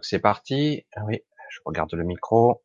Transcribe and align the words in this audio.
que 0.00 0.06
c'est 0.06 0.18
parti. 0.18 0.84
Ah 0.94 1.02
oui, 1.04 1.20
je 1.50 1.58
regarde 1.64 1.92
le 1.94 2.04
micro. 2.04 2.62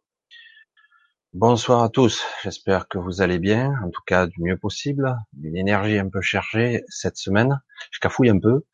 Bonsoir 1.34 1.84
à 1.84 1.90
tous. 1.90 2.24
J'espère 2.44 2.88
que 2.88 2.98
vous 2.98 3.22
allez 3.22 3.38
bien, 3.38 3.74
en 3.84 3.90
tout 3.90 4.02
cas 4.06 4.28
du 4.28 4.42
mieux 4.42 4.58
possible. 4.58 5.18
Une 5.42 5.58
énergie 5.58 6.00
un 6.00 6.10
peu 6.10 6.22
chargée 6.22 6.84
cette 6.88 7.18
semaine. 7.18 7.62
Je 7.92 8.00
cafouille 8.00 8.30
un 8.30 8.40
peu. 8.40 8.66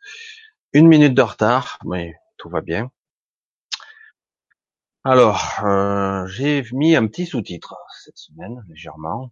Une 0.72 0.88
minute 0.88 1.14
de 1.14 1.22
retard, 1.22 1.80
mais 1.86 2.16
tout 2.38 2.50
va 2.50 2.62
bien. 2.62 2.92
Alors, 5.04 5.60
euh, 5.66 6.26
j'ai 6.28 6.64
mis 6.72 6.96
un 6.96 7.08
petit 7.08 7.26
sous-titre 7.26 7.76
cette 8.04 8.18
semaine, 8.18 8.64
légèrement. 8.70 9.32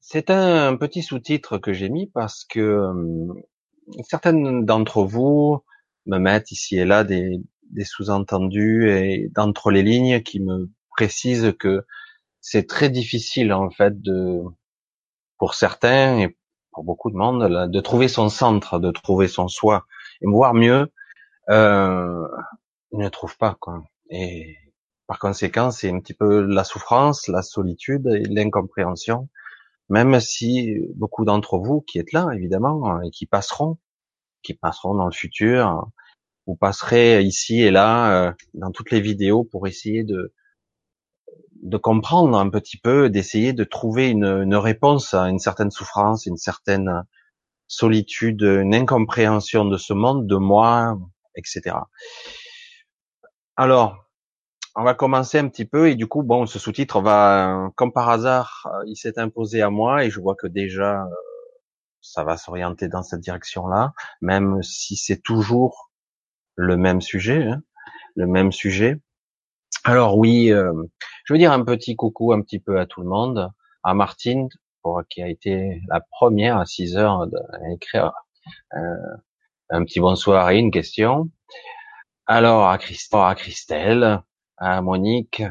C'est 0.00 0.30
un 0.30 0.76
petit 0.76 1.02
sous-titre 1.02 1.58
que 1.58 1.72
j'ai 1.72 1.88
mis 1.90 2.08
parce 2.08 2.44
que 2.44 2.58
euh, 2.58 3.34
certaines 4.02 4.64
d'entre 4.64 5.04
vous 5.04 5.62
me 6.06 6.18
mettent 6.18 6.50
ici 6.50 6.78
et 6.78 6.84
là 6.84 7.04
des, 7.04 7.40
des 7.70 7.84
sous-entendus 7.84 8.90
et 8.90 9.28
d'entre 9.34 9.70
les 9.70 9.82
lignes 9.82 10.22
qui 10.22 10.40
me 10.40 10.70
précisent 10.90 11.54
que 11.58 11.84
c'est 12.40 12.66
très 12.66 12.90
difficile 12.90 13.52
en 13.52 13.70
fait 13.70 14.00
de 14.00 14.42
pour 15.38 15.54
certains 15.54 16.18
et 16.18 16.36
pour 16.72 16.84
beaucoup 16.84 17.10
de 17.10 17.16
monde 17.16 17.70
de 17.70 17.80
trouver 17.80 18.08
son 18.08 18.28
centre, 18.28 18.78
de 18.78 18.90
trouver 18.90 19.28
son 19.28 19.48
soi 19.48 19.86
et 20.22 20.26
voire 20.26 20.54
mieux 20.54 20.92
euh, 21.48 22.28
ne 22.92 23.08
trouve 23.08 23.36
pas 23.36 23.56
quoi. 23.60 23.82
Et 24.10 24.56
par 25.06 25.18
conséquent, 25.18 25.72
c'est 25.72 25.90
un 25.90 25.98
petit 25.98 26.14
peu 26.14 26.40
la 26.40 26.62
souffrance, 26.62 27.26
la 27.26 27.42
solitude 27.42 28.06
et 28.06 28.22
l'incompréhension. 28.24 29.28
Même 29.88 30.20
si 30.20 30.78
beaucoup 30.94 31.24
d'entre 31.24 31.58
vous 31.58 31.80
qui 31.80 31.98
êtes 31.98 32.12
là, 32.12 32.28
évidemment, 32.32 33.02
et 33.02 33.10
qui 33.10 33.26
passeront, 33.26 33.78
qui 34.42 34.54
passeront 34.54 34.94
dans 34.94 35.06
le 35.06 35.12
futur, 35.12 35.88
vous 36.46 36.56
passerez 36.56 37.22
ici 37.22 37.62
et 37.62 37.70
là 37.70 38.28
euh, 38.28 38.32
dans 38.54 38.70
toutes 38.70 38.90
les 38.90 39.00
vidéos 39.00 39.44
pour 39.44 39.66
essayer 39.66 40.04
de 40.04 40.32
de 41.62 41.76
comprendre 41.76 42.38
un 42.38 42.48
petit 42.48 42.78
peu, 42.78 43.10
d'essayer 43.10 43.52
de 43.52 43.64
trouver 43.64 44.08
une, 44.08 44.24
une, 44.24 44.56
réponse 44.56 45.12
à 45.12 45.28
une 45.28 45.38
certaine 45.38 45.70
souffrance, 45.70 46.24
une 46.24 46.38
certaine 46.38 47.04
solitude, 47.66 48.40
une 48.40 48.74
incompréhension 48.74 49.66
de 49.66 49.76
ce 49.76 49.92
monde, 49.92 50.26
de 50.26 50.36
moi, 50.36 50.98
etc. 51.36 51.76
Alors, 53.56 54.06
on 54.74 54.84
va 54.84 54.94
commencer 54.94 55.38
un 55.38 55.48
petit 55.48 55.66
peu 55.66 55.90
et 55.90 55.96
du 55.96 56.06
coup, 56.06 56.22
bon, 56.22 56.46
ce 56.46 56.58
sous-titre 56.58 57.00
va, 57.00 57.70
comme 57.76 57.92
par 57.92 58.08
hasard, 58.08 58.66
il 58.86 58.96
s'est 58.96 59.18
imposé 59.18 59.62
à 59.62 59.70
moi 59.70 60.04
et 60.04 60.10
je 60.10 60.20
vois 60.20 60.34
que 60.34 60.46
déjà 60.46 61.04
ça 62.00 62.24
va 62.24 62.36
s'orienter 62.36 62.88
dans 62.88 63.02
cette 63.02 63.20
direction-là, 63.20 63.92
même 64.22 64.62
si 64.62 64.96
c'est 64.96 65.22
toujours 65.22 65.89
le 66.60 66.76
même 66.76 67.00
sujet, 67.00 67.42
hein, 67.44 67.62
le 68.16 68.26
même 68.26 68.52
sujet. 68.52 68.98
Alors 69.84 70.18
oui, 70.18 70.52
euh, 70.52 70.72
je 71.24 71.32
veux 71.32 71.38
dire 71.38 71.52
un 71.52 71.64
petit 71.64 71.96
coucou 71.96 72.32
un 72.32 72.42
petit 72.42 72.58
peu 72.58 72.78
à 72.78 72.86
tout 72.86 73.00
le 73.00 73.08
monde, 73.08 73.50
à 73.82 73.94
Martine, 73.94 74.48
pour, 74.82 75.02
qui 75.08 75.22
a 75.22 75.28
été 75.28 75.80
la 75.88 76.00
première 76.00 76.58
à 76.58 76.66
6 76.66 76.96
heures 76.96 77.26
d'écrire 77.68 78.12
euh, 78.74 79.16
un 79.70 79.84
petit 79.84 80.00
bonsoir 80.00 80.50
et 80.50 80.58
une 80.58 80.70
question. 80.70 81.30
Alors 82.26 82.68
à 82.68 82.76
Christelle, 82.78 83.20
à 83.20 83.34
Christelle, 83.34 84.22
à 84.58 84.82
Monique, 84.82 85.42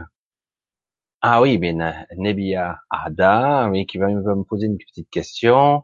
ah 1.22 1.42
oui, 1.42 1.58
ben 1.58 2.06
Nebia 2.16 2.80
Ada, 2.90 3.68
oui, 3.72 3.86
qui 3.86 3.98
va 3.98 4.08
me 4.08 4.44
poser 4.44 4.68
une 4.68 4.78
petite 4.78 5.10
question. 5.10 5.84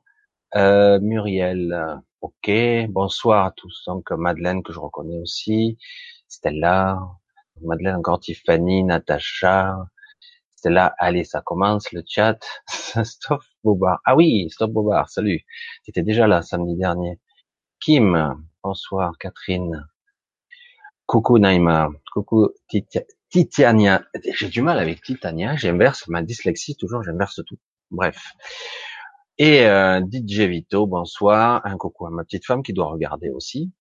Euh, 0.56 1.00
Muriel, 1.02 2.00
Ok, 2.26 2.50
bonsoir 2.90 3.46
à 3.46 3.52
tous. 3.52 3.84
Donc 3.86 4.10
Madeleine 4.10 4.64
que 4.64 4.74
je 4.74 4.80
reconnais 4.80 5.20
aussi, 5.20 5.78
Stella, 6.28 6.98
Madeleine 7.62 7.98
encore 7.98 8.20
Tiffany, 8.20 8.84
Natacha, 8.84 9.78
Stella. 10.56 10.96
Allez, 10.98 11.24
ça 11.24 11.42
commence 11.42 11.92
le 11.92 12.02
chat. 12.08 12.40
Stop 13.04 13.44
Bobard. 13.64 14.00
Ah 14.06 14.16
oui, 14.16 14.50
Stop 14.50 14.72
Bobard. 14.72 15.08
Salut. 15.08 15.46
C'était 15.84 16.02
déjà 16.02 16.26
là 16.26 16.42
samedi 16.42 16.76
dernier. 16.76 17.20
Kim, 17.80 18.44
bonsoir. 18.64 19.14
Catherine. 19.20 19.86
Coucou 21.06 21.38
Naïma. 21.38 21.90
Coucou 22.12 22.50
Titiania. 23.30 24.04
J'ai 24.34 24.50
du 24.50 24.64
mal 24.64 24.80
avec 24.80 25.04
Titania. 25.04 25.56
J'inverse 25.58 26.08
ma 26.08 26.24
dyslexie 26.24 26.76
toujours. 26.76 27.04
J'inverse 27.04 27.42
tout. 27.46 27.60
Bref. 27.92 28.20
Et 29.38 29.66
euh, 29.66 30.00
DJ 30.00 30.42
Vito, 30.42 30.88
bonsoir. 30.88 31.62
Un 31.66 31.78
coucou 31.78 32.08
à 32.08 32.10
ma 32.10 32.24
petite 32.24 32.46
femme 32.46 32.64
qui 32.64 32.72
doit 32.72 32.88
regarder 32.88 33.30
aussi. 33.30 33.72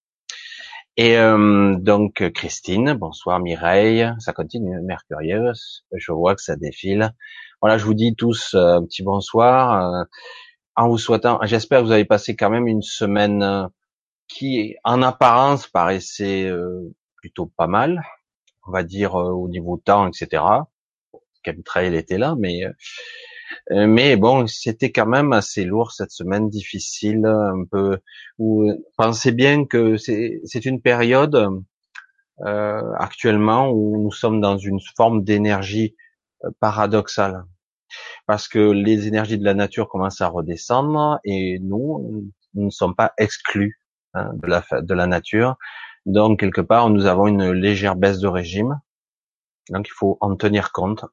Et 0.96 1.16
euh, 1.16 1.76
donc 1.76 2.28
Christine, 2.32 2.94
bonsoir 2.94 3.40
Mireille, 3.40 4.08
ça 4.20 4.32
continue, 4.32 4.80
Mercurieuse, 4.80 5.84
je 5.92 6.12
vois 6.12 6.36
que 6.36 6.42
ça 6.42 6.54
défile. 6.54 7.12
Voilà, 7.60 7.78
je 7.78 7.84
vous 7.84 7.94
dis 7.94 8.14
tous 8.14 8.54
euh, 8.54 8.76
un 8.76 8.84
petit 8.84 9.02
bonsoir, 9.02 9.94
euh, 9.94 10.04
en 10.76 10.88
vous 10.88 10.98
souhaitant, 10.98 11.40
j'espère 11.42 11.80
que 11.80 11.86
vous 11.86 11.92
avez 11.92 12.04
passé 12.04 12.36
quand 12.36 12.50
même 12.50 12.68
une 12.68 12.82
semaine 12.82 13.68
qui, 14.28 14.76
en 14.84 15.02
apparence, 15.02 15.68
paraissait 15.68 16.50
plutôt 17.16 17.46
pas 17.46 17.68
mal, 17.68 18.02
on 18.66 18.72
va 18.72 18.82
dire 18.82 19.14
au 19.14 19.48
niveau 19.48 19.76
temps, 19.76 20.08
etc. 20.08 20.42
Chemtrail 21.44 21.94
était 21.94 22.18
là, 22.18 22.34
mais 22.38 22.64
mais 23.70 24.16
bon, 24.16 24.46
c'était 24.46 24.92
quand 24.92 25.06
même 25.06 25.32
assez 25.32 25.64
lourd 25.64 25.92
cette 25.92 26.10
semaine, 26.10 26.48
difficile, 26.48 27.26
un 27.26 27.64
peu. 27.70 27.98
Où 28.38 28.72
pensez 28.96 29.32
bien 29.32 29.64
que 29.64 29.96
c'est 29.96 30.64
une 30.64 30.80
période 30.80 31.64
euh, 32.40 32.92
actuellement 32.98 33.70
où 33.70 34.02
nous 34.02 34.10
sommes 34.10 34.40
dans 34.40 34.58
une 34.58 34.80
forme 34.96 35.22
d'énergie 35.22 35.94
euh, 36.44 36.50
paradoxale, 36.58 37.44
parce 38.26 38.48
que 38.48 38.58
les 38.58 39.06
énergies 39.06 39.38
de 39.38 39.44
la 39.44 39.54
nature 39.54 39.88
commencent 39.88 40.20
à 40.20 40.26
redescendre 40.28 41.20
et 41.24 41.60
nous, 41.60 42.32
nous 42.54 42.64
ne 42.64 42.70
sommes 42.70 42.96
pas 42.96 43.12
exclus 43.18 43.80
hein, 44.14 44.30
de 44.34 44.48
la 44.48 44.64
de 44.82 44.94
la 44.94 45.06
nature. 45.06 45.56
Donc 46.06 46.40
quelque 46.40 46.60
part, 46.60 46.90
nous 46.90 47.06
avons 47.06 47.28
une 47.28 47.52
légère 47.52 47.94
baisse 47.94 48.18
de 48.18 48.28
régime. 48.28 48.80
Donc 49.70 49.86
il 49.88 49.92
faut 49.92 50.18
en 50.20 50.34
tenir 50.34 50.72
compte 50.72 51.04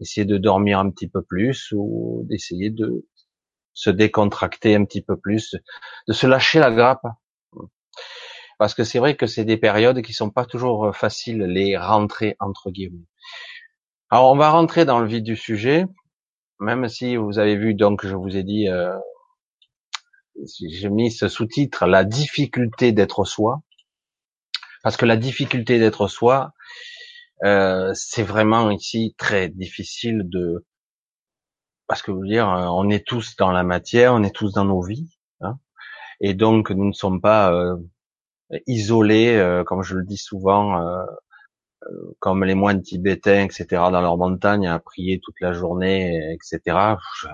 essayer 0.00 0.24
de 0.24 0.38
dormir 0.38 0.78
un 0.78 0.90
petit 0.90 1.08
peu 1.08 1.22
plus 1.22 1.72
ou 1.72 2.24
d'essayer 2.28 2.70
de 2.70 3.06
se 3.72 3.90
décontracter 3.90 4.74
un 4.74 4.84
petit 4.84 5.02
peu 5.02 5.16
plus, 5.16 5.56
de 6.08 6.12
se 6.12 6.26
lâcher 6.26 6.58
la 6.58 6.70
grappe. 6.70 7.06
Parce 8.58 8.74
que 8.74 8.84
c'est 8.84 8.98
vrai 8.98 9.16
que 9.16 9.26
c'est 9.26 9.44
des 9.44 9.56
périodes 9.56 10.02
qui 10.02 10.12
sont 10.12 10.30
pas 10.30 10.44
toujours 10.44 10.94
faciles, 10.94 11.42
les 11.44 11.78
rentrées 11.78 12.36
entre 12.40 12.70
guillemets. 12.70 13.06
Alors 14.10 14.32
on 14.32 14.36
va 14.36 14.50
rentrer 14.50 14.84
dans 14.84 14.98
le 14.98 15.06
vif 15.06 15.22
du 15.22 15.36
sujet, 15.36 15.86
même 16.58 16.88
si 16.88 17.16
vous 17.16 17.38
avez 17.38 17.56
vu 17.56 17.74
donc 17.74 18.04
je 18.04 18.14
vous 18.14 18.36
ai 18.36 18.42
dit, 18.42 18.68
euh, 18.68 18.98
j'ai 20.68 20.90
mis 20.90 21.10
ce 21.10 21.28
sous-titre 21.28 21.86
la 21.86 22.04
difficulté 22.04 22.92
d'être 22.92 23.24
soi, 23.24 23.62
parce 24.82 24.96
que 24.96 25.06
la 25.06 25.16
difficulté 25.16 25.78
d'être 25.78 26.08
soi, 26.08 26.52
euh, 27.44 27.92
c'est 27.94 28.22
vraiment 28.22 28.70
ici 28.70 29.14
très 29.18 29.48
difficile 29.48 30.22
de 30.28 30.64
parce 31.86 32.02
que 32.02 32.12
vous 32.12 32.24
dire, 32.26 32.48
euh, 32.48 32.66
on 32.66 32.88
est 32.88 33.06
tous 33.06 33.36
dans 33.36 33.50
la 33.50 33.64
matière, 33.64 34.14
on 34.14 34.22
est 34.22 34.34
tous 34.34 34.52
dans 34.52 34.64
nos 34.64 34.80
vies, 34.82 35.18
hein, 35.40 35.58
et 36.20 36.34
donc 36.34 36.70
nous 36.70 36.86
ne 36.86 36.92
sommes 36.92 37.20
pas 37.20 37.52
euh, 37.52 37.76
isolés, 38.66 39.36
euh, 39.36 39.64
comme 39.64 39.82
je 39.82 39.96
le 39.96 40.04
dis 40.04 40.16
souvent, 40.16 40.80
euh, 40.86 41.04
comme 42.18 42.44
les 42.44 42.54
moines 42.54 42.82
tibétains, 42.82 43.44
etc., 43.44 43.66
dans 43.70 44.00
leur 44.00 44.16
montagne 44.18 44.66
à 44.68 44.78
prier 44.78 45.20
toute 45.20 45.40
la 45.40 45.52
journée, 45.52 46.34
etc. 46.34 46.76
Je, 47.20 47.28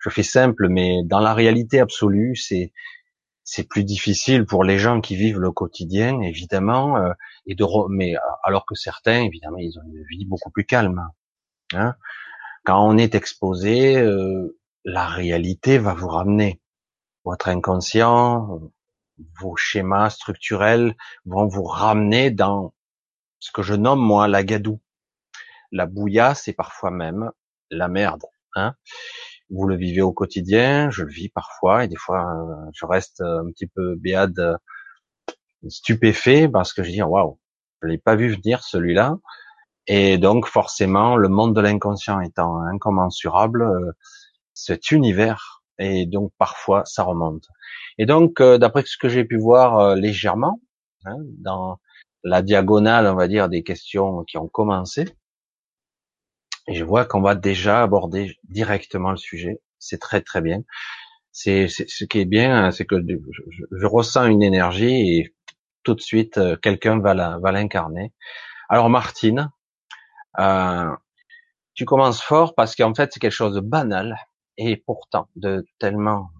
je 0.00 0.10
fais 0.10 0.22
simple, 0.22 0.68
mais 0.68 1.02
dans 1.04 1.20
la 1.20 1.34
réalité 1.34 1.80
absolue, 1.80 2.36
c'est 2.36 2.72
c'est 3.52 3.64
plus 3.64 3.82
difficile 3.82 4.46
pour 4.46 4.62
les 4.62 4.78
gens 4.78 5.00
qui 5.00 5.16
vivent 5.16 5.40
le 5.40 5.50
quotidien, 5.50 6.20
évidemment, 6.20 6.96
euh, 6.98 7.12
et 7.46 7.56
de 7.56 7.66
mais 7.88 8.14
euh, 8.14 8.20
alors 8.44 8.64
que 8.64 8.76
certains, 8.76 9.24
évidemment, 9.24 9.58
ils 9.58 9.76
ont 9.76 9.82
une 9.82 10.04
vie 10.08 10.24
beaucoup 10.24 10.50
plus 10.50 10.64
calme. 10.64 11.04
Hein. 11.72 11.96
Quand 12.64 12.80
on 12.86 12.96
est 12.96 13.16
exposé, 13.16 13.98
euh, 13.98 14.56
la 14.84 15.04
réalité 15.08 15.78
va 15.78 15.94
vous 15.94 16.06
ramener. 16.06 16.60
Votre 17.24 17.48
inconscient, 17.48 18.60
vos 19.40 19.56
schémas 19.56 20.10
structurels 20.10 20.94
vont 21.24 21.48
vous 21.48 21.64
ramener 21.64 22.30
dans 22.30 22.72
ce 23.40 23.50
que 23.50 23.62
je 23.62 23.74
nomme 23.74 24.00
moi 24.00 24.28
la 24.28 24.44
gadoue. 24.44 24.80
La 25.72 25.86
bouillasse 25.86 26.44
c'est 26.44 26.52
parfois 26.52 26.92
même 26.92 27.32
la 27.70 27.88
merde. 27.88 28.26
Hein 28.54 28.76
vous 29.50 29.66
le 29.66 29.76
vivez 29.76 30.02
au 30.02 30.12
quotidien, 30.12 30.90
je 30.90 31.02
le 31.04 31.10
vis 31.10 31.28
parfois, 31.28 31.84
et 31.84 31.88
des 31.88 31.96
fois, 31.96 32.24
euh, 32.24 32.70
je 32.72 32.86
reste 32.86 33.20
un 33.20 33.50
petit 33.50 33.66
peu 33.66 33.96
béade, 33.96 34.38
euh, 34.38 34.56
stupéfait, 35.68 36.48
parce 36.48 36.72
que 36.72 36.82
je 36.82 36.90
dis, 36.90 37.02
waouh, 37.02 37.38
je 37.82 37.88
l'ai 37.88 37.98
pas 37.98 38.16
vu 38.16 38.28
venir 38.28 38.62
celui-là. 38.62 39.18
Et 39.86 40.18
donc, 40.18 40.46
forcément, 40.46 41.16
le 41.16 41.28
monde 41.28 41.54
de 41.54 41.60
l'inconscient 41.60 42.20
étant 42.20 42.60
incommensurable, 42.62 43.62
euh, 43.62 43.92
cet 44.54 44.90
univers, 44.92 45.62
et 45.78 46.06
donc 46.06 46.32
parfois, 46.38 46.84
ça 46.84 47.02
remonte. 47.02 47.48
Et 47.98 48.06
donc, 48.06 48.42
d'après 48.42 48.82
ce 48.84 48.96
que 48.98 49.08
j'ai 49.08 49.24
pu 49.24 49.38
voir 49.38 49.94
légèrement, 49.96 50.60
hein, 51.06 51.16
dans 51.38 51.78
la 52.24 52.42
diagonale, 52.42 53.06
on 53.06 53.14
va 53.14 53.28
dire, 53.28 53.48
des 53.48 53.62
questions 53.62 54.24
qui 54.24 54.36
ont 54.36 54.48
commencé. 54.48 55.06
Et 56.68 56.74
je 56.74 56.84
vois 56.84 57.04
qu'on 57.04 57.20
va 57.20 57.34
déjà 57.34 57.82
aborder 57.82 58.38
directement 58.44 59.10
le 59.10 59.16
sujet. 59.16 59.60
C'est 59.78 59.98
très 59.98 60.20
très 60.20 60.40
bien. 60.40 60.62
C'est 61.32 61.68
ce 61.68 62.04
qui 62.04 62.20
est 62.20 62.24
bien, 62.24 62.70
c'est 62.70 62.84
que 62.84 62.96
je, 63.70 63.86
ressens 63.86 64.26
une 64.26 64.42
énergie 64.42 65.16
et 65.16 65.34
tout 65.84 65.94
de 65.94 66.00
suite 66.00 66.38
euh, 66.38 66.56
quelqu'un 66.56 66.98
va 66.98 67.14
l'incarner. 67.52 68.12
Alors 68.68 68.90
Martine, 68.90 69.50
euh, 70.38 70.90
tu 71.74 71.84
commences 71.84 72.22
fort 72.22 72.54
parce 72.54 72.76
qu'en 72.76 72.94
fait 72.94 73.12
c'est 73.12 73.20
quelque 73.20 73.32
chose 73.32 73.54
de 73.54 73.60
banal 73.60 74.16
et 74.58 74.76
pourtant 74.76 75.28
de 75.36 75.66
tellement 75.78 76.30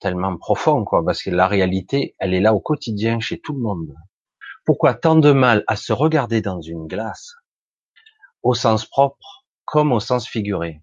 tellement 0.00 0.36
profond 0.36 0.84
quoi 0.84 1.04
parce 1.04 1.22
que 1.22 1.30
la 1.30 1.46
réalité 1.46 2.14
elle 2.18 2.34
est 2.34 2.40
là 2.40 2.54
au 2.54 2.60
quotidien 2.60 3.20
chez 3.20 3.40
tout 3.40 3.52
le 3.52 3.60
monde. 3.60 3.94
Pourquoi 4.64 4.94
tant 4.94 5.16
de 5.16 5.32
mal 5.32 5.64
à 5.66 5.76
se 5.76 5.92
regarder 5.92 6.40
dans 6.42 6.60
une 6.60 6.86
glace 6.86 7.34
au 8.42 8.54
sens 8.54 8.86
propre 8.86 9.44
comme 9.64 9.92
au 9.92 10.00
sens 10.00 10.26
figuré 10.26 10.82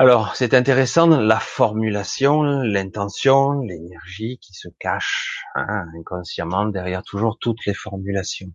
alors, 0.00 0.36
c'est 0.36 0.54
intéressant 0.54 1.08
la 1.08 1.40
formulation, 1.40 2.42
l'intention, 2.44 3.54
l'énergie 3.62 4.38
qui 4.38 4.54
se 4.54 4.68
cache 4.78 5.42
hein, 5.56 5.86
inconsciemment 5.98 6.66
derrière 6.66 7.02
toujours 7.02 7.36
toutes 7.40 7.66
les 7.66 7.74
formulations. 7.74 8.52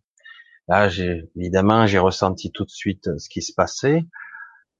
Là, 0.69 0.87
évidemment, 1.35 1.85
j'ai 1.85 1.99
ressenti 1.99 2.49
tout 2.53 2.63
de 2.63 2.69
suite 2.69 3.09
ce 3.17 3.27
qui 3.27 3.41
se 3.41 3.51
passait. 3.51 4.05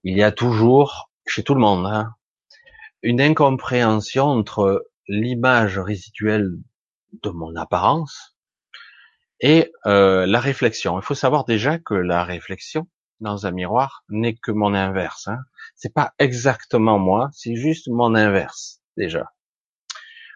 Il 0.06 0.18
y 0.18 0.24
a 0.24 0.32
toujours, 0.32 1.12
chez 1.28 1.44
tout 1.44 1.54
le 1.54 1.60
monde, 1.60 1.86
hein, 1.86 2.16
une 3.02 3.20
incompréhension 3.20 4.24
entre 4.24 4.90
l'image 5.10 5.78
résiduelle 5.78 6.50
de 7.24 7.30
mon 7.30 7.58
apparence 7.58 8.32
et 9.39 9.71
euh, 9.85 10.25
la 10.25 10.39
réflexion. 10.39 11.00
Il 11.00 11.03
faut 11.03 11.15
savoir 11.15 11.45
déjà 11.45 11.80
que 11.80 11.94
la 11.94 12.24
réflexion 12.24 12.88
dans 13.19 13.45
un 13.45 13.51
miroir 13.51 14.03
n'est 14.09 14.35
que 14.35 14.51
mon 14.51 14.74
inverse. 14.74 15.27
Hein. 15.27 15.39
C'est 15.75 15.94
pas 15.94 16.13
exactement 16.19 17.00
moi, 17.00 17.30
c'est 17.33 17.56
juste 17.56 17.88
mon 17.88 18.15
inverse 18.15 18.81
déjà. 18.97 19.31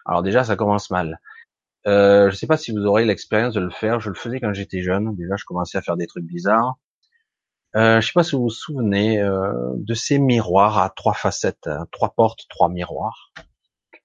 Alors 0.05 0.23
déjà, 0.23 0.43
ça 0.43 0.55
commence 0.55 0.89
mal. 0.89 1.19
Euh, 1.85 2.29
je 2.31 2.35
sais 2.35 2.47
pas 2.47 2.57
si 2.57 2.71
vous 2.71 2.85
aurez 2.85 3.05
l'expérience 3.05 3.53
de 3.53 3.61
le 3.61 3.69
faire. 3.69 3.99
Je 3.99 4.09
le 4.09 4.15
faisais 4.15 4.39
quand 4.39 4.53
j'étais 4.53 4.81
jeune. 4.81 5.15
Déjà, 5.15 5.35
je 5.37 5.45
commençais 5.45 5.77
à 5.77 5.81
faire 5.81 5.97
des 5.97 6.07
trucs 6.07 6.25
bizarres. 6.25 6.77
Euh, 7.75 8.01
je 8.01 8.07
sais 8.07 8.13
pas 8.13 8.23
si 8.23 8.35
vous 8.35 8.43
vous 8.43 8.49
souvenez 8.49 9.21
euh, 9.21 9.51
de 9.75 9.93
ces 9.93 10.19
miroirs 10.19 10.79
à 10.79 10.89
trois 10.89 11.13
facettes, 11.13 11.67
hein, 11.67 11.85
trois 11.91 12.09
portes, 12.09 12.47
trois 12.49 12.69
miroirs. 12.69 13.33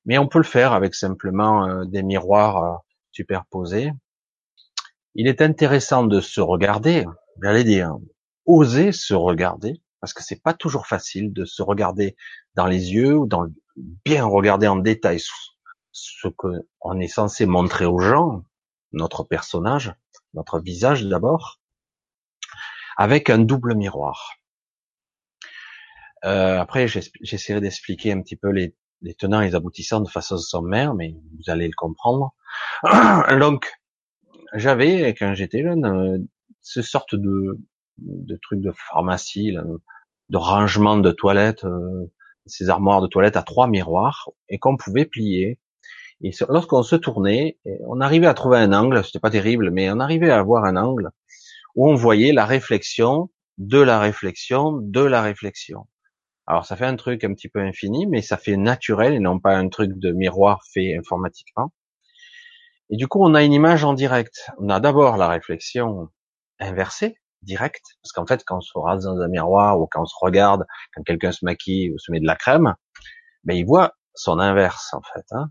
Mais 0.04 0.18
on 0.18 0.28
peut 0.28 0.38
le 0.38 0.44
faire 0.44 0.72
avec 0.72 0.94
simplement 0.94 1.66
euh, 1.66 1.84
des 1.84 2.02
miroirs 2.02 2.82
superposés. 3.12 3.92
Il 5.14 5.28
est 5.28 5.42
intéressant 5.42 6.04
de 6.04 6.20
se 6.20 6.40
regarder, 6.40 7.04
j'allais 7.42 7.64
dire, 7.64 7.96
oser 8.46 8.92
se 8.92 9.14
regarder, 9.14 9.82
parce 10.00 10.14
que 10.14 10.22
c'est 10.22 10.42
pas 10.42 10.54
toujours 10.54 10.86
facile 10.86 11.32
de 11.32 11.44
se 11.44 11.62
regarder 11.62 12.16
dans 12.54 12.66
les 12.66 12.92
yeux 12.92 13.16
ou 13.16 13.28
bien 14.04 14.24
regarder 14.24 14.66
en 14.66 14.76
détail 14.76 15.20
ce 15.92 16.28
que 16.28 16.66
on 16.80 16.98
est 16.98 17.08
censé 17.08 17.46
montrer 17.46 17.84
aux 17.84 18.00
gens, 18.00 18.42
notre 18.92 19.24
personnage, 19.24 19.94
notre 20.34 20.60
visage 20.60 21.04
d'abord, 21.04 21.60
avec 22.96 23.30
un 23.30 23.38
double 23.38 23.74
miroir. 23.74 24.32
Euh, 26.24 26.58
après, 26.60 26.86
j'essaierai 26.88 27.60
d'expliquer 27.60 28.12
un 28.12 28.22
petit 28.22 28.36
peu 28.36 28.50
les, 28.50 28.74
les, 29.00 29.14
tenants 29.14 29.40
et 29.40 29.46
les 29.46 29.54
aboutissants 29.54 30.00
de 30.00 30.08
façon 30.08 30.38
sommaire, 30.38 30.94
mais 30.94 31.16
vous 31.36 31.50
allez 31.50 31.66
le 31.66 31.74
comprendre. 31.76 32.34
Donc, 33.40 33.72
j'avais, 34.54 35.14
quand 35.14 35.34
j'étais 35.34 35.62
jeune, 35.62 35.84
euh, 35.84 36.18
ce 36.60 36.82
sorte 36.82 37.14
de, 37.14 37.58
de 37.98 38.38
trucs 38.42 38.60
de 38.60 38.72
pharmacie, 38.72 39.56
de 40.28 40.36
rangement 40.36 40.96
de 40.96 41.10
toilettes, 41.12 41.64
euh, 41.64 42.10
ces 42.46 42.70
armoires 42.70 43.00
de 43.02 43.06
toilettes 43.06 43.36
à 43.36 43.42
trois 43.42 43.68
miroirs, 43.68 44.30
et 44.48 44.58
qu'on 44.58 44.76
pouvait 44.76 45.04
plier. 45.04 45.58
Et 46.22 46.30
lorsqu'on 46.48 46.82
se 46.82 46.96
tournait, 46.96 47.58
on 47.80 48.00
arrivait 48.00 48.26
à 48.28 48.34
trouver 48.34 48.58
un 48.58 48.72
angle, 48.72 49.04
c'était 49.04 49.18
pas 49.18 49.30
terrible, 49.30 49.70
mais 49.70 49.90
on 49.90 49.98
arrivait 49.98 50.30
à 50.30 50.38
avoir 50.38 50.64
un 50.64 50.76
angle 50.76 51.10
où 51.74 51.88
on 51.88 51.94
voyait 51.94 52.32
la 52.32 52.46
réflexion 52.46 53.30
de 53.58 53.78
la 53.78 53.98
réflexion 53.98 54.78
de 54.80 55.00
la 55.00 55.22
réflexion. 55.22 55.86
Alors 56.46 56.66
ça 56.66 56.76
fait 56.76 56.86
un 56.86 56.96
truc 56.96 57.24
un 57.24 57.34
petit 57.34 57.48
peu 57.48 57.60
infini, 57.60 58.06
mais 58.06 58.22
ça 58.22 58.36
fait 58.36 58.56
naturel 58.56 59.14
et 59.14 59.20
non 59.20 59.38
pas 59.38 59.56
un 59.56 59.68
truc 59.68 59.92
de 59.98 60.12
miroir 60.12 60.60
fait 60.72 60.96
informatiquement. 60.96 61.72
Et 62.92 62.96
du 62.96 63.08
coup, 63.08 63.24
on 63.24 63.34
a 63.34 63.42
une 63.42 63.54
image 63.54 63.84
en 63.84 63.94
direct. 63.94 64.50
On 64.58 64.68
a 64.68 64.78
d'abord 64.78 65.16
la 65.16 65.26
réflexion 65.26 66.10
inversée, 66.60 67.16
direct, 67.40 67.82
parce 68.02 68.12
qu'en 68.12 68.26
fait, 68.26 68.44
quand 68.44 68.58
on 68.58 68.60
se 68.60 68.78
rase 68.78 69.04
dans 69.04 69.18
un 69.18 69.28
miroir 69.28 69.80
ou 69.80 69.88
quand 69.90 70.02
on 70.02 70.06
se 70.06 70.14
regarde, 70.20 70.66
quand 70.94 71.02
quelqu'un 71.02 71.32
se 71.32 71.42
maquille 71.42 71.90
ou 71.90 71.98
se 71.98 72.12
met 72.12 72.20
de 72.20 72.26
la 72.26 72.36
crème, 72.36 72.74
ben 73.44 73.54
il 73.56 73.64
voit 73.64 73.94
son 74.14 74.38
inverse 74.38 74.92
en 74.92 75.00
fait. 75.00 75.24
Hein. 75.30 75.48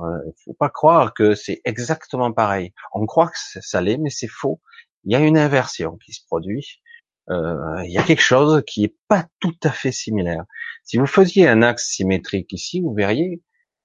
Euh, 0.00 0.18
il 0.26 0.34
faut 0.44 0.52
pas 0.52 0.68
croire 0.68 1.14
que 1.14 1.34
c'est 1.34 1.62
exactement 1.64 2.32
pareil. 2.32 2.74
On 2.92 3.06
croit 3.06 3.28
que 3.28 3.60
ça 3.62 3.80
l'est, 3.80 3.96
mais 3.96 4.10
c'est 4.10 4.28
faux. 4.28 4.60
Il 5.04 5.12
y 5.12 5.16
a 5.16 5.20
une 5.20 5.38
inversion 5.38 5.96
qui 6.04 6.12
se 6.12 6.20
produit. 6.26 6.82
Euh, 7.30 7.82
il 7.84 7.92
y 7.92 7.98
a 7.98 8.02
quelque 8.02 8.20
chose 8.20 8.62
qui 8.66 8.84
est 8.84 8.96
pas 9.08 9.26
tout 9.40 9.56
à 9.62 9.70
fait 9.70 9.92
similaire. 9.92 10.44
Si 10.82 10.98
vous 10.98 11.06
faisiez 11.06 11.48
un 11.48 11.62
axe 11.62 11.88
symétrique 11.94 12.52
ici, 12.52 12.82
vous 12.82 12.92
verriez 12.92 13.42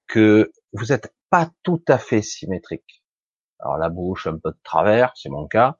que 0.07 0.51
vous 0.73 0.87
n'êtes 0.87 1.13
pas 1.29 1.51
tout 1.63 1.83
à 1.87 1.97
fait 1.97 2.21
symétrique. 2.21 3.03
Alors 3.59 3.77
la 3.77 3.89
bouche 3.89 4.27
un 4.27 4.37
peu 4.37 4.51
de 4.51 4.59
travers, 4.63 5.11
c'est 5.15 5.29
mon 5.29 5.47
cas. 5.47 5.77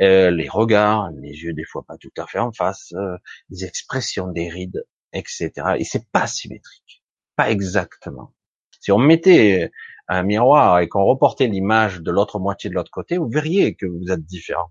Euh, 0.00 0.30
les 0.30 0.48
regards, 0.48 1.10
les 1.12 1.30
yeux 1.30 1.52
des 1.52 1.64
fois 1.64 1.84
pas 1.86 1.96
tout 1.96 2.12
à 2.18 2.26
fait 2.26 2.40
en 2.40 2.52
face, 2.52 2.92
euh, 2.94 3.16
les 3.50 3.64
expressions 3.64 4.26
des 4.28 4.48
rides, 4.48 4.84
etc. 5.12 5.52
Et 5.78 5.84
c'est 5.84 6.10
pas 6.10 6.26
symétrique, 6.26 7.04
pas 7.36 7.50
exactement. 7.50 8.34
Si 8.80 8.90
on 8.92 8.98
mettait 8.98 9.70
un 10.08 10.22
miroir 10.24 10.80
et 10.80 10.88
qu'on 10.88 11.04
reportait 11.04 11.46
l'image 11.46 12.00
de 12.00 12.10
l'autre 12.10 12.40
moitié 12.40 12.68
de 12.68 12.74
l'autre 12.74 12.90
côté, 12.90 13.16
vous 13.18 13.28
verriez 13.28 13.76
que 13.76 13.86
vous 13.86 14.10
êtes 14.10 14.24
différent. 14.24 14.70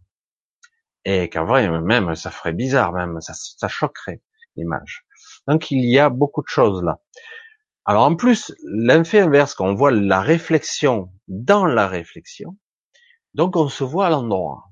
Et 1.05 1.29
qu'en 1.29 1.45
vrai, 1.45 1.69
même, 1.81 2.13
ça 2.15 2.29
ferait 2.29 2.51
bizarre, 2.53 2.91
même, 2.91 3.21
ça, 3.21 3.33
ça 3.33 3.69
choquerait 3.69 4.21
l'image. 4.57 5.05
Donc 5.47 5.71
il 5.71 5.85
y 5.85 5.97
a 5.97 6.09
beaucoup 6.09 6.41
de 6.41 6.47
choses 6.49 6.83
là. 6.83 6.99
Alors 7.89 8.03
en 8.03 8.15
plus, 8.15 8.53
l'effet 8.71 9.19
inverse, 9.19 9.55
quand 9.55 9.65
on 9.65 9.73
voit 9.73 9.89
la 9.89 10.21
réflexion 10.21 11.11
dans 11.27 11.65
la 11.65 11.87
réflexion, 11.87 12.55
donc 13.33 13.55
on 13.55 13.67
se 13.67 13.83
voit 13.83 14.05
à 14.05 14.09
l'endroit. 14.11 14.65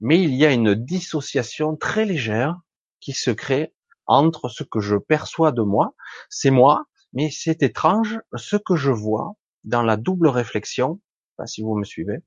Mais 0.00 0.20
il 0.20 0.34
y 0.34 0.44
a 0.44 0.52
une 0.52 0.74
dissociation 0.74 1.76
très 1.76 2.04
légère 2.04 2.60
qui 3.00 3.14
se 3.14 3.30
crée 3.30 3.72
entre 4.04 4.50
ce 4.50 4.64
que 4.64 4.80
je 4.80 4.96
perçois 4.96 5.50
de 5.50 5.62
moi, 5.62 5.94
c'est 6.28 6.50
moi, 6.50 6.84
mais 7.14 7.30
c'est 7.30 7.62
étrange, 7.62 8.20
ce 8.36 8.56
que 8.56 8.76
je 8.76 8.90
vois 8.90 9.32
dans 9.64 9.82
la 9.82 9.96
double 9.96 10.28
réflexion, 10.28 11.00
pas 11.38 11.46
si 11.46 11.62
vous 11.62 11.74
me 11.74 11.84
suivez, 11.84 12.18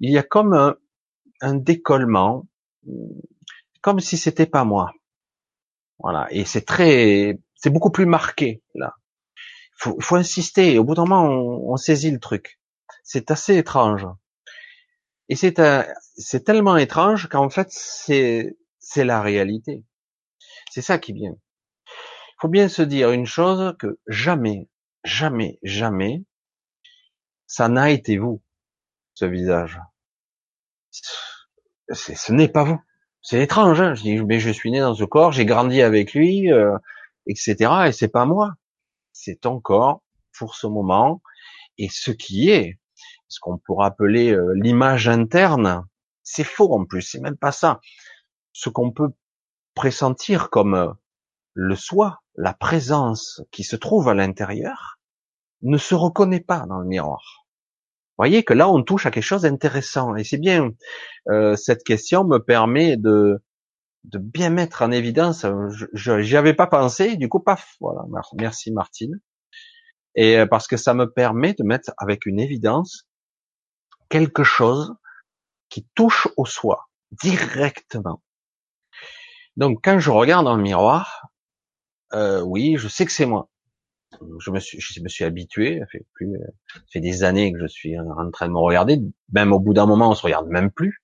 il 0.00 0.10
y 0.10 0.18
a 0.18 0.22
comme 0.22 0.52
un, 0.52 0.76
un 1.40 1.54
décollement, 1.54 2.46
comme 3.80 4.00
si 4.00 4.18
c'était 4.18 4.44
pas 4.44 4.64
moi. 4.64 4.92
Voilà. 5.98 6.26
Et 6.30 6.44
c'est 6.44 6.66
très, 6.66 7.38
c'est 7.54 7.70
beaucoup 7.70 7.90
plus 7.90 8.04
marqué, 8.04 8.62
là 8.74 8.96
faut, 9.76 9.96
faut 10.00 10.16
insister. 10.16 10.78
Au 10.78 10.84
bout 10.84 10.94
d'un 10.94 11.04
moment, 11.04 11.24
on, 11.24 11.76
saisit 11.76 12.10
le 12.10 12.18
truc. 12.18 12.58
C'est 13.04 13.30
assez 13.30 13.56
étrange. 13.56 14.06
Et 15.28 15.36
c'est 15.36 15.60
c'est 16.16 16.44
tellement 16.44 16.76
étrange 16.76 17.28
qu'en 17.28 17.50
fait, 17.50 17.68
c'est, 17.70 18.56
la 18.96 19.20
réalité. 19.20 19.84
C'est 20.70 20.82
ça 20.82 20.98
qui 20.98 21.12
vient. 21.12 21.36
Il 21.86 22.40
faut 22.40 22.48
bien 22.48 22.68
se 22.68 22.82
dire 22.82 23.10
une 23.10 23.26
chose 23.26 23.74
que 23.78 23.98
jamais, 24.06 24.68
jamais, 25.04 25.58
jamais, 25.62 26.24
ça 27.46 27.68
n'a 27.68 27.90
été 27.90 28.18
vous, 28.18 28.42
ce 29.14 29.24
visage. 29.24 29.80
ce 31.90 32.32
n'est 32.32 32.48
pas 32.48 32.64
vous. 32.64 32.80
C'est 33.22 33.42
étrange. 33.42 33.80
Hein 33.80 33.94
je 33.94 34.02
dis, 34.02 34.22
mais 34.22 34.38
je 34.38 34.50
suis 34.50 34.70
né 34.70 34.80
dans 34.80 34.94
ce 34.94 35.04
corps, 35.04 35.32
j'ai 35.32 35.44
grandi 35.44 35.82
avec 35.82 36.14
lui, 36.14 36.52
euh, 36.52 36.76
etc. 37.26 37.88
Et 37.88 37.92
c'est 37.92 38.08
pas 38.08 38.24
moi 38.24 38.54
c'est 39.16 39.40
ton 39.40 39.60
corps 39.60 40.02
pour 40.38 40.54
ce 40.54 40.66
moment, 40.66 41.22
et 41.78 41.88
ce 41.90 42.10
qui 42.10 42.50
est, 42.50 42.78
ce 43.28 43.40
qu'on 43.40 43.58
pourrait 43.58 43.86
appeler 43.86 44.32
euh, 44.32 44.52
l'image 44.54 45.08
interne, 45.08 45.86
c'est 46.22 46.44
faux 46.44 46.72
en 46.74 46.84
plus, 46.84 47.02
c'est 47.02 47.20
même 47.20 47.36
pas 47.36 47.52
ça. 47.52 47.80
Ce 48.52 48.68
qu'on 48.68 48.92
peut 48.92 49.10
pressentir 49.74 50.50
comme 50.50 50.74
euh, 50.74 50.92
le 51.54 51.76
soi, 51.76 52.20
la 52.34 52.52
présence 52.52 53.42
qui 53.50 53.64
se 53.64 53.76
trouve 53.76 54.08
à 54.08 54.14
l'intérieur, 54.14 54.98
ne 55.62 55.78
se 55.78 55.94
reconnaît 55.94 56.40
pas 56.40 56.66
dans 56.66 56.78
le 56.78 56.86
miroir. 56.86 57.46
Vous 58.10 58.22
voyez 58.22 58.44
que 58.44 58.52
là, 58.54 58.68
on 58.68 58.82
touche 58.82 59.06
à 59.06 59.10
quelque 59.10 59.24
chose 59.24 59.42
d'intéressant. 59.42 60.16
Et 60.16 60.24
c'est 60.24 60.38
bien, 60.38 60.70
euh, 61.28 61.56
cette 61.56 61.84
question 61.84 62.24
me 62.24 62.38
permet 62.38 62.96
de, 62.96 63.42
de 64.06 64.18
bien 64.18 64.50
mettre 64.50 64.82
en 64.82 64.90
évidence. 64.90 65.44
Je 65.92 66.20
j'y 66.20 66.36
avais 66.36 66.54
pas 66.54 66.66
pensé, 66.66 67.16
du 67.16 67.28
coup 67.28 67.40
paf, 67.40 67.76
voilà. 67.80 68.02
Merci 68.34 68.72
Martine. 68.72 69.20
Et 70.14 70.38
euh, 70.38 70.46
parce 70.46 70.66
que 70.66 70.76
ça 70.76 70.94
me 70.94 71.10
permet 71.10 71.54
de 71.54 71.64
mettre 71.64 71.92
avec 71.98 72.26
une 72.26 72.40
évidence 72.40 73.06
quelque 74.08 74.44
chose 74.44 74.94
qui 75.68 75.86
touche 75.94 76.28
au 76.36 76.46
soi 76.46 76.88
directement. 77.10 78.22
Donc 79.56 79.80
quand 79.82 79.98
je 79.98 80.10
regarde 80.10 80.44
dans 80.44 80.56
le 80.56 80.62
miroir, 80.62 81.28
euh, 82.12 82.40
oui, 82.40 82.76
je 82.78 82.88
sais 82.88 83.04
que 83.04 83.12
c'est 83.12 83.26
moi. 83.26 83.48
Je 84.38 84.50
me 84.50 84.60
suis, 84.60 84.80
je 84.80 85.00
me 85.02 85.08
suis 85.08 85.24
habitué. 85.24 85.80
Ça 85.80 85.86
fait 85.86 86.06
plus, 86.14 86.38
ça 86.72 86.80
fait 86.92 87.00
des 87.00 87.24
années 87.24 87.52
que 87.52 87.58
je 87.58 87.66
suis 87.66 87.98
en 87.98 88.30
train 88.30 88.46
de 88.46 88.52
me 88.52 88.58
regarder. 88.58 89.00
Même 89.32 89.52
au 89.52 89.58
bout 89.58 89.74
d'un 89.74 89.86
moment, 89.86 90.10
on 90.10 90.14
se 90.14 90.22
regarde 90.22 90.48
même 90.48 90.70
plus. 90.70 91.02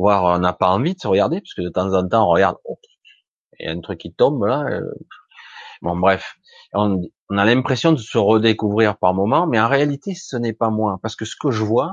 Voire 0.00 0.24
on 0.24 0.38
n'a 0.38 0.54
pas 0.54 0.70
envie 0.70 0.94
de 0.94 1.00
se 1.00 1.06
regarder, 1.06 1.40
parce 1.40 1.52
que 1.52 1.60
de 1.60 1.68
temps 1.68 1.92
en 1.92 2.08
temps, 2.08 2.26
on 2.26 2.30
regarde. 2.30 2.56
Oh, 2.64 2.78
il 3.58 3.66
y 3.66 3.68
a 3.68 3.72
un 3.72 3.80
truc 3.80 3.98
qui 4.00 4.14
tombe 4.14 4.44
là. 4.46 4.64
Euh. 4.64 4.80
Bon, 5.82 5.94
bref, 5.94 6.36
on, 6.72 7.02
on 7.28 7.36
a 7.36 7.44
l'impression 7.44 7.92
de 7.92 7.98
se 7.98 8.16
redécouvrir 8.16 8.96
par 8.96 9.12
moment, 9.12 9.46
mais 9.46 9.60
en 9.60 9.68
réalité, 9.68 10.14
ce 10.14 10.36
n'est 10.36 10.54
pas 10.54 10.70
moi, 10.70 10.98
parce 11.02 11.16
que 11.16 11.26
ce 11.26 11.36
que 11.38 11.50
je 11.50 11.62
vois, 11.62 11.92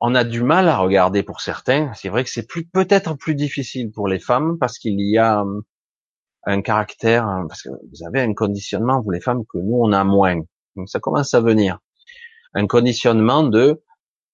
on 0.00 0.14
a 0.14 0.24
du 0.24 0.42
mal 0.42 0.68
à 0.68 0.76
regarder 0.76 1.22
pour 1.22 1.40
certains. 1.40 1.90
C'est 1.94 2.10
vrai 2.10 2.22
que 2.22 2.30
c'est 2.30 2.46
plus 2.46 2.66
peut-être 2.66 3.14
plus 3.14 3.34
difficile 3.34 3.90
pour 3.90 4.06
les 4.06 4.18
femmes 4.18 4.58
parce 4.58 4.78
qu'il 4.78 5.00
y 5.00 5.16
a 5.16 5.40
hum, 5.40 5.62
un 6.44 6.60
caractère, 6.60 7.26
hein, 7.26 7.46
parce 7.48 7.62
que 7.62 7.70
vous 7.70 8.06
avez 8.06 8.20
un 8.20 8.34
conditionnement 8.34 9.00
vous 9.00 9.10
les 9.10 9.20
femmes 9.20 9.44
que 9.48 9.58
nous 9.58 9.80
on 9.80 9.92
a 9.92 10.04
moins. 10.04 10.40
Donc 10.76 10.88
ça 10.90 11.00
commence 11.00 11.32
à 11.32 11.40
venir. 11.40 11.78
Un 12.54 12.66
conditionnement 12.66 13.42
de 13.42 13.82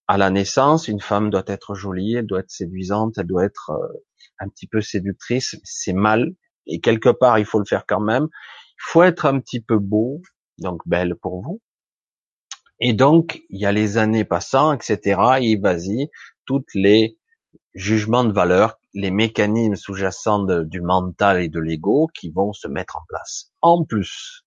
à 0.07 0.19
la 0.19 0.31
naissance, 0.31 0.89
une 0.89 1.01
femme 1.01 1.31
doit 1.31 1.45
être 1.47 1.75
jolie, 1.75 2.15
elle 2.15 2.27
doit 2.27 2.41
être 2.41 2.51
séduisante, 2.51 3.19
elle 3.19 3.27
doit 3.27 3.45
être 3.45 3.71
euh, 3.71 4.05
un 4.39 4.49
petit 4.49 4.67
peu 4.67 4.81
séductrice. 4.81 5.57
C'est 5.65 5.93
mal 5.93 6.33
et 6.67 6.81
quelque 6.81 7.09
part 7.09 7.39
il 7.39 7.45
faut 7.45 7.59
le 7.59 7.65
faire 7.67 7.85
quand 7.87 8.01
même. 8.01 8.25
Il 8.25 8.91
faut 8.91 9.03
être 9.03 9.27
un 9.27 9.41
petit 9.41 9.61
peu 9.61 9.79
beau, 9.79 10.21
donc 10.59 10.83
belle 10.87 11.15
pour 11.17 11.43
vous. 11.43 11.61
Et 12.81 12.93
donc, 12.93 13.43
il 13.51 13.61
y 13.61 13.67
a 13.67 13.73
les 13.73 13.99
années 13.99 14.25
passant, 14.25 14.73
etc. 14.73 15.21
Et 15.41 15.57
vas-y, 15.57 16.11
toutes 16.45 16.75
les 16.75 17.17
jugements 17.75 18.25
de 18.25 18.33
valeur, 18.33 18.79
les 18.95 19.11
mécanismes 19.11 19.77
sous-jacents 19.77 20.45
du 20.65 20.81
mental 20.81 21.43
et 21.43 21.49
de 21.49 21.61
l'ego 21.61 22.09
qui 22.13 22.31
vont 22.31 22.53
se 22.53 22.69
mettre 22.69 22.97
en 22.97 23.05
place. 23.09 23.53
En 23.63 23.85
plus. 23.85 24.45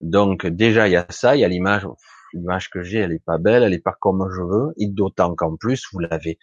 Donc, 0.00 0.46
déjà, 0.46 0.88
il 0.88 0.92
y 0.92 0.96
a 0.96 1.06
ça, 1.10 1.34
il 1.34 1.40
y 1.40 1.44
a 1.44 1.48
l'image, 1.48 1.86
l'image 2.32 2.70
que 2.70 2.82
j'ai, 2.82 2.98
elle 2.98 3.12
est 3.12 3.24
pas 3.24 3.38
belle, 3.38 3.62
elle 3.62 3.74
est 3.74 3.78
pas 3.78 3.96
comme 4.00 4.28
je 4.34 4.42
veux, 4.42 4.74
et 4.76 4.86
d'autant 4.88 5.34
qu'en 5.34 5.56
plus, 5.56 5.86
vous 5.92 5.98
l'avez 6.00 6.38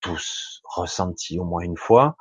tous 0.00 0.62
ressenti 0.64 1.38
au 1.38 1.44
moins 1.44 1.62
une 1.62 1.76
fois, 1.76 2.16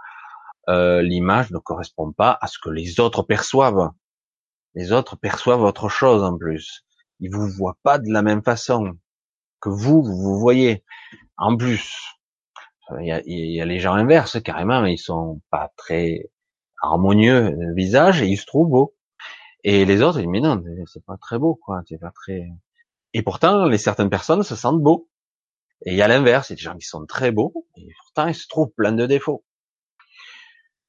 euh, 0.69 1.01
l'image 1.01 1.51
ne 1.51 1.57
correspond 1.57 2.11
pas 2.11 2.37
à 2.41 2.47
ce 2.47 2.59
que 2.59 2.69
les 2.69 2.99
autres 2.99 3.23
perçoivent. 3.23 3.91
Les 4.75 4.91
autres 4.91 5.15
perçoivent 5.15 5.61
autre 5.61 5.89
chose 5.89 6.23
en 6.23 6.37
plus 6.37 6.85
ils 7.19 7.31
vous 7.31 7.47
voient 7.47 7.77
pas 7.83 7.99
de 7.99 8.11
la 8.11 8.21
même 8.21 8.43
façon 8.43 8.97
que 9.61 9.69
vous, 9.69 10.01
vous 10.03 10.17
vous 10.17 10.39
voyez. 10.39 10.83
En 11.37 11.55
plus, 11.57 11.93
il 12.99 13.07
y 13.07 13.11
a, 13.11 13.21
y 13.25 13.61
a 13.61 13.65
les 13.65 13.79
gens 13.79 13.93
inverses 13.93 14.41
carrément, 14.41 14.85
ils 14.85 14.97
sont 14.97 15.41
pas 15.49 15.71
très 15.77 16.29
harmonieux 16.81 17.51
le 17.51 17.73
visage 17.75 18.21
et 18.21 18.27
ils 18.27 18.37
se 18.37 18.45
trouvent 18.45 18.69
beaux. 18.69 18.95
Et 19.63 19.85
les 19.85 20.01
autres, 20.01 20.19
ils 20.19 20.23
disent 20.23 20.31
mais 20.31 20.41
non, 20.41 20.63
c'est 20.87 21.03
pas 21.05 21.17
très 21.17 21.37
beau 21.37 21.55
quoi, 21.55 21.81
c'est 21.87 21.99
pas 21.99 22.11
très. 22.11 22.47
Et 23.13 23.23
pourtant, 23.23 23.65
les 23.65 23.77
certaines 23.77 24.09
personnes 24.09 24.43
se 24.43 24.55
sentent 24.55 24.81
beaux. 24.81 25.09
Et 25.85 25.91
il 25.91 25.97
y 25.97 26.01
a 26.01 26.07
l'inverse, 26.07 26.49
il 26.49 26.53
y 26.53 26.55
a 26.55 26.57
des 26.57 26.61
gens 26.61 26.77
qui 26.77 26.85
sont 26.85 27.05
très 27.05 27.31
beaux 27.31 27.65
et 27.77 27.87
pourtant 28.01 28.27
ils 28.27 28.35
se 28.35 28.47
trouvent 28.47 28.71
plein 28.75 28.91
de 28.91 29.05
défauts. 29.05 29.45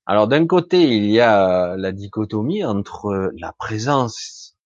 Alors 0.04 0.26
d'un 0.26 0.46
côté, 0.46 0.82
il 0.82 1.06
y 1.06 1.20
a 1.20 1.76
la 1.76 1.92
dichotomie 1.92 2.64
entre 2.64 3.30
la 3.38 3.52
présence 3.52 4.56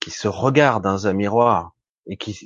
qui 0.00 0.10
se 0.10 0.28
regardent 0.28 0.84
dans 0.84 1.06
un 1.06 1.14
miroir 1.14 1.72
et 2.06 2.18
qui, 2.18 2.36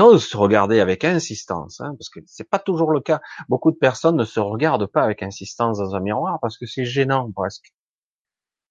osent 0.00 0.24
se 0.24 0.36
regarder 0.36 0.80
avec 0.80 1.04
insistance, 1.04 1.80
hein, 1.80 1.94
parce 1.98 2.08
que 2.08 2.20
c'est 2.26 2.48
pas 2.48 2.58
toujours 2.58 2.92
le 2.92 3.00
cas. 3.00 3.20
Beaucoup 3.48 3.70
de 3.70 3.76
personnes 3.76 4.16
ne 4.16 4.24
se 4.24 4.40
regardent 4.40 4.86
pas 4.86 5.02
avec 5.02 5.22
insistance 5.22 5.78
dans 5.78 5.94
un 5.94 6.00
miroir 6.00 6.38
parce 6.40 6.56
que 6.56 6.64
c'est 6.64 6.86
gênant 6.86 7.30
presque. 7.30 7.74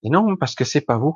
Et 0.02 0.10
non, 0.10 0.36
parce 0.36 0.56
que 0.56 0.66
c'est 0.66 0.82
pas 0.82 0.98
vous. 0.98 1.16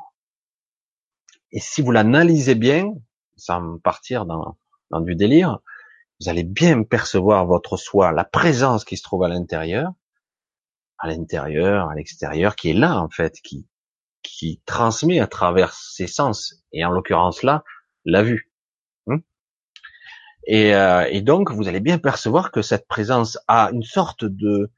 Et 1.51 1.59
si 1.59 1.81
vous 1.81 1.91
l'analysez 1.91 2.53
bien, 2.53 2.93
sans 3.37 3.77
partir 3.79 4.25
dans, 4.25 4.57
dans 4.91 5.01
du 5.01 5.15
délire, 5.15 5.59
vous 6.19 6.29
allez 6.29 6.43
bien 6.43 6.83
percevoir 6.83 7.45
votre 7.45 7.77
soi, 7.77 8.11
la 8.11 8.23
présence 8.23 8.85
qui 8.85 8.97
se 8.97 9.03
trouve 9.03 9.23
à 9.23 9.27
l'intérieur, 9.27 9.91
à 10.97 11.07
l'intérieur, 11.07 11.89
à 11.89 11.95
l'extérieur, 11.95 12.55
qui 12.55 12.69
est 12.69 12.73
là 12.73 12.99
en 12.99 13.09
fait, 13.09 13.39
qui 13.41 13.67
qui 14.25 14.61
transmet 14.65 15.19
à 15.19 15.27
travers 15.27 15.73
ses 15.73 16.07
sens, 16.07 16.63
et 16.71 16.83
en 16.83 16.89
l'occurrence 16.89 17.43
là, 17.43 17.63
la 18.05 18.23
vue. 18.23 18.51
Hmm? 19.05 19.19
Et, 20.47 20.75
euh, 20.75 21.07
et, 21.09 21.21
donc, 21.21 21.51
vous 21.51 21.67
allez 21.67 21.79
bien 21.79 21.99
percevoir 21.99 22.51
que 22.51 22.61
cette 22.61 22.87
présence 22.87 23.37
a 23.47 23.69
une 23.71 23.83
sorte 23.83 24.25
de 24.25 24.71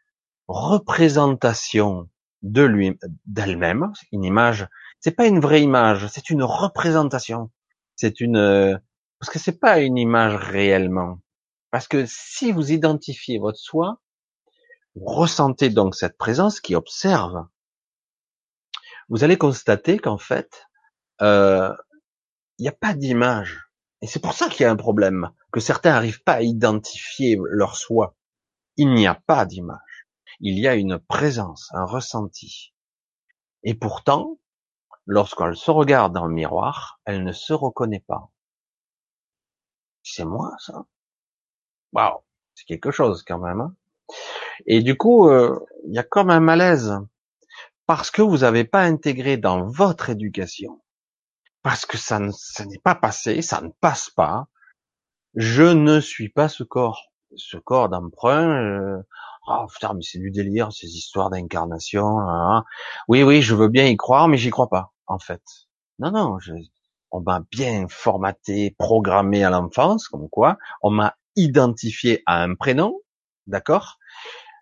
représentation 0.48 2.10
de 2.42 2.64
lui, 2.64 2.98
d'elle-même, 3.26 3.92
une 4.12 4.24
image. 4.24 4.68
C'est 5.00 5.12
pas 5.12 5.28
une 5.28 5.40
vraie 5.40 5.62
image, 5.62 6.08
c'est 6.08 6.30
une 6.30 6.44
représentation. 6.44 7.50
C'est 7.98 8.22
une, 8.22 8.80
parce 9.20 9.30
que 9.32 9.40
c'est 9.40 9.60
pas 9.60 9.80
une 9.82 9.98
image 9.98 10.36
réellement. 10.36 11.20
Parce 11.72 11.88
que 11.88 12.06
si 12.08 12.52
vous 12.54 12.72
identifiez 12.72 13.40
votre 13.40 13.60
soi, 13.60 14.00
vous 14.96 15.06
ressentez 15.06 15.70
donc 15.70 15.96
cette 15.96 16.18
présence 16.18 16.62
qui 16.62 16.74
observe 16.76 17.48
vous 19.10 19.24
allez 19.24 19.38
constater 19.38 20.00
qu'en 20.00 20.18
fait, 20.18 20.68
euh, 21.22 21.74
il 22.58 22.64
n'y 22.64 22.70
a 22.70 22.74
pas 22.74 22.94
d'image. 22.94 23.70
Et 24.02 24.08
c'est 24.08 24.20
pour 24.20 24.34
ça 24.34 24.50
qu'il 24.50 24.64
y 24.64 24.66
a 24.66 24.72
un 24.72 24.76
problème, 24.76 25.32
que 25.52 25.60
certains 25.60 25.92
n'arrivent 25.92 26.24
pas 26.24 26.34
à 26.34 26.42
identifier 26.42 27.40
leur 27.50 27.76
soi. 27.76 28.16
Il 28.76 28.94
n'y 28.94 29.08
a 29.08 29.16
pas 29.16 29.46
d'image. 29.46 30.08
Il 30.40 30.60
y 30.60 30.68
a 30.68 30.76
une 30.76 31.00
présence, 31.00 31.70
un 31.74 31.86
ressenti. 31.86 32.74
Et 33.64 33.74
pourtant, 33.74 34.38
lorsqu'elle 35.08 35.56
se 35.56 35.72
regarde 35.72 36.14
dans 36.14 36.26
le 36.28 36.34
miroir, 36.34 37.00
elle 37.06 37.24
ne 37.24 37.32
se 37.32 37.54
reconnaît 37.54 38.04
pas. 38.06 38.30
C'est 40.04 40.26
moi, 40.26 40.56
ça? 40.60 40.86
Waouh, 41.94 42.20
c'est 42.54 42.66
quelque 42.66 42.92
chose 42.92 43.24
quand 43.24 43.40
même. 43.40 43.62
Hein 43.62 43.76
Et 44.68 44.82
du 44.84 44.96
coup, 44.96 45.30
euh, 45.30 45.60
il 45.88 45.94
y 45.96 46.00
a 46.00 46.04
comme 46.04 46.30
un 46.30 46.40
malaise 46.40 46.94
parce 47.88 48.12
que 48.12 48.22
vous 48.22 48.40
n'avez 48.40 48.66
pas 48.66 48.82
intégré 48.82 49.38
dans 49.38 49.66
votre 49.66 50.10
éducation, 50.10 50.82
parce 51.64 51.86
que 51.86 51.98
ça 51.98 52.20
ne 52.20 52.32
n'est 52.66 52.80
pas 52.84 52.96
passé, 52.96 53.42
ça 53.42 53.62
ne 53.62 53.70
passe 53.80 54.10
pas. 54.10 54.48
Je 55.36 55.64
ne 55.64 56.02
suis 56.02 56.30
pas 56.30 56.50
ce 56.50 56.64
corps, 56.64 57.12
ce 57.36 57.58
corps 57.58 57.90
d'emprunt. 57.90 58.50
Euh, 58.50 59.02
oh 59.48 59.66
putain, 59.72 59.94
mais 59.94 60.02
c'est 60.02 60.20
du 60.20 60.32
délire, 60.32 60.72
ces 60.74 60.88
histoires 60.88 61.30
d'incarnation. 61.30 62.20
Hein. 62.20 62.66
Oui, 63.08 63.24
oui, 63.24 63.42
je 63.42 63.56
veux 63.56 63.70
bien 63.70 63.86
y 63.86 63.96
croire, 63.96 64.28
mais 64.28 64.38
j'y 64.38 64.50
crois 64.50 64.70
pas, 64.70 64.94
en 65.08 65.20
fait. 65.20 65.42
Non, 66.00 66.12
non, 66.12 66.38
on 67.12 67.22
m'a 67.22 67.44
bien 67.52 67.88
formaté, 67.90 68.76
programmé 68.78 69.44
à 69.44 69.50
l'enfance, 69.50 70.08
comme 70.08 70.30
quoi, 70.30 70.58
on 70.82 70.92
m'a 70.92 71.16
identifié 71.36 72.24
à 72.26 72.44
un 72.44 72.56
prénom, 72.56 73.00
d'accord? 73.48 73.98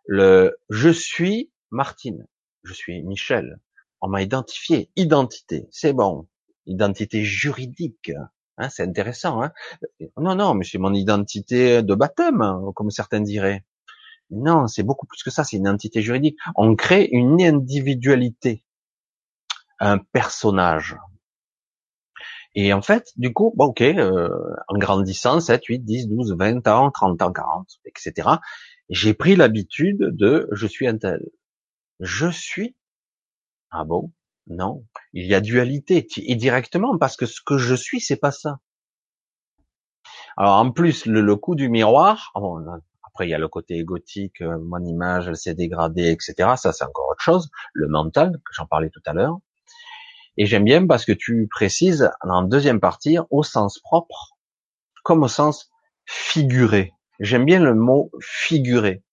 Le 0.08 0.58
je 0.70 0.90
suis 0.90 1.52
Martine 1.72 2.26
je 2.66 2.74
suis 2.74 3.04
Michel. 3.04 3.60
On 4.02 4.10
m'a 4.10 4.22
identifié, 4.22 4.90
identité, 4.96 5.68
c'est 5.72 5.94
bon. 5.94 6.28
Identité 6.66 7.24
juridique, 7.24 8.12
hein, 8.58 8.70
c'est 8.70 8.84
intéressant. 8.84 9.42
Hein 9.42 9.52
non, 10.18 10.36
non, 10.36 10.54
mais 10.56 10.66
c'est 10.66 10.80
mon 10.80 10.94
identité 10.94 11.84
de 11.84 11.96
baptême, 11.96 12.44
comme 12.76 12.90
certains 12.90 13.22
diraient. 13.22 13.64
Non, 14.32 14.68
c'est 14.68 14.84
beaucoup 14.84 15.06
plus 15.06 15.22
que 15.24 15.30
ça, 15.30 15.44
c'est 15.44 15.58
une 15.58 15.64
identité 15.64 16.02
juridique. 16.02 16.38
On 16.56 16.76
crée 16.76 17.08
une 17.12 17.42
individualité, 17.42 18.65
un 19.80 19.98
personnage. 19.98 20.98
Et 22.54 22.72
en 22.72 22.82
fait, 22.82 23.12
du 23.18 23.34
coup, 23.34 23.54
bon, 23.56 23.66
ok, 23.66 23.82
euh, 23.82 24.30
en 24.70 24.78
grandissant, 24.78 25.40
7, 25.40 25.66
8, 25.66 25.80
10, 25.80 26.08
12, 26.08 26.36
20 26.38 26.68
ans, 26.68 26.90
30 26.92 27.22
ans, 27.22 27.32
40, 27.32 27.68
etc., 27.86 28.30
j'ai 28.90 29.14
pris 29.14 29.36
l'habitude 29.36 29.98
de 29.98 30.48
je 30.52 30.68
suis 30.68 30.88
un 30.88 30.98
tel 30.98 31.20
je 32.00 32.30
suis. 32.30 32.76
Ah 33.72 33.84
bon? 33.86 34.12
Non. 34.48 34.86
Il 35.14 35.26
y 35.26 35.36
a 35.36 35.42
dualité. 35.42 36.08
Et 36.18 36.36
directement, 36.36 36.98
parce 36.98 37.18
que 37.18 37.26
ce 37.26 37.42
que 37.46 37.58
je 37.58 37.76
suis, 37.76 38.00
c'est 38.02 38.18
pas 38.18 38.32
ça. 38.32 38.60
Alors, 40.38 40.56
en 40.58 40.72
plus, 40.72 41.06
le, 41.06 41.36
coup 41.36 41.56
du 41.56 41.70
miroir, 41.70 42.32
après, 42.36 43.28
il 43.28 43.30
y 43.30 43.34
a 43.34 43.40
le 43.40 43.48
côté 43.48 43.76
égotique, 43.76 44.42
euh, 44.42 44.58
mon 44.60 44.84
image, 44.84 45.28
elle 45.30 45.38
s'est 45.38 45.56
dégradée, 45.56 46.12
etc. 46.12 46.56
Ça, 46.58 46.74
c'est 46.74 46.84
encore 46.84 47.08
autre 47.10 47.22
chose. 47.24 47.50
Le 47.74 47.88
mental, 47.88 48.42
j'en 48.52 48.66
parlais 48.66 48.90
tout 48.90 49.02
à 49.06 49.14
l'heure. 49.14 49.40
Et 50.38 50.46
j'aime 50.46 50.66
bien 50.66 50.86
parce 50.86 51.06
que 51.06 51.12
tu 51.12 51.48
précises, 51.50 52.10
en 52.22 52.44
deuxième 52.44 52.80
partie, 52.80 53.18
au 53.30 53.44
sens 53.44 53.80
propre, 53.80 54.38
comme 55.04 55.24
au 55.24 55.28
sens 55.28 55.72
figuré. 56.06 56.94
J'aime 57.20 57.46
bien 57.46 57.60
le 57.60 57.74
mot 57.74 58.12
figuré. 58.22 59.04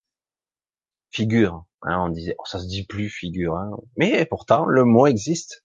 Figure. 1.11 1.64
Hein, 1.83 2.07
on 2.07 2.09
disait, 2.09 2.35
oh, 2.38 2.45
ça 2.47 2.59
se 2.59 2.67
dit 2.67 2.87
plus 2.87 3.09
figure, 3.09 3.57
hein. 3.57 3.71
mais 3.97 4.25
pourtant 4.25 4.67
le 4.67 4.85
mot 4.85 5.07
existe 5.07 5.64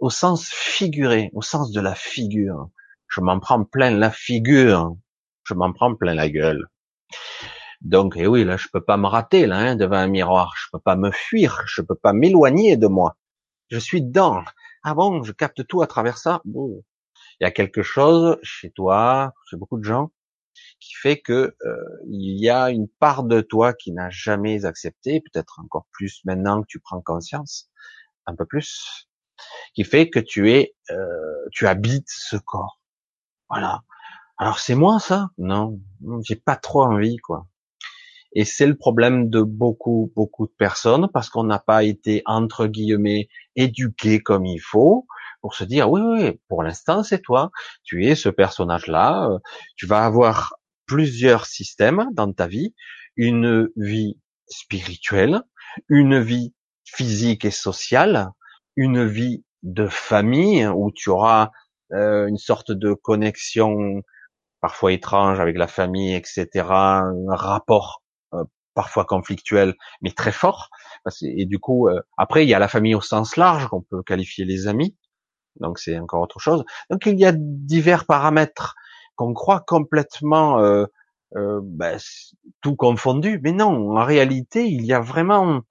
au 0.00 0.10
sens 0.10 0.48
figuré, 0.48 1.30
au 1.34 1.42
sens 1.42 1.70
de 1.70 1.80
la 1.80 1.94
figure. 1.94 2.70
Je 3.08 3.20
m'en 3.20 3.38
prends 3.38 3.64
plein 3.64 3.90
la 3.90 4.10
figure, 4.10 4.96
je 5.44 5.54
m'en 5.54 5.72
prends 5.72 5.94
plein 5.94 6.14
la 6.14 6.28
gueule. 6.28 6.68
Donc, 7.82 8.14
eh 8.16 8.26
oui, 8.26 8.44
là, 8.44 8.56
je 8.56 8.68
peux 8.72 8.82
pas 8.82 8.96
me 8.96 9.06
rater 9.06 9.46
là 9.46 9.58
hein, 9.58 9.76
devant 9.76 9.96
un 9.96 10.06
miroir, 10.06 10.54
je 10.56 10.66
peux 10.72 10.80
pas 10.80 10.96
me 10.96 11.10
fuir, 11.10 11.62
je 11.66 11.82
peux 11.82 11.94
pas 11.94 12.14
m'éloigner 12.14 12.76
de 12.76 12.86
moi. 12.86 13.16
Je 13.70 13.78
suis 13.78 14.02
dedans. 14.02 14.42
Ah 14.84 14.94
bon, 14.94 15.22
je 15.22 15.32
capte 15.32 15.66
tout 15.66 15.80
à 15.82 15.86
travers 15.86 16.18
ça. 16.18 16.42
Bon. 16.44 16.82
Il 17.40 17.44
y 17.44 17.46
a 17.46 17.50
quelque 17.50 17.82
chose 17.82 18.38
chez 18.42 18.70
toi, 18.70 19.32
chez 19.48 19.56
beaucoup 19.56 19.78
de 19.78 19.84
gens, 19.84 20.12
qui 20.80 20.94
fait 20.94 21.20
que 21.20 21.56
euh, 21.64 21.84
il 22.06 22.38
y 22.38 22.50
a 22.50 22.70
une 22.70 22.88
part 22.88 23.24
de 23.24 23.40
toi 23.40 23.72
qui 23.74 23.92
n'a 23.92 24.10
jamais 24.10 24.66
accepté, 24.66 25.20
peut-être 25.22 25.60
encore 25.60 25.86
plus 25.92 26.20
maintenant 26.24 26.62
que 26.62 26.66
tu 26.68 26.80
prends 26.80 27.00
conscience, 27.00 27.70
un 28.26 28.36
peu 28.36 28.46
plus, 28.46 29.08
qui 29.74 29.84
fait 29.84 30.10
que 30.10 30.20
tu 30.20 30.52
es, 30.52 30.74
euh, 30.90 31.46
tu 31.52 31.66
habites 31.66 32.08
ce 32.10 32.36
corps. 32.36 32.80
Voilà. 33.50 33.82
Alors 34.38 34.58
c'est 34.58 34.74
moi 34.74 35.00
ça? 35.00 35.30
Non, 35.38 35.80
j'ai 36.24 36.36
pas 36.36 36.56
trop 36.56 36.84
envie 36.84 37.16
quoi. 37.18 37.46
Et 38.34 38.44
c'est 38.44 38.66
le 38.66 38.76
problème 38.76 39.30
de 39.30 39.42
beaucoup, 39.42 40.12
beaucoup 40.16 40.46
de 40.46 40.52
personnes 40.58 41.08
parce 41.12 41.30
qu'on 41.30 41.44
n'a 41.44 41.60
pas 41.60 41.84
été, 41.84 42.22
entre 42.26 42.66
guillemets, 42.66 43.28
éduqué 43.56 44.20
comme 44.20 44.44
il 44.44 44.58
faut 44.58 45.06
pour 45.40 45.54
se 45.54 45.64
dire, 45.64 45.90
oui, 45.90 46.00
oui, 46.00 46.40
pour 46.48 46.62
l'instant, 46.62 47.02
c'est 47.02 47.20
toi. 47.20 47.50
Tu 47.82 48.06
es 48.06 48.14
ce 48.14 48.30
personnage-là. 48.30 49.28
Euh, 49.28 49.38
tu 49.76 49.86
vas 49.86 50.04
avoir 50.04 50.54
plusieurs 50.86 51.46
systèmes 51.46 52.08
dans 52.12 52.32
ta 52.32 52.46
vie. 52.46 52.74
Une 53.16 53.68
vie 53.76 54.18
spirituelle, 54.48 55.42
une 55.88 56.18
vie 56.18 56.54
physique 56.84 57.44
et 57.44 57.50
sociale, 57.50 58.30
une 58.76 59.06
vie 59.06 59.44
de 59.62 59.86
famille 59.86 60.66
où 60.66 60.90
tu 60.92 61.10
auras 61.10 61.50
euh, 61.92 62.26
une 62.26 62.38
sorte 62.38 62.72
de 62.72 62.94
connexion 62.94 64.02
parfois 64.62 64.92
étrange 64.92 65.40
avec 65.40 65.58
la 65.58 65.68
famille, 65.68 66.14
etc., 66.14 66.48
un 66.70 67.36
rapport 67.36 68.02
parfois 68.74 69.04
conflictuel, 69.04 69.74
mais 70.02 70.10
très 70.10 70.32
fort. 70.32 70.70
Et 71.22 71.46
du 71.46 71.58
coup, 71.58 71.88
euh, 71.88 72.00
après, 72.16 72.44
il 72.44 72.48
y 72.48 72.54
a 72.54 72.58
la 72.58 72.68
famille 72.68 72.94
au 72.94 73.00
sens 73.00 73.36
large, 73.36 73.68
qu'on 73.68 73.82
peut 73.82 74.02
qualifier 74.02 74.44
les 74.44 74.66
amis. 74.66 74.96
Donc 75.60 75.78
c'est 75.78 75.98
encore 75.98 76.20
autre 76.20 76.40
chose. 76.40 76.64
Donc 76.90 77.06
il 77.06 77.18
y 77.18 77.24
a 77.24 77.32
divers 77.34 78.06
paramètres 78.06 78.74
qu'on 79.16 79.32
croit 79.32 79.60
complètement 79.60 80.58
euh, 80.58 80.86
euh, 81.36 81.60
ben, 81.62 81.98
tout 82.60 82.76
confondu, 82.76 83.40
mais 83.42 83.52
non. 83.52 83.96
En 83.96 84.04
réalité, 84.04 84.66
il 84.66 84.84
y 84.84 84.92
a 84.92 85.00
vraiment 85.00 85.62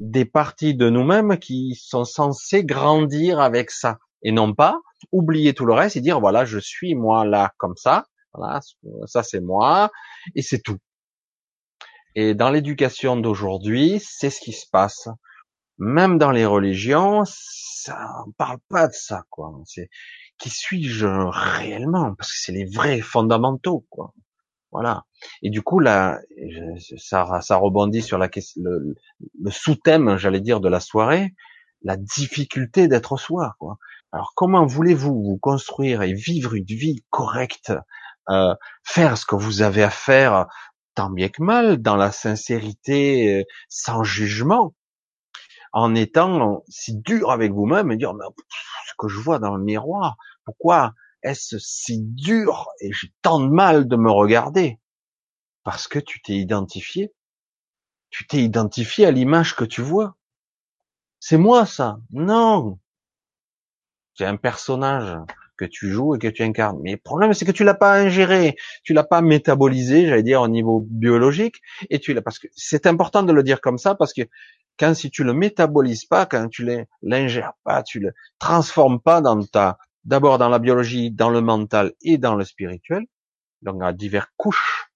des 0.00 0.24
parties 0.24 0.74
de 0.74 0.90
nous-mêmes 0.90 1.38
qui 1.38 1.74
sont 1.80 2.04
censées 2.04 2.64
grandir 2.64 3.40
avec 3.40 3.70
ça, 3.70 3.98
et 4.22 4.32
non 4.32 4.54
pas 4.54 4.80
oublier 5.12 5.54
tout 5.54 5.66
le 5.66 5.74
reste 5.74 5.96
et 5.96 6.00
dire 6.00 6.20
voilà, 6.20 6.44
je 6.44 6.58
suis 6.58 6.94
moi 6.94 7.24
là 7.24 7.52
comme 7.58 7.76
ça. 7.76 8.06
Voilà, 8.32 8.60
ça 9.06 9.22
c'est 9.22 9.40
moi, 9.40 9.90
et 10.34 10.42
c'est 10.42 10.60
tout. 10.60 10.78
Et 12.14 12.34
dans 12.34 12.50
l'éducation 12.50 13.16
d'aujourd'hui, 13.16 14.00
c'est 14.00 14.30
ce 14.30 14.40
qui 14.40 14.52
se 14.52 14.66
passe. 14.70 15.08
Même 15.78 16.18
dans 16.18 16.30
les 16.30 16.46
religions, 16.46 17.24
ça, 17.26 18.08
on 18.26 18.32
parle 18.32 18.58
pas 18.68 18.86
de 18.86 18.92
ça, 18.92 19.24
quoi. 19.30 19.52
C'est 19.64 19.88
qui 20.38 20.50
suis-je 20.50 21.06
réellement? 21.06 22.14
Parce 22.14 22.30
que 22.30 22.38
c'est 22.38 22.52
les 22.52 22.66
vrais 22.66 23.00
fondamentaux, 23.00 23.84
quoi. 23.90 24.12
Voilà. 24.70 25.04
Et 25.42 25.50
du 25.50 25.62
coup, 25.62 25.78
là, 25.78 26.20
ça, 26.96 27.24
rebondit 27.56 28.02
sur 28.02 28.18
la 28.18 28.28
le, 28.56 28.94
le 29.40 29.50
sous-thème, 29.50 30.16
j'allais 30.16 30.40
dire, 30.40 30.60
de 30.60 30.68
la 30.68 30.80
soirée, 30.80 31.34
la 31.82 31.96
difficulté 31.96 32.88
d'être 32.88 33.16
soi, 33.16 33.54
quoi. 33.58 33.78
Alors, 34.12 34.32
comment 34.36 34.64
voulez-vous 34.64 35.24
vous 35.24 35.38
construire 35.38 36.02
et 36.02 36.12
vivre 36.12 36.54
une 36.54 36.64
vie 36.64 37.04
correcte, 37.10 37.72
euh, 38.30 38.54
faire 38.84 39.18
ce 39.18 39.26
que 39.26 39.34
vous 39.34 39.62
avez 39.62 39.82
à 39.82 39.90
faire 39.90 40.46
tant 40.94 41.10
bien 41.10 41.28
que 41.28 41.42
mal, 41.42 41.78
dans 41.78 41.96
la 41.96 42.12
sincérité, 42.12 43.40
euh, 43.40 43.44
sans 43.68 44.04
jugement, 44.04 44.74
en 45.72 45.94
étant 45.94 46.62
si 46.68 46.96
dur 46.96 47.30
avec 47.30 47.52
vous-même 47.52 47.90
et 47.90 47.96
dire, 47.96 48.12
ce 48.86 48.92
que 48.98 49.08
je 49.08 49.18
vois 49.18 49.38
dans 49.38 49.56
le 49.56 49.62
miroir, 49.62 50.16
pourquoi 50.44 50.94
est-ce 51.22 51.58
si 51.58 52.00
dur 52.00 52.68
et 52.80 52.92
j'ai 52.92 53.12
tant 53.22 53.40
de 53.40 53.48
mal 53.48 53.88
de 53.88 53.96
me 53.96 54.10
regarder? 54.10 54.78
Parce 55.64 55.88
que 55.88 55.98
tu 55.98 56.22
t'es 56.22 56.34
identifié. 56.34 57.12
Tu 58.10 58.26
t'es 58.26 58.42
identifié 58.42 59.06
à 59.06 59.10
l'image 59.10 59.56
que 59.56 59.64
tu 59.64 59.82
vois. 59.82 60.16
C'est 61.18 61.38
moi 61.38 61.66
ça. 61.66 61.98
Non. 62.10 62.78
C'est 64.14 64.26
un 64.26 64.36
personnage 64.36 65.18
que 65.56 65.64
tu 65.64 65.90
joues 65.90 66.14
et 66.14 66.18
que 66.18 66.28
tu 66.28 66.42
incarnes. 66.42 66.78
Mais 66.82 66.92
le 66.92 66.98
problème, 66.98 67.32
c'est 67.32 67.44
que 67.44 67.52
tu 67.52 67.64
l'as 67.64 67.74
pas 67.74 67.94
ingéré, 67.94 68.56
tu 68.82 68.92
l'as 68.92 69.04
pas 69.04 69.20
métabolisé, 69.20 70.06
j'allais 70.06 70.22
dire 70.22 70.42
au 70.42 70.48
niveau 70.48 70.86
biologique, 70.88 71.56
et 71.90 71.98
tu 71.98 72.14
l'as 72.14 72.22
parce 72.22 72.38
que 72.38 72.48
c'est 72.54 72.86
important 72.86 73.22
de 73.22 73.32
le 73.32 73.42
dire 73.42 73.60
comme 73.60 73.78
ça 73.78 73.94
parce 73.94 74.12
que 74.12 74.22
quand 74.78 74.94
si 74.94 75.10
tu 75.10 75.24
le 75.24 75.32
métabolises 75.32 76.04
pas, 76.04 76.26
quand 76.26 76.48
tu 76.48 76.66
l'ingères 77.02 77.52
pas, 77.64 77.82
tu 77.82 78.00
le 78.00 78.12
transformes 78.38 79.00
pas 79.00 79.20
dans 79.20 79.40
ta, 79.42 79.78
d'abord 80.04 80.38
dans 80.38 80.48
la 80.48 80.58
biologie, 80.58 81.10
dans 81.10 81.30
le 81.30 81.40
mental 81.40 81.92
et 82.02 82.18
dans 82.18 82.34
le 82.34 82.44
spirituel, 82.44 83.04
donc 83.62 83.82
à 83.82 83.92
diverses 83.92 84.28
couches 84.36 84.90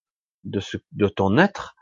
de 0.44 0.61
de 0.92 1.09
ton 1.09 1.38
être, 1.38 1.77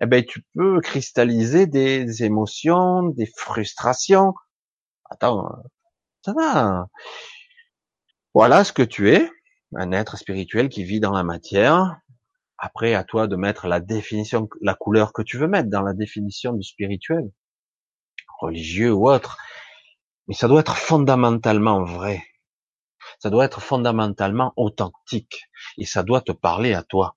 eh 0.00 0.06
ben 0.06 0.24
tu 0.24 0.42
peux 0.54 0.80
cristalliser 0.80 1.66
des 1.66 2.24
émotions, 2.24 3.02
des 3.04 3.26
frustrations. 3.36 4.34
Attends, 5.10 5.48
ça 6.24 6.32
va. 6.32 6.86
Voilà 8.34 8.64
ce 8.64 8.72
que 8.72 8.82
tu 8.82 9.10
es, 9.10 9.30
un 9.76 9.92
être 9.92 10.16
spirituel 10.16 10.70
qui 10.70 10.84
vit 10.84 11.00
dans 11.00 11.12
la 11.12 11.22
matière. 11.22 11.98
Après, 12.56 12.94
à 12.94 13.04
toi 13.04 13.26
de 13.26 13.36
mettre 13.36 13.66
la 13.66 13.78
définition, 13.78 14.48
la 14.62 14.74
couleur 14.74 15.12
que 15.12 15.20
tu 15.20 15.36
veux 15.36 15.48
mettre 15.48 15.68
dans 15.68 15.82
la 15.82 15.92
définition 15.92 16.54
du 16.54 16.62
spirituel, 16.62 17.30
religieux 18.40 18.90
ou 18.90 19.10
autre. 19.10 19.36
Mais 20.28 20.34
ça 20.34 20.48
doit 20.48 20.60
être 20.60 20.76
fondamentalement 20.76 21.84
vrai. 21.84 22.24
Ça 23.18 23.28
doit 23.28 23.44
être 23.44 23.60
fondamentalement 23.60 24.54
authentique. 24.56 25.50
Et 25.76 25.84
ça 25.84 26.02
doit 26.02 26.22
te 26.22 26.32
parler 26.32 26.72
à 26.72 26.82
toi. 26.82 27.16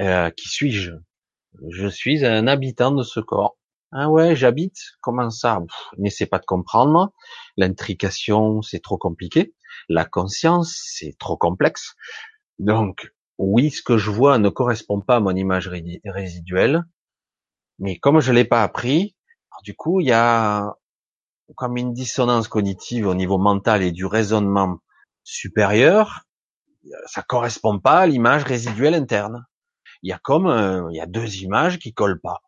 Euh, 0.00 0.30
qui 0.30 0.48
suis-je? 0.48 0.92
Je 1.70 1.86
suis 1.86 2.24
un 2.24 2.48
habitant 2.48 2.90
de 2.90 3.04
ce 3.04 3.20
corps. 3.20 3.56
Ah 3.92 4.10
ouais, 4.10 4.34
j'habite? 4.34 4.78
Comment 5.00 5.30
ça? 5.30 5.60
N'essaie 5.96 6.26
pas 6.26 6.40
de 6.40 6.44
comprendre. 6.44 7.12
L'intrication, 7.56 8.62
c'est 8.62 8.82
trop 8.82 8.98
compliqué. 8.98 9.54
La 9.88 10.04
conscience, 10.04 10.80
c'est 10.84 11.16
trop 11.18 11.36
complexe. 11.36 11.94
Donc, 12.58 13.12
oui, 13.38 13.70
ce 13.70 13.82
que 13.82 13.98
je 13.98 14.10
vois 14.10 14.38
ne 14.38 14.48
correspond 14.48 15.00
pas 15.00 15.16
à 15.16 15.20
mon 15.20 15.34
image 15.34 15.68
résiduelle. 16.04 16.84
Mais 17.78 17.98
comme 17.98 18.20
je 18.20 18.32
l'ai 18.32 18.44
pas 18.44 18.62
appris, 18.62 19.16
du 19.62 19.74
coup, 19.74 20.00
il 20.00 20.06
y 20.06 20.12
a 20.12 20.74
comme 21.56 21.76
une 21.76 21.92
dissonance 21.92 22.48
cognitive 22.48 23.06
au 23.06 23.14
niveau 23.14 23.38
mental 23.38 23.82
et 23.82 23.92
du 23.92 24.06
raisonnement 24.06 24.78
supérieur. 25.24 26.22
Ça 27.06 27.22
correspond 27.22 27.78
pas 27.78 28.00
à 28.00 28.06
l'image 28.06 28.44
résiduelle 28.44 28.94
interne. 28.94 29.44
Il 30.02 30.10
y 30.10 30.12
a 30.12 30.18
comme, 30.18 30.46
euh, 30.46 30.86
il 30.90 30.96
y 30.96 31.00
a 31.00 31.06
deux 31.06 31.36
images 31.36 31.78
qui 31.78 31.94
collent 31.94 32.20
pas. 32.20 32.42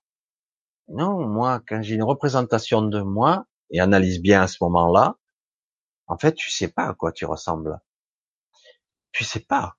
Non, 0.88 1.26
moi, 1.26 1.60
quand 1.66 1.82
j'ai 1.82 1.94
une 1.94 2.02
représentation 2.02 2.82
de 2.82 3.00
moi, 3.00 3.46
et 3.70 3.80
analyse 3.80 4.20
bien 4.20 4.42
à 4.42 4.46
ce 4.46 4.58
moment-là, 4.62 5.16
en 6.06 6.18
fait, 6.18 6.34
tu 6.34 6.50
sais 6.50 6.68
pas 6.68 6.84
à 6.88 6.94
quoi 6.94 7.12
tu 7.12 7.24
ressembles. 7.24 7.80
Tu 9.12 9.24
sais 9.24 9.40
pas. 9.40 9.76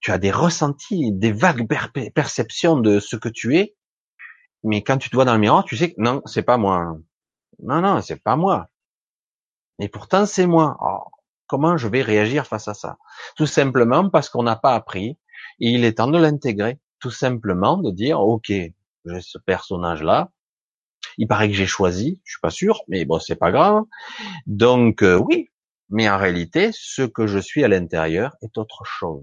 Tu 0.00 0.10
as 0.10 0.18
des 0.18 0.30
ressentis, 0.30 1.12
des 1.12 1.32
vagues 1.32 1.66
perceptions 2.14 2.76
de 2.76 3.00
ce 3.00 3.16
que 3.16 3.28
tu 3.28 3.56
es, 3.56 3.74
mais 4.62 4.82
quand 4.82 4.98
tu 4.98 5.10
te 5.10 5.14
vois 5.14 5.24
dans 5.24 5.34
le 5.34 5.40
miroir, 5.40 5.64
tu 5.64 5.76
sais 5.76 5.92
que 5.92 6.00
non, 6.00 6.22
c'est 6.26 6.42
pas 6.42 6.56
moi. 6.56 6.96
Non, 7.62 7.80
non, 7.80 8.00
c'est 8.00 8.22
pas 8.22 8.36
moi. 8.36 8.68
Et 9.78 9.88
pourtant, 9.88 10.26
c'est 10.26 10.46
moi. 10.46 10.76
comment 11.46 11.76
je 11.76 11.88
vais 11.88 12.02
réagir 12.02 12.46
face 12.46 12.68
à 12.68 12.74
ça? 12.74 12.98
Tout 13.36 13.46
simplement 13.46 14.08
parce 14.10 14.28
qu'on 14.28 14.42
n'a 14.42 14.56
pas 14.56 14.74
appris, 14.74 15.18
et 15.60 15.70
il 15.70 15.84
est 15.84 15.98
temps 15.98 16.08
de 16.08 16.18
l'intégrer. 16.18 16.78
Tout 16.98 17.10
simplement 17.10 17.76
de 17.76 17.90
dire, 17.90 18.20
ok, 18.20 18.46
j'ai 18.48 19.20
ce 19.20 19.38
personnage-là, 19.38 20.30
il 21.18 21.28
paraît 21.28 21.48
que 21.48 21.54
j'ai 21.54 21.66
choisi, 21.66 22.20
je 22.24 22.32
suis 22.32 22.40
pas 22.40 22.50
sûr, 22.50 22.80
mais 22.88 23.04
bon, 23.04 23.18
c'est 23.18 23.36
pas 23.36 23.52
grave. 23.52 23.82
Donc 24.46 25.02
euh, 25.02 25.16
oui, 25.16 25.50
mais 25.94 26.08
en 26.08 26.18
réalité, 26.18 26.70
ce 26.72 27.02
que 27.02 27.28
je 27.28 27.38
suis 27.38 27.62
à 27.62 27.68
l'intérieur 27.68 28.34
est 28.42 28.58
autre 28.58 28.82
chose. 28.84 29.22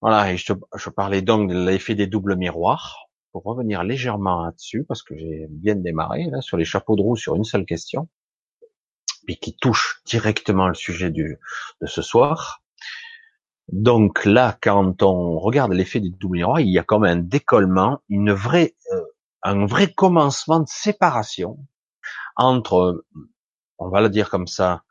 Voilà, 0.00 0.32
et 0.32 0.38
je, 0.38 0.54
je 0.76 0.88
parlais 0.88 1.20
donc 1.20 1.50
de 1.50 1.66
l'effet 1.66 1.94
des 1.94 2.06
doubles 2.06 2.36
miroirs, 2.36 3.10
pour 3.32 3.42
revenir 3.42 3.84
légèrement 3.84 4.44
là-dessus, 4.44 4.84
parce 4.88 5.02
que 5.02 5.14
j'ai 5.14 5.46
bien 5.50 5.74
démarré 5.74 6.24
là, 6.30 6.40
sur 6.40 6.56
les 6.56 6.64
chapeaux 6.64 6.96
de 6.96 7.02
roue 7.02 7.16
sur 7.16 7.36
une 7.36 7.44
seule 7.44 7.66
question, 7.66 8.08
puis 9.26 9.36
qui 9.36 9.54
touche 9.54 10.00
directement 10.06 10.68
le 10.68 10.74
sujet 10.74 11.10
du, 11.10 11.38
de 11.82 11.86
ce 11.86 12.00
soir. 12.00 12.62
Donc 13.70 14.24
là, 14.24 14.56
quand 14.62 15.02
on 15.02 15.38
regarde 15.38 15.74
l'effet 15.74 16.00
des 16.00 16.08
doubles 16.08 16.38
miroirs, 16.38 16.60
il 16.60 16.70
y 16.70 16.78
a 16.78 16.82
comme 16.82 17.04
un 17.04 17.16
décollement, 17.16 18.00
une 18.08 18.32
vraie 18.32 18.74
euh, 18.94 19.02
un 19.42 19.66
vrai 19.66 19.92
commencement 19.92 20.60
de 20.60 20.68
séparation 20.68 21.58
entre, 22.36 23.04
on 23.78 23.88
va 23.88 24.00
le 24.00 24.10
dire 24.10 24.30
comme 24.30 24.46
ça, 24.46 24.84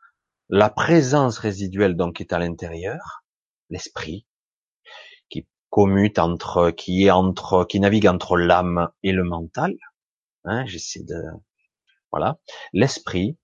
la 0.48 0.70
présence 0.70 1.38
résiduelle 1.38 1.96
donc 1.96 2.16
qui 2.16 2.22
est 2.22 2.32
à 2.32 2.38
l'intérieur, 2.38 3.24
l'esprit, 3.70 4.26
qui 5.28 5.46
commute 5.70 6.18
entre, 6.18 6.70
qui 6.70 7.04
est 7.04 7.10
entre, 7.10 7.64
qui 7.64 7.80
navigue 7.80 8.06
entre 8.06 8.36
l'âme 8.36 8.88
et 9.02 9.12
le 9.12 9.24
mental. 9.24 9.76
Hein, 10.44 10.64
J'essaie 10.66 11.02
de, 11.02 11.22
voilà, 12.10 12.38
l'esprit 12.72 13.36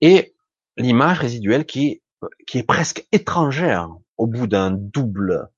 et 0.00 0.34
l'image 0.76 1.20
résiduelle 1.20 1.66
qui 1.66 2.02
qui 2.46 2.58
est 2.58 2.62
presque 2.62 3.06
étrangère 3.12 3.90
au 4.16 4.26
bout 4.26 4.46
d'un 4.46 4.70
double 4.70 5.50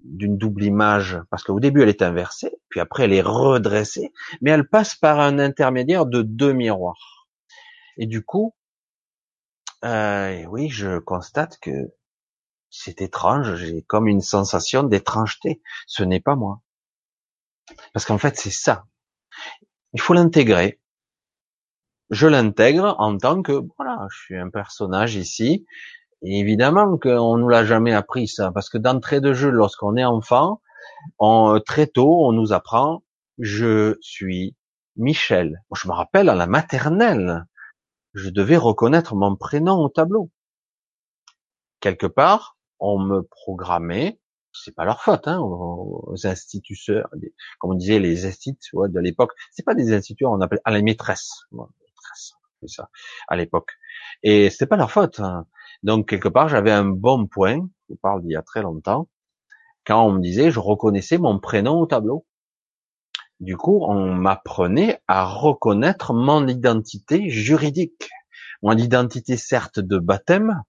d'une 0.00 0.36
double 0.36 0.64
image, 0.64 1.20
parce 1.30 1.44
qu'au 1.44 1.60
début 1.60 1.82
elle 1.82 1.88
est 1.88 2.02
inversée, 2.02 2.50
puis 2.68 2.80
après 2.80 3.04
elle 3.04 3.12
est 3.12 3.22
redressée, 3.22 4.12
mais 4.40 4.50
elle 4.50 4.68
passe 4.68 4.96
par 4.96 5.20
un 5.20 5.38
intermédiaire 5.38 6.06
de 6.06 6.22
deux 6.22 6.52
miroirs. 6.52 7.21
Et 7.96 8.06
du 8.06 8.24
coup, 8.24 8.54
euh, 9.84 10.44
oui, 10.46 10.68
je 10.68 10.98
constate 10.98 11.58
que 11.60 11.92
c'est 12.70 13.02
étrange, 13.02 13.56
j'ai 13.56 13.82
comme 13.82 14.08
une 14.08 14.20
sensation 14.20 14.82
d'étrangeté. 14.82 15.62
Ce 15.86 16.02
n'est 16.02 16.20
pas 16.20 16.36
moi. 16.36 16.62
Parce 17.92 18.06
qu'en 18.06 18.18
fait, 18.18 18.38
c'est 18.38 18.50
ça. 18.50 18.86
Il 19.92 20.00
faut 20.00 20.14
l'intégrer. 20.14 20.80
Je 22.10 22.26
l'intègre 22.26 22.96
en 22.98 23.16
tant 23.16 23.42
que, 23.42 23.62
voilà, 23.76 24.06
je 24.10 24.18
suis 24.18 24.36
un 24.36 24.50
personnage 24.50 25.16
ici, 25.16 25.66
et 26.22 26.38
évidemment 26.38 26.98
qu'on 26.98 27.38
nous 27.38 27.48
l'a 27.48 27.64
jamais 27.64 27.94
appris 27.94 28.28
ça, 28.28 28.52
parce 28.52 28.68
que 28.68 28.78
d'entrée 28.78 29.20
de 29.20 29.32
jeu, 29.32 29.50
lorsqu'on 29.50 29.96
est 29.96 30.04
enfant, 30.04 30.60
on, 31.18 31.58
très 31.64 31.86
tôt, 31.86 32.26
on 32.26 32.32
nous 32.32 32.52
apprend 32.52 33.02
je 33.38 33.96
suis 34.00 34.56
Michel. 34.96 35.62
je 35.74 35.88
me 35.88 35.92
rappelle 35.92 36.28
à 36.28 36.34
la 36.34 36.46
maternelle, 36.46 37.46
je 38.14 38.30
devais 38.30 38.56
reconnaître 38.56 39.14
mon 39.14 39.36
prénom 39.36 39.76
au 39.78 39.88
tableau. 39.88 40.30
Quelque 41.80 42.06
part, 42.06 42.56
on 42.78 42.98
me 42.98 43.22
programmait, 43.22 44.20
c'est 44.52 44.74
pas 44.74 44.84
leur 44.84 45.02
faute, 45.02 45.26
hein, 45.28 45.40
aux 45.40 46.14
instituteurs, 46.24 47.08
comme 47.58 47.72
on 47.72 47.74
disait 47.74 47.98
les 47.98 48.26
instituts 48.26 48.56
de 48.74 49.00
l'époque. 49.00 49.32
C'est 49.50 49.64
pas 49.64 49.74
des 49.74 49.92
instituteurs, 49.92 50.30
on 50.30 50.40
appelle 50.40 50.60
à 50.64 50.70
la 50.70 50.82
maîtresse, 50.82 51.46
c'est 52.60 52.68
ça, 52.68 52.90
à 53.28 53.36
l'époque. 53.36 53.70
Et 54.22 54.50
c'était 54.50 54.66
pas 54.66 54.76
leur 54.76 54.90
faute. 54.90 55.20
Hein. 55.20 55.46
Donc 55.82 56.08
quelque 56.08 56.28
part, 56.28 56.48
j'avais 56.48 56.72
un 56.72 56.84
bon 56.84 57.26
point. 57.26 57.68
Je 57.88 57.94
parle 57.96 58.22
d'il 58.22 58.32
y 58.32 58.36
a 58.36 58.42
très 58.42 58.62
longtemps, 58.62 59.08
quand 59.84 60.06
on 60.06 60.12
me 60.12 60.20
disait, 60.20 60.50
je 60.50 60.60
reconnaissais 60.60 61.18
mon 61.18 61.38
prénom 61.38 61.80
au 61.80 61.86
tableau. 61.86 62.24
Du 63.42 63.56
coup, 63.56 63.84
on 63.84 64.14
m'apprenait 64.14 65.00
à 65.08 65.24
reconnaître 65.24 66.14
mon 66.14 66.46
identité 66.46 67.28
juridique, 67.28 68.08
mon 68.62 68.78
identité 68.78 69.36
certes 69.36 69.80
de 69.80 69.98
baptême, 69.98 70.62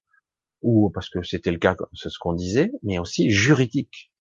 ou 0.64 0.90
parce 0.90 1.08
que 1.08 1.22
c'était 1.22 1.52
le 1.52 1.60
cas, 1.60 1.76
c'est 1.94 2.10
ce 2.10 2.18
qu'on 2.18 2.34
disait, 2.34 2.72
mais 2.82 2.98
aussi 2.98 3.30
juridique. 3.30 4.12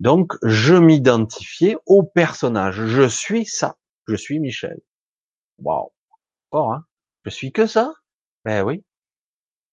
Donc, 0.00 0.32
je 0.42 0.74
m'identifiais 0.74 1.76
au 1.84 2.02
personnage. 2.02 2.86
Je 2.86 3.06
suis 3.06 3.44
ça. 3.44 3.76
Je 4.08 4.16
suis 4.16 4.40
Michel. 4.40 4.80
Waouh. 5.58 5.92
Fort, 6.50 6.72
hein. 6.72 6.86
Je 7.24 7.30
suis 7.30 7.52
que 7.52 7.66
ça? 7.66 7.92
Ben 8.46 8.64
oui 8.64 8.82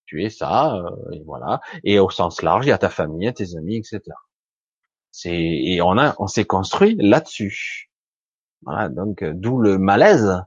tu 0.06 0.24
es 0.24 0.32
ça, 0.32 0.76
euh, 0.76 1.12
et 1.12 1.22
voilà. 1.24 1.62
Et 1.84 2.00
au 2.00 2.10
sens 2.10 2.42
large, 2.42 2.66
il 2.66 2.70
y 2.70 2.72
a 2.72 2.80
ta 2.80 2.90
famille, 2.90 3.32
tes 3.34 3.56
amis, 3.56 3.78
etc. 3.78 4.02
C'est 5.12 5.36
et 5.36 5.82
on 5.84 5.98
a, 6.00 6.16
on 6.18 6.26
s'est 6.28 6.46
construit 6.46 6.96
là-dessus. 7.00 7.89
Voilà, 8.64 8.90
donc 8.90 9.24
euh, 9.24 9.34
d'où 9.36 9.60
le 9.60 9.78
malaise, 9.78 10.44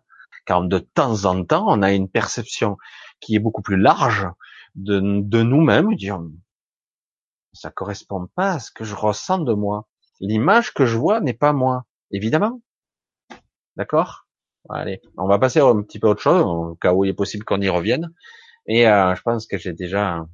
car 0.47 0.63
de 0.63 0.79
temps 0.79 1.25
en 1.25 1.45
temps, 1.45 1.67
on 1.69 1.83
a 1.83 1.93
une 1.93 2.09
perception 2.09 2.77
qui 3.21 3.37
est 3.37 3.39
beaucoup 3.39 3.63
plus 3.63 3.77
large 3.77 4.27
de, 4.75 5.01
nous-mêmes, 5.01 5.95
dire 5.95 6.21
ça 7.53 7.71
correspond 7.71 8.29
pas 8.35 8.53
à 8.53 8.59
ce 8.59 8.71
que 8.71 8.85
je 8.85 8.95
ressens 8.95 9.39
de 9.39 9.53
moi. 9.53 9.87
L'image 10.21 10.73
que 10.73 10.87
je 10.87 10.97
vois 10.97 11.21
n'est 11.21 11.35
pas 11.35 11.53
moi, 11.53 11.85
évidemment. 12.11 12.61
D'accord? 13.77 14.27
Allez, 14.71 15.01
on 15.19 15.27
va 15.27 15.39
passer 15.39 15.61
un 15.61 15.83
petit 15.83 15.99
peu 15.99 16.09
autre 16.09 16.23
chose, 16.23 16.43
au 16.43 16.77
cas 16.77 16.93
où 16.95 17.05
il 17.05 17.11
est 17.11 17.15
possible 17.15 17.45
qu'on 17.45 17.61
y 17.61 17.69
revienne. 17.69 18.13
Et 18.67 18.89
euh, 18.89 19.15
je 19.15 19.23
pense 19.23 19.47
que 19.47 19.59
j'ai 19.59 19.73
déjà 19.73 20.25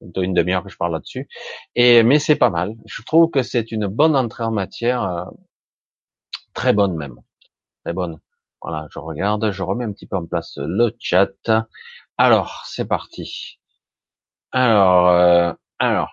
une 0.00 0.34
demi-heure 0.34 0.64
que 0.64 0.70
je 0.70 0.76
parle 0.76 0.92
là-dessus. 0.92 1.28
Et 1.74 2.02
mais 2.02 2.18
c'est 2.18 2.36
pas 2.36 2.50
mal. 2.50 2.74
Je 2.86 3.02
trouve 3.02 3.30
que 3.30 3.42
c'est 3.42 3.70
une 3.72 3.86
bonne 3.86 4.16
entrée 4.16 4.44
en 4.44 4.52
matière, 4.52 5.02
euh, 5.02 5.24
très 6.58 6.72
bonne 6.72 6.96
même, 6.96 7.20
très 7.84 7.92
bonne. 7.92 8.18
Voilà, 8.60 8.88
je 8.90 8.98
regarde, 8.98 9.52
je 9.52 9.62
remets 9.62 9.84
un 9.84 9.92
petit 9.92 10.08
peu 10.08 10.16
en 10.16 10.26
place 10.26 10.54
le 10.56 10.90
chat. 10.98 11.30
Alors, 12.16 12.64
c'est 12.66 12.84
parti. 12.84 13.60
Alors, 14.50 15.06
euh, 15.08 15.52
alors, 15.78 16.10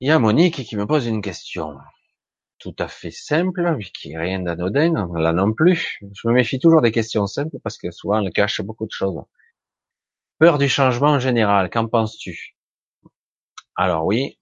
il 0.00 0.08
y 0.08 0.10
a 0.10 0.18
Monique 0.18 0.64
qui 0.64 0.76
me 0.76 0.86
pose 0.86 1.06
une 1.06 1.22
question 1.22 1.78
tout 2.58 2.74
à 2.80 2.88
fait 2.88 3.12
simple, 3.12 3.78
qui 3.94 4.16
rien 4.16 4.40
d'anodin, 4.40 5.08
là 5.14 5.32
non 5.32 5.52
plus. 5.52 6.00
Je 6.12 6.26
me 6.26 6.32
méfie 6.32 6.58
toujours 6.58 6.82
des 6.82 6.90
questions 6.90 7.28
simples 7.28 7.58
parce 7.62 7.78
que 7.78 7.92
souvent 7.92 8.20
elles 8.20 8.32
cachent 8.32 8.60
beaucoup 8.62 8.86
de 8.86 8.90
choses. 8.90 9.22
Peur 10.38 10.58
du 10.58 10.68
changement 10.68 11.10
en 11.10 11.20
général, 11.20 11.70
qu'en 11.70 11.86
penses-tu? 11.86 12.56
Alors 13.76 14.04
oui, 14.04 14.40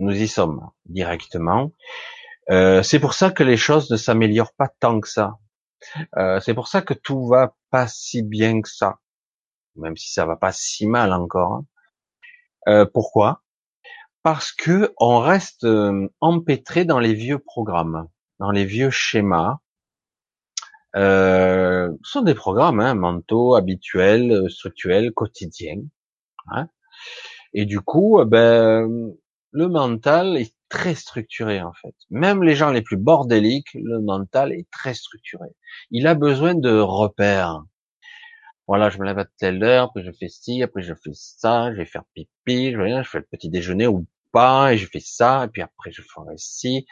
nous 0.00 0.14
y 0.14 0.26
sommes 0.26 0.70
directement. 0.86 1.72
Euh, 2.50 2.82
c'est 2.82 2.98
pour 2.98 3.14
ça 3.14 3.30
que 3.30 3.42
les 3.42 3.56
choses 3.56 3.90
ne 3.90 3.96
s'améliorent 3.96 4.54
pas 4.54 4.68
tant 4.80 5.00
que 5.00 5.08
ça. 5.08 5.38
Euh, 6.16 6.40
c'est 6.40 6.54
pour 6.54 6.68
ça 6.68 6.82
que 6.82 6.94
tout 6.94 7.26
va 7.26 7.54
pas 7.70 7.86
si 7.86 8.22
bien 8.22 8.60
que 8.62 8.68
ça, 8.68 8.98
même 9.76 9.96
si 9.96 10.12
ça 10.12 10.26
va 10.26 10.36
pas 10.36 10.52
si 10.52 10.86
mal 10.86 11.12
encore. 11.12 11.54
Hein. 11.54 11.64
Euh, 12.68 12.86
pourquoi? 12.92 13.42
Parce 14.22 14.52
que 14.52 14.92
on 14.98 15.20
reste 15.20 15.66
empêtré 16.20 16.84
dans 16.84 16.98
les 16.98 17.14
vieux 17.14 17.38
programmes, 17.38 18.08
dans 18.38 18.50
les 18.50 18.66
vieux 18.66 18.90
schémas, 18.90 19.60
euh, 20.96 21.90
ce 22.02 22.12
sont 22.12 22.22
des 22.22 22.34
programmes 22.34 22.80
hein, 22.80 22.94
mentaux, 22.94 23.54
habituels, 23.54 24.32
euh, 24.32 24.48
structurels, 24.48 25.12
quotidiens. 25.12 25.82
Hein. 26.50 26.68
Et 27.52 27.64
du 27.64 27.80
coup, 27.80 28.20
euh, 28.20 28.24
ben, 28.24 29.12
le 29.52 29.68
mental 29.68 30.36
est 30.36 30.54
très 30.70 30.94
structuré 30.94 31.60
en 31.60 31.72
fait. 31.74 31.94
Même 32.08 32.42
les 32.42 32.54
gens 32.54 32.70
les 32.70 32.80
plus 32.80 32.96
bordéliques, 32.96 33.74
le 33.74 34.00
mental 34.00 34.52
est 34.52 34.70
très 34.70 34.94
structuré. 34.94 35.48
Il 35.90 36.06
a 36.06 36.14
besoin 36.14 36.54
de 36.54 36.70
repères. 36.78 37.62
Voilà, 38.66 38.88
je 38.88 38.98
me 38.98 39.04
lève 39.04 39.18
à 39.18 39.26
telle 39.36 39.62
heure, 39.64 39.86
après 39.86 40.04
je 40.04 40.12
fais 40.12 40.28
ci, 40.28 40.62
après 40.62 40.82
je 40.82 40.94
fais 40.94 41.10
ça, 41.12 41.72
je 41.72 41.76
vais 41.76 41.84
faire 41.84 42.04
pipi, 42.14 42.72
je, 42.72 43.02
je 43.02 43.08
fais 43.08 43.18
le 43.18 43.26
petit 43.30 43.50
déjeuner 43.50 43.88
ou 43.88 44.06
pas, 44.32 44.72
et 44.72 44.78
je 44.78 44.86
fais 44.86 45.00
ça, 45.00 45.44
et 45.44 45.48
puis 45.48 45.60
après 45.60 45.90
je 45.90 46.02
ferai 46.02 46.34
ci, 46.36 46.86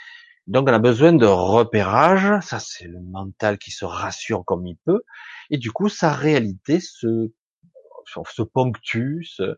donc 0.48 0.68
on 0.68 0.72
a 0.72 0.80
besoin 0.80 1.12
de 1.12 1.26
repérage, 1.26 2.44
ça 2.44 2.58
c'est 2.58 2.88
le 2.88 3.00
mental 3.00 3.58
qui 3.58 3.70
se 3.70 3.84
rassure 3.84 4.44
comme 4.44 4.66
il 4.66 4.76
peut, 4.84 5.02
et 5.50 5.56
du 5.58 5.70
coup 5.70 5.88
sa 5.88 6.12
réalité 6.12 6.80
se, 6.80 7.30
se 8.06 8.42
ponctue, 8.42 9.22
se, 9.22 9.56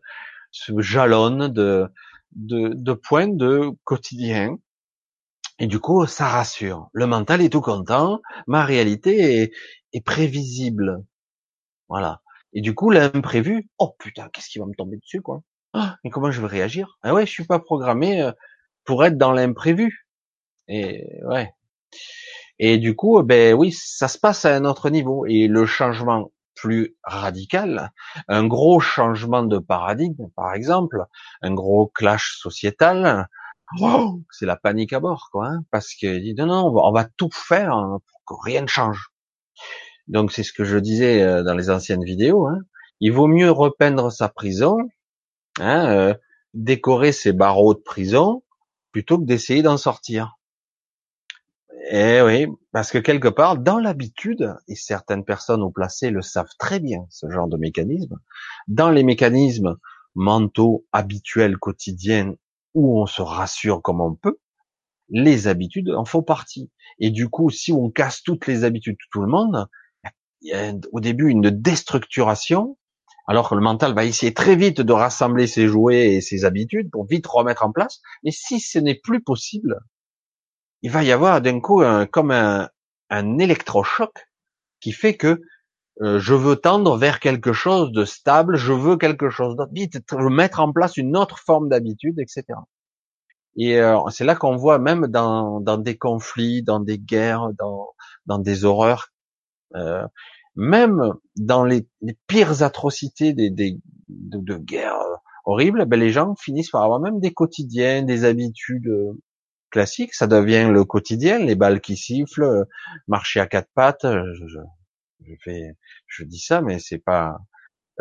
se 0.51 0.79
jalonne 0.79 1.47
de, 1.47 1.87
de, 2.33 2.69
de 2.73 2.93
points 2.93 3.27
de 3.27 3.71
quotidien, 3.83 4.57
et 5.59 5.67
du 5.67 5.79
coup 5.79 6.05
ça 6.07 6.27
rassure. 6.27 6.89
Le 6.93 7.07
mental 7.07 7.41
est 7.41 7.49
tout 7.49 7.61
content, 7.61 8.21
ma 8.47 8.65
réalité 8.65 9.43
est, 9.43 9.51
est 9.93 10.01
prévisible, 10.05 11.03
voilà. 11.89 12.21
Et 12.53 12.61
du 12.61 12.75
coup 12.75 12.91
l'imprévu, 12.91 13.69
oh 13.79 13.95
putain, 13.99 14.29
qu'est-ce 14.33 14.49
qui 14.49 14.59
va 14.59 14.65
me 14.65 14.75
tomber 14.75 14.97
dessus 14.97 15.21
quoi? 15.21 15.41
Ah, 15.73 15.97
Mais 16.03 16.09
comment 16.11 16.31
je 16.31 16.41
vais 16.41 16.47
réagir? 16.47 16.97
Ah 17.03 17.13
ouais, 17.13 17.25
je 17.25 17.31
suis 17.31 17.45
pas 17.45 17.59
programmé 17.59 18.21
euh, 18.23 18.31
pour 18.85 19.05
être 19.05 19.17
dans 19.17 19.33
l'imprévu. 19.33 20.07
Et 20.67 21.05
ouais. 21.25 21.53
Et 22.59 22.77
du 22.77 22.95
coup, 22.95 23.21
ben 23.23 23.53
oui, 23.53 23.71
ça 23.73 24.07
se 24.07 24.17
passe 24.17 24.45
à 24.45 24.55
un 24.55 24.65
autre 24.65 24.89
niveau. 24.89 25.25
Et 25.25 25.47
le 25.47 25.65
changement 25.65 26.31
plus 26.61 26.95
radical, 27.03 27.91
un 28.27 28.45
gros 28.45 28.79
changement 28.79 29.41
de 29.41 29.57
paradigme, 29.57 30.27
par 30.35 30.53
exemple, 30.53 31.05
un 31.41 31.53
gros 31.53 31.87
clash 31.87 32.37
sociétal, 32.37 33.27
c'est 34.29 34.45
la 34.45 34.55
panique 34.55 34.93
à 34.93 34.99
bord, 34.99 35.29
quoi, 35.31 35.47
hein, 35.47 35.63
parce 35.71 35.95
que 35.95 36.19
dit 36.19 36.35
non, 36.35 36.45
non, 36.45 36.67
on 36.67 36.91
va, 36.91 37.05
tout 37.05 37.31
faire 37.33 37.71
pour 37.71 38.21
que 38.25 38.45
rien 38.45 38.61
ne 38.61 38.67
change. 38.67 39.09
Donc 40.07 40.31
c'est 40.31 40.43
ce 40.43 40.53
que 40.53 40.63
je 40.63 40.77
disais 40.77 41.23
euh, 41.23 41.41
dans 41.41 41.55
les 41.55 41.69
anciennes 41.69 42.03
vidéos. 42.03 42.47
Hein. 42.47 42.59
Il 42.99 43.11
vaut 43.11 43.27
mieux 43.27 43.49
repeindre 43.49 44.11
sa 44.11 44.29
prison, 44.29 44.77
hein, 45.59 45.85
euh, 45.89 46.13
décorer 46.53 47.11
ses 47.11 47.33
barreaux 47.33 47.73
de 47.73 47.79
prison, 47.79 48.43
plutôt 48.91 49.17
que 49.17 49.25
d'essayer 49.25 49.63
d'en 49.63 49.77
sortir. 49.77 50.37
Eh 51.89 52.21
oui, 52.21 52.47
parce 52.71 52.91
que 52.91 52.97
quelque 52.97 53.27
part, 53.27 53.57
dans 53.57 53.79
l'habitude, 53.79 54.55
et 54.67 54.75
certaines 54.75 55.25
personnes 55.25 55.63
au 55.63 55.71
placé 55.71 56.09
le 56.09 56.21
savent 56.21 56.53
très 56.59 56.79
bien, 56.79 57.05
ce 57.09 57.29
genre 57.29 57.47
de 57.47 57.57
mécanisme, 57.57 58.17
dans 58.67 58.91
les 58.91 59.03
mécanismes 59.03 59.77
mentaux 60.15 60.85
habituels 60.91 61.57
quotidiens 61.57 62.35
où 62.73 63.01
on 63.01 63.05
se 63.05 63.21
rassure 63.21 63.81
comme 63.81 64.01
on 64.01 64.15
peut, 64.15 64.37
les 65.09 65.47
habitudes 65.47 65.89
en 65.89 66.05
font 66.05 66.23
partie. 66.23 66.71
Et 66.99 67.09
du 67.09 67.29
coup, 67.29 67.49
si 67.49 67.73
on 67.73 67.89
casse 67.89 68.23
toutes 68.23 68.47
les 68.47 68.63
habitudes 68.63 68.95
de 68.95 69.09
tout 69.11 69.21
le 69.21 69.27
monde, 69.27 69.67
il 70.41 70.49
y 70.49 70.53
a 70.53 70.73
au 70.91 70.99
début 70.99 71.29
une 71.29 71.49
déstructuration, 71.49 72.77
Alors 73.27 73.49
que 73.49 73.55
le 73.55 73.61
mental 73.61 73.93
va 73.93 74.05
essayer 74.05 74.33
très 74.33 74.55
vite 74.55 74.81
de 74.81 74.93
rassembler 74.93 75.47
ses 75.47 75.67
jouets 75.67 76.13
et 76.15 76.21
ses 76.21 76.45
habitudes 76.45 76.89
pour 76.91 77.05
vite 77.05 77.27
remettre 77.27 77.65
en 77.65 77.71
place. 77.71 78.01
Mais 78.23 78.31
si 78.31 78.59
ce 78.59 78.79
n'est 78.79 78.99
plus 79.03 79.21
possible, 79.21 79.79
il 80.81 80.91
va 80.91 81.03
y 81.03 81.11
avoir 81.11 81.41
d'un 81.41 81.59
coup 81.59 81.81
un, 81.81 82.05
comme 82.05 82.31
un, 82.31 82.69
un 83.09 83.37
électrochoc 83.37 84.27
qui 84.79 84.91
fait 84.91 85.15
que 85.15 85.41
euh, 86.01 86.19
je 86.19 86.33
veux 86.33 86.55
tendre 86.55 86.97
vers 86.97 87.19
quelque 87.19 87.53
chose 87.53 87.91
de 87.91 88.05
stable, 88.05 88.55
je 88.55 88.73
veux 88.73 88.97
quelque 88.97 89.29
chose 89.29 89.55
d'autre, 89.55 90.29
mettre 90.29 90.59
en 90.61 90.71
place 90.71 90.97
une 90.97 91.15
autre 91.15 91.37
forme 91.37 91.69
d'habitude, 91.69 92.17
etc. 92.19 92.45
Et 93.57 93.79
euh, 93.79 93.97
c'est 94.09 94.23
là 94.23 94.35
qu'on 94.35 94.55
voit 94.55 94.79
même 94.79 95.07
dans, 95.07 95.59
des 95.77 95.97
conflits, 95.97 96.63
dans 96.63 96.79
des 96.79 96.97
guerres, 96.97 97.49
dans, 98.25 98.39
des 98.39 98.63
horreurs, 98.63 99.09
euh, 99.75 100.07
même 100.55 101.13
dans 101.35 101.65
les, 101.65 101.87
pires 102.27 102.63
atrocités 102.63 103.33
de, 103.33 104.57
guerres 104.57 104.97
horribles, 105.43 105.85
ben 105.85 105.99
les 105.99 106.11
gens 106.11 106.35
finissent 106.35 106.71
par 106.71 106.83
avoir 106.83 107.01
même 107.01 107.19
des 107.19 107.33
quotidiens, 107.33 108.03
des 108.03 108.23
habitudes 108.23 108.89
euh, 109.71 109.79
classiques. 109.79 110.13
Ça 110.13 110.27
devient 110.27 110.69
le 110.71 110.83
quotidien, 110.85 111.39
les 111.39 111.55
balles 111.55 111.81
qui 111.81 111.97
sifflent, 111.97 112.65
marcher 113.07 113.39
à 113.39 113.47
quatre 113.47 113.69
pattes. 113.73 114.05
Je, 114.05 114.59
je, 116.07 116.23
dis 116.23 116.39
ça, 116.39 116.61
mais 116.61 116.79
c'est 116.79 116.99
pas 116.99 117.37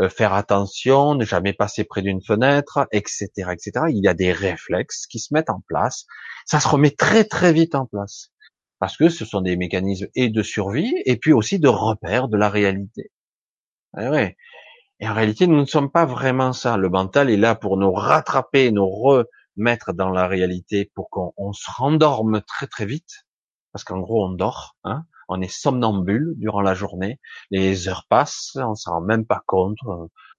euh, 0.01 0.09
faire 0.09 0.35
attention, 0.35 1.15
ne 1.15 1.25
jamais 1.25 1.53
passer 1.53 1.85
près 1.85 2.03
d'une 2.03 2.23
fenêtre, 2.23 2.87
etc., 2.93 3.29
etc. 3.37 3.87
Il 3.89 4.03
y 4.03 4.09
a 4.09 4.15
des 4.15 4.33
réflexes 4.33 5.07
qui 5.07 5.19
se 5.19 5.35
mettent 5.35 5.51
en 5.51 5.63
place. 5.69 6.07
Ça 6.47 6.61
se 6.61 6.69
remet 6.69 6.91
très 6.91 7.25
très 7.25 7.53
vite 7.53 7.75
en 7.75 7.87
place 7.87 8.31
parce 8.79 8.97
que 8.97 9.11
ce 9.11 9.25
sont 9.25 9.43
des 9.43 9.57
mécanismes 9.57 10.09
et 10.15 10.31
de 10.31 10.43
survie 10.43 10.95
et 11.05 11.17
puis 11.17 11.33
aussi 11.33 11.59
de 11.59 11.69
repère 11.69 12.29
de 12.29 12.39
la 12.39 12.49
réalité. 12.49 13.11
Et, 13.99 14.09
ouais. 14.09 14.37
et 15.01 15.09
en 15.09 15.13
réalité, 15.13 15.47
nous 15.47 15.61
ne 15.61 15.67
sommes 15.67 15.91
pas 15.91 16.07
vraiment 16.07 16.55
ça. 16.55 16.79
Le 16.79 16.89
mental 16.89 17.29
est 17.29 17.37
là 17.37 17.55
pour 17.55 17.77
nous 17.77 17.93
rattraper, 17.93 18.71
nous 18.71 18.89
remettre 19.61 19.93
dans 19.93 20.11
la 20.11 20.27
réalité, 20.27 20.91
pour 20.95 21.11
qu'on 21.11 21.53
se 21.53 21.71
rendorme 21.71 22.41
très 22.43 22.67
très 22.67 22.87
vite, 22.87 23.27
parce 23.73 23.85
qu'en 23.85 24.01
gros, 24.01 24.27
on 24.27 24.33
dort. 24.33 24.77
Hein 24.85 25.05
on 25.33 25.41
est 25.41 25.49
somnambule 25.49 26.35
durant 26.39 26.61
la 26.61 26.75
journée, 26.75 27.21
les 27.53 27.89
heures 27.89 28.07
passent, 28.09 28.57
on 28.57 28.75
s'en 28.75 28.95
rend 28.95 29.01
même 29.01 29.25
pas 29.25 29.45
compte, 29.47 29.79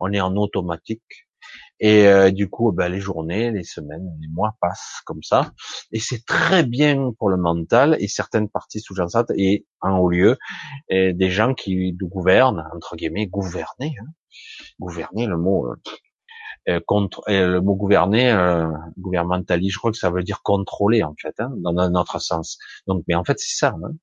on 0.01 0.11
est 0.11 0.19
en 0.19 0.35
automatique. 0.35 1.27
Et 1.79 2.07
euh, 2.07 2.29
du 2.29 2.49
coup, 2.49 2.73
ben, 2.73 2.89
les 2.89 2.99
journées, 2.99 3.51
les 3.51 3.63
semaines, 3.63 4.05
les 4.19 4.27
mois 4.27 4.57
passent 4.59 4.99
comme 5.05 5.23
ça. 5.23 5.53
Et 5.93 5.99
c'est 5.99 6.25
très 6.25 6.63
bien 6.63 7.13
pour 7.17 7.29
le 7.29 7.37
mental 7.37 7.95
et 7.99 8.09
certaines 8.09 8.49
parties 8.49 8.81
sous-jacentes 8.81 9.31
et 9.37 9.65
en 9.79 9.97
haut 9.97 10.09
lieu, 10.09 10.37
des 10.89 11.29
gens 11.29 11.53
qui 11.53 11.93
gouvernent, 11.93 12.67
entre 12.75 12.97
guillemets, 12.97 13.27
gouverner. 13.27 13.95
Hein. 13.97 14.07
Gouverner, 14.77 15.25
le 15.25 15.37
mot... 15.37 15.67
Euh 15.67 15.75
contre 16.85 17.23
le 17.27 17.59
mot 17.59 17.75
gouverner, 17.75 18.31
euh, 18.31 18.67
je 18.97 19.77
crois 19.77 19.91
que 19.91 19.97
ça 19.97 20.09
veut 20.09 20.23
dire 20.23 20.41
contrôler 20.43 21.03
en 21.03 21.15
fait, 21.19 21.35
hein, 21.39 21.51
dans 21.57 21.77
un 21.77 21.95
autre 21.95 22.19
sens. 22.19 22.57
Donc, 22.87 23.03
mais 23.07 23.15
en 23.15 23.23
fait 23.23 23.39
c'est 23.39 23.57
ça. 23.57 23.75
Hein. 23.83 23.93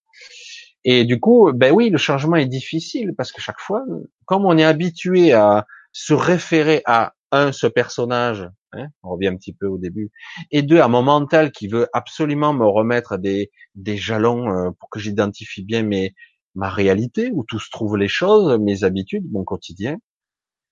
Et 0.85 1.05
du 1.05 1.21
coup, 1.21 1.53
ben 1.53 1.73
oui, 1.73 1.91
le 1.91 1.99
changement 1.99 2.37
est 2.37 2.47
difficile 2.47 3.13
parce 3.17 3.33
que 3.33 3.41
chaque 3.41 3.61
fois, 3.61 3.85
comme 4.25 4.47
on 4.47 4.57
est 4.57 4.65
habitué 4.65 5.33
à 5.33 5.67
se 5.93 6.15
référer 6.15 6.83
à 6.87 7.15
un, 7.33 7.53
ce 7.53 7.67
personnage, 7.67 8.49
hein, 8.73 8.87
on 9.03 9.11
revient 9.11 9.29
un 9.29 9.37
petit 9.37 9.53
peu 9.53 9.67
au 9.67 9.79
début, 9.79 10.11
et 10.51 10.63
deux, 10.63 10.81
à 10.81 10.89
mon 10.89 11.03
mental 11.03 11.51
qui 11.53 11.69
veut 11.69 11.89
absolument 11.93 12.55
me 12.55 12.67
remettre 12.67 13.19
des, 13.19 13.51
des 13.75 13.97
jalons 13.97 14.49
euh, 14.49 14.71
pour 14.79 14.89
que 14.89 14.99
j'identifie 14.99 15.63
bien 15.63 15.83
mes, 15.83 16.15
ma 16.55 16.71
réalité, 16.71 17.31
où 17.33 17.45
tout 17.45 17.59
se 17.59 17.71
trouve 17.71 17.97
les 17.97 18.09
choses, 18.09 18.59
mes 18.59 18.85
habitudes, 18.85 19.31
mon 19.31 19.45
quotidien. 19.45 19.97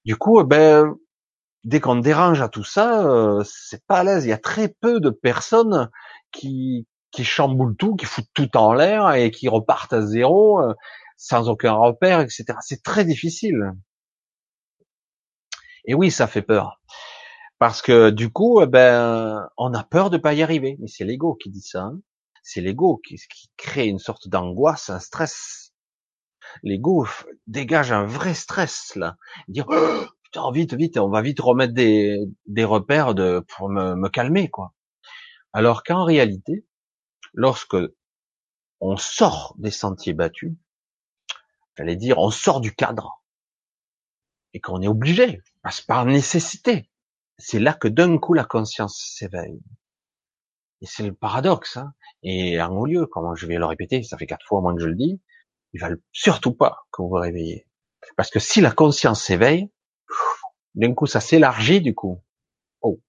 Du 0.05 0.17
coup, 0.17 0.43
ben, 0.45 0.95
dès 1.67 1.81
qu'on 1.81 1.97
dérange 1.97 2.41
à 2.41 2.49
tout 2.49 2.65
ça, 2.65 3.05
euh, 3.07 3.43
c'est 3.45 3.85
pas 3.87 3.99
à 3.99 4.05
l'aise. 4.05 4.25
Il 4.25 4.29
y 4.29 4.33
a 4.33 4.39
très 4.39 4.69
peu 4.69 5.01
de 5.01 5.11
personnes 5.11 5.91
qui, 6.33 6.87
qui 7.11 7.25
chamboulent 7.25 7.77
tout, 7.77 7.97
qui 7.97 8.07
foutent 8.07 8.31
tout 8.33 8.57
en 8.57 8.73
l'air 8.73 9.13
et 9.13 9.31
qui 9.31 9.49
repartent 9.49 9.93
à 9.93 10.01
zéro 10.01 10.61
euh, 10.63 10.75
sans 11.17 11.49
aucun 11.49 11.73
repère, 11.73 12.21
etc. 12.21 12.45
C'est 12.61 12.83
très 12.83 13.05
difficile. 13.05 13.73
Et 15.85 15.95
oui, 15.95 16.11
ça 16.11 16.29
fait 16.29 16.43
peur. 16.43 16.81
Parce 17.59 17.83
que 17.83 18.11
du 18.11 18.31
coup, 18.31 18.61
eh 18.63 18.67
ben, 18.67 19.49
on 19.57 19.75
a 19.75 19.83
peur 19.83 20.11
de 20.11 20.19
pas 20.19 20.35
y 20.35 20.43
arriver. 20.43 20.77
Mais 20.81 20.89
c'est 20.89 21.05
l'ego 21.05 21.35
qui 21.35 21.51
dit 21.51 21.63
ça. 21.63 21.83
Hein. 21.83 22.01
C'est 22.45 22.61
l'ego 22.61 23.01
qui, 23.05 23.19
crée 23.57 23.89
une 23.89 23.99
sorte 23.99 24.29
d'angoisse, 24.29 24.89
un 24.91 25.01
stress. 25.01 25.73
L'ego 26.63 27.09
dégage 27.49 27.91
un 27.91 28.05
vrai 28.05 28.35
stress 28.35 28.95
là. 28.95 29.17
Vite, 30.53 30.75
vite, 30.75 30.99
on 30.99 31.09
va 31.09 31.23
vite 31.23 31.41
remettre 31.41 31.75
des, 31.75 32.19
des 32.47 32.65
repères 32.65 33.15
de, 33.15 33.45
pour 33.57 33.69
me, 33.69 33.95
me 33.95 34.09
calmer 34.09 34.49
quoi. 34.49 34.73
Alors 35.53 35.83
qu'en 35.83 36.05
réalité, 36.05 36.67
lorsque 37.33 37.77
on 38.81 38.97
sort 38.97 39.55
des 39.59 39.71
sentiers 39.71 40.13
battus, 40.13 40.53
j'allais 41.77 41.97
dire, 41.97 42.19
on 42.19 42.31
sort 42.31 42.61
du 42.61 42.75
cadre, 42.75 43.23
et 44.53 44.61
qu'on 44.61 44.81
est 44.81 44.89
obligé, 44.89 45.43
parce 45.63 45.81
par 45.81 46.07
nécessité, 46.07 46.89
c'est 47.39 47.61
là 47.61 47.75
que 47.75 47.89
d'un 47.89 48.19
coup 48.19 48.33
la 48.33 48.45
conscience 48.45 48.97
s'éveille. 48.97 49.61
Et 50.81 50.87
c'est 50.87 51.05
le 51.05 51.15
paradoxe. 51.15 51.77
Hein. 51.77 51.93
Et 52.23 52.61
en 52.61 52.71
haut 52.71 52.87
lieu, 52.87 53.07
comme 53.07 53.35
je 53.37 53.47
vais 53.47 53.57
le 53.57 53.67
répéter, 53.67 54.03
ça 54.03 54.17
fait 54.17 54.27
quatre 54.27 54.47
fois 54.47 54.59
au 54.59 54.63
moins 54.63 54.75
que 54.75 54.83
je 54.83 54.89
le 54.89 54.95
dis, 54.95 55.21
il 55.73 55.81
va 55.81 55.91
surtout 56.13 56.55
pas 56.55 56.87
que 56.91 57.03
vous 57.03 57.09
vous 57.09 57.15
réveillez. 57.17 57.67
Parce 58.17 58.31
que 58.31 58.39
si 58.39 58.61
la 58.61 58.71
conscience 58.71 59.23
s'éveille, 59.23 59.71
d'un 60.75 60.95
coup 60.95 61.07
ça 61.07 61.21
s'élargit 61.21 61.81
du 61.81 61.95
coup. 61.95 62.23
Oh, 62.83 63.01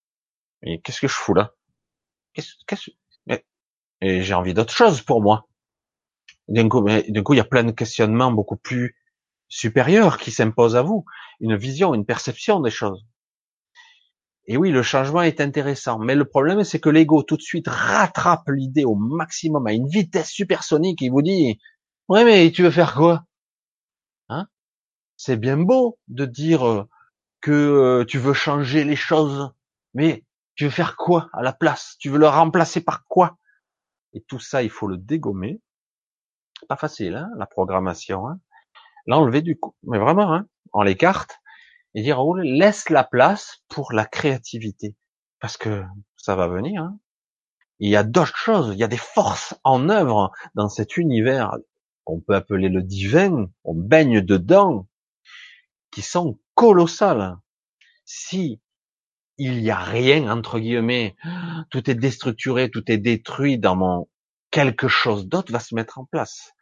et 0.64 0.82
qu'est-ce 0.82 1.02
que 1.02 1.08
je 1.08 1.14
fous 1.14 1.34
là? 1.34 1.54
Qu'est-ce, 2.34 2.54
qu'est-ce, 2.68 2.92
et 4.02 4.22
j'ai 4.22 4.34
envie 4.34 4.54
d'autre 4.54 4.74
chose 4.74 5.02
pour 5.02 5.22
moi. 5.22 5.48
D'un 6.48 6.70
coup, 6.70 6.82
coup, 7.24 7.34
il 7.34 7.38
y 7.38 7.42
a 7.42 7.46
plein 7.46 7.64
de 7.64 7.72
questionnements 7.72 8.32
beaucoup 8.32 8.58
plus 8.58 8.96
supérieurs 9.50 10.18
qui 10.18 10.32
s'imposent 10.32 10.76
à 10.76 10.82
vous, 10.82 11.06
une 11.40 11.56
vision, 11.56 11.94
une 11.94 12.06
perception 12.06 12.60
des 12.60 12.70
choses. 12.70 13.06
Et 14.46 14.56
oui, 14.56 14.72
le 14.72 14.82
changement 14.82 15.24
est 15.24 15.42
intéressant, 15.42 16.00
mais 16.00 16.16
le 16.16 16.24
problème, 16.24 16.64
c'est 16.64 16.80
que 16.80 16.90
l'ego 16.90 17.22
tout 17.24 17.36
de 17.36 17.42
suite 17.42 17.68
rattrape 17.68 18.48
l'idée 18.48 18.86
au 18.86 18.96
maximum 18.96 19.68
à 19.68 19.74
une 19.74 19.90
vitesse 19.90 20.30
supersonique 20.30 21.02
et 21.02 21.10
vous 21.10 21.22
dit, 21.22 21.60
ouais, 22.08 22.24
mais 22.24 22.52
tu 22.52 22.64
veux 22.64 22.72
faire 22.72 22.94
quoi? 22.96 23.26
C'est 25.18 25.38
bien 25.38 25.58
beau 25.58 25.98
de 26.08 26.26
dire 26.26 26.68
euh, 26.68 26.88
que 27.42 27.52
euh, 27.52 28.06
tu 28.06 28.20
veux 28.20 28.34
changer 28.34 28.84
les 28.84 28.96
choses, 28.96 29.52
mais 29.94 30.24
tu 30.56 30.66
veux 30.66 30.70
faire 30.70 30.96
quoi 30.96 31.30
à 31.34 31.42
la 31.42 31.54
place? 31.54 31.96
Tu 32.00 32.10
veux 32.10 32.20
le 32.20 32.28
remplacer 32.28 32.82
par 32.82 33.06
quoi? 33.06 33.38
Et 34.14 34.22
tout 34.22 34.40
ça, 34.40 34.64
il 34.64 34.70
faut 34.70 34.88
le 34.88 34.98
dégommer. 34.98 35.60
Pas 36.70 36.78
facile, 36.78 37.16
hein, 37.16 37.30
la 37.38 37.46
programmation. 37.46 38.28
Hein. 38.28 38.40
L'enlever 39.08 39.42
du 39.42 39.58
coup, 39.58 39.76
mais 39.84 40.00
vraiment, 40.00 40.34
hein, 40.34 40.48
on 40.74 40.82
l'écarte 40.82 41.40
et 41.96 42.04
dire 42.04 42.20
oh, 42.20 42.36
laisse 42.38 42.90
la 42.90 43.04
place 43.04 43.64
pour 43.70 43.94
la 43.94 44.06
créativité, 44.06 44.96
parce 45.40 45.58
que 45.58 45.84
ça 46.16 46.36
va 46.36 46.48
venir. 46.48 46.84
Hein. 46.84 47.00
Il 47.80 47.90
y 47.90 47.96
a 47.96 48.04
d'autres 48.04 48.38
choses, 48.38 48.70
il 48.74 48.80
y 48.80 48.84
a 48.84 48.88
des 48.88 48.98
forces 48.98 49.56
en 49.64 49.90
œuvre 49.90 50.32
dans 50.56 50.70
cet 50.70 50.98
univers 50.98 51.58
qu'on 52.04 52.20
peut 52.20 52.36
appeler 52.36 52.70
le 52.70 52.82
divin. 52.82 53.50
On 53.64 53.74
baigne 53.74 54.22
dedans, 54.22 54.88
qui 55.98 56.04
sont 56.04 56.38
colossales. 56.54 57.38
Si 58.06 58.62
il 59.40 59.60
y 59.62 59.72
a 59.72 59.80
rien 59.80 60.32
entre 60.32 60.60
guillemets, 60.60 61.16
tout 61.72 61.90
est 61.90 61.96
déstructuré, 61.96 62.70
tout 62.70 62.84
est 62.92 63.00
détruit 63.00 63.58
dans 63.58 63.76
mon 63.76 64.08
quelque 64.52 64.88
chose 64.88 65.28
d'autre 65.28 65.52
va 65.52 65.60
se 65.60 65.74
mettre 65.74 65.98
en 65.98 66.06
place 66.06 66.54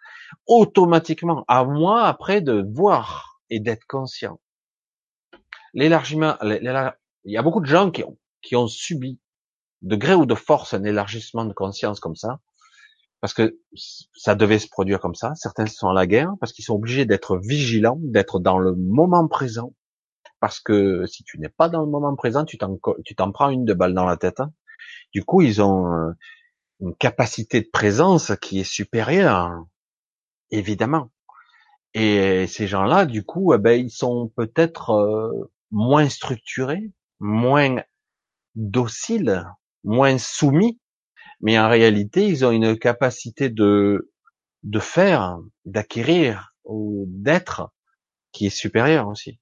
automatiquement 0.47 1.43
à 1.49 1.65
moi 1.65 2.05
après 2.05 2.39
de 2.39 2.65
voir 2.73 3.41
et 3.49 3.59
d'être 3.59 3.85
conscient. 3.87 4.39
L'élargissement, 5.73 6.37
il 6.41 7.01
y 7.25 7.37
a 7.37 7.41
beaucoup 7.41 7.59
de 7.59 7.65
gens 7.65 7.91
qui 7.91 8.05
ont, 8.05 8.17
qui 8.41 8.55
ont 8.55 8.69
subi 8.69 9.19
de 9.81 9.97
gré 9.97 10.15
ou 10.15 10.25
de 10.25 10.35
force 10.35 10.73
un 10.73 10.85
élargissement 10.85 11.43
de 11.43 11.51
conscience 11.51 11.99
comme 11.99 12.15
ça, 12.15 12.39
parce 13.25 13.33
que 13.33 13.59
ça 14.15 14.35
devait 14.35 14.59
se 14.59 14.67
produire 14.67 14.99
comme 14.99 15.15
ça. 15.15 15.33
Certains 15.33 15.65
sont 15.65 15.87
à 15.87 15.95
la 15.95 16.05
guerre 16.05 16.33
parce 16.39 16.53
qu'ils 16.53 16.63
sont 16.63 16.75
obligés 16.75 17.05
d'être 17.05 17.37
vigilants, 17.37 17.97
d'être 18.03 18.39
dans 18.39 18.59
le 18.59 18.75
moment 18.75 19.27
présent, 19.27 19.73
parce 20.39 20.59
que 20.59 21.07
si 21.07 21.23
tu 21.23 21.39
n'es 21.39 21.49
pas 21.49 21.67
dans 21.67 21.81
le 21.81 21.87
moment 21.87 22.15
présent, 22.15 22.45
tu 22.45 22.59
t'en, 22.59 22.77
prends 23.31 23.49
une 23.49 23.65
de 23.65 23.73
balle 23.73 23.95
dans 23.95 24.05
la 24.05 24.15
tête. 24.15 24.41
Hein. 24.41 24.53
Du 25.11 25.23
coup, 25.23 25.41
ils 25.41 25.59
ont 25.59 25.91
euh, 25.91 26.11
une 26.81 26.95
capacité 26.97 27.61
de 27.61 27.67
présence 27.73 28.31
qui 28.43 28.59
est 28.59 28.63
supérieure, 28.63 29.65
évidemment. 30.51 31.09
Et 31.95 32.45
ces 32.45 32.67
gens-là, 32.67 33.07
du 33.07 33.23
coup, 33.23 33.55
eh 33.55 33.57
ben, 33.57 33.83
ils 33.83 33.89
sont 33.89 34.31
peut-être 34.35 34.91
euh, 34.91 35.51
moins 35.71 36.09
structurés, 36.09 36.91
moins 37.19 37.81
dociles, 38.53 39.47
moins 39.83 40.19
soumis, 40.19 40.79
mais 41.41 41.59
en 41.59 41.69
réalité, 41.69 42.27
ils 42.27 42.45
ont 42.45 42.51
une 42.51 42.77
capacité 42.77 43.49
de 43.49 44.11
de 44.63 44.79
faire, 44.79 45.39
d'acquérir 45.65 46.55
ou 46.65 47.05
d'être 47.09 47.71
qui 48.33 48.47
est 48.47 48.51
supérieure 48.51 49.07
aussi. 49.09 49.39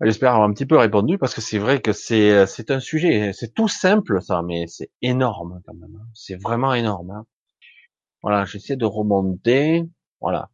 J'espère 0.00 0.32
avoir 0.34 0.48
un 0.48 0.52
petit 0.52 0.66
peu 0.66 0.76
répondu 0.76 1.18
parce 1.18 1.34
que 1.34 1.40
c'est 1.40 1.58
vrai 1.58 1.80
que 1.80 1.92
c'est 1.92 2.46
c'est 2.46 2.70
un 2.70 2.78
sujet, 2.80 3.32
c'est 3.32 3.54
tout 3.54 3.68
simple 3.68 4.20
ça, 4.22 4.42
mais 4.42 4.66
c'est 4.68 4.90
énorme 5.02 5.60
quand 5.66 5.74
même. 5.74 5.96
hein. 6.00 6.06
C'est 6.14 6.40
vraiment 6.40 6.74
énorme. 6.74 7.10
hein. 7.10 7.26
Voilà, 8.22 8.44
j'essaie 8.46 8.76
de 8.76 8.86
remonter. 8.86 9.84
Voilà, 10.20 10.50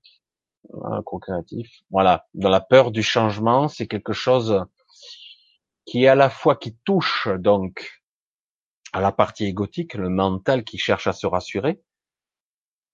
voilà 0.71 1.03
co-créatif. 1.05 1.69
Voilà, 1.91 2.27
dans 2.35 2.51
la 2.51 2.61
peur 2.61 2.91
du 2.93 3.03
changement, 3.03 3.69
c'est 3.69 3.87
quelque 3.89 4.13
chose 4.15 4.65
qui 5.85 6.05
est 6.05 6.09
à 6.09 6.15
la 6.15 6.31
fois 6.31 6.57
qui 6.57 6.75
touche 6.85 7.29
donc 7.39 8.00
à 8.93 9.01
la 9.01 9.13
partie 9.13 9.45
égotique, 9.45 9.95
le 9.95 10.09
mental 10.09 10.65
qui 10.65 10.79
cherche 10.79 11.07
à 11.07 11.13
se 11.13 11.27
rassurer, 11.27 11.83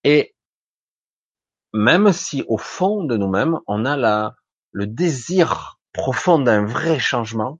et 0.03 0.35
même 1.73 2.11
si 2.13 2.43
au 2.47 2.57
fond 2.57 3.03
de 3.03 3.17
nous-mêmes, 3.17 3.59
on 3.67 3.85
a 3.85 3.97
la, 3.97 4.35
le 4.71 4.87
désir 4.87 5.79
profond 5.93 6.39
d'un 6.39 6.65
vrai 6.65 6.99
changement, 6.99 7.59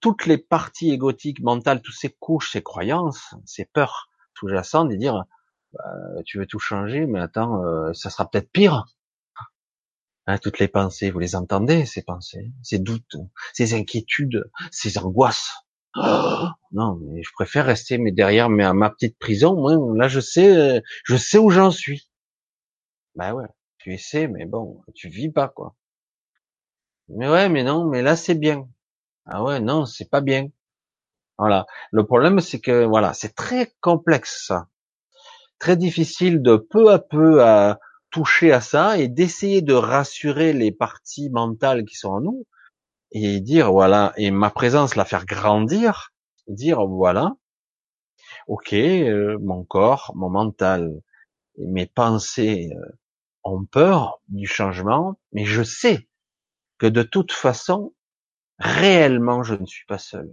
toutes 0.00 0.26
les 0.26 0.38
parties 0.38 0.90
égotiques, 0.90 1.40
mentales, 1.40 1.80
toutes 1.80 1.94
ces 1.94 2.10
couches, 2.10 2.52
ces 2.52 2.62
croyances, 2.62 3.34
ces 3.44 3.64
peurs 3.64 4.08
sous-jacentes, 4.34 4.90
de 4.90 4.96
dire, 4.96 5.24
euh, 5.74 6.22
tu 6.24 6.38
veux 6.38 6.46
tout 6.46 6.58
changer, 6.58 7.06
mais 7.06 7.20
attends, 7.20 7.64
euh, 7.64 7.92
ça 7.92 8.10
sera 8.10 8.28
peut-être 8.28 8.50
pire. 8.50 8.84
Hein, 10.26 10.38
toutes 10.38 10.58
les 10.58 10.68
pensées, 10.68 11.10
vous 11.10 11.18
les 11.18 11.36
entendez, 11.36 11.86
ces 11.86 12.02
pensées, 12.02 12.52
ces 12.62 12.78
doutes, 12.78 13.16
ces 13.54 13.74
inquiétudes, 13.74 14.50
ces 14.70 14.98
angoisses. 14.98 15.52
Oh, 16.00 16.48
non, 16.72 16.96
mais 17.02 17.22
je 17.22 17.30
préfère 17.32 17.66
rester 17.66 17.98
mais 17.98 18.12
derrière 18.12 18.48
ma, 18.50 18.72
ma 18.72 18.90
petite 18.90 19.18
prison. 19.18 19.54
Moi, 19.56 19.76
là, 19.96 20.08
je 20.08 20.20
sais, 20.20 20.82
je 21.04 21.16
sais 21.16 21.38
où 21.38 21.50
j'en 21.50 21.70
suis. 21.70 22.08
Ben 23.16 23.32
ouais, 23.34 23.48
tu 23.78 23.92
essaies, 23.92 24.28
mais 24.28 24.46
bon, 24.46 24.82
tu 24.94 25.08
vis 25.08 25.30
pas 25.30 25.48
quoi. 25.48 25.74
Mais 27.08 27.28
ouais, 27.28 27.48
mais 27.48 27.64
non, 27.64 27.86
mais 27.86 28.02
là 28.02 28.16
c'est 28.16 28.34
bien. 28.34 28.68
Ah 29.26 29.42
ouais, 29.44 29.60
non, 29.60 29.86
c'est 29.86 30.08
pas 30.10 30.20
bien. 30.20 30.48
Voilà. 31.38 31.66
Le 31.92 32.04
problème, 32.06 32.40
c'est 32.40 32.60
que 32.60 32.84
voilà, 32.84 33.14
c'est 33.14 33.34
très 33.34 33.72
complexe, 33.80 34.52
très 35.58 35.76
difficile 35.76 36.42
de 36.42 36.56
peu 36.56 36.90
à 36.92 36.98
peu 36.98 37.42
à 37.44 37.78
toucher 38.10 38.52
à 38.52 38.60
ça 38.60 38.98
et 38.98 39.08
d'essayer 39.08 39.62
de 39.62 39.74
rassurer 39.74 40.52
les 40.52 40.72
parties 40.72 41.30
mentales 41.30 41.84
qui 41.84 41.94
sont 41.96 42.10
en 42.10 42.20
nous 42.20 42.46
et 43.12 43.40
dire 43.40 43.72
voilà 43.72 44.12
et 44.16 44.30
ma 44.30 44.50
présence 44.50 44.96
la 44.96 45.04
faire 45.04 45.26
grandir, 45.26 46.12
dire 46.46 46.86
voilà, 46.86 47.36
ok, 48.46 48.72
euh, 48.72 49.38
mon 49.40 49.64
corps, 49.64 50.12
mon 50.14 50.30
mental, 50.30 51.00
mes 51.58 51.86
pensées 51.86 52.70
euh, 52.74 52.98
ont 53.44 53.64
peur 53.64 54.20
du 54.28 54.46
changement, 54.46 55.18
mais 55.32 55.44
je 55.44 55.62
sais 55.62 56.08
que 56.78 56.86
de 56.86 57.02
toute 57.02 57.32
façon, 57.32 57.94
réellement, 58.58 59.42
je 59.42 59.54
ne 59.54 59.66
suis 59.66 59.86
pas 59.86 59.98
seul. 59.98 60.30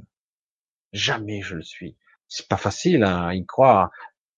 Jamais 0.93 1.41
je 1.41 1.55
le 1.55 1.63
suis. 1.63 1.97
C'est 2.27 2.47
pas 2.47 2.57
facile 2.57 3.03
à 3.03 3.33
y 3.33 3.45
croire 3.45 3.91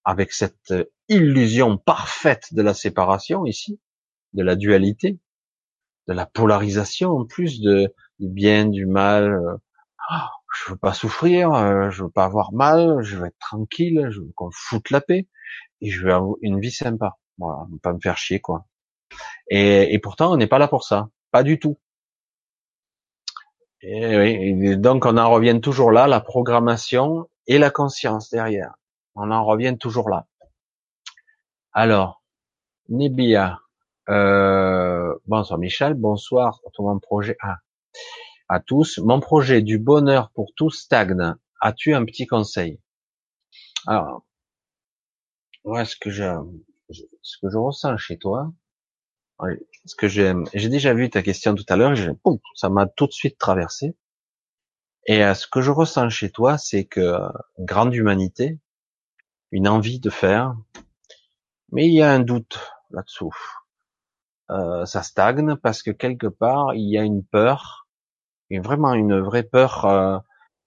avec 0.04 0.32
cette 0.34 0.74
illusion 1.10 1.78
parfaite 1.78 2.54
de 2.54 2.62
la 2.62 2.74
séparation 2.74 3.46
ici, 3.46 3.80
de 4.34 4.44
la 4.44 4.56
dualité, 4.56 5.20
de 6.08 6.14
la 6.14 6.26
polarisation 6.26 7.12
en 7.12 7.26
plus 7.26 7.62
de 7.62 7.94
du 8.20 8.30
bien, 8.30 8.66
du 8.66 8.86
mal. 8.86 9.60
Ah, 10.10 10.32
je 10.54 10.72
veux 10.72 10.78
pas 10.78 10.94
souffrir, 10.94 11.54
euh, 11.54 11.90
je 11.90 12.04
veux 12.04 12.10
pas 12.10 12.26
avoir 12.26 12.54
mal, 12.54 13.02
je 13.02 13.18
veux 13.18 13.28
être 13.28 13.40
tranquille, 13.40 14.08
je 14.10 14.22
veux 14.22 14.32
qu'on 14.36 14.50
foute 14.52 14.90
la 14.90 15.02
paix 15.02 15.28
et 15.82 15.90
je 15.90 16.06
veux 16.06 16.14
une 16.42 16.60
vie 16.60 16.72
sympa. 16.72 17.18
Voilà, 17.38 17.68
pas 17.84 17.94
me 17.94 18.00
faire 18.00 18.18
chier 18.18 18.40
quoi. 18.40 18.66
Et, 19.50 20.00
pourtant, 20.00 20.34
on 20.34 20.38
n'est 20.38 20.48
pas 20.48 20.60
là 20.60 20.68
pour 20.68 20.84
ça, 20.84 21.10
pas 21.32 21.44
du 21.44 21.60
tout. 21.60 21.78
Et, 23.82 24.76
donc 24.76 25.06
on 25.06 25.18
en 25.18 25.30
revient 25.30 25.60
toujours 25.62 25.92
là, 25.92 26.08
la 26.08 26.20
programmation 26.20 27.30
et 27.48 27.58
la 27.58 27.70
conscience 27.70 28.30
derrière. 28.30 28.74
On 29.16 29.32
en 29.32 29.46
revient 29.46 29.78
toujours 29.80 30.10
là. 30.10 30.28
Alors, 31.74 32.24
Nibia, 32.90 33.60
euh, 34.10 35.14
bonsoir 35.28 35.60
Michel, 35.60 35.94
bonsoir 35.94 36.62
mon 36.80 37.00
projet 37.00 37.38
à, 37.42 37.58
à 38.50 38.60
tous. 38.60 39.00
Mon 39.00 39.20
projet 39.20 39.62
du 39.62 39.78
bonheur 39.80 40.32
pour 40.32 40.54
tous 40.56 40.72
stagne. 40.72 41.36
As-tu 41.62 41.94
un 41.94 42.06
petit 42.06 42.28
conseil? 42.28 42.80
Alors, 43.86 44.26
ouais, 45.64 45.86
ce 45.86 45.96
que 45.96 46.10
je, 46.10 46.26
ce 46.90 47.38
que 47.42 47.50
je 47.50 47.58
ressens 47.58 47.98
chez 47.98 48.18
toi, 48.18 48.54
ce 49.86 49.96
que 49.96 50.08
j'aime, 50.08 50.46
j'ai 50.54 50.70
déjà 50.70 50.94
vu 50.94 51.10
ta 51.10 51.22
question 51.22 51.56
tout 51.56 51.66
à 51.70 51.76
l'heure, 51.76 51.94
ça 52.56 52.70
m'a 52.70 52.88
tout 52.88 53.08
de 53.08 53.12
suite 53.12 53.38
traversé. 53.38 53.96
Et 55.06 55.24
euh, 55.24 55.34
ce 55.34 55.48
que 55.48 55.62
je 55.62 55.72
ressens 55.72 56.10
chez 56.10 56.32
toi, 56.32 56.58
c'est 56.58 56.86
que 56.86 57.18
grande 57.60 57.94
humanité, 57.94 58.60
une 59.52 59.68
envie 59.68 60.00
de 60.00 60.10
faire, 60.10 60.56
mais 61.72 61.88
il 61.88 61.94
y 61.94 62.02
a 62.02 62.12
un 62.12 62.20
doute 62.20 62.60
là-dessous. 62.92 63.36
Euh, 64.50 64.86
ça 64.86 65.04
stagne 65.04 65.56
parce 65.56 65.84
que 65.84 65.92
quelque 65.92 66.28
part 66.28 66.74
il 66.74 66.90
y 66.90 66.98
a 66.98 67.04
une 67.04 67.24
peur, 67.24 67.87
et 68.50 68.60
vraiment 68.60 68.94
une 68.94 69.20
vraie 69.20 69.44
peur, 69.44 69.86
euh, 69.86 70.20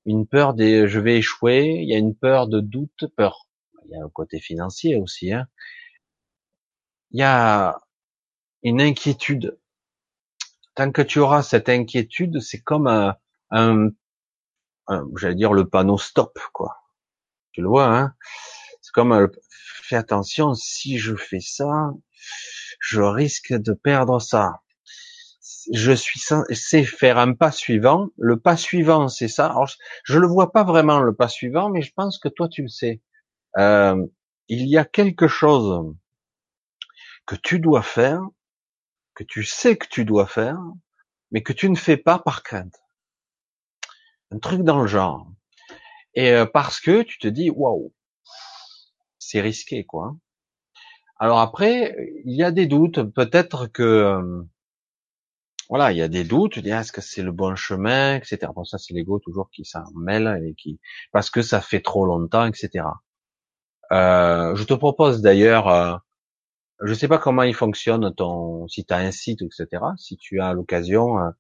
une 0.07 0.27
peur 0.27 0.55
des 0.55 0.89
je 0.89 1.01
vais 1.01 1.19
échouer. 1.19 1.81
Il 1.83 1.89
y 1.89 1.95
a 1.95 1.99
une 1.99 2.15
peur 2.15 2.49
de 2.49 2.61
doute, 2.61 3.07
peur. 3.17 3.49
Il 3.85 3.91
y 3.93 3.97
a 3.97 4.05
un 4.05 4.09
côté 4.11 4.41
financier 4.41 4.97
aussi. 4.97 5.33
Hein. 5.33 5.47
Il 7.13 7.21
y 7.21 7.23
a 7.23 7.81
une 8.63 8.81
inquiétude. 8.81 9.59
Tant 10.75 10.93
que 10.93 11.03
tu 11.03 11.19
auras 11.19 11.43
cette 11.43 11.69
inquiétude, 11.69 12.41
c'est 12.41 12.61
comme 12.61 12.87
un, 12.87 13.17
un, 13.51 13.91
j'allais 15.17 15.35
dire 15.35 15.53
le 15.53 15.69
panneau 15.69 15.99
stop, 15.99 16.39
quoi. 16.53 16.77
Tu 17.53 17.63
le 17.63 17.69
vois, 17.69 17.87
hein 17.87 18.15
C'est 18.81 18.93
comme 18.93 19.13
un, 19.13 19.29
fais 19.91 19.97
attention, 19.97 20.55
si 20.55 20.99
je 20.99 21.17
fais 21.17 21.41
ça, 21.41 21.93
je 22.79 23.03
risque 23.03 23.53
de 23.53 23.73
perdre 23.73 24.21
ça. 24.21 24.63
Je 25.73 25.93
suis 25.93 26.21
c'est 26.53 26.85
faire 26.85 27.19
un 27.19 27.35
pas 27.35 27.53
suivant. 27.53 28.09
Le 28.17 28.39
pas 28.39 28.57
suivant, 28.57 29.09
c'est 29.09 29.29
ça. 29.29 29.55
Je 30.05 30.19
le 30.19 30.27
vois 30.27 30.53
pas 30.53 30.65
vraiment 30.65 31.01
le 31.01 31.15
pas 31.15 31.29
suivant, 31.29 31.71
mais 31.71 31.83
je 31.83 31.93
pense 31.93 32.19
que 32.19 32.29
toi 32.29 32.49
tu 32.49 32.63
le 32.63 32.69
sais. 32.69 33.03
Euh, 33.59 34.07
il 34.49 34.67
y 34.67 34.79
a 34.79 34.85
quelque 34.85 35.29
chose 35.29 35.95
que 37.27 37.37
tu 37.37 37.61
dois 37.61 37.83
faire, 37.83 38.23
que 39.15 39.25
tu 39.25 39.45
sais 39.45 39.77
que 39.77 39.87
tu 39.89 40.05
dois 40.05 40.27
faire, 40.27 40.59
mais 41.31 41.43
que 41.43 41.53
tu 41.53 41.69
ne 41.71 41.77
fais 41.77 41.97
pas 41.97 42.19
par 42.19 42.43
crainte. 42.43 42.81
Un 44.31 44.39
truc 44.39 44.63
dans 44.63 44.81
le 44.81 44.87
genre. 44.87 45.31
Et 46.15 46.33
euh, 46.33 46.47
parce 46.47 46.81
que 46.81 47.03
tu 47.03 47.19
te 47.19 47.29
dis 47.29 47.51
waouh, 47.51 47.93
c'est 49.19 49.41
risqué 49.41 49.85
quoi. 49.85 50.17
Alors 51.19 51.41
après, 51.41 51.95
il 52.25 52.35
y 52.35 52.43
a 52.43 52.51
des 52.51 52.67
doutes. 52.67 53.03
Peut-être 53.13 53.67
que 53.67 53.83
euh, 53.83 54.43
voilà, 55.71 55.93
il 55.93 55.99
y 55.99 56.03
a 56.03 56.09
des 56.09 56.25
doutes. 56.25 56.53
Tu 56.53 56.63
dis 56.63 56.71
est-ce 56.71 56.93
que 56.93 57.01
c'est 57.01 57.23
le 57.23 57.33
bon 57.33 57.55
chemin, 57.57 58.17
etc. 58.17 58.39
Bon, 58.55 58.65
ça 58.65 58.77
c'est 58.79 58.93
l'ego 58.93 59.21
toujours 59.21 59.51
qui 59.51 59.65
s'en 59.65 59.85
mêle 59.95 60.43
et 60.45 60.55
qui 60.55 60.81
parce 61.13 61.31
que 61.31 61.43
ça 61.43 61.61
fait 61.61 61.81
trop 61.81 62.05
longtemps, 62.07 62.47
etc. 62.47 62.85
Euh, 63.93 64.55
je 64.57 64.65
te 64.65 64.75
propose 64.75 65.23
d'ailleurs, 65.23 65.69
euh, 65.69 65.97
je 66.83 66.95
sais 66.95 67.09
pas 67.09 67.19
comment 67.19 67.45
il 67.45 67.55
fonctionne 67.55 68.13
ton, 68.15 68.67
si 68.69 68.85
tu 68.85 68.93
as 68.95 68.99
un 68.99 69.13
site, 69.13 69.43
etc. 69.43 69.85
Si 69.97 70.17
tu 70.17 70.41
as 70.41 70.53
l'occasion, 70.55 71.19
euh, 71.21 71.31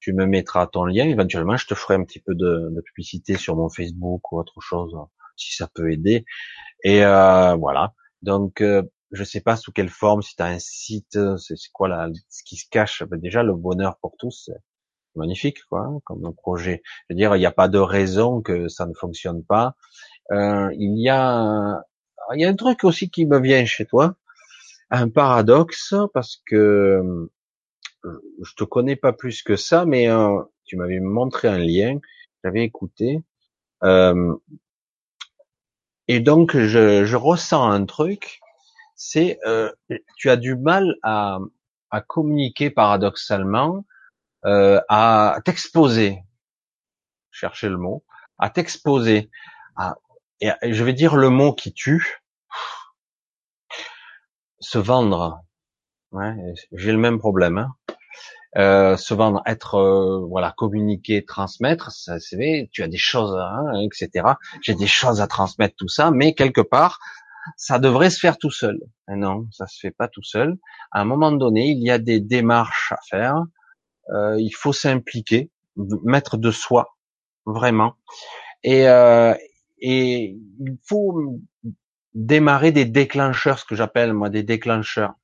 tu 0.00 0.12
me 0.12 0.26
mettras 0.26 0.66
ton 0.66 0.84
lien. 0.84 1.06
Éventuellement, 1.08 1.56
je 1.56 1.66
te 1.66 1.74
ferai 1.74 1.94
un 1.94 2.04
petit 2.04 2.20
peu 2.20 2.34
de, 2.34 2.70
de 2.70 2.80
publicité 2.82 3.36
sur 3.36 3.56
mon 3.56 3.68
Facebook 3.68 4.32
ou 4.32 4.40
autre 4.40 4.60
chose, 4.60 4.96
si 5.36 5.54
ça 5.54 5.68
peut 5.72 5.92
aider. 5.92 6.24
Et 6.84 7.04
euh, 7.04 7.54
voilà. 7.56 7.94
Donc, 8.22 8.62
je 9.12 9.24
sais 9.24 9.40
pas 9.40 9.56
sous 9.56 9.72
quelle 9.72 9.88
forme, 9.88 10.22
si 10.22 10.36
tu 10.36 10.42
as 10.42 10.46
un 10.46 10.58
site, 10.58 11.18
c'est 11.38 11.56
quoi 11.72 11.88
là, 11.88 12.08
ce 12.28 12.42
qui 12.44 12.56
se 12.56 12.66
cache. 12.70 13.02
Ben 13.04 13.18
déjà, 13.20 13.42
le 13.42 13.54
bonheur 13.54 13.98
pour 14.00 14.16
tous, 14.18 14.44
c'est 14.46 15.18
magnifique, 15.18 15.64
quoi, 15.68 15.80
hein, 15.80 16.00
comme 16.04 16.24
un 16.24 16.32
projet. 16.32 16.82
Je 17.08 17.14
veux 17.14 17.18
dire, 17.18 17.36
il 17.36 17.40
n'y 17.40 17.46
a 17.46 17.52
pas 17.52 17.68
de 17.68 17.78
raison 17.78 18.42
que 18.42 18.68
ça 18.68 18.86
ne 18.86 18.94
fonctionne 18.94 19.44
pas. 19.44 19.74
Euh, 20.32 20.70
il 20.78 21.00
y 21.00 21.08
a, 21.08 21.82
il 22.34 22.40
y 22.40 22.44
a 22.44 22.48
un 22.48 22.56
truc 22.56 22.84
aussi 22.84 23.10
qui 23.10 23.26
me 23.26 23.40
vient 23.40 23.64
chez 23.64 23.86
toi, 23.86 24.16
un 24.90 25.08
paradoxe, 25.08 25.94
parce 26.14 26.42
que 26.46 27.28
je 28.42 28.54
te 28.54 28.64
connais 28.64 28.96
pas 28.96 29.12
plus 29.12 29.42
que 29.42 29.56
ça, 29.56 29.84
mais 29.84 30.08
euh, 30.08 30.40
tu 30.64 30.76
m'avais 30.76 31.00
montré 31.00 31.48
un 31.48 31.58
lien, 31.58 31.98
j'avais 32.44 32.62
écouté, 32.62 33.22
euh, 33.82 34.34
et 36.06 36.20
donc 36.20 36.56
je, 36.56 37.04
je 37.04 37.16
ressens 37.16 37.68
un 37.68 37.84
truc 37.84 38.40
c'est 38.98 39.38
euh, 39.46 39.72
tu 40.16 40.28
as 40.28 40.36
du 40.36 40.56
mal 40.56 40.96
à, 41.02 41.38
à 41.90 42.00
communiquer 42.02 42.68
paradoxalement, 42.68 43.86
euh, 44.44 44.80
à 44.88 45.38
t'exposer, 45.44 46.18
chercher 47.30 47.68
le 47.68 47.78
mot, 47.78 48.04
à 48.38 48.50
t'exposer, 48.50 49.30
et, 50.40 50.50
je 50.62 50.84
vais 50.84 50.92
dire 50.92 51.16
le 51.16 51.30
mot 51.30 51.54
qui 51.54 51.72
tue, 51.72 52.20
se 54.60 54.78
vendre. 54.78 55.40
Ouais, 56.10 56.34
j'ai 56.72 56.92
le 56.92 56.98
même 56.98 57.18
problème. 57.18 57.58
Hein. 57.58 57.74
euh, 58.56 58.96
souvent 58.96 59.42
être 59.46 59.76
euh, 59.76 60.26
voilà 60.26 60.52
communiquer, 60.56 61.24
transmettre, 61.24 61.92
ça 61.92 62.18
c'est 62.18 62.68
tu 62.72 62.82
as 62.82 62.88
des 62.88 62.98
choses, 62.98 63.36
hein, 63.36 63.74
etc. 63.80 64.26
J'ai 64.62 64.74
des 64.74 64.86
choses 64.86 65.20
à 65.20 65.28
transmettre 65.28 65.76
tout 65.76 65.88
ça, 65.88 66.10
mais 66.10 66.34
quelque 66.34 66.62
part 66.62 66.98
ça 67.56 67.78
devrait 67.78 68.10
se 68.10 68.18
faire 68.18 68.38
tout 68.38 68.50
seul. 68.50 68.78
Et 69.10 69.16
non, 69.16 69.46
ça 69.52 69.66
se 69.66 69.78
fait 69.80 69.90
pas 69.90 70.08
tout 70.08 70.22
seul. 70.22 70.56
À 70.92 71.00
un 71.00 71.04
moment 71.04 71.32
donné, 71.32 71.68
il 71.68 71.82
y 71.82 71.90
a 71.90 71.98
des 71.98 72.20
démarches 72.20 72.92
à 72.92 72.98
faire. 73.08 73.42
Euh, 74.10 74.40
il 74.40 74.52
faut 74.52 74.72
s'impliquer, 74.72 75.50
mettre 76.04 76.36
de 76.36 76.50
soi 76.50 76.96
vraiment, 77.44 77.94
et, 78.62 78.88
euh, 78.88 79.34
et 79.80 80.38
il 80.60 80.78
faut 80.86 81.40
démarrer 82.14 82.72
des 82.72 82.84
déclencheurs, 82.84 83.58
ce 83.58 83.64
que 83.64 83.74
j'appelle 83.74 84.12
moi 84.12 84.30
des 84.30 84.42
déclencheurs 84.42 85.14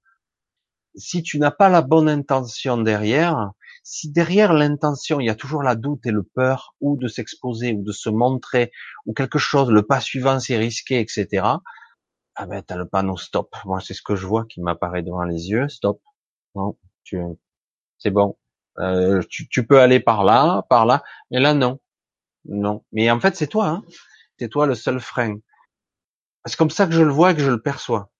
si 0.96 1.22
tu 1.22 1.38
n'as 1.38 1.50
pas 1.50 1.68
la 1.68 1.82
bonne 1.82 2.08
intention 2.08 2.78
derrière, 2.78 3.50
si 3.82 4.10
derrière 4.10 4.52
l'intention 4.52 5.20
il 5.20 5.26
y 5.26 5.30
a 5.30 5.34
toujours 5.34 5.62
la 5.62 5.74
doute 5.74 6.06
et 6.06 6.10
le 6.10 6.22
peur, 6.22 6.74
ou 6.80 6.96
de 6.96 7.08
s'exposer, 7.08 7.72
ou 7.72 7.82
de 7.82 7.92
se 7.92 8.08
montrer, 8.10 8.70
ou 9.06 9.12
quelque 9.12 9.38
chose, 9.38 9.70
le 9.70 9.82
pas 9.82 10.00
suivant 10.00 10.40
c'est 10.40 10.56
risqué, 10.56 11.00
etc. 11.00 11.46
Ah 12.36 12.46
ben 12.46 12.62
t'as 12.62 12.76
le 12.76 12.88
panneau 12.88 13.16
stop. 13.16 13.54
Moi 13.64 13.80
c'est 13.80 13.94
ce 13.94 14.02
que 14.02 14.16
je 14.16 14.26
vois 14.26 14.44
qui 14.46 14.60
m'apparaît 14.60 15.02
devant 15.02 15.24
les 15.24 15.50
yeux. 15.50 15.68
Stop. 15.68 16.00
Non, 16.54 16.76
tu, 17.04 17.20
c'est 17.98 18.10
bon. 18.10 18.36
Euh, 18.78 19.22
tu, 19.30 19.48
tu, 19.48 19.66
peux 19.66 19.80
aller 19.80 20.00
par 20.00 20.24
là, 20.24 20.62
par 20.68 20.86
là, 20.86 21.02
mais 21.30 21.40
là 21.40 21.54
non, 21.54 21.80
non. 22.46 22.84
Mais 22.92 23.10
en 23.10 23.20
fait 23.20 23.36
c'est 23.36 23.46
toi, 23.48 23.68
hein. 23.68 23.84
c'est 24.38 24.48
toi 24.48 24.66
le 24.66 24.74
seul 24.74 25.00
frein. 25.00 25.38
C'est 26.46 26.56
comme 26.56 26.70
ça 26.70 26.86
que 26.86 26.92
je 26.92 27.02
le 27.02 27.12
vois 27.12 27.32
et 27.32 27.34
que 27.36 27.42
je 27.42 27.50
le 27.50 27.62
perçois 27.62 28.10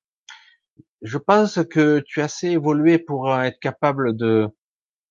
je 1.04 1.18
pense 1.18 1.62
que 1.70 2.00
tu 2.00 2.20
as 2.22 2.24
assez 2.24 2.48
évolué 2.48 2.98
pour 2.98 3.30
euh, 3.30 3.42
être 3.42 3.60
capable 3.60 4.16
de, 4.16 4.48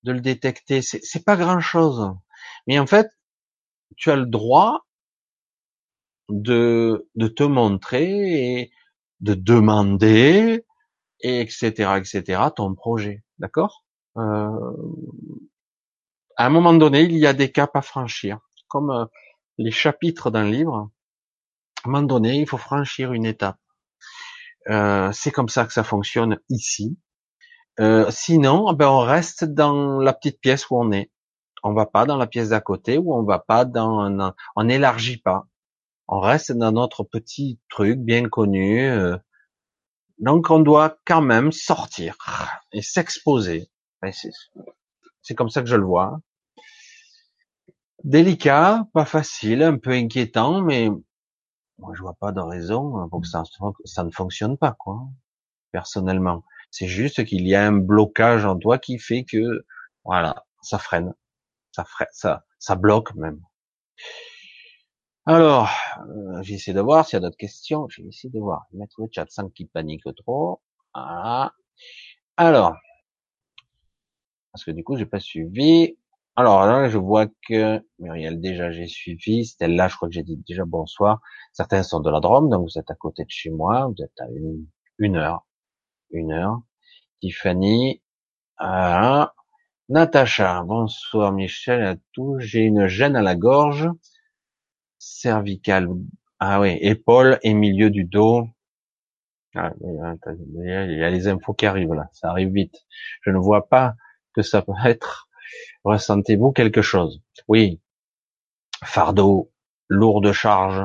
de 0.02 0.12
le 0.12 0.20
détecter. 0.20 0.82
C'est 0.82 1.24
pas 1.24 1.36
grand 1.36 1.60
chose. 1.60 2.12
Mais 2.66 2.78
en 2.78 2.86
fait, 2.86 3.08
tu 3.96 4.10
as 4.10 4.16
le 4.16 4.26
droit 4.26 4.86
de, 6.28 7.08
de 7.14 7.28
te 7.28 7.44
montrer 7.44 8.60
et 8.60 8.72
de 9.24 9.34
demander, 9.34 10.64
et 11.20 11.40
etc., 11.40 11.94
etc., 11.96 12.42
ton 12.54 12.74
projet. 12.74 13.24
D'accord? 13.38 13.84
Euh, 14.16 14.50
à 16.36 16.46
un 16.46 16.50
moment 16.50 16.74
donné, 16.74 17.02
il 17.02 17.16
y 17.16 17.26
a 17.26 17.32
des 17.32 17.50
caps 17.50 17.74
à 17.74 17.82
franchir. 17.82 18.38
Comme 18.68 18.90
euh, 18.90 19.06
les 19.58 19.70
chapitres 19.70 20.30
d'un 20.30 20.44
livre. 20.44 20.90
À 21.84 21.88
un 21.88 21.90
moment 21.90 22.06
donné, 22.06 22.40
il 22.40 22.48
faut 22.48 22.58
franchir 22.58 23.12
une 23.12 23.24
étape. 23.24 23.58
Euh, 24.68 25.10
c'est 25.12 25.30
comme 25.30 25.48
ça 25.48 25.64
que 25.64 25.72
ça 25.72 25.84
fonctionne 25.84 26.38
ici. 26.48 26.98
Euh, 27.80 28.10
sinon, 28.10 28.72
ben 28.72 28.88
on 28.88 29.00
reste 29.00 29.44
dans 29.44 29.98
la 29.98 30.12
petite 30.12 30.40
pièce 30.40 30.70
où 30.70 30.76
on 30.78 30.92
est. 30.92 31.10
On 31.62 31.72
va 31.72 31.86
pas 31.86 32.04
dans 32.04 32.16
la 32.16 32.26
pièce 32.26 32.50
d'à 32.50 32.60
côté 32.60 32.98
ou 32.98 33.14
on 33.14 33.24
va 33.24 33.38
pas 33.38 33.64
dans, 33.64 34.32
on 34.56 34.64
n'élargit 34.64 35.18
pas. 35.18 35.46
On 36.08 36.20
reste 36.20 36.52
dans 36.52 36.72
notre 36.72 37.04
petit 37.04 37.58
truc 37.70 37.98
bien 37.98 38.28
connu. 38.28 38.88
Euh. 38.88 39.16
donc 40.18 40.50
on 40.50 40.60
doit 40.60 40.98
quand 41.06 41.22
même 41.22 41.52
sortir 41.52 42.16
et 42.72 42.82
s'exposer. 42.82 43.70
C'est 45.22 45.34
comme 45.34 45.48
ça 45.48 45.62
que 45.62 45.68
je 45.68 45.76
le 45.76 45.84
vois. 45.86 46.20
Délicat, 48.04 48.86
pas 48.92 49.06
facile, 49.06 49.62
un 49.62 49.78
peu 49.78 49.92
inquiétant, 49.92 50.60
mais 50.60 50.90
moi, 51.78 51.92
je 51.94 52.02
vois 52.02 52.14
pas 52.14 52.32
de 52.32 52.40
raison 52.40 53.08
pour 53.08 53.22
que 53.22 53.26
ça, 53.26 53.42
ça 53.84 54.04
ne 54.04 54.10
fonctionne 54.10 54.58
pas, 54.58 54.72
quoi. 54.78 55.08
Personnellement, 55.72 56.44
c'est 56.70 56.86
juste 56.86 57.24
qu'il 57.24 57.48
y 57.48 57.54
a 57.54 57.66
un 57.66 57.72
blocage 57.72 58.44
en 58.44 58.58
toi 58.58 58.78
qui 58.78 58.98
fait 58.98 59.24
que, 59.24 59.64
voilà, 60.04 60.44
ça 60.60 60.78
freine, 60.78 61.14
ça 61.72 61.84
freine, 61.84 62.08
ça, 62.12 62.44
ça 62.58 62.76
bloque 62.76 63.14
même. 63.14 63.40
Alors, 65.26 65.70
euh, 66.00 66.42
j'ai 66.42 66.54
essayé 66.54 66.74
de 66.74 66.80
voir 66.82 67.06
s'il 67.06 67.16
y 67.16 67.18
a 67.18 67.20
d'autres 67.20 67.36
questions. 67.36 67.88
J'ai 67.88 68.06
essayé 68.06 68.30
de 68.30 68.38
voir, 68.38 68.66
mettre 68.72 69.00
le 69.00 69.08
chat 69.10 69.26
sans 69.30 69.48
qu'il 69.48 69.68
panique 69.68 70.04
trop. 70.16 70.60
Voilà. 70.94 71.52
Alors, 72.36 72.74
parce 74.52 74.64
que 74.64 74.70
du 74.70 74.84
coup, 74.84 74.96
j'ai 74.96 75.06
pas 75.06 75.20
suivi. 75.20 75.96
Alors 76.36 76.66
là, 76.66 76.88
je 76.88 76.98
vois 76.98 77.26
que 77.48 77.82
Muriel, 77.98 78.40
déjà 78.40 78.70
j'ai 78.70 78.86
suivi. 78.86 79.46
Stella, 79.46 79.88
je 79.88 79.96
crois 79.96 80.08
que 80.08 80.14
j'ai 80.14 80.22
dit 80.22 80.36
déjà 80.46 80.64
bonsoir. 80.64 81.20
Certains 81.52 81.82
sont 81.82 82.00
de 82.00 82.10
la 82.10 82.20
Drôme, 82.20 82.50
donc 82.50 82.68
vous 82.68 82.78
êtes 82.78 82.90
à 82.90 82.94
côté 82.94 83.24
de 83.24 83.30
chez 83.30 83.50
moi. 83.50 83.86
Vous 83.86 84.02
êtes 84.04 84.20
à 84.20 84.26
une, 84.98 85.16
heure. 85.16 85.46
Une 86.10 86.32
heure. 86.32 86.60
Tiffany. 87.20 88.02
Ah. 88.58 89.32
Natacha, 89.88 90.62
bonsoir 90.64 91.32
Michel 91.32 91.82
à 91.82 91.96
tous. 92.12 92.40
J'ai 92.40 92.62
une 92.62 92.86
gêne 92.86 93.16
à 93.16 93.22
la 93.22 93.36
gorge. 93.36 93.88
Cervicale. 95.06 95.88
Ah 96.40 96.60
oui, 96.60 96.78
épaule 96.80 97.38
et 97.42 97.52
milieu 97.52 97.90
du 97.90 98.04
dos. 98.04 98.48
Ah, 99.54 99.70
il 99.82 100.98
y 100.98 101.04
a 101.04 101.10
les 101.10 101.28
infos 101.28 101.52
qui 101.52 101.66
arrivent 101.66 101.92
là. 101.92 102.08
Ça 102.12 102.30
arrive 102.30 102.52
vite. 102.52 102.86
Je 103.20 103.30
ne 103.30 103.36
vois 103.36 103.68
pas 103.68 103.96
que 104.34 104.40
ça 104.40 104.62
peut 104.62 104.72
être 104.86 105.28
Ressentez-vous 105.84 106.52
quelque 106.52 106.80
chose 106.80 107.22
Oui. 107.48 107.82
Fardeau, 108.82 109.52
lourde 109.88 110.32
charge. 110.32 110.82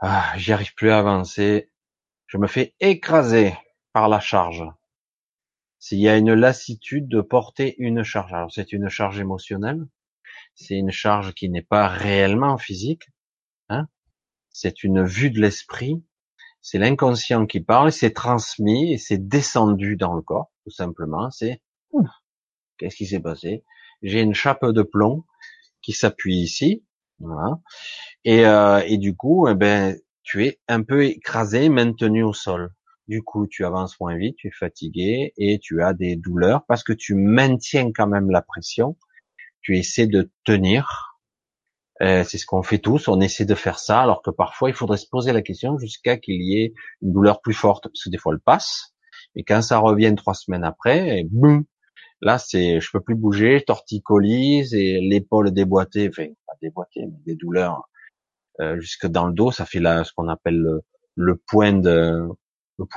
Ah, 0.00 0.32
j'y 0.36 0.52
arrive 0.52 0.74
plus 0.74 0.90
à 0.90 0.98
avancer. 0.98 1.70
Je 2.26 2.38
me 2.38 2.48
fais 2.48 2.74
écraser 2.80 3.56
par 3.92 4.08
la 4.08 4.18
charge. 4.18 4.64
S'il 5.78 6.00
y 6.00 6.08
a 6.08 6.16
une 6.16 6.34
lassitude 6.34 7.06
de 7.06 7.20
porter 7.20 7.76
une 7.78 8.02
charge, 8.02 8.32
alors 8.32 8.50
c'est 8.50 8.72
une 8.72 8.88
charge 8.88 9.20
émotionnelle, 9.20 9.86
c'est 10.54 10.76
une 10.76 10.90
charge 10.90 11.34
qui 11.34 11.48
n'est 11.48 11.62
pas 11.62 11.88
réellement 11.88 12.58
physique, 12.58 13.08
hein 13.68 13.88
c'est 14.50 14.84
une 14.84 15.04
vue 15.04 15.30
de 15.30 15.40
l'esprit, 15.40 16.04
c'est 16.62 16.78
l'inconscient 16.78 17.46
qui 17.46 17.60
parle, 17.60 17.92
c'est 17.92 18.12
transmis 18.12 18.92
et 18.92 18.98
c'est 18.98 19.28
descendu 19.28 19.96
dans 19.96 20.14
le 20.14 20.22
corps, 20.22 20.50
tout 20.64 20.70
simplement, 20.70 21.30
c'est 21.30 21.60
Qu'est-ce 22.78 22.96
qui 22.96 23.06
s'est 23.06 23.20
passé? 23.20 23.64
J'ai 24.02 24.20
une 24.20 24.34
chape 24.34 24.64
de 24.64 24.82
plomb 24.82 25.24
qui 25.82 25.92
s'appuie 25.92 26.36
ici, 26.36 26.84
voilà. 27.18 27.60
et, 28.24 28.46
euh, 28.46 28.82
et 28.86 28.98
du 28.98 29.16
coup, 29.16 29.48
eh 29.48 29.54
ben, 29.54 29.96
tu 30.22 30.44
es 30.44 30.60
un 30.68 30.82
peu 30.82 31.04
écrasé, 31.04 31.68
maintenu 31.68 32.22
au 32.22 32.32
sol. 32.32 32.72
Du 33.06 33.22
coup, 33.22 33.46
tu 33.46 33.64
avances 33.64 34.00
moins 34.00 34.16
vite, 34.16 34.36
tu 34.36 34.48
es 34.48 34.50
fatigué 34.50 35.34
et 35.36 35.58
tu 35.58 35.82
as 35.82 35.92
des 35.92 36.16
douleurs 36.16 36.64
parce 36.66 36.82
que 36.82 36.94
tu 36.94 37.14
maintiens 37.14 37.92
quand 37.92 38.06
même 38.06 38.30
la 38.30 38.40
pression. 38.40 38.96
Tu 39.64 39.76
essaies 39.76 40.06
de 40.06 40.30
tenir. 40.44 41.18
Euh, 42.02 42.22
c'est 42.24 42.38
ce 42.38 42.46
qu'on 42.46 42.62
fait 42.62 42.78
tous. 42.78 43.08
On 43.08 43.20
essaie 43.20 43.44
de 43.44 43.54
faire 43.54 43.78
ça, 43.78 44.02
alors 44.02 44.22
que 44.22 44.30
parfois 44.30 44.70
il 44.70 44.74
faudrait 44.74 44.98
se 44.98 45.08
poser 45.08 45.32
la 45.32 45.42
question 45.42 45.78
jusqu'à 45.78 46.16
qu'il 46.16 46.42
y 46.42 46.62
ait 46.62 46.74
une 47.02 47.12
douleur 47.12 47.40
plus 47.40 47.54
forte, 47.54 47.84
parce 47.84 48.04
que 48.04 48.10
des 48.10 48.18
fois 48.18 48.34
elle 48.34 48.40
passe. 48.40 48.94
Et 49.34 49.42
quand 49.42 49.62
ça 49.62 49.78
revient 49.78 50.14
trois 50.16 50.34
semaines 50.34 50.64
après, 50.64 51.20
et 51.20 51.24
boum, 51.24 51.64
Là, 52.24 52.38
c'est, 52.38 52.80
je 52.80 52.90
peux 52.90 53.00
plus 53.00 53.16
bouger, 53.16 53.62
torticolise 53.66 54.72
et 54.72 54.98
l'épaule 55.00 55.52
déboîtée, 55.52 56.08
enfin 56.08 56.26
pas 56.46 56.54
déboîtée, 56.62 57.02
mais 57.04 57.18
des 57.26 57.34
douleurs 57.34 57.88
euh, 58.60 58.80
jusque 58.80 59.06
dans 59.06 59.26
le 59.26 59.34
dos. 59.34 59.50
Ça 59.50 59.66
fait 59.66 59.78
là 59.78 60.04
ce 60.04 60.12
qu'on 60.14 60.28
appelle 60.28 60.80
le, 61.16 61.36
point 61.46 61.74
de, 61.74 62.26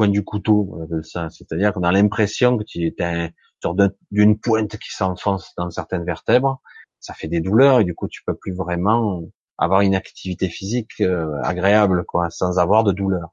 du 0.07 0.23
couteau, 0.23 0.87
ça. 1.03 1.29
C'est-à-dire 1.29 1.73
qu'on 1.73 1.83
a 1.83 1.91
l'impression 1.91 2.57
que 2.57 2.63
tu 2.63 2.85
es 2.85 3.33
un, 3.63 3.89
d'une 4.11 4.39
pointe 4.39 4.77
qui 4.77 4.91
s'enfonce 4.91 5.53
dans 5.57 5.69
certaines 5.69 6.05
vertèbres. 6.05 6.61
Ça 6.99 7.13
fait 7.13 7.27
des 7.27 7.41
douleurs 7.41 7.79
et 7.79 7.83
du 7.83 7.95
coup 7.95 8.07
tu 8.07 8.23
peux 8.25 8.35
plus 8.35 8.53
vraiment 8.53 9.21
avoir 9.57 9.81
une 9.81 9.95
activité 9.95 10.49
physique 10.49 11.01
euh, 11.01 11.39
agréable, 11.43 12.05
quoi, 12.05 12.29
sans 12.29 12.59
avoir 12.59 12.83
de 12.83 12.91
douleur. 12.91 13.29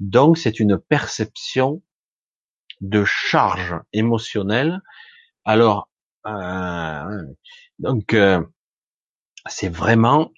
Donc 0.00 0.38
c'est 0.38 0.60
une 0.60 0.78
perception 0.78 1.82
de 2.80 3.04
charge 3.04 3.76
émotionnelle 3.92 4.80
alors, 5.44 5.88
euh, 6.26 7.22
donc, 7.78 8.14
euh, 8.14 8.42
c'est 9.46 9.68
vraiment 9.68 10.30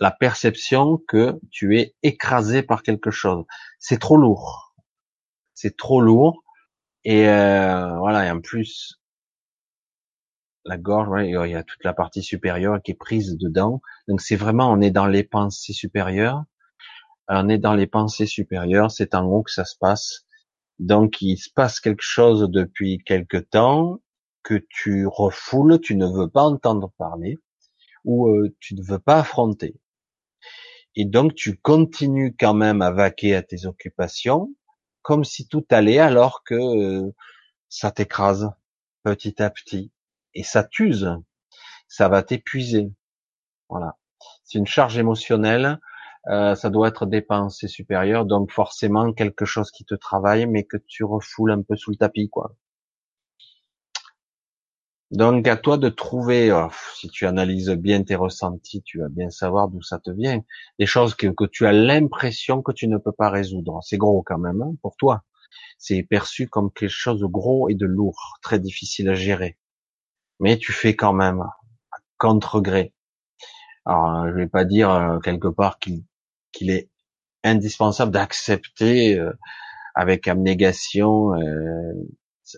la 0.00 0.10
perception 0.10 0.98
que 1.08 1.38
tu 1.50 1.78
es 1.78 1.94
écrasé 2.02 2.62
par 2.62 2.82
quelque 2.82 3.10
chose. 3.10 3.44
C'est 3.78 3.98
trop 3.98 4.16
lourd. 4.16 4.74
C'est 5.54 5.76
trop 5.76 6.00
lourd. 6.00 6.42
Et 7.04 7.28
euh, 7.28 7.96
voilà, 7.98 8.26
et 8.26 8.30
en 8.30 8.40
plus, 8.40 9.00
la 10.64 10.76
gorge, 10.76 11.24
il 11.24 11.30
y 11.30 11.54
a 11.54 11.62
toute 11.62 11.82
la 11.84 11.94
partie 11.94 12.22
supérieure 12.22 12.80
qui 12.82 12.92
est 12.92 12.94
prise 12.94 13.36
dedans. 13.38 13.80
Donc 14.06 14.20
c'est 14.20 14.36
vraiment, 14.36 14.70
on 14.70 14.80
est 14.80 14.90
dans 14.90 15.06
les 15.06 15.24
pensées 15.24 15.72
supérieures. 15.72 16.44
On 17.28 17.48
est 17.48 17.58
dans 17.58 17.74
les 17.74 17.86
pensées 17.86 18.26
supérieures, 18.26 18.90
c'est 18.90 19.14
en 19.14 19.24
haut 19.24 19.42
que 19.42 19.50
ça 19.50 19.64
se 19.64 19.76
passe. 19.78 20.24
Donc 20.78 21.20
il 21.20 21.36
se 21.36 21.50
passe 21.50 21.80
quelque 21.80 22.02
chose 22.02 22.48
depuis 22.50 22.98
quelque 23.04 23.36
temps, 23.36 24.00
que 24.42 24.64
tu 24.70 25.06
refoules, 25.06 25.80
tu 25.80 25.96
ne 25.96 26.06
veux 26.06 26.28
pas 26.28 26.42
entendre 26.42 26.92
parler, 26.96 27.38
ou 28.04 28.28
euh, 28.28 28.56
tu 28.60 28.74
ne 28.74 28.82
veux 28.82 28.98
pas 28.98 29.20
affronter. 29.20 29.78
Et 30.96 31.04
donc 31.04 31.34
tu 31.34 31.56
continues 31.56 32.34
quand 32.38 32.54
même 32.54 32.82
à 32.82 32.90
vaquer 32.90 33.34
à 33.34 33.42
tes 33.42 33.66
occupations, 33.66 34.54
comme 35.08 35.24
si 35.24 35.48
tout 35.48 35.64
allait 35.70 36.00
alors 36.00 36.44
que 36.44 36.54
euh, 36.54 37.14
ça 37.70 37.90
t'écrase. 37.90 38.50
petit 39.04 39.42
à 39.42 39.48
petit, 39.48 39.90
et 40.34 40.42
ça 40.42 40.62
t'use, 40.62 41.10
ça 41.88 42.10
va 42.10 42.22
t'épuiser. 42.22 42.92
Voilà. 43.70 43.96
C'est 44.44 44.58
une 44.58 44.66
charge 44.66 44.98
émotionnelle, 44.98 45.80
euh, 46.26 46.54
ça 46.54 46.68
doit 46.68 46.88
être 46.88 47.06
des 47.06 47.22
pensées 47.22 47.68
supérieures, 47.68 48.26
donc 48.26 48.52
forcément 48.52 49.10
quelque 49.14 49.46
chose 49.46 49.70
qui 49.70 49.86
te 49.86 49.94
travaille, 49.94 50.44
mais 50.44 50.64
que 50.64 50.76
tu 50.76 51.04
refoules 51.04 51.52
un 51.52 51.62
peu 51.62 51.74
sous 51.74 51.90
le 51.90 51.96
tapis, 51.96 52.28
quoi. 52.28 52.54
Donc 55.10 55.48
à 55.48 55.56
toi 55.56 55.78
de 55.78 55.88
trouver, 55.88 56.52
oh, 56.52 56.68
si 56.94 57.08
tu 57.08 57.26
analyses 57.26 57.70
bien 57.70 58.02
tes 58.02 58.14
ressentis, 58.14 58.82
tu 58.82 58.98
vas 58.98 59.08
bien 59.08 59.30
savoir 59.30 59.68
d'où 59.68 59.80
ça 59.80 59.98
te 59.98 60.10
vient. 60.10 60.42
Des 60.78 60.86
choses 60.86 61.14
que, 61.14 61.46
tu 61.46 61.66
as 61.66 61.72
l'impression 61.72 62.62
que 62.62 62.72
tu 62.72 62.88
ne 62.88 62.98
peux 62.98 63.12
pas 63.12 63.30
résoudre. 63.30 63.80
C'est 63.82 63.96
gros 63.96 64.22
quand 64.22 64.38
même 64.38 64.60
hein, 64.60 64.74
pour 64.82 64.96
toi. 64.96 65.24
C'est 65.78 66.02
perçu 66.02 66.48
comme 66.48 66.70
quelque 66.72 66.90
chose 66.90 67.20
de 67.20 67.26
gros 67.26 67.70
et 67.70 67.74
de 67.74 67.86
lourd, 67.86 68.38
très 68.42 68.58
difficile 68.58 69.08
à 69.08 69.14
gérer. 69.14 69.56
Mais 70.40 70.58
tu 70.58 70.72
fais 70.72 70.94
quand 70.94 71.14
même 71.14 71.42
contre-gré. 72.18 72.92
Alors 73.86 74.28
je 74.28 74.34
vais 74.34 74.48
pas 74.48 74.64
dire 74.64 74.90
euh, 74.90 75.18
quelque 75.20 75.48
part 75.48 75.78
qu'il 75.78 76.04
qu'il 76.52 76.70
est 76.70 76.90
indispensable 77.44 78.12
d'accepter 78.12 79.18
euh, 79.18 79.32
avec 79.94 80.28
abnégation 80.28 81.34
euh, 81.34 81.94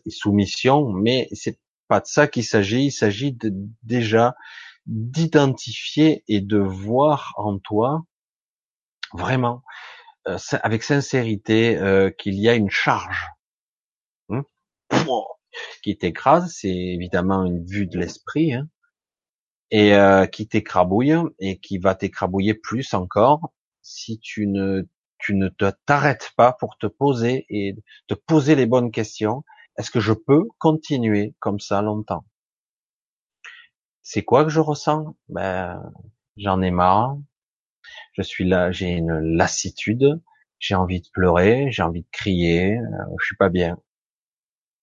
et 0.07 0.11
soumission, 0.11 0.91
mais 0.91 1.29
c'est 1.33 1.59
pas 1.91 2.01
de 2.01 2.07
ça 2.07 2.29
qu'il 2.29 2.45
s'agit. 2.45 2.85
Il 2.85 2.93
s'agit 2.93 3.37
déjà 3.83 4.37
d'identifier 4.87 6.23
et 6.29 6.41
de 6.41 6.57
voir 6.57 7.35
en 7.37 7.59
toi 7.59 8.05
vraiment 9.13 9.65
euh, 10.29 10.39
avec 10.63 10.85
sincérité 10.85 11.77
euh, 11.77 12.11
qu'il 12.11 12.39
y 12.39 12.49
a 12.49 12.55
une 12.55 12.71
charge 12.71 13.27
hein, 14.29 14.45
qui 15.83 15.99
t'écrase. 15.99 16.55
C'est 16.57 16.69
évidemment 16.69 17.45
une 17.45 17.67
vue 17.67 17.89
de 17.89 17.99
l'esprit 17.99 18.55
hein, 18.55 18.69
et 19.73 19.97
euh, 19.97 20.27
qui 20.27 20.47
t'écrabouille 20.47 21.17
et 21.41 21.59
qui 21.59 21.79
va 21.79 21.97
t'écrabouiller 21.97 22.55
plus 22.55 22.95
encore 22.95 23.53
si 23.83 24.21
tu 24.21 24.47
ne 24.47 24.83
tu 25.19 25.35
ne 25.35 25.49
t'arrêtes 25.87 26.31
pas 26.37 26.53
pour 26.53 26.79
te 26.79 26.87
poser 26.87 27.47
et 27.51 27.75
te 28.07 28.15
poser 28.15 28.55
les 28.55 28.67
bonnes 28.67 28.93
questions 28.93 29.43
est-ce 29.81 29.91
que 29.91 30.01
je 30.01 30.13
peux 30.13 30.45
continuer 30.59 31.35
comme 31.39 31.59
ça 31.59 31.81
longtemps? 31.81 32.27
C'est 34.03 34.23
quoi 34.23 34.45
que 34.45 34.51
je 34.51 34.61
ressens? 34.61 35.17
Ben, 35.31 35.83
j'en 36.37 36.61
ai 36.61 36.71
marre. 36.71 37.17
Je 38.13 38.21
suis 38.21 38.47
là, 38.47 38.73
j'ai 38.73 38.91
une 38.91 39.19
lassitude. 39.21 40.21
J'ai 40.59 40.75
envie 40.75 41.01
de 41.01 41.09
pleurer, 41.11 41.69
j'ai 41.71 41.83
envie 41.83 42.03
de 42.03 42.09
crier. 42.13 42.77
Euh, 42.77 43.17
je 43.21 43.25
suis 43.25 43.37
pas 43.37 43.49
bien. 43.49 43.79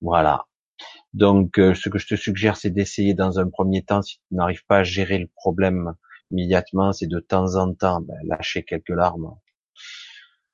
Voilà. 0.02 0.48
Donc, 1.14 1.60
euh, 1.60 1.76
ce 1.76 1.90
que 1.90 2.00
je 2.00 2.08
te 2.08 2.16
suggère, 2.16 2.58
c'est 2.58 2.72
d'essayer 2.72 3.14
dans 3.14 3.40
un 3.40 3.50
premier 3.50 3.84
temps, 3.84 4.02
si 4.02 4.18
tu 4.18 4.36
n'arrives 4.36 4.66
pas 4.66 4.80
à 4.80 4.84
gérer 4.84 5.20
le 5.20 5.28
problème 5.28 5.94
immédiatement, 6.32 6.92
c'est 6.92 7.08
de 7.08 7.20
temps 7.20 7.56
en 7.56 7.72
temps 7.76 8.02
ben, 8.02 8.18
lâcher 8.24 8.64
quelques 8.64 8.90
larmes. 8.90 9.36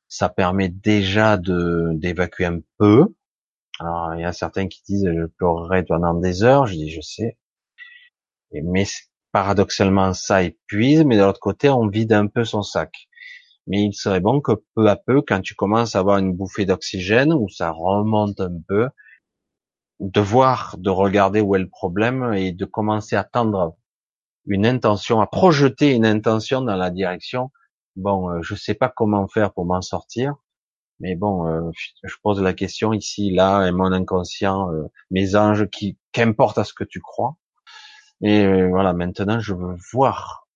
Ça 0.10 0.28
permet 0.28 0.68
déjà 0.68 1.38
de 1.38 1.92
d'évacuer 1.94 2.46
un 2.46 2.60
peu, 2.78 3.16
alors, 3.80 4.14
il 4.16 4.22
y 4.22 4.26
a 4.26 4.34
certains 4.34 4.68
qui 4.68 4.82
disent, 4.84 5.10
je 5.12 5.26
pleurerai 5.26 5.84
pendant 5.84 6.14
des 6.14 6.44
heures. 6.44 6.68
Je 6.68 6.74
dis, 6.74 6.90
je 6.92 7.02
sais. 7.02 7.38
mais 8.52 8.86
paradoxalement, 9.32 10.14
ça 10.14 10.44
épuise, 10.44 11.04
mais 11.06 11.18
de 11.18 11.24
l'autre 11.24 11.40
côté, 11.40 11.70
on 11.70 11.88
vide 11.88 12.14
un 12.14 12.28
peu 12.28 12.46
son 12.46 12.62
sac. 12.62 13.08
Mais 13.68 13.84
il 13.84 13.94
serait 13.94 14.20
bon 14.20 14.42
que 14.42 14.52
peu 14.76 14.90
à 14.90 14.96
peu, 14.96 15.22
quand 15.22 15.42
tu 15.42 15.56
commences 15.56 15.96
à 15.96 16.00
avoir 16.00 16.18
une 16.20 16.34
bouffée 16.34 16.66
d'oxygène, 16.66 17.34
où 17.34 17.50
ça 17.50 17.72
remonte 17.72 18.40
un 18.40 18.52
peu, 18.68 18.90
de 20.00 20.22
voir, 20.22 20.76
de 20.78 20.90
regarder 20.90 21.42
où 21.42 21.56
est 21.56 21.60
le 21.60 21.70
problème 21.70 22.34
et 22.34 22.52
de 22.52 22.66
commencer 22.66 23.16
à 23.16 23.24
tendre 23.24 23.78
une 24.46 24.66
intention, 24.66 25.22
à 25.22 25.28
projeter 25.28 25.94
une 25.94 26.06
intention 26.06 26.62
dans 26.62 26.76
la 26.76 26.92
direction. 26.92 27.52
Bon, 27.96 28.30
euh, 28.30 28.42
je 28.42 28.56
sais 28.56 28.74
pas 28.74 28.90
comment 28.90 29.28
faire 29.28 29.54
pour 29.54 29.66
m'en 29.66 29.82
sortir, 29.82 30.36
mais 31.04 31.16
bon, 31.16 31.46
euh, 31.48 31.70
je 32.04 32.16
pose 32.24 32.42
la 32.42 32.54
question 32.54 32.94
ici, 32.94 33.30
là, 33.30 33.68
et 33.68 33.74
mon 33.74 33.92
inconscient, 33.92 34.72
euh, 34.72 34.86
mes 35.12 35.36
anges, 35.36 35.68
qui 35.70 35.98
qu'importe 36.14 36.58
à 36.58 36.64
ce 36.64 36.74
que 36.74 36.86
tu 36.86 37.02
crois. 37.02 37.36
Et 38.22 38.46
euh, 38.46 38.70
voilà, 38.70 38.94
maintenant, 38.94 39.40
je 39.42 39.54
veux 39.54 39.76
voir 39.92 40.48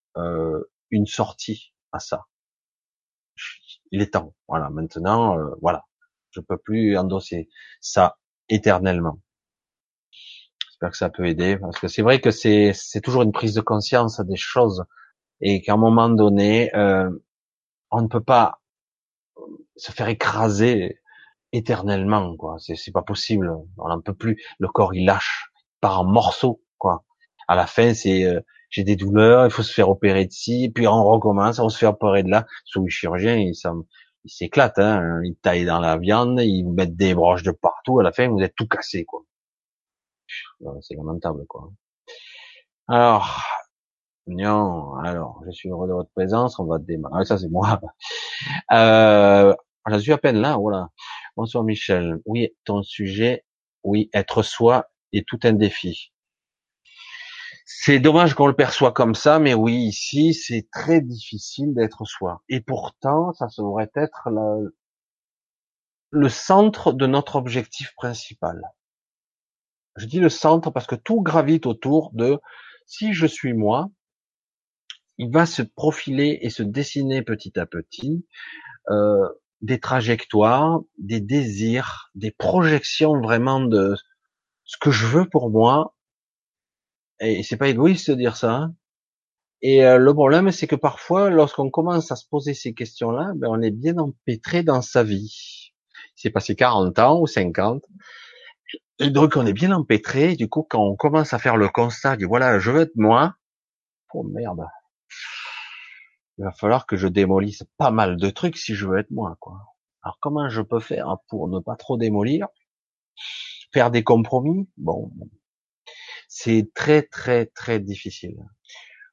une 0.90 1.06
sortie 1.06 1.74
à 1.92 2.00
ça. 2.00 2.26
Il 3.92 4.02
est 4.02 4.14
temps. 4.14 4.34
Voilà, 4.48 4.70
maintenant, 4.72 5.38
voilà, 5.62 5.84
je 6.32 6.40
peux 6.42 6.58
plus 6.58 6.98
endosser 6.98 7.50
ça 7.82 8.18
éternellement. 8.50 9.20
J'espère 10.66 10.92
que 10.92 10.98
ça 10.98 11.10
peut 11.10 11.28
aider, 11.28 11.58
parce 11.58 11.80
que 11.80 11.88
c'est 11.88 12.02
vrai 12.02 12.20
que 12.22 12.32
c'est 12.32 12.72
c'est 12.74 13.02
toujours 13.02 13.22
une 13.24 13.32
prise 13.32 13.54
de 13.54 13.62
conscience 13.62 14.22
des 14.22 14.38
choses, 14.38 14.86
et 15.42 15.62
qu'à 15.62 15.74
un 15.74 15.78
moment 15.78 16.10
donné, 16.10 16.72
on 17.92 18.02
ne 18.02 18.08
peut 18.08 18.24
pas 18.24 18.60
se 19.78 19.92
faire 19.92 20.08
écraser 20.08 21.00
éternellement, 21.54 22.36
quoi. 22.36 22.58
C'est, 22.60 22.92
pas 22.92 23.02
possible. 23.02 23.52
On 23.78 23.88
n'en 23.88 24.02
peut 24.02 24.14
plus. 24.14 24.42
Le 24.60 24.68
corps, 24.68 24.94
il 24.94 25.06
lâche, 25.06 25.52
il 25.56 25.80
part 25.82 26.02
en 26.02 26.06
morceaux, 26.06 26.62
quoi. 26.78 27.04
À 27.48 27.56
la 27.56 27.68
fin, 27.68 27.94
c'est, 27.94 28.26
euh, 28.26 28.42
j'ai 28.70 28.84
des 28.84 28.96
douleurs, 28.96 29.46
il 29.46 29.52
faut 29.52 29.64
se 29.64 29.74
faire 29.74 29.90
opérer 29.90 30.26
de 30.26 30.32
ci, 30.32 30.70
puis 30.74 30.88
on 30.88 31.04
recommence, 31.06 31.60
on 31.60 31.70
se 31.70 31.78
fait 31.78 31.86
opérer 31.86 32.24
de 32.24 32.30
là. 32.30 32.46
Sous 32.66 32.84
les 32.84 32.90
chirurgiens, 32.90 33.38
ils, 33.38 33.54
ils 34.26 34.30
s'éclatent, 34.30 34.80
hein. 34.80 35.22
Ils 35.24 35.36
taillent 35.36 35.66
dans 35.66 35.80
la 35.80 35.98
viande, 35.98 36.40
ils 36.42 36.66
mettent 36.66 36.98
des 36.98 37.14
broches 37.16 37.44
de 37.44 37.52
partout. 37.52 38.00
À 38.00 38.04
la 38.04 38.12
fin, 38.12 38.28
vous 38.28 38.42
êtes 38.42 38.56
tout 38.56 38.68
cassé, 38.68 39.06
quoi. 39.06 39.24
C'est 40.82 40.96
lamentable, 40.96 41.46
quoi. 41.48 41.72
Alors, 42.90 43.44
non, 44.28 44.96
alors, 44.96 45.42
je 45.46 45.52
suis 45.52 45.70
heureux 45.70 45.88
de 45.88 45.94
votre 45.94 46.12
présence, 46.12 46.60
on 46.60 46.66
va 46.66 46.80
démarrer. 46.80 47.16
Ah, 47.22 47.26
ça, 47.26 47.38
c'est 47.38 47.50
moi. 47.50 47.80
Euh, 48.72 49.56
je 49.94 49.98
suis 50.00 50.12
à 50.12 50.18
peine 50.18 50.40
là, 50.40 50.58
voilà. 50.58 50.90
Bonsoir 51.36 51.64
Michel. 51.64 52.18
Oui, 52.26 52.50
ton 52.66 52.84
sujet, 52.84 53.46
oui, 53.84 54.10
être 54.14 54.44
soi 54.44 54.90
est 55.14 55.28
tout 55.28 55.40
un 55.44 55.54
défi. 55.54 56.12
C'est 57.66 58.00
dommage 58.00 58.34
qu'on 58.34 58.48
le 58.48 58.56
perçoit 58.56 58.92
comme 58.92 59.16
ça, 59.16 59.40
mais 59.40 59.54
oui, 59.54 59.76
ici, 59.76 60.34
c'est 60.34 60.68
très 60.72 61.02
difficile 61.02 61.74
d'être 61.74 62.06
soi. 62.06 62.42
Et 62.50 62.62
pourtant, 62.62 63.34
ça 63.34 63.48
devrait 63.58 63.92
être 63.96 64.30
le 66.12 66.30
centre 66.30 66.94
de 66.94 67.08
notre 67.08 67.36
objectif 67.36 67.94
principal. 67.96 68.62
Je 69.98 70.06
dis 70.06 70.20
le 70.20 70.30
centre 70.30 70.72
parce 70.72 70.88
que 70.88 70.96
tout 70.96 71.22
gravite 71.22 71.66
autour 71.66 72.12
de 72.14 72.40
si 72.86 73.14
je 73.14 73.26
suis 73.26 73.54
moi, 73.54 73.90
il 75.18 75.32
va 75.32 75.46
se 75.46 75.62
profiler 75.62 76.40
et 76.42 76.50
se 76.50 76.64
dessiner 76.64 77.22
petit 77.22 77.60
à 77.60 77.66
petit 77.66 78.26
euh, 78.90 79.28
des 79.62 79.80
trajectoires, 79.80 80.82
des 80.98 81.20
désirs, 81.20 82.12
des 82.16 82.32
projections 82.32 83.20
vraiment 83.22 83.60
de 83.60 83.96
ce 84.64 84.78
que 84.78 84.92
je 84.92 85.06
veux 85.06 85.28
pour 85.30 85.50
moi. 85.50 85.96
Et 87.20 87.44
c'est 87.44 87.58
pas 87.58 87.70
égoïste 87.70 88.12
de 88.12 88.16
dire 88.16 88.38
ça. 88.38 88.54
Hein. 88.54 88.76
Et 89.62 89.84
euh, 89.84 89.98
le 89.98 90.14
problème, 90.14 90.52
c'est 90.52 90.68
que 90.68 90.76
parfois, 90.76 91.30
lorsqu'on 91.30 91.72
commence 91.72 92.12
à 92.12 92.16
se 92.16 92.28
poser 92.30 92.54
ces 92.54 92.74
questions-là, 92.74 93.32
ben, 93.36 93.48
on 93.50 93.62
est 93.62 93.72
bien 93.72 93.98
empêtré 93.98 94.62
dans 94.62 94.82
sa 94.82 95.04
vie. 95.04 95.74
C'est 96.16 96.30
passé 96.30 96.56
40 96.56 97.00
ans 97.00 97.20
ou 97.20 97.28
50. 97.28 97.84
Et 99.00 99.10
donc, 99.10 99.36
on 99.36 99.46
est 99.46 99.54
bien 99.54 99.72
empêtré. 99.72 100.36
Du 100.36 100.48
coup, 100.48 100.66
quand 100.70 100.84
on 100.84 100.96
commence 100.96 101.34
à 101.34 101.40
faire 101.40 101.58
le 101.58 101.70
constat 101.70 102.18
du 102.18 102.26
voilà, 102.26 102.60
je 102.60 102.72
veux 102.72 102.82
être 102.82 102.96
moi. 102.96 103.36
Oh 104.14 104.24
merde, 104.24 104.66
il 106.38 106.44
va 106.46 106.52
falloir 106.52 106.86
que 106.86 106.98
je 106.98 107.08
démolisse 107.08 107.64
pas 107.78 107.92
mal 107.92 108.18
de 108.18 108.30
trucs 108.30 108.58
si 108.58 108.76
je 108.76 108.86
veux 108.88 109.00
être 109.00 109.12
moi, 109.12 109.36
quoi. 109.40 109.60
Alors 110.04 110.18
comment 110.22 110.50
je 110.50 110.62
peux 110.62 110.80
faire 110.80 111.18
pour 111.28 111.48
ne 111.48 111.60
pas 111.60 111.76
trop 111.76 111.98
démolir? 111.98 112.48
Faire 113.74 113.92
des 113.92 114.04
compromis? 114.04 114.70
Bon, 114.78 115.12
c'est 116.28 116.72
très 116.74 117.04
très 117.04 117.48
très 117.48 117.80
difficile. 117.80 118.38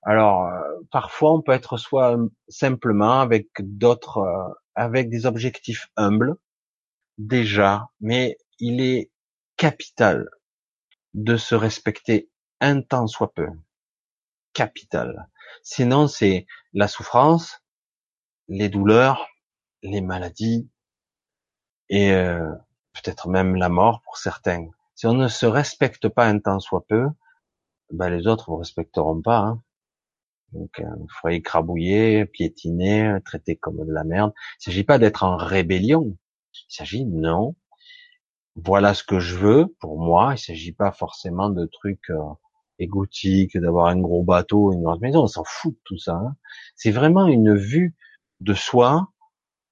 Alors 0.02 0.46
euh, 0.46 0.60
parfois 0.92 1.34
on 1.34 1.42
peut 1.42 1.52
être 1.52 1.78
soit 1.78 2.16
simplement 2.48 3.20
avec 3.20 3.48
d'autres, 3.60 4.18
euh, 4.18 4.54
avec 4.74 5.08
des 5.08 5.26
objectifs 5.26 5.88
humbles 5.96 6.36
déjà, 7.18 7.88
mais 8.00 8.36
il 8.58 8.80
est 8.80 9.10
capital 9.56 10.28
de 11.14 11.36
se 11.36 11.54
respecter 11.54 12.28
un 12.60 12.82
temps 12.82 13.06
soit 13.06 13.32
peu. 13.32 13.48
Capital. 14.54 15.28
Sinon, 15.62 16.06
c'est 16.08 16.46
la 16.72 16.88
souffrance, 16.88 17.62
les 18.48 18.68
douleurs, 18.68 19.28
les 19.82 20.00
maladies 20.00 20.68
et 21.88 22.12
euh, 22.12 22.50
peut-être 22.94 23.28
même 23.28 23.56
la 23.56 23.68
mort 23.68 24.00
pour 24.02 24.16
certains. 24.16 24.68
Si 24.94 25.06
on 25.06 25.14
ne 25.14 25.28
se 25.28 25.46
respecte 25.46 26.08
pas 26.08 26.26
un 26.26 26.38
temps 26.38 26.60
soit 26.60 26.86
peu, 26.86 27.06
ben 27.90 28.08
les 28.08 28.26
autres 28.26 28.50
vous 28.50 28.56
respecteront 28.56 29.20
pas. 29.20 29.38
Hein. 29.38 29.62
Donc, 30.52 30.78
euh, 30.80 30.84
il 31.00 31.06
faut 31.20 31.28
écrabouiller, 31.28 32.26
piétiner, 32.26 33.18
traiter 33.24 33.56
comme 33.56 33.84
de 33.84 33.92
la 33.92 34.04
merde. 34.04 34.32
Il 34.60 34.64
s'agit 34.64 34.84
pas 34.84 34.98
d'être 34.98 35.24
en 35.24 35.36
rébellion. 35.36 36.16
Il 36.52 36.74
s'agit, 36.74 37.04
non, 37.04 37.56
Voilà 38.56 38.94
ce 38.94 39.02
que 39.04 39.18
je 39.20 39.36
veux 39.36 39.66
pour 39.80 39.98
moi. 39.98 40.34
Il 40.34 40.38
s'agit 40.38 40.72
pas 40.72 40.92
forcément 40.92 41.50
de 41.50 41.66
trucs 41.66 42.10
euh, 42.10 42.20
égotiques, 42.78 43.56
d'avoir 43.56 43.86
un 43.86 44.00
gros 44.00 44.22
bateau, 44.22 44.72
une 44.72 44.82
grande 44.82 45.00
maison. 45.00 45.22
On 45.22 45.26
s'en 45.26 45.44
fout 45.44 45.74
de 45.74 45.80
tout 45.84 45.98
ça. 45.98 46.14
Hein. 46.14 46.36
C'est 46.76 46.90
vraiment 46.90 47.26
une 47.26 47.54
vue 47.54 47.94
de 48.40 48.54
soi 48.54 49.08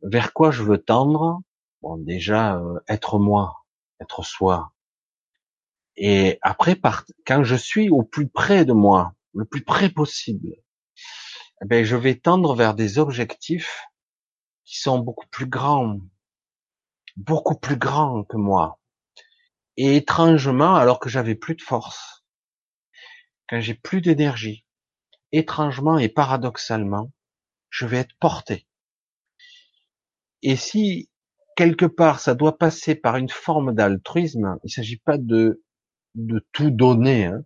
vers 0.03 0.33
quoi 0.33 0.51
je 0.51 0.63
veux 0.63 0.79
tendre. 0.79 1.43
Bon, 1.81 1.97
déjà 1.97 2.57
euh, 2.57 2.79
être 2.89 3.19
moi, 3.19 3.65
être 4.01 4.25
soi. 4.25 4.73
Et 5.97 6.39
après, 6.43 6.81
quand 7.27 7.45
je 7.45 7.57
suis 7.57 7.91
au 7.91 8.03
plus 8.03 8.29
près 8.29 8.65
de 8.65 8.73
moi, 8.73 9.15
le 9.35 9.45
plus 9.45 9.63
près 9.63 9.91
possible, 9.91 10.55
eh 11.63 11.67
ben, 11.67 11.85
je 11.85 11.97
vais 11.97 12.15
tendre 12.17 12.55
vers 12.55 12.75
des 12.75 12.99
objectifs 12.99 13.85
qui 14.65 14.81
sont 14.81 14.99
beaucoup 14.99 15.27
plus 15.31 15.47
grands, 15.47 16.01
beaucoup 17.17 17.57
plus 17.57 17.77
grands 17.77 18.25
que 18.25 18.37
moi. 18.37 18.79
Et 19.77 19.97
étrangement, 19.97 20.75
alors 20.75 20.99
que 20.99 21.09
j'avais 21.09 21.35
plus 21.35 21.55
de 21.55 21.63
force, 21.63 22.22
quand 23.53 23.61
j'ai 23.61 23.75
plus 23.75 24.01
d'énergie, 24.01 24.65
étrangement 25.31 25.99
et 25.99 26.09
paradoxalement, 26.09 27.13
je 27.69 27.85
vais 27.85 27.99
être 27.99 28.15
porté. 28.19 28.67
Et 30.41 30.57
si 30.57 31.11
quelque 31.55 31.85
part 31.85 32.19
ça 32.19 32.35
doit 32.35 32.57
passer 32.57 32.95
par 32.95 33.19
une 33.19 33.29
forme 33.29 33.75
d'altruisme, 33.75 34.57
il 34.65 34.69
ne 34.69 34.71
s'agit 34.71 34.97
pas 34.97 35.19
de 35.19 35.63
de 36.15 36.43
tout 36.53 36.71
donner, 36.71 37.27
hein, 37.27 37.45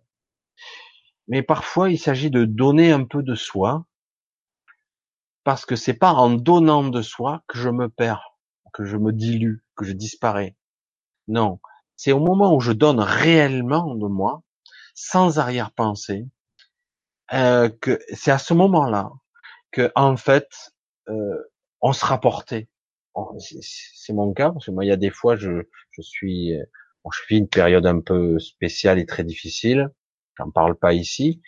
mais 1.27 1.43
parfois 1.43 1.89
il 1.89 1.99
s'agit 1.99 2.31
de 2.31 2.45
donner 2.45 2.93
un 2.93 3.03
peu 3.03 3.21
de 3.21 3.35
soi, 3.35 3.85
parce 5.43 5.65
que 5.65 5.75
c'est 5.75 5.93
pas 5.93 6.13
en 6.13 6.29
donnant 6.29 6.87
de 6.87 7.01
soi 7.01 7.43
que 7.47 7.57
je 7.57 7.69
me 7.69 7.89
perds, 7.89 8.37
que 8.71 8.85
je 8.85 8.95
me 8.95 9.11
dilue, 9.11 9.61
que 9.75 9.83
je 9.83 9.91
disparais. 9.91 10.55
Non, 11.27 11.59
c'est 11.97 12.13
au 12.13 12.21
moment 12.21 12.55
où 12.55 12.61
je 12.61 12.71
donne 12.71 13.01
réellement 13.01 13.93
de 13.93 14.07
moi, 14.07 14.43
sans 14.97 15.37
arrière-pensée, 15.37 16.25
euh, 17.31 17.69
que 17.69 17.99
c'est 18.15 18.31
à 18.31 18.39
ce 18.39 18.55
moment-là 18.55 19.11
que 19.71 19.91
en 19.95 20.17
fait 20.17 20.47
euh, 21.07 21.37
on 21.81 21.93
sera 21.93 22.19
porté. 22.19 22.67
C'est 23.39 24.13
mon 24.13 24.33
cas 24.33 24.51
parce 24.51 24.65
que 24.65 24.71
moi 24.71 24.85
il 24.85 24.87
y 24.87 24.91
a 24.91 24.97
des 24.97 25.11
fois 25.11 25.35
je, 25.35 25.63
je 25.91 26.01
suis 26.01 26.53
bon, 27.03 27.11
je 27.11 27.21
vis 27.29 27.37
une 27.37 27.47
période 27.47 27.85
un 27.85 27.99
peu 28.01 28.39
spéciale 28.39 28.97
et 28.97 29.05
très 29.05 29.23
difficile. 29.23 29.89
J'en 30.37 30.49
parle 30.49 30.75
pas 30.75 30.93
ici. 30.93 31.41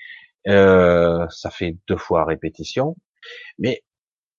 Euh, 0.47 1.27
ça 1.29 1.49
fait 1.49 1.77
deux 1.87 1.97
fois 1.97 2.25
répétition, 2.25 2.95
mais 3.57 3.83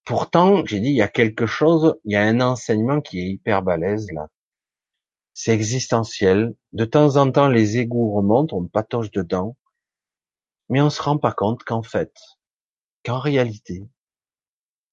pourtant 0.05 0.65
j'ai 0.67 0.81
dit 0.81 0.91
il 0.91 0.97
y 0.97 1.03
a 1.03 1.09
quelque 1.09 1.47
chose, 1.47 1.97
il 2.05 2.13
y 2.13 2.17
a 2.17 2.23
un 2.23 2.41
enseignement 2.41 3.01
qui 3.01 3.21
est 3.21 3.27
hyper 3.27 3.63
balèze 3.63 4.07
là 4.13 4.29
c'est 5.43 5.55
existentiel. 5.55 6.55
De 6.75 6.85
temps 6.85 7.17
en 7.17 7.33
temps, 7.33 7.49
les 7.49 7.79
égouts 7.79 8.13
remontent, 8.13 8.55
on 8.59 8.67
patoche 8.67 9.11
dedans, 9.11 9.57
mais 10.69 10.83
on 10.83 10.91
se 10.91 11.01
rend 11.01 11.17
pas 11.17 11.33
compte 11.33 11.65
qu'en 11.65 11.83
fait, 11.83 12.13
qu'en 13.07 13.19
réalité, 13.19 13.89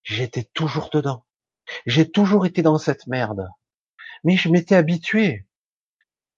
j'étais 0.03 0.45
toujours 0.45 0.89
dedans. 0.89 1.25
J'ai 1.85 2.09
toujours 2.09 2.45
été 2.45 2.61
dans 2.61 2.77
cette 2.77 3.07
merde. 3.07 3.49
Mais 4.23 4.37
je 4.37 4.47
m'étais 4.47 4.75
habitué. 4.75 5.45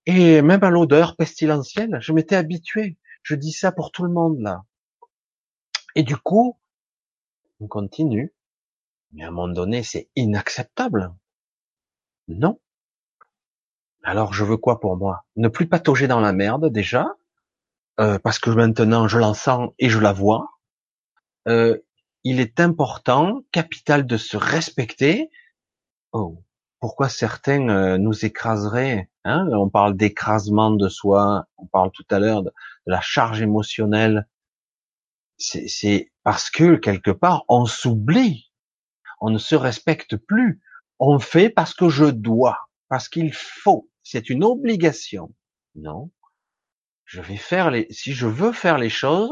Et 0.07 0.41
même 0.41 0.63
à 0.63 0.71
l'odeur 0.71 1.15
pestilentielle, 1.15 1.99
je 2.01 2.11
m'étais 2.11 2.35
habitué. 2.35 2.97
Je 3.21 3.35
dis 3.35 3.51
ça 3.51 3.71
pour 3.71 3.91
tout 3.91 4.05
le 4.05 4.11
monde, 4.11 4.39
là. 4.39 4.63
Et 5.93 6.01
du 6.01 6.17
coup, 6.17 6.57
on 7.59 7.67
continue. 7.67 8.33
Mais 9.11 9.23
à 9.23 9.27
un 9.27 9.31
moment 9.31 9.53
donné, 9.53 9.83
c'est 9.83 10.09
inacceptable. 10.15 11.13
Non. 12.27 12.59
Alors 14.03 14.33
je 14.33 14.43
veux 14.43 14.57
quoi 14.57 14.79
pour 14.79 14.97
moi? 14.97 15.25
Ne 15.35 15.47
plus 15.49 15.67
patauger 15.67 16.07
dans 16.07 16.19
la 16.19 16.33
merde 16.33 16.71
déjà, 16.71 17.15
euh, 17.99 18.17
parce 18.19 18.39
que 18.39 18.49
maintenant 18.49 19.07
je 19.07 19.17
l'en 19.17 19.33
sens 19.33 19.71
et 19.79 19.89
je 19.89 19.99
la 19.99 20.13
vois. 20.13 20.49
Euh, 21.47 21.77
il 22.23 22.39
est 22.39 22.59
important, 22.59 23.43
capital 23.51 24.05
de 24.05 24.17
se 24.17 24.37
respecter. 24.37 25.29
Oh, 26.11 26.43
pourquoi 26.79 27.09
certains 27.09 27.69
euh, 27.69 27.97
nous 27.97 28.25
écraseraient 28.25 29.09
hein? 29.25 29.47
On 29.51 29.69
parle 29.69 29.97
d'écrasement 29.97 30.71
de 30.71 30.89
soi, 30.89 31.45
on 31.57 31.67
parle 31.67 31.91
tout 31.91 32.05
à 32.09 32.19
l'heure 32.19 32.43
de, 32.43 32.53
la 32.85 33.01
charge 33.01 33.41
émotionnelle. 33.41 34.27
C'est 35.37 36.11
parce 36.23 36.49
que 36.49 36.75
quelque 36.75 37.11
part 37.11 37.45
on 37.47 37.65
s'oublie, 37.65 38.51
on 39.21 39.29
ne 39.29 39.37
se 39.37 39.55
respecte 39.55 40.17
plus. 40.17 40.61
On 40.99 41.19
fait 41.19 41.49
parce 41.49 41.73
que 41.73 41.87
je 41.87 42.05
dois, 42.05 42.68
parce 42.89 43.07
qu'il 43.07 43.33
faut 43.33 43.89
c'est 44.11 44.29
une 44.29 44.43
obligation. 44.43 45.35
Non. 45.75 46.09
Je 47.05 47.21
vais 47.21 47.37
faire 47.37 47.69
les, 47.69 47.85
si 47.91 48.13
je 48.13 48.25
veux 48.25 48.51
faire 48.51 48.79
les 48.79 48.89
choses, 48.89 49.31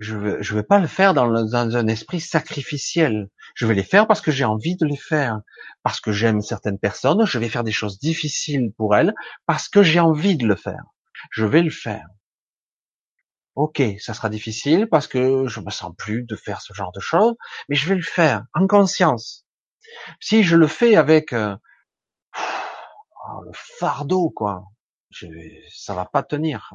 je 0.00 0.16
vais, 0.16 0.42
je 0.42 0.54
vais 0.56 0.64
pas 0.64 0.80
le 0.80 0.88
faire 0.88 1.14
dans, 1.14 1.28
dans 1.28 1.76
un 1.76 1.86
esprit 1.86 2.20
sacrificiel. 2.20 3.28
Je 3.54 3.64
vais 3.64 3.74
les 3.74 3.84
faire 3.84 4.08
parce 4.08 4.20
que 4.20 4.32
j'ai 4.32 4.44
envie 4.44 4.76
de 4.76 4.84
les 4.84 4.96
faire. 4.96 5.40
Parce 5.84 6.00
que 6.00 6.10
j'aime 6.10 6.42
certaines 6.42 6.80
personnes, 6.80 7.24
je 7.26 7.38
vais 7.38 7.48
faire 7.48 7.62
des 7.62 7.70
choses 7.70 8.00
difficiles 8.00 8.72
pour 8.76 8.96
elles 8.96 9.14
parce 9.46 9.68
que 9.68 9.84
j'ai 9.84 10.00
envie 10.00 10.36
de 10.36 10.46
le 10.46 10.56
faire. 10.56 10.82
Je 11.30 11.44
vais 11.44 11.62
le 11.62 11.70
faire. 11.70 12.06
Ok, 13.54 13.80
ça 14.00 14.14
sera 14.14 14.28
difficile 14.28 14.88
parce 14.90 15.06
que 15.06 15.46
je 15.46 15.60
me 15.60 15.70
sens 15.70 15.92
plus 15.96 16.24
de 16.24 16.34
faire 16.34 16.60
ce 16.60 16.74
genre 16.74 16.92
de 16.92 17.00
choses, 17.00 17.36
mais 17.68 17.76
je 17.76 17.88
vais 17.88 17.94
le 17.94 18.02
faire 18.02 18.44
en 18.52 18.66
conscience. 18.66 19.46
Si 20.20 20.42
je 20.42 20.56
le 20.56 20.66
fais 20.66 20.96
avec 20.96 21.32
ah, 23.26 23.40
le 23.44 23.50
fardeau, 23.52 24.30
quoi. 24.30 24.64
Je, 25.10 25.26
ça 25.74 25.94
va 25.94 26.04
pas 26.04 26.22
tenir. 26.22 26.74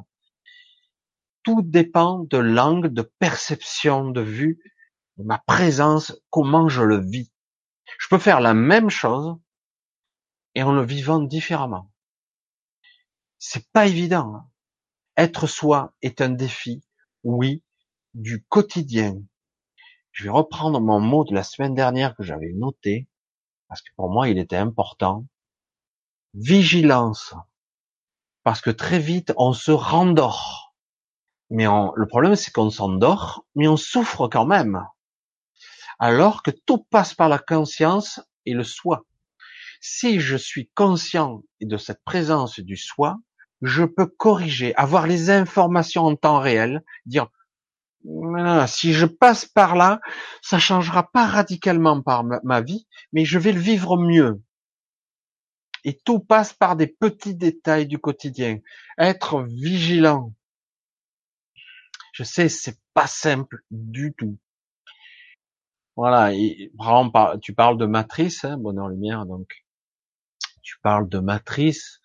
Tout 1.44 1.62
dépend 1.62 2.20
de 2.20 2.38
l'angle 2.38 2.94
de 2.94 3.02
perception, 3.02 4.10
de 4.10 4.22
vue, 4.22 4.60
de 5.18 5.24
ma 5.24 5.40
présence, 5.40 6.14
comment 6.30 6.68
je 6.68 6.84
le 6.84 7.00
vis. 7.00 7.32
Je 8.00 8.08
peux 8.10 8.18
faire 8.18 8.42
la 8.42 8.54
même 8.54 8.90
chose 8.90 9.38
et 10.56 10.64
en 10.64 10.74
le 10.74 10.84
vivant 10.84 11.20
différemment. 11.20 11.92
C'est 13.40 13.72
pas 13.72 13.88
évident. 13.88 14.36
Hein. 14.36 14.50
Être 15.18 15.48
soi 15.48 15.94
est 16.02 16.22
un 16.22 16.30
défi, 16.30 16.84
oui, 17.24 17.64
du 18.14 18.44
quotidien. 18.44 19.22
Je 20.12 20.26
vais 20.26 20.30
reprendre 20.30 20.82
mon 20.82 21.00
mot 21.00 21.24
de 21.24 21.34
la 21.34 21.44
semaine 21.44 21.76
dernière 21.76 22.16
que 22.16 22.24
j'avais 22.24 22.52
noté, 22.54 23.08
parce 23.68 23.82
que 23.82 23.94
pour 23.96 24.10
moi 24.10 24.28
il 24.28 24.38
était 24.38 24.58
important 24.58 25.26
vigilance, 26.34 27.34
parce 28.44 28.62
que 28.62 28.70
très 28.70 29.00
vite 29.00 29.34
on 29.38 29.54
se 29.54 29.72
rendort. 29.72 30.74
Mais 31.50 31.66
le 31.66 32.06
problème 32.08 32.36
c'est 32.36 32.52
qu'on 32.52 32.70
s'endort, 32.70 33.46
mais 33.56 33.68
on 33.68 33.78
souffre 33.78 34.28
quand 34.28 34.46
même. 34.46 34.86
Alors 36.00 36.44
que 36.44 36.52
tout 36.52 36.86
passe 36.90 37.14
par 37.14 37.30
la 37.30 37.40
conscience 37.40 38.22
et 38.46 38.54
le 38.54 38.64
soi. 38.64 39.06
Si 39.82 40.20
je 40.20 40.38
suis 40.38 40.70
conscient 40.76 41.44
de 41.60 41.78
cette 41.78 42.04
présence 42.04 42.60
du 42.60 42.78
soi, 42.78 43.18
je 43.62 43.84
peux 43.84 44.08
corriger, 44.08 44.76
avoir 44.76 45.08
les 45.08 45.30
informations 45.30 46.06
en 46.06 46.16
temps 46.16 46.40
réel, 46.40 46.84
dire 47.06 47.28
si 48.68 48.94
je 48.94 49.06
passe 49.06 49.46
par 49.46 49.76
là, 49.76 50.00
ça 50.42 50.58
changera 50.58 51.12
pas 51.12 51.28
radicalement 51.28 52.02
par 52.02 52.24
ma 52.24 52.62
vie, 52.62 52.88
mais 53.14 53.26
je 53.26 53.38
vais 53.38 53.52
le 53.52 53.60
vivre 53.60 53.98
mieux. 53.98 54.42
Et 55.84 55.98
tout 55.98 56.20
passe 56.20 56.54
par 56.54 56.76
des 56.76 56.88
petits 56.88 57.36
détails 57.36 57.88
du 57.88 57.98
quotidien. 57.98 58.60
Être 58.98 59.44
vigilant. 59.44 60.34
Je 62.14 62.24
sais, 62.24 62.50
c'est 62.50 62.78
pas 62.94 63.08
simple 63.08 63.64
du 63.72 64.14
tout. 64.14 64.38
Voilà. 65.96 66.32
Tu 67.42 67.54
parles 67.54 67.78
de 67.78 67.86
matrice, 67.86 68.44
hein, 68.46 68.58
bonheur 68.58 68.90
lumière, 68.90 69.26
donc 69.26 69.64
tu 70.62 70.78
parles 70.82 71.10
de 71.10 71.20
matrice, 71.20 72.00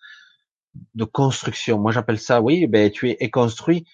de 0.95 1.05
construction. 1.05 1.79
Moi, 1.79 1.91
j'appelle 1.91 2.19
ça, 2.19 2.41
oui, 2.41 2.67
ben 2.67 2.91
tu 2.91 3.09
es, 3.09 3.29
construit. 3.29 3.87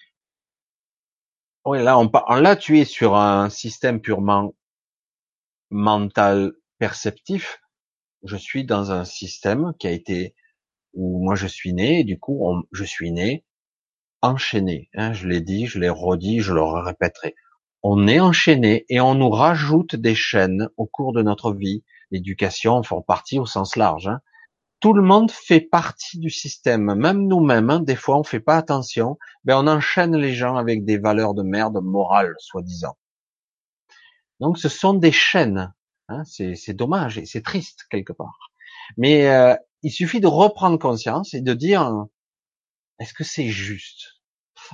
Oui, 1.64 1.82
là, 1.82 1.98
on, 1.98 2.10
là, 2.34 2.56
tu 2.56 2.78
es 2.78 2.84
sur 2.84 3.16
un 3.16 3.48
système 3.48 4.00
purement 4.00 4.54
mental 5.70 6.52
perceptif 6.78 7.60
je 8.24 8.36
suis 8.36 8.64
dans 8.64 8.92
un 8.92 9.04
système 9.04 9.72
qui 9.78 9.86
a 9.86 9.90
été 9.90 10.34
où 10.94 11.22
moi 11.22 11.34
je 11.34 11.46
suis 11.46 11.72
né, 11.72 12.00
et 12.00 12.04
du 12.04 12.18
coup 12.18 12.64
je 12.72 12.84
suis 12.84 13.12
né 13.12 13.44
enchaîné. 14.24 14.88
Hein, 14.94 15.12
je 15.12 15.28
l'ai 15.28 15.40
dit, 15.40 15.66
je 15.66 15.78
l'ai 15.78 15.90
redit, 15.90 16.40
je 16.40 16.52
le 16.52 16.62
répéterai. 16.62 17.34
On 17.82 18.08
est 18.08 18.20
enchaîné 18.20 18.86
et 18.88 19.00
on 19.00 19.14
nous 19.14 19.28
rajoute 19.28 19.94
des 19.96 20.14
chaînes 20.14 20.68
au 20.76 20.86
cours 20.86 21.12
de 21.12 21.22
notre 21.22 21.52
vie. 21.52 21.84
L'éducation 22.10 22.82
fait 22.82 22.94
partie 23.06 23.38
au 23.38 23.46
sens 23.46 23.76
large. 23.76 24.08
Hein. 24.08 24.20
Tout 24.80 24.94
le 24.94 25.02
monde 25.02 25.30
fait 25.30 25.60
partie 25.60 26.18
du 26.18 26.30
système, 26.30 26.94
même 26.94 27.26
nous-mêmes. 27.26 27.70
Hein, 27.70 27.80
des 27.80 27.96
fois, 27.96 28.18
on 28.18 28.24
fait 28.24 28.40
pas 28.40 28.56
attention, 28.56 29.18
mais 29.44 29.52
on 29.52 29.66
enchaîne 29.66 30.16
les 30.16 30.32
gens 30.32 30.56
avec 30.56 30.84
des 30.84 30.98
valeurs 30.98 31.34
de 31.34 31.42
merde 31.42 31.80
morales, 31.82 32.34
soi-disant. 32.38 32.96
Donc, 34.40 34.58
ce 34.58 34.68
sont 34.68 34.94
des 34.94 35.12
chaînes 35.12 35.74
Hein, 36.08 36.22
c'est 36.24 36.74
dommage 36.74 37.18
et 37.18 37.24
c'est 37.24 37.42
triste 37.42 37.86
quelque 37.90 38.12
part. 38.12 38.50
Mais 38.98 39.28
euh, 39.28 39.54
il 39.82 39.90
suffit 39.90 40.20
de 40.20 40.26
reprendre 40.26 40.78
conscience 40.78 41.32
et 41.34 41.40
de 41.40 41.54
dire 41.54 42.06
est-ce 42.98 43.14
que 43.14 43.24
c'est 43.24 43.48
juste? 43.48 44.20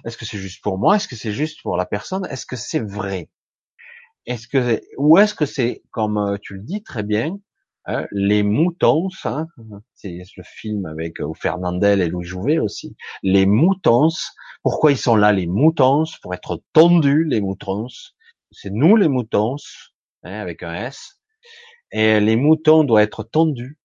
Est-ce 0.05 0.17
que 0.17 0.25
c'est 0.25 0.39
juste 0.39 0.63
pour 0.63 0.79
moi? 0.79 0.97
Est-ce 0.97 1.09
que 1.09 1.17
c'est 1.17 1.33
juste 1.33 1.63
pour 1.63 1.77
la 1.77 1.87
personne? 1.87 2.27
Est-ce 2.27 2.47
que 2.47 2.57
c'est 2.57 2.81
vrai? 2.81 3.31
Est-ce 4.27 4.49
que 4.49 4.81
ou 4.99 5.19
est-ce 5.19 5.35
que 5.35 5.47
c'est 5.47 5.83
comme 5.91 6.19
euh, 6.19 6.37
tu 6.41 6.55
le 6.55 6.61
dis 6.63 6.83
très 6.83 7.03
bien 7.03 7.39
hein, 7.87 8.07
les 8.13 8.43
moutons, 8.43 9.09
hein, 9.25 9.47
c'est 9.95 10.23
le 10.37 10.43
film 10.45 10.87
avec 10.87 11.21
euh, 11.21 11.33
Fernandel 11.35 12.03
et 12.03 12.09
Louis 12.09 12.27
Jouvet 12.27 12.59
aussi. 12.59 12.97
Les 13.23 13.47
moutons, 13.47 14.09
pourquoi 14.63 14.93
ils 14.93 14.99
sont 14.99 15.17
là 15.17 15.33
les 15.33 15.47
moutons? 15.47 16.05
Pour 16.23 16.35
être 16.35 16.63
tondus 16.73 17.25
les 17.25 17.41
moutons. 17.41 17.87
C'est 18.53 18.71
nous 18.71 18.97
les 18.97 19.09
moutons, 19.09 19.57
hein, 20.25 20.41
avec 20.41 20.63
un 20.63 20.75
S. 20.75 21.20
Et 21.93 22.21
les 22.21 22.37
moutons 22.37 22.85
doivent 22.85 23.05
être 23.05 23.25
tondus. 23.25 23.79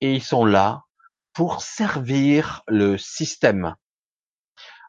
Et 0.00 0.14
ils 0.14 0.22
sont 0.22 0.44
là 0.44 0.84
pour 1.32 1.62
servir 1.62 2.62
le 2.66 2.98
système. 2.98 3.74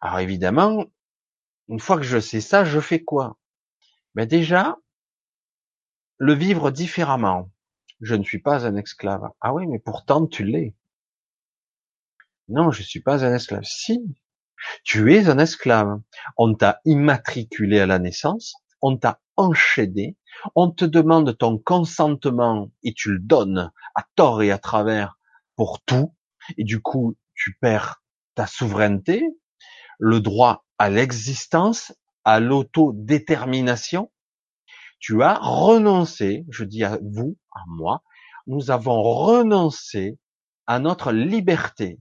Alors 0.01 0.19
évidemment, 0.19 0.85
une 1.69 1.79
fois 1.79 1.97
que 1.97 2.03
je 2.03 2.19
sais 2.19 2.41
ça, 2.41 2.65
je 2.65 2.79
fais 2.79 3.03
quoi? 3.03 3.37
Ben 4.15 4.25
déjà, 4.25 4.77
le 6.17 6.33
vivre 6.33 6.71
différemment. 6.71 7.51
Je 8.01 8.15
ne 8.15 8.23
suis 8.23 8.39
pas 8.39 8.65
un 8.65 8.75
esclave. 8.75 9.29
Ah 9.41 9.53
oui, 9.53 9.65
mais 9.67 9.79
pourtant 9.79 10.27
tu 10.27 10.43
l'es. 10.43 10.75
Non, 12.47 12.71
je 12.71 12.83
suis 12.83 13.01
pas 13.01 13.25
un 13.25 13.33
esclave. 13.33 13.63
Si, 13.63 13.99
tu 14.83 15.13
es 15.13 15.29
un 15.29 15.39
esclave. 15.39 15.99
On 16.37 16.53
t'a 16.53 16.81
immatriculé 16.85 17.79
à 17.79 17.85
la 17.85 17.99
naissance, 17.99 18.55
on 18.81 18.97
t'a 18.97 19.21
enchaîné, 19.35 20.17
on 20.55 20.71
te 20.71 20.85
demande 20.85 21.37
ton 21.37 21.57
consentement 21.57 22.71
et 22.83 22.93
tu 22.93 23.11
le 23.11 23.19
donnes 23.19 23.71
à 23.95 24.03
tort 24.15 24.41
et 24.41 24.51
à 24.51 24.57
travers 24.57 25.17
pour 25.55 25.81
tout, 25.81 26.13
et 26.57 26.63
du 26.63 26.81
coup, 26.81 27.15
tu 27.33 27.57
perds 27.59 28.01
ta 28.35 28.47
souveraineté, 28.47 29.23
le 29.99 30.19
droit 30.19 30.65
à 30.77 30.89
l'existence, 30.89 31.93
à 32.23 32.39
l'autodétermination. 32.39 34.11
Tu 34.99 35.23
as 35.23 35.35
renoncé, 35.39 36.45
je 36.49 36.63
dis 36.63 36.83
à 36.83 36.99
vous, 37.01 37.37
à 37.51 37.61
moi, 37.67 38.03
nous 38.45 38.71
avons 38.71 39.01
renoncé 39.01 40.17
à 40.65 40.79
notre 40.79 41.11
liberté. 41.11 41.99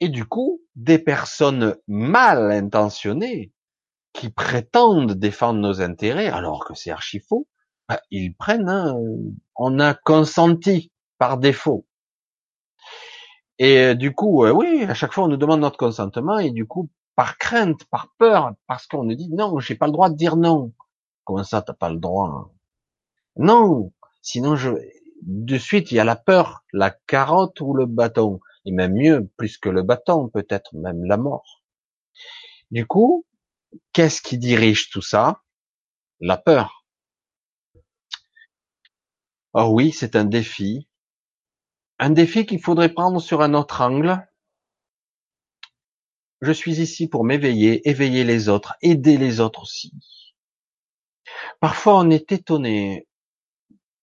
Et 0.00 0.08
du 0.08 0.24
coup, 0.24 0.62
des 0.76 0.98
personnes 0.98 1.76
mal 1.86 2.50
intentionnées 2.50 3.52
qui 4.12 4.30
prétendent 4.30 5.12
défendre 5.12 5.60
nos 5.60 5.80
intérêts, 5.80 6.28
alors 6.28 6.64
que 6.64 6.74
c'est 6.74 6.90
archi 6.90 7.20
faux, 7.20 7.46
bah, 7.88 8.00
ils 8.10 8.34
prennent, 8.34 8.68
hein, 8.68 8.96
on 9.56 9.78
a 9.80 9.94
consenti 9.94 10.90
par 11.18 11.38
défaut. 11.38 11.86
Et 13.58 13.78
euh, 13.78 13.94
du 13.94 14.14
coup, 14.14 14.44
euh, 14.44 14.52
oui, 14.52 14.84
à 14.84 14.94
chaque 14.94 15.12
fois 15.12 15.24
on 15.24 15.28
nous 15.28 15.36
demande 15.36 15.60
notre 15.60 15.76
consentement 15.76 16.38
et 16.38 16.50
du 16.50 16.66
coup, 16.66 16.88
par 17.14 17.36
crainte, 17.36 17.84
par 17.90 18.08
peur, 18.18 18.54
parce 18.66 18.86
qu'on 18.86 19.04
nous 19.04 19.14
dit 19.14 19.28
non, 19.30 19.58
j'ai 19.60 19.74
pas 19.74 19.86
le 19.86 19.92
droit 19.92 20.08
de 20.08 20.16
dire 20.16 20.36
non. 20.36 20.72
Comment 21.24 21.44
ça, 21.44 21.62
t'as 21.62 21.74
pas 21.74 21.90
le 21.90 21.98
droit 21.98 22.50
Non, 23.36 23.92
sinon 24.22 24.56
je, 24.56 24.70
de 25.22 25.58
suite 25.58 25.92
il 25.92 25.96
y 25.96 26.00
a 26.00 26.04
la 26.04 26.16
peur, 26.16 26.64
la 26.72 26.90
carotte 26.90 27.60
ou 27.60 27.74
le 27.74 27.86
bâton, 27.86 28.40
et 28.64 28.72
même 28.72 28.94
mieux, 28.94 29.28
plus 29.36 29.58
que 29.58 29.68
le 29.68 29.82
bâton, 29.82 30.28
peut-être 30.28 30.74
même 30.74 31.04
la 31.04 31.16
mort. 31.16 31.62
Du 32.70 32.86
coup, 32.86 33.26
qu'est-ce 33.92 34.22
qui 34.22 34.38
dirige 34.38 34.90
tout 34.90 35.02
ça? 35.02 35.42
La 36.20 36.36
peur. 36.36 36.84
Oh 39.52 39.70
oui, 39.72 39.92
c'est 39.92 40.14
un 40.16 40.24
défi, 40.24 40.88
un 41.98 42.10
défi 42.10 42.46
qu'il 42.46 42.62
faudrait 42.62 42.92
prendre 42.92 43.20
sur 43.20 43.42
un 43.42 43.52
autre 43.54 43.80
angle. 43.80 44.26
Je 46.40 46.52
suis 46.52 46.80
ici 46.80 47.08
pour 47.08 47.24
m'éveiller, 47.24 47.86
éveiller 47.88 48.24
les 48.24 48.48
autres, 48.48 48.74
aider 48.80 49.18
les 49.18 49.40
autres 49.40 49.62
aussi. 49.62 49.92
Parfois, 51.60 51.98
on 51.98 52.10
est 52.10 52.32
étonné. 52.32 53.06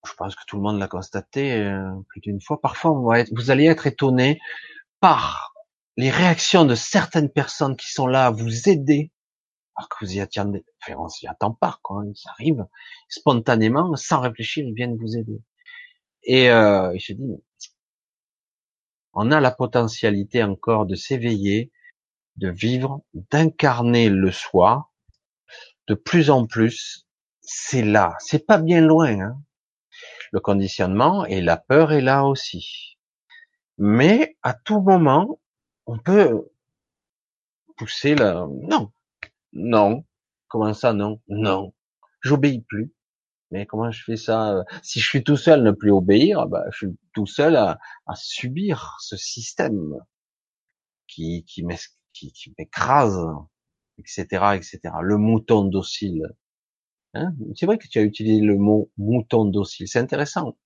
Je 0.06 0.14
pense 0.14 0.36
que 0.36 0.44
tout 0.48 0.58
le 0.58 0.62
monde 0.62 0.80
l'a 0.80 0.88
constaté 0.88 1.54
euh, 1.54 1.90
plus 2.10 2.22
d'une 2.22 2.40
fois. 2.40 2.62
Parfois, 2.62 2.92
vous 3.32 3.52
allez 3.52 3.66
être 3.66 3.88
étonné 3.88 4.40
par 5.00 5.54
les 5.98 6.12
réactions 6.12 6.66
de 6.66 6.76
certaines 6.76 7.30
personnes 7.30 7.76
qui 7.76 7.92
sont 7.92 8.08
là 8.08 8.28
à 8.28 8.32
vous 8.32 8.70
aider, 8.70 9.12
alors 9.78 9.90
que 9.90 10.06
vous 10.06 10.16
y 10.16 10.20
attendez. 10.20 10.66
Enfin, 10.82 11.00
on 11.00 11.08
s'y 11.08 11.28
attend 11.28 11.54
pas, 11.54 11.80
quoi. 11.84 12.04
Ça 12.16 12.32
arrive 12.32 12.66
spontanément, 13.10 13.96
sans 13.96 14.22
réfléchir, 14.22 14.66
ils 14.66 14.74
viennent 14.74 14.98
vous 14.98 15.16
aider. 15.16 15.40
Et 16.24 16.50
euh, 16.50 16.94
je 16.98 17.14
dis, 17.14 17.36
on 19.14 19.32
a 19.32 19.40
la 19.40 19.52
potentialité 19.52 20.44
encore 20.44 20.88
de 20.88 20.96
s'éveiller, 20.96 21.72
de 22.38 22.50
vivre, 22.50 23.04
d'incarner 23.14 24.10
le 24.10 24.32
soi. 24.32 24.92
De 25.88 25.94
plus 25.94 26.30
en 26.32 26.46
plus, 26.48 27.08
c'est 27.42 27.84
là, 27.84 28.16
c'est 28.20 28.46
pas 28.46 28.58
bien 28.58 28.82
loin. 28.82 29.20
Hein. 29.22 29.42
Le 30.32 30.40
conditionnement 30.40 31.26
et 31.26 31.40
la 31.40 31.58
peur 31.58 31.94
est 31.94 32.02
là 32.02 32.26
aussi. 32.26 32.98
Mais 33.78 34.38
à 34.42 34.54
tout 34.54 34.82
moment, 34.82 35.40
on 35.86 36.00
peut 36.00 36.50
pousser 37.78 38.16
la... 38.16 38.48
Non, 38.64 38.92
non. 39.54 40.06
Comment 40.48 40.74
ça, 40.74 40.94
non? 40.94 41.22
Non. 41.28 41.74
J'obéis 42.22 42.62
plus. 42.62 42.94
Mais 43.52 43.66
comment 43.66 43.92
je 43.92 44.04
fais 44.04 44.18
ça 44.18 44.58
euh, 44.58 44.64
Si 44.84 45.00
je 45.00 45.08
suis 45.08 45.24
tout 45.24 45.38
seul, 45.38 45.64
ne 45.64 45.72
plus 45.72 45.92
obéir, 45.92 46.48
bah, 46.48 46.66
je 46.72 46.78
suis 46.78 46.98
tout 47.14 47.26
seul 47.26 47.56
à, 47.56 47.80
subir 48.16 48.98
ce 49.00 49.16
système 49.16 49.96
qui, 51.08 51.46
qui 51.46 51.64
m'écrase, 52.58 53.26
etc., 53.98 54.26
etc. 54.56 54.80
Le 55.02 55.18
mouton 55.18 55.64
docile. 55.64 56.28
Hein? 57.14 57.34
C'est 57.56 57.66
vrai 57.66 57.78
que 57.78 57.88
tu 57.88 58.00
as 58.00 58.04
utilisé 58.04 58.42
le 58.42 58.58
mot 58.58 58.92
mouton 58.98 59.46
docile. 59.46 59.88
C'est 59.88 60.00
intéressant 60.00 60.58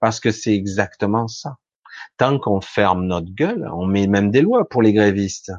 parce 0.00 0.20
que 0.20 0.30
c'est 0.30 0.54
exactement 0.54 1.28
ça. 1.28 1.58
Tant 2.16 2.38
qu'on 2.38 2.60
ferme 2.60 3.06
notre 3.06 3.32
gueule, 3.32 3.68
on 3.72 3.86
met 3.86 4.06
même 4.06 4.30
des 4.30 4.42
lois 4.42 4.68
pour 4.68 4.82
les 4.82 4.92
grévistes. 4.92 5.52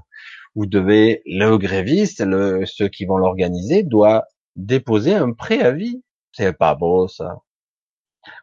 Vous 0.56 0.66
devez, 0.66 1.22
le 1.26 1.58
gréviste, 1.58 2.22
le, 2.22 2.66
ceux 2.66 2.88
qui 2.88 3.06
vont 3.06 3.18
l'organiser, 3.18 3.84
doit 3.84 4.26
déposer 4.56 5.14
un 5.14 5.34
préavis 5.34 6.02
c'est 6.36 6.54
pas 6.58 6.76
beau, 6.76 7.08
ça. 7.08 7.38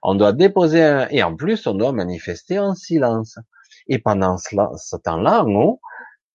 On 0.02 0.14
doit 0.14 0.32
déposer 0.32 0.82
un, 0.82 1.08
et 1.10 1.22
en 1.22 1.36
plus, 1.36 1.66
on 1.66 1.74
doit 1.74 1.92
manifester 1.92 2.58
en 2.58 2.74
silence. 2.74 3.38
Et 3.88 3.98
pendant 3.98 4.38
ce 4.38 4.96
temps-là, 4.96 5.44
non, 5.44 5.80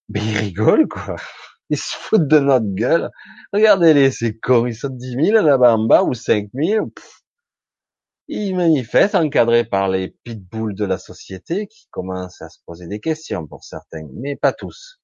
ben, 0.09 0.23
ils 0.23 0.37
rigolent, 0.37 0.87
quoi. 0.87 1.15
Ils 1.69 1.77
se 1.77 1.97
foutent 1.97 2.27
de 2.27 2.39
notre 2.39 2.73
gueule. 2.75 3.11
Regardez-les, 3.53 4.11
c'est 4.11 4.37
con, 4.39 4.67
ils 4.67 4.75
sont 4.75 4.89
10 4.89 5.31
000 5.31 5.45
là-bas 5.45 5.75
en 5.75 5.85
bas, 5.85 6.03
ou 6.03 6.13
5 6.13 6.49
000. 6.53 6.91
Ils 8.29 8.55
manifestent, 8.55 9.15
encadrés 9.15 9.65
par 9.65 9.89
les 9.89 10.15
pitbulls 10.23 10.75
de 10.75 10.85
la 10.85 10.97
société, 10.97 11.67
qui 11.67 11.87
commencent 11.91 12.41
à 12.41 12.49
se 12.49 12.59
poser 12.65 12.87
des 12.87 13.01
questions 13.01 13.47
pour 13.47 13.65
certains, 13.65 14.07
mais 14.13 14.37
pas 14.37 14.53
tous 14.53 14.99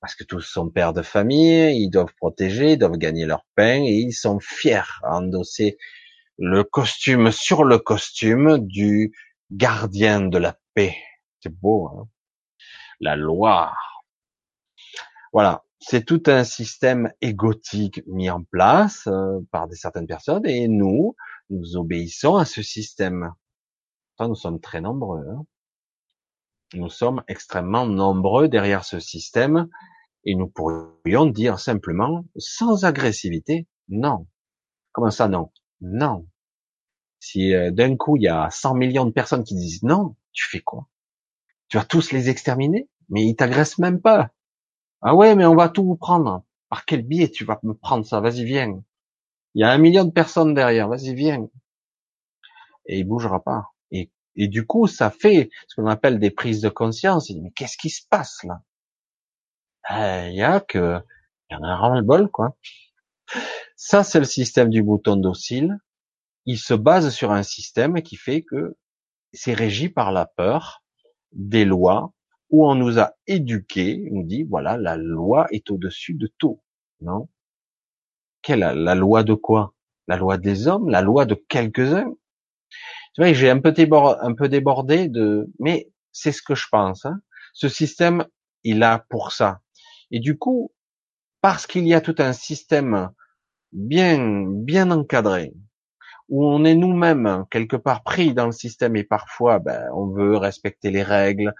parce 0.00 0.14
que 0.14 0.24
tous 0.24 0.40
sont 0.40 0.70
pères 0.70 0.92
de 0.92 1.02
famille, 1.02 1.76
ils 1.76 1.90
doivent 1.90 2.14
protéger, 2.16 2.72
ils 2.72 2.78
doivent 2.78 2.96
gagner 2.96 3.26
leur 3.26 3.44
pain 3.54 3.82
et 3.82 3.96
ils 3.96 4.12
sont 4.12 4.40
fiers 4.40 5.02
à 5.02 5.16
endosser 5.16 5.76
le 6.38 6.64
costume 6.64 7.30
sur 7.30 7.64
le 7.64 7.78
costume 7.78 8.58
du 8.58 9.12
gardien 9.50 10.22
de 10.22 10.38
la 10.38 10.58
paix. 10.74 10.96
C'est 11.40 11.54
beau, 11.54 11.88
hein? 11.88 12.08
La 13.00 13.16
loi. 13.16 13.74
Voilà, 15.32 15.64
c'est 15.78 16.04
tout 16.04 16.22
un 16.26 16.44
système 16.44 17.12
égotique 17.20 18.02
mis 18.06 18.30
en 18.30 18.42
place 18.42 19.06
euh, 19.06 19.40
par 19.50 19.68
des 19.68 19.76
certaines 19.76 20.06
personnes 20.06 20.46
et 20.46 20.68
nous, 20.68 21.14
nous 21.50 21.76
obéissons 21.76 22.36
à 22.36 22.44
ce 22.44 22.62
système. 22.62 23.32
Enfin, 24.16 24.28
nous 24.28 24.34
sommes 24.34 24.60
très 24.60 24.80
nombreux. 24.80 25.24
Hein 25.28 25.44
nous 26.74 26.88
sommes 26.88 27.22
extrêmement 27.28 27.86
nombreux 27.86 28.48
derrière 28.48 28.84
ce 28.84 29.00
système 29.00 29.68
et 30.24 30.34
nous 30.34 30.48
pourrions 30.48 31.26
dire 31.26 31.58
simplement, 31.58 32.24
sans 32.36 32.84
agressivité, 32.84 33.66
non. 33.88 34.26
Comment 34.92 35.10
ça, 35.10 35.28
non? 35.28 35.50
Non. 35.80 36.26
Si 37.20 37.54
euh, 37.54 37.70
d'un 37.70 37.96
coup 37.96 38.16
il 38.16 38.22
y 38.22 38.28
a 38.28 38.48
100 38.50 38.74
millions 38.74 39.06
de 39.06 39.10
personnes 39.10 39.44
qui 39.44 39.54
disent 39.54 39.82
non, 39.82 40.16
tu 40.32 40.48
fais 40.48 40.60
quoi? 40.60 40.88
Tu 41.68 41.76
vas 41.78 41.84
tous 41.84 42.12
les 42.12 42.28
exterminer? 42.28 42.88
Mais 43.08 43.24
ils 43.26 43.36
t'agressent 43.36 43.78
même 43.78 44.00
pas. 44.00 44.30
Ah 45.02 45.14
ouais, 45.14 45.34
mais 45.34 45.46
on 45.46 45.56
va 45.56 45.68
tout 45.68 45.84
vous 45.84 45.96
prendre. 45.96 46.44
Par 46.68 46.84
quel 46.84 47.02
biais 47.02 47.30
tu 47.30 47.44
vas 47.44 47.58
me 47.62 47.74
prendre 47.74 48.06
ça? 48.06 48.20
Vas-y, 48.20 48.44
viens. 48.44 48.82
Il 49.54 49.62
y 49.62 49.64
a 49.64 49.70
un 49.70 49.78
million 49.78 50.04
de 50.04 50.10
personnes 50.10 50.54
derrière. 50.54 50.88
Vas-y, 50.88 51.14
viens. 51.14 51.48
Et 52.86 52.98
il 52.98 53.04
bougera 53.04 53.42
pas. 53.42 53.72
Et, 54.40 54.48
du 54.48 54.66
coup, 54.66 54.86
ça 54.86 55.10
fait 55.10 55.50
ce 55.68 55.74
qu'on 55.74 55.86
appelle 55.86 56.18
des 56.18 56.30
prises 56.30 56.62
de 56.62 56.70
conscience. 56.70 57.30
Mais 57.30 57.50
qu'est-ce 57.50 57.76
qui 57.76 57.90
se 57.90 58.02
passe 58.08 58.42
là? 58.44 58.62
Il 60.28 60.34
y 60.34 60.42
a 60.42 60.60
que, 60.60 60.98
il 61.50 61.56
en 61.56 61.62
a 61.62 61.68
un 61.68 61.96
le 61.96 62.02
bol, 62.02 62.30
quoi. 62.30 62.56
Ça, 63.76 64.02
c'est 64.02 64.18
le 64.18 64.24
système 64.24 64.70
du 64.70 64.82
bouton 64.82 65.16
docile. 65.16 65.78
il 66.46 66.58
se 66.58 66.74
base 66.74 67.10
sur 67.10 67.32
un 67.32 67.42
système 67.42 68.02
qui 68.02 68.16
fait 68.16 68.42
que 68.42 68.76
c'est 69.32 69.54
régi 69.54 69.88
par 69.88 70.10
la 70.10 70.26
peur, 70.26 70.82
des 71.32 71.64
lois, 71.64 72.12
où 72.50 72.66
on 72.66 72.74
nous 72.74 72.98
a 72.98 73.12
éduqués, 73.26 74.08
on 74.10 74.16
nous 74.16 74.26
dit, 74.26 74.42
voilà, 74.42 74.76
la 74.76 74.96
loi 74.96 75.46
est 75.52 75.70
au-dessus 75.70 76.14
de 76.14 76.28
tout. 76.38 76.60
Non? 77.00 77.28
Quelle, 78.42 78.60
la 78.60 78.94
loi 78.94 79.22
de 79.22 79.34
quoi? 79.34 79.74
La 80.08 80.16
loi 80.16 80.38
des 80.38 80.66
hommes? 80.66 80.88
La 80.88 81.02
loi 81.02 81.26
de 81.26 81.34
quelques-uns? 81.34 82.14
Tu 83.20 83.26
vois, 83.26 83.34
j'ai 83.34 83.50
un 83.50 83.60
peu 83.60 83.72
débordé, 84.48 85.08
de, 85.08 85.46
mais 85.58 85.90
c'est 86.10 86.32
ce 86.32 86.40
que 86.40 86.54
je 86.54 86.66
pense, 86.72 87.04
hein. 87.04 87.20
Ce 87.52 87.68
système, 87.68 88.24
il 88.64 88.82
a 88.82 89.04
pour 89.10 89.32
ça. 89.32 89.60
Et 90.10 90.20
du 90.20 90.38
coup, 90.38 90.72
parce 91.42 91.66
qu'il 91.66 91.86
y 91.86 91.92
a 91.92 92.00
tout 92.00 92.14
un 92.16 92.32
système 92.32 93.10
bien, 93.72 94.46
bien 94.48 94.90
encadré, 94.90 95.52
où 96.30 96.46
on 96.46 96.64
est 96.64 96.74
nous-mêmes 96.74 97.44
quelque 97.50 97.76
part 97.76 98.04
pris 98.04 98.32
dans 98.32 98.46
le 98.46 98.52
système 98.52 98.96
et 98.96 99.04
parfois 99.04 99.58
ben, 99.58 99.90
on 99.94 100.06
veut 100.06 100.38
respecter 100.38 100.90
les 100.90 101.02
règles 101.02 101.52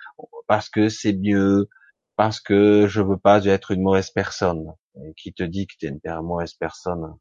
parce 0.47 0.71
que 0.71 0.89
c'est 0.89 1.13
mieux, 1.13 1.69
parce 2.17 2.41
que 2.41 2.87
je 2.87 3.03
veux 3.03 3.19
pas 3.19 3.45
être 3.45 3.73
une 3.73 3.83
mauvaise 3.83 4.11
personne. 4.11 4.73
Et 5.05 5.13
qui 5.15 5.35
te 5.35 5.43
dit 5.43 5.67
que 5.67 5.75
tu 5.79 5.87
es 5.89 5.91
une 5.91 6.23
mauvaise 6.23 6.55
personne? 6.55 7.17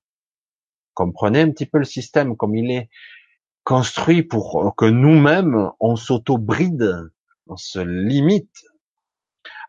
Comprenez 0.94 1.42
un 1.42 1.52
petit 1.52 1.66
peu 1.66 1.80
le 1.80 1.84
système 1.84 2.38
comme 2.38 2.56
il 2.56 2.72
est 2.72 2.90
construit 3.70 4.24
pour 4.24 4.74
que 4.76 4.86
nous-mêmes 4.86 5.70
on 5.80 5.96
s'auto-bride, 5.96 7.12
on 7.46 7.56
se 7.56 7.78
limite, 7.78 8.66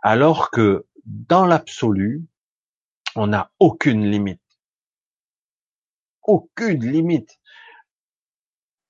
alors 0.01 0.51
que 0.51 0.87
dans 1.05 1.45
l'absolu, 1.45 2.25
on 3.15 3.27
n'a 3.27 3.51
aucune 3.59 4.11
limite. 4.11 4.41
Aucune 6.23 6.83
limite 6.91 7.39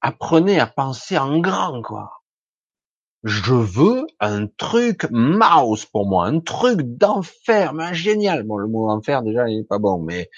apprenez 0.00 0.60
à 0.60 0.68
penser 0.68 1.18
en 1.18 1.40
grand, 1.40 1.82
quoi. 1.82 2.22
Je 3.24 3.52
veux 3.52 4.06
un 4.20 4.46
truc 4.46 5.08
mouse 5.10 5.86
pour 5.86 6.06
moi, 6.06 6.26
un 6.26 6.38
truc 6.38 6.82
d'enfer, 6.82 7.74
mais 7.74 7.94
génial. 7.94 8.44
Bon, 8.44 8.58
le 8.58 8.68
mot 8.68 8.88
enfer, 8.88 9.24
déjà, 9.24 9.48
il 9.48 9.62
est 9.62 9.68
pas 9.68 9.80
bon, 9.80 10.00
mais 10.00 10.30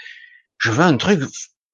je 0.56 0.70
veux 0.70 0.82
un 0.82 0.96
truc 0.96 1.22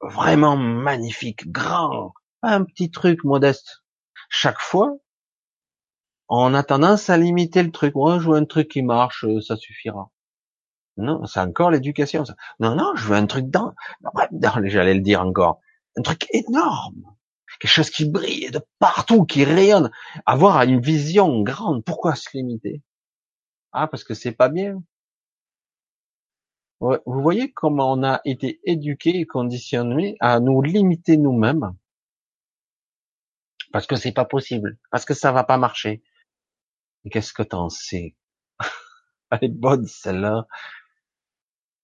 vraiment 0.00 0.56
magnifique, 0.56 1.48
grand, 1.52 2.12
un 2.42 2.64
petit 2.64 2.90
truc 2.90 3.24
modeste. 3.24 3.82
Chaque 4.28 4.60
fois, 4.60 4.96
on 6.28 6.54
a 6.54 6.62
tendance 6.62 7.10
à 7.10 7.16
limiter 7.16 7.62
le 7.62 7.70
truc. 7.70 7.94
Moi, 7.94 8.18
je 8.18 8.28
veux 8.28 8.36
un 8.36 8.44
truc 8.44 8.68
qui 8.68 8.82
marche, 8.82 9.24
ça 9.46 9.56
suffira. 9.56 10.10
Non, 10.96 11.24
c'est 11.26 11.40
encore 11.40 11.70
l'éducation. 11.70 12.24
Non, 12.60 12.74
non, 12.74 12.92
je 12.96 13.06
veux 13.06 13.16
un 13.16 13.26
truc 13.26 13.48
dans, 13.50 13.74
j'allais 14.64 14.94
le 14.94 15.00
dire 15.00 15.22
encore, 15.22 15.60
un 15.96 16.02
truc 16.02 16.26
énorme 16.32 17.04
quelque 17.58 17.70
chose 17.70 17.90
qui 17.90 18.08
brille 18.08 18.50
de 18.50 18.60
partout, 18.78 19.24
qui 19.24 19.44
rayonne, 19.44 19.90
avoir 20.26 20.62
une 20.62 20.80
vision 20.80 21.42
grande. 21.42 21.84
Pourquoi 21.84 22.14
se 22.14 22.28
limiter? 22.34 22.82
Ah, 23.72 23.86
parce 23.88 24.04
que 24.04 24.14
c'est 24.14 24.32
pas 24.32 24.48
bien. 24.48 24.82
Vous 26.80 27.00
voyez 27.06 27.50
comment 27.50 27.92
on 27.92 28.04
a 28.04 28.20
été 28.24 28.60
éduqué 28.64 29.18
et 29.18 29.26
conditionné 29.26 30.16
à 30.20 30.38
nous 30.38 30.62
limiter 30.62 31.16
nous-mêmes? 31.16 31.74
Parce 33.72 33.86
que 33.86 33.96
c'est 33.96 34.12
pas 34.12 34.24
possible, 34.24 34.78
parce 34.90 35.04
que 35.04 35.14
ça 35.14 35.32
va 35.32 35.44
pas 35.44 35.58
marcher. 35.58 36.02
Qu'est-ce 37.10 37.32
que 37.32 37.42
t'en 37.42 37.68
sais? 37.68 38.16
Elle 39.30 39.44
est 39.44 39.48
bonne 39.48 39.86
celle-là. 39.86 40.46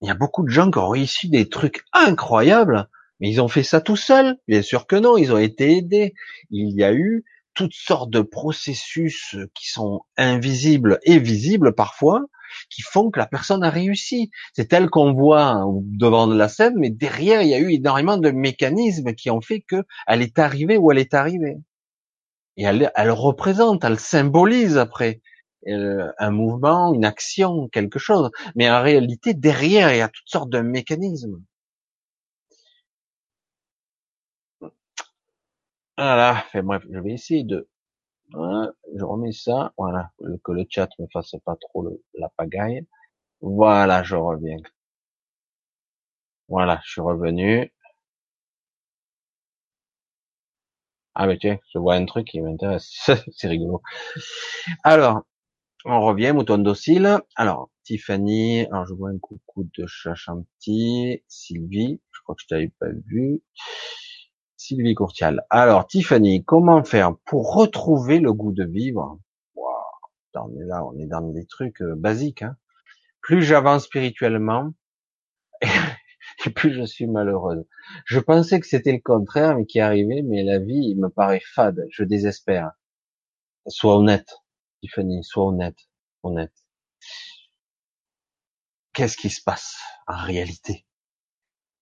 Il 0.01 0.07
y 0.07 0.11
a 0.11 0.15
beaucoup 0.15 0.43
de 0.43 0.49
gens 0.49 0.69
qui 0.69 0.77
ont 0.77 0.89
réussi 0.89 1.29
des 1.29 1.49
trucs 1.49 1.85
incroyables 1.93 2.89
mais 3.19 3.29
ils 3.29 3.41
ont 3.41 3.47
fait 3.47 3.63
ça 3.63 3.81
tout 3.81 3.95
seuls 3.95 4.37
Bien 4.47 4.61
sûr 4.61 4.87
que 4.87 4.95
non, 4.95 5.17
ils 5.17 5.31
ont 5.31 5.37
été 5.37 5.77
aidés. 5.77 6.13
Il 6.49 6.75
y 6.75 6.83
a 6.83 6.93
eu 6.93 7.23
toutes 7.53 7.73
sortes 7.73 8.09
de 8.09 8.21
processus 8.21 9.35
qui 9.53 9.69
sont 9.69 10.01
invisibles 10.17 10.99
et 11.03 11.19
visibles 11.19 11.73
parfois, 11.73 12.25
qui 12.69 12.81
font 12.81 13.11
que 13.11 13.19
la 13.19 13.27
personne 13.27 13.63
a 13.63 13.69
réussi. 13.69 14.29
C'est 14.53 14.73
elle 14.73 14.89
qu'on 14.89 15.13
voit 15.13 15.63
devant 15.81 16.27
la 16.27 16.49
scène, 16.49 16.73
mais 16.77 16.89
derrière, 16.89 17.41
il 17.41 17.49
y 17.49 17.53
a 17.53 17.59
eu 17.59 17.71
énormément 17.71 18.17
de 18.17 18.31
mécanismes 18.31 19.13
qui 19.13 19.31
ont 19.31 19.41
fait 19.41 19.61
qu'elle 19.61 20.21
est 20.21 20.37
arrivée 20.37 20.77
où 20.77 20.91
elle 20.91 20.97
est 20.97 21.13
arrivée. 21.13 21.57
Et 22.57 22.63
elle, 22.63 23.11
représente, 23.11 23.83
elle 23.83 23.99
symbolise 23.99 24.77
après 24.77 25.21
euh, 25.67 26.11
un 26.19 26.31
mouvement, 26.31 26.93
une 26.93 27.05
action, 27.05 27.67
quelque 27.69 27.99
chose. 27.99 28.31
Mais 28.55 28.69
en 28.69 28.81
réalité, 28.81 29.33
derrière, 29.33 29.93
il 29.93 29.97
y 29.97 30.01
a 30.01 30.09
toutes 30.09 30.29
sortes 30.29 30.49
de 30.49 30.59
mécanismes. 30.61 31.41
Voilà, 35.97 36.43
bref, 36.63 36.83
je 36.91 36.99
vais 36.99 37.11
essayer 37.13 37.43
de, 37.43 37.67
je 38.33 39.03
remets 39.03 39.31
ça, 39.31 39.73
voilà, 39.77 40.11
que 40.43 40.51
le 40.51 40.65
chat 40.69 40.89
me 40.99 41.07
fasse 41.11 41.35
pas 41.45 41.55
trop 41.57 41.87
la 42.15 42.29
pagaille. 42.37 42.85
Voilà, 43.41 44.03
je 44.03 44.15
reviens. 44.15 44.57
Voilà, 46.47 46.79
je 46.83 46.91
suis 46.91 47.01
revenu. 47.01 47.71
Ah 51.15 51.27
mais 51.27 51.37
tiens, 51.37 51.57
je 51.73 51.79
vois 51.79 51.95
un 51.95 52.05
truc 52.05 52.27
qui 52.27 52.41
m'intéresse, 52.41 52.91
c'est 53.31 53.47
rigolo. 53.47 53.81
Alors, 54.83 55.21
on 55.85 56.01
revient, 56.01 56.33
mouton 56.33 56.57
docile. 56.57 57.19
Alors, 57.37 57.69
Tiffany, 57.83 58.65
alors 58.67 58.85
je 58.85 58.93
vois 58.93 59.11
un 59.11 59.19
coucou 59.19 59.69
de 59.77 59.85
chat 59.87 60.15
chantier, 60.15 61.23
Sylvie, 61.29 62.01
je 62.11 62.21
crois 62.21 62.35
que 62.35 62.41
je 62.41 62.47
t'avais 62.47 62.71
pas 62.79 62.89
vu. 63.07 63.41
Sylvie 64.57 64.95
Courtial. 64.95 65.45
Alors, 65.49 65.87
Tiffany, 65.87 66.43
comment 66.43 66.83
faire 66.83 67.15
pour 67.25 67.53
retrouver 67.55 68.19
le 68.19 68.33
goût 68.33 68.51
de 68.51 68.65
vivre? 68.65 69.19
Wow, 69.55 69.71
On 70.35 70.59
est 70.59 70.65
là, 70.65 70.83
on 70.83 70.97
est 70.97 71.05
dans 71.05 71.21
des 71.21 71.45
trucs 71.45 71.81
euh, 71.81 71.95
basiques. 71.95 72.41
Hein. 72.41 72.57
Plus 73.21 73.43
j'avance 73.43 73.85
spirituellement, 73.85 74.73
et 76.45 76.49
plus 76.49 76.73
je 76.73 76.83
suis 76.83 77.07
malheureuse. 77.07 77.65
Je 78.05 78.19
pensais 78.19 78.59
que 78.59 78.67
c'était 78.67 78.91
le 78.91 78.99
contraire, 78.99 79.57
mais 79.57 79.65
qui 79.65 79.79
arrivait, 79.79 80.21
mais 80.21 80.43
la 80.43 80.59
vie 80.59 80.95
me 80.95 81.09
paraît 81.09 81.41
fade. 81.53 81.85
Je 81.89 82.03
désespère. 82.03 82.71
Sois 83.67 83.95
honnête, 83.95 84.35
Tiffany, 84.81 85.23
sois 85.23 85.45
honnête, 85.45 85.77
honnête. 86.23 86.53
Qu'est-ce 88.93 89.17
qui 89.17 89.29
se 89.29 89.41
passe 89.41 89.77
en 90.07 90.15
réalité? 90.15 90.85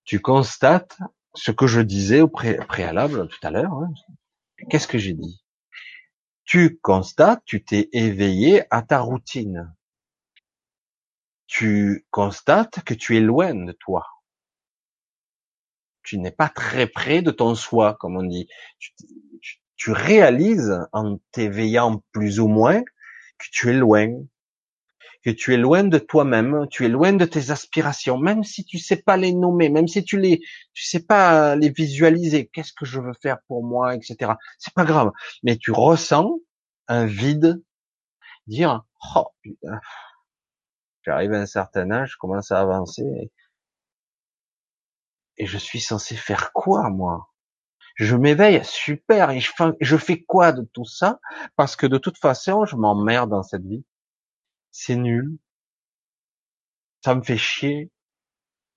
Tu 0.03 0.19
constates 0.19 0.97
ce 1.35 1.51
que 1.51 1.67
je 1.67 1.81
disais 1.81 2.21
au 2.21 2.27
préalable 2.27 3.27
tout 3.27 3.39
à 3.43 3.51
l'heure. 3.51 3.73
Hein. 3.73 3.93
Qu'est-ce 4.69 4.87
que 4.87 4.97
j'ai 4.97 5.13
dit? 5.13 5.43
Tu 6.45 6.79
constates, 6.79 7.43
tu 7.45 7.63
t'es 7.63 7.89
éveillé 7.93 8.63
à 8.69 8.81
ta 8.81 8.99
routine. 8.99 9.73
Tu 11.47 12.05
constates 12.11 12.83
que 12.83 12.93
tu 12.93 13.17
es 13.17 13.21
loin 13.21 13.53
de 13.53 13.71
toi. 13.73 14.05
Tu 16.03 16.17
n'es 16.19 16.31
pas 16.31 16.49
très 16.49 16.87
près 16.87 17.21
de 17.21 17.31
ton 17.31 17.55
soi, 17.55 17.95
comme 17.99 18.17
on 18.17 18.23
dit. 18.23 18.47
Tu, 19.75 19.91
réalises 19.91 20.79
en 20.93 21.17
t'éveillant 21.33 22.01
plus 22.13 22.39
ou 22.39 22.47
moins 22.47 22.81
que 22.81 23.45
tu 23.51 23.69
es 23.69 23.73
loin, 23.73 24.07
que 25.23 25.29
tu 25.29 25.53
es 25.53 25.57
loin 25.57 25.83
de 25.83 25.97
toi-même, 25.97 26.67
tu 26.69 26.85
es 26.85 26.89
loin 26.89 27.11
de 27.11 27.25
tes 27.25 27.51
aspirations, 27.51 28.17
même 28.17 28.43
si 28.45 28.63
tu 28.63 28.77
sais 28.77 28.95
pas 28.95 29.17
les 29.17 29.33
nommer, 29.33 29.69
même 29.69 29.89
si 29.89 30.05
tu 30.05 30.17
les, 30.17 30.39
tu 30.73 30.85
sais 30.85 31.05
pas 31.05 31.57
les 31.57 31.69
visualiser, 31.69 32.47
qu'est-ce 32.47 32.71
que 32.71 32.85
je 32.85 33.01
veux 33.01 33.13
faire 33.21 33.39
pour 33.47 33.65
moi, 33.65 33.93
etc. 33.93 34.33
C'est 34.57 34.73
pas 34.73 34.85
grave, 34.85 35.11
mais 35.43 35.57
tu 35.57 35.71
ressens 35.71 36.39
un 36.87 37.05
vide, 37.05 37.61
dire, 38.47 38.83
oh 39.15 39.27
putain, 39.41 39.81
j'arrive 41.03 41.33
à 41.33 41.41
un 41.41 41.45
certain 41.45 41.91
âge, 41.91 42.11
je 42.13 42.17
commence 42.17 42.51
à 42.51 42.59
avancer, 42.59 43.31
et 45.37 45.45
je 45.45 45.57
suis 45.57 45.81
censé 45.81 46.15
faire 46.15 46.51
quoi, 46.53 46.89
moi? 46.89 47.29
Je 47.95 48.15
m'éveille, 48.15 48.63
super, 48.65 49.31
et 49.31 49.39
je 49.39 49.97
fais, 49.97 50.23
quoi 50.23 50.51
de 50.51 50.63
tout 50.73 50.85
ça? 50.85 51.19
Parce 51.55 51.75
que 51.75 51.85
de 51.87 51.97
toute 51.97 52.17
façon, 52.17 52.65
je 52.65 52.75
m'emmerde 52.75 53.29
dans 53.29 53.43
cette 53.43 53.65
vie 53.65 53.85
c'est 54.73 54.95
nul, 54.95 55.37
ça 57.05 57.15
me 57.15 57.21
fait 57.21 57.37
chier, 57.37 57.91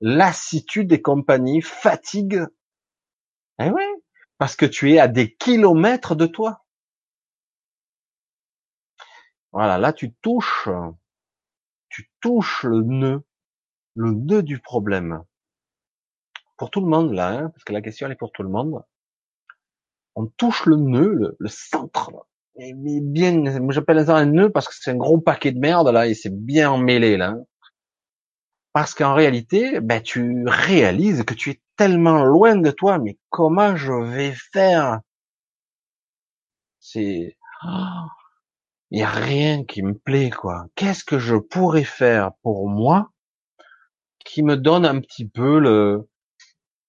lassitude 0.01 0.89
des 0.89 1.03
compagnies, 1.03 1.63
fatigue. 1.63 2.47
Eh 3.59 3.71
oui, 3.71 3.83
parce 4.39 4.57
que 4.57 4.67
tu 4.67 4.93
es 4.93 4.99
à 4.99 5.09
des 5.09 5.35
kilomètres 5.35 6.15
de 6.15 6.27
toi. 6.27 6.67
Voilà, 9.53 9.79
là 9.79 9.95
tu 9.95 10.13
touches, 10.13 10.69
tu 11.89 12.11
touches 12.21 12.65
le 12.65 12.83
nœud, 12.83 13.25
le 13.95 14.13
nœud 14.13 14.43
du 14.43 14.61
problème. 14.61 15.25
Pour 16.57 16.71
tout 16.71 16.81
le 16.81 16.89
monde 16.89 17.13
là, 17.13 17.31
hein, 17.31 17.51
parce 17.51 17.65
que 17.65 17.73
la 17.73 17.83
question 17.83 18.07
elle 18.07 18.13
est 18.13 18.17
pour 18.17 18.33
tout 18.33 18.43
le 18.43 18.49
monde. 18.49 18.83
On 20.15 20.27
touche 20.27 20.67
le 20.67 20.77
nœud, 20.77 21.13
le, 21.13 21.37
le 21.39 21.49
centre 21.49 22.11
mais 22.59 23.01
bien, 23.03 23.33
moi 23.61 23.73
j'appelle 23.73 24.05
ça 24.07 24.17
un 24.17 24.27
nœud 24.27 24.51
parce 24.51 24.69
que 24.69 24.75
c'est 24.79 24.91
un 24.91 24.97
gros 24.97 25.21
paquet 25.21 25.53
de 25.53 25.59
merde 25.59 25.89
là 25.89 26.07
et 26.07 26.15
c'est 26.15 26.35
bien 26.35 26.71
emmêlé 26.71 27.17
là. 27.17 27.37
Parce 28.73 28.95
qu'en 28.95 29.15
réalité, 29.15 29.81
ben 29.81 30.03
tu 30.03 30.45
réalises 30.47 31.25
que 31.25 31.35
tu 31.35 31.51
es 31.51 31.61
tellement 31.77 32.25
loin 32.25 32.57
de 32.57 32.71
toi, 32.71 32.99
mais 32.99 33.19
comment 33.31 33.77
je 33.77 33.93
vais 33.93 34.35
faire? 34.53 35.01
C'est, 36.81 37.37
il 38.91 38.99
y 38.99 39.03
a 39.03 39.11
rien 39.11 39.65
qui 39.65 39.83
me 39.83 39.95
plaît 39.95 40.31
quoi. 40.31 40.67
Qu'est-ce 40.75 41.05
que 41.05 41.19
je 41.19 41.37
pourrais 41.37 41.85
faire 41.85 42.33
pour 42.43 42.69
moi 42.69 43.11
qui 44.25 44.43
me 44.43 44.57
donne 44.57 44.85
un 44.85 45.01
petit 45.01 45.27
peu 45.27 45.59
le, 45.59 46.09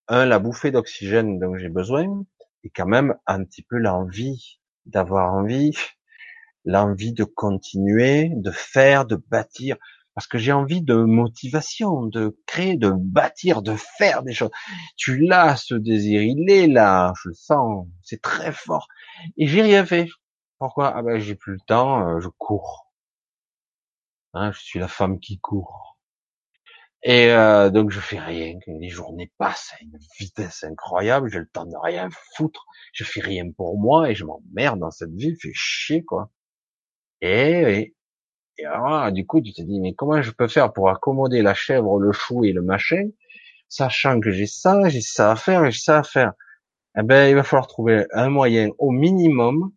un, 0.08 0.26
la 0.26 0.40
bouffée 0.40 0.72
d'oxygène 0.72 1.40
dont 1.40 1.58
j'ai 1.58 1.70
besoin, 1.70 2.24
et 2.64 2.70
quand 2.70 2.88
même 2.88 3.16
un 3.28 3.44
petit 3.44 3.64
peu 3.64 3.78
l'envie 3.78 4.60
d'avoir 4.86 5.34
envie, 5.34 5.76
l'envie 6.66 7.14
de 7.14 7.24
continuer, 7.24 8.30
de 8.36 8.52
faire, 8.52 9.06
de 9.06 9.16
bâtir, 9.16 9.78
parce 10.16 10.28
que 10.28 10.38
j'ai 10.40 10.52
envie 10.52 10.82
de 10.82 10.96
motivation, 10.96 12.04
de 12.08 12.40
créer, 12.48 12.76
de 12.76 12.90
bâtir, 12.90 13.62
de 13.62 13.76
faire 13.76 14.24
des 14.24 14.34
choses. 14.34 14.50
Tu 14.96 15.20
l'as, 15.20 15.58
ce 15.58 15.76
désir, 15.76 16.22
il 16.24 16.50
est 16.50 16.68
là, 16.68 17.14
je 17.22 17.30
le 17.30 17.36
sens, 17.36 17.88
c'est 18.02 18.22
très 18.22 18.52
fort. 18.52 18.88
Et 19.38 19.48
j'ai 19.48 19.62
rien 19.62 19.86
fait. 19.86 20.08
Pourquoi? 20.58 20.92
Ah 20.96 21.04
ben 21.04 21.20
j'ai 21.20 21.36
plus 21.36 21.54
le 21.54 21.60
temps, 21.68 22.08
euh, 22.08 22.20
je 22.20 22.30
cours. 22.30 22.92
Hein, 24.34 24.52
je 24.52 24.60
suis 24.60 24.80
la 24.80 24.88
femme 24.88 25.20
qui 25.20 25.38
court. 25.40 25.87
Et 27.04 27.32
euh, 27.32 27.70
donc 27.70 27.92
je 27.92 28.00
fais 28.00 28.20
rien. 28.20 28.58
Les 28.68 28.90
journées 28.90 29.32
passent 29.38 29.72
à 29.80 29.84
une 29.84 29.98
vitesse 30.20 30.64
incroyable. 30.64 31.30
J'ai 31.32 31.40
le 31.40 31.48
temps 31.48 31.66
de 31.66 31.76
rien 31.82 32.10
foutre. 32.36 32.66
Je 32.94 33.04
fais 33.04 33.22
rien 33.22 33.52
pour 33.52 33.80
moi 33.80 34.10
et 34.10 34.16
je 34.16 34.26
m'emmerde 34.26 34.80
dans 34.80 34.92
cette 34.92 35.14
vie. 35.14 35.36
Fait 35.40 35.52
chier 35.54 36.04
quoi. 36.04 36.32
Et, 37.22 37.96
et 38.58 38.66
alors, 38.66 39.12
du 39.12 39.26
coup, 39.26 39.42
tu 39.42 39.54
te 39.54 39.62
dis, 39.62 39.80
mais 39.80 39.94
comment 39.94 40.22
je 40.22 40.32
peux 40.32 40.48
faire 40.48 40.74
pour 40.74 40.90
accommoder 40.90 41.42
la 41.42 41.54
chèvre, 41.54 42.00
le 42.00 42.12
chou 42.12 42.44
et 42.44 42.54
le 42.54 42.62
machin, 42.62 43.10
sachant 43.70 44.20
que 44.20 44.32
j'ai 44.32 44.48
ça, 44.48 44.90
j'ai 44.90 45.02
ça 45.02 45.32
à 45.32 45.36
faire 45.36 45.66
et 45.66 45.72
j'ai 45.72 45.82
ça 45.82 46.00
à 46.00 46.04
faire? 46.04 46.34
Eh 47.00 47.04
ben, 47.04 47.30
il 47.30 47.36
va 47.36 47.44
falloir 47.44 47.68
trouver 47.68 48.06
un 48.12 48.30
moyen 48.30 48.70
au 48.80 48.92
minimum 48.92 49.72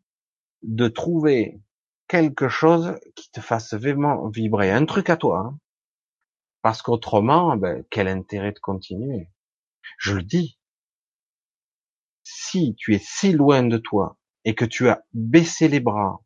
de 0.62 0.88
trouver 0.88 1.60
quelque 2.08 2.48
chose 2.48 2.94
qui 3.14 3.30
te 3.30 3.40
fasse 3.40 3.74
vraiment 3.74 4.28
vibrer, 4.28 4.70
un 4.70 4.86
truc 4.86 5.10
à 5.10 5.16
toi. 5.16 5.38
Hein. 5.40 5.58
Parce 6.62 6.82
qu'autrement, 6.82 7.56
ben, 7.56 7.84
quel 7.90 8.08
intérêt 8.08 8.52
de 8.52 8.58
continuer? 8.58 9.28
Je 9.98 10.14
le 10.14 10.22
dis. 10.22 10.58
Si 12.22 12.74
tu 12.76 12.94
es 12.94 13.00
si 13.02 13.32
loin 13.32 13.62
de 13.62 13.78
toi 13.78 14.18
et 14.44 14.54
que 14.54 14.64
tu 14.64 14.88
as 14.88 15.02
baissé 15.12 15.68
les 15.68 15.80
bras 15.80 16.20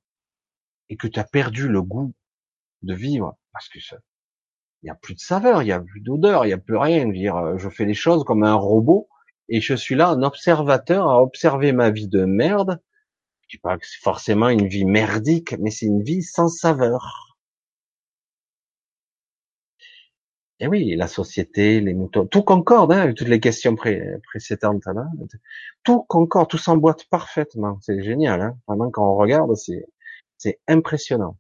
et 0.89 0.97
que 0.97 1.07
tu 1.07 1.19
as 1.19 1.25
perdu 1.25 1.69
le 1.69 1.83
goût 1.83 2.15
de 2.83 2.95
vivre, 2.95 3.39
parce 3.53 3.69
que 3.69 3.81
ça, 3.81 3.97
il 4.83 4.89
y 4.89 4.91
a 4.91 4.95
plus 4.95 5.15
de 5.15 5.21
saveur, 5.21 5.63
il 5.63 5.69
y 5.69 5.73
a 5.73 5.81
plus 5.81 6.01
d'odeur, 6.01 6.45
il 6.45 6.51
y 6.51 6.53
a 6.53 6.59
plus 6.59 6.77
rien. 6.77 7.09
Dire, 7.09 7.37
euh, 7.37 7.59
je 7.59 7.71
fais 7.71 7.87
les 7.87 7.95
choses 7.95 8.25
comme 8.25 8.45
un 8.45 8.55
robot 8.55 9.09
et 9.49 9.61
je 9.61 9.75
suis 9.75 9.95
là, 9.95 10.09
un 10.09 10.23
observateur, 10.23 11.09
à 11.09 11.23
observer 11.23 11.73
ma 11.73 11.91
vie 11.91 12.09
de 12.09 12.25
merde. 12.25 12.83
Je 13.43 13.57
dis 13.57 13.61
pas 13.61 13.79
que 13.79 13.87
c'est 13.87 14.03
forcément 14.03 14.49
une 14.49 14.67
vie 14.67 14.85
merdique, 14.85 15.55
mais 15.59 15.71
c'est 15.71 15.87
une 15.87 16.03
vie 16.03 16.23
sans 16.23 16.49
saveur. 16.49 17.34
Et 20.65 20.67
oui, 20.67 20.97
la 20.97 21.09
société, 21.09 21.81
les 21.81 21.93
moutons, 21.93 22.27
tout 22.27 22.43
concorde, 22.43 22.91
hein, 22.93 23.01
avec 23.01 23.17
toutes 23.17 23.29
les 23.29 23.41
questions 23.41 23.77
précédentes. 23.77 24.83
Tout 25.83 26.03
concorde, 26.09 26.49
tout 26.49 26.59
s'emboîte 26.59 27.05
parfaitement. 27.11 27.79
C'est 27.83 28.03
génial, 28.03 28.41
hein. 28.41 28.57
Vraiment, 28.67 28.91
quand 28.91 29.07
on 29.07 29.17
regarde, 29.17 29.55
c'est, 29.57 29.85
c'est 30.39 30.61
impressionnant 30.67 31.37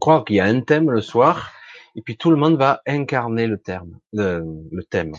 croire 0.00 0.24
qu'il 0.24 0.36
y 0.36 0.40
a 0.40 0.44
un 0.44 0.60
thème 0.60 0.90
le 0.90 1.00
soir, 1.00 1.52
et 1.94 2.02
puis 2.02 2.16
tout 2.16 2.30
le 2.30 2.36
monde 2.36 2.56
va 2.56 2.82
incarner 2.86 3.46
le 3.46 3.58
terme, 3.58 3.98
le, 4.12 4.82
thème. 4.90 5.12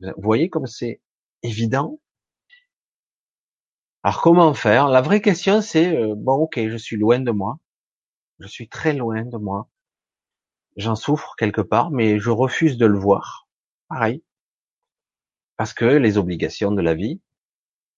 Vous 0.00 0.12
voyez 0.22 0.48
comme 0.48 0.66
c'est 0.66 1.00
évident? 1.42 1.98
Alors 4.02 4.20
comment 4.22 4.54
faire? 4.54 4.88
La 4.88 5.02
vraie 5.02 5.20
question 5.20 5.60
c'est 5.60 5.94
euh, 5.94 6.14
bon, 6.16 6.34
ok, 6.34 6.58
je 6.68 6.76
suis 6.76 6.96
loin 6.96 7.20
de 7.20 7.30
moi, 7.30 7.58
je 8.38 8.46
suis 8.46 8.68
très 8.68 8.94
loin 8.94 9.24
de 9.24 9.36
moi, 9.36 9.68
j'en 10.76 10.96
souffre 10.96 11.34
quelque 11.36 11.60
part, 11.60 11.90
mais 11.90 12.18
je 12.18 12.30
refuse 12.30 12.76
de 12.78 12.86
le 12.86 12.98
voir. 12.98 13.48
Pareil, 13.88 14.22
parce 15.60 15.74
que 15.74 15.84
les 15.84 16.16
obligations 16.16 16.72
de 16.72 16.80
la 16.80 16.94
vie. 16.94 17.20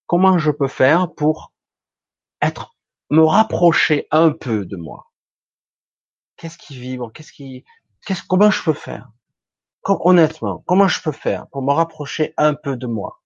Comment 0.05 0.37
je 0.37 0.51
peux 0.51 0.67
faire 0.67 1.13
pour 1.13 1.53
être, 2.41 2.75
me 3.09 3.23
rapprocher 3.23 4.05
un 4.11 4.31
peu 4.31 4.65
de 4.65 4.75
moi? 4.75 5.09
Qu'est-ce 6.35 6.57
qui 6.57 6.77
vibre? 6.77 7.13
Qu'est-ce 7.13 7.31
qui, 7.31 7.63
qu'est-ce, 8.05 8.21
comment 8.27 8.51
je 8.51 8.61
peux 8.61 8.73
faire? 8.73 9.09
Honnêtement, 9.85 10.61
comment 10.67 10.89
je 10.89 11.01
peux 11.01 11.13
faire 11.13 11.47
pour 11.53 11.61
me 11.61 11.71
rapprocher 11.71 12.33
un 12.35 12.53
peu 12.53 12.75
de 12.75 12.85
moi? 12.85 13.21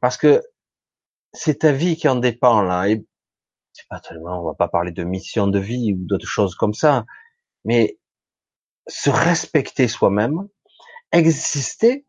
Parce 0.00 0.16
que 0.16 0.42
c'est 1.32 1.60
ta 1.60 1.70
vie 1.70 1.96
qui 1.96 2.08
en 2.08 2.16
dépend 2.16 2.60
là. 2.60 2.88
Et 2.88 3.06
c'est 3.72 3.86
pas 3.86 4.00
tellement, 4.00 4.40
on 4.40 4.46
va 4.46 4.54
pas 4.54 4.66
parler 4.66 4.90
de 4.90 5.04
mission 5.04 5.46
de 5.46 5.60
vie 5.60 5.92
ou 5.92 6.04
d'autres 6.06 6.26
choses 6.26 6.56
comme 6.56 6.74
ça, 6.74 7.06
mais 7.64 7.98
se 8.88 9.10
respecter 9.10 9.88
soi-même, 9.88 10.48
exister, 11.12 12.06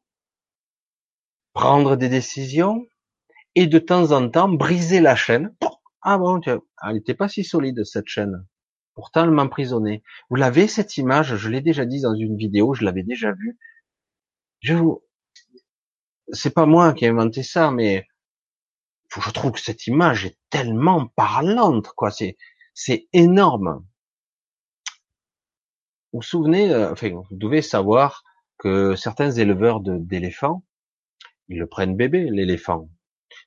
prendre 1.53 1.95
des 1.95 2.09
décisions 2.09 2.87
et 3.55 3.67
de 3.67 3.79
temps 3.79 4.11
en 4.11 4.29
temps 4.29 4.49
briser 4.49 4.99
la 4.99 5.15
chaîne. 5.15 5.55
Ah 6.01 6.17
bon, 6.17 6.41
elle 6.45 6.59
n'était 6.93 7.13
pas 7.13 7.29
si 7.29 7.43
solide 7.43 7.83
cette 7.83 8.07
chaîne. 8.07 8.45
Pourtant, 8.95 9.23
elle 9.23 9.31
m'emprisonnait. 9.31 10.03
Vous 10.29 10.35
l'avez 10.35 10.67
cette 10.67 10.97
image? 10.97 11.35
Je 11.35 11.49
l'ai 11.49 11.61
déjà 11.61 11.85
dit 11.85 12.01
dans 12.01 12.13
une 12.13 12.37
vidéo. 12.37 12.73
Je 12.73 12.83
l'avais 12.83 13.03
déjà 13.03 13.31
vue. 13.31 13.57
Je 14.61 14.73
vous, 14.73 15.03
c'est 16.31 16.53
pas 16.53 16.65
moi 16.65 16.93
qui 16.93 17.05
ai 17.05 17.09
inventé 17.09 17.43
ça, 17.43 17.71
mais 17.71 18.05
je 19.15 19.29
trouve 19.31 19.51
que 19.51 19.61
cette 19.61 19.87
image 19.87 20.25
est 20.25 20.37
tellement 20.49 21.07
parlante, 21.07 21.87
quoi. 21.95 22.11
C'est, 22.11 22.37
c'est 22.73 23.07
énorme. 23.13 23.85
Vous 26.13 26.21
souvenez, 26.21 26.71
euh, 26.71 26.91
enfin, 26.91 27.09
vous 27.09 27.25
devez 27.31 27.61
savoir 27.61 28.23
que 28.57 28.95
certains 28.95 29.31
éleveurs 29.31 29.81
d'éléphants, 29.81 30.63
ils 31.49 31.59
le 31.59 31.67
prennent 31.67 31.97
bébé, 31.97 32.29
l'éléphant. 32.29 32.89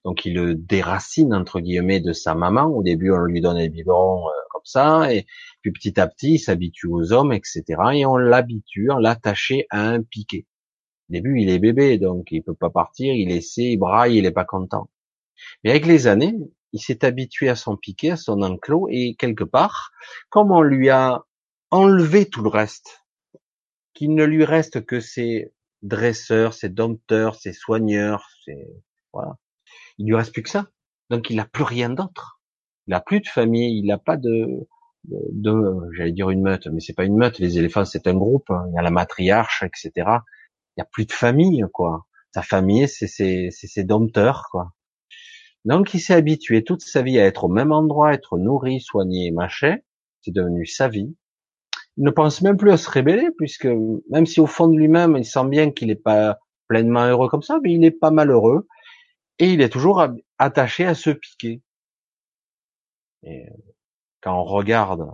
Donc, 0.05 0.27
ils 0.27 0.35
le 0.35 0.55
déracinent, 0.55 1.35
entre 1.35 1.61
guillemets, 1.61 2.01
de 2.01 2.13
sa 2.13 2.35
maman. 2.35 2.67
Au 2.67 2.83
début, 2.83 3.11
on 3.13 3.19
lui 3.19 3.41
donne 3.41 3.59
des 3.59 3.69
biberons 3.69 4.29
euh, 4.29 4.47
ça, 4.67 5.13
et 5.13 5.27
puis 5.63 5.73
petit 5.73 5.99
à 5.99 6.07
petit, 6.07 6.35
il 6.35 6.39
s'habitue 6.39 6.89
aux 6.89 7.13
hommes, 7.13 7.33
etc. 7.33 7.65
Et 7.95 8.07
on 8.07 8.17
l'habitue, 8.17 8.91
on 8.91 8.99
l'attacher 8.99 9.67
à 9.71 9.89
un 9.89 10.03
piquet. 10.03 10.47
Au 11.09 11.13
début, 11.13 11.41
il 11.41 11.49
est 11.51 11.59
bébé, 11.59 11.99
donc 11.99 12.29
il 12.33 12.43
peut 12.43 12.55
pas 12.55 12.71
partir, 12.71 13.15
il 13.15 13.31
essaie, 13.31 13.73
il 13.73 13.77
braille, 13.79 14.19
il 14.19 14.27
est 14.27 14.33
pas 14.33 14.45
content. 14.45 14.91
Mais 15.63 15.71
avec 15.71 15.87
les 15.87 16.07
années, 16.07 16.35
il 16.73 16.81
s'est 16.81 17.05
habitué 17.05 17.49
à 17.49 17.57
son 17.57 17.77
piquet, 17.77 18.11
à 18.13 18.17
son 18.17 18.43
enclos, 18.43 18.89
et 18.91 19.15
quelque 19.15 19.45
part, 19.45 19.93
comme 20.31 20.51
on 20.51 20.63
lui 20.63 20.91
a 20.91 21.25
enlevé 21.71 22.27
tout 22.27 22.43
le 22.43 22.49
reste, 22.49 23.05
qu'il 23.95 24.15
ne 24.15 24.25
lui 24.25 24.45
reste 24.45 24.85
que 24.85 25.01
ses 25.01 25.53
dresseurs, 25.83 26.55
ses 26.55 26.69
dompteurs, 26.69 27.35
ses 27.37 27.53
soigneurs, 27.53 28.29
ses, 28.45 28.67
voilà. 29.13 29.37
Il 29.99 30.07
lui 30.07 30.15
reste 30.15 30.33
plus 30.33 30.43
que 30.43 30.51
ça. 30.51 30.67
Donc 31.11 31.31
il 31.31 31.37
n'a 31.37 31.47
plus 31.47 31.65
rien 31.65 31.91
d'autre. 31.91 32.41
Il 32.87 32.91
n'a 32.91 33.01
plus 33.01 33.21
de 33.21 33.29
famille, 33.29 33.79
il 33.79 33.87
n'a 33.87 33.99
pas 33.99 34.17
de, 34.17 34.69
de, 35.09 35.53
j'allais 35.93 36.13
dire 36.13 36.31
une 36.31 36.43
meute, 36.43 36.67
mais 36.69 36.81
c'est 36.81 36.95
pas 36.95 37.05
une 37.05 37.17
meute. 37.17 37.39
Les 37.39 37.59
éléphants, 37.59 37.85
c'est 37.85 38.07
un 38.07 38.15
groupe. 38.15 38.51
Hein. 38.51 38.67
Il 38.71 38.75
y 38.75 38.79
a 38.79 38.83
la 38.83 38.91
matriarche, 38.91 39.63
etc. 39.63 39.91
Il 39.97 40.79
n'y 40.79 40.83
a 40.83 40.89
plus 40.91 41.07
de 41.07 41.13
famille, 41.13 41.65
quoi. 41.73 42.07
Sa 42.35 42.43
famille, 42.43 42.89
c'est 42.89 43.07
ses, 43.07 43.51
ses 43.51 43.85
dompteurs, 43.85 44.49
quoi. 44.51 44.73
Donc, 45.65 45.95
il 45.95 46.01
s'est 46.01 46.15
habitué 46.15 46.63
toute 46.63 46.83
sa 46.83 47.03
vie 47.03 47.19
à 47.19 47.25
être 47.25 47.45
au 47.45 47.49
même 47.49 47.73
endroit, 47.73 48.15
être 48.15 48.39
nourri, 48.39 48.81
soigné, 48.81 49.33
machin. 49.33 49.79
C'est 50.21 50.33
devenu 50.33 50.67
sa 50.67 50.89
vie. 50.89 51.17
Ne 51.99 52.11
pense 52.11 52.43
même 52.43 52.57
plus 52.57 52.71
à 52.71 52.77
se 52.77 52.91
rébeller, 52.91 53.31
puisque 53.39 53.69
même 54.11 54.27
si 54.27 54.41
au 54.41 54.47
fond 54.47 54.69
de 54.69 54.77
lui-même, 54.77 55.17
il 55.17 55.25
sent 55.25 55.47
bien 55.47 55.71
qu'il 55.71 55.89
n'est 55.89 55.95
pas 55.95 56.39
pleinement 56.69 57.07
heureux 57.07 57.29
comme 57.29 57.43
ça, 57.43 57.59
mais 57.63 57.73
il 57.73 57.81
n'est 57.81 57.91
pas 57.91 58.11
malheureux. 58.11 58.67
Et 59.39 59.53
il 59.53 59.61
est 59.61 59.69
toujours 59.69 60.07
attaché 60.39 60.87
à 60.87 60.95
se 60.95 61.11
piquer. 61.11 61.63
Et 63.23 63.47
quand 64.21 64.39
on 64.41 64.45
regarde 64.45 65.11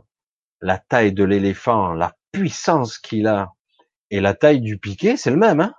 la 0.61 0.79
taille 0.79 1.13
de 1.13 1.25
l'éléphant, 1.25 1.93
la 1.93 2.17
puissance 2.33 2.99
qu'il 2.99 3.27
a, 3.27 3.53
et 4.11 4.21
la 4.21 4.35
taille 4.35 4.61
du 4.61 4.79
piquet, 4.79 5.17
c'est 5.17 5.31
le 5.31 5.37
même. 5.37 5.61
Hein 5.61 5.75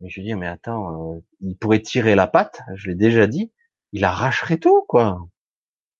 et 0.00 0.08
je 0.08 0.20
dis, 0.20 0.34
mais 0.34 0.46
attends, 0.46 1.14
euh, 1.16 1.20
il 1.40 1.56
pourrait 1.56 1.82
tirer 1.82 2.14
la 2.14 2.26
patte, 2.26 2.60
je 2.74 2.88
l'ai 2.88 2.94
déjà 2.94 3.26
dit, 3.26 3.52
il 3.92 4.04
arracherait 4.04 4.58
tout, 4.58 4.84
quoi. 4.88 5.26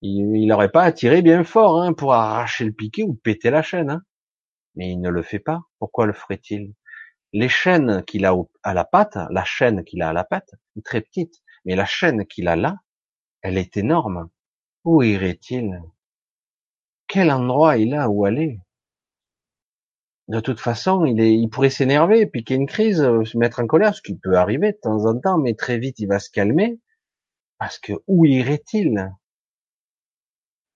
Il 0.03 0.47
n'aurait 0.47 0.71
pas 0.71 0.85
à 0.85 0.93
tirer 0.93 1.23
bien 1.23 1.43
fort 1.43 1.83
hein, 1.83 1.93
pour 1.93 2.15
arracher 2.15 2.65
le 2.65 2.73
piquet 2.73 3.03
ou 3.03 3.15
péter 3.15 3.51
la 3.51 3.63
chaîne. 3.63 3.91
Hein. 3.91 4.03
Mais 4.79 4.91
il 4.93 5.01
ne 5.01 5.11
le 5.11 5.23
fait 5.23 5.41
pas. 5.41 5.61
Pourquoi 5.79 6.07
le 6.07 6.15
ferait-il? 6.15 6.73
Les 7.35 7.49
chaînes 7.51 8.03
qu'il 8.05 8.25
a 8.25 8.35
à 8.63 8.73
la 8.73 8.85
patte, 8.85 9.19
la 9.31 9.45
chaîne 9.45 9.85
qu'il 9.85 10.01
a 10.01 10.09
à 10.09 10.13
la 10.15 10.25
patte, 10.25 10.55
est 10.79 10.87
très 10.87 11.03
petite, 11.03 11.43
mais 11.67 11.77
la 11.77 11.85
chaîne 11.85 12.25
qu'il 12.25 12.49
a 12.49 12.57
là, 12.57 12.77
elle 13.43 13.59
est 13.59 13.77
énorme. 13.77 14.31
Où 14.85 15.03
irait-il? 15.03 15.83
Quel 17.07 17.31
endroit 17.31 17.77
il 17.77 17.95
a 17.95 18.09
où 18.09 18.25
aller? 18.25 18.61
De 20.29 20.41
toute 20.41 20.61
façon, 20.61 21.05
il, 21.05 21.21
il 21.21 21.49
pourrait 21.49 21.71
s'énerver, 21.71 22.27
piquer 22.27 22.55
une 22.55 22.67
crise, 22.67 22.99
se 22.99 23.37
mettre 23.37 23.61
en 23.61 23.67
colère, 23.67 23.95
ce 23.95 24.03
qui 24.03 24.17
peut 24.17 24.37
arriver 24.37 24.73
de 24.73 24.79
temps 24.81 25.07
en 25.07 25.19
temps, 25.19 25.39
mais 25.39 25.55
très 25.55 25.79
vite 25.79 25.99
il 25.99 26.07
va 26.07 26.19
se 26.19 26.31
calmer, 26.31 26.79
parce 27.59 27.79
que 27.79 27.95
où 28.07 28.25
irait-il? 28.27 29.11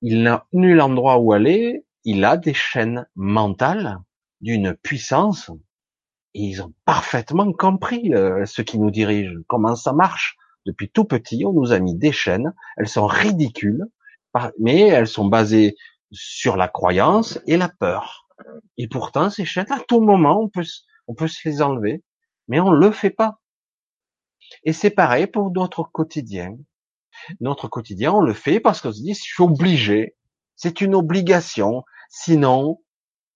Il 0.00 0.22
n'a 0.22 0.46
nul 0.52 0.80
endroit 0.80 1.18
où 1.18 1.32
aller, 1.32 1.86
il 2.04 2.24
a 2.24 2.36
des 2.36 2.54
chaînes 2.54 3.06
mentales 3.14 3.98
d'une 4.40 4.74
puissance, 4.74 5.50
ils 6.34 6.62
ont 6.62 6.72
parfaitement 6.84 7.52
compris 7.52 8.14
euh, 8.14 8.46
ce 8.46 8.62
qui 8.62 8.78
nous 8.78 8.90
dirige, 8.90 9.32
comment 9.46 9.76
ça 9.76 9.92
marche. 9.92 10.36
Depuis 10.64 10.88
tout 10.88 11.04
petit, 11.04 11.44
on 11.44 11.52
nous 11.52 11.72
a 11.72 11.78
mis 11.78 11.94
des 11.94 12.12
chaînes, 12.12 12.54
elles 12.76 12.88
sont 12.88 13.06
ridicules, 13.06 13.84
mais 14.58 14.80
elles 14.80 15.08
sont 15.08 15.26
basées 15.26 15.76
sur 16.12 16.56
la 16.56 16.68
croyance 16.68 17.40
et 17.46 17.56
la 17.56 17.68
peur. 17.68 18.28
Et 18.76 18.88
pourtant, 18.88 19.30
ces 19.30 19.44
chaînes, 19.44 19.70
à 19.70 19.80
tout 19.80 20.00
moment, 20.00 20.40
on 20.40 20.48
peut, 20.48 20.64
on 21.08 21.14
peut 21.14 21.28
se 21.28 21.48
les 21.48 21.62
enlever, 21.62 22.02
mais 22.48 22.60
on 22.60 22.70
le 22.70 22.90
fait 22.90 23.10
pas. 23.10 23.40
Et 24.64 24.72
c'est 24.72 24.90
pareil 24.90 25.26
pour 25.26 25.50
notre 25.50 25.84
quotidien. 25.84 26.56
Notre 27.40 27.68
quotidien, 27.68 28.12
on 28.12 28.20
le 28.20 28.34
fait 28.34 28.60
parce 28.60 28.80
qu'on 28.80 28.92
se 28.92 29.02
dit, 29.02 29.14
je 29.14 29.22
suis 29.22 29.42
obligé. 29.42 30.16
C'est 30.56 30.80
une 30.80 30.94
obligation. 30.94 31.84
Sinon, 32.14 32.82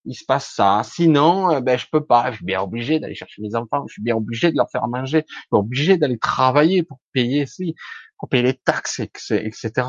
il 0.05 0.15
se 0.15 0.25
passe 0.27 0.53
ça. 0.55 0.83
Sinon, 0.85 1.51
euh, 1.51 1.61
ben, 1.61 1.79
je 1.79 1.87
peux 1.91 2.05
pas. 2.05 2.31
Je 2.31 2.37
suis 2.37 2.45
bien 2.45 2.63
obligé 2.63 3.01
d'aller 3.01 3.15
chercher 3.15 3.43
mes 3.43 3.55
enfants. 3.57 3.85
Je 3.89 3.95
suis 3.95 4.03
bien 4.03 4.17
obligé 4.17 4.53
de 4.53 4.57
leur 4.57 4.71
faire 4.71 4.87
manger. 4.89 5.25
Je 5.29 5.35
suis 5.35 5.49
obligé 5.53 5.97
d'aller 5.99 6.19
travailler 6.19 6.83
pour 6.83 7.01
payer, 7.13 7.47
si, 7.47 7.75
pour 8.19 8.29
payer 8.29 8.43
les 8.45 8.55
taxes, 8.55 9.01
etc. 9.01 9.89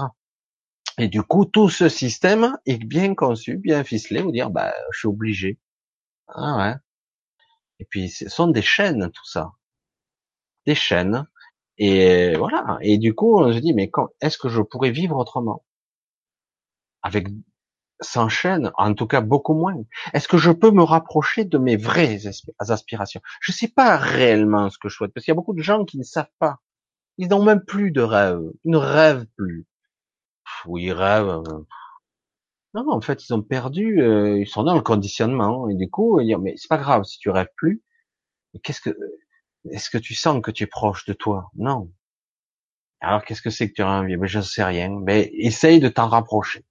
Et 0.99 1.09
du 1.09 1.21
coup, 1.23 1.45
tout 1.45 1.69
ce 1.69 1.89
système 1.89 2.57
est 2.65 2.77
bien 2.83 3.13
conçu, 3.15 3.57
bien 3.57 3.83
ficelé, 3.83 4.21
vous 4.21 4.31
dire, 4.31 4.49
bah, 4.49 4.73
je 4.93 4.99
suis 4.99 5.07
obligé. 5.07 5.59
Ah 6.29 6.57
ouais. 6.57 6.75
Et 7.79 7.85
puis, 7.85 8.09
ce 8.09 8.29
sont 8.29 8.47
des 8.47 8.61
chaînes, 8.61 9.09
tout 9.11 9.25
ça. 9.25 9.51
Des 10.67 10.75
chaînes. 10.75 11.25
Et 11.79 12.35
voilà. 12.37 12.77
Et 12.81 12.97
du 12.99 13.15
coup, 13.15 13.39
on 13.39 13.51
se 13.53 13.59
dit, 13.59 13.73
mais 13.73 13.91
est-ce 14.21 14.37
que 14.37 14.49
je 14.49 14.61
pourrais 14.61 14.91
vivre 14.91 15.17
autrement? 15.17 15.63
Avec, 17.01 17.27
sans 17.99 18.29
chaîne, 18.29 18.71
en 18.77 18.93
tout 18.93 19.07
cas 19.07 19.21
beaucoup 19.21 19.53
moins. 19.53 19.75
Est-ce 20.13 20.27
que 20.27 20.37
je 20.37 20.51
peux 20.51 20.71
me 20.71 20.83
rapprocher 20.83 21.45
de 21.45 21.57
mes 21.57 21.77
vraies 21.77 22.21
aspirations? 22.59 23.21
Je 23.41 23.51
sais 23.51 23.67
pas 23.67 23.97
réellement 23.97 24.69
ce 24.69 24.77
que 24.77 24.89
je 24.89 24.95
souhaite, 24.95 25.13
parce 25.13 25.25
qu'il 25.25 25.31
y 25.31 25.35
a 25.35 25.35
beaucoup 25.35 25.53
de 25.53 25.61
gens 25.61 25.85
qui 25.85 25.97
ne 25.97 26.03
savent 26.03 26.31
pas. 26.39 26.59
Ils 27.17 27.29
n'ont 27.29 27.43
même 27.43 27.63
plus 27.63 27.91
de 27.91 28.01
rêve. 28.01 28.41
Ils 28.63 28.71
ne 28.71 28.77
rêvent 28.77 29.25
plus 29.35 29.65
où 30.65 30.77
ils 30.77 30.91
rêvent. 30.93 31.43
Euh, 31.47 31.65
non, 32.73 32.91
en 32.91 33.01
fait, 33.01 33.25
ils 33.27 33.33
ont 33.33 33.41
perdu, 33.41 34.01
euh, 34.01 34.39
ils 34.39 34.47
sont 34.47 34.63
dans 34.63 34.75
le 34.75 34.81
conditionnement, 34.81 35.69
et 35.69 35.75
du 35.75 35.89
coup, 35.89 36.21
dire, 36.21 36.39
mais 36.39 36.55
c'est 36.57 36.67
pas 36.67 36.77
grave 36.77 37.03
si 37.03 37.17
tu 37.19 37.29
rêves 37.29 37.49
plus. 37.55 37.81
Qu'est-ce 38.63 38.81
que, 38.81 38.95
est-ce 39.71 39.89
que 39.89 39.97
tu 39.97 40.15
sens 40.15 40.41
que 40.41 40.51
tu 40.51 40.63
es 40.63 40.67
proche 40.67 41.05
de 41.05 41.13
toi? 41.13 41.49
Non. 41.55 41.91
Alors, 42.99 43.23
qu'est-ce 43.23 43.41
que 43.41 43.49
c'est 43.49 43.69
que 43.69 43.73
tu 43.75 43.81
as 43.81 43.89
envie? 43.89 44.17
Ben, 44.17 44.27
je 44.27 44.41
sais 44.41 44.63
rien. 44.63 44.89
Mais 45.03 45.29
essaye 45.33 45.79
de 45.79 45.89
t'en 45.89 46.07
rapprocher. 46.07 46.65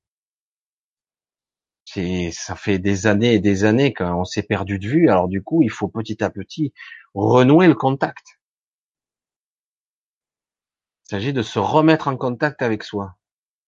C'est, 1.86 2.30
ça 2.32 2.54
fait 2.56 2.78
des 2.78 3.06
années 3.06 3.34
et 3.34 3.40
des 3.40 3.64
années 3.64 3.94
qu'on 3.94 4.24
s'est 4.24 4.42
perdu 4.42 4.78
de 4.78 4.86
vue. 4.86 5.08
Alors, 5.08 5.28
du 5.28 5.42
coup, 5.42 5.62
il 5.62 5.70
faut 5.70 5.88
petit 5.88 6.22
à 6.22 6.28
petit 6.30 6.74
renouer 7.14 7.68
le 7.68 7.74
contact. 7.74 8.38
Il 11.06 11.10
s'agit 11.10 11.32
de 11.32 11.42
se 11.42 11.58
remettre 11.58 12.08
en 12.08 12.16
contact 12.18 12.60
avec 12.60 12.82
soi 12.82 13.16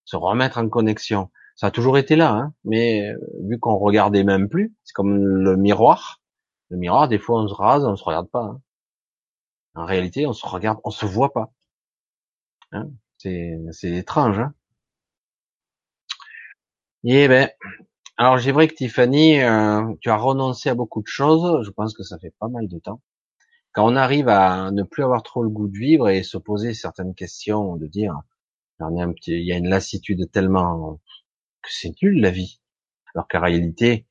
se 0.09 0.17
remettre 0.17 0.59
en 0.59 0.69
connexion. 0.71 1.31
Ça 1.55 1.67
a 1.67 1.71
toujours 1.71 1.99
été 1.99 2.17
là, 2.17 2.33
hein, 2.33 2.55
mais 2.65 3.11
euh, 3.11 3.19
vu 3.43 3.59
qu'on 3.59 3.77
regardait 3.77 4.25
même 4.25 4.49
plus, 4.49 4.75
c'est 4.85 4.95
comme 4.95 5.19
le 5.19 5.57
miroir. 5.57 6.23
Le 6.71 6.79
miroir, 6.79 7.09
des 7.09 7.19
fois, 7.19 7.43
on 7.43 7.49
se 7.49 7.55
rase, 7.55 7.85
on 7.85 7.97
se 7.97 8.05
regarde 8.05 8.31
pas. 8.31 8.45
Hein. 8.45 8.61
En 9.75 9.85
réalité, 9.85 10.27
on 10.27 10.33
se 10.33 10.47
regarde, 10.47 10.79
on 10.85 10.91
se 10.91 11.05
voit 11.05 11.33
pas. 11.35 11.53
Hein 12.73 12.89
c'est, 13.19 13.59
c'est 13.73 13.91
étrange. 13.91 14.39
Hein 14.39 14.55
eh 17.05 17.29
ben, 17.29 17.51
alors 18.19 18.39
j'ai 18.39 18.51
vrai 18.51 18.67
que 18.67 18.75
Tiffany, 18.75 19.41
euh, 19.41 19.95
tu 20.01 20.11
as 20.11 20.17
renoncé 20.17 20.69
à 20.69 20.75
beaucoup 20.75 21.03
de 21.03 21.07
choses. 21.07 21.65
Je 21.65 21.71
pense 21.71 21.95
que 21.95 22.03
ça 22.03 22.19
fait 22.19 22.35
pas 22.41 22.49
mal 22.49 22.67
de 22.67 22.79
temps. 22.81 23.01
Quand 23.73 23.87
on 23.87 23.97
arrive 23.97 24.29
à 24.29 24.73
ne 24.73 24.83
plus 24.83 25.05
avoir 25.05 25.23
trop 25.23 25.45
le 25.45 25.51
goût 25.51 25.69
de 25.69 25.79
vivre 25.79 26.09
et 26.09 26.25
se 26.25 26.37
poser 26.39 26.75
certaines 26.75 27.15
questions, 27.15 27.77
de 27.77 27.87
dire 27.87 28.15
il 28.81 29.45
y 29.45 29.53
a 29.53 29.57
une 29.57 29.69
lassitude 29.69 30.31
tellement 30.33 31.01
que 31.63 31.71
c'est 31.73 31.95
nul 32.03 32.21
la 32.21 32.31
vie. 32.31 32.61
Alors 33.15 33.29
qu'en 33.29 33.41
réalité, 33.41 34.07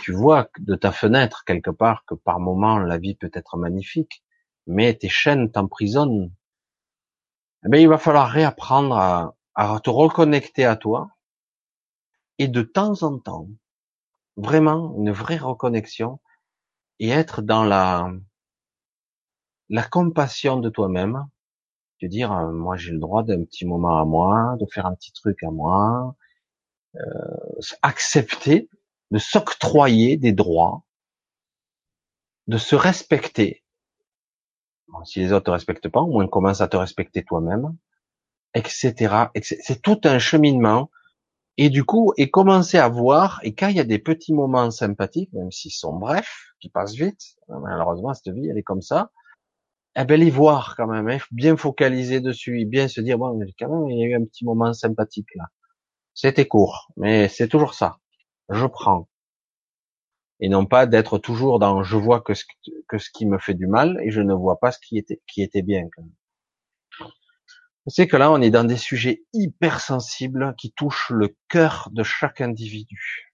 tu 0.00 0.12
vois 0.12 0.48
de 0.58 0.74
ta 0.74 0.92
fenêtre 0.92 1.44
quelque 1.44 1.70
part 1.70 2.04
que 2.06 2.14
par 2.14 2.40
moment 2.40 2.78
la 2.78 2.98
vie 2.98 3.14
peut 3.14 3.30
être 3.34 3.58
magnifique, 3.58 4.24
mais 4.66 4.94
tes 4.94 5.10
chaînes 5.10 5.50
t'emprisonnent. 5.50 6.32
Eh 7.66 7.68
bien, 7.68 7.80
il 7.80 7.88
va 7.88 7.98
falloir 7.98 8.30
réapprendre 8.30 8.96
à 9.54 9.80
te 9.82 9.90
reconnecter 9.90 10.64
à 10.64 10.76
toi 10.76 11.13
et 12.38 12.48
de 12.48 12.62
temps 12.62 13.02
en 13.02 13.18
temps, 13.18 13.48
vraiment 14.36 14.94
une 14.98 15.12
vraie 15.12 15.36
reconnexion 15.36 16.20
et 16.98 17.10
être 17.10 17.42
dans 17.42 17.64
la, 17.64 18.12
la 19.68 19.82
compassion 19.82 20.58
de 20.58 20.68
toi-même, 20.68 21.26
de 22.02 22.08
dire 22.08 22.32
euh, 22.32 22.52
moi 22.52 22.76
j'ai 22.76 22.92
le 22.92 22.98
droit 22.98 23.22
d'un 23.22 23.44
petit 23.44 23.66
moment 23.66 23.98
à 23.98 24.04
moi, 24.04 24.56
de 24.60 24.66
faire 24.66 24.86
un 24.86 24.94
petit 24.94 25.12
truc 25.12 25.42
à 25.42 25.50
moi, 25.50 26.16
euh, 26.96 27.60
accepter 27.82 28.68
de 29.10 29.18
s'octroyer 29.18 30.16
des 30.16 30.32
droits, 30.32 30.84
de 32.46 32.58
se 32.58 32.76
respecter. 32.76 33.64
si 35.04 35.20
les 35.20 35.32
autres 35.32 35.46
te 35.46 35.50
respectent 35.50 35.88
pas, 35.88 36.00
au 36.00 36.08
moins 36.08 36.26
commence 36.28 36.60
à 36.60 36.68
te 36.68 36.76
respecter 36.76 37.24
toi-même, 37.24 37.76
etc. 38.54 39.26
C'est 39.42 39.82
tout 39.82 40.00
un 40.04 40.18
cheminement. 40.18 40.90
Et 41.56 41.70
du 41.70 41.84
coup, 41.84 42.12
et 42.16 42.30
commencer 42.30 42.78
à 42.78 42.88
voir, 42.88 43.40
et 43.44 43.54
quand 43.54 43.68
il 43.68 43.76
y 43.76 43.80
a 43.80 43.84
des 43.84 43.98
petits 44.00 44.34
moments 44.34 44.70
sympathiques, 44.70 45.32
même 45.32 45.52
s'ils 45.52 45.72
sont 45.72 45.96
brefs, 45.96 46.54
qui 46.60 46.68
passent 46.68 46.94
vite, 46.94 47.36
malheureusement 47.48 48.12
cette 48.14 48.34
vie 48.34 48.48
elle 48.48 48.58
est 48.58 48.62
comme 48.62 48.82
ça, 48.82 49.10
eh 49.96 50.04
ben 50.04 50.18
les 50.20 50.30
voir 50.30 50.74
quand 50.76 50.88
même, 50.88 51.08
hein, 51.08 51.18
bien 51.32 51.56
focaliser 51.56 52.20
dessus, 52.20 52.64
bien 52.66 52.88
se 52.88 53.00
dire 53.00 53.18
bon, 53.18 53.38
quand 53.58 53.68
même 53.68 53.90
il 53.90 54.00
y 54.00 54.04
a 54.04 54.06
eu 54.08 54.14
un 54.20 54.24
petit 54.24 54.44
moment 54.44 54.72
sympathique 54.74 55.28
là. 55.36 55.44
C'était 56.14 56.46
court, 56.48 56.88
mais 56.96 57.28
c'est 57.28 57.48
toujours 57.48 57.74
ça. 57.74 57.98
Je 58.50 58.66
prends 58.66 59.08
et 60.40 60.48
non 60.48 60.66
pas 60.66 60.86
d'être 60.86 61.18
toujours 61.18 61.58
dans 61.58 61.82
je 61.82 61.96
vois 61.96 62.20
que 62.20 62.34
ce, 62.34 62.44
que 62.88 62.98
ce 62.98 63.10
qui 63.10 63.26
me 63.26 63.38
fait 63.38 63.54
du 63.54 63.66
mal 63.66 63.98
et 64.02 64.10
je 64.10 64.20
ne 64.20 64.34
vois 64.34 64.58
pas 64.58 64.72
ce 64.72 64.78
qui 64.80 64.98
était 64.98 65.20
qui 65.26 65.42
était 65.42 65.62
bien. 65.62 65.88
Quand 65.96 66.02
C'est 67.86 68.06
que 68.06 68.16
là 68.16 68.30
on 68.32 68.40
est 68.40 68.50
dans 68.50 68.64
des 68.64 68.78
sujets 68.78 69.24
hyper 69.32 69.80
sensibles 69.80 70.54
qui 70.56 70.72
touchent 70.72 71.10
le 71.10 71.36
cœur 71.48 71.90
de 71.92 72.02
chaque 72.02 72.40
individu. 72.40 73.32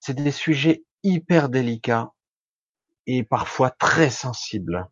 C'est 0.00 0.14
des 0.14 0.30
sujets 0.30 0.84
hyper 1.02 1.48
délicats 1.48 2.12
et 3.06 3.22
parfois 3.24 3.70
très 3.70 4.10
sensible. 4.10 4.88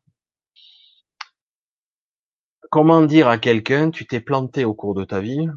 Comment 2.70 3.02
dire 3.02 3.28
à 3.28 3.38
quelqu'un, 3.38 3.90
tu 3.90 4.06
t'es 4.06 4.20
planté 4.20 4.64
au 4.64 4.74
cours 4.74 4.94
de 4.94 5.04
ta 5.04 5.20
vie, 5.20 5.48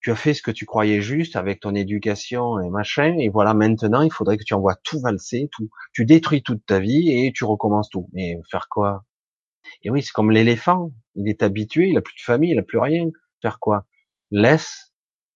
tu 0.00 0.10
as 0.10 0.16
fait 0.16 0.34
ce 0.34 0.42
que 0.42 0.50
tu 0.50 0.66
croyais 0.66 1.00
juste 1.00 1.36
avec 1.36 1.60
ton 1.60 1.74
éducation 1.74 2.60
et 2.60 2.70
machin, 2.70 3.16
et 3.18 3.28
voilà, 3.28 3.54
maintenant, 3.54 4.02
il 4.02 4.12
faudrait 4.12 4.36
que 4.38 4.44
tu 4.44 4.54
envoies 4.54 4.76
tout 4.82 5.00
valser, 5.00 5.48
tout, 5.52 5.68
tu 5.92 6.04
détruis 6.04 6.42
toute 6.42 6.64
ta 6.64 6.78
vie 6.78 7.10
et 7.10 7.32
tu 7.34 7.44
recommences 7.44 7.90
tout. 7.90 8.08
Mais 8.12 8.36
faire 8.50 8.68
quoi? 8.68 9.04
Et 9.82 9.90
oui, 9.90 10.02
c'est 10.02 10.12
comme 10.12 10.30
l'éléphant. 10.30 10.90
Il 11.20 11.28
est 11.28 11.42
habitué, 11.42 11.88
il 11.88 11.98
a 11.98 12.00
plus 12.00 12.14
de 12.14 12.20
famille, 12.20 12.50
il 12.50 12.58
a 12.58 12.62
plus 12.62 12.78
rien. 12.78 13.08
Faire 13.42 13.58
quoi? 13.58 13.86
Laisse 14.30 14.92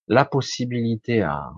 la 0.09 0.24
possibilité 0.24 1.23
à 1.23 1.52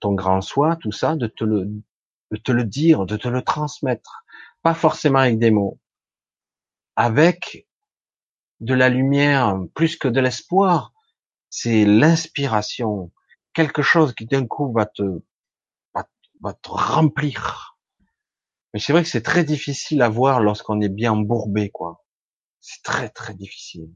ton 0.00 0.14
grand 0.14 0.40
soi, 0.40 0.76
tout 0.76 0.92
ça, 0.92 1.16
de 1.16 1.26
te 1.26 1.44
le, 1.44 2.64
dire, 2.64 3.06
de 3.06 3.16
te 3.16 3.28
le 3.28 3.42
transmettre 3.42 4.24
pas 4.62 4.74
forcément 4.74 5.20
avec 5.20 5.38
des 5.38 5.50
mots, 5.50 5.80
avec 6.96 7.66
de 8.60 8.74
la 8.74 8.88
lumière 8.88 9.58
plus 9.74 9.96
que 9.96 10.08
de 10.08 10.20
l'espoir, 10.20 10.92
c'est 11.48 11.84
l'inspiration, 11.84 13.10
quelque 13.54 13.82
chose 13.82 14.14
qui 14.14 14.26
d'un 14.26 14.46
coup 14.46 14.72
va 14.72 14.86
te, 14.86 15.02
va, 15.94 16.54
te 16.54 16.68
remplir. 16.68 17.78
Mais 18.72 18.80
c'est 18.80 18.92
vrai 18.92 19.02
que 19.02 19.08
c'est 19.08 19.22
très 19.22 19.44
difficile 19.44 20.02
à 20.02 20.08
voir 20.08 20.40
lorsqu'on 20.40 20.80
est 20.80 20.88
bien 20.88 21.12
embourbé, 21.12 21.70
quoi. 21.70 22.04
C'est 22.60 22.82
très 22.82 23.08
très 23.10 23.34
difficile. 23.34 23.90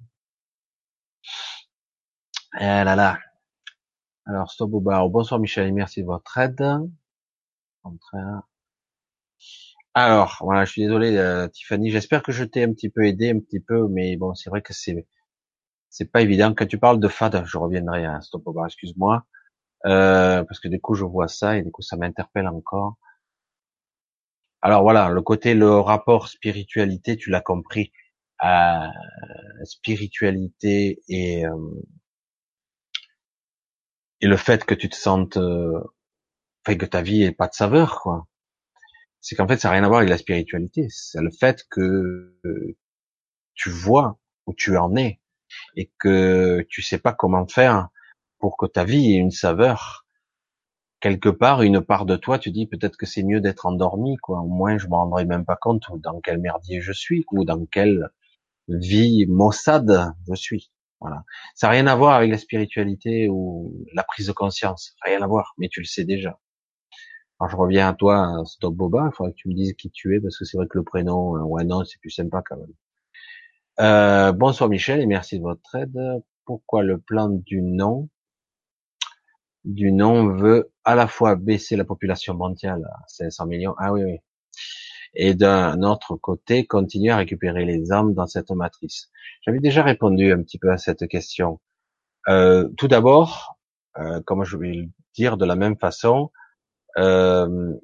Eh 2.60 2.84
là 2.84 2.96
là. 2.96 3.18
Alors, 4.26 4.50
stop 4.50 4.72
au. 4.74 4.80
Bonsoir 4.80 5.40
Michel, 5.40 5.72
merci 5.72 6.02
de 6.02 6.06
votre 6.06 6.38
aide. 6.38 6.62
Alors, 9.94 10.38
voilà, 10.40 10.64
je 10.64 10.72
suis 10.72 10.82
désolé, 10.82 11.16
euh, 11.16 11.48
Tiffany. 11.48 11.90
J'espère 11.90 12.22
que 12.22 12.32
je 12.32 12.44
t'ai 12.44 12.64
un 12.64 12.72
petit 12.72 12.88
peu 12.90 13.04
aidé, 13.06 13.30
un 13.30 13.38
petit 13.40 13.60
peu, 13.60 13.86
mais 13.88 14.16
bon, 14.16 14.34
c'est 14.34 14.50
vrai 14.50 14.62
que 14.62 14.72
c'est 14.72 15.06
c'est 15.90 16.10
pas 16.10 16.22
évident. 16.22 16.54
Quand 16.54 16.66
tu 16.66 16.78
parles 16.78 17.00
de 17.00 17.08
fad, 17.08 17.44
je 17.46 17.58
reviendrai 17.58 18.06
à 18.06 18.20
stop 18.20 18.44
excuse-moi, 18.66 19.26
euh, 19.86 20.44
parce 20.44 20.60
que 20.60 20.68
du 20.68 20.80
coup, 20.80 20.94
je 20.94 21.04
vois 21.04 21.28
ça 21.28 21.58
et 21.58 21.62
du 21.62 21.70
coup, 21.72 21.82
ça 21.82 21.96
m'interpelle 21.96 22.48
encore. 22.48 22.96
Alors 24.62 24.82
voilà, 24.82 25.10
le 25.10 25.22
côté, 25.22 25.54
le 25.54 25.78
rapport 25.78 26.26
spiritualité, 26.28 27.16
tu 27.16 27.30
l'as 27.30 27.40
compris. 27.40 27.92
Euh, 28.42 28.88
spiritualité 29.64 31.00
et, 31.08 31.46
euh, 31.46 31.56
et 34.20 34.26
le 34.26 34.36
fait 34.36 34.64
que 34.64 34.74
tu 34.74 34.88
te 34.88 34.96
sentes, 34.96 35.36
euh, 35.36 35.80
fait 36.66 36.76
que 36.76 36.86
ta 36.86 37.02
vie 37.02 37.22
ait 37.22 37.32
pas 37.32 37.48
de 37.48 37.54
saveur, 37.54 38.00
quoi. 38.00 38.26
C'est 39.20 39.36
qu'en 39.36 39.48
fait, 39.48 39.58
ça 39.58 39.68
n'a 39.68 39.74
rien 39.74 39.84
à 39.84 39.88
voir 39.88 39.98
avec 40.00 40.10
la 40.10 40.18
spiritualité. 40.18 40.86
C'est 40.90 41.22
le 41.22 41.30
fait 41.30 41.64
que 41.70 42.36
tu 43.54 43.70
vois 43.70 44.18
où 44.46 44.54
tu 44.54 44.76
en 44.76 44.96
es 44.96 45.20
et 45.76 45.92
que 45.98 46.66
tu 46.68 46.82
sais 46.82 46.98
pas 46.98 47.12
comment 47.14 47.46
faire 47.46 47.88
pour 48.38 48.56
que 48.58 48.66
ta 48.66 48.84
vie 48.84 49.14
ait 49.14 49.18
une 49.18 49.30
saveur. 49.30 50.06
Quelque 51.00 51.28
part, 51.28 51.62
une 51.62 51.82
part 51.82 52.06
de 52.06 52.16
toi, 52.16 52.38
tu 52.38 52.50
dis 52.50 52.66
peut-être 52.66 52.96
que 52.96 53.06
c'est 53.06 53.22
mieux 53.22 53.40
d'être 53.40 53.66
endormi, 53.66 54.16
quoi. 54.18 54.40
Au 54.40 54.48
moins, 54.48 54.78
je 54.78 54.86
me 54.88 54.94
rendrai 54.94 55.24
même 55.24 55.44
pas 55.44 55.56
compte 55.56 55.84
dans 55.98 56.20
quel 56.20 56.38
merdier 56.38 56.80
je 56.80 56.92
suis 56.92 57.24
ou 57.32 57.44
dans 57.44 57.64
quelle 57.66 58.10
vie 58.68 59.26
maussade 59.26 60.12
je 60.28 60.34
suis. 60.34 60.70
Voilà. 61.00 61.24
Ça 61.54 61.66
n'a 61.66 61.72
rien 61.72 61.86
à 61.86 61.94
voir 61.96 62.14
avec 62.14 62.30
la 62.30 62.38
spiritualité 62.38 63.28
ou 63.28 63.84
la 63.92 64.04
prise 64.04 64.26
de 64.28 64.32
conscience. 64.32 64.96
Rien 65.02 65.20
à 65.22 65.26
voir, 65.26 65.54
mais 65.58 65.68
tu 65.68 65.80
le 65.80 65.86
sais 65.86 66.04
déjà. 66.04 66.38
Alors 67.40 67.50
je 67.50 67.56
reviens 67.56 67.88
à 67.88 67.94
toi, 67.94 68.42
Stop 68.46 68.74
Boba, 68.74 69.10
il 69.12 69.14
faudrait 69.14 69.32
que 69.32 69.36
tu 69.36 69.48
me 69.48 69.54
dises 69.54 69.74
qui 69.74 69.90
tu 69.90 70.16
es, 70.16 70.20
parce 70.20 70.38
que 70.38 70.44
c'est 70.44 70.56
vrai 70.56 70.66
que 70.68 70.78
le 70.78 70.84
prénom, 70.84 71.36
euh, 71.36 71.42
ouais 71.42 71.64
non, 71.64 71.84
c'est 71.84 72.00
plus 72.00 72.10
sympa 72.10 72.42
quand 72.46 72.56
même. 72.56 72.72
Euh, 73.80 74.32
bonsoir 74.32 74.70
Michel 74.70 75.00
et 75.00 75.06
merci 75.06 75.38
de 75.38 75.42
votre 75.42 75.74
aide. 75.74 75.98
Pourquoi 76.44 76.82
le 76.82 76.98
plan 76.98 77.28
du 77.28 77.60
nom 77.60 78.08
du 79.64 79.92
nom 79.92 80.28
veut 80.28 80.70
à 80.84 80.94
la 80.94 81.06
fois 81.08 81.36
baisser 81.36 81.76
la 81.76 81.84
population 81.84 82.34
mondiale 82.34 82.84
à 82.84 83.02
500 83.08 83.46
millions? 83.46 83.74
Ah 83.78 83.92
oui, 83.92 84.04
oui. 84.04 84.18
Et 85.14 85.34
d'un 85.34 85.82
autre 85.82 86.16
côté, 86.16 86.66
continuer 86.66 87.10
à 87.10 87.16
récupérer 87.16 87.64
les 87.64 87.92
âmes 87.92 88.14
dans 88.14 88.26
cette 88.26 88.50
matrice. 88.50 89.10
J'avais 89.42 89.60
déjà 89.60 89.82
répondu 89.82 90.32
un 90.32 90.42
petit 90.42 90.58
peu 90.58 90.70
à 90.72 90.78
cette 90.78 91.06
question. 91.08 91.60
Euh, 92.28 92.68
tout 92.76 92.88
d'abord, 92.88 93.58
euh, 93.98 94.20
comme 94.22 94.44
je 94.44 94.56
vais 94.56 94.72
le 94.72 94.88
dire 95.14 95.36
de 95.36 95.44
la 95.44 95.56
même 95.56 95.78
façon, 95.78 96.30
euh, 96.98 97.74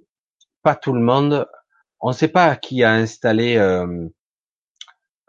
pas 0.63 0.75
tout 0.75 0.93
le 0.93 1.01
monde, 1.01 1.47
on 2.01 2.09
ne 2.09 2.15
sait 2.15 2.29
pas 2.29 2.57
qui 2.57 2.83
a 2.83 2.93
installé 2.93 3.57
euh, 3.57 4.09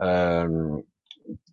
euh, 0.01 0.81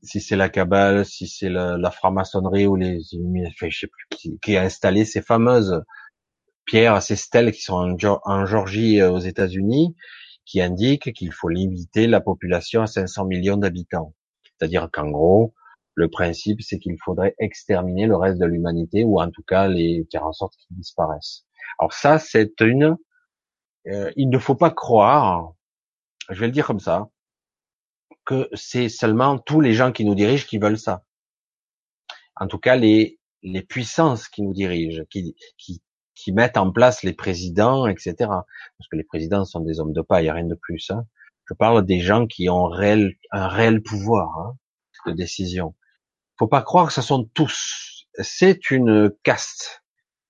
si 0.02 0.20
c'est 0.20 0.36
la 0.36 0.48
cabale, 0.48 1.04
si 1.04 1.26
c'est 1.28 1.48
la, 1.48 1.76
la 1.76 1.90
franc-maçonnerie 1.90 2.66
ou 2.66 2.76
les, 2.76 3.00
enfin, 3.46 3.68
je 3.68 3.78
sais 3.80 3.86
plus 3.86 4.06
qui, 4.10 4.38
qui, 4.40 4.56
a 4.56 4.62
installé 4.62 5.04
ces 5.04 5.22
fameuses 5.22 5.82
pierres, 6.64 7.02
ces 7.02 7.16
stèles 7.16 7.52
qui 7.52 7.62
sont 7.62 7.96
en, 8.24 8.46
Georgie 8.46 9.00
euh, 9.00 9.10
aux 9.10 9.18
États-Unis, 9.18 9.94
qui 10.48 10.62
indiquent 10.62 11.12
qu'il 11.12 11.30
faut 11.30 11.50
limiter 11.50 12.06
la 12.06 12.22
population 12.22 12.80
à 12.80 12.86
500 12.86 13.26
millions 13.26 13.58
d'habitants. 13.58 14.14
C'est-à-dire 14.42 14.88
qu'en 14.90 15.10
gros, 15.10 15.54
le 15.94 16.08
principe, 16.08 16.62
c'est 16.62 16.78
qu'il 16.78 16.96
faudrait 17.04 17.34
exterminer 17.38 18.06
le 18.06 18.16
reste 18.16 18.40
de 18.40 18.46
l'humanité, 18.46 19.04
ou 19.04 19.20
en 19.20 19.30
tout 19.30 19.42
cas 19.42 19.68
les 19.68 20.06
faire 20.10 20.24
en 20.24 20.32
sorte 20.32 20.54
qu'ils 20.56 20.76
disparaissent. 20.76 21.44
Alors 21.78 21.92
ça, 21.92 22.18
c'est 22.18 22.60
une. 22.60 22.96
Euh, 23.88 24.10
il 24.16 24.30
ne 24.30 24.38
faut 24.38 24.54
pas 24.54 24.70
croire, 24.70 25.52
je 26.30 26.40
vais 26.40 26.46
le 26.46 26.52
dire 26.52 26.66
comme 26.66 26.80
ça, 26.80 27.08
que 28.24 28.48
c'est 28.54 28.88
seulement 28.88 29.38
tous 29.38 29.60
les 29.60 29.74
gens 29.74 29.92
qui 29.92 30.04
nous 30.04 30.14
dirigent 30.14 30.46
qui 30.46 30.58
veulent 30.58 30.78
ça. 30.78 31.04
En 32.36 32.46
tout 32.46 32.58
cas, 32.58 32.76
les, 32.76 33.18
les 33.42 33.62
puissances 33.62 34.28
qui 34.28 34.42
nous 34.42 34.54
dirigent, 34.54 35.02
qui, 35.10 35.36
qui, 35.58 35.82
qui 36.18 36.32
mettent 36.32 36.56
en 36.56 36.72
place 36.72 37.02
les 37.04 37.12
présidents, 37.12 37.86
etc. 37.86 38.14
Parce 38.18 38.88
que 38.90 38.96
les 38.96 39.04
présidents 39.04 39.44
sont 39.44 39.60
des 39.60 39.78
hommes 39.78 39.92
de 39.92 40.02
paille, 40.02 40.30
rien 40.30 40.44
de 40.44 40.56
plus. 40.56 40.90
Hein. 40.90 41.06
Je 41.48 41.54
parle 41.54 41.84
des 41.86 42.00
gens 42.00 42.26
qui 42.26 42.48
ont 42.48 42.64
réel, 42.64 43.14
un 43.30 43.48
réel 43.48 43.82
pouvoir 43.82 44.38
hein, 44.38 44.56
de 45.06 45.12
décision. 45.12 45.74
Faut 46.38 46.48
pas 46.48 46.62
croire 46.62 46.88
que 46.88 46.92
ce 46.92 47.02
sont 47.02 47.24
tous. 47.34 48.06
C'est 48.20 48.70
une 48.70 49.12
caste 49.22 49.82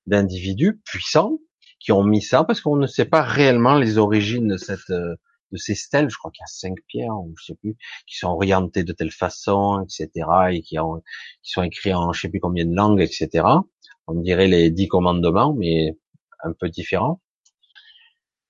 d'individus 0.06 0.81
puissants 0.85 1.39
qui 1.81 1.93
ont 1.93 2.05
mis 2.05 2.23
ça 2.23 2.44
parce 2.44 2.60
qu'on 2.60 2.77
ne 2.77 2.86
sait 2.86 3.06
pas 3.06 3.23
réellement 3.23 3.77
les 3.77 3.98
origines 3.98 4.48
de 4.48 4.56
cette 4.56 4.93
de 5.52 5.56
ces 5.56 5.74
stèles, 5.74 6.10
je 6.10 6.16
crois 6.19 6.31
qu'il 6.31 6.43
y 6.43 6.44
a 6.44 6.47
cinq 6.47 6.77
pierres, 6.86 7.16
ou 7.16 7.35
je 7.39 7.47
sais 7.47 7.55
plus, 7.55 7.77
qui 8.06 8.16
sont 8.16 8.28
orientées 8.28 8.85
de 8.85 8.93
telle 8.93 9.10
façon, 9.10 9.82
etc., 9.82 10.10
et 10.51 10.62
qui, 10.62 10.78
ont, 10.78 11.02
qui 11.43 11.52
sont 11.52 11.62
écrits 11.62 11.94
en 11.94 12.12
je 12.12 12.20
sais 12.20 12.28
plus 12.28 12.40
combien 12.40 12.66
de 12.66 12.74
langues, 12.74 13.01
etc. 13.01 13.44
On 14.09 14.14
dirait 14.20 14.48
les 14.48 14.70
dix 14.70 14.89
commandements, 14.89 15.55
mais 15.55 15.97
un 16.43 16.52
peu 16.52 16.68
différents. 16.70 17.20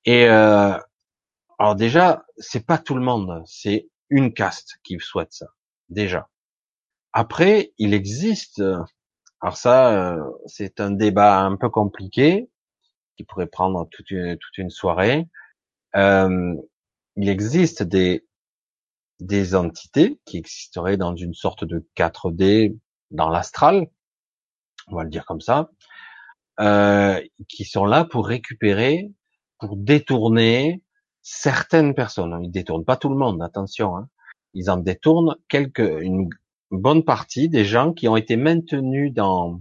Et 0.04 0.26
euh, 0.28 0.78
alors 1.58 1.74
déjà, 1.74 2.24
c'est 2.36 2.64
pas 2.64 2.78
tout 2.78 2.94
le 2.94 3.02
monde, 3.02 3.42
c'est 3.44 3.88
une 4.08 4.32
caste 4.32 4.78
qui 4.84 4.98
souhaite 5.00 5.32
ça, 5.32 5.48
déjà. 5.88 6.28
Après, 7.12 7.72
il 7.78 7.92
existe, 7.92 8.62
alors 9.40 9.56
ça, 9.56 10.14
euh, 10.14 10.22
c'est 10.46 10.80
un 10.80 10.92
débat 10.92 11.40
un 11.40 11.56
peu 11.56 11.68
compliqué, 11.68 12.48
qui 13.16 13.24
pourrait 13.24 13.48
prendre 13.48 13.88
toute 13.90 14.12
une, 14.12 14.38
toute 14.38 14.58
une 14.58 14.70
soirée. 14.70 15.26
Euh, 15.96 16.54
il 17.16 17.28
existe 17.28 17.82
des, 17.82 18.24
des 19.18 19.56
entités 19.56 20.20
qui 20.24 20.38
existeraient 20.38 20.96
dans 20.96 21.16
une 21.16 21.34
sorte 21.34 21.64
de 21.64 21.84
4D 21.96 22.78
dans 23.10 23.28
l'astral, 23.28 23.88
on 24.90 24.96
va 24.96 25.04
le 25.04 25.10
dire 25.10 25.24
comme 25.24 25.40
ça, 25.40 25.70
euh, 26.60 27.20
qui 27.48 27.64
sont 27.64 27.84
là 27.84 28.04
pour 28.04 28.26
récupérer, 28.26 29.10
pour 29.58 29.76
détourner 29.76 30.82
certaines 31.22 31.94
personnes. 31.94 32.38
Ils 32.42 32.50
détournent 32.50 32.84
pas 32.84 32.96
tout 32.96 33.08
le 33.08 33.16
monde, 33.16 33.42
attention. 33.42 33.96
Hein. 33.96 34.08
Ils 34.54 34.70
en 34.70 34.76
détournent 34.76 35.36
quelques, 35.48 35.78
une 36.00 36.28
bonne 36.70 37.04
partie 37.04 37.48
des 37.48 37.64
gens 37.64 37.92
qui 37.92 38.08
ont 38.08 38.16
été 38.16 38.36
maintenus 38.36 39.12
dans 39.12 39.60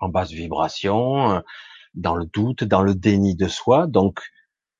en 0.00 0.08
basse 0.08 0.30
vibration, 0.30 1.42
dans 1.94 2.16
le 2.16 2.26
doute, 2.26 2.64
dans 2.64 2.82
le 2.82 2.94
déni 2.94 3.36
de 3.36 3.48
soi, 3.48 3.86
donc 3.86 4.20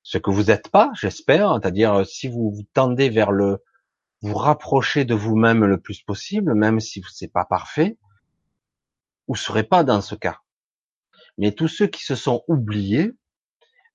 ce 0.03 0.17
que 0.17 0.29
vous 0.29 0.43
n'êtes 0.45 0.69
pas, 0.69 0.91
j'espère, 0.93 1.57
c'est-à-dire 1.59 1.93
euh, 1.93 2.03
si 2.03 2.27
vous 2.27 2.51
vous 2.51 2.63
tendez 2.73 3.09
vers 3.09 3.31
le, 3.31 3.63
vous 4.21 4.35
rapprocher 4.35 5.03
de 5.03 5.15
vous-même 5.15 5.65
le 5.65 5.79
plus 5.79 6.01
possible, 6.01 6.53
même 6.53 6.79
si 6.79 7.03
c'est 7.11 7.31
pas 7.31 7.45
parfait, 7.45 7.97
vous 9.27 9.35
serez 9.35 9.63
pas 9.63 9.83
dans 9.83 10.01
ce 10.01 10.15
cas. 10.15 10.39
Mais 11.37 11.51
tous 11.51 11.67
ceux 11.67 11.87
qui 11.87 12.03
se 12.03 12.15
sont 12.15 12.43
oubliés, 12.47 13.11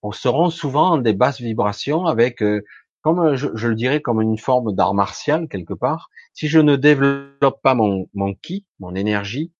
on 0.02 0.12
seront 0.12 0.50
souvent 0.50 0.92
en 0.92 0.98
des 0.98 1.12
basses 1.12 1.40
vibrations 1.40 2.06
avec, 2.06 2.42
euh, 2.42 2.64
comme 3.02 3.34
je, 3.36 3.48
le 3.48 3.74
dirais, 3.74 4.00
comme 4.00 4.20
une 4.20 4.38
forme 4.38 4.74
d'art 4.74 4.94
martial 4.94 5.48
quelque 5.48 5.74
part. 5.74 6.10
Si 6.34 6.48
je 6.48 6.58
ne 6.58 6.76
développe 6.76 7.62
pas 7.62 7.74
mon, 7.74 8.08
mon 8.14 8.34
ki, 8.34 8.66
mon 8.78 8.94
énergie, 8.94 9.52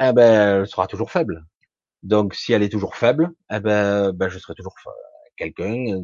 eh 0.00 0.12
ben, 0.12 0.60
elle 0.60 0.66
sera 0.66 0.86
toujours 0.86 1.10
faible. 1.10 1.44
Donc, 2.02 2.34
si 2.34 2.52
elle 2.52 2.62
est 2.62 2.68
toujours 2.68 2.96
faible, 2.96 3.32
eh 3.50 3.60
ben, 3.60 4.12
ben 4.12 4.28
je 4.28 4.38
serai 4.38 4.54
toujours 4.54 4.74
quelqu'un 5.36 5.94
euh, 5.94 6.02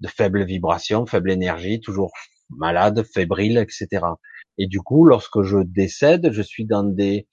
de 0.00 0.08
faible 0.08 0.44
vibration, 0.44 1.06
faible 1.06 1.30
énergie, 1.30 1.80
toujours 1.80 2.12
malade, 2.50 3.04
fébrile, 3.04 3.58
etc. 3.58 4.04
Et 4.58 4.66
du 4.66 4.80
coup, 4.80 5.04
lorsque 5.04 5.42
je 5.42 5.58
décède, 5.58 6.30
je 6.32 6.42
suis 6.42 6.64
dans 6.64 6.84
des 6.84 7.26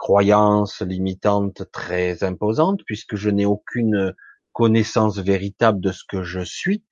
croyances 0.00 0.80
limitantes 0.80 1.70
très 1.72 2.24
imposantes, 2.24 2.80
puisque 2.86 3.16
je 3.16 3.28
n'ai 3.28 3.44
aucune 3.44 4.14
connaissance 4.52 5.18
véritable 5.18 5.78
de 5.80 5.92
ce 5.92 6.04
que 6.08 6.22
je 6.22 6.40
suis, 6.40 6.82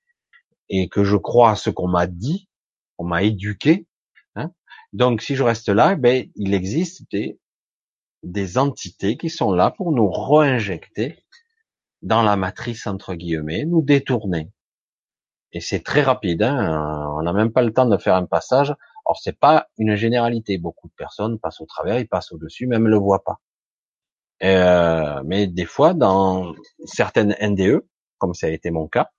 et 0.69 0.87
que 0.89 1.03
je 1.03 1.17
crois 1.17 1.51
à 1.51 1.55
ce 1.55 1.71
qu'on 1.71 1.87
m'a 1.87 2.05
dit, 2.05 2.47
on 2.99 3.03
m'a 3.03 3.23
éduqué. 3.23 3.87
Hein. 4.35 4.51
Donc, 4.93 5.23
si 5.23 5.35
je 5.35 5.41
reste 5.41 5.69
là, 5.69 5.95
ben, 5.95 6.29
il 6.35 6.53
existe 6.53 7.03
des, 7.11 8.57
entités 8.57 9.17
qui 9.17 9.31
sont 9.31 9.53
là 9.53 9.71
pour 9.71 9.91
nous 9.91 10.09
réinjecter 10.11 11.25
dans 12.03 12.21
la 12.21 12.35
matrice 12.35 12.85
entre 12.85 13.15
guillemets, 13.15 13.65
nous 13.65 13.81
détourner. 13.81 14.51
Et 15.51 15.61
c'est 15.61 15.83
très 15.83 16.03
rapide, 16.03 16.43
hein 16.43 17.09
on 17.17 17.23
n'a 17.23 17.33
même 17.33 17.51
pas 17.51 17.63
le 17.63 17.73
temps 17.73 17.87
de 17.87 17.97
faire 17.97 18.15
un 18.15 18.27
passage. 18.27 18.75
Or 19.09 19.17
c'est 19.19 19.39
pas 19.39 19.67
une 19.79 19.95
généralité, 19.95 20.59
beaucoup 20.59 20.87
de 20.87 20.93
personnes 20.93 21.39
passent 21.39 21.61
au 21.61 21.65
travers, 21.65 21.99
ils 21.99 22.07
passent 22.07 22.31
au-dessus, 22.31 22.67
même 22.67 22.87
le 22.87 22.95
voient 22.95 23.23
pas. 23.23 23.39
Euh, 24.43 25.23
mais 25.25 25.47
des 25.47 25.65
fois, 25.65 25.95
dans 25.95 26.53
certaines 26.85 27.35
NDE, 27.41 27.83
comme 28.19 28.35
ça 28.35 28.45
a 28.45 28.51
été 28.51 28.69
mon 28.69 28.87
cas, 28.87 29.09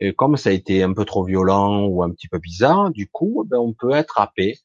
et 0.00 0.14
comme 0.14 0.38
ça 0.38 0.48
a 0.48 0.52
été 0.54 0.82
un 0.82 0.94
peu 0.94 1.04
trop 1.04 1.22
violent 1.22 1.84
ou 1.84 2.02
un 2.02 2.10
petit 2.10 2.28
peu 2.28 2.38
bizarre, 2.38 2.90
du 2.90 3.08
coup, 3.10 3.44
ben, 3.46 3.58
on 3.58 3.74
peut 3.74 3.92
être 3.92 4.18
happé 4.18 4.58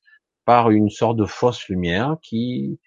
par 0.45 0.71
une 0.71 0.89
sorte 0.89 1.17
de 1.17 1.25
fausse 1.25 1.67
lumière 1.67 2.15
qui 2.21 2.79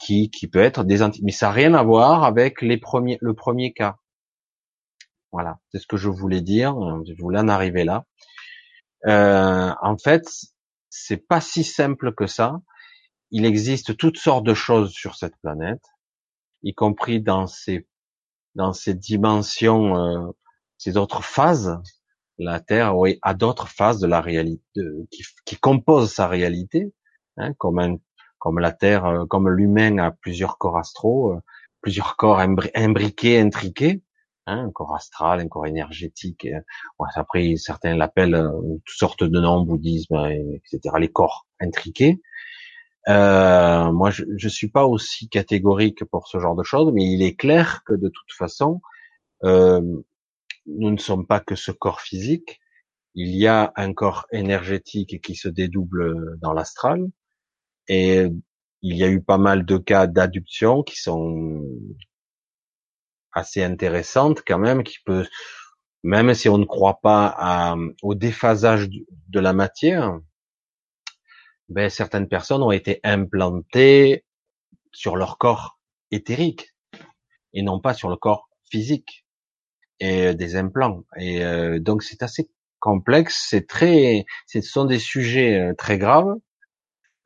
qui, 0.00 0.28
qui 0.30 0.48
peut 0.48 0.60
être 0.60 0.82
des 0.82 0.98
mais 1.22 1.32
ça 1.32 1.46
n'a 1.46 1.52
rien 1.52 1.74
à 1.74 1.84
voir 1.84 2.24
avec 2.24 2.62
les 2.62 2.78
premiers, 2.78 3.18
le 3.20 3.34
premier 3.34 3.72
cas. 3.72 3.96
Voilà, 5.30 5.58
c'est 5.70 5.78
ce 5.78 5.86
que 5.86 5.96
je 5.96 6.08
voulais 6.08 6.40
dire. 6.40 6.74
Je 7.06 7.14
voulais 7.22 7.38
en 7.38 7.48
arriver 7.48 7.84
là. 7.84 8.06
Euh, 9.06 9.72
en 9.82 9.98
fait, 9.98 10.28
c'est 10.90 11.16
pas 11.28 11.40
si 11.40 11.64
simple 11.64 12.14
que 12.14 12.26
ça. 12.26 12.60
Il 13.30 13.46
existe 13.46 13.96
toutes 13.96 14.18
sortes 14.18 14.44
de 14.44 14.54
choses 14.54 14.92
sur 14.92 15.14
cette 15.16 15.36
planète, 15.38 15.82
y 16.62 16.74
compris 16.74 17.20
dans 17.20 17.46
ces 17.46 17.88
dans 18.54 18.72
ces 18.74 18.94
dimensions 18.94 19.96
euh, 19.96 20.30
ces 20.78 20.96
autres 20.96 21.24
phases, 21.24 21.80
la 22.38 22.60
Terre 22.60 22.96
oui, 22.98 23.18
a 23.22 23.34
d'autres 23.34 23.68
phases 23.68 24.00
de 24.00 24.06
la 24.06 24.20
réalité 24.20 24.80
qui, 25.10 25.22
qui 25.44 25.56
composent 25.56 26.12
sa 26.12 26.28
réalité, 26.28 26.92
hein, 27.36 27.54
comme 27.54 27.78
un, 27.78 27.96
comme 28.42 28.58
la 28.58 28.72
Terre, 28.72 29.06
euh, 29.06 29.24
comme 29.26 29.48
l'humain 29.48 29.98
a 29.98 30.10
plusieurs 30.10 30.58
corps 30.58 30.76
astraux, 30.76 31.34
euh, 31.34 31.40
plusieurs 31.80 32.16
corps 32.16 32.40
imbriqués, 32.40 33.40
intriqués, 33.40 34.02
hein, 34.46 34.66
un 34.66 34.70
corps 34.70 34.94
astral, 34.94 35.40
un 35.40 35.48
corps 35.48 35.66
énergétique. 35.66 36.48
après, 37.14 37.56
certains 37.56 37.96
l'appellent 37.96 38.34
euh, 38.34 38.50
toutes 38.84 38.96
sortes 38.96 39.24
de 39.24 39.40
noms, 39.40 39.62
bouddhisme, 39.62 40.16
etc. 40.64 40.96
Les 40.98 41.10
corps 41.10 41.46
intriqués. 41.60 42.20
Euh, 43.08 43.92
moi, 43.92 44.10
je, 44.10 44.24
je 44.36 44.48
suis 44.48 44.68
pas 44.68 44.86
aussi 44.86 45.28
catégorique 45.28 46.04
pour 46.04 46.28
ce 46.28 46.38
genre 46.38 46.54
de 46.54 46.62
choses, 46.62 46.92
mais 46.92 47.04
il 47.04 47.22
est 47.22 47.34
clair 47.34 47.82
que 47.84 47.94
de 47.94 48.08
toute 48.08 48.32
façon, 48.32 48.80
euh, 49.44 49.80
nous 50.66 50.90
ne 50.90 50.98
sommes 50.98 51.26
pas 51.26 51.40
que 51.40 51.56
ce 51.56 51.72
corps 51.72 52.00
physique. 52.00 52.60
Il 53.14 53.34
y 53.36 53.46
a 53.46 53.72
un 53.76 53.92
corps 53.92 54.26
énergétique 54.32 55.20
qui 55.20 55.34
se 55.34 55.48
dédouble 55.48 56.38
dans 56.40 56.52
l'astral, 56.52 57.06
et 57.88 58.28
il 58.82 58.96
y 58.96 59.04
a 59.04 59.08
eu 59.08 59.22
pas 59.22 59.38
mal 59.38 59.64
de 59.64 59.78
cas 59.78 60.06
d'adduction 60.06 60.82
qui 60.82 60.96
sont 60.96 61.62
assez 63.32 63.62
intéressantes 63.62 64.42
quand 64.46 64.58
même, 64.58 64.84
qui 64.84 64.98
peut, 65.04 65.26
même 66.02 66.34
si 66.34 66.48
on 66.48 66.58
ne 66.58 66.64
croit 66.64 67.00
pas 67.00 67.34
à, 67.36 67.76
au 68.02 68.14
déphasage 68.14 68.88
de 68.90 69.40
la 69.40 69.52
matière, 69.52 70.18
ben, 71.68 71.88
certaines 71.88 72.28
personnes 72.28 72.62
ont 72.62 72.72
été 72.72 73.00
implantées 73.04 74.24
sur 74.92 75.16
leur 75.16 75.38
corps 75.38 75.78
éthérique 76.10 76.74
et 77.54 77.62
non 77.62 77.80
pas 77.80 77.94
sur 77.94 78.10
le 78.10 78.16
corps 78.16 78.48
physique 78.70 79.24
et 80.00 80.34
des 80.34 80.56
implants. 80.56 81.04
Et 81.16 81.44
euh, 81.44 81.78
donc 81.78 82.02
c'est 82.02 82.22
assez 82.22 82.50
complexe, 82.80 83.46
c'est 83.48 83.66
très, 83.66 84.26
ce 84.46 84.60
sont 84.60 84.84
des 84.84 84.98
sujets 84.98 85.60
euh, 85.60 85.74
très 85.74 85.98
graves. 85.98 86.34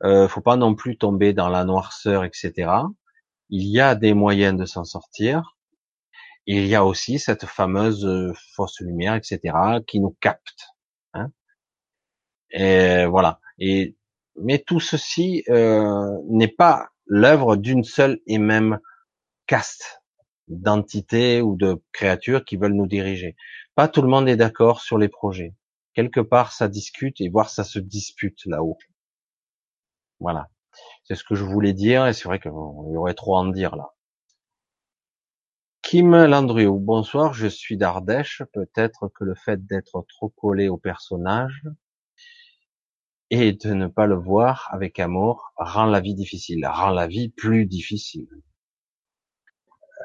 Euh, 0.03 0.27
faut 0.27 0.41
pas 0.41 0.57
non 0.57 0.75
plus 0.75 0.97
tomber 0.97 1.33
dans 1.33 1.49
la 1.49 1.65
noirceur, 1.65 2.23
etc. 2.23 2.71
Il 3.49 3.67
y 3.67 3.81
a 3.81 3.95
des 3.95 4.13
moyens 4.13 4.57
de 4.57 4.65
s'en 4.65 4.83
sortir. 4.83 5.56
Il 6.47 6.65
y 6.67 6.75
a 6.75 6.85
aussi 6.85 7.19
cette 7.19 7.45
fameuse 7.45 8.05
euh, 8.05 8.33
fausse 8.55 8.79
lumière, 8.79 9.15
etc., 9.15 9.53
qui 9.85 9.99
nous 9.99 10.15
capte. 10.21 10.69
Hein 11.13 11.31
et 12.51 13.05
voilà. 13.05 13.39
Et 13.59 13.97
mais 14.39 14.59
tout 14.59 14.79
ceci 14.79 15.43
euh, 15.49 16.17
n'est 16.29 16.47
pas 16.47 16.89
l'œuvre 17.05 17.55
d'une 17.55 17.83
seule 17.83 18.19
et 18.27 18.37
même 18.37 18.79
caste 19.47 20.03
d'entités 20.47 21.41
ou 21.41 21.55
de 21.55 21.81
créatures 21.91 22.45
qui 22.45 22.57
veulent 22.57 22.73
nous 22.73 22.87
diriger. 22.87 23.35
Pas 23.75 23.87
tout 23.87 24.01
le 24.01 24.07
monde 24.07 24.29
est 24.29 24.37
d'accord 24.37 24.81
sur 24.81 24.97
les 24.97 25.09
projets. 25.09 25.53
Quelque 25.93 26.19
part, 26.19 26.51
ça 26.53 26.67
discute 26.67 27.19
et 27.21 27.29
voire 27.29 27.49
ça 27.49 27.63
se 27.63 27.79
dispute 27.79 28.45
là-haut. 28.45 28.77
Voilà. 30.19 30.49
C'est 31.03 31.15
ce 31.15 31.23
que 31.23 31.35
je 31.35 31.43
voulais 31.43 31.73
dire 31.73 32.05
et 32.07 32.13
c'est 32.13 32.25
vrai 32.25 32.39
qu'il 32.39 32.51
y 32.51 32.97
aurait 32.97 33.13
trop 33.15 33.35
à 33.35 33.39
en 33.39 33.47
dire 33.47 33.75
là. 33.75 33.96
Kim 35.89 36.13
Landrieu, 36.25 36.71
bonsoir, 36.71 37.33
je 37.33 37.47
suis 37.47 37.77
d'Ardèche. 37.77 38.43
Peut-être 38.51 39.07
que 39.07 39.23
le 39.23 39.35
fait 39.35 39.65
d'être 39.65 40.05
trop 40.09 40.27
collé 40.27 40.67
au 40.67 40.75
personnage 40.75 41.63
et 43.29 43.53
de 43.53 43.73
ne 43.73 43.87
pas 43.87 44.05
le 44.05 44.15
voir 44.15 44.67
avec 44.73 44.99
amour 44.99 45.53
rend 45.55 45.85
la 45.85 46.01
vie 46.01 46.13
difficile, 46.13 46.67
rend 46.67 46.89
la 46.89 47.07
vie 47.07 47.29
plus 47.29 47.65
difficile. 47.65 48.27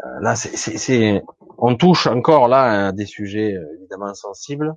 Euh, 0.04 0.20
là, 0.20 0.36
c'est, 0.36 1.24
on 1.58 1.74
touche 1.74 2.06
encore 2.06 2.46
là 2.46 2.86
à 2.86 2.92
des 2.92 3.06
sujets 3.06 3.56
euh, 3.56 3.76
évidemment 3.80 4.14
sensibles 4.14 4.76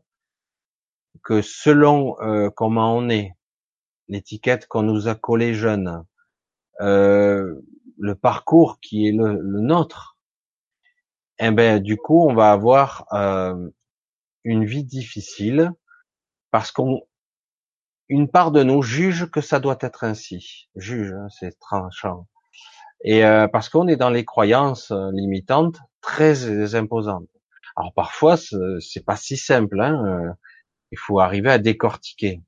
que 1.23 1.43
selon 1.43 2.19
euh, 2.21 2.49
comment 2.49 2.97
on 2.97 3.09
est, 3.09 3.33
l'étiquette 4.07 4.65
qu'on 4.65 4.81
nous 4.81 5.07
a 5.07 5.13
collée 5.13 5.53
jeune, 5.53 6.03
le 6.79 8.15
parcours 8.19 8.79
qui 8.79 9.07
est 9.07 9.11
le, 9.11 9.37
le 9.39 9.59
nôtre, 9.59 10.14
eh 11.39 11.51
ben 11.51 11.79
du 11.81 11.97
coup, 11.97 12.27
on 12.27 12.33
va 12.33 12.51
avoir 12.51 13.05
euh, 13.13 13.69
une 14.43 14.65
vie 14.65 14.83
difficile 14.83 15.71
parce 16.51 16.71
qu'on 16.71 17.01
une 18.07 18.29
part 18.29 18.51
de 18.51 18.63
nous 18.63 18.81
juge 18.81 19.29
que 19.31 19.41
ça 19.41 19.59
doit 19.59 19.77
être 19.81 20.03
ainsi. 20.03 20.69
Juge, 20.75 21.11
hein, 21.13 21.27
c'est 21.29 21.57
tranchant. 21.59 22.27
Et 23.03 23.25
euh, 23.25 23.47
parce 23.47 23.69
qu'on 23.69 23.87
est 23.87 23.95
dans 23.95 24.09
les 24.09 24.25
croyances 24.25 24.91
euh, 24.91 25.11
limitantes 25.13 25.79
très 26.01 26.75
imposantes. 26.75 27.27
Alors 27.75 27.93
parfois, 27.93 28.37
c'est 28.37 29.05
pas 29.05 29.17
si 29.17 29.37
simple. 29.37 29.81
Hein, 29.81 30.05
euh, 30.05 30.33
il 30.91 30.97
faut 30.97 31.19
arriver 31.19 31.51
à 31.51 31.57
décortiquer. 31.57 32.41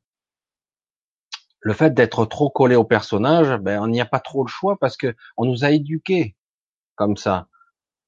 Le 1.59 1.73
fait 1.73 1.93
d'être 1.93 2.25
trop 2.25 2.49
collé 2.49 2.75
au 2.75 2.85
personnage, 2.85 3.57
ben 3.57 3.81
on 3.81 3.87
n'y 3.87 3.99
a 3.99 4.05
pas 4.05 4.19
trop 4.19 4.43
le 4.43 4.47
choix 4.47 4.77
parce 4.79 4.95
que 4.95 5.15
on 5.35 5.45
nous 5.45 5.65
a 5.65 5.71
éduqués 5.71 6.35
comme 6.95 7.17
ça. 7.17 7.47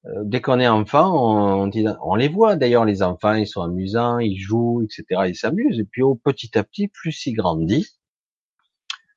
Euh, 0.05 0.23
dès 0.23 0.41
qu'on 0.41 0.59
est 0.59 0.67
enfant, 0.67 1.65
on, 1.65 1.71
on 2.01 2.15
les 2.15 2.29
voit 2.29 2.55
d'ailleurs 2.55 2.85
les 2.85 3.03
enfants, 3.03 3.33
ils 3.33 3.47
sont 3.47 3.61
amusants, 3.61 4.19
ils 4.19 4.37
jouent, 4.37 4.81
etc. 4.81 5.23
Ils 5.27 5.35
s'amusent. 5.35 5.79
Et 5.79 5.83
puis 5.83 6.01
au 6.01 6.15
petit 6.15 6.57
à 6.57 6.63
petit, 6.63 6.87
plus 6.87 7.25
ils 7.25 7.33
grandissent, 7.33 7.99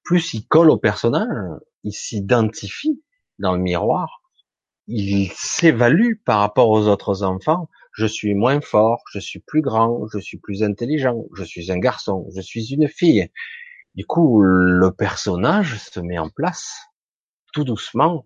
plus 0.05 0.35
ils 0.35 0.47
collent 0.47 0.71
au 0.71 0.79
personnage, 0.79 1.61
ils 1.85 1.93
s'identifient 1.93 3.03
dans 3.39 3.53
le 3.53 3.61
miroir, 3.61 4.23
ils 4.89 5.31
s'évaluent 5.35 6.21
par 6.25 6.41
rapport 6.41 6.69
aux 6.71 6.89
autres 6.89 7.23
enfants. 7.23 7.69
Je 7.93 8.07
suis 8.07 8.35
moins 8.35 8.61
fort, 8.61 9.03
je 9.13 9.21
suis 9.21 9.41
plus 9.41 9.61
grand, 9.61 10.07
je 10.13 10.19
suis 10.19 10.39
plus 10.39 10.63
intelligent, 10.63 11.25
je 11.35 11.45
suis 11.45 11.71
un 11.71 11.79
garçon, 11.79 12.27
je 12.35 12.41
suis 12.41 12.73
une 12.73 12.89
fille. 12.89 13.31
Du 13.95 14.07
coup, 14.07 14.43
le 14.43 14.91
personnage 14.91 15.79
se 15.79 16.01
met 16.01 16.19
en 16.19 16.31
place 16.31 16.75
tout 17.53 17.65
doucement 17.65 18.25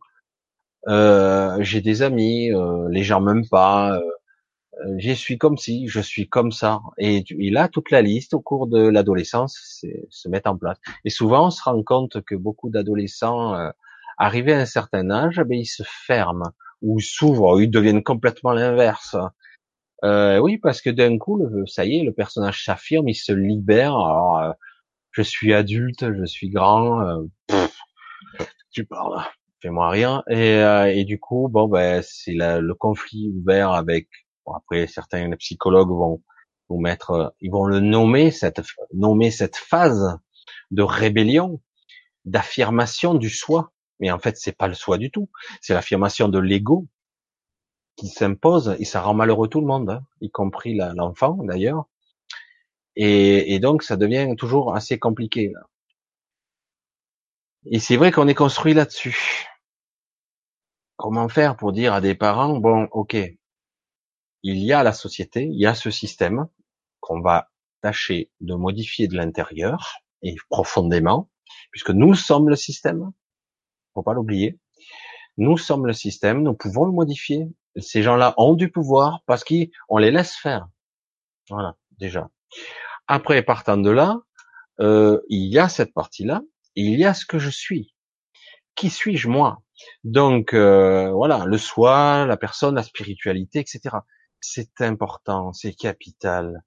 euh, 0.88 1.56
j'ai 1.60 1.80
des 1.80 2.02
amis, 2.02 2.52
euh, 2.52 2.88
les 2.90 3.02
gens 3.02 3.20
m'aiment 3.20 3.48
pas, 3.48 3.96
euh, 3.96 4.00
euh, 4.84 4.94
je 4.98 5.12
suis 5.12 5.38
comme 5.38 5.56
si, 5.56 5.88
je 5.88 6.00
suis 6.00 6.28
comme 6.28 6.52
ça. 6.52 6.80
Et 6.98 7.24
il 7.30 7.56
a 7.56 7.68
toute 7.68 7.90
la 7.90 8.02
liste 8.02 8.34
au 8.34 8.40
cours 8.40 8.66
de 8.66 8.86
l'adolescence 8.86 9.84
se 10.10 10.28
met 10.28 10.46
en 10.46 10.56
place. 10.56 10.78
Et 11.04 11.10
souvent, 11.10 11.46
on 11.46 11.50
se 11.50 11.62
rend 11.62 11.82
compte 11.82 12.22
que 12.22 12.34
beaucoup 12.34 12.70
d'adolescents, 12.70 13.54
euh, 13.54 13.70
arrivés 14.18 14.54
à 14.54 14.60
un 14.60 14.66
certain 14.66 15.10
âge, 15.10 15.40
ben, 15.46 15.58
ils 15.58 15.66
se 15.66 15.82
ferment 15.86 16.52
ou 16.82 17.00
s'ouvrent, 17.00 17.56
ou 17.56 17.60
ils 17.60 17.70
deviennent 17.70 18.02
complètement 18.02 18.52
l'inverse. 18.52 19.16
Oui, 20.02 20.58
parce 20.58 20.80
que 20.82 20.90
d'un 20.90 21.18
coup, 21.18 21.42
ça 21.66 21.84
y 21.84 21.98
est, 21.98 22.04
le 22.04 22.12
personnage 22.12 22.64
s'affirme, 22.64 23.08
il 23.08 23.14
se 23.14 23.32
libère. 23.32 23.96
Alors, 23.96 24.54
je 25.10 25.22
suis 25.22 25.52
adulte, 25.52 26.12
je 26.12 26.24
suis 26.26 26.50
grand. 26.50 27.24
tu 28.70 28.84
parles 28.84 29.20
euh, 29.68 30.84
et 30.86 31.04
du 31.04 31.18
coup, 31.18 31.48
bon, 31.48 31.68
ben, 31.68 32.02
c'est 32.02 32.34
le 32.34 32.74
conflit 32.74 33.32
ouvert 33.34 33.72
avec. 33.72 34.08
Bon, 34.44 34.54
après, 34.54 34.86
certains 34.86 35.30
psychologues 35.36 35.90
vont 35.90 36.22
vous 36.68 36.78
mettre, 36.80 37.34
ils 37.40 37.50
vont 37.50 37.64
le 37.64 37.80
nommer 37.80 38.30
cette 38.30 38.60
nommer 38.92 39.30
cette 39.30 39.56
phase 39.56 40.18
de 40.70 40.82
rébellion, 40.82 41.60
d'affirmation 42.24 43.14
du 43.14 43.30
soi. 43.30 43.72
Mais 44.00 44.10
en 44.10 44.18
fait, 44.18 44.36
c'est 44.36 44.56
pas 44.56 44.68
le 44.68 44.74
soi 44.74 44.98
du 44.98 45.10
tout. 45.10 45.30
C'est 45.60 45.74
l'affirmation 45.74 46.28
de 46.28 46.38
l'ego 46.38 46.86
qui 47.96 48.08
s'impose 48.08 48.76
et 48.78 48.84
ça 48.84 49.00
rend 49.00 49.14
malheureux 49.14 49.48
tout 49.48 49.60
le 49.60 49.66
monde, 49.66 49.88
hein, 49.90 50.02
y 50.20 50.30
compris 50.30 50.74
l'enfant 50.74 51.38
d'ailleurs. 51.44 51.86
Et, 52.94 53.54
et, 53.54 53.58
donc, 53.58 53.82
ça 53.82 53.96
devient 53.96 54.34
toujours 54.36 54.74
assez 54.74 54.98
compliqué. 54.98 55.52
Là. 55.54 55.60
Et 57.66 57.78
c'est 57.78 57.96
vrai 57.96 58.12
qu'on 58.12 58.28
est 58.28 58.34
construit 58.34 58.74
là-dessus. 58.74 59.48
Comment 60.96 61.28
faire 61.28 61.56
pour 61.56 61.72
dire 61.72 61.92
à 61.92 62.00
des 62.00 62.14
parents, 62.14 62.58
bon, 62.58 62.88
ok, 62.90 63.16
il 64.42 64.58
y 64.58 64.72
a 64.72 64.82
la 64.82 64.92
société, 64.92 65.44
il 65.44 65.58
y 65.58 65.66
a 65.66 65.74
ce 65.74 65.90
système 65.90 66.46
qu'on 67.00 67.20
va 67.20 67.50
tâcher 67.82 68.30
de 68.40 68.54
modifier 68.54 69.08
de 69.08 69.16
l'intérieur 69.16 69.98
et 70.22 70.36
profondément, 70.48 71.30
puisque 71.70 71.90
nous 71.90 72.14
sommes 72.14 72.48
le 72.48 72.56
système, 72.56 73.12
faut 73.92 74.02
pas 74.02 74.14
l'oublier. 74.14 74.58
Nous 75.36 75.58
sommes 75.58 75.86
le 75.86 75.92
système, 75.92 76.42
nous 76.42 76.54
pouvons 76.54 76.86
le 76.86 76.92
modifier. 76.92 77.46
Ces 77.76 78.02
gens-là 78.02 78.34
ont 78.38 78.54
du 78.54 78.70
pouvoir 78.70 79.20
parce 79.26 79.44
qu'on 79.44 79.98
les 79.98 80.10
laisse 80.10 80.34
faire. 80.34 80.68
Voilà, 81.50 81.76
déjà. 81.98 82.30
Après, 83.06 83.42
partant 83.42 83.76
de 83.76 83.90
là, 83.90 84.20
euh, 84.80 85.20
il 85.28 85.52
y 85.52 85.58
a 85.58 85.68
cette 85.68 85.92
partie-là, 85.92 86.42
il 86.74 86.98
y 86.98 87.04
a 87.04 87.14
ce 87.14 87.26
que 87.26 87.38
je 87.38 87.50
suis. 87.50 87.94
Qui 88.74 88.90
suis-je 88.90 89.28
moi? 89.28 89.62
Donc 90.04 90.54
euh, 90.54 91.10
voilà, 91.12 91.44
le 91.46 91.58
soi, 91.58 92.26
la 92.26 92.36
personne, 92.36 92.74
la 92.74 92.82
spiritualité, 92.82 93.60
etc. 93.60 93.96
C'est 94.40 94.80
important, 94.80 95.52
c'est 95.52 95.74
capital 95.74 96.62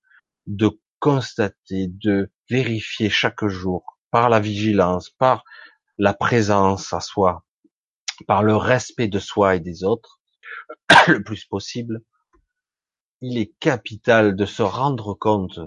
de 0.48 0.80
constater, 0.99 1.88
de 1.88 2.31
vérifier 2.49 3.10
chaque 3.10 3.45
jour 3.48 3.99
par 4.11 4.30
la 4.30 4.40
vigilance, 4.40 5.10
par 5.10 5.44
la 5.98 6.14
présence 6.14 6.94
à 6.94 6.99
soi, 6.99 7.45
par 8.27 8.44
le 8.44 8.56
respect 8.56 9.07
de 9.07 9.19
soi 9.19 9.56
et 9.56 9.60
des 9.60 9.84
autres, 9.84 10.19
le 11.07 11.23
plus 11.23 11.45
possible, 11.45 12.02
il 13.22 13.38
est 13.38 13.53
capital 13.60 14.36
de 14.36 14.45
se 14.45 14.61
rendre 14.61 15.14
compte 15.14 15.60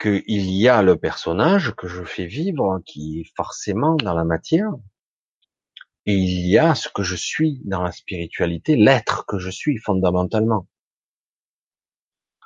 qu'il 0.00 0.50
y 0.50 0.68
a 0.68 0.82
le 0.82 0.96
personnage 0.96 1.74
que 1.76 1.86
je 1.86 2.04
fais 2.04 2.26
vivre, 2.26 2.80
qui 2.84 3.20
est 3.20 3.32
forcément 3.36 3.96
dans 3.96 4.14
la 4.14 4.24
matière, 4.24 4.70
et 6.06 6.14
il 6.14 6.46
y 6.46 6.58
a 6.58 6.74
ce 6.74 6.88
que 6.88 7.02
je 7.02 7.16
suis 7.16 7.60
dans 7.64 7.82
la 7.82 7.92
spiritualité, 7.92 8.76
l'être 8.76 9.24
que 9.26 9.38
je 9.38 9.50
suis 9.50 9.78
fondamentalement. 9.78 10.66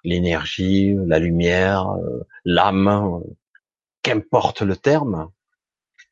L'énergie, 0.05 0.95
la 1.07 1.19
lumière, 1.19 1.91
euh, 1.91 2.25
l'âme, 2.45 2.89
euh, 2.89 3.21
qu'importe 4.03 4.63
le 4.63 4.77
terme, 4.77 5.31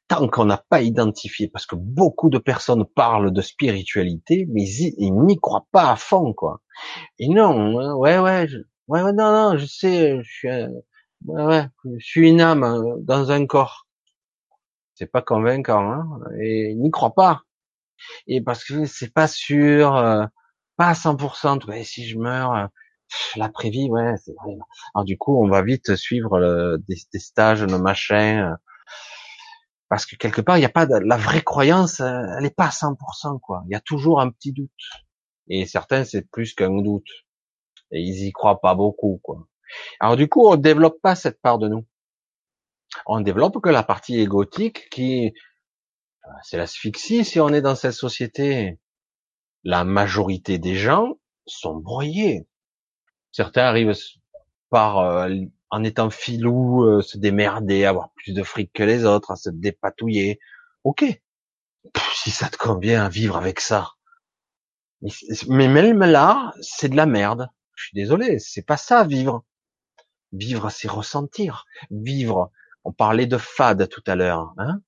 tant 0.09 0.28
qu'on 0.28 0.44
n'a 0.47 0.59
pas 0.68 0.82
identifié, 0.82 1.48
parce 1.48 1.66
que 1.66 1.77
beaucoup 1.77 2.31
de 2.31 2.39
personnes 2.39 2.85
parlent 2.85 3.32
de 3.32 3.43
spiritualité, 3.43 4.47
mais 4.51 4.68
ils, 4.68 5.14
n'y 5.14 5.36
croient 5.39 5.66
pas 5.73 5.93
à 5.93 5.97
fond, 5.97 6.32
quoi. 6.32 6.60
Et 7.18 7.28
non, 7.28 7.78
hein, 7.81 7.94
ouais, 7.94 8.18
ouais, 8.18 8.48
ouais, 8.89 9.02
ouais, 9.02 9.12
non, 9.12 9.32
non, 9.32 9.59
je 9.59 9.66
sais, 9.66 10.23
je 10.23 10.31
suis, 10.31 10.48
ouais, 10.48 11.44
ouais, 11.44 11.66
je 11.98 12.05
suis 12.05 12.28
une 12.28 12.40
âme 12.40 12.64
euh, 12.64 12.97
dans 13.01 13.31
un 13.31 13.47
corps. 13.47 13.85
C'est 14.97 15.06
pas 15.06 15.23
convaincant, 15.23 15.93
hein, 15.93 16.20
et 16.40 16.74
n'y 16.74 16.90
croient 16.90 17.14
pas. 17.14 17.43
Et 18.27 18.40
parce 18.43 18.64
que 18.64 18.86
c'est 18.86 19.12
pas 19.12 19.28
sûr, 19.28 19.97
euh, 19.97 20.27
pas 20.77 20.89
à 20.89 20.94
100%. 20.94 21.64
Ouais, 21.66 21.85
si 21.85 22.06
je 22.09 22.18
meurs, 22.18 22.55
euh, 22.55 22.66
l'après-vie, 23.36 23.89
ouais, 23.90 24.14
c'est 24.24 24.35
vrai. 24.35 24.56
Alors 24.94 25.05
du 25.05 25.16
coup, 25.18 25.40
on 25.43 25.48
va 25.48 25.62
vite 25.62 25.97
suivre 25.97 26.39
le, 26.39 26.82
des, 26.89 26.97
des, 27.12 27.18
stages, 27.20 27.62
nos 27.62 27.78
machins 27.78 28.56
parce 29.89 30.06
que 30.06 30.16
quelque 30.16 30.40
part, 30.40 30.56
il 30.56 30.60
n'y 30.60 30.66
a 30.66 30.70
pas 30.70 30.86
de, 30.86 30.97
la 30.97 31.16
vraie 31.16 31.43
croyance, 31.43 32.01
euh, 32.01 32.23
elle 32.36 32.43
n'est 32.43 32.51
pas 32.51 32.66
à 32.66 32.70
100%, 32.70 33.39
quoi. 33.40 33.62
Il 33.66 33.73
y 33.73 33.77
a 33.77 33.81
toujours 33.81 34.20
un 34.20 34.31
petit 34.31 34.52
doute. 34.52 34.70
Et 35.48 35.66
certains, 35.66 36.05
c'est 36.05 36.28
plus 36.28 36.55
qu'un 36.55 36.82
doute. 36.82 37.09
Et 37.93 38.01
ils 38.01 38.27
y 38.27 38.32
croient 38.32 38.60
pas 38.60 38.74
beaucoup, 38.74 39.20
quoi. 39.23 39.47
Alors 40.01 40.16
du 40.16 40.28
coup, 40.28 40.48
on 40.48 40.56
développe 40.56 41.01
pas 41.01 41.14
cette 41.14 41.40
part 41.40 41.59
de 41.59 41.68
nous. 41.68 41.85
On 43.06 43.20
développe 43.20 43.60
que 43.62 43.68
la 43.68 43.82
partie 43.82 44.20
égotique 44.20 44.88
qui, 44.90 45.32
euh, 46.24 46.30
c'est 46.42 46.56
l'asphyxie 46.56 47.24
si 47.24 47.40
on 47.40 47.48
est 47.48 47.60
dans 47.62 47.74
cette 47.74 47.92
société. 47.92 48.78
La 49.64 49.84
majorité 49.84 50.58
des 50.58 50.76
gens 50.76 51.18
sont 51.46 51.76
broyés. 51.76 52.46
Certains 53.32 53.64
arrivent 53.64 53.94
par 54.70 54.98
euh, 54.98 55.28
en 55.70 55.84
étant 55.84 56.10
filou, 56.10 56.84
euh, 56.84 57.02
se 57.02 57.18
démerder, 57.18 57.84
avoir 57.84 58.12
plus 58.14 58.32
de 58.32 58.42
fric 58.42 58.72
que 58.72 58.82
les 58.82 59.04
autres, 59.04 59.32
à 59.32 59.36
se 59.36 59.50
dépatouiller. 59.50 60.38
Ok, 60.84 61.04
si 62.14 62.30
ça 62.30 62.48
te 62.48 62.56
convient, 62.56 63.08
vivre 63.08 63.36
avec 63.36 63.60
ça. 63.60 63.92
Mais 65.48 65.68
même 65.68 66.00
là, 66.00 66.52
c'est 66.60 66.88
de 66.88 66.96
la 66.96 67.06
merde. 67.06 67.48
Je 67.74 67.84
suis 67.84 67.94
désolé, 67.94 68.38
c'est 68.38 68.64
pas 68.64 68.76
ça 68.76 69.04
vivre. 69.04 69.44
Vivre, 70.32 70.70
c'est 70.70 70.88
ressentir. 70.88 71.66
Vivre. 71.90 72.50
On 72.86 72.92
parlait 72.92 73.26
de 73.26 73.36
fade 73.36 73.88
tout 73.88 74.02
à 74.06 74.14
l'heure, 74.14 74.54
hein, 74.58 74.80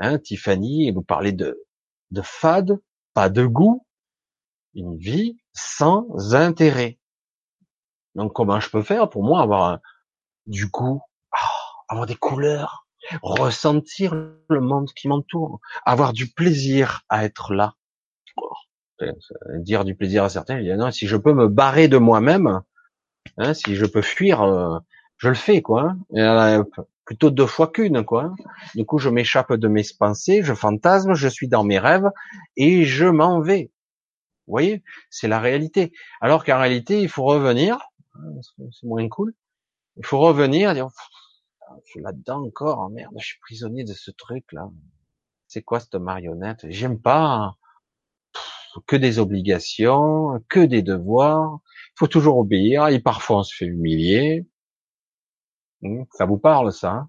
hein 0.00 0.18
Tiffany, 0.18 0.90
vous 0.92 1.02
parlez 1.02 1.32
de 1.32 1.62
de 2.10 2.22
fade, 2.22 2.80
pas 3.12 3.28
de 3.28 3.44
goût, 3.44 3.86
une 4.72 4.96
vie 4.96 5.36
sans 5.52 6.34
intérêt. 6.34 6.98
Donc 8.14 8.32
comment 8.32 8.60
je 8.60 8.70
peux 8.70 8.80
faire 8.80 9.10
pour 9.10 9.24
moi 9.24 9.42
avoir 9.42 9.80
du 10.46 10.68
goût, 10.68 11.02
ah, 11.32 11.38
avoir 11.90 12.06
des 12.06 12.14
couleurs, 12.14 12.86
ressentir 13.20 14.14
le 14.14 14.60
monde 14.60 14.88
qui 14.94 15.08
m'entoure, 15.08 15.60
avoir 15.84 16.14
du 16.14 16.32
plaisir 16.32 17.02
à 17.10 17.26
être 17.26 17.52
là. 17.52 17.74
Dire 19.58 19.84
du 19.84 19.94
plaisir 19.94 20.24
à 20.24 20.30
certains, 20.30 20.62
non, 20.76 20.90
si 20.90 21.06
je 21.06 21.18
peux 21.18 21.34
me 21.34 21.46
barrer 21.46 21.88
de 21.88 21.98
moi-même, 21.98 22.62
hein, 23.36 23.52
si 23.52 23.76
je 23.76 23.84
peux 23.84 24.00
fuir, 24.00 24.40
euh, 24.40 24.78
je 25.18 25.28
le 25.28 25.34
fais 25.34 25.62
quoi. 25.62 25.94
Hein. 26.14 26.64
plutôt 27.04 27.30
deux 27.30 27.46
fois 27.46 27.68
qu'une 27.68 28.04
quoi. 28.04 28.34
Du 28.74 28.84
coup, 28.84 28.98
je 28.98 29.08
m'échappe 29.08 29.52
de 29.52 29.68
mes 29.68 29.82
pensées, 29.98 30.42
je 30.42 30.54
fantasme, 30.54 31.14
je 31.14 31.28
suis 31.28 31.48
dans 31.48 31.64
mes 31.64 31.78
rêves 31.78 32.10
et 32.56 32.84
je 32.84 33.06
m'en 33.06 33.40
vais. 33.40 33.70
Vous 34.46 34.52
voyez, 34.52 34.82
c'est 35.10 35.28
la 35.28 35.40
réalité. 35.40 35.92
Alors 36.20 36.44
qu'en 36.44 36.58
réalité, 36.58 37.00
il 37.00 37.08
faut 37.08 37.24
revenir 37.24 37.78
c'est 38.72 38.86
moins 38.86 39.08
cool. 39.08 39.34
Il 39.96 40.04
faut 40.04 40.18
revenir 40.18 40.74
dire, 40.74 40.88
je 41.84 41.90
suis 41.90 42.00
là-dedans 42.00 42.44
encore, 42.44 42.88
merde, 42.90 43.14
je 43.18 43.26
suis 43.26 43.38
prisonnier 43.40 43.84
de 43.84 43.92
ce 43.92 44.10
truc-là. 44.10 44.70
C'est 45.48 45.62
quoi 45.62 45.80
cette 45.80 45.94
marionnette? 45.94 46.66
J'aime 46.68 47.00
pas 47.00 47.56
que 48.86 48.96
des 48.96 49.18
obligations, 49.18 50.42
que 50.48 50.60
des 50.60 50.82
devoirs. 50.82 51.60
Il 51.64 51.98
faut 51.98 52.08
toujours 52.08 52.38
obéir 52.38 52.88
et 52.88 53.00
parfois 53.00 53.38
on 53.38 53.42
se 53.42 53.54
fait 53.54 53.66
humilier. 53.66 54.46
Hmm, 55.82 56.04
ça 56.12 56.26
vous 56.26 56.36
parle 56.38 56.70
ça 56.72 56.90
hein? 56.92 57.08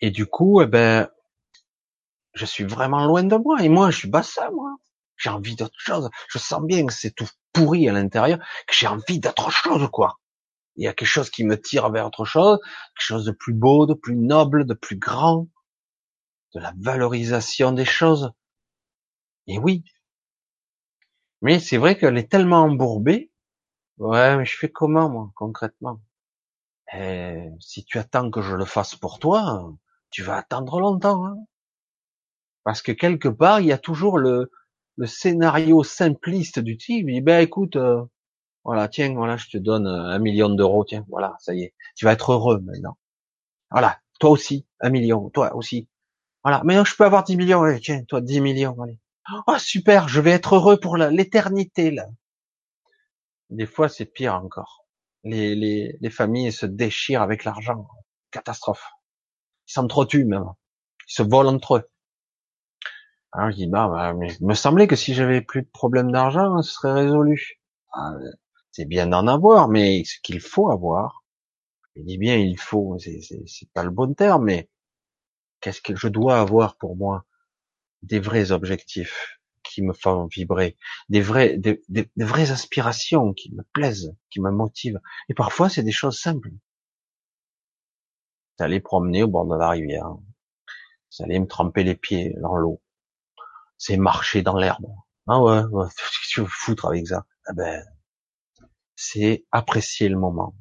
Et 0.00 0.10
du 0.10 0.26
coup, 0.26 0.60
eh 0.62 0.66
ben, 0.66 1.08
je 2.34 2.44
suis 2.46 2.64
vraiment 2.64 3.04
loin 3.06 3.22
de 3.22 3.36
moi. 3.36 3.62
Et 3.62 3.68
moi, 3.68 3.90
je 3.90 3.98
suis 3.98 4.08
bassin, 4.08 4.50
moi. 4.50 4.76
J'ai 5.16 5.30
envie 5.30 5.56
d'autre 5.56 5.74
chose. 5.78 6.08
Je 6.28 6.38
sens 6.38 6.62
bien 6.62 6.86
que 6.86 6.92
c'est 6.92 7.10
tout 7.14 7.28
pourri 7.52 7.88
à 7.88 7.92
l'intérieur, 7.92 8.38
que 8.66 8.74
j'ai 8.74 8.86
envie 8.86 9.18
d'autre 9.20 9.50
chose, 9.50 9.88
quoi. 9.92 10.18
Il 10.76 10.84
y 10.84 10.88
a 10.88 10.94
quelque 10.94 11.08
chose 11.08 11.30
qui 11.30 11.44
me 11.44 11.60
tire 11.60 11.90
vers 11.90 12.06
autre 12.06 12.24
chose, 12.24 12.58
quelque 12.62 13.06
chose 13.06 13.24
de 13.26 13.32
plus 13.32 13.54
beau, 13.54 13.86
de 13.86 13.94
plus 13.94 14.16
noble, 14.16 14.66
de 14.66 14.74
plus 14.74 14.96
grand, 14.98 15.48
de 16.54 16.60
la 16.60 16.74
valorisation 16.78 17.72
des 17.72 17.86
choses. 17.86 18.32
Et 19.48 19.58
oui. 19.58 19.82
Mais 21.42 21.58
c'est 21.58 21.78
vrai 21.78 21.98
qu'elle 21.98 22.16
est 22.16 22.30
tellement 22.30 22.62
embourbée. 22.62 23.32
Ouais, 23.98 24.36
mais 24.36 24.44
je 24.46 24.56
fais 24.58 24.70
comment, 24.70 25.10
moi, 25.10 25.32
concrètement? 25.36 26.00
Eh, 26.94 27.50
si 27.60 27.84
tu 27.84 27.98
attends 27.98 28.30
que 28.30 28.40
je 28.40 28.54
le 28.54 28.64
fasse 28.64 28.96
pour 28.96 29.18
toi, 29.18 29.72
tu 30.10 30.22
vas 30.22 30.36
attendre 30.36 30.80
longtemps. 30.80 31.26
Hein 31.26 31.38
Parce 32.64 32.82
que 32.82 32.92
quelque 32.92 33.28
part, 33.28 33.60
il 33.60 33.66
y 33.66 33.72
a 33.72 33.78
toujours 33.78 34.18
le, 34.18 34.50
scénario 35.04 35.84
simpliste 35.84 36.58
du 36.58 36.76
type, 36.76 37.06
il 37.08 37.14
dit, 37.14 37.20
ben 37.20 37.40
écoute, 37.40 37.76
euh, 37.76 38.02
voilà, 38.64 38.88
tiens, 38.88 39.14
voilà, 39.14 39.36
je 39.36 39.48
te 39.48 39.58
donne 39.58 39.86
euh, 39.86 40.14
un 40.14 40.18
million 40.18 40.48
d'euros, 40.48 40.84
tiens, 40.84 41.04
voilà, 41.08 41.36
ça 41.40 41.54
y 41.54 41.62
est, 41.62 41.74
tu 41.94 42.04
vas 42.04 42.12
être 42.12 42.32
heureux 42.32 42.60
maintenant. 42.60 42.98
Voilà, 43.70 44.00
toi 44.18 44.30
aussi, 44.30 44.66
un 44.80 44.90
million, 44.90 45.30
toi 45.30 45.54
aussi. 45.54 45.88
Voilà, 46.42 46.62
maintenant 46.64 46.84
je 46.84 46.96
peux 46.96 47.04
avoir 47.04 47.24
dix 47.24 47.36
millions, 47.36 47.62
allez, 47.62 47.80
tiens, 47.80 48.02
toi 48.04 48.20
dix 48.20 48.40
millions, 48.40 48.76
allez. 48.82 48.98
Oh 49.46 49.58
super, 49.58 50.08
je 50.08 50.20
vais 50.20 50.30
être 50.30 50.56
heureux 50.56 50.80
pour 50.80 50.96
l'éternité 50.96 51.90
là. 51.90 52.06
Des 53.50 53.66
fois, 53.66 53.88
c'est 53.88 54.06
pire 54.06 54.34
encore. 54.34 54.87
Les, 55.24 55.54
les, 55.54 55.96
les 56.00 56.10
familles 56.10 56.52
se 56.52 56.66
déchirent 56.66 57.22
avec 57.22 57.44
l'argent. 57.44 57.88
Catastrophe. 58.30 58.84
Ils 59.68 59.72
s'entretuent 59.72 60.24
même. 60.24 60.46
Ils 61.08 61.12
se 61.12 61.22
volent 61.22 61.54
entre 61.54 61.76
eux. 61.76 61.90
Alors 63.32 63.50
je 63.50 63.56
dis 63.56 63.66
bah, 63.66 63.88
bah, 63.88 64.14
il 64.40 64.46
me 64.46 64.54
semblait 64.54 64.86
que 64.86 64.96
si 64.96 65.14
j'avais 65.14 65.42
plus 65.42 65.62
de 65.62 65.68
problème 65.68 66.10
d'argent, 66.10 66.62
ce 66.62 66.72
serait 66.72 66.92
résolu. 66.92 67.60
C'est 68.70 68.86
bien 68.86 69.06
d'en 69.06 69.26
avoir, 69.26 69.68
mais 69.68 70.04
ce 70.04 70.18
qu'il 70.22 70.40
faut 70.40 70.70
avoir, 70.70 71.24
je 71.94 72.02
dis 72.02 72.16
bien 72.16 72.36
il 72.36 72.58
faut, 72.58 72.96
c'est 72.98 73.72
pas 73.74 73.84
le 73.84 73.90
bon 73.90 74.14
terme, 74.14 74.44
mais 74.44 74.70
qu'est-ce 75.60 75.82
que 75.82 75.96
je 75.96 76.08
dois 76.08 76.38
avoir 76.38 76.76
pour 76.76 76.96
moi? 76.96 77.24
Des 78.02 78.20
vrais 78.20 78.52
objectifs 78.52 79.37
qui 79.68 79.82
me 79.82 79.92
font 79.92 80.26
vibrer, 80.26 80.76
des 81.08 81.20
vrais, 81.20 81.56
des, 81.58 81.82
vraies 82.16 82.50
aspirations 82.50 83.32
qui 83.34 83.52
me 83.54 83.62
plaisent, 83.72 84.14
qui 84.30 84.40
me 84.40 84.50
motivent. 84.50 85.00
Et 85.28 85.34
parfois 85.34 85.68
c'est 85.68 85.82
des 85.82 85.92
choses 85.92 86.18
simples. 86.18 86.50
J'allais 88.58 88.80
promener 88.80 89.22
au 89.22 89.28
bord 89.28 89.46
de 89.46 89.56
la 89.56 89.70
rivière, 89.70 90.16
j'allais 91.10 91.38
me 91.38 91.46
tremper 91.46 91.84
les 91.84 91.94
pieds 91.94 92.34
dans 92.40 92.56
l'eau 92.56 92.80
c'est 93.78 93.96
marcher 93.96 94.42
dans 94.42 94.56
l'herbe. 94.58 94.86
Ah 95.28 95.40
ouais, 95.40 95.62
ouais 95.64 95.86
qu'est-ce 95.96 96.20
que 96.20 96.26
tu 96.28 96.40
veux 96.40 96.48
foutre 96.48 96.86
avec 96.86 97.06
ça? 97.06 97.24
Ah 97.46 97.52
ben, 97.54 97.84
c'est 98.96 99.46
apprécier 99.52 100.08
le 100.08 100.18
moment. 100.18 100.54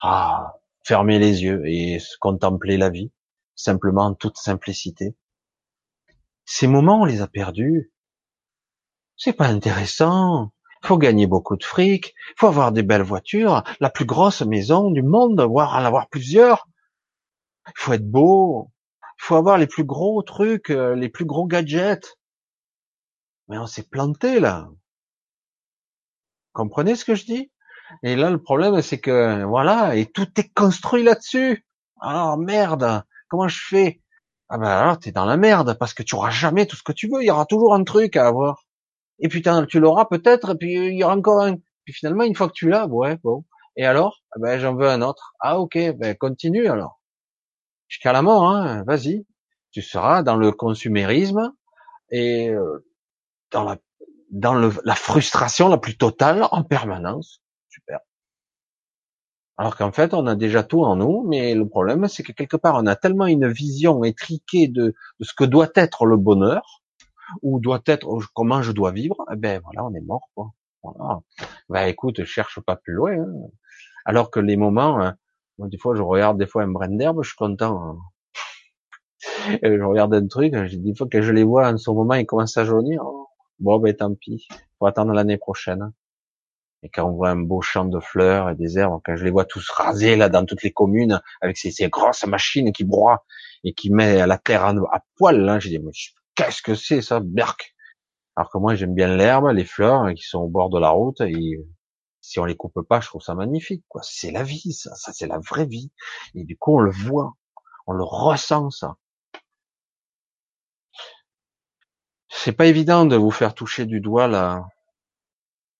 Ah, 0.00 0.58
fermer 0.84 1.18
les 1.18 1.42
yeux 1.44 1.62
et 1.66 1.98
contempler 2.20 2.76
la 2.76 2.90
vie, 2.90 3.12
simplement 3.54 4.06
en 4.06 4.14
toute 4.14 4.38
simplicité. 4.38 5.14
Ces 6.54 6.66
moments, 6.66 7.00
on 7.00 7.04
les 7.06 7.22
a 7.22 7.26
perdus. 7.26 7.90
C'est 9.16 9.32
pas 9.32 9.46
intéressant. 9.46 10.52
Faut 10.84 10.98
gagner 10.98 11.26
beaucoup 11.26 11.56
de 11.56 11.64
fric, 11.64 12.14
faut 12.36 12.46
avoir 12.46 12.72
des 12.72 12.82
belles 12.82 13.00
voitures, 13.00 13.62
la 13.80 13.88
plus 13.88 14.04
grosse 14.04 14.42
maison 14.42 14.90
du 14.90 15.02
monde, 15.02 15.40
voire 15.40 15.72
en 15.74 15.82
avoir 15.82 16.10
plusieurs. 16.10 16.68
Faut 17.74 17.94
être 17.94 18.06
beau, 18.06 18.70
faut 19.16 19.36
avoir 19.36 19.56
les 19.56 19.66
plus 19.66 19.84
gros 19.84 20.22
trucs, 20.22 20.68
euh, 20.68 20.94
les 20.94 21.08
plus 21.08 21.24
gros 21.24 21.46
gadgets. 21.46 22.18
Mais 23.48 23.56
on 23.56 23.66
s'est 23.66 23.88
planté 23.88 24.38
là. 24.38 24.68
Comprenez 26.52 26.96
ce 26.96 27.06
que 27.06 27.14
je 27.14 27.24
dis? 27.24 27.50
Et 28.02 28.14
là, 28.14 28.28
le 28.28 28.42
problème, 28.42 28.82
c'est 28.82 29.00
que 29.00 29.42
voilà, 29.44 29.96
et 29.96 30.04
tout 30.04 30.28
est 30.38 30.52
construit 30.52 31.02
là-dessus. 31.02 31.64
Alors 31.98 32.36
merde, 32.36 33.04
comment 33.28 33.48
je 33.48 33.58
fais? 33.58 34.01
Ah 34.54 34.58
ben 34.58 34.66
alors, 34.68 34.98
t'es 34.98 35.12
dans 35.12 35.24
la 35.24 35.38
merde 35.38 35.78
parce 35.78 35.94
que 35.94 36.02
tu 36.02 36.14
auras 36.14 36.28
jamais 36.28 36.66
tout 36.66 36.76
ce 36.76 36.82
que 36.82 36.92
tu 36.92 37.08
veux. 37.08 37.22
Il 37.22 37.26
y 37.26 37.30
aura 37.30 37.46
toujours 37.46 37.74
un 37.74 37.84
truc 37.84 38.16
à 38.16 38.26
avoir. 38.26 38.66
Et 39.18 39.28
putain, 39.28 39.64
tu 39.64 39.80
l'auras 39.80 40.04
peut-être, 40.04 40.50
et 40.50 40.56
puis 40.56 40.74
il 40.74 40.98
y 40.98 41.04
aura 41.04 41.16
encore 41.16 41.42
un. 41.42 41.56
Puis 41.84 41.94
finalement, 41.94 42.24
une 42.24 42.34
fois 42.34 42.48
que 42.48 42.52
tu 42.52 42.68
l'as, 42.68 42.86
ouais, 42.86 43.16
bon. 43.24 43.46
Et 43.76 43.86
alors, 43.86 44.20
ah 44.32 44.36
ben 44.40 44.60
j'en 44.60 44.74
veux 44.76 44.88
un 44.90 45.00
autre. 45.00 45.34
Ah 45.40 45.58
ok, 45.58 45.78
ben 45.96 46.14
continue 46.16 46.66
alors. 46.68 47.00
Jusqu'à 47.88 48.12
la 48.12 48.20
mort, 48.20 48.46
hein. 48.50 48.84
Vas-y. 48.86 49.26
Tu 49.70 49.80
seras 49.80 50.22
dans 50.22 50.36
le 50.36 50.52
consumérisme 50.52 51.54
et 52.10 52.50
euh, 52.50 52.86
dans 53.52 53.64
la 53.64 53.78
dans 54.30 54.54
le, 54.54 54.72
la 54.84 54.94
frustration 54.94 55.68
la 55.70 55.78
plus 55.78 55.96
totale 55.96 56.46
en 56.50 56.62
permanence. 56.62 57.42
Super. 57.70 58.00
Alors 59.58 59.76
qu'en 59.76 59.92
fait, 59.92 60.14
on 60.14 60.26
a 60.26 60.34
déjà 60.34 60.62
tout 60.62 60.82
en 60.82 60.96
nous, 60.96 61.24
mais 61.28 61.54
le 61.54 61.68
problème, 61.68 62.08
c'est 62.08 62.22
que 62.22 62.32
quelque 62.32 62.56
part, 62.56 62.74
on 62.76 62.86
a 62.86 62.96
tellement 62.96 63.26
une 63.26 63.48
vision 63.48 64.02
étriquée 64.02 64.66
de, 64.68 64.94
ce 65.20 65.34
que 65.34 65.44
doit 65.44 65.70
être 65.74 66.06
le 66.06 66.16
bonheur, 66.16 66.82
ou 67.42 67.60
doit 67.60 67.82
être 67.86 68.08
comment 68.34 68.62
je 68.62 68.72
dois 68.72 68.92
vivre. 68.92 69.24
Eh 69.32 69.36
ben 69.36 69.60
voilà, 69.62 69.84
on 69.84 69.94
est 69.94 70.00
mort. 70.00 70.28
Quoi. 70.34 70.52
Voilà. 70.82 71.20
Ben 71.68 71.86
écoute, 71.86 72.24
cherche 72.24 72.60
pas 72.60 72.76
plus 72.76 72.94
loin. 72.94 73.12
Hein. 73.12 73.48
Alors 74.04 74.30
que 74.30 74.40
les 74.40 74.56
moments, 74.56 75.00
hein, 75.00 75.16
des 75.58 75.78
fois, 75.78 75.94
je 75.94 76.02
regarde 76.02 76.38
des 76.38 76.46
fois 76.46 76.62
un 76.62 76.68
brin 76.68 76.88
d'herbe, 76.88 77.22
je 77.22 77.28
suis 77.28 77.36
content. 77.36 77.82
Hein. 77.82 77.98
Je 79.62 79.82
regarde 79.82 80.14
un 80.14 80.26
truc, 80.26 80.54
dis, 80.54 80.94
fois 80.96 81.06
que 81.08 81.22
je 81.22 81.32
les 81.32 81.44
vois 81.44 81.68
en 81.68 81.76
ce 81.76 81.90
moment, 81.90 82.14
ils 82.14 82.26
commencent 82.26 82.56
à 82.56 82.64
jaunir. 82.64 83.04
Bon, 83.60 83.78
ben 83.78 83.94
tant 83.94 84.14
pis, 84.14 84.48
faut 84.78 84.86
attendre 84.86 85.12
l'année 85.12 85.38
prochaine. 85.38 85.92
Et 86.82 86.88
quand 86.88 87.08
on 87.08 87.12
voit 87.12 87.30
un 87.30 87.36
beau 87.36 87.60
champ 87.60 87.84
de 87.84 88.00
fleurs 88.00 88.50
et 88.50 88.56
des 88.56 88.78
herbes, 88.78 89.00
quand 89.04 89.16
je 89.16 89.24
les 89.24 89.30
vois 89.30 89.44
tous 89.44 89.70
rasés 89.70 90.16
là 90.16 90.28
dans 90.28 90.44
toutes 90.44 90.62
les 90.62 90.72
communes 90.72 91.20
avec 91.40 91.56
ces, 91.56 91.72
grosses 91.88 92.26
machines 92.26 92.72
qui 92.72 92.84
broient 92.84 93.24
et 93.62 93.72
qui 93.72 93.90
met 93.90 94.26
la 94.26 94.38
terre 94.38 94.64
à, 94.64 95.04
poil, 95.16 95.40
là, 95.40 95.60
j'ai 95.60 95.78
dit 95.78 95.84
qu'est-ce 96.34 96.60
que 96.60 96.74
c'est 96.74 97.00
ça, 97.00 97.20
berk 97.20 97.74
Alors 98.34 98.50
que 98.50 98.58
moi 98.58 98.74
j'aime 98.74 98.94
bien 98.94 99.16
l'herbe, 99.16 99.48
les 99.52 99.64
fleurs 99.64 100.02
hein, 100.02 100.14
qui 100.14 100.24
sont 100.24 100.40
au 100.40 100.48
bord 100.48 100.70
de 100.70 100.80
la 100.80 100.90
route 100.90 101.20
et 101.20 101.60
si 102.20 102.38
on 102.40 102.44
les 102.44 102.56
coupe 102.56 102.82
pas, 102.88 103.00
je 103.00 103.08
trouve 103.08 103.22
ça 103.22 103.34
magnifique. 103.34 103.84
Quoi, 103.88 104.00
c'est 104.04 104.30
la 104.30 104.42
vie, 104.42 104.72
ça, 104.72 104.94
ça 104.96 105.12
c'est 105.12 105.26
la 105.26 105.38
vraie 105.38 105.66
vie. 105.66 105.92
Et 106.34 106.44
du 106.44 106.56
coup 106.56 106.76
on 106.76 106.80
le 106.80 106.90
voit, 106.90 107.34
on 107.86 107.92
le 107.92 108.04
ressent 108.04 108.70
ça. 108.70 108.96
C'est 112.28 112.52
pas 112.52 112.66
évident 112.66 113.04
de 113.06 113.14
vous 113.14 113.30
faire 113.30 113.54
toucher 113.54 113.86
du 113.86 114.00
doigt 114.00 114.26
la, 114.26 114.66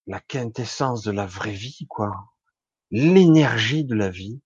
la 0.07 0.21
quintessence 0.21 1.03
de 1.03 1.13
la 1.13 1.27
vraie 1.27 1.53
vie, 1.53 1.87
quoi. 1.89 2.13
L'énergie 2.91 3.85
de 3.85 3.95
la 3.95 4.11
vie, 4.11 4.41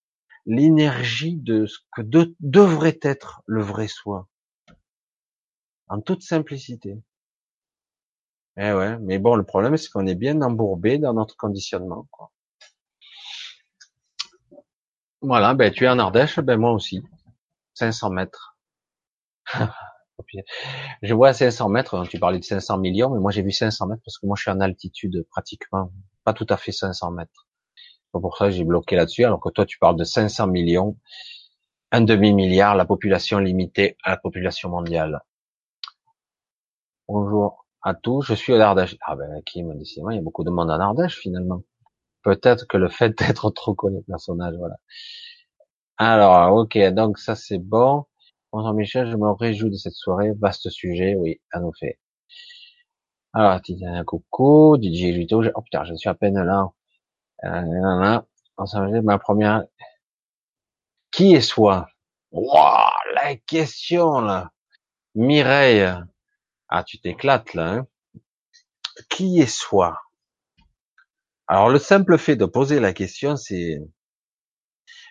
l'énergie 0.45 1.37
de 1.37 1.67
ce 1.67 1.79
que 1.93 2.03
devrait 2.41 2.99
être 3.03 3.43
le 3.47 3.63
vrai 3.63 3.89
soi. 3.89 4.29
En 5.89 6.01
toute 6.01 6.23
simplicité. 6.23 6.99
Eh 8.57 8.73
ouais, 8.73 8.99
mais 8.99 9.19
bon, 9.19 9.35
le 9.37 9.45
problème, 9.45 9.77
c'est 9.77 9.91
qu'on 9.91 10.07
est 10.07 10.15
bien 10.15 10.41
embourbé 10.41 10.99
dans 10.99 11.13
notre 11.13 11.37
conditionnement, 11.37 12.07
quoi. 12.11 12.31
Voilà, 15.21 15.55
ben, 15.55 15.73
tu 15.73 15.85
es 15.85 15.89
en 15.89 15.99
Ardèche, 15.99 16.39
ben, 16.41 16.57
moi 16.59 16.73
aussi. 16.73 17.03
500 17.75 18.11
mètres. 18.11 18.57
Je 21.03 21.15
vois 21.15 21.33
500 21.33 21.69
mètres, 21.69 21.95
hein, 21.95 22.05
tu 22.09 22.19
parlais 22.19 22.39
de 22.39 22.45
500 22.45 22.79
millions, 22.79 23.11
mais 23.11 23.21
moi 23.21 23.31
j'ai 23.31 23.43
vu 23.43 23.53
500 23.53 23.87
mètres 23.87 24.03
parce 24.05 24.19
que 24.19 24.27
moi 24.27 24.37
je 24.37 24.43
suis 24.43 24.51
en 24.51 24.61
altitude 24.61 25.27
pratiquement, 25.31 25.91
pas 26.25 26.33
tout 26.33 26.47
à 26.49 26.57
fait 26.57 26.73
500 26.73 27.11
mètres. 27.13 27.47
C'est 28.15 28.21
pour 28.21 28.37
ça 28.37 28.47
que 28.47 28.53
j'ai 28.53 28.65
bloqué 28.65 28.97
là-dessus, 28.97 29.25
alors 29.25 29.41
que 29.41 29.51
toi 29.51 29.67
tu 29.67 29.79
parles 29.79 29.97
de 29.97 30.05
500 30.05 30.47
millions, 30.47 30.97
un 31.93 32.01
demi-milliard, 32.01 32.77
la 32.77 32.87
population 32.87 33.39
limitée 33.39 33.97
à 34.03 34.11
la 34.11 34.17
population 34.17 34.71
mondiale. 34.71 35.21
Bonjour 37.09 37.67
à 37.83 37.95
tous, 37.95 38.23
je 38.23 38.35
suis 38.35 38.55
à 38.55 38.69
Ardèche. 38.69 38.97
Ah 39.07 39.17
ben 39.17 39.43
Kim, 39.45 39.77
décidément, 39.79 40.11
il 40.11 40.17
y 40.17 40.19
a 40.19 40.23
beaucoup 40.23 40.45
de 40.45 40.51
monde 40.51 40.71
en 40.71 40.81
Ardèche 40.81 41.19
finalement. 41.19 41.63
Peut-être 42.23 42.67
que 42.67 42.77
le 42.79 42.89
fait 42.89 43.17
d'être 43.19 43.51
trop 43.51 43.75
connu 43.75 44.03
personnage, 44.03 44.55
voilà. 44.57 44.77
Alors, 45.99 46.55
ok, 46.57 46.79
donc 46.95 47.19
ça 47.19 47.35
c'est 47.37 47.59
bon. 47.59 48.07
Bonjour 48.59 48.73
Michel, 48.73 49.11
je 49.11 49.17
me 49.17 49.31
réjouis 49.33 49.69
de 49.69 49.77
cette 49.77 49.93
soirée. 49.93 50.33
Vaste 50.33 50.71
sujet, 50.71 51.15
oui, 51.15 51.43
à 51.53 51.61
nous 51.61 51.75
fait. 51.79 51.99
Alors, 53.35 53.61
un 53.83 54.05
coucou, 54.05 54.79
DJ 54.81 55.15
Luto. 55.15 55.45
Oh 55.55 55.61
putain, 55.61 55.85
je 55.85 55.95
suis 55.95 56.09
à 56.09 56.15
peine 56.15 56.43
là. 56.43 56.71
Euh, 57.45 58.19
on 58.57 59.03
ma 59.03 59.19
première. 59.19 59.65
Qui 61.11 61.35
est 61.35 61.43
soi? 61.43 61.87
Waouh, 62.31 62.89
la 63.15 63.37
question 63.37 64.23
là. 64.23 64.53
Mireille. 65.15 65.93
Ah, 66.71 66.83
tu 66.83 66.99
t'éclates 66.99 67.53
là. 67.53 67.73
Hein 67.73 67.87
Qui 69.11 69.39
est 69.39 69.55
soi? 69.55 70.01
Alors, 71.47 71.69
le 71.69 71.79
simple 71.79 72.17
fait 72.17 72.37
de 72.37 72.47
poser 72.47 72.81
la 72.81 72.95
question, 72.95 73.37
c'est 73.37 73.83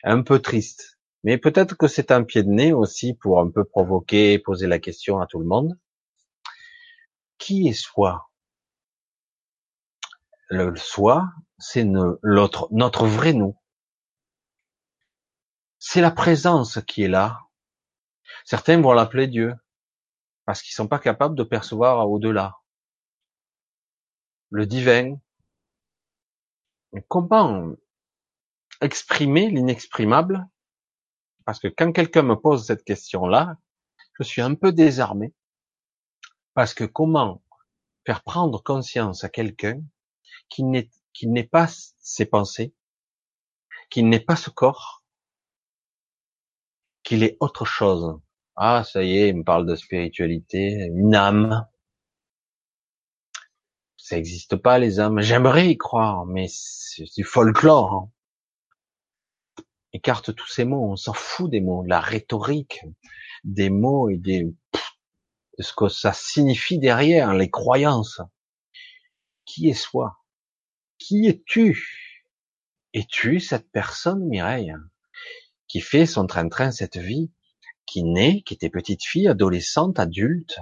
un 0.03 0.23
peu 0.23 0.39
triste. 0.39 0.94
Mais 1.25 1.39
peut-être 1.39 1.75
que 1.75 1.87
c'est 1.87 2.11
un 2.11 2.23
pied 2.23 2.43
de 2.43 2.49
nez 2.49 2.71
aussi 2.71 3.15
pour 3.15 3.39
un 3.39 3.49
peu 3.49 3.63
provoquer, 3.63 4.37
poser 4.37 4.67
la 4.67 4.77
question 4.77 5.19
à 5.19 5.25
tout 5.25 5.39
le 5.39 5.47
monde. 5.47 5.75
Qui 7.39 7.67
est 7.67 7.73
soi? 7.73 8.29
Le 10.49 10.75
soi, 10.75 11.33
c'est 11.57 11.83
notre 11.83 13.07
vrai 13.07 13.33
nous. 13.33 13.57
C'est 15.79 15.99
la 15.99 16.11
présence 16.11 16.79
qui 16.85 17.01
est 17.01 17.07
là. 17.07 17.41
Certains 18.43 18.79
vont 18.79 18.93
l'appeler 18.93 19.25
Dieu 19.25 19.55
parce 20.45 20.61
qu'ils 20.61 20.75
sont 20.75 20.87
pas 20.87 20.99
capables 20.99 21.35
de 21.35 21.41
percevoir 21.43 22.07
au-delà. 22.07 22.59
Le 24.51 24.67
divin. 24.67 25.17
Comment 27.07 27.73
exprimer 28.79 29.49
l'inexprimable 29.49 30.47
parce 31.45 31.59
que 31.59 31.67
quand 31.67 31.91
quelqu'un 31.91 32.23
me 32.23 32.35
pose 32.35 32.65
cette 32.65 32.83
question-là, 32.83 33.57
je 34.19 34.23
suis 34.23 34.41
un 34.41 34.55
peu 34.55 34.71
désarmé. 34.71 35.33
Parce 36.53 36.73
que 36.73 36.83
comment 36.83 37.43
faire 38.05 38.23
prendre 38.23 38.61
conscience 38.63 39.23
à 39.23 39.29
quelqu'un 39.29 39.81
qui 40.49 40.63
n'est, 40.63 40.89
n'est 41.23 41.43
pas 41.43 41.67
ses 41.99 42.25
pensées, 42.25 42.73
qu'il 43.89 44.09
n'est 44.09 44.19
pas 44.19 44.35
ce 44.35 44.49
corps, 44.49 45.03
qu'il 47.03 47.23
est 47.23 47.37
autre 47.39 47.65
chose? 47.65 48.19
Ah, 48.55 48.83
ça 48.83 49.03
y 49.03 49.17
est, 49.17 49.29
il 49.29 49.37
me 49.37 49.43
parle 49.43 49.65
de 49.67 49.75
spiritualité, 49.75 50.89
une 50.93 51.13
âme. 51.13 51.67
Ça 53.97 54.15
n'existe 54.15 54.55
pas, 54.55 54.79
les 54.79 54.99
âmes. 54.99 55.19
J'aimerais 55.19 55.67
y 55.67 55.77
croire, 55.77 56.25
mais 56.25 56.47
c'est 56.49 57.03
du 57.15 57.23
folklore. 57.23 58.09
Écarte 59.95 60.35
tous 60.35 60.49
ces 60.49 60.65
mots, 60.65 60.91
on 60.91 60.97
s'en 60.97 61.13
fout 61.13 61.49
des 61.49 61.61
mots, 61.61 61.81
de 61.81 61.87
la 61.87 62.01
rhétorique 62.01 62.81
des 63.45 63.69
mots 63.69 64.09
et 64.09 64.17
des 64.17 64.43
de 64.43 65.63
ce 65.63 65.71
que 65.71 65.87
ça 65.87 66.11
signifie 66.11 66.79
derrière, 66.79 67.33
les 67.33 67.49
croyances. 67.49 68.19
Qui 69.45 69.69
est 69.69 69.73
soi? 69.73 70.17
Qui 70.97 71.27
es-tu? 71.27 72.21
Es-tu 72.93 73.39
cette 73.39 73.71
personne, 73.71 74.27
Mireille, 74.27 74.75
qui 75.69 75.79
fait 75.79 76.05
son 76.05 76.27
train-train 76.27 76.71
cette 76.71 76.97
vie, 76.97 77.31
qui 77.85 78.03
naît, 78.03 78.41
qui 78.41 78.53
était 78.53 78.69
petite 78.69 79.05
fille, 79.05 79.29
adolescente, 79.29 79.97
adulte, 79.97 80.59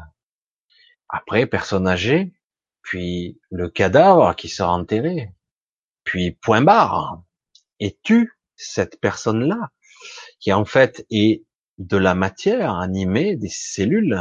après 1.09 1.47
personne 1.47 1.87
âgée, 1.87 2.35
puis 2.83 3.39
le 3.49 3.67
cadavre 3.67 4.35
qui 4.35 4.47
sera 4.47 4.73
enterré, 4.73 5.33
puis 6.03 6.33
point 6.33 6.61
barre. 6.61 7.23
Es-tu 7.79 8.37
cette 8.55 8.99
personne-là, 8.99 9.71
qui 10.39 10.53
en 10.53 10.65
fait 10.65 11.05
est 11.09 11.43
de 11.77 11.97
la 11.97 12.15
matière 12.15 12.75
animée, 12.75 13.35
des 13.35 13.49
cellules, 13.49 14.19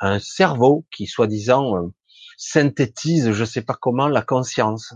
un 0.00 0.18
cerveau 0.18 0.86
qui 0.90 1.06
soi-disant 1.06 1.76
euh, 1.76 1.88
synthétise, 2.36 3.32
je 3.32 3.44
sais 3.44 3.62
pas 3.62 3.74
comment, 3.74 4.08
la 4.08 4.22
conscience, 4.22 4.94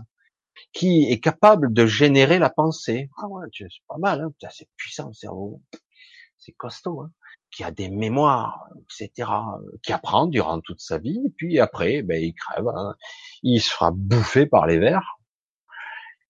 qui 0.73 1.05
est 1.09 1.19
capable 1.19 1.73
de 1.73 1.85
générer 1.85 2.39
la 2.39 2.49
pensée. 2.49 3.09
Ah 3.17 3.27
ouais, 3.27 3.47
c'est 3.57 3.67
pas 3.87 3.97
mal, 3.97 4.21
hein 4.21 4.49
c'est 4.51 4.69
puissant 4.77 5.07
le 5.07 5.13
cerveau, 5.13 5.61
c'est 6.37 6.53
costaud, 6.53 7.01
hein 7.01 7.11
qui 7.51 7.63
a 7.63 7.71
des 7.71 7.89
mémoires, 7.89 8.67
etc., 8.99 9.29
qui 9.83 9.91
apprend 9.91 10.25
durant 10.25 10.61
toute 10.61 10.79
sa 10.79 10.97
vie, 10.97 11.21
et 11.25 11.29
puis 11.35 11.59
après, 11.59 12.01
ben, 12.01 12.21
il 12.21 12.33
crève, 12.33 12.67
hein. 12.67 12.95
il 13.43 13.61
se 13.61 13.69
fera 13.69 13.91
bouffer 13.91 14.45
par 14.45 14.65
les 14.65 14.79
vers, 14.79 15.17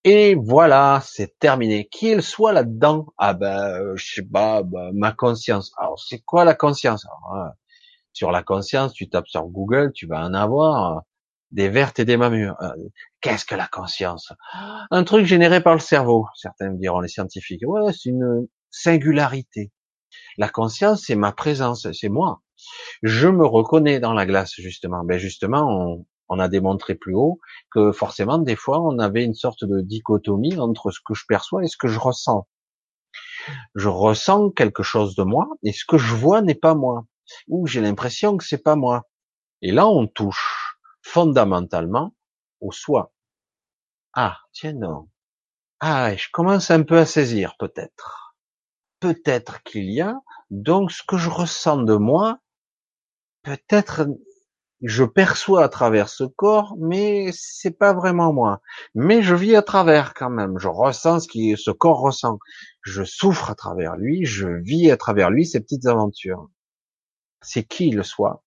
et 0.04 0.36
voilà, 0.36 1.02
c'est 1.06 1.38
terminé. 1.40 1.88
Qu'il 1.90 2.24
soit 2.24 2.54
là-dedans, 2.54 3.08
ah 3.18 3.34
ben, 3.34 3.96
je 3.96 4.16
sais 4.16 4.24
pas, 4.24 4.64
ben, 4.64 4.92
ma 4.94 5.12
conscience. 5.12 5.72
Alors, 5.78 6.00
c'est 6.00 6.20
quoi 6.20 6.44
la 6.44 6.56
conscience? 6.56 7.06
Hein, 7.34 7.52
Sur 8.14 8.32
la 8.32 8.44
conscience, 8.44 8.94
tu 8.94 9.10
tapes 9.10 9.28
sur 9.28 9.46
Google, 9.46 9.92
tu 9.94 10.08
vas 10.08 10.26
en 10.26 10.34
avoir 10.34 10.98
euh, 10.98 11.02
des 11.52 11.70
vertes 11.70 12.00
et 12.00 12.06
des 12.06 12.18
mamures. 12.18 12.56
Euh, 12.62 12.74
qu'est-ce 13.22 13.46
que 13.46 13.56
la 13.56 13.68
conscience? 13.68 14.34
Un 14.92 15.04
truc 15.04 15.26
généré 15.26 15.62
par 15.62 15.74
le 15.74 15.80
cerveau. 15.80 16.26
Certains 16.36 16.72
me 16.72 16.80
diront 16.80 17.02
les 17.02 17.08
scientifiques. 17.10 17.64
Ouais, 17.66 17.94
c'est 17.94 18.10
une 18.10 18.48
singularité. 18.72 19.72
La 20.38 20.50
conscience, 20.50 21.04
c'est 21.06 21.16
ma 21.16 21.32
présence, 21.32 21.88
c'est 21.94 22.10
moi. 22.10 22.42
Je 23.04 23.28
me 23.28 23.46
reconnais 23.46 24.00
dans 24.00 24.14
la 24.14 24.26
glace, 24.26 24.54
justement. 24.58 25.04
Ben 25.04 25.20
justement, 25.20 25.68
on, 25.70 26.06
On 26.34 26.40
a 26.40 26.48
démontré 26.48 26.96
plus 26.96 27.14
haut 27.14 27.42
que 27.72 27.92
forcément, 27.92 28.38
des 28.38 28.56
fois, 28.56 28.80
on 28.80 29.00
avait 29.00 29.26
une 29.26 29.34
sorte 29.34 29.66
de 29.66 29.82
dichotomie 29.82 30.58
entre 30.58 30.90
ce 30.90 31.02
que 31.06 31.14
je 31.14 31.26
perçois 31.28 31.66
et 31.66 31.68
ce 31.68 31.76
que 31.76 31.90
je 31.90 32.00
ressens. 32.00 32.48
Je 33.76 33.90
ressens 33.90 34.52
quelque 34.52 34.82
chose 34.82 35.16
de 35.16 35.24
moi 35.24 35.50
et 35.62 35.74
ce 35.74 35.84
que 35.86 35.98
je 35.98 36.16
vois 36.16 36.42
n'est 36.42 36.56
pas 36.56 36.74
moi. 36.74 37.06
Ou 37.50 37.68
j'ai 37.68 37.82
l'impression 37.82 38.38
que 38.38 38.46
c'est 38.46 38.64
pas 38.64 38.78
moi. 38.78 39.10
Et 39.62 39.74
là, 39.74 39.88
on 39.88 40.08
touche 40.08 40.78
fondamentalement 41.02 42.16
au 42.62 42.72
soi. 42.72 43.12
Ah, 44.14 44.40
tiens 44.54 44.72
non. 44.72 45.10
Ah, 45.82 46.16
je 46.16 46.30
commence 46.32 46.72
un 46.72 46.84
peu 46.84 46.98
à 46.98 47.06
saisir, 47.06 47.58
peut-être. 47.60 48.38
Peut-être 49.02 49.64
qu'il 49.64 49.92
y 49.92 50.00
a, 50.00 50.16
donc 50.50 50.94
ce 50.94 51.04
que 51.06 51.18
je 51.18 51.30
ressens 51.30 51.84
de 51.84 51.96
moi, 51.96 52.40
peut-être 53.44 54.08
je 54.82 55.04
perçois 55.04 55.64
à 55.64 55.70
travers 55.70 56.10
ce 56.10 56.24
corps, 56.24 56.76
mais 56.80 57.30
c'est 57.34 57.78
pas 57.78 57.94
vraiment 57.94 58.34
moi. 58.34 58.62
Mais 58.96 59.22
je 59.22 59.36
vis 59.36 59.56
à 59.56 59.62
travers 59.62 60.14
quand 60.14 60.30
même. 60.30 60.58
Je 60.60 60.68
ressens 60.68 61.22
ce 61.22 61.28
qui 61.28 61.56
ce 61.58 61.72
corps 61.72 62.00
ressent. 62.02 62.40
Je 62.84 63.04
souffre 63.04 63.52
à 63.52 63.56
travers 63.56 63.96
lui, 63.96 64.26
je 64.26 64.48
vis 64.48 64.92
à 64.92 64.98
travers 64.98 65.30
lui 65.30 65.46
ces 65.46 65.60
petites 65.62 65.86
aventures. 65.86 66.50
C'est 67.42 67.64
qui 67.64 67.92
le 67.92 68.04
soi? 68.04 68.44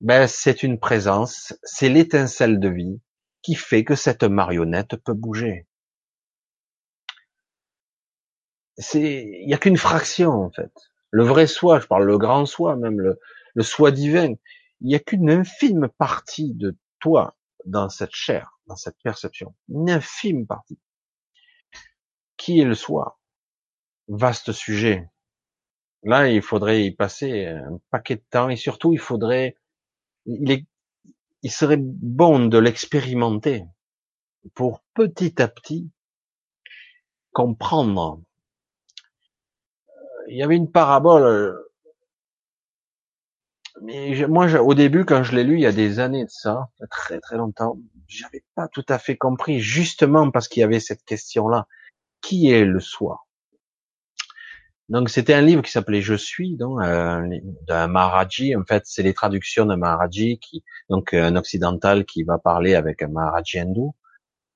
Ben 0.00 0.26
c'est 0.26 0.62
une 0.62 0.78
présence, 0.78 1.54
c'est 1.62 1.88
l'étincelle 1.88 2.60
de 2.60 2.68
vie 2.68 3.00
qui 3.42 3.54
fait 3.54 3.84
que 3.84 3.94
cette 3.94 4.24
marionnette 4.24 4.96
peut 5.04 5.14
bouger. 5.14 5.66
c'est, 8.78 9.28
il 9.42 9.48
y 9.48 9.54
a 9.54 9.58
qu'une 9.58 9.76
fraction 9.76 10.30
en 10.30 10.50
fait. 10.50 10.72
Le 11.10 11.24
vrai 11.24 11.46
soi, 11.46 11.80
je 11.80 11.86
parle 11.86 12.04
le 12.04 12.18
grand 12.18 12.46
soi, 12.46 12.76
même 12.76 13.00
le, 13.00 13.18
le 13.54 13.62
soi 13.62 13.90
divin, 13.90 14.34
il 14.80 14.90
y 14.90 14.94
a 14.94 14.98
qu'une 14.98 15.30
infime 15.30 15.88
partie 15.98 16.54
de 16.54 16.76
toi 17.00 17.36
dans 17.64 17.88
cette 17.88 18.14
chair, 18.14 18.58
dans 18.66 18.76
cette 18.76 18.96
perception, 19.02 19.54
une 19.68 19.90
infime 19.90 20.46
partie. 20.46 20.78
Qui 22.36 22.60
est 22.60 22.64
le 22.64 22.74
soi 22.74 23.18
Vaste 24.06 24.52
sujet. 24.52 25.10
Là, 26.04 26.28
il 26.28 26.40
faudrait 26.40 26.84
y 26.84 26.92
passer 26.92 27.46
un 27.46 27.80
paquet 27.90 28.16
de 28.16 28.24
temps 28.30 28.48
et 28.48 28.56
surtout, 28.56 28.92
il 28.92 29.00
faudrait, 29.00 29.56
il, 30.24 30.64
il 31.42 31.50
serait 31.50 31.78
bon 31.80 32.46
de 32.46 32.58
l'expérimenter 32.58 33.64
pour 34.54 34.82
petit 34.94 35.42
à 35.42 35.48
petit 35.48 35.90
comprendre 37.32 38.22
il 40.28 40.36
y 40.36 40.42
avait 40.42 40.56
une 40.56 40.70
parabole. 40.70 41.67
Euh, 43.78 43.84
mais 43.84 44.26
moi, 44.28 44.46
au 44.60 44.74
début, 44.74 45.04
quand 45.04 45.22
je 45.22 45.34
l'ai 45.34 45.44
lu, 45.44 45.54
il 45.54 45.60
y 45.60 45.66
a 45.66 45.72
des 45.72 46.00
années 46.00 46.24
de 46.24 46.30
ça, 46.30 46.68
très 46.90 47.20
très 47.20 47.36
longtemps, 47.36 47.78
j'avais 48.06 48.44
pas 48.54 48.68
tout 48.68 48.84
à 48.88 48.98
fait 48.98 49.16
compris, 49.16 49.60
justement 49.60 50.30
parce 50.30 50.48
qu'il 50.48 50.60
y 50.60 50.64
avait 50.64 50.80
cette 50.80 51.04
question-là. 51.04 51.66
Qui 52.20 52.50
est 52.50 52.64
le 52.64 52.80
soi? 52.80 53.24
Donc, 54.88 55.10
c'était 55.10 55.34
un 55.34 55.42
livre 55.42 55.62
qui 55.62 55.70
s'appelait 55.70 56.00
Je 56.00 56.14
suis, 56.14 56.56
donc 56.56 56.80
euh, 56.82 57.22
d'un 57.66 57.88
Maharaji. 57.88 58.56
En 58.56 58.64
fait, 58.64 58.84
c'est 58.86 59.02
les 59.02 59.14
traductions 59.14 59.66
d'un 59.66 59.76
Maharaji, 59.76 60.38
qui, 60.38 60.64
donc 60.88 61.14
un 61.14 61.36
occidental 61.36 62.04
qui 62.04 62.22
va 62.24 62.38
parler 62.38 62.74
avec 62.74 63.02
un 63.02 63.08
Maharaji 63.08 63.60
hindou, 63.60 63.94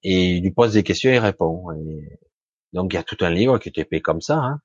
et 0.02 0.36
il 0.36 0.42
lui 0.42 0.50
pose 0.50 0.72
des 0.72 0.82
questions 0.82 1.10
et 1.10 1.16
il 1.16 1.18
répond. 1.18 1.70
Et 1.72 2.18
donc, 2.72 2.92
il 2.92 2.96
y 2.96 2.98
a 2.98 3.02
tout 3.02 3.18
un 3.20 3.30
livre 3.30 3.58
qui 3.58 3.68
était 3.68 3.84
fait 3.84 4.00
comme 4.00 4.20
ça. 4.20 4.38
Hein 4.38 4.60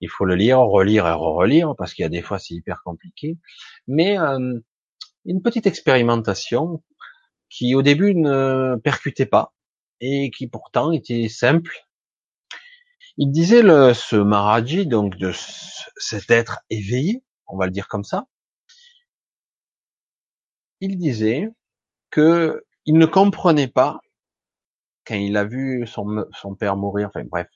il 0.00 0.08
faut 0.08 0.24
le 0.24 0.34
lire, 0.34 0.60
relire 0.60 1.06
et 1.06 1.12
relire 1.12 1.74
parce 1.76 1.94
qu'il 1.94 2.02
y 2.02 2.06
a 2.06 2.08
des 2.08 2.22
fois 2.22 2.38
c'est 2.38 2.54
hyper 2.54 2.82
compliqué. 2.84 3.38
Mais 3.86 4.18
euh, 4.18 4.58
une 5.24 5.42
petite 5.42 5.66
expérimentation 5.66 6.82
qui 7.48 7.74
au 7.74 7.82
début 7.82 8.14
ne 8.14 8.76
percutait 8.82 9.26
pas 9.26 9.52
et 10.00 10.30
qui 10.30 10.48
pourtant 10.48 10.92
était 10.92 11.28
simple. 11.28 11.86
Il 13.16 13.30
disait 13.30 13.62
le, 13.62 13.92
ce 13.92 14.16
Maharaji, 14.16 14.86
donc 14.86 15.16
de 15.16 15.32
cet 15.96 16.30
être 16.30 16.60
éveillé, 16.70 17.22
on 17.46 17.58
va 17.58 17.66
le 17.66 17.72
dire 17.72 17.88
comme 17.88 18.04
ça. 18.04 18.26
Il 20.80 20.96
disait 20.96 21.48
que 22.10 22.64
il 22.86 22.96
ne 22.96 23.06
comprenait 23.06 23.68
pas 23.68 24.00
quand 25.06 25.16
il 25.16 25.36
a 25.36 25.44
vu 25.44 25.86
son, 25.86 26.24
son 26.32 26.54
père 26.54 26.76
mourir, 26.76 27.08
enfin 27.08 27.24
bref, 27.24 27.48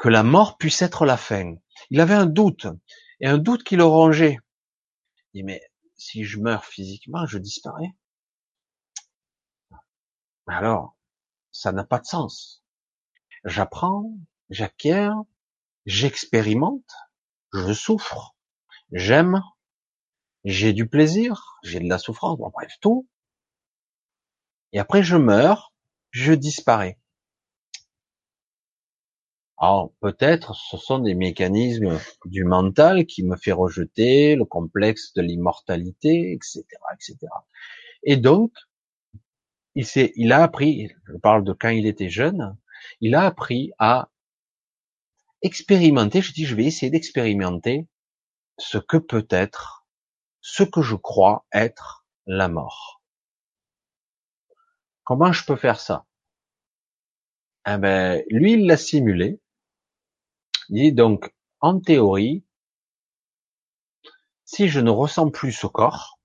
que 0.00 0.08
la 0.08 0.22
mort 0.22 0.56
puisse 0.56 0.80
être 0.80 1.04
la 1.04 1.18
fin. 1.18 1.56
Il 1.90 2.00
avait 2.00 2.14
un 2.14 2.26
doute, 2.26 2.66
et 3.20 3.28
un 3.28 3.36
doute 3.36 3.62
qui 3.62 3.76
le 3.76 3.84
rongeait. 3.84 4.38
Il 5.34 5.40
dit, 5.40 5.42
mais 5.44 5.60
si 5.96 6.24
je 6.24 6.38
meurs 6.38 6.64
physiquement, 6.64 7.26
je 7.26 7.36
disparais. 7.36 7.92
Alors, 10.46 10.96
ça 11.52 11.70
n'a 11.70 11.84
pas 11.84 11.98
de 11.98 12.06
sens. 12.06 12.64
J'apprends, 13.44 14.10
j'acquiers, 14.48 15.10
j'expérimente, 15.84 16.90
je 17.52 17.74
souffre, 17.74 18.34
j'aime, 18.92 19.42
j'ai 20.44 20.72
du 20.72 20.88
plaisir, 20.88 21.58
j'ai 21.62 21.78
de 21.78 21.88
la 21.88 21.98
souffrance, 21.98 22.38
bon, 22.38 22.48
bref, 22.48 22.72
tout. 22.80 23.06
Et 24.72 24.78
après, 24.78 25.02
je 25.02 25.16
meurs, 25.16 25.74
je 26.10 26.32
disparais. 26.32 26.99
Alors 29.60 29.92
peut-être 30.00 30.54
ce 30.54 30.78
sont 30.78 31.00
des 31.00 31.14
mécanismes 31.14 31.98
du 32.24 32.44
mental 32.44 33.04
qui 33.04 33.22
me 33.22 33.36
fait 33.36 33.52
rejeter 33.52 34.34
le 34.34 34.46
complexe 34.46 35.12
de 35.12 35.20
l'immortalité, 35.20 36.32
etc., 36.32 36.64
etc. 36.94 37.18
Et 38.02 38.16
donc 38.16 38.52
il 39.74 39.86
il 40.16 40.32
a 40.32 40.42
appris, 40.42 40.90
je 41.06 41.16
parle 41.18 41.44
de 41.44 41.52
quand 41.52 41.68
il 41.68 41.86
était 41.86 42.08
jeune, 42.08 42.56
il 43.00 43.14
a 43.14 43.26
appris 43.26 43.72
à 43.78 44.08
expérimenter. 45.42 46.22
Je 46.22 46.32
dis, 46.32 46.46
je 46.46 46.54
vais 46.54 46.64
essayer 46.64 46.90
d'expérimenter 46.90 47.86
ce 48.58 48.78
que 48.78 48.96
peut 48.96 49.26
être, 49.30 49.86
ce 50.40 50.62
que 50.62 50.82
je 50.82 50.96
crois 50.96 51.46
être 51.52 52.06
la 52.26 52.48
mort. 52.48 53.02
Comment 55.04 55.32
je 55.32 55.44
peux 55.44 55.56
faire 55.56 55.80
ça? 55.80 56.06
Eh 57.66 57.76
ben, 57.76 58.22
lui, 58.30 58.54
il 58.54 58.66
l'a 58.66 58.76
simulé. 58.76 59.40
Il 60.72 60.82
dit 60.82 60.92
donc, 60.92 61.34
en 61.60 61.80
théorie, 61.80 62.44
si 64.44 64.68
je 64.68 64.78
ne 64.78 64.90
ressens 64.90 65.30
plus 65.30 65.50
ce 65.50 65.66
corps, 65.66 66.20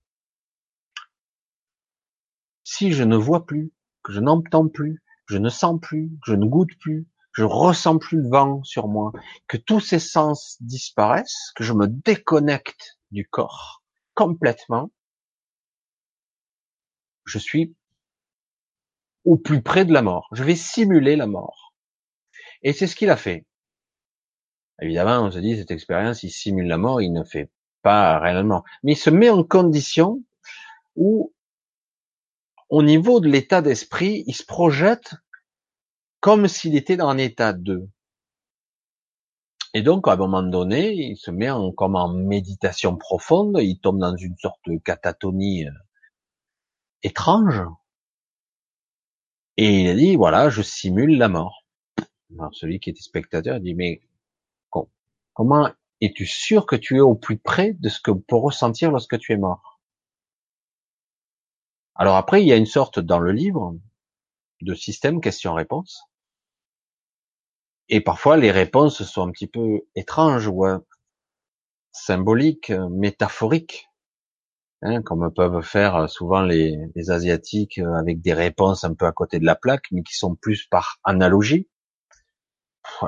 si 2.64 2.92
je 2.92 3.04
ne 3.04 3.16
vois 3.16 3.48
plus, 3.48 3.74
que 4.04 4.14
je 4.14 4.20
n'entends 4.20 4.68
plus, 4.68 5.02
que 5.28 5.34
je 5.34 5.40
ne 5.40 5.50
sens 5.50 5.80
plus, 5.82 6.10
que 6.24 6.32
je 6.32 6.36
ne 6.36 6.46
goûte 6.46 6.78
plus, 6.80 7.08
que 7.34 7.42
je 7.42 7.44
ressens 7.44 7.98
plus 7.98 8.22
le 8.22 8.30
vent 8.30 8.64
sur 8.64 8.88
moi, 8.88 9.12
que 9.48 9.58
tous 9.58 9.80
ces 9.80 9.98
sens 10.00 10.58
disparaissent, 10.62 11.52
que 11.56 11.64
je 11.64 11.74
me 11.74 11.88
déconnecte 11.88 13.00
du 13.10 13.28
corps 13.28 13.84
complètement, 14.14 14.92
je 17.26 17.40
suis 17.40 17.76
au 19.24 19.38
plus 19.38 19.64
près 19.64 19.86
de 19.86 19.92
la 19.92 20.04
mort. 20.04 20.30
Je 20.34 20.44
vais 20.44 20.56
simuler 20.56 21.16
la 21.16 21.26
mort. 21.26 21.74
Et 22.62 22.74
c'est 22.74 22.86
ce 22.86 22.96
qu'il 22.96 23.10
a 23.10 23.18
fait. 23.18 23.44
Évidemment, 24.82 25.26
on 25.26 25.32
se 25.32 25.40
dit, 25.40 25.58
cette 25.58 25.72
expérience, 25.72 26.24
il 26.24 26.32
simule 26.32 26.68
la 26.68 26.78
mort, 26.78 27.02
il 27.02 27.14
ne 27.14 27.24
fait 27.24 27.50
pas 27.82 28.20
réellement. 28.20 28.64
Mais 28.84 28.94
il 28.94 28.98
se 28.98 29.10
met 29.10 29.30
en 29.30 29.44
condition 29.44 30.22
où, 30.96 31.34
au 32.70 32.84
niveau 32.84 33.20
de 33.20 33.28
l'état 33.30 33.62
d'esprit, 33.62 34.24
il 34.28 34.34
se 34.34 34.46
projette 34.46 35.16
comme 36.20 36.48
s'il 36.48 36.76
était 36.76 36.98
dans 36.98 37.10
un 37.10 37.18
état 37.18 37.54
2. 37.54 37.88
Et 39.76 39.82
donc, 39.82 40.08
à 40.08 40.14
un 40.14 40.16
moment 40.16 40.42
donné, 40.42 40.94
il 40.94 41.18
se 41.18 41.32
met 41.32 41.50
en, 41.50 41.72
comme 41.72 41.96
en 41.96 42.12
méditation 42.14 42.98
profonde, 42.98 43.60
il 43.62 43.80
tombe 43.80 44.00
dans 44.00 44.16
une 44.16 44.38
sorte 44.38 44.62
de 44.68 44.78
catatonie 44.78 45.68
euh, 45.68 45.72
étrange. 47.04 47.62
Et 49.58 49.82
il 49.82 49.90
a 49.90 49.96
dit, 49.96 50.16
voilà, 50.16 50.50
je 50.50 50.62
simule 50.62 51.18
la 51.18 51.28
mort. 51.28 51.66
Alors, 52.34 52.56
celui 52.56 52.80
qui 52.80 52.90
était 52.90 53.02
spectateur 53.02 53.60
dit, 53.60 53.76
mais 53.76 54.02
Comment 55.36 55.70
es-tu 55.99 56.26
sûr 56.26 56.66
que 56.66 56.78
tu 56.78 56.95
es 56.95 57.02
au 57.02 57.14
plus 57.14 57.38
près 57.38 57.74
de 57.74 57.90
ce 57.90 57.99
que 57.99 58.12
pour 58.12 58.44
ressentir 58.44 58.90
lorsque 58.90 59.20
tu 59.20 59.34
es 59.34 59.38
mort? 59.38 59.82
Alors 61.94 62.16
après, 62.16 62.41
il 62.41 62.48
y 62.48 62.53
a 62.53 62.56
une 62.56 62.66
sorte 62.66 62.99
dans 62.99 63.20
le 63.20 63.34
livre 63.34 63.76
de 64.62 64.74
système 64.74 65.20
question-réponse. 65.20 66.06
Et 67.90 67.99
parfois, 67.99 68.38
les 68.38 68.49
réponses 68.49 69.03
sont 69.03 69.28
un 69.28 69.32
petit 69.32 69.48
peu 69.48 69.82
étranges 69.95 70.48
ou 70.48 70.66
euh, 70.66 70.80
symboliques, 71.91 72.72
métaphoriques, 72.90 73.90
hein, 74.84 75.02
comme 75.02 75.34
peuvent 75.34 75.62
faire 75.62 76.10
souvent 76.10 76.44
les, 76.44 76.78
les, 76.95 77.12
Asiatiques 77.12 77.80
avec 77.80 78.22
des 78.22 78.34
réponses 78.34 78.86
un 78.86 78.94
peu 78.94 79.06
à 79.06 79.12
côté 79.12 79.40
de 79.40 79.45
la 79.45 79.56
plaque, 79.56 79.91
mais 79.91 80.02
qui 80.02 80.16
sont 80.16 80.36
plus 80.36 80.66
par 80.66 80.99
analogie 81.03 81.68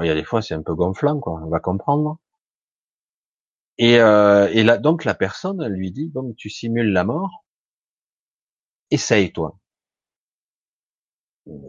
il 0.02 0.08
y 0.08 0.10
a 0.10 0.16
des 0.16 0.24
fois 0.24 0.42
c'est 0.42 0.54
un 0.54 0.64
peu 0.64 0.76
gonflant, 0.76 1.20
quoi. 1.20 1.42
On 1.44 1.50
va 1.50 1.60
comprendre. 1.60 2.20
Et, 3.80 4.00
euh, 4.00 4.50
là, 4.64 4.78
donc 4.78 5.06
la 5.06 5.14
personne 5.16 5.66
lui 5.68 5.92
dit 5.92 6.10
bon, 6.10 6.34
tu 6.38 6.50
simules 6.50 6.92
la 6.92 7.04
mort. 7.04 7.46
essaye 8.92 9.32
toi. 9.32 9.58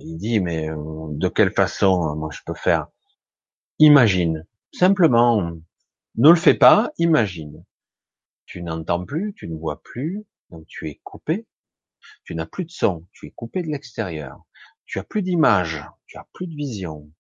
Il 0.01 0.17
dit, 0.19 0.41
mais 0.41 0.69
euh, 0.71 1.09
de 1.11 1.29
quelle 1.29 1.53
façon 1.53 2.15
moi 2.17 2.31
je 2.33 2.41
peux 2.45 2.55
faire? 2.55 2.89
Imagine, 3.79 4.47
simplement, 4.73 5.53
ne 6.17 6.29
le 6.31 6.37
fais 6.37 6.55
pas, 6.55 6.91
imagine. 6.99 7.65
Tu 8.47 8.63
n'entends 8.63 9.05
plus, 9.05 9.35
tu 9.35 9.49
ne 9.49 9.57
vois 9.57 9.83
plus, 9.83 10.25
donc 10.51 10.67
tu 10.67 10.89
es 10.89 11.01
coupé, 11.05 11.47
tu 12.25 12.35
n'as 12.35 12.47
plus 12.47 12.65
de 12.65 12.71
son, 12.71 13.07
tu 13.13 13.27
es 13.27 13.31
coupé 13.31 13.63
de 13.63 13.69
l'extérieur, 13.69 14.45
tu 14.87 14.99
as 14.99 15.05
plus 15.05 15.23
d'image, 15.23 15.85
tu 16.07 16.19
as 16.19 16.27
plus 16.33 16.47
de 16.47 16.55
vision, 16.55 17.11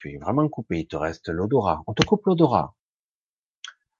tu 0.00 0.12
es 0.12 0.18
vraiment 0.18 0.48
coupé, 0.48 0.80
il 0.80 0.86
te 0.86 0.96
reste 0.96 1.28
l'odorat, 1.28 1.82
on 1.86 1.94
te 1.94 2.04
coupe 2.04 2.26
l'odorat. 2.26 2.74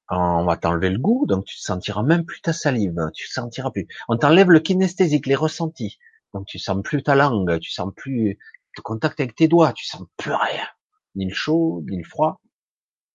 On 0.09 0.45
va 0.45 0.57
t'enlever 0.57 0.91
le 0.91 0.99
goût, 0.99 1.25
donc 1.27 1.45
tu 1.45 1.57
ne 1.57 1.61
sentiras 1.61 2.03
même 2.03 2.25
plus 2.25 2.41
ta 2.41 2.53
salive, 2.53 2.97
tu 3.15 3.29
sentiras 3.29 3.71
plus. 3.71 3.87
On 4.09 4.17
t'enlève 4.17 4.51
le 4.51 4.59
kinesthésique, 4.59 5.27
les 5.27 5.37
ressentis, 5.37 5.99
donc 6.35 6.47
tu 6.47 6.59
sens 6.59 6.83
plus 6.83 7.05
ta 7.05 7.15
langue, 7.15 7.61
tu 7.61 7.71
sens 7.71 7.93
plus 7.95 8.39
le 8.77 8.83
contact 8.83 9.21
avec 9.21 9.37
tes 9.37 9.47
doigts, 9.47 9.73
tu 9.73 9.85
sens 9.87 10.03
plus 10.17 10.33
rien, 10.33 10.67
ni 11.15 11.27
le 11.27 11.35
chaud, 11.35 11.85
ni 11.89 11.99
le 11.99 12.05
froid. 12.05 12.41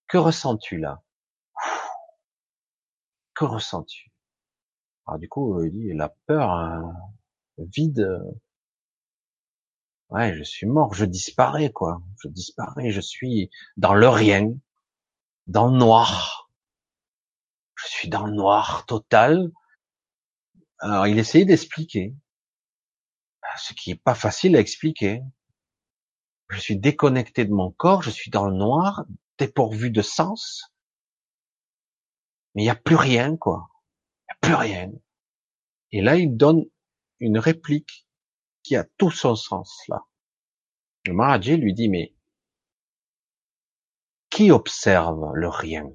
Que 0.08 0.18
ressens-tu 0.18 0.78
là? 0.78 1.02
Que 3.34 3.44
ressens-tu? 3.44 4.12
Alors 5.08 5.20
du 5.20 5.28
coup, 5.28 5.62
il 5.64 5.72
dit 5.72 5.94
la 5.94 6.16
peur, 6.28 6.50
hein, 6.50 6.94
vide. 7.58 8.08
Ouais, 10.10 10.36
je 10.36 10.44
suis 10.44 10.68
mort, 10.68 10.94
je 10.94 11.06
disparais 11.06 11.72
quoi, 11.72 12.02
je 12.22 12.28
disparais, 12.28 12.92
je 12.92 13.02
suis 13.02 13.50
dans 13.78 13.94
le 13.94 14.08
rien, 14.08 14.54
dans 15.48 15.68
le 15.68 15.78
noir. 15.78 16.50
Je 17.76 17.88
suis 17.88 18.10
dans 18.10 18.26
le 18.26 18.34
noir 18.34 18.86
total. 18.86 19.52
Alors 20.80 21.08
il 21.08 21.20
essayait 21.20 21.46
d'expliquer, 21.46 22.16
ce 23.58 23.74
qui 23.74 23.92
est 23.92 24.02
pas 24.02 24.16
facile 24.16 24.56
à 24.56 24.60
expliquer. 24.60 25.24
Je 26.50 26.60
suis 26.60 26.78
déconnecté 26.78 27.46
de 27.46 27.54
mon 27.54 27.72
corps, 27.72 28.04
je 28.04 28.12
suis 28.12 28.30
dans 28.30 28.46
le 28.46 28.56
noir, 28.56 29.06
dépourvu 29.38 29.90
de 29.90 30.02
sens. 30.02 30.72
Mais 32.54 32.62
il 32.62 32.66
n'y 32.66 32.72
a 32.72 32.76
plus 32.76 32.96
rien, 32.96 33.36
quoi. 33.36 33.68
Il 33.72 34.32
n'y 34.32 34.34
a 34.34 34.38
plus 34.42 34.56
rien. 34.56 34.92
Et 35.92 36.02
là, 36.02 36.16
il 36.16 36.38
donne 36.38 36.66
une 37.20 37.40
réplique 37.40 38.05
qui 38.66 38.76
a 38.76 38.84
tout 38.98 39.12
son 39.12 39.36
sens, 39.36 39.84
là. 39.90 40.04
Le 41.06 41.14
Maharaji 41.14 41.58
lui 41.58 41.76
dit, 41.76 41.88
mais 41.88 42.16
qui 44.32 44.50
observe 44.50 45.34
le 45.36 45.48
rien? 45.50 45.86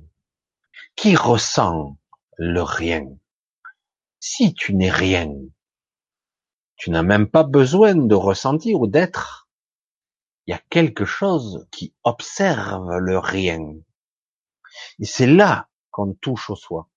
Qui 0.94 1.16
ressent 1.16 1.98
le 2.36 2.62
rien? 2.62 3.06
Si 4.20 4.54
tu 4.54 4.74
n'es 4.74 4.90
rien, 4.90 5.34
tu 6.76 6.90
n'as 6.90 7.02
même 7.02 7.28
pas 7.28 7.42
besoin 7.42 7.96
de 7.96 8.14
ressentir 8.14 8.80
ou 8.80 8.86
d'être. 8.86 9.48
Il 10.46 10.52
y 10.52 10.54
a 10.54 10.62
quelque 10.70 11.04
chose 11.04 11.66
qui 11.72 11.92
observe 12.04 12.98
le 12.98 13.18
rien. 13.18 13.74
Et 15.00 15.06
c'est 15.06 15.26
là 15.26 15.68
qu'on 15.90 16.14
touche 16.14 16.50
au 16.50 16.56
soi. 16.56 16.88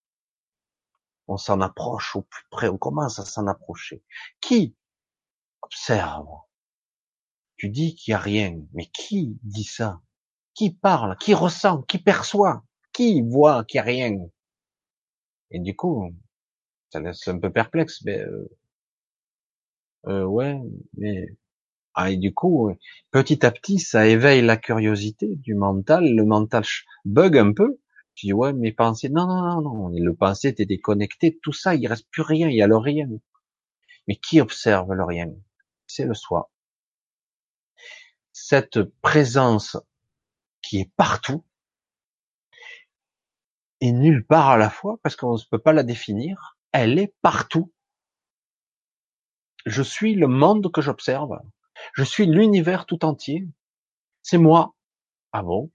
On 1.28 1.38
s'en 1.38 1.62
approche 1.62 2.16
au 2.16 2.22
plus 2.22 2.46
près, 2.52 2.70
on 2.70 2.78
commence 2.78 3.18
à 3.18 3.26
s'en 3.26 3.48
approcher. 3.48 4.04
Qui 4.40 4.76
observe 5.64 6.28
Tu 7.58 7.70
dis 7.70 7.96
qu'il 7.96 8.12
n'y 8.12 8.16
a 8.16 8.20
rien, 8.20 8.62
mais 8.74 8.86
qui 8.88 9.38
dit 9.44 9.64
ça? 9.64 10.02
Qui 10.54 10.72
parle? 10.72 11.18
Qui 11.18 11.34
ressent? 11.34 11.82
Qui 11.84 11.98
perçoit? 11.98 12.64
Qui 12.94 13.22
voit 13.22 13.64
qu'il 13.66 13.80
n'y 13.80 13.82
a 13.82 13.84
rien? 13.86 14.18
Et 15.52 15.60
du 15.60 15.76
coup, 15.76 16.12
ça 16.92 17.00
laisse 17.00 17.28
un 17.28 17.40
peu 17.40 17.52
perplexe, 17.52 18.02
mais 18.06 18.20
euh, 18.20 18.50
euh, 20.08 20.26
ouais, 20.26 20.60
mais 20.98 21.28
ah, 21.96 22.12
et 22.12 22.18
du 22.18 22.34
coup, 22.34 22.72
petit 23.12 23.46
à 23.46 23.52
petit, 23.52 23.80
ça 23.80 24.08
éveille 24.08 24.42
la 24.42 24.58
curiosité 24.58 25.36
du 25.36 25.54
mental. 25.56 26.16
Le 26.16 26.26
mental 26.26 26.64
bug 27.06 27.38
un 27.38 27.54
peu. 27.54 27.80
Tu 28.16 28.28
dis 28.28 28.34
ouais, 28.34 28.54
mes 28.54 28.72
pensées, 28.72 29.10
non, 29.10 29.28
non, 29.28 29.62
non, 29.62 29.62
non. 29.62 29.90
Le 29.90 30.14
pensée, 30.16 30.54
t'es 30.56 30.66
déconnecté. 30.66 31.40
Tout 31.44 31.54
ça, 31.54 31.76
il 31.76 31.88
reste 31.88 32.08
plus 32.12 32.24
rien. 32.24 32.48
Il 32.50 32.56
y 32.56 32.62
a 32.64 32.68
le 32.68 32.78
rien. 32.78 33.08
Mais 34.08 34.16
qui 34.16 34.42
observe 34.42 34.92
le 34.94 35.04
rien? 35.04 35.34
C'est 35.88 36.06
le 36.06 36.14
soi. 36.14 36.50
Cette 38.32 38.82
présence 39.02 39.78
qui 40.62 40.80
est 40.80 40.92
partout 40.96 41.44
et 43.82 43.92
nulle 43.92 44.26
part 44.26 44.50
à 44.50 44.58
la 44.58 44.70
fois, 44.70 44.98
parce 45.04 45.16
qu'on 45.16 45.34
ne 45.34 45.50
peut 45.52 45.60
pas 45.60 45.74
la 45.74 45.84
définir. 45.84 46.58
Elle 46.72 46.98
est 46.98 47.14
partout 47.22 47.74
je 49.66 49.82
suis 49.82 50.16
le 50.16 50.28
monde 50.28 50.72
que 50.72 50.82
j'observe. 50.82 51.40
Je 51.94 52.04
suis 52.04 52.26
l'univers 52.26 52.86
tout 52.86 53.06
entier. 53.06 53.48
C'est 54.22 54.38
moi. 54.38 54.76
Ah 55.32 55.44
bon? 55.44 55.72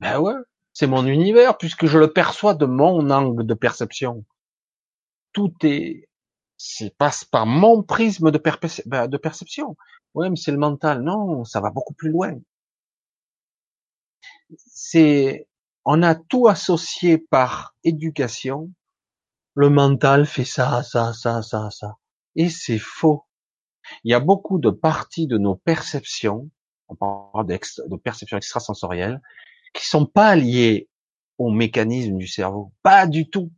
Ben 0.00 0.18
ouais, 0.18 0.34
c'est 0.72 0.86
mon 0.86 1.06
univers 1.06 1.56
puisque 1.56 1.86
je 1.86 1.98
le 1.98 2.12
perçois 2.12 2.54
de 2.54 2.66
mon 2.66 3.10
angle 3.10 3.46
de 3.46 3.54
perception. 3.54 4.24
Tout 5.32 5.54
est, 5.62 6.08
c'est 6.56 6.96
passe 6.96 7.24
par 7.24 7.46
mon 7.46 7.82
prisme 7.82 8.30
de, 8.30 8.38
de 8.38 9.16
perception. 9.16 9.76
Ouais, 10.14 10.30
mais 10.30 10.36
c'est 10.36 10.52
le 10.52 10.58
mental. 10.58 11.02
Non, 11.02 11.44
ça 11.44 11.60
va 11.60 11.70
beaucoup 11.70 11.94
plus 11.94 12.10
loin. 12.10 12.38
C'est, 14.56 15.48
on 15.84 16.02
a 16.02 16.14
tout 16.14 16.48
associé 16.48 17.18
par 17.18 17.74
éducation. 17.84 18.70
Le 19.54 19.70
mental 19.70 20.26
fait 20.26 20.44
ça, 20.44 20.82
ça, 20.82 21.12
ça, 21.12 21.42
ça, 21.42 21.70
ça. 21.70 21.96
Et 22.36 22.48
c'est 22.48 22.78
faux. 22.78 23.24
Il 24.02 24.10
y 24.10 24.14
a 24.14 24.20
beaucoup 24.20 24.58
de 24.58 24.70
parties 24.70 25.26
de 25.26 25.38
nos 25.38 25.56
perceptions, 25.56 26.48
on 26.88 26.96
parle 26.96 27.46
de 27.46 27.96
perceptions 27.96 28.36
extrasensorielles, 28.36 29.20
qui 29.74 29.86
sont 29.86 30.06
pas 30.06 30.36
liées 30.36 30.88
au 31.38 31.50
mécanisme 31.50 32.16
du 32.16 32.26
cerveau. 32.26 32.72
Pas 32.82 33.06
du 33.06 33.28
tout. 33.28 33.50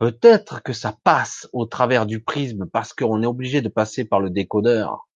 Peut-être 0.00 0.62
que 0.62 0.72
ça 0.72 0.96
passe 1.04 1.46
au 1.52 1.66
travers 1.66 2.06
du 2.06 2.22
prisme 2.22 2.64
parce 2.64 2.94
qu'on 2.94 3.22
est 3.22 3.26
obligé 3.26 3.60
de 3.60 3.68
passer 3.68 4.06
par 4.06 4.18
le 4.18 4.30
décodeur. 4.30 5.06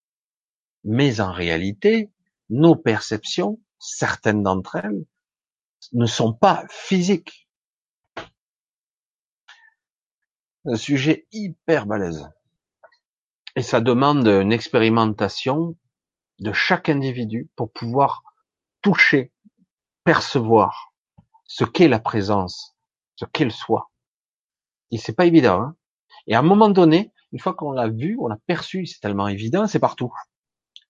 Mais 0.85 1.23
en 1.23 1.32
réalité, 1.32 2.12
nos 2.51 2.77
perceptions, 2.77 3.59
certaines 3.78 4.43
d'entre 4.43 4.77
elles, 4.77 5.06
ne 5.94 6.05
sont 6.05 6.35
pas 6.35 6.66
physiques. 6.69 7.48
Un 10.66 10.77
sujet 10.77 11.27
hyper 11.32 11.86
balèze. 11.86 12.28
Et 13.56 13.62
ça 13.62 13.81
demande 13.81 14.27
une 14.27 14.52
expérimentation 14.52 15.77
de 16.40 16.52
chaque 16.52 16.90
individu 16.90 17.48
pour 17.56 17.73
pouvoir 17.73 18.23
toucher, 18.82 19.32
percevoir 20.05 20.93
ce 21.47 21.65
qu'est 21.65 21.89
la 21.89 22.01
présence, 22.01 22.77
ce 23.16 23.24
qu'est 23.24 23.44
le 23.44 23.51
soi. 23.51 23.90
Et 24.94 24.98
c'est 24.98 25.12
pas 25.12 25.26
évident. 25.26 25.60
Hein 25.60 25.76
et 26.28 26.34
à 26.34 26.38
un 26.38 26.42
moment 26.42 26.70
donné, 26.70 27.12
une 27.32 27.40
fois 27.40 27.52
qu'on 27.52 27.72
l'a 27.72 27.88
vu, 27.88 28.16
on 28.20 28.28
l'a 28.28 28.38
perçu, 28.46 28.86
c'est 28.86 29.00
tellement 29.00 29.26
évident, 29.26 29.66
c'est 29.66 29.80
partout. 29.80 30.12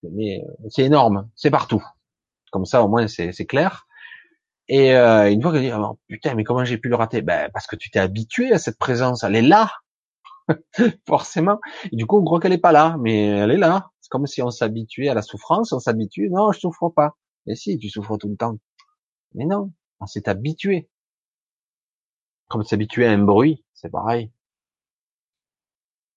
Mais 0.02 0.42
euh, 0.44 0.68
c'est 0.68 0.82
énorme, 0.82 1.30
c'est 1.34 1.50
partout. 1.50 1.82
Comme 2.52 2.66
ça, 2.66 2.82
au 2.82 2.88
moins, 2.88 3.08
c'est 3.08 3.46
clair. 3.46 3.86
Et 4.68 4.94
euh, 4.94 5.30
une 5.30 5.40
fois 5.40 5.52
que 5.52 5.56
tu 5.56 5.64
dis, 5.64 5.72
oh, 5.72 5.98
putain, 6.06 6.34
mais 6.34 6.44
comment 6.44 6.64
j'ai 6.64 6.76
pu 6.76 6.90
le 6.90 6.96
rater? 6.96 7.22
Ben 7.22 7.50
parce 7.52 7.66
que 7.66 7.76
tu 7.76 7.90
t'es 7.90 7.98
habitué 7.98 8.52
à 8.52 8.58
cette 8.58 8.78
présence, 8.78 9.24
elle 9.24 9.36
est 9.36 9.42
là. 9.42 9.70
forcément. 11.08 11.58
Et 11.90 11.96
du 11.96 12.04
coup, 12.06 12.18
on 12.18 12.24
croit 12.24 12.40
qu'elle 12.40 12.52
est 12.52 12.58
pas 12.58 12.72
là, 12.72 12.96
mais 13.00 13.28
elle 13.28 13.50
est 13.50 13.56
là. 13.56 13.90
C'est 14.02 14.10
comme 14.10 14.26
si 14.26 14.42
on 14.42 14.50
s'habituait 14.50 15.08
à 15.08 15.14
la 15.14 15.22
souffrance, 15.22 15.72
on 15.72 15.80
s'habitue, 15.80 16.28
non, 16.30 16.52
je 16.52 16.60
souffre 16.60 16.90
pas. 16.90 17.16
Mais 17.46 17.54
si, 17.54 17.78
tu 17.78 17.88
souffres 17.88 18.18
tout 18.18 18.28
le 18.28 18.36
temps. 18.36 18.58
Mais 19.34 19.46
non, 19.46 19.72
on 20.00 20.06
s'est 20.06 20.28
habitué. 20.28 20.90
Comme 22.48 22.62
s'habituer 22.64 23.06
à 23.06 23.12
un 23.12 23.18
bruit, 23.18 23.62
c'est 23.74 23.90
pareil. 23.90 24.30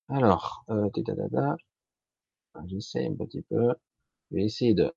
Alors, 0.10 0.66
euh, 0.70 0.90
j'essaie 2.68 3.08
un 3.08 3.16
petit 3.16 3.41
peu. 3.44 3.74
Je 4.32 4.36
vais 4.38 4.44
essayer 4.44 4.74
de, 4.74 4.94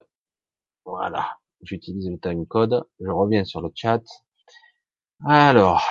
voilà, 0.84 1.38
j'utilise 1.62 2.10
le 2.10 2.18
time 2.18 2.46
code. 2.46 2.84
Je 3.00 3.08
reviens 3.10 3.44
sur 3.44 3.60
le 3.62 3.70
chat. 3.74 4.02
Alors, 5.24 5.82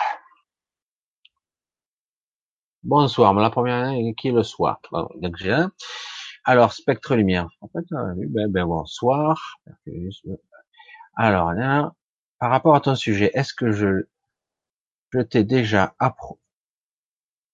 Bonsoir, 2.84 3.34
la 3.34 3.49
première 3.49 3.94
qui 4.18 4.32
le 4.32 4.44
soir? 4.44 4.80
donc 5.16 5.36
j'ai 5.38 5.52
un. 5.52 5.72
Alors, 6.45 6.74
spectre 6.74 7.16
lumière. 7.16 7.48
En 7.61 7.68
fait, 7.68 7.86
ben, 7.91 8.48
ben, 8.49 8.66
bonsoir. 8.66 9.60
Alors, 11.16 11.52
par 12.40 12.49
rapport 12.49 12.76
à 12.76 12.82
ton 12.82 12.95
sujet, 12.95 13.32
est-ce 13.34 13.53
que 13.53 13.72
je, 13.72 14.07
je 15.11 15.19
t'ai 15.22 15.44
déjà 15.44 15.95
appro, 15.99 16.40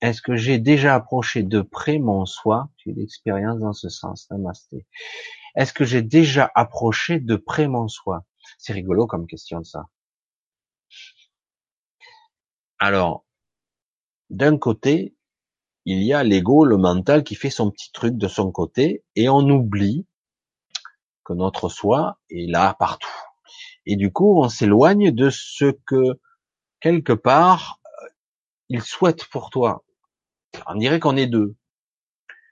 est-ce 0.02 0.22
que 0.22 0.36
j'ai 0.36 0.60
déjà 0.60 0.94
approché 0.94 1.42
de 1.42 1.62
près 1.62 1.98
mon 1.98 2.26
soi? 2.26 2.70
J'ai 2.78 2.92
l'expérience 2.92 3.60
dans 3.60 3.74
ce 3.74 3.90
sens. 3.90 4.30
Namasté. 4.30 4.86
Est-ce 5.56 5.74
que 5.74 5.86
j'ai 5.86 6.02
déjà 6.02 6.52
approché 6.54 7.20
de 7.20 7.36
près 7.36 7.68
mon 7.68 7.88
soi? 7.88 8.24
C'est 8.58 8.74
rigolo 8.74 9.08
comme 9.08 9.26
question 9.26 9.64
ça. 9.64 9.88
Alors, 12.78 13.26
d'un 14.30 14.58
côté, 14.58 15.16
il 15.86 16.04
y 16.04 16.14
a 16.14 16.24
l'ego, 16.24 16.66
le 16.66 16.78
mental 16.78 17.24
qui 17.24 17.36
fait 17.36 17.50
son 17.50 17.72
petit 17.72 17.92
truc 17.92 18.16
de 18.16 18.28
son 18.28 18.52
côté 18.52 19.04
et 19.16 19.30
on 19.30 19.50
oublie 19.50 20.06
que 21.24 21.34
notre 21.34 21.70
soi 21.70 22.20
est 22.30 22.48
là 22.48 22.76
partout. 22.78 23.10
Et 23.86 23.96
du 23.96 24.12
coup, 24.12 24.40
on 24.40 24.50
s'éloigne 24.50 25.12
de 25.12 25.30
ce 25.30 25.72
que 25.88 26.20
quelque 26.80 27.14
part 27.14 27.80
il 28.70 28.82
souhaite 28.82 29.26
pour 29.26 29.50
toi. 29.50 29.84
On 30.68 30.76
dirait 30.76 31.00
qu'on 31.00 31.18
est 31.18 31.28
deux. 31.28 31.56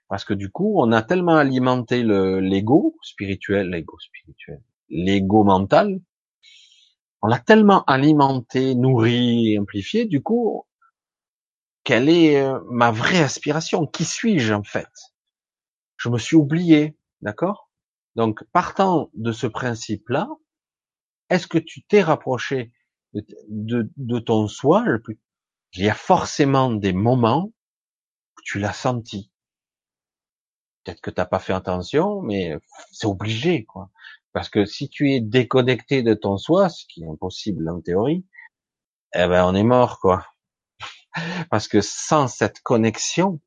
Parce 0.09 0.25
que 0.25 0.33
du 0.33 0.51
coup, 0.51 0.75
on 0.77 0.91
a 0.91 1.01
tellement 1.01 1.37
alimenté 1.37 2.03
l'ego 2.03 2.95
spirituel, 3.01 3.69
l'ego 3.69 3.97
spirituel, 3.99 4.61
l'ego 4.89 5.43
mental, 5.43 6.01
on 7.21 7.27
l'a 7.27 7.39
tellement 7.39 7.83
alimenté, 7.85 8.75
nourri, 8.75 9.57
amplifié, 9.57 10.05
du 10.05 10.21
coup, 10.21 10.67
quelle 11.85 12.09
est 12.09 12.41
euh, 12.41 12.59
ma 12.69 12.91
vraie 12.91 13.23
aspiration? 13.23 13.87
Qui 13.87 14.03
suis-je 14.03 14.53
en 14.53 14.63
fait? 14.63 14.91
Je 15.95 16.09
me 16.09 16.17
suis 16.17 16.35
oublié, 16.35 16.97
d'accord? 17.21 17.71
Donc, 18.15 18.43
partant 18.51 19.09
de 19.13 19.31
ce 19.31 19.47
principe-là, 19.47 20.27
est-ce 21.29 21.47
que 21.47 21.57
tu 21.57 21.83
t'es 21.83 22.01
rapproché 22.01 22.73
de, 23.13 24.19
ton 24.19 24.47
soi 24.47 24.85
Il 25.73 25.83
y 25.83 25.89
a 25.89 25.95
forcément 25.95 26.71
des 26.71 26.93
moments 26.93 27.45
où 27.45 28.41
tu 28.43 28.59
l'as 28.59 28.73
senti. 28.73 29.31
Peut-être 30.83 31.01
que 31.01 31.11
t'as 31.11 31.25
pas 31.25 31.39
fait 31.39 31.53
attention, 31.53 32.21
mais 32.21 32.57
c'est 32.91 33.07
obligé, 33.07 33.65
quoi. 33.65 33.89
Parce 34.33 34.49
que 34.49 34.65
si 34.65 34.89
tu 34.89 35.11
es 35.11 35.21
déconnecté 35.21 36.03
de 36.03 36.13
ton 36.13 36.37
soi, 36.37 36.69
ce 36.69 36.85
qui 36.87 37.03
est 37.03 37.07
impossible 37.07 37.69
en 37.69 37.81
théorie, 37.81 38.25
eh 39.13 39.27
ben 39.27 39.45
on 39.45 39.55
est 39.55 39.63
mort, 39.63 39.99
quoi. 39.99 40.25
Parce 41.51 41.67
que 41.67 41.81
sans 41.81 42.27
cette 42.27 42.61
connexion, 42.61 43.39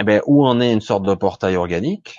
eh 0.00 0.04
ben, 0.04 0.22
où 0.26 0.46
on 0.46 0.60
est 0.60 0.72
une 0.72 0.80
sorte 0.80 1.04
de 1.04 1.14
portail 1.14 1.56
organique, 1.56 2.16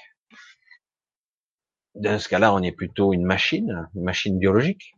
dans 1.96 2.20
ce 2.20 2.28
cas-là, 2.30 2.54
on 2.54 2.62
est 2.62 2.72
plutôt 2.72 3.14
une 3.14 3.24
machine, 3.24 3.90
une 3.96 4.04
machine 4.04 4.38
biologique, 4.38 4.96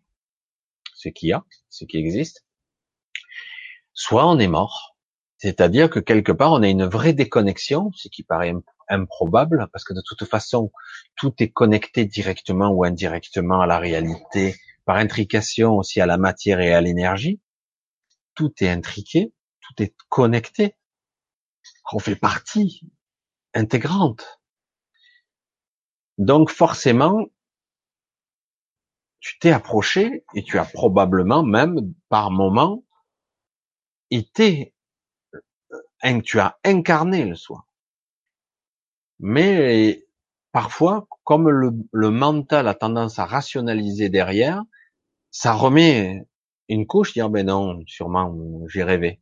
ce 1.01 1.09
qu'il 1.09 1.29
y 1.29 1.33
a, 1.33 1.43
ce 1.69 1.85
qui 1.85 1.97
existe. 1.97 2.45
Soit 3.93 4.27
on 4.27 4.39
est 4.39 4.47
mort. 4.47 4.95
C'est-à-dire 5.37 5.89
que 5.89 5.99
quelque 5.99 6.31
part, 6.31 6.51
on 6.51 6.61
a 6.61 6.67
une 6.67 6.85
vraie 6.85 7.13
déconnexion, 7.13 7.91
ce 7.95 8.07
qui 8.07 8.23
paraît 8.23 8.53
improbable, 8.89 9.67
parce 9.73 9.83
que 9.83 9.93
de 9.93 10.01
toute 10.05 10.25
façon, 10.25 10.71
tout 11.15 11.33
est 11.39 11.49
connecté 11.49 12.05
directement 12.05 12.69
ou 12.69 12.83
indirectement 12.83 13.61
à 13.61 13.65
la 13.65 13.79
réalité, 13.79 14.55
par 14.85 14.97
intrication 14.97 15.77
aussi 15.77 15.99
à 15.99 16.05
la 16.05 16.17
matière 16.17 16.59
et 16.59 16.73
à 16.73 16.81
l'énergie 16.81 17.39
tout 18.35 18.53
est 18.63 18.69
intriqué, 18.69 19.33
tout 19.61 19.83
est 19.83 19.95
connecté. 20.09 20.75
On 21.93 21.99
fait 21.99 22.15
partie 22.15 22.81
intégrante. 23.53 24.41
Donc 26.17 26.49
forcément, 26.49 27.27
tu 29.21 29.37
t'es 29.39 29.51
approché 29.51 30.25
et 30.33 30.43
tu 30.43 30.57
as 30.57 30.65
probablement 30.65 31.43
même 31.43 31.93
par 32.09 32.31
moment 32.31 32.83
été, 34.09 34.73
euh, 36.03 36.21
tu 36.21 36.39
as 36.39 36.59
incarné 36.65 37.23
le 37.23 37.35
soi. 37.35 37.65
Mais 39.19 40.03
parfois, 40.51 41.07
comme 41.23 41.49
le, 41.49 42.09
mental 42.09 42.67
a 42.67 42.73
tendance 42.73 43.19
à 43.19 43.25
rationaliser 43.25 44.09
derrière, 44.09 44.63
ça 45.29 45.53
remet 45.53 46.25
une 46.67 46.87
couche, 46.87 47.13
dire 47.13 47.29
ben 47.29 47.45
non, 47.45 47.83
sûrement 47.85 48.35
j'ai 48.67 48.83
rêvé. 48.83 49.21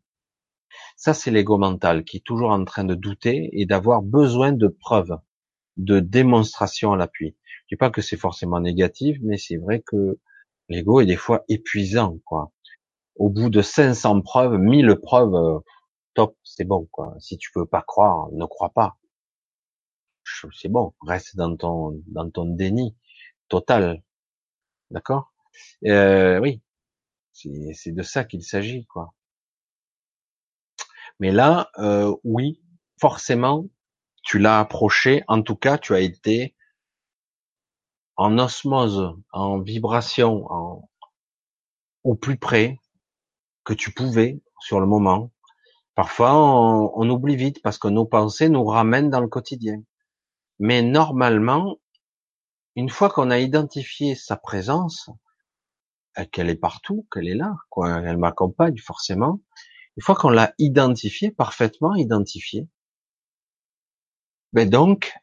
Ça 0.96 1.14
c'est 1.14 1.32
l'ego 1.32 1.58
mental 1.58 2.06
qui 2.06 2.18
est 2.18 2.26
toujours 2.26 2.52
en 2.52 2.64
train 2.64 2.86
de 2.86 2.96
douter 2.96 3.50
et 3.52 3.66
d'avoir 3.66 4.02
besoin 4.02 4.54
de 4.54 4.68
preuves, 4.68 5.18
de 5.76 6.00
démonstrations 6.00 6.94
à 6.94 6.98
l'appui. 6.98 7.36
Je 7.70 7.76
dis 7.76 7.78
pas 7.78 7.90
que 7.90 8.02
c'est 8.02 8.18
forcément 8.18 8.60
négatif, 8.60 9.18
mais 9.22 9.38
c'est 9.38 9.56
vrai 9.56 9.82
que 9.82 10.20
l'ego 10.68 11.00
est 11.00 11.06
des 11.06 11.16
fois 11.16 11.46
épuisant, 11.48 12.18
quoi. 12.26 12.52
Au 13.18 13.30
bout 13.30 13.50
de 13.50 13.62
500 13.62 14.22
preuves, 14.22 14.58
1000 14.60 14.96
preuves, 15.02 15.36
euh, 15.36 15.60
top, 16.16 16.38
c'est 16.44 16.66
bon, 16.66 16.88
quoi. 16.92 17.16
Si 17.20 17.38
tu 17.38 17.52
peux 17.54 17.66
pas 17.68 17.84
croire, 17.84 18.30
ne 18.34 18.46
crois 18.46 18.72
pas. 18.72 18.98
C'est 20.54 20.70
bon, 20.70 20.94
reste 21.06 21.36
dans 21.36 21.58
ton 21.58 22.02
dans 22.08 22.30
ton 22.30 22.46
déni 22.46 22.96
total, 23.50 24.04
d'accord? 24.92 25.34
Euh, 25.86 26.40
Oui, 26.40 26.62
c'est 27.34 27.94
de 27.94 28.04
ça 28.04 28.26
qu'il 28.26 28.44
s'agit, 28.44 28.86
quoi. 28.88 29.14
Mais 31.20 31.32
là, 31.32 31.70
euh, 31.80 32.14
oui, 32.24 32.60
forcément, 33.00 33.66
tu 34.24 34.40
l'as 34.40 34.60
approché. 34.60 35.24
En 35.28 35.42
tout 35.42 35.56
cas, 35.56 35.78
tu 35.78 35.94
as 35.94 36.00
été 36.02 36.56
en 38.20 38.38
osmose, 38.38 39.16
en 39.32 39.62
vibration, 39.62 40.46
en, 40.52 40.90
au 42.04 42.16
plus 42.16 42.38
près 42.38 42.78
que 43.64 43.74
tu 43.74 43.94
pouvais 43.94 44.42
sur 44.60 44.82
le 44.82 44.86
moment. 44.86 45.32
Parfois, 45.96 46.34
on, 46.34 46.92
on 46.96 47.10
oublie 47.10 47.38
vite 47.38 47.62
parce 47.62 47.78
que 47.78 47.88
nos 47.88 48.06
pensées 48.06 48.50
nous 48.50 48.66
ramènent 48.66 49.10
dans 49.10 49.22
le 49.22 49.30
quotidien. 49.30 49.82
Mais 50.60 50.82
normalement, 50.82 51.78
une 52.76 52.90
fois 52.90 53.10
qu'on 53.10 53.32
a 53.32 53.40
identifié 53.40 54.16
sa 54.16 54.36
présence, 54.36 55.10
euh, 56.18 56.26
qu'elle 56.30 56.50
est 56.50 56.56
partout, 56.56 57.08
qu'elle 57.14 57.30
est 57.30 57.36
là, 57.36 57.56
quoi. 57.70 58.02
Elle 58.02 58.18
m'accompagne 58.18 58.80
forcément. 58.80 59.40
Une 59.96 60.04
fois 60.04 60.16
qu'on 60.16 60.30
l'a 60.30 60.54
identifié, 60.58 61.32
parfaitement 61.32 61.96
identifié, 61.96 62.68
ben 64.52 64.70
donc, 64.70 65.14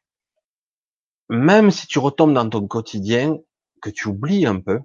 même 1.28 1.70
si 1.70 1.86
tu 1.86 1.98
retombes 1.98 2.35
dans 2.35 2.48
ton 2.48 2.66
quotidien, 2.66 3.39
que 3.82 3.90
tu 3.90 4.09
oublies 4.09 4.47
un 4.47 4.61
peu 4.61 4.81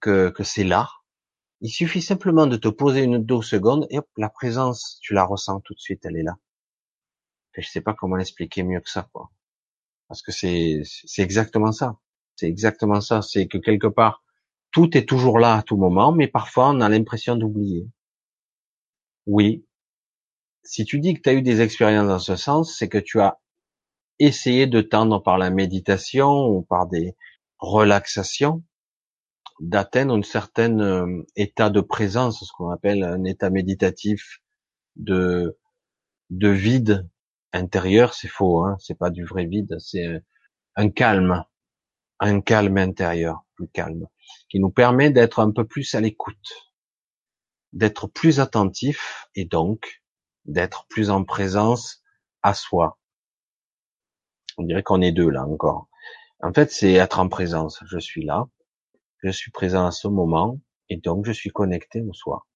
que, 0.00 0.30
que 0.30 0.42
c'est 0.42 0.64
là, 0.64 0.88
il 1.60 1.70
suffit 1.70 2.02
simplement 2.02 2.46
de 2.46 2.56
te 2.56 2.68
poser 2.68 3.02
une 3.02 3.24
deux 3.24 3.42
secondes 3.42 3.86
et 3.90 3.98
la 4.16 4.30
présence, 4.30 4.98
tu 5.02 5.12
la 5.12 5.24
ressens 5.24 5.60
tout 5.60 5.74
de 5.74 5.80
suite, 5.80 6.04
elle 6.04 6.16
est 6.16 6.22
là. 6.22 6.36
Je 7.54 7.68
sais 7.68 7.82
pas 7.82 7.94
comment 7.94 8.16
l'expliquer 8.16 8.62
mieux 8.62 8.80
que 8.80 8.88
ça, 8.88 9.08
quoi. 9.12 9.30
Parce 10.08 10.22
que 10.22 10.32
c'est, 10.32 10.82
c'est 10.84 11.22
exactement 11.22 11.72
ça. 11.72 11.98
C'est 12.36 12.46
exactement 12.46 13.00
ça. 13.00 13.22
C'est 13.22 13.46
que 13.46 13.58
quelque 13.58 13.86
part, 13.86 14.24
tout 14.70 14.96
est 14.96 15.06
toujours 15.06 15.38
là 15.38 15.56
à 15.56 15.62
tout 15.62 15.76
moment, 15.76 16.12
mais 16.12 16.28
parfois 16.28 16.70
on 16.70 16.80
a 16.80 16.88
l'impression 16.88 17.36
d'oublier. 17.36 17.86
Oui. 19.26 19.66
Si 20.64 20.84
tu 20.84 21.00
dis 21.00 21.14
que 21.14 21.20
tu 21.20 21.28
as 21.28 21.34
eu 21.34 21.42
des 21.42 21.60
expériences 21.60 22.08
dans 22.08 22.18
ce 22.18 22.36
sens, 22.36 22.76
c'est 22.76 22.88
que 22.88 22.98
tu 22.98 23.20
as 23.20 23.40
essayé 24.20 24.68
de 24.68 24.80
tendre 24.80 25.22
par 25.22 25.38
la 25.38 25.50
méditation 25.50 26.46
ou 26.46 26.62
par 26.62 26.86
des 26.86 27.16
relaxations 27.58 28.62
d'atteindre 29.60 30.16
un 30.16 30.22
certain 30.22 30.78
euh, 30.80 31.22
état 31.36 31.70
de 31.70 31.80
présence, 31.80 32.44
ce 32.44 32.52
qu'on 32.56 32.70
appelle 32.70 33.02
un 33.02 33.24
état 33.24 33.50
méditatif 33.50 34.40
de 34.96 35.58
de 36.30 36.48
vide 36.48 37.08
intérieur, 37.52 38.14
c'est 38.14 38.28
faux, 38.28 38.64
hein, 38.64 38.76
c'est 38.78 38.96
pas 38.96 39.10
du 39.10 39.24
vrai 39.24 39.46
vide, 39.46 39.76
c'est 39.80 40.22
un 40.76 40.90
calme, 40.90 41.44
un 42.20 42.40
calme 42.40 42.78
intérieur, 42.78 43.44
plus 43.54 43.68
calme 43.68 44.06
qui 44.48 44.60
nous 44.60 44.70
permet 44.70 45.10
d'être 45.10 45.40
un 45.40 45.50
peu 45.50 45.66
plus 45.66 45.94
à 45.94 46.00
l'écoute, 46.00 46.70
d'être 47.72 48.06
plus 48.06 48.40
attentif 48.40 49.26
et 49.34 49.44
donc 49.44 50.02
d'être 50.44 50.86
plus 50.88 51.10
en 51.10 51.24
présence 51.24 52.02
à 52.42 52.54
soi. 52.54 52.99
On 54.60 54.64
dirait 54.64 54.82
qu'on 54.82 55.00
est 55.00 55.12
deux 55.12 55.30
là 55.30 55.46
encore. 55.46 55.88
En 56.42 56.52
fait, 56.52 56.70
c'est 56.70 56.92
être 56.92 57.18
en 57.18 57.28
présence. 57.30 57.82
Je 57.86 57.98
suis 57.98 58.22
là, 58.22 58.46
je 59.22 59.30
suis 59.30 59.50
présent 59.50 59.86
à 59.86 59.90
ce 59.90 60.06
moment 60.06 60.60
et 60.90 60.98
donc 60.98 61.24
je 61.24 61.32
suis 61.32 61.48
connecté 61.48 62.02
au 62.02 62.12
soi. 62.12 62.46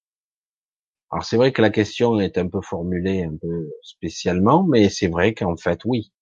Alors 1.09 1.25
c'est 1.25 1.35
vrai 1.35 1.51
que 1.51 1.63
la 1.63 1.71
question 1.71 2.19
est 2.19 2.37
un 2.37 2.47
peu 2.47 2.61
formulée 2.61 3.23
un 3.23 3.35
peu 3.35 3.71
spécialement, 3.81 4.63
mais 4.63 4.89
c'est 4.89 5.07
vrai 5.07 5.33
qu'en 5.33 5.57
fait 5.57 5.83
oui, 5.83 6.13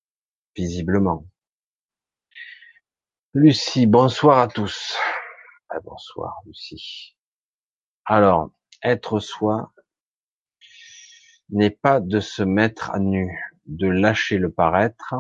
visiblement. 0.56 1.28
Lucie, 3.34 3.86
bonsoir 3.86 4.40
à 4.40 4.48
tous. 4.48 4.96
Ah, 5.68 5.82
bonsoir 5.84 6.40
Lucie. 6.46 7.18
Alors, 8.06 8.52
être 8.84 9.20
soi 9.20 9.74
n'est 11.50 11.72
pas 11.72 12.00
de 12.00 12.22
se 12.22 12.42
mettre 12.42 12.92
à 12.92 13.00
nu, 13.00 13.38
de 13.66 13.88
lâcher 13.90 14.38
le 14.38 14.50
paraître. 14.50 15.14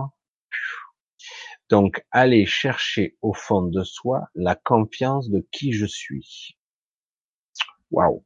Donc, 1.69 2.05
aller 2.11 2.45
chercher 2.45 3.17
au 3.21 3.33
fond 3.33 3.63
de 3.63 3.83
soi 3.83 4.29
la 4.35 4.55
confiance 4.55 5.29
de 5.29 5.47
qui 5.51 5.73
je 5.73 5.85
suis. 5.85 6.57
Waouh. 7.91 8.23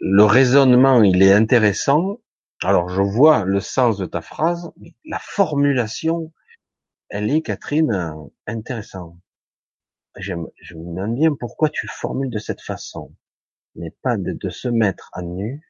Le 0.00 0.24
raisonnement, 0.24 1.02
il 1.02 1.22
est 1.22 1.32
intéressant. 1.32 2.20
Alors, 2.62 2.88
je 2.88 3.02
vois 3.02 3.44
le 3.44 3.60
sens 3.60 3.98
de 3.98 4.06
ta 4.06 4.20
phrase, 4.20 4.72
mais 4.76 4.94
la 5.04 5.18
formulation, 5.20 6.32
elle 7.08 7.30
est, 7.30 7.42
Catherine, 7.42 8.14
intéressante 8.46 9.16
je, 10.16 10.34
je 10.60 10.74
me 10.74 10.84
demande 10.84 11.14
bien 11.14 11.34
pourquoi 11.34 11.70
tu 11.70 11.88
formules 11.88 12.30
de 12.30 12.38
cette 12.38 12.60
façon, 12.60 13.14
mais 13.74 13.90
pas 14.02 14.16
de, 14.16 14.50
se 14.50 14.68
mettre 14.68 15.10
à 15.12 15.22
nu, 15.22 15.62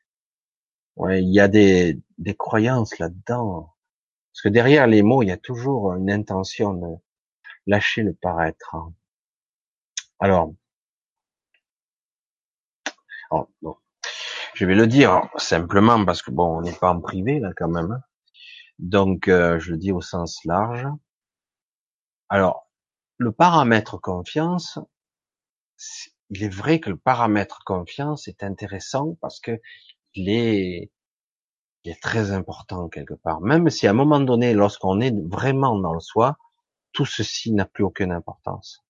Ouais, 0.96 1.22
il 1.22 1.32
y 1.32 1.40
a 1.40 1.48
des 1.48 2.02
croyances 2.36 2.98
là-dedans. 2.98 3.71
Parce 4.32 4.42
que 4.42 4.48
derrière 4.48 4.86
les 4.86 5.02
mots, 5.02 5.22
il 5.22 5.28
y 5.28 5.32
a 5.32 5.36
toujours 5.36 5.94
une 5.94 6.10
intention 6.10 6.74
de 6.74 6.96
lâcher 7.66 8.02
le 8.02 8.14
paraître. 8.14 8.74
Alors, 10.18 10.54
oh, 13.30 13.48
je 14.54 14.66
vais 14.66 14.74
le 14.74 14.86
dire 14.86 15.28
simplement 15.36 16.04
parce 16.04 16.22
que 16.22 16.30
bon, 16.30 16.58
on 16.58 16.60
n'est 16.62 16.72
pas 16.72 16.90
en 16.92 17.00
privé 17.00 17.40
là 17.40 17.50
quand 17.56 17.68
même. 17.68 17.92
Hein. 17.92 18.02
Donc, 18.78 19.28
euh, 19.28 19.58
je 19.58 19.72
le 19.72 19.78
dis 19.78 19.92
au 19.92 20.00
sens 20.00 20.44
large. 20.44 20.86
Alors, 22.28 22.68
le 23.18 23.32
paramètre 23.32 24.00
confiance, 24.00 24.78
il 26.30 26.42
est 26.42 26.48
vrai 26.48 26.80
que 26.80 26.90
le 26.90 26.96
paramètre 26.96 27.62
confiance 27.64 28.28
est 28.28 28.42
intéressant 28.42 29.16
parce 29.20 29.40
que 29.40 29.60
il 30.14 30.30
est, 30.30 30.90
il 31.84 31.92
est 31.92 32.00
très 32.00 32.30
important 32.30 32.88
quelque 32.88 33.14
part. 33.14 33.40
Même 33.40 33.68
si 33.70 33.86
à 33.86 33.90
un 33.90 33.94
moment 33.94 34.20
donné, 34.20 34.54
lorsqu'on 34.54 35.00
est 35.00 35.14
vraiment 35.28 35.78
dans 35.78 35.94
le 35.94 36.00
soi, 36.00 36.36
tout 36.92 37.06
ceci 37.06 37.52
n'a 37.52 37.64
plus 37.64 37.84
aucune 37.84 38.12
importance. 38.12 38.84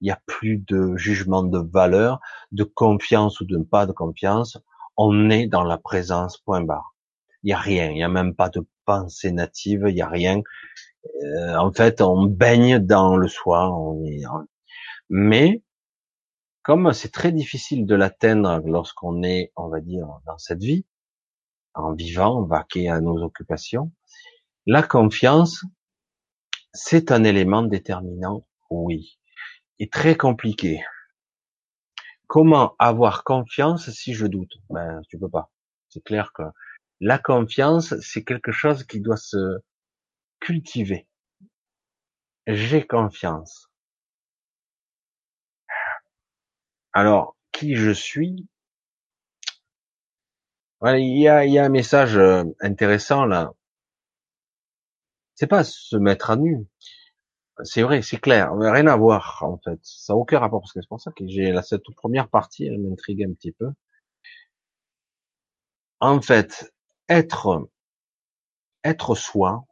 Il 0.00 0.06
n'y 0.06 0.10
a 0.10 0.20
plus 0.26 0.58
de 0.58 0.96
jugement 0.96 1.44
de 1.44 1.58
valeur, 1.58 2.20
de 2.50 2.64
confiance 2.64 3.40
ou 3.40 3.44
de 3.44 3.58
pas 3.58 3.86
de 3.86 3.92
confiance. 3.92 4.58
On 4.96 5.30
est 5.30 5.46
dans 5.46 5.62
la 5.62 5.78
présence, 5.78 6.38
point 6.38 6.62
barre. 6.62 6.96
Il 7.42 7.48
n'y 7.48 7.52
a 7.52 7.58
rien, 7.58 7.90
il 7.90 7.94
n'y 7.94 8.02
a 8.02 8.08
même 8.08 8.34
pas 8.34 8.48
de 8.48 8.66
pensée 8.84 9.32
native, 9.32 9.84
il 9.88 9.94
n'y 9.94 10.02
a 10.02 10.08
rien. 10.08 10.40
Euh, 11.22 11.56
en 11.56 11.72
fait, 11.72 12.00
on 12.00 12.24
baigne 12.24 12.78
dans 12.78 13.16
le 13.16 13.28
soi. 13.28 13.70
On. 13.70 14.02
Mais 15.08 15.62
comme 16.62 16.92
c'est 16.92 17.12
très 17.12 17.32
difficile 17.32 17.86
de 17.86 17.94
l'atteindre 17.94 18.60
lorsqu'on 18.66 19.22
est, 19.22 19.52
on 19.56 19.68
va 19.68 19.80
dire, 19.80 20.06
dans 20.26 20.38
cette 20.38 20.62
vie, 20.62 20.84
en 21.74 21.94
vivant, 21.94 22.44
vaquer 22.44 22.88
à 22.88 23.00
nos 23.00 23.22
occupations, 23.22 23.92
la 24.66 24.82
confiance, 24.82 25.64
c'est 26.72 27.10
un 27.12 27.24
élément 27.24 27.62
déterminant, 27.62 28.46
oui, 28.70 29.18
et 29.78 29.88
très 29.88 30.16
compliqué. 30.16 30.82
Comment 32.26 32.74
avoir 32.78 33.24
confiance 33.24 33.90
si 33.90 34.14
je 34.14 34.26
doute? 34.26 34.54
Ben, 34.70 35.00
tu 35.08 35.18
peux 35.18 35.28
pas. 35.28 35.50
C'est 35.88 36.02
clair 36.02 36.32
que 36.32 36.44
la 37.00 37.18
confiance, 37.18 37.98
c'est 38.00 38.24
quelque 38.24 38.52
chose 38.52 38.84
qui 38.84 39.00
doit 39.00 39.16
se 39.16 39.58
cultiver. 40.40 41.06
J'ai 42.46 42.86
confiance. 42.86 43.68
Alors, 46.92 47.36
qui 47.52 47.74
je 47.74 47.90
suis? 47.90 48.48
Il 50.90 51.18
y 51.18 51.28
a, 51.28 51.46
il 51.46 51.52
y 51.52 51.58
a 51.58 51.64
un 51.64 51.68
message 51.70 52.16
euh, 52.18 52.44
intéressant 52.60 53.24
là. 53.24 53.52
C'est 55.34 55.46
pas 55.46 55.62
se 55.62 55.96
mettre 55.96 56.30
à 56.30 56.36
nu. 56.36 56.66
C'est 57.64 57.82
vrai, 57.82 58.02
c'est 58.02 58.18
clair. 58.18 58.52
Rien 58.54 58.86
à 58.86 58.96
voir 58.96 59.38
en 59.42 59.58
fait. 59.58 59.78
Ça 59.82 60.12
n'a 60.12 60.18
aucun 60.18 60.38
rapport 60.38 60.60
parce 60.60 60.72
que 60.72 60.80
c'est 60.82 60.88
pour 60.88 61.00
ça 61.00 61.12
que 61.12 61.26
j'ai 61.26 61.50
la 61.52 61.62
cette 61.62 61.84
première 61.96 62.28
partie, 62.28 62.66
elle 62.66 62.78
m'intrigue 62.78 63.24
un 63.24 63.32
petit 63.32 63.52
peu. 63.52 63.70
En 66.00 66.20
fait, 66.20 66.70
être 67.08 67.66
être 68.84 69.16
soi, 69.16 69.64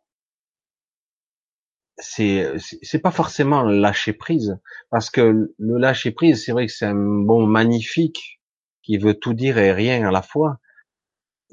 c'est 1.99 2.53
c'est 2.83 2.99
pas 2.99 3.11
forcément 3.11 3.63
lâcher 3.63 4.13
prise 4.13 4.59
parce 4.91 5.11
que 5.11 5.53
le 5.59 5.79
lâcher 5.79 6.11
prise, 6.13 6.45
c'est 6.45 6.53
vrai 6.53 6.67
que 6.67 6.73
c'est 6.73 6.87
un 6.87 6.95
bon 6.95 7.47
magnifique 7.47 8.41
qui 8.83 8.97
veut 8.99 9.15
tout 9.15 9.35
dire 9.35 9.59
et 9.59 9.73
rien 9.73 10.09
à 10.09 10.11
la 10.11 10.23
fois. 10.23 10.59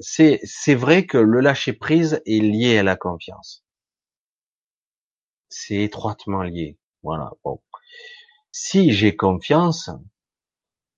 C'est 0.00 0.40
c'est 0.44 0.74
vrai 0.74 1.06
que 1.06 1.18
le 1.18 1.40
lâcher 1.40 1.72
prise 1.72 2.22
est 2.24 2.40
lié 2.40 2.78
à 2.78 2.82
la 2.82 2.96
confiance. 2.96 3.64
C'est 5.48 5.76
étroitement 5.82 6.42
lié. 6.42 6.78
Voilà. 7.02 7.32
Si 8.52 8.92
j'ai 8.92 9.16
confiance, 9.16 9.90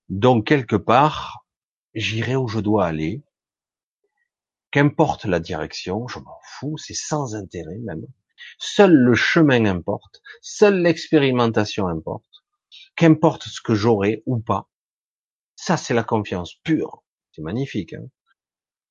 donc 0.08 0.46
quelque 0.46 0.76
part, 0.76 1.46
j'irai 1.94 2.36
où 2.36 2.48
je 2.48 2.60
dois 2.60 2.86
aller. 2.86 3.22
Qu'importe 4.70 5.24
la 5.24 5.40
direction, 5.40 6.06
je 6.06 6.20
m'en 6.20 6.38
fous, 6.44 6.78
c'est 6.78 6.94
sans 6.94 7.34
intérêt 7.34 7.78
même. 7.78 8.06
Seul 8.58 8.92
le 8.92 9.14
chemin 9.14 9.64
importe, 9.66 10.22
seule 10.42 10.80
l'expérimentation 10.80 11.88
importe, 11.88 12.44
qu'importe 12.96 13.44
ce 13.44 13.60
que 13.60 13.74
j'aurai 13.74 14.22
ou 14.26 14.38
pas. 14.38 14.68
Ça, 15.56 15.76
c'est 15.76 15.94
la 15.94 16.04
confiance 16.04 16.54
pure. 16.62 17.02
C'est 17.32 17.42
magnifique. 17.42 17.94
Hein 17.94 18.06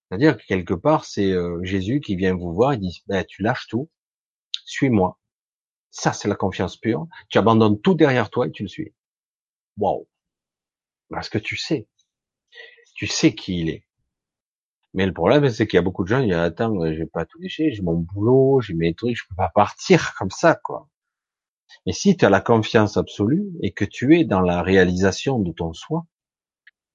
C'est-à-dire 0.10 0.38
que 0.38 0.46
quelque 0.46 0.74
part, 0.74 1.06
c'est 1.06 1.32
euh, 1.32 1.64
Jésus 1.64 2.02
qui 2.02 2.16
vient 2.16 2.36
vous 2.36 2.54
voir 2.54 2.74
et 2.74 2.78
dit, 2.78 3.04
ben, 3.08 3.24
tu 3.26 3.44
lâches 3.44 3.68
tout, 3.68 3.90
suis-moi. 4.66 5.20
Ça, 5.92 6.14
c'est 6.14 6.28
la 6.28 6.36
confiance 6.36 6.78
pure. 6.78 7.08
Tu 7.30 7.38
abandonnes 7.38 7.80
tout 7.82 7.96
derrière 7.96 8.30
toi 8.30 8.48
et 8.48 8.52
tu 8.52 8.64
le 8.64 8.70
suis. 8.70 8.94
Wow. 9.78 10.08
Parce 11.10 11.30
que 11.30 11.38
tu 11.38 11.58
sais. 11.58 11.88
Tu 12.96 13.08
sais 13.08 13.34
qui 13.34 13.60
il 13.60 13.70
est. 13.70 13.86
Mais 14.94 15.06
le 15.06 15.14
problème, 15.14 15.50
c'est 15.50 15.68
qu'il 15.68 15.78
y 15.78 15.80
a 15.80 15.84
beaucoup 15.84 16.04
de 16.04 16.10
gens, 16.10 16.22
qui 16.22 16.28
disent, 16.28 16.36
attends, 16.36 16.92
j'ai 16.92 17.06
pas 17.06 17.26
tout 17.26 17.40
déchiré, 17.40 17.72
j'ai 17.72 17.84
mon 17.84 17.96
boulot, 17.96 18.60
j'ai 18.62 18.74
mes 18.74 18.94
trucs, 18.96 19.16
je 19.16 19.24
peux 19.30 19.36
pas 19.36 19.52
partir 19.54 20.14
comme 20.18 20.32
ça, 20.32 20.56
quoi. 20.56 20.90
Mais 21.86 21.94
si 21.94 22.18
tu 22.18 22.26
as 22.26 22.30
la 22.32 22.42
confiance 22.42 22.98
absolue 22.98 23.46
et 23.62 23.72
que 23.72 23.86
tu 23.86 24.18
es 24.18 24.26
dans 24.26 24.42
la 24.42 24.64
réalisation 24.64 25.40
de 25.40 25.52
ton 25.52 25.74
soi, 25.74 26.08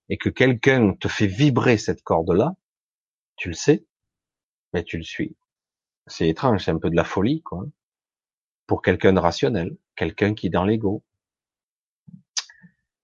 et 0.09 0.19
que 0.19 0.29
quelqu'un 0.29 0.95
te 0.95 1.09
fait 1.09 1.27
vibrer 1.27 1.79
cette 1.79 2.03
corde-là, 2.03 2.57
tu 3.37 3.49
le 3.49 3.55
sais, 3.55 3.85
mais 4.73 4.85
tu 4.85 4.97
le 4.97 5.05
suis. 5.05 5.37
C'est 6.07 6.29
étrange, 6.29 6.65
c'est 6.65 6.71
un 6.71 6.79
peu 6.79 6.91
de 6.91 6.97
la 6.97 7.05
folie, 7.05 7.43
quoi. 7.43 7.65
Pour 8.67 8.83
quelqu'un 8.83 9.13
de 9.13 9.19
rationnel, 9.19 9.77
quelqu'un 9.97 10.35
qui 10.35 10.47
est 10.47 10.51
dans 10.51 10.65
l'ego. 10.65 11.03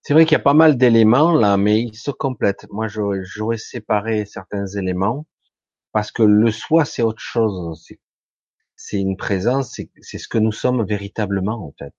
C'est 0.03 0.13
vrai 0.13 0.25
qu'il 0.25 0.33
y 0.33 0.41
a 0.41 0.43
pas 0.43 0.55
mal 0.55 0.77
d'éléments 0.77 1.33
là, 1.33 1.57
mais 1.57 1.79
ils 1.81 1.95
se 1.95 2.09
complètent. 2.11 2.65
Moi, 2.71 2.87
j'aurais 2.87 3.57
séparé 3.57 4.25
certains 4.25 4.65
éléments 4.65 5.27
parce 5.91 6.11
que 6.11 6.23
le 6.23 6.51
soi, 6.51 6.85
c'est 6.85 7.03
autre 7.03 7.21
chose. 7.21 7.87
C'est 8.75 8.99
une 8.99 9.17
présence, 9.17 9.79
c'est 10.01 10.17
ce 10.17 10.27
que 10.27 10.39
nous 10.39 10.51
sommes 10.51 10.83
véritablement 10.85 11.67
en 11.67 11.73
fait, 11.77 11.93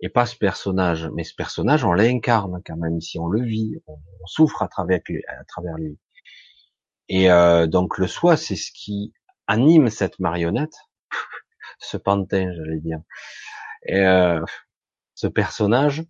et 0.00 0.08
pas 0.08 0.24
ce 0.26 0.36
personnage. 0.36 1.10
Mais 1.14 1.24
ce 1.24 1.34
personnage, 1.34 1.84
on 1.84 1.92
l'incarne 1.92 2.62
quand 2.64 2.76
même 2.76 2.96
ici, 2.96 3.18
on 3.18 3.28
le 3.28 3.42
vit, 3.42 3.76
on, 3.86 3.98
souffre 4.26 4.62
à 4.62 4.68
travers 4.68 5.00
lui. 5.08 5.22
À 5.28 5.44
travers 5.44 5.76
lui. 5.76 5.98
Et 7.08 7.30
euh, 7.30 7.66
donc 7.66 7.98
le 7.98 8.06
soi, 8.06 8.36
c'est 8.36 8.56
ce 8.56 8.72
qui 8.72 9.12
anime 9.46 9.90
cette 9.90 10.18
marionnette, 10.18 10.76
ce 11.78 11.96
pantin, 11.96 12.52
j'allais 12.54 12.80
dire, 12.80 13.00
et 13.86 14.00
euh, 14.00 14.44
ce 15.14 15.26
personnage 15.26 16.04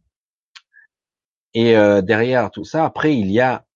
et 1.57 1.75
euh, 1.75 2.03
derrière 2.03 2.51
tout 2.51 2.65
ça, 2.65 2.85
après, 2.85 3.17
il 3.17 3.31
y 3.31 3.41
a, 3.41 3.67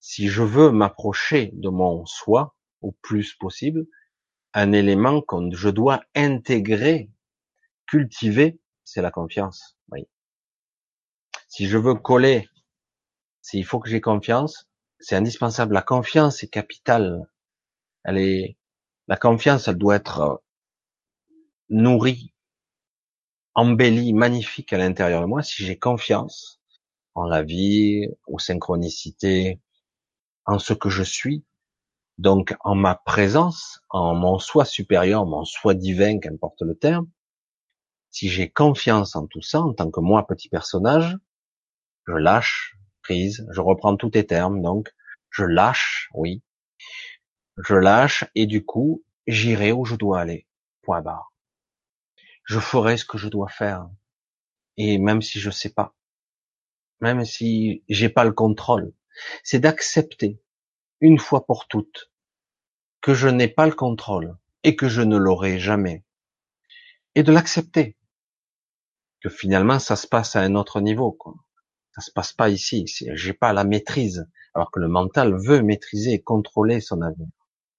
si 0.00 0.28
je 0.28 0.42
veux 0.42 0.70
m'approcher 0.70 1.48
de 1.54 1.70
mon 1.70 2.04
soi 2.04 2.54
au 2.82 2.92
plus 3.00 3.32
possible, 3.32 3.86
un 4.52 4.72
élément 4.72 5.22
que 5.22 5.36
je 5.52 5.70
dois 5.70 6.02
intégrer, 6.14 7.10
cultiver, 7.86 8.60
c'est 8.84 9.00
la 9.00 9.10
confiance. 9.10 9.78
Oui. 9.92 10.06
Si 11.48 11.66
je 11.68 11.78
veux 11.78 11.94
coller, 11.94 12.46
s'il 13.40 13.64
faut 13.64 13.80
que 13.80 13.88
j'ai 13.88 14.02
confiance, 14.02 14.67
c'est 15.00 15.16
indispensable. 15.16 15.74
La 15.74 15.82
confiance 15.82 16.42
est 16.42 16.48
capitale. 16.48 17.28
Elle 18.04 18.18
est, 18.18 18.58
la 19.06 19.16
confiance, 19.16 19.68
elle 19.68 19.78
doit 19.78 19.96
être 19.96 20.42
nourrie, 21.68 22.32
embellie, 23.54 24.12
magnifique 24.12 24.72
à 24.72 24.78
l'intérieur 24.78 25.20
de 25.22 25.26
moi. 25.26 25.42
Si 25.42 25.64
j'ai 25.64 25.78
confiance, 25.78 26.60
en 27.14 27.24
la 27.24 27.42
vie, 27.42 28.08
aux 28.26 28.38
synchronicités, 28.38 29.60
en 30.46 30.58
ce 30.58 30.72
que 30.72 30.88
je 30.88 31.02
suis, 31.02 31.44
donc 32.16 32.54
en 32.60 32.74
ma 32.74 32.94
présence, 32.94 33.80
en 33.90 34.14
mon 34.14 34.38
soi 34.38 34.64
supérieur, 34.64 35.26
mon 35.26 35.44
soi 35.44 35.74
divin, 35.74 36.18
qu'importe 36.18 36.62
le 36.62 36.76
terme, 36.76 37.08
si 38.10 38.28
j'ai 38.28 38.50
confiance 38.50 39.16
en 39.16 39.26
tout 39.26 39.42
ça, 39.42 39.60
en 39.60 39.74
tant 39.74 39.90
que 39.90 40.00
moi, 40.00 40.26
petit 40.26 40.48
personnage, 40.48 41.18
je 42.06 42.14
lâche 42.14 42.77
je 43.08 43.60
reprends 43.60 43.96
tous 43.96 44.10
tes 44.10 44.26
termes, 44.26 44.62
donc. 44.62 44.88
Je 45.30 45.44
lâche, 45.44 46.08
oui, 46.14 46.42
je 47.58 47.74
lâche 47.74 48.24
et 48.34 48.46
du 48.46 48.64
coup, 48.64 49.04
j'irai 49.26 49.72
où 49.72 49.84
je 49.84 49.94
dois 49.94 50.20
aller, 50.20 50.46
point 50.82 51.02
barre. 51.02 51.32
Je 52.44 52.58
ferai 52.58 52.96
ce 52.96 53.04
que 53.04 53.18
je 53.18 53.28
dois 53.28 53.48
faire, 53.48 53.88
et 54.78 54.98
même 54.98 55.20
si 55.20 55.38
je 55.38 55.50
sais 55.50 55.68
pas, 55.68 55.94
même 57.00 57.24
si 57.24 57.84
j'ai 57.88 58.08
pas 58.08 58.24
le 58.24 58.32
contrôle, 58.32 58.94
c'est 59.44 59.58
d'accepter 59.60 60.40
une 61.00 61.18
fois 61.18 61.44
pour 61.44 61.68
toutes 61.68 62.10
que 63.00 63.14
je 63.14 63.28
n'ai 63.28 63.48
pas 63.48 63.66
le 63.66 63.74
contrôle 63.74 64.36
et 64.64 64.76
que 64.76 64.88
je 64.88 65.02
ne 65.02 65.16
l'aurai 65.16 65.58
jamais, 65.58 66.04
et 67.14 67.22
de 67.22 67.32
l'accepter. 67.32 67.96
Que 69.20 69.28
finalement 69.28 69.78
ça 69.78 69.96
se 69.96 70.06
passe 70.06 70.36
à 70.36 70.40
un 70.40 70.54
autre 70.54 70.80
niveau. 70.80 71.18
Ça 71.98 72.04
se 72.04 72.12
passe 72.12 72.32
pas 72.32 72.48
ici. 72.48 72.84
J'ai 72.86 73.32
pas 73.32 73.52
la 73.52 73.64
maîtrise. 73.64 74.28
Alors 74.54 74.70
que 74.70 74.78
le 74.78 74.86
mental 74.86 75.34
veut 75.34 75.62
maîtriser 75.62 76.12
et 76.12 76.22
contrôler 76.22 76.80
son 76.80 77.02
avenir. 77.02 77.26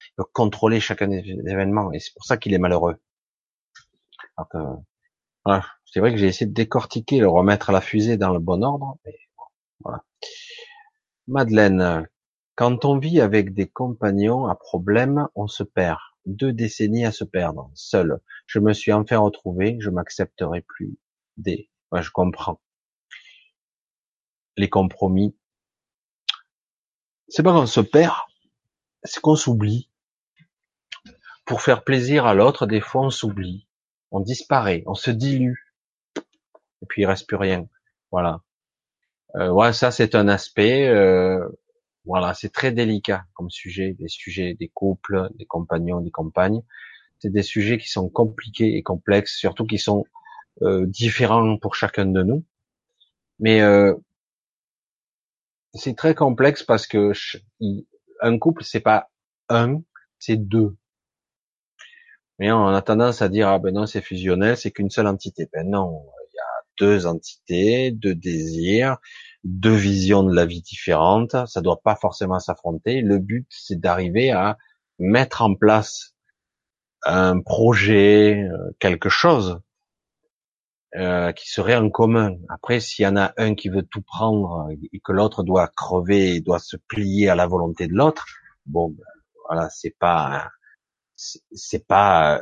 Il 0.01 0.13
veut 0.17 0.25
contrôler 0.33 0.81
chaque 0.81 1.01
événement. 1.01 1.93
Et 1.93 1.99
c'est 1.99 2.13
pour 2.13 2.25
ça 2.25 2.35
qu'il 2.35 2.53
est 2.53 2.57
malheureux. 2.57 2.97
C'est 5.85 6.01
vrai 6.01 6.11
que 6.11 6.17
j'ai 6.17 6.27
essayé 6.27 6.47
de 6.47 6.53
décortiquer, 6.53 7.21
de 7.21 7.25
remettre 7.25 7.71
la 7.71 7.79
fusée 7.79 8.17
dans 8.17 8.33
le 8.33 8.39
bon 8.39 8.61
ordre. 8.61 8.97
voilà. 9.79 10.03
Madeleine, 11.27 12.07
quand 12.55 12.83
on 12.83 12.97
vit 12.97 13.21
avec 13.21 13.53
des 13.53 13.69
compagnons 13.69 14.47
à 14.47 14.55
problème, 14.55 15.29
on 15.35 15.47
se 15.47 15.63
perd. 15.63 15.99
Deux 16.25 16.51
décennies 16.51 17.05
à 17.05 17.13
se 17.13 17.23
perdre, 17.23 17.71
seul. 17.73 18.19
Je 18.47 18.59
me 18.59 18.73
suis 18.73 18.91
enfin 18.91 19.17
retrouvé, 19.17 19.77
je 19.79 19.89
m'accepterai 19.89 20.61
plus. 20.61 20.97
Des, 21.37 21.69
je 21.93 22.09
comprends. 22.11 22.59
Les 24.59 24.67
compromis. 24.67 25.33
C'est 27.29 27.43
pas 27.43 27.53
qu'on 27.53 27.65
se 27.65 27.79
perd, 27.79 28.13
c'est 29.05 29.21
qu'on 29.21 29.37
s'oublie. 29.37 29.89
Pour 31.45 31.61
faire 31.61 31.85
plaisir 31.85 32.25
à 32.25 32.33
l'autre, 32.33 32.65
des 32.65 32.81
fois 32.81 33.03
on 33.03 33.09
s'oublie, 33.09 33.69
on 34.11 34.19
disparaît, 34.19 34.83
on 34.85 34.95
se 34.95 35.11
dilue, 35.11 35.73
et 36.81 36.85
puis 36.89 37.03
il 37.03 37.05
reste 37.05 37.25
plus 37.25 37.37
rien. 37.37 37.69
Voilà. 38.11 38.41
Euh, 39.35 39.49
ouais, 39.49 39.71
ça 39.71 39.91
c'est 39.91 40.13
un 40.13 40.27
aspect. 40.27 40.89
Euh, 40.89 41.47
voilà, 42.03 42.33
c'est 42.33 42.51
très 42.51 42.73
délicat 42.73 43.23
comme 43.35 43.49
sujet, 43.49 43.93
des 43.93 44.09
sujets 44.09 44.55
des 44.55 44.67
couples, 44.67 45.29
des 45.35 45.45
compagnons, 45.45 46.01
des 46.01 46.11
compagnes. 46.11 46.63
C'est 47.19 47.31
des 47.31 47.43
sujets 47.43 47.77
qui 47.77 47.87
sont 47.87 48.09
compliqués 48.09 48.75
et 48.75 48.83
complexes, 48.83 49.37
surtout 49.37 49.65
qui 49.65 49.77
sont 49.77 50.05
euh, 50.63 50.85
différents 50.85 51.57
pour 51.57 51.75
chacun 51.75 52.07
de 52.07 52.23
nous. 52.23 52.43
Mais 53.39 53.61
euh, 53.61 53.95
c'est 55.73 55.95
très 55.95 56.15
complexe 56.15 56.63
parce 56.63 56.87
que 56.87 57.11
un 58.21 58.37
couple 58.39 58.63
c'est 58.63 58.79
pas 58.79 59.09
un, 59.49 59.81
c'est 60.19 60.37
deux. 60.37 60.75
Mais 62.39 62.51
on 62.51 62.67
a 62.67 62.81
tendance 62.81 63.21
à 63.21 63.29
dire 63.29 63.49
ah 63.49 63.59
ben 63.59 63.73
non 63.73 63.85
c'est 63.85 64.01
fusionnel, 64.01 64.57
c'est 64.57 64.71
qu'une 64.71 64.89
seule 64.89 65.07
entité. 65.07 65.47
Ben 65.53 65.69
non, 65.69 66.03
il 66.31 66.35
y 66.35 66.39
a 66.39 66.87
deux 66.87 67.05
entités, 67.05 67.91
deux 67.91 68.15
désirs, 68.15 68.97
deux 69.43 69.75
visions 69.75 70.23
de 70.23 70.33
la 70.33 70.45
vie 70.45 70.61
différentes. 70.61 71.35
Ça 71.47 71.61
doit 71.61 71.81
pas 71.81 71.95
forcément 71.95 72.39
s'affronter. 72.39 73.01
Le 73.01 73.19
but 73.19 73.47
c'est 73.49 73.79
d'arriver 73.79 74.31
à 74.31 74.57
mettre 74.99 75.41
en 75.41 75.55
place 75.55 76.15
un 77.03 77.39
projet, 77.41 78.43
euh, 78.43 78.71
quelque 78.79 79.09
chose 79.09 79.61
euh, 80.95 81.31
qui 81.33 81.49
serait 81.49 81.75
en 81.75 81.89
commun. 81.89 82.35
Après, 82.49 82.79
s'il 82.79 83.03
y 83.03 83.07
en 83.07 83.17
a 83.17 83.33
un 83.37 83.55
qui 83.55 83.69
veut 83.69 83.83
tout 83.83 84.01
prendre 84.01 84.69
et 84.91 84.99
que 84.99 85.11
l'autre 85.11 85.43
doit 85.43 85.67
crever, 85.67 86.35
et 86.35 86.41
doit 86.41 86.59
se 86.59 86.77
plier 86.77 87.29
à 87.29 87.35
la 87.35 87.47
volonté 87.47 87.87
de 87.87 87.93
l'autre, 87.93 88.25
bon, 88.65 88.89
ben, 88.89 89.03
voilà, 89.47 89.69
c'est 89.69 89.95
pas, 89.99 90.49
c'est 91.15 91.87
pas 91.87 92.41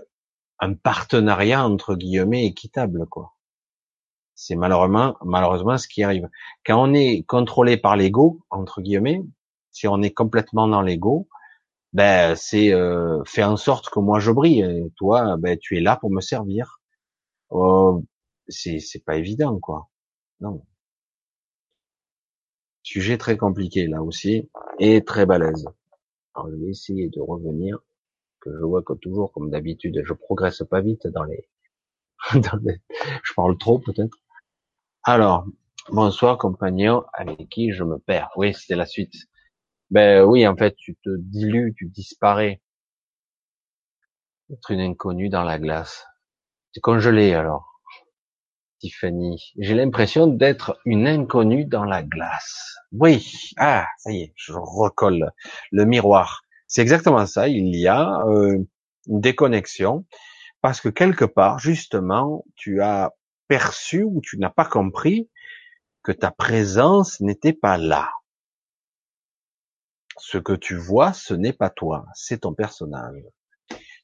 un 0.60 0.74
partenariat 0.74 1.66
entre 1.66 1.96
guillemets 1.96 2.46
équitable, 2.46 3.06
quoi. 3.08 3.34
C'est 4.36 4.56
malheureusement, 4.56 5.18
malheureusement 5.26 5.78
ce 5.78 5.88
qui 5.88 6.04
arrive. 6.04 6.30
Quand 6.66 6.82
on 6.82 6.94
est 6.94 7.24
contrôlé 7.28 7.76
par 7.78 7.96
l'ego, 7.98 8.46
entre 8.50 8.82
guillemets, 8.82 9.24
si 9.72 9.88
on 9.88 10.02
est 10.02 10.12
complètement 10.14 10.68
dans 10.68 10.82
l'ego, 10.82 11.28
ben 11.94 12.36
c'est 12.36 12.74
euh, 12.74 13.24
fait 13.26 13.44
en 13.44 13.58
sorte 13.58 13.90
que 13.90 14.00
moi 14.00 14.20
je 14.20 14.32
brille. 14.32 14.62
Et 14.62 14.92
toi, 14.96 15.38
ben 15.38 15.58
tu 15.60 15.78
es 15.78 15.82
là 15.82 15.98
pour 15.98 16.12
me 16.12 16.22
servir. 16.22 16.80
Oh, 17.50 18.04
c'est 18.50 18.80
c'est 18.80 19.04
pas 19.04 19.18
évident 19.18 19.60
quoi. 19.60 19.90
Non. 20.40 20.66
Sujet 22.84 23.18
très 23.18 23.38
compliqué 23.38 23.88
là 23.88 24.02
aussi 24.02 24.50
et 24.80 25.04
très 25.04 25.26
balèze. 25.26 25.66
Alors 26.36 26.50
je 26.52 26.56
vais 26.56 26.70
essayer 26.70 27.10
de 27.10 27.20
revenir 27.20 27.80
que 28.40 28.52
je 28.52 28.64
vois 28.64 28.84
que 28.84 28.94
toujours 28.94 29.32
comme 29.34 29.50
d'habitude 29.50 30.02
je 30.06 30.14
progresse 30.14 30.64
pas 30.70 30.82
vite 30.82 31.08
dans 31.08 31.24
les, 31.24 31.48
dans 32.36 32.58
les... 32.64 32.82
je 33.24 33.34
parle 33.34 33.58
trop 33.58 33.80
peut-être. 33.80 34.18
Alors 35.04 35.46
bonsoir 35.90 36.38
compagnon 36.38 37.04
avec 37.14 37.50
qui 37.50 37.72
je 37.72 37.84
me 37.84 38.00
perds. 38.00 38.30
Oui 38.38 38.54
c'était 38.54 38.76
la 38.76 38.86
suite. 38.86 39.14
Ben 39.92 40.24
oui 40.24 40.48
en 40.48 40.56
fait 40.56 40.76
tu 40.78 40.96
te 40.96 41.10
dilues, 41.18 41.74
tu 41.78 41.88
disparais. 41.88 42.62
Être 44.50 44.72
une 44.72 44.80
inconnue 44.82 45.30
dans 45.30 45.44
la 45.44 45.60
glace. 45.60 46.06
Tu 46.72 46.80
es 46.80 46.82
congelé 46.82 47.34
alors. 47.34 47.77
Tiffany. 48.80 49.54
J'ai 49.58 49.74
l'impression 49.76 50.28
d'être 50.28 50.80
une 50.86 51.08
inconnue 51.08 51.66
dans 51.66 51.84
la 51.84 52.04
glace. 52.04 52.76
Oui, 52.92 53.52
ah, 53.58 53.88
ça 53.98 54.12
y 54.12 54.22
est, 54.22 54.34
je 54.36 54.54
recolle 54.54 55.32
le 55.72 55.86
miroir. 55.86 56.44
C'est 56.68 56.82
exactement 56.82 57.26
ça. 57.26 57.48
Il 57.48 57.76
y 57.76 57.88
a 57.88 58.22
euh, 58.28 58.58
une 59.08 59.22
déconnexion 59.22 60.06
parce 60.62 60.82
que 60.82 60.90
quelque 60.90 61.26
part, 61.26 61.60
justement, 61.60 62.46
tu 62.56 62.82
as 62.82 63.14
perçu 63.48 64.04
ou 64.04 64.22
tu 64.22 64.38
n'as 64.38 64.50
pas 64.50 64.66
compris 64.66 65.30
que 66.04 66.12
ta 66.12 66.32
présence 66.32 67.20
n'était 67.22 67.54
pas 67.54 67.78
là. 67.78 68.10
Ce 70.18 70.38
que 70.38 70.54
tu 70.54 70.76
vois, 70.76 71.14
ce 71.14 71.34
n'est 71.34 71.54
pas 71.54 71.70
toi, 71.70 72.06
c'est 72.14 72.40
ton 72.40 72.54
personnage 72.54 73.24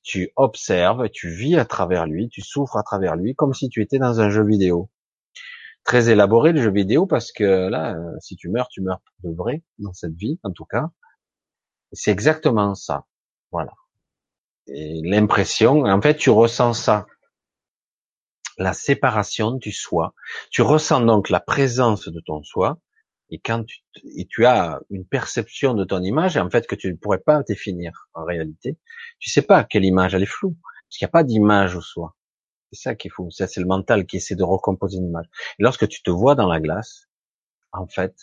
tu 0.03 0.31
observes, 0.35 1.09
tu 1.09 1.29
vis 1.29 1.55
à 1.55 1.65
travers 1.65 2.05
lui, 2.05 2.29
tu 2.29 2.41
souffres 2.41 2.77
à 2.77 2.83
travers 2.83 3.15
lui, 3.15 3.35
comme 3.35 3.53
si 3.53 3.69
tu 3.69 3.81
étais 3.81 3.97
dans 3.97 4.19
un 4.19 4.29
jeu 4.29 4.45
vidéo. 4.45 4.89
Très 5.83 6.09
élaboré 6.09 6.51
le 6.53 6.61
jeu 6.61 6.71
vidéo 6.71 7.05
parce 7.05 7.31
que 7.31 7.69
là, 7.69 7.95
euh, 7.95 8.15
si 8.19 8.35
tu 8.35 8.49
meurs, 8.49 8.67
tu 8.69 8.81
meurs 8.81 9.01
de 9.23 9.33
vrai 9.33 9.63
dans 9.79 9.93
cette 9.93 10.15
vie, 10.15 10.39
en 10.43 10.51
tout 10.51 10.65
cas. 10.65 10.89
C'est 11.91 12.11
exactement 12.11 12.75
ça. 12.75 13.05
Voilà. 13.51 13.73
Et 14.67 15.01
l'impression, 15.03 15.83
en 15.83 16.01
fait, 16.01 16.15
tu 16.15 16.29
ressens 16.29 16.73
ça. 16.73 17.05
La 18.57 18.73
séparation 18.73 19.51
du 19.51 19.71
soi. 19.71 20.13
Tu 20.51 20.61
ressens 20.61 21.01
donc 21.01 21.29
la 21.29 21.39
présence 21.39 22.07
de 22.07 22.19
ton 22.19 22.43
soi, 22.43 22.77
et 23.33 23.39
quand 23.39 23.63
tu, 23.63 23.79
tu 24.29 24.45
as 24.45 24.79
une 24.91 25.05
perception 25.07 25.73
de 25.73 25.83
ton 25.83 26.03
image, 26.03 26.37
en 26.37 26.51
fait, 26.51 26.67
que 26.67 26.75
tu 26.75 26.91
ne 26.91 26.95
pourrais 26.97 27.17
pas 27.17 27.41
définir 27.41 28.07
en 28.13 28.25
réalité, 28.25 28.77
tu 29.17 29.31
sais 29.31 29.41
pas 29.41 29.63
quelle 29.63 29.85
image, 29.85 30.13
elle 30.13 30.21
est 30.21 30.27
floue. 30.27 30.55
Parce 30.61 30.99
qu'il 30.99 31.05
n'y 31.07 31.09
a 31.09 31.13
pas 31.13 31.23
d'image 31.23 31.75
au 31.75 31.81
soi. 31.81 32.15
C'est 32.71 32.81
ça 32.83 32.95
qui 32.95 33.07
est 33.07 33.11
fou. 33.11 33.31
Ça, 33.31 33.47
c'est 33.47 33.59
le 33.59 33.65
mental 33.65 34.05
qui 34.05 34.17
essaie 34.17 34.35
de 34.35 34.43
recomposer 34.43 34.99
une 34.99 35.07
image. 35.07 35.25
Et 35.57 35.63
lorsque 35.63 35.87
tu 35.87 36.03
te 36.03 36.11
vois 36.11 36.35
dans 36.35 36.47
la 36.47 36.59
glace, 36.59 37.09
en 37.71 37.87
fait, 37.87 38.15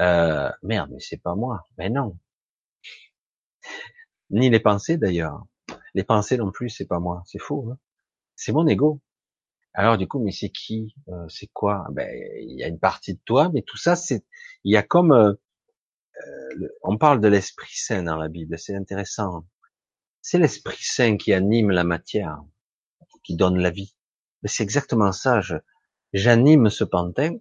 euh, 0.00 0.52
merde, 0.62 0.90
mais 0.92 1.00
c'est 1.00 1.20
pas 1.20 1.34
moi. 1.34 1.66
Mais 1.76 1.90
non. 1.90 2.16
Ni 4.30 4.50
les 4.50 4.60
pensées 4.60 4.98
d'ailleurs. 4.98 5.42
Les 5.94 6.04
pensées 6.04 6.36
non 6.36 6.52
plus, 6.52 6.68
c'est 6.70 6.86
pas 6.86 7.00
moi. 7.00 7.24
C'est 7.26 7.40
fou. 7.40 7.70
Hein 7.72 7.78
c'est 8.36 8.52
mon 8.52 8.68
ego. 8.68 9.00
Alors 9.74 9.96
du 9.96 10.06
coup, 10.06 10.18
mais 10.22 10.32
c'est 10.32 10.50
qui 10.50 10.94
euh, 11.08 11.26
C'est 11.28 11.48
quoi? 11.48 11.86
Ben, 11.92 12.08
il 12.40 12.58
y 12.58 12.64
a 12.64 12.68
une 12.68 12.78
partie 12.78 13.14
de 13.14 13.20
toi, 13.24 13.50
mais 13.54 13.62
tout 13.62 13.78
ça, 13.78 13.96
c'est, 13.96 14.24
il 14.64 14.72
y 14.72 14.76
a 14.76 14.82
comme, 14.82 15.12
euh, 15.12 15.32
euh, 16.26 16.68
on 16.82 16.98
parle 16.98 17.20
de 17.20 17.28
l'esprit 17.28 17.74
saint 17.74 18.02
dans 18.02 18.16
la 18.16 18.28
Bible, 18.28 18.58
c'est 18.58 18.74
intéressant. 18.76 19.46
C'est 20.20 20.38
l'esprit 20.38 20.82
saint 20.82 21.16
qui 21.16 21.32
anime 21.32 21.70
la 21.70 21.84
matière, 21.84 22.42
qui 23.24 23.36
donne 23.36 23.58
la 23.58 23.70
vie. 23.70 23.96
Mais 24.42 24.48
c'est 24.48 24.62
exactement 24.62 25.12
ça. 25.12 25.40
j'anime 26.12 26.70
ce 26.70 26.84
pantin, 26.84 27.36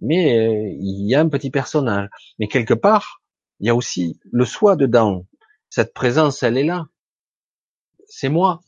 mais 0.00 0.74
il 0.78 1.06
y 1.08 1.14
a 1.14 1.20
un 1.20 1.28
petit 1.28 1.50
personnage. 1.50 2.08
Mais 2.38 2.48
quelque 2.48 2.74
part, 2.74 3.22
il 3.60 3.66
y 3.66 3.70
a 3.70 3.74
aussi 3.74 4.20
le 4.32 4.44
soi 4.44 4.76
dedans. 4.76 5.26
Cette 5.70 5.94
présence, 5.94 6.42
elle 6.42 6.58
est 6.58 6.64
là. 6.64 6.86
C'est 8.06 8.28
moi 8.28 8.60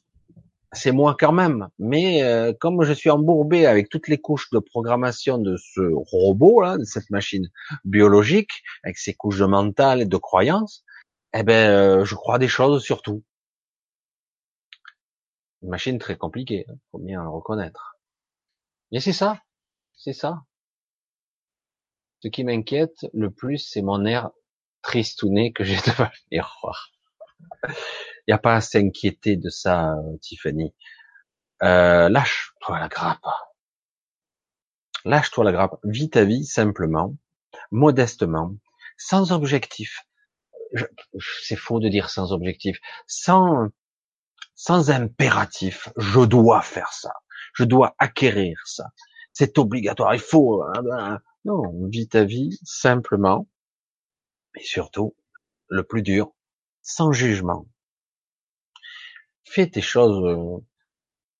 c'est 0.74 0.92
moi 0.92 1.16
quand 1.18 1.32
même. 1.32 1.68
Mais 1.78 2.22
euh, 2.22 2.52
comme 2.52 2.82
je 2.84 2.92
suis 2.92 3.10
embourbé 3.10 3.66
avec 3.66 3.88
toutes 3.88 4.08
les 4.08 4.18
couches 4.18 4.50
de 4.50 4.58
programmation 4.58 5.38
de 5.38 5.56
ce 5.56 5.80
robot 5.80 6.60
là, 6.60 6.78
de 6.78 6.84
cette 6.84 7.10
machine 7.10 7.50
biologique, 7.84 8.62
avec 8.82 8.98
ses 8.98 9.14
couches 9.14 9.38
de 9.38 9.46
mental 9.46 10.02
et 10.02 10.06
de 10.06 10.16
croyances, 10.16 10.84
eh 11.34 11.42
ben, 11.42 11.70
euh, 11.70 12.04
je 12.04 12.14
crois 12.14 12.38
des 12.38 12.48
choses 12.48 12.82
sur 12.82 13.02
tout. 13.02 13.24
Une 15.62 15.70
machine 15.70 15.98
très 15.98 16.16
compliquée, 16.16 16.66
hein, 16.68 16.74
faut 16.92 16.98
bien 16.98 17.22
le 17.22 17.28
reconnaître. 17.28 17.96
Mais 18.92 19.00
c'est 19.00 19.12
ça, 19.12 19.40
c'est 19.96 20.12
ça. 20.12 20.42
Ce 22.20 22.28
qui 22.28 22.44
m'inquiète 22.44 23.06
le 23.12 23.30
plus, 23.30 23.58
c'est 23.58 23.82
mon 23.82 24.04
air 24.04 24.30
tristouné 24.82 25.52
que 25.52 25.64
j'ai 25.64 25.76
devant 25.76 26.04
le 26.04 26.36
miroir. 26.36 26.93
Il 27.68 28.28
n'y 28.28 28.34
a 28.34 28.38
pas 28.38 28.56
à 28.56 28.60
s'inquiéter 28.60 29.36
de 29.36 29.50
ça, 29.50 29.96
Tiffany. 30.20 30.74
Euh, 31.62 32.08
lâche-toi 32.08 32.78
la 32.78 32.88
grappe. 32.88 33.26
Lâche-toi 35.04 35.44
la 35.44 35.52
grappe. 35.52 35.78
Vis 35.84 36.10
ta 36.10 36.24
vie 36.24 36.44
simplement, 36.44 37.16
modestement, 37.70 38.54
sans 38.96 39.32
objectif. 39.32 40.00
C'est 41.18 41.56
faux 41.56 41.80
de 41.80 41.88
dire 41.88 42.10
sans 42.10 42.32
objectif. 42.32 42.78
Sans, 43.06 43.68
sans 44.54 44.90
impératif. 44.90 45.88
Je 45.96 46.20
dois 46.20 46.62
faire 46.62 46.92
ça. 46.92 47.12
Je 47.54 47.64
dois 47.64 47.94
acquérir 47.98 48.58
ça. 48.64 48.86
C'est 49.32 49.58
obligatoire. 49.58 50.14
Il 50.14 50.20
faut. 50.20 50.62
Hein, 50.62 50.82
hein. 50.92 51.20
Non, 51.44 51.86
vis 51.88 52.08
ta 52.08 52.24
vie 52.24 52.58
simplement, 52.62 53.46
et 54.56 54.62
surtout, 54.62 55.14
le 55.68 55.82
plus 55.82 56.02
dur, 56.02 56.33
sans 56.84 57.10
jugement. 57.10 57.66
Fais 59.44 59.66
tes 59.68 59.80
choses. 59.80 60.24
Euh, 60.24 60.64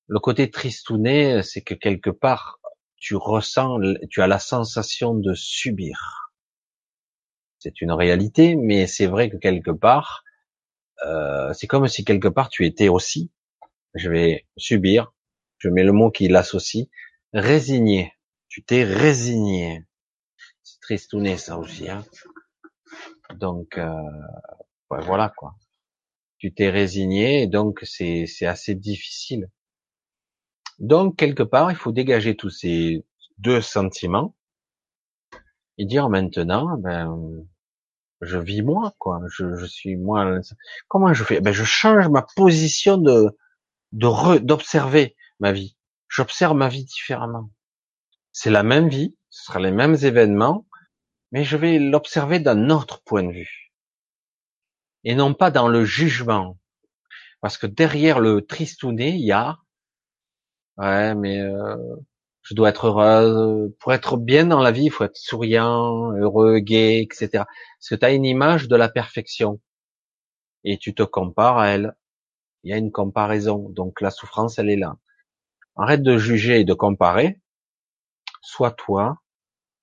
le 0.07 0.19
côté 0.19 0.51
tristouné, 0.51 1.41
c'est 1.43 1.61
que 1.61 1.73
quelque 1.73 2.09
part, 2.09 2.59
tu 2.97 3.15
ressens, 3.15 3.79
tu 4.09 4.21
as 4.21 4.27
la 4.27 4.39
sensation 4.39 5.13
de 5.13 5.33
subir. 5.33 6.33
C'est 7.59 7.81
une 7.81 7.91
réalité, 7.91 8.55
mais 8.55 8.87
c'est 8.87 9.07
vrai 9.07 9.29
que 9.29 9.37
quelque 9.37 9.71
part, 9.71 10.23
euh, 11.05 11.53
c'est 11.53 11.67
comme 11.67 11.87
si 11.87 12.03
quelque 12.03 12.27
part 12.27 12.49
tu 12.49 12.65
étais 12.65 12.89
aussi. 12.89 13.31
Je 13.93 14.09
vais 14.09 14.45
subir. 14.57 15.13
Je 15.57 15.69
mets 15.69 15.83
le 15.83 15.91
mot 15.91 16.11
qui 16.11 16.27
l'associe. 16.27 16.87
Résigné. 17.33 18.13
Tu 18.47 18.63
t'es 18.63 18.83
résigné. 18.83 19.85
C'est 20.63 20.79
tristouné 20.81 21.37
ça 21.37 21.57
aussi. 21.57 21.89
Hein. 21.89 22.03
Donc 23.35 23.77
euh, 23.77 23.91
voilà 24.89 25.33
quoi. 25.35 25.55
Tu 26.37 26.53
t'es 26.53 26.69
résigné 26.69 27.47
donc 27.47 27.79
c'est 27.83 28.25
c'est 28.27 28.45
assez 28.45 28.75
difficile. 28.75 29.49
Donc 30.79 31.17
quelque 31.17 31.43
part 31.43 31.71
il 31.71 31.77
faut 31.77 31.91
dégager 31.91 32.35
tous 32.35 32.49
ces 32.49 33.05
deux 33.37 33.61
sentiments 33.61 34.35
et 35.77 35.85
dire 35.85 36.09
maintenant 36.09 36.77
ben 36.77 37.45
je 38.21 38.37
vis 38.37 38.61
moi 38.61 38.93
quoi. 38.99 39.21
Je, 39.29 39.55
je 39.55 39.65
suis 39.65 39.95
moi. 39.97 40.39
Comment 40.87 41.13
je 41.13 41.23
fais? 41.23 41.41
Ben 41.41 41.53
je 41.53 41.63
change 41.63 42.07
ma 42.09 42.25
position 42.35 42.97
de 42.97 43.37
de 43.93 44.37
d'observer 44.39 45.15
ma 45.39 45.51
vie. 45.51 45.77
J'observe 46.09 46.55
ma 46.55 46.69
vie 46.69 46.85
différemment. 46.85 47.49
C'est 48.31 48.51
la 48.51 48.63
même 48.63 48.89
vie, 48.89 49.15
ce 49.29 49.45
sera 49.45 49.59
les 49.59 49.71
mêmes 49.71 49.95
événements, 49.95 50.67
mais 51.31 51.43
je 51.43 51.57
vais 51.57 51.79
l'observer 51.79 52.39
d'un 52.39 52.69
autre 52.69 53.01
point 53.03 53.23
de 53.23 53.31
vue. 53.31 53.64
Et 55.05 55.15
non 55.15 55.33
pas 55.33 55.51
dans 55.51 55.69
le 55.69 55.85
jugement. 55.85 56.57
Parce 57.41 57.57
que 57.57 57.67
derrière 57.67 58.19
le 58.19 58.45
tristounet, 58.45 59.11
il 59.11 59.25
y 59.25 59.31
a, 59.31 59.59
ouais, 60.77 61.15
mais 61.15 61.39
euh, 61.39 61.77
je 62.41 62.55
dois 62.55 62.69
être 62.69 62.87
heureuse. 62.87 63.73
Pour 63.79 63.93
être 63.93 64.17
bien 64.17 64.45
dans 64.47 64.61
la 64.61 64.71
vie, 64.71 64.85
il 64.85 64.91
faut 64.91 65.05
être 65.05 65.15
souriant, 65.15 66.11
heureux, 66.11 66.59
gai, 66.59 67.01
etc. 67.01 67.29
Parce 67.33 67.89
que 67.89 67.95
tu 67.95 68.05
as 68.05 68.13
une 68.13 68.25
image 68.25 68.67
de 68.67 68.75
la 68.75 68.89
perfection. 68.89 69.61
Et 70.63 70.77
tu 70.77 70.93
te 70.93 71.03
compares 71.03 71.59
à 71.59 71.69
elle. 71.69 71.95
Il 72.63 72.71
y 72.71 72.73
a 72.73 72.77
une 72.77 72.91
comparaison. 72.91 73.69
Donc 73.69 74.01
la 74.01 74.11
souffrance, 74.11 74.59
elle 74.59 74.69
est 74.69 74.75
là. 74.75 74.97
Arrête 75.77 76.03
de 76.03 76.17
juger 76.17 76.59
et 76.59 76.65
de 76.65 76.73
comparer. 76.73 77.39
Sois 78.41 78.71
toi, 78.71 79.21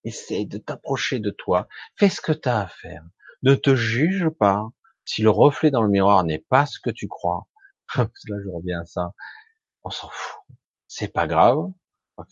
Essaye 0.05 0.47
de 0.47 0.59
t'approcher 0.59 1.21
de 1.21 1.31
toi. 1.31 1.69
Fais 1.97 2.09
ce 2.09 2.21
que 2.21 2.33
tu 2.33 2.49
as 2.49 2.61
à 2.61 2.67
faire. 2.67 3.05
Ne 3.43 3.55
te 3.55 3.77
juge 3.77 4.29
pas. 4.31 4.69
Si 5.05 5.23
le 5.23 5.31
reflet 5.31 5.71
dans 5.71 5.83
le 5.83 5.89
miroir 5.89 6.25
n'est 6.25 6.45
pas 6.49 6.67
ce 6.67 6.79
que 6.81 6.91
tu 6.91 7.09
crois, 7.09 7.47
là 7.97 8.07
je 8.45 8.49
reviens 8.49 8.81
à 8.81 8.85
ça, 8.85 9.13
on 9.85 9.91
s'en 9.91 10.09
fout. 10.11 10.41
C'est 10.89 11.13
pas 11.13 11.27
grave. 11.27 11.71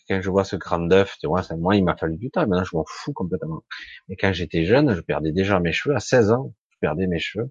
Quand 0.09 0.21
je 0.21 0.31
vois 0.31 0.45
ce 0.45 0.57
grand 0.57 0.91
œuf, 0.93 1.17
tu 1.19 1.27
vois, 1.27 1.43
moi 1.57 1.75
il 1.75 1.85
m'a 1.85 1.97
fallu 1.97 2.17
du 2.17 2.31
temps, 2.31 2.43
maintenant 2.47 2.65
je 2.65 2.77
m'en 2.77 2.85
fous 2.87 3.13
complètement. 3.13 3.65
Mais 4.09 4.17
quand 4.17 4.33
j'étais 4.33 4.65
jeune, 4.65 4.95
je 4.95 5.01
perdais 5.01 5.33
déjà 5.33 5.59
mes 5.59 5.73
cheveux. 5.73 5.97
À 5.97 6.01
16 6.01 6.33
ans, 6.33 6.55
je 6.71 6.77
perdais 6.81 7.07
mes 7.07 7.19
cheveux. 7.19 7.51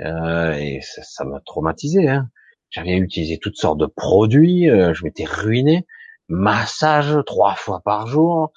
Euh, 0.00 0.52
et 0.54 0.80
ça 0.82 1.24
m'a 1.24 1.40
traumatisé. 1.40 2.08
Hein. 2.08 2.28
J'avais 2.70 2.96
utilisé 2.96 3.38
toutes 3.38 3.56
sortes 3.56 3.78
de 3.78 3.86
produits, 3.86 4.68
euh, 4.68 4.92
je 4.94 5.04
m'étais 5.04 5.24
ruiné. 5.24 5.86
Massage 6.28 7.16
trois 7.26 7.54
fois 7.54 7.80
par 7.84 8.06
jour, 8.06 8.52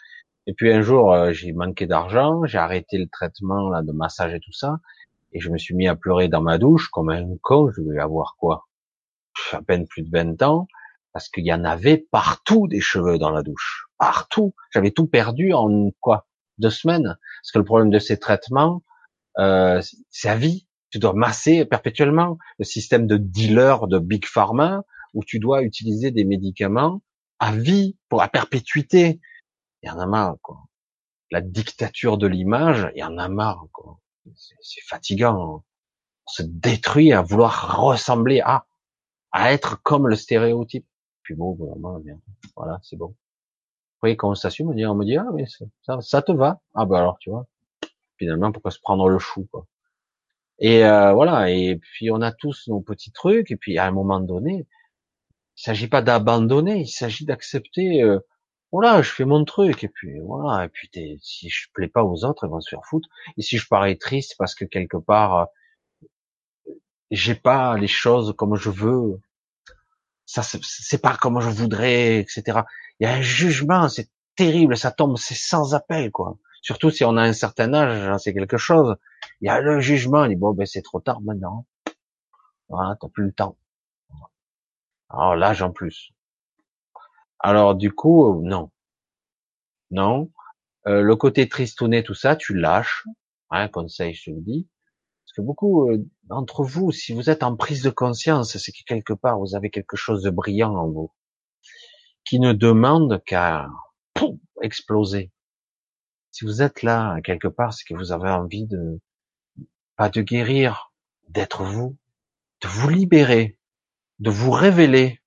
et 0.48 0.54
puis 0.54 0.72
un 0.72 0.82
jour, 0.82 1.14
euh, 1.14 1.34
j'ai 1.34 1.52
manqué 1.52 1.86
d'argent, 1.86 2.46
j'ai 2.46 2.58
arrêté 2.58 2.98
le 2.98 3.08
traitement 3.08 3.70
là 3.70 3.84
de 3.84 3.92
massage 3.92 4.34
et 4.34 4.40
tout 4.40 4.54
ça, 4.54 4.78
et 5.32 5.40
je 5.40 5.50
me 5.50 5.58
suis 5.58 5.76
mis 5.76 5.88
à 5.88 5.96
pleurer 5.96 6.28
dans 6.28 6.42
ma 6.42 6.58
douche 6.58 6.90
comme 6.90 7.10
un 7.10 7.26
con. 7.42 7.72
Je 7.76 7.82
devais 7.82 8.00
avoir 8.00 8.36
quoi? 8.38 8.68
À 9.52 9.62
peine 9.62 9.88
plus 9.88 10.04
de 10.04 10.10
20 10.10 10.42
ans, 10.42 10.68
parce 11.14 11.30
qu'il 11.30 11.46
y 11.46 11.54
en 11.54 11.64
avait 11.64 11.98
partout 12.12 12.68
des 12.68 12.82
cheveux 12.82 13.18
dans 13.18 13.30
la 13.30 13.44
douche, 13.44 13.88
partout. 13.98 14.54
J'avais 14.74 14.92
tout 14.92 15.08
perdu 15.08 15.54
en 15.54 15.92
quoi? 16.00 16.28
Deux 16.58 16.70
semaines. 16.70 17.18
Parce 17.42 17.52
que 17.52 17.60
le 17.60 17.66
problème 17.66 17.90
de 17.90 18.00
ces 18.00 18.18
traitements, 18.18 18.84
euh, 19.38 19.82
c'est 20.10 20.30
à 20.30 20.36
vie. 20.36 20.68
Tu 20.90 21.00
dois 21.00 21.14
masser 21.14 21.66
perpétuellement 21.66 22.38
le 22.58 22.66
système 22.66 23.08
de 23.08 23.18
dealer 23.18 23.88
de 23.88 24.00
big 24.00 24.26
pharma 24.26 24.84
où 25.14 25.24
tu 25.24 25.40
dois 25.40 25.64
utiliser 25.64 26.12
des 26.12 26.24
médicaments 26.24 27.02
à 27.40 27.52
vie 27.52 27.98
pour 28.10 28.22
à 28.22 28.30
perpétuité 28.30 29.20
il 29.84 29.88
y 29.88 29.90
en 29.92 30.00
a 30.00 30.06
marre, 30.06 30.38
quoi. 30.42 30.66
La 31.32 31.42
dictature 31.42 32.18
de 32.18 32.28
l'image, 32.28 32.90
il 32.96 33.00
y 33.00 33.04
en 33.04 33.18
a 33.18 33.30
marre, 33.30 33.68
quoi. 33.72 34.00
C'est 34.36 34.82
fatigant. 34.82 35.64
On 36.26 36.30
se 36.30 36.44
détruit 36.44 37.14
à 37.14 37.22
vouloir 37.22 37.82
ressembler 37.82 38.42
à, 38.42 38.66
à 39.32 39.54
être 39.54 39.82
comme 39.82 40.08
le 40.08 40.16
stéréotype. 40.16 40.86
Puis 41.24 41.36
bon, 41.36 41.54
vraiment, 41.54 42.00
bien. 42.00 42.20
Voilà, 42.56 42.80
c'est 42.84 42.96
bon. 42.96 43.08
Vous 43.08 44.02
voyez, 44.02 44.16
quand 44.16 44.30
on 44.30 44.36
s'assume, 44.36 44.70
on, 44.70 44.96
me 44.96 45.06
dit, 45.06 45.18
ah 45.18 45.26
oui, 45.32 45.46
ça, 45.82 46.02
ça 46.02 46.22
te 46.22 46.32
va. 46.32 46.62
Ah 46.76 46.86
ben 46.86 46.98
alors, 46.98 47.18
tu 47.20 47.32
vois. 47.32 47.48
Finalement, 48.18 48.52
pourquoi 48.52 48.72
se 48.72 48.80
prendre 48.80 49.10
le 49.10 49.20
chou, 49.20 49.48
quoi? 49.52 49.66
Et 50.60 50.86
euh, 50.86 51.14
voilà, 51.14 51.52
et 51.52 51.76
puis 51.76 52.10
on 52.10 52.22
a 52.22 52.32
tous 52.32 52.68
nos 52.68 52.82
petits 52.82 53.12
trucs, 53.12 53.52
et 53.52 53.58
puis 53.58 53.78
à 53.78 53.86
un 53.86 53.92
moment 53.92 54.20
donné, 54.20 54.66
il 55.58 55.62
s'agit 55.62 55.88
pas 55.88 56.02
d'abandonner, 56.02 56.82
il 56.82 56.88
s'agit 56.88 57.26
d'accepter 57.26 58.02
euh, 58.02 58.20
voilà, 58.72 59.02
je 59.02 59.12
fais 59.12 59.26
mon 59.26 59.46
truc, 59.46 59.84
et 59.84 59.88
puis 59.88 60.20
voilà, 60.20 60.66
et 60.66 60.70
puis 60.70 60.90
si 61.22 61.50
je 61.50 61.68
plais 61.74 61.88
pas 61.88 62.04
aux 62.04 62.26
autres, 62.26 62.46
ils 62.46 62.50
vont 62.50 62.60
se 62.62 62.70
faire 62.70 62.86
foutre. 62.86 63.08
Et 63.38 63.42
si 63.42 63.58
je 63.58 63.68
parais 63.68 63.96
triste 63.96 64.36
parce 64.38 64.56
que 64.56 64.66
quelque 64.66 64.98
part, 64.98 65.48
j'ai 67.12 67.36
pas 67.36 67.78
les 67.78 67.88
choses 67.88 68.34
comme 68.38 68.56
je 68.56 68.70
veux, 68.70 69.22
ça 70.26 70.44
c'est 70.44 71.02
pas 71.02 71.16
comme 71.16 71.40
je 71.40 71.50
voudrais, 71.50 72.20
etc. 72.20 72.62
Il 73.00 73.08
y 73.08 73.08
a 73.08 73.14
un 73.16 73.22
jugement, 73.22 73.88
c'est 73.90 74.10
terrible, 74.36 74.76
ça 74.78 74.92
tombe, 74.92 75.18
c'est 75.18 75.36
sans 75.36 75.74
appel, 75.74 76.12
quoi. 76.12 76.38
Surtout 76.62 76.90
si 76.92 77.06
on 77.06 77.16
a 77.18 77.24
un 77.24 77.34
certain 77.34 77.74
âge, 77.74 78.22
c'est 78.22 78.34
quelque 78.34 78.58
chose. 78.58 78.98
Il 79.42 79.48
y 79.48 79.50
a 79.50 79.62
le 79.62 79.80
jugement, 79.80 80.26
il 80.26 80.30
dit 80.30 80.36
bon 80.36 80.54
ben 80.54 80.66
c'est 80.66 80.82
trop 80.82 81.00
tard 81.00 81.22
maintenant. 81.22 81.66
Voilà, 82.70 82.98
t'as 83.00 83.08
plus 83.08 83.26
le 83.26 83.32
temps. 83.34 83.58
Alors 85.10 85.36
l'âge 85.36 85.62
en 85.62 85.72
plus. 85.72 86.12
Alors 87.40 87.76
du 87.76 87.92
coup, 87.92 88.42
non, 88.44 88.72
non. 89.92 90.32
Euh, 90.88 91.02
le 91.02 91.16
côté 91.16 91.50
tristounet, 91.50 92.04
tout 92.04 92.14
ça, 92.14 92.36
tu 92.36 92.56
lâches. 92.56 93.06
Hein, 93.50 93.68
conseil, 93.68 94.14
je 94.14 94.26
te 94.26 94.30
le 94.32 94.42
dis. 94.42 94.68
Parce 95.26 95.34
que 95.36 95.42
beaucoup 95.42 95.90
euh, 95.90 96.06
d'entre 96.24 96.64
vous, 96.64 96.92
si 96.92 97.14
vous 97.14 97.30
êtes 97.30 97.44
en 97.44 97.56
prise 97.56 97.84
de 97.84 97.90
conscience, 97.90 98.58
c'est 98.58 98.72
que 98.72 98.84
quelque 98.86 99.14
part 99.14 99.40
vous 99.40 99.56
avez 99.56 99.70
quelque 99.70 99.98
chose 99.98 100.24
de 100.24 100.30
brillant 100.30 100.76
en 100.76 100.90
vous, 100.90 101.12
qui 102.26 102.40
ne 102.40 102.54
demande 102.54 103.22
qu'à 103.26 103.68
exploser. 104.62 105.32
Si 106.32 106.46
vous 106.46 106.62
êtes 106.62 106.84
là 106.84 107.20
quelque 107.24 107.48
part, 107.48 107.74
c'est 107.74 107.86
que 107.86 107.94
vous 107.96 108.12
avez 108.12 108.30
envie 108.30 108.66
de 108.68 109.00
pas 109.96 110.10
de 110.10 110.22
guérir, 110.22 110.92
d'être 111.30 111.64
vous, 111.64 111.98
de 112.62 112.68
vous 112.68 112.90
libérer, 112.90 113.60
de 114.20 114.30
vous 114.30 114.52
révéler, 114.52 115.22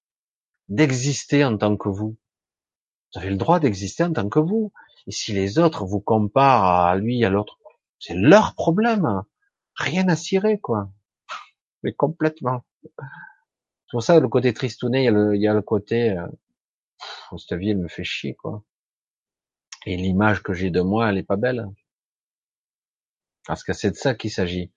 d'exister 0.70 1.44
en 1.44 1.58
tant 1.58 1.76
que 1.76 1.88
vous. 1.88 2.16
Vous 3.12 3.20
avez 3.20 3.30
le 3.30 3.36
droit 3.36 3.60
d'exister 3.60 4.04
en 4.04 4.12
tant 4.12 4.28
que 4.28 4.38
vous. 4.38 4.72
Et 5.06 5.10
si 5.10 5.32
les 5.32 5.58
autres 5.58 5.84
vous 5.84 6.00
comparent 6.00 6.64
à 6.64 6.96
lui, 6.96 7.24
à 7.24 7.30
l'autre, 7.30 7.58
c'est 7.98 8.14
leur 8.14 8.54
problème. 8.54 9.22
Rien 9.74 10.08
à 10.08 10.16
cirer, 10.16 10.58
quoi. 10.58 10.90
Mais 11.82 11.92
complètement. 11.92 12.64
C'est 12.82 13.92
pour 13.92 14.02
ça, 14.02 14.20
le 14.20 14.28
côté 14.28 14.54
tristounet, 14.54 15.04
il 15.04 15.40
y 15.40 15.48
a 15.48 15.54
le, 15.54 15.62
côté, 15.62 16.10
euh, 16.10 16.26
cette 17.36 17.58
vie, 17.58 17.70
elle 17.70 17.78
me 17.78 17.88
fait 17.88 18.04
chier, 18.04 18.34
quoi. 18.34 18.62
Et 19.86 19.96
l'image 19.96 20.42
que 20.42 20.52
j'ai 20.52 20.70
de 20.70 20.80
moi, 20.80 21.10
elle 21.10 21.18
est 21.18 21.24
pas 21.24 21.36
belle. 21.36 21.66
Parce 23.46 23.64
que 23.64 23.72
c'est 23.72 23.90
de 23.90 23.96
ça 23.96 24.14
qu'il 24.14 24.30
s'agit. 24.30 24.72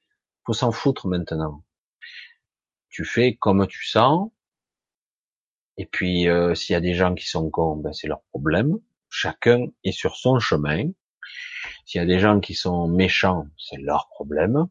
Faut 0.45 0.53
s'en 0.53 0.71
foutre 0.71 1.07
maintenant. 1.07 1.63
Tu 2.89 3.05
fais 3.05 3.35
comme 3.35 3.67
tu 3.67 3.85
sens, 3.85 4.31
et 5.77 5.85
puis, 5.85 6.29
euh, 6.29 6.53
s'il 6.55 6.73
y 6.73 6.77
a 6.77 6.81
des 6.81 6.93
gens 6.93 7.15
qui 7.15 7.27
sont 7.27 7.49
cons, 7.49 7.77
ben, 7.77 7.93
c'est 7.93 8.07
leur 8.07 8.21
problème. 8.29 8.77
Chacun 9.09 9.67
est 9.83 9.91
sur 9.91 10.15
son 10.15 10.39
chemin. 10.39 10.91
S'il 11.85 11.99
y 11.99 12.03
a 12.03 12.07
des 12.07 12.19
gens 12.19 12.39
qui 12.39 12.53
sont 12.53 12.87
méchants, 12.87 13.47
c'est 13.57 13.77
leur 13.77 14.09
problème. 14.09 14.67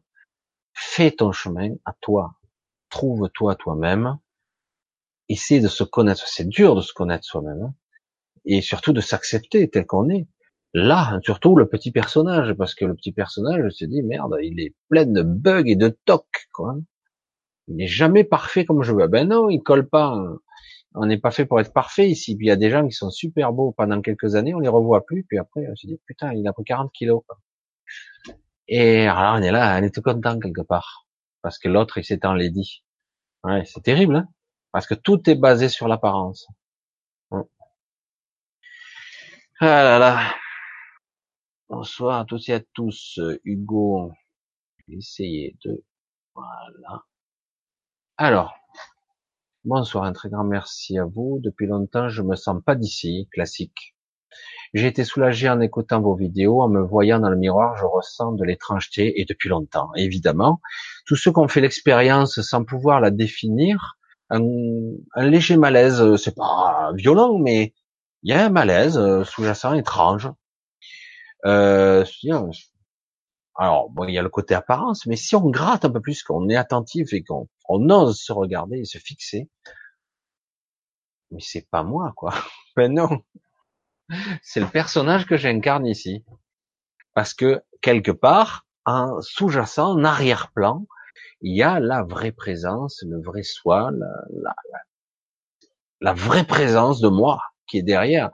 Fais 0.73 1.11
ton 1.11 1.31
chemin 1.31 1.75
à 1.85 1.93
toi. 2.01 2.35
Trouve-toi 2.89 3.55
toi-même. 3.55 4.17
Essaie 5.29 5.59
de 5.59 5.67
se 5.67 5.83
connaître. 5.83 6.27
C'est 6.27 6.47
dur 6.47 6.75
de 6.75 6.81
se 6.81 6.93
connaître 6.93 7.25
soi-même. 7.25 7.63
Hein. 7.63 7.73
Et 8.45 8.61
surtout 8.61 8.93
de 8.93 9.01
s'accepter 9.01 9.69
tel 9.69 9.85
qu'on 9.85 10.09
est. 10.09 10.27
Là, 10.73 11.19
surtout 11.23 11.55
le 11.55 11.67
petit 11.69 11.91
personnage, 11.91 12.53
parce 12.53 12.73
que 12.73 12.85
le 12.85 12.95
petit 12.95 13.11
personnage 13.11 13.69
se 13.71 13.85
dit, 13.85 14.01
merde, 14.01 14.35
il 14.41 14.59
est 14.59 14.73
plein 14.89 15.05
de 15.05 15.21
bugs 15.21 15.67
et 15.67 15.75
de 15.75 15.89
tocs, 16.05 16.47
quoi. 16.51 16.75
Il 17.67 17.75
n'est 17.75 17.87
jamais 17.87 18.23
parfait 18.23 18.65
comme 18.65 18.83
je 18.83 18.91
veux. 18.91 19.07
Ben 19.07 19.29
non, 19.29 19.49
il 19.49 19.61
colle 19.61 19.87
pas. 19.87 20.19
On 20.95 21.05
n'est 21.05 21.17
pas 21.17 21.31
fait 21.31 21.45
pour 21.45 21.59
être 21.59 21.73
parfait 21.73 22.09
ici. 22.09 22.35
Puis 22.35 22.47
il 22.47 22.49
y 22.49 22.51
a 22.51 22.55
des 22.55 22.69
gens 22.69 22.87
qui 22.87 22.93
sont 22.93 23.09
super 23.09 23.51
beaux 23.53 23.71
pendant 23.71 24.01
quelques 24.01 24.35
années, 24.35 24.53
on 24.53 24.59
les 24.59 24.69
revoit 24.69 25.05
plus, 25.05 25.23
puis 25.23 25.37
après 25.37 25.67
on 25.69 25.75
se 25.75 25.87
dit 25.87 25.99
putain, 26.05 26.33
il 26.33 26.47
a 26.47 26.53
pris 26.53 26.63
40 26.63 26.91
kilos. 26.91 27.23
Et 28.67 29.07
alors 29.07 29.35
on 29.35 29.41
est 29.41 29.51
là, 29.51 29.77
on 29.79 29.83
est 29.83 29.93
tout 29.93 30.01
content 30.01 30.39
quelque 30.39 30.61
part, 30.61 31.07
parce 31.41 31.59
que 31.59 31.67
l'autre 31.69 31.97
il 31.97 32.05
s'est 32.05 32.25
enlaidi. 32.25 32.83
Ouais, 33.43 33.65
c'est 33.65 33.81
terrible, 33.81 34.15
hein 34.15 34.27
parce 34.73 34.87
que 34.87 34.95
tout 34.95 35.29
est 35.29 35.35
basé 35.35 35.69
sur 35.69 35.87
l'apparence. 35.87 36.47
Ah 39.59 39.83
là 39.83 39.99
là. 39.99 40.35
Bonsoir 41.69 42.19
à 42.21 42.25
tous 42.25 42.49
et 42.49 42.53
à 42.53 42.59
tous. 42.73 43.19
Hugo, 43.45 44.11
essayer 44.89 45.55
de 45.63 45.83
voilà. 46.33 47.03
Alors, 48.17 48.55
bonsoir, 49.65 50.03
un 50.03 50.13
très 50.13 50.29
grand 50.29 50.43
merci 50.43 50.97
à 50.97 51.05
vous. 51.05 51.39
Depuis 51.41 51.67
longtemps, 51.67 52.09
je 52.09 52.21
me 52.21 52.35
sens 52.35 52.61
pas 52.65 52.75
d'ici, 52.75 53.27
classique. 53.31 53.95
J'ai 54.73 54.87
été 54.87 55.03
soulagé 55.03 55.49
en 55.49 55.61
écoutant 55.61 56.01
vos 56.01 56.15
vidéos, 56.15 56.61
en 56.61 56.67
me 56.67 56.81
voyant 56.81 57.19
dans 57.19 57.29
le 57.29 57.37
miroir, 57.37 57.77
je 57.77 57.85
ressens 57.85 58.31
de 58.33 58.43
l'étrangeté 58.43 59.21
et 59.21 59.25
depuis 59.25 59.49
longtemps, 59.49 59.91
évidemment. 59.95 60.59
Tous 61.05 61.15
ceux 61.15 61.31
qui 61.31 61.39
ont 61.39 61.47
fait 61.47 61.61
l'expérience 61.61 62.41
sans 62.41 62.63
pouvoir 62.63 62.99
la 62.99 63.11
définir, 63.11 63.97
un, 64.31 64.41
léger 65.17 65.57
malaise, 65.57 66.15
c'est 66.15 66.35
pas 66.35 66.91
violent, 66.95 67.37
mais 67.37 67.73
il 68.23 68.31
y 68.31 68.33
a 68.33 68.45
un 68.45 68.49
malaise 68.49 68.97
euh, 68.97 69.23
sous-jacent 69.23 69.73
étrange. 69.73 70.31
Euh, 71.45 72.03
alors, 73.55 73.89
bon, 73.89 74.05
il 74.05 74.13
y 74.13 74.17
a 74.17 74.21
le 74.23 74.29
côté 74.29 74.55
apparence, 74.55 75.05
mais 75.05 75.15
si 75.15 75.35
on 75.35 75.49
gratte 75.49 75.85
un 75.85 75.91
peu 75.91 76.01
plus, 76.01 76.23
qu'on 76.23 76.49
est 76.49 76.55
attentif 76.55 77.13
et 77.13 77.23
qu'on 77.23 77.47
ose 77.69 78.19
se 78.19 78.33
regarder 78.33 78.79
et 78.79 78.85
se 78.85 78.97
fixer, 78.97 79.49
mais 81.31 81.39
c'est 81.39 81.67
pas 81.69 81.83
moi, 81.83 82.13
quoi. 82.15 82.33
Ben 82.75 82.91
non, 82.91 83.21
c'est 84.41 84.59
le 84.59 84.67
personnage 84.67 85.27
que 85.27 85.37
j'incarne 85.37 85.85
ici, 85.85 86.25
parce 87.13 87.35
que 87.35 87.61
quelque 87.81 88.09
part, 88.11 88.65
en 88.85 89.21
sous-jacent, 89.21 89.91
en 89.91 90.03
arrière-plan, 90.03 90.87
il 91.41 91.55
y 91.55 91.61
a 91.61 91.79
la 91.79 92.01
vraie 92.01 92.31
présence, 92.31 93.03
le 93.07 93.21
vrai 93.21 93.43
soi, 93.43 93.91
la, 93.91 94.07
la, 94.41 94.55
la 96.01 96.13
vraie 96.13 96.45
présence 96.45 96.99
de 96.99 97.09
moi 97.09 97.41
qui 97.67 97.77
est 97.77 97.83
derrière, 97.83 98.31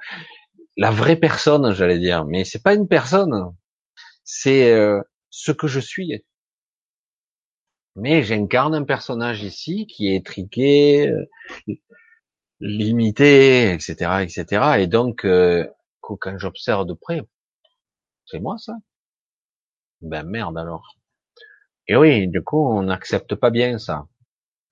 la 0.77 0.91
vraie 0.91 1.17
personne, 1.17 1.73
j'allais 1.73 1.99
dire. 1.99 2.25
Mais 2.25 2.45
c'est 2.45 2.63
pas 2.63 2.73
une 2.73 2.87
personne, 2.87 3.53
c'est 4.23 4.71
euh, 4.71 5.01
ce 5.29 5.51
que 5.51 5.67
je 5.67 5.79
suis. 5.79 6.23
Mais 7.95 8.23
j'incarne 8.23 8.75
un 8.75 8.83
personnage 8.83 9.43
ici 9.43 9.87
qui 9.87 10.07
est 10.09 10.15
étriqué, 10.15 11.09
euh, 11.09 11.25
limité, 12.59 13.73
etc., 13.73 14.23
etc. 14.23 14.79
Et 14.79 14.87
donc, 14.87 15.25
euh, 15.25 15.67
quand 16.01 16.37
j'observe 16.37 16.85
de 16.85 16.93
près, 16.93 17.21
c'est 18.25 18.39
moi 18.39 18.57
ça 18.57 18.73
Ben 20.01 20.23
merde 20.23 20.57
alors. 20.57 20.95
Et 21.87 21.95
oui, 21.95 22.27
du 22.27 22.43
coup, 22.43 22.69
on 22.69 22.83
n'accepte 22.83 23.35
pas 23.35 23.49
bien 23.49 23.79
ça. 23.79 24.07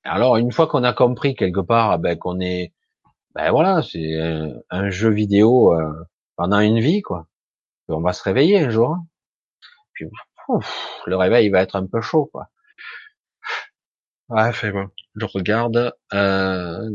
Alors, 0.03 0.37
une 0.37 0.51
fois 0.51 0.67
qu'on 0.67 0.83
a 0.83 0.93
compris 0.93 1.35
quelque 1.35 1.59
part, 1.59 1.99
ben 1.99 2.17
qu'on 2.17 2.39
est, 2.39 2.73
ben 3.35 3.51
voilà, 3.51 3.81
c'est 3.83 4.15
un, 4.69 4.89
jeu 4.89 5.09
vidéo 5.09 5.75
pendant 6.35 6.59
une 6.59 6.79
vie, 6.79 7.01
quoi. 7.01 7.27
on 7.89 8.01
va 8.01 8.13
se 8.13 8.23
réveiller 8.23 8.59
un 8.59 8.69
jour. 8.69 8.91
Hein. 8.91 9.07
Le 11.05 11.15
réveil 11.15 11.49
va 11.49 11.61
être 11.61 11.75
un 11.75 11.85
peu 11.85 12.01
chaud, 12.01 12.29
quoi. 12.31 12.49
Ouais, 14.29 14.51
fait 14.51 14.71
bon. 14.71 14.89
Je 15.15 15.25
regarde. 15.25 15.93
Euh, 16.13 16.89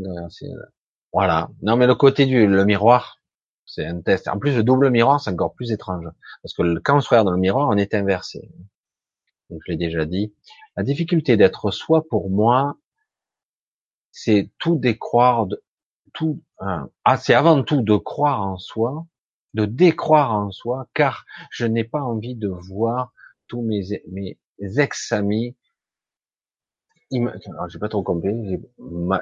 voilà. 1.13 1.49
Non, 1.63 1.77
mais 1.77 1.87
le 1.87 1.95
côté 1.95 2.27
du 2.27 2.47
le 2.47 2.65
miroir, 2.65 3.21
c'est 3.65 3.87
un 3.87 4.01
test. 4.01 4.29
En 4.29 4.39
plus, 4.39 4.57
le 4.57 4.63
double 4.63 4.91
miroir, 4.91 5.21
c'est 5.21 5.31
encore 5.31 5.55
plus 5.55 5.73
étrange. 5.73 6.07
Parce 6.43 6.55
que 6.55 6.79
quand 6.81 6.97
on 6.97 7.01
se 7.01 7.09
regarde 7.09 7.27
dans 7.27 7.33
le 7.33 7.39
miroir, 7.39 7.69
on 7.69 7.77
est 7.77 7.95
inversé. 7.95 8.51
Donc, 9.49 9.61
je 9.67 9.73
l'ai 9.73 9.79
déjà 9.79 10.05
dit. 10.05 10.35
La 10.77 10.83
difficulté 10.83 11.37
d'être 11.37 11.71
soi, 11.71 12.05
pour 12.09 12.31
moi, 12.31 12.77
c'est 14.11 14.51
tout 14.59 14.77
décroire, 14.77 15.47
de, 15.47 15.63
tout. 16.13 16.43
Hein, 16.59 16.91
ah, 17.05 17.17
c'est 17.17 17.35
avant 17.35 17.63
tout 17.63 17.83
de 17.83 17.97
croire 17.97 18.43
en 18.43 18.59
soi, 18.59 19.07
de 19.55 19.65
décroire 19.65 20.33
en 20.35 20.51
soi, 20.51 20.87
car 20.95 21.25
je 21.51 21.67
n'ai 21.67 21.85
pas 21.85 22.03
envie 22.03 22.35
de 22.35 22.49
voir 22.49 23.13
tous 23.53 23.61
mes, 23.61 24.03
mes 24.09 24.39
ex-amis. 24.79 25.55
j'ai 27.11 27.79
pas 27.79 27.91
trop 27.91 28.03
compris, 28.03 28.33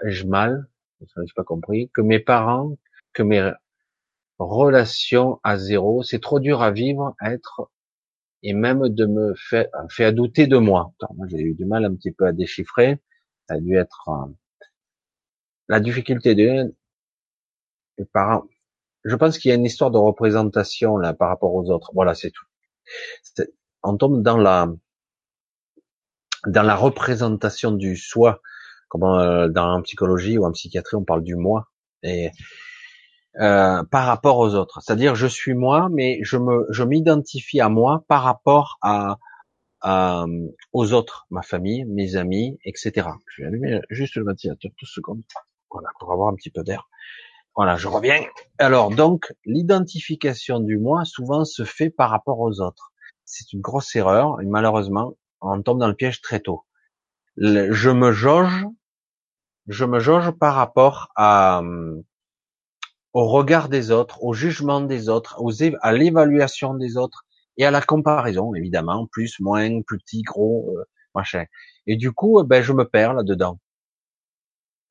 j'ai 0.05 0.25
mal, 0.25 0.69
j'ai 1.01 1.35
pas 1.35 1.43
compris, 1.43 1.91
que 1.93 2.01
mes 2.01 2.21
parents, 2.21 2.79
que 3.13 3.25
mes 3.25 3.51
relations 4.39 5.41
à 5.43 5.57
zéro, 5.57 6.05
c'est 6.05 6.21
trop 6.21 6.39
dur 6.39 6.63
à 6.63 6.71
vivre, 6.71 7.17
à 7.19 7.33
être, 7.33 7.73
et 8.45 8.53
même 8.53 8.89
de 8.89 9.07
me 9.07 9.35
faire, 9.35 9.67
faire 9.91 10.13
douter 10.13 10.47
de 10.47 10.59
moi. 10.59 10.95
moi, 11.17 11.27
j'ai 11.29 11.41
eu 11.41 11.55
du 11.55 11.65
mal 11.65 11.85
un 11.85 11.97
petit 11.97 12.13
peu 12.13 12.27
à 12.27 12.33
déchiffrer. 12.33 13.01
Ça 13.49 13.57
a 13.57 13.59
dû 13.59 13.77
être 13.77 14.09
euh, 14.11 14.33
la 15.67 15.81
difficulté 15.81 16.37
de 16.37 16.73
les 17.99 18.05
parents 18.05 18.45
je 19.05 19.17
pense 19.17 19.39
qu'il 19.39 19.49
y 19.49 19.53
a 19.53 19.55
une 19.55 19.65
histoire 19.65 19.91
de 19.91 19.97
représentation 19.99 20.99
là 20.99 21.15
par 21.15 21.31
rapport 21.31 21.55
aux 21.55 21.71
autres. 21.71 21.91
Voilà, 21.95 22.15
c'est 22.15 22.31
tout. 22.31 22.45
On 23.83 23.97
tombe 23.97 24.23
dans 24.23 24.37
la 24.37 24.69
dans 26.47 26.63
la 26.63 26.75
représentation 26.75 27.73
du 27.73 27.97
soi, 27.97 28.41
comme 28.89 29.05
euh, 29.05 29.49
dans 29.49 29.75
en 29.77 29.83
psychologie 29.83 30.39
ou 30.39 30.45
en 30.45 30.53
psychiatrie 30.53 30.97
on 30.97 31.05
parle 31.05 31.23
du 31.23 31.37
moi 31.37 31.69
et 32.03 32.31
euh, 33.39 33.85
par 33.85 34.07
rapport 34.07 34.39
aux 34.39 34.55
autres. 34.55 34.81
C'est-à-dire 34.83 35.15
je 35.15 35.27
suis 35.27 35.55
moi, 35.55 35.89
mais 35.91 36.19
je 36.23 36.37
me 36.37 36.67
je 36.71 36.83
m'identifie 36.83 37.61
à 37.61 37.69
moi 37.69 38.05
par 38.09 38.23
rapport 38.23 38.79
à, 38.83 39.19
à, 39.83 40.25
aux 40.73 40.93
autres, 40.93 41.27
ma 41.31 41.43
famille, 41.43 41.85
mes 41.85 42.17
amis, 42.17 42.59
etc. 42.65 43.09
Je 43.29 43.43
vais 43.43 43.49
allumer 43.49 43.81
juste 43.89 44.17
le 44.17 44.25
ventilateur 44.25 44.71
deux 44.81 44.87
secondes, 44.87 45.23
voilà, 45.71 45.89
pour 46.01 46.13
avoir 46.13 46.29
un 46.29 46.35
petit 46.35 46.51
peu 46.51 46.63
d'air. 46.63 46.89
Voilà, 47.55 47.77
je 47.77 47.89
reviens. 47.89 48.25
Alors 48.59 48.91
donc, 48.91 49.33
l'identification 49.45 50.61
du 50.61 50.79
moi 50.79 51.05
souvent 51.05 51.45
se 51.45 51.65
fait 51.65 51.91
par 51.91 52.11
rapport 52.11 52.41
aux 52.41 52.61
autres. 52.61 52.90
C'est 53.31 53.53
une 53.53 53.61
grosse 53.61 53.95
erreur 53.95 54.41
et 54.41 54.47
malheureusement, 54.47 55.15
on 55.41 55.63
tombe 55.63 55.79
dans 55.79 55.89
le 55.89 55.95
piège 55.95 56.21
très 56.21 56.41
tôt. 56.41 56.65
je 57.37 57.91
me 57.91 58.13
jauge, 58.13 58.67
je 59.69 59.85
me 59.85 60.01
jauge 60.01 60.33
par 60.33 60.55
rapport 60.57 61.11
à, 61.15 61.61
euh, 61.63 62.03
au 63.13 63.29
regard 63.29 63.69
des 63.69 63.93
autres, 63.93 64.23
au 64.25 64.33
jugement 64.33 64.81
des 64.81 65.09
autres, 65.09 65.41
à 65.81 65.93
l'évaluation 65.93 66.75
des 66.75 66.97
autres 66.97 67.25
et 67.57 67.65
à 67.65 67.71
la 67.71 67.81
comparaison, 67.81 68.55
évidemment, 68.55 69.07
plus, 69.07 69.39
moins, 69.39 69.81
petit, 69.83 70.23
gros, 70.23 70.75
euh, 70.77 70.85
machin. 71.15 71.45
Et 71.87 71.97
du 71.97 72.13
coup, 72.13 72.43
ben, 72.43 72.63
je 72.63 72.73
me 72.73 72.85
perds 72.85 73.15
là-dedans. 73.15 73.59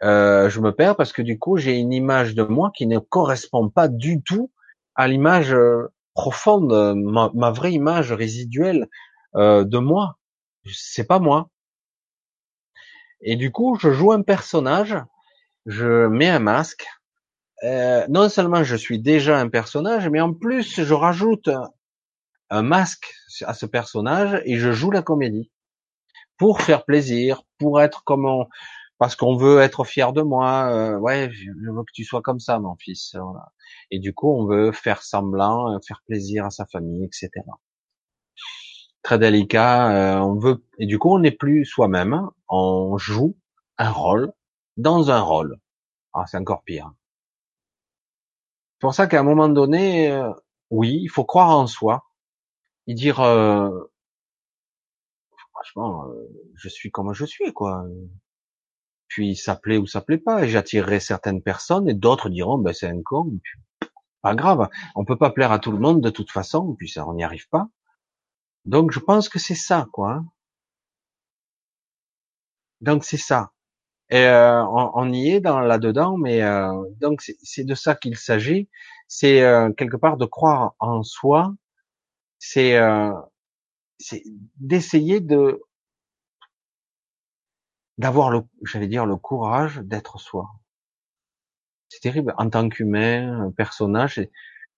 Euh, 0.01 0.49
je 0.49 0.61
me 0.61 0.71
perds 0.71 0.95
parce 0.95 1.11
que 1.11 1.21
du 1.21 1.37
coup 1.37 1.57
j'ai 1.57 1.77
une 1.77 1.91
image 1.91 2.33
de 2.33 2.43
moi 2.43 2.71
qui 2.73 2.87
ne 2.87 2.99
correspond 2.99 3.67
pas 3.67 3.89
du 3.89 4.21
tout 4.21 4.49
à 4.95 5.09
l'image 5.09 5.53
euh, 5.53 5.91
profonde, 6.19 6.97
ma, 6.97 7.51
vraie 7.51 7.71
image 7.71 8.11
résiduelle 8.11 8.89
euh, 9.35 9.63
de 9.63 9.77
moi. 9.77 10.17
C'est 10.65 11.07
pas 11.07 11.19
moi. 11.19 11.49
Et 13.21 13.37
du 13.37 13.51
coup, 13.51 13.77
je 13.79 13.93
joue 13.93 14.11
un 14.11 14.21
personnage, 14.21 14.97
je 15.65 16.07
mets 16.07 16.27
un 16.27 16.39
masque. 16.39 16.85
non 18.09 18.27
seulement 18.27 18.65
je 18.65 18.75
suis 18.75 18.99
déjà 18.99 19.39
un 19.39 19.47
personnage, 19.47 20.09
mais 20.09 20.19
en 20.19 20.33
plus 20.33 20.83
je 20.83 20.93
rajoute 20.93 21.49
un 22.49 22.63
masque 22.63 23.13
à 23.45 23.53
ce 23.53 23.65
personnage 23.65 24.41
et 24.43 24.57
je 24.57 24.71
joue 24.73 24.91
la 24.91 25.01
comédie 25.01 25.49
pour 26.37 26.61
faire 26.61 26.83
plaisir, 26.83 27.43
pour 27.59 27.81
être 27.81 28.03
comme 28.03 28.45
parce 28.99 29.15
qu'on 29.15 29.35
veut 29.37 29.61
être 29.61 29.85
fier 29.85 30.13
de 30.13 30.21
moi. 30.21 30.69
Euh, 30.71 30.97
ouais, 30.99 31.31
je 31.31 31.49
veux 31.71 31.83
que 31.83 31.91
tu 31.93 32.03
sois 32.03 32.21
comme 32.21 32.39
ça, 32.39 32.59
mon 32.59 32.75
fils. 32.75 33.15
Et 33.91 33.99
du 33.99 34.13
coup, 34.13 34.29
on 34.31 34.45
veut 34.45 34.71
faire 34.73 35.01
semblant, 35.03 35.73
euh, 35.73 35.79
faire 35.87 36.03
plaisir 36.05 36.45
à 36.45 36.51
sa 36.51 36.65
famille, 36.65 37.05
etc. 37.05 37.31
Très 39.01 39.17
délicat. 39.17 40.17
Euh, 40.19 40.19
on 40.19 40.37
veut 40.37 40.63
et 40.79 40.85
du 40.85 40.99
coup, 40.99 41.13
on 41.15 41.19
n'est 41.19 41.31
plus 41.31 41.65
soi-même. 41.65 42.29
On 42.49 42.97
joue 42.97 43.37
un 43.77 43.89
rôle 43.89 44.33
dans 44.77 45.09
un 45.11 45.21
rôle. 45.21 45.57
Ah, 46.13 46.25
c'est 46.27 46.37
encore 46.37 46.63
pire. 46.63 46.91
C'est 48.73 48.81
pour 48.81 48.93
ça 48.93 49.07
qu'à 49.07 49.21
un 49.21 49.23
moment 49.23 49.49
donné, 49.49 50.11
oui, 50.69 50.99
il 51.01 51.09
faut 51.09 51.25
croire 51.25 51.51
en 51.51 51.67
soi 51.67 52.03
et 52.87 52.93
dire 52.93 53.17
franchement, 55.53 56.05
je 56.55 56.69
suis 56.69 56.91
comme 56.91 57.13
je 57.13 57.25
suis, 57.25 57.53
quoi 57.53 57.85
puis 59.09 59.35
ça 59.35 59.55
plaît 59.55 59.77
ou 59.77 59.87
ça 59.87 60.01
plaît 60.01 60.17
pas, 60.17 60.43
et 60.43 60.47
j'attirerai 60.47 61.01
certaines 61.01 61.41
personnes, 61.41 61.89
et 61.89 61.93
d'autres 61.93 62.29
diront, 62.29 62.57
ben 62.59 62.73
c'est 62.73 62.87
un 62.87 63.01
con, 63.03 63.31
pas 64.21 64.35
grave, 64.35 64.69
on 64.95 65.05
peut 65.05 65.17
pas 65.17 65.31
plaire 65.31 65.51
à 65.51 65.59
tout 65.59 65.71
le 65.71 65.79
monde 65.79 66.01
de 66.01 66.09
toute 66.09 66.31
façon, 66.31 66.75
puis 66.77 66.89
ça, 66.89 67.07
on 67.07 67.13
n'y 67.15 67.23
arrive 67.23 67.49
pas. 67.49 67.67
Donc 68.65 68.91
je 68.91 68.99
pense 68.99 69.29
que 69.29 69.39
c'est 69.39 69.55
ça, 69.55 69.87
quoi. 69.91 70.13
Hein. 70.13 70.25
Donc 72.81 73.03
c'est 73.03 73.17
ça. 73.17 73.51
Et 74.11 74.25
euh, 74.25 74.63
on, 74.65 75.11
y 75.13 75.29
est 75.29 75.39
dans 75.39 75.59
là-dedans, 75.59 76.17
mais 76.17 76.41
euh, 76.41 76.71
donc 76.99 77.21
c'est 77.21 77.63
de 77.63 77.75
ça 77.75 77.95
qu'il 77.95 78.17
s'agit. 78.17 78.69
C'est 79.07 79.43
euh, 79.43 79.71
quelque 79.73 79.97
part 79.97 80.17
de 80.17 80.25
croire 80.25 80.73
en 80.79 81.03
soi. 81.03 81.53
C'est 82.39 82.79
c'est 83.99 84.23
d'essayer 84.57 85.19
de 85.19 85.61
d'avoir 87.99 88.31
le, 88.31 88.41
j'allais 88.63 88.87
dire, 88.87 89.05
le 89.05 89.17
courage 89.17 89.77
d'être 89.83 90.19
soi. 90.19 90.49
C'est 91.89 91.99
terrible. 91.99 92.33
En 92.37 92.49
tant 92.49 92.69
qu'humain, 92.69 93.51
personnage, 93.57 94.21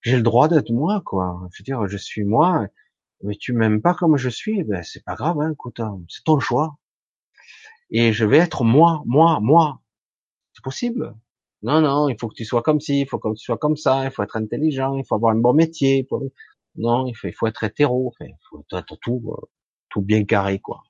j'ai 0.01 0.15
le 0.17 0.23
droit 0.23 0.47
d'être 0.47 0.71
moi, 0.71 1.01
quoi. 1.05 1.47
Je 1.53 1.61
veux 1.61 1.65
dire, 1.65 1.87
je 1.87 1.97
suis 1.97 2.23
moi. 2.25 2.67
Mais 3.23 3.35
tu 3.35 3.53
m'aimes 3.53 3.81
pas 3.81 3.93
comme 3.93 4.17
je 4.17 4.29
suis, 4.29 4.63
ben 4.63 4.83
c'est 4.83 5.03
pas 5.03 5.15
grave, 5.15 5.39
hein, 5.39 5.51
écoute, 5.53 5.79
hein, 5.79 6.01
c'est 6.09 6.23
ton 6.23 6.39
choix. 6.39 6.77
Et 7.91 8.13
je 8.13 8.25
vais 8.25 8.37
être 8.37 8.63
moi, 8.63 9.03
moi, 9.05 9.39
moi. 9.41 9.81
C'est 10.53 10.63
possible. 10.63 11.15
Non, 11.63 11.81
non, 11.81 12.09
il 12.09 12.17
faut 12.19 12.27
que 12.29 12.35
tu 12.35 12.45
sois 12.45 12.63
comme 12.63 12.79
ci, 12.81 13.01
il 13.01 13.07
faut 13.07 13.19
que 13.19 13.29
tu 13.35 13.43
sois 13.43 13.57
comme 13.57 13.77
ça, 13.77 14.05
il 14.05 14.11
faut 14.11 14.23
être 14.23 14.37
intelligent, 14.37 14.97
il 14.97 15.05
faut 15.05 15.15
avoir 15.15 15.33
un 15.35 15.39
bon 15.39 15.53
métier. 15.53 16.07
Non, 16.75 17.05
il 17.07 17.15
faut, 17.15 17.27
il 17.27 17.33
faut 17.33 17.47
être 17.47 17.63
hétéro, 17.63 18.13
il 18.21 18.35
faut 18.49 18.65
être 18.73 18.97
tout, 19.01 19.21
euh, 19.27 19.47
tout 19.89 20.01
bien 20.01 20.25
carré, 20.25 20.59
quoi. 20.59 20.83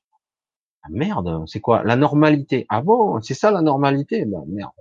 Ah, 0.83 0.87
merde, 0.89 1.43
c'est 1.47 1.59
quoi 1.61 1.83
La 1.83 1.95
normalité? 1.95 2.65
Ah 2.69 2.81
bon, 2.81 3.21
c'est 3.21 3.33
ça 3.33 3.51
la 3.51 3.61
normalité? 3.61 4.25
Ben 4.25 4.43
merde. 4.47 4.71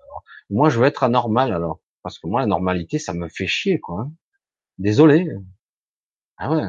Moi, 0.50 0.68
je 0.70 0.78
veux 0.80 0.86
être 0.86 1.04
anormal 1.04 1.52
alors, 1.52 1.80
parce 2.02 2.18
que 2.18 2.26
moi, 2.26 2.40
la 2.40 2.46
normalité, 2.46 2.98
ça 2.98 3.12
me 3.14 3.28
fait 3.28 3.46
chier, 3.46 3.80
quoi. 3.80 4.02
Hein. 4.02 4.12
Désolé. 4.78 5.28
Ah 6.38 6.50
ouais, 6.50 6.62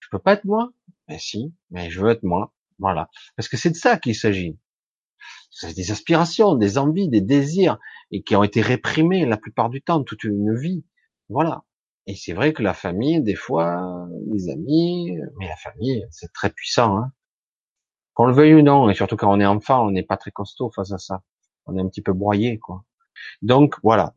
je 0.00 0.08
peux 0.10 0.18
pas 0.18 0.34
être 0.34 0.44
moi? 0.44 0.72
Mais 1.08 1.18
si, 1.18 1.54
mais 1.70 1.90
je 1.90 2.00
veux 2.00 2.10
être 2.10 2.22
moi. 2.22 2.52
Voilà, 2.78 3.10
parce 3.36 3.48
que 3.48 3.56
c'est 3.56 3.70
de 3.70 3.76
ça 3.76 3.98
qu'il 3.98 4.14
s'agit. 4.14 4.58
C'est 5.50 5.74
des 5.74 5.90
aspirations, 5.92 6.54
des 6.54 6.78
envies, 6.78 7.08
des 7.08 7.20
désirs, 7.20 7.78
et 8.10 8.22
qui 8.22 8.36
ont 8.36 8.42
été 8.44 8.60
réprimés 8.62 9.26
la 9.26 9.36
plupart 9.36 9.70
du 9.70 9.82
temps, 9.82 10.02
toute 10.04 10.24
une 10.24 10.54
vie. 10.56 10.84
Voilà. 11.28 11.64
Et 12.06 12.16
c'est 12.16 12.32
vrai 12.32 12.52
que 12.52 12.62
la 12.62 12.74
famille, 12.74 13.22
des 13.22 13.36
fois, 13.36 14.08
les 14.32 14.48
amis, 14.50 15.16
mais 15.38 15.48
la 15.48 15.56
famille, 15.56 16.04
c'est 16.10 16.32
très 16.32 16.50
puissant. 16.50 16.98
Hein 16.98 17.12
qu'on 18.14 18.26
le 18.26 18.34
veuille 18.34 18.54
ou 18.54 18.62
non, 18.62 18.90
et 18.90 18.94
surtout 18.94 19.16
quand 19.16 19.32
on 19.32 19.40
est 19.40 19.46
enfant, 19.46 19.86
on 19.86 19.90
n'est 19.90 20.02
pas 20.02 20.16
très 20.16 20.30
costaud 20.30 20.70
face 20.70 20.92
à 20.92 20.98
ça. 20.98 21.22
On 21.66 21.76
est 21.76 21.80
un 21.80 21.88
petit 21.88 22.02
peu 22.02 22.12
broyé, 22.12 22.58
quoi. 22.58 22.84
Donc 23.42 23.76
voilà. 23.82 24.14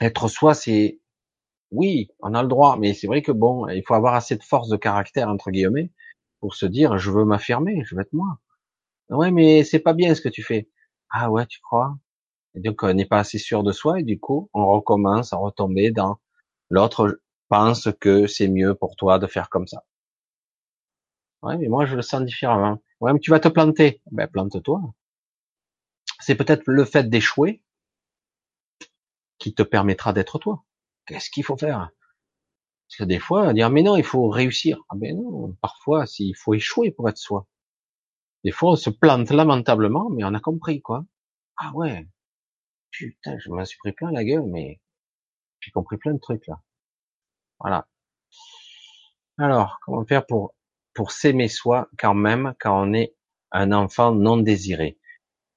Être 0.00 0.28
soi, 0.28 0.54
c'est 0.54 1.00
oui, 1.70 2.08
on 2.20 2.34
a 2.34 2.42
le 2.42 2.48
droit, 2.48 2.76
mais 2.78 2.94
c'est 2.94 3.06
vrai 3.08 3.22
que 3.22 3.32
bon, 3.32 3.68
il 3.68 3.82
faut 3.86 3.94
avoir 3.94 4.14
assez 4.14 4.36
de 4.36 4.42
force 4.44 4.68
de 4.68 4.76
caractère 4.76 5.28
entre 5.28 5.50
guillemets 5.50 5.90
pour 6.40 6.54
se 6.54 6.66
dire 6.66 6.98
je 6.98 7.10
veux 7.10 7.24
m'affirmer, 7.24 7.82
je 7.84 7.96
veux 7.96 8.02
être 8.02 8.12
moi. 8.12 8.38
Ouais, 9.10 9.30
mais 9.30 9.64
c'est 9.64 9.80
pas 9.80 9.94
bien 9.94 10.14
ce 10.14 10.20
que 10.20 10.28
tu 10.28 10.42
fais. 10.42 10.68
Ah 11.10 11.30
ouais, 11.30 11.46
tu 11.46 11.60
crois? 11.60 11.96
Et 12.54 12.60
donc 12.60 12.82
on 12.82 12.92
n'est 12.94 13.06
pas 13.06 13.18
assez 13.20 13.38
sûr 13.38 13.62
de 13.64 13.72
soi 13.72 14.00
et 14.00 14.04
du 14.04 14.20
coup 14.20 14.50
on 14.54 14.66
recommence 14.66 15.32
à 15.32 15.36
retomber 15.38 15.90
dans 15.90 16.18
l'autre 16.70 17.20
pense 17.48 17.88
que 18.00 18.26
c'est 18.26 18.48
mieux 18.48 18.74
pour 18.74 18.96
toi 18.96 19.18
de 19.18 19.26
faire 19.26 19.50
comme 19.50 19.66
ça. 19.66 19.84
Ouais, 21.44 21.58
mais 21.58 21.68
moi 21.68 21.84
je 21.84 21.94
le 21.94 22.00
sens 22.00 22.22
différemment. 22.24 22.80
Ouais, 23.00 23.12
mais 23.12 23.20
tu 23.20 23.30
vas 23.30 23.38
te 23.38 23.48
planter. 23.48 24.00
Ben 24.10 24.26
plante-toi. 24.26 24.80
C'est 26.18 26.36
peut-être 26.36 26.62
le 26.66 26.86
fait 26.86 27.10
d'échouer 27.10 27.62
qui 29.38 29.54
te 29.54 29.62
permettra 29.62 30.14
d'être 30.14 30.38
toi. 30.38 30.64
Qu'est-ce 31.06 31.28
qu'il 31.28 31.44
faut 31.44 31.58
faire? 31.58 31.90
Parce 32.88 32.96
que 32.98 33.04
des 33.04 33.18
fois, 33.18 33.52
dire 33.52 33.68
mais 33.68 33.82
non, 33.82 33.96
il 33.96 34.04
faut 34.04 34.28
réussir. 34.30 34.78
Ah 34.88 34.94
ben 34.96 35.16
non, 35.16 35.52
parfois, 35.60 36.06
s'il 36.06 36.34
faut 36.34 36.54
échouer 36.54 36.90
pour 36.92 37.10
être 37.10 37.18
soi. 37.18 37.46
Des 38.44 38.52
fois, 38.52 38.72
on 38.72 38.76
se 38.76 38.90
plante 38.90 39.30
lamentablement, 39.30 40.08
mais 40.10 40.24
on 40.24 40.32
a 40.32 40.40
compris 40.40 40.80
quoi. 40.80 41.04
Ah 41.58 41.72
ouais, 41.74 42.06
putain, 42.90 43.38
je 43.38 43.50
m'en 43.50 43.64
suis 43.66 43.78
pris 43.78 43.92
plein 43.92 44.12
la 44.12 44.24
gueule, 44.24 44.46
mais 44.46 44.80
j'ai 45.60 45.72
compris 45.72 45.98
plein 45.98 46.14
de 46.14 46.20
trucs 46.20 46.46
là. 46.46 46.60
Voilà. 47.60 47.86
Alors, 49.38 49.78
comment 49.84 50.04
faire 50.04 50.26
pour 50.26 50.54
pour 50.94 51.12
s'aimer 51.12 51.48
soi 51.48 51.88
quand 51.98 52.14
même 52.14 52.54
quand 52.60 52.80
on 52.80 52.92
est 52.92 53.14
un 53.52 53.72
enfant 53.72 54.12
non 54.12 54.36
désiré. 54.36 54.98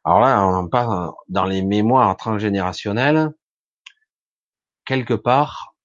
Alors 0.04 0.22
là, 0.22 0.46
on 0.46 0.68
parle 0.68 1.12
dans 1.28 1.46
les 1.46 1.62
mémoires 1.62 2.16
transgénérationnelles. 2.18 3.34
Quelque 4.86 5.14
part, 5.14 5.76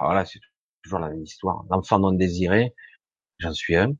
voilà, 0.00 0.24
c'est 0.24 0.40
toujours 0.82 0.98
la 0.98 1.10
même 1.10 1.22
histoire. 1.22 1.64
L'enfant 1.70 1.98
non 1.98 2.12
désiré, 2.12 2.74
j'en 3.38 3.52
suis 3.52 3.76
un. 3.76 3.92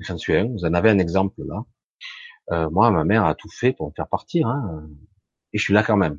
J'en 0.00 0.18
suis 0.18 0.36
un. 0.36 0.44
Vous 0.46 0.64
en 0.64 0.74
avez 0.74 0.90
un 0.90 0.98
exemple 0.98 1.40
là. 1.46 1.64
Euh, 2.50 2.70
moi, 2.70 2.90
ma 2.90 3.04
mère 3.04 3.24
a 3.24 3.34
tout 3.34 3.50
fait 3.50 3.72
pour 3.72 3.88
me 3.88 3.92
faire 3.94 4.08
partir, 4.08 4.46
hein, 4.46 4.88
et 5.52 5.58
je 5.58 5.62
suis 5.62 5.74
là 5.74 5.82
quand 5.82 5.96
même. 5.96 6.18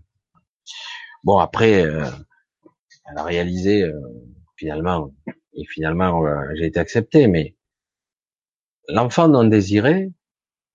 Bon, 1.24 1.40
après, 1.40 1.84
euh, 1.84 2.06
elle 3.06 3.18
a 3.18 3.24
réalisé 3.24 3.84
euh, 3.84 4.00
finalement 4.56 5.12
et 5.54 5.66
finalement 5.66 6.26
euh, 6.26 6.42
j'ai 6.56 6.66
été 6.66 6.80
accepté, 6.80 7.28
mais 7.28 7.56
l'enfant 8.88 9.28
non 9.28 9.44
désiré, 9.44 10.12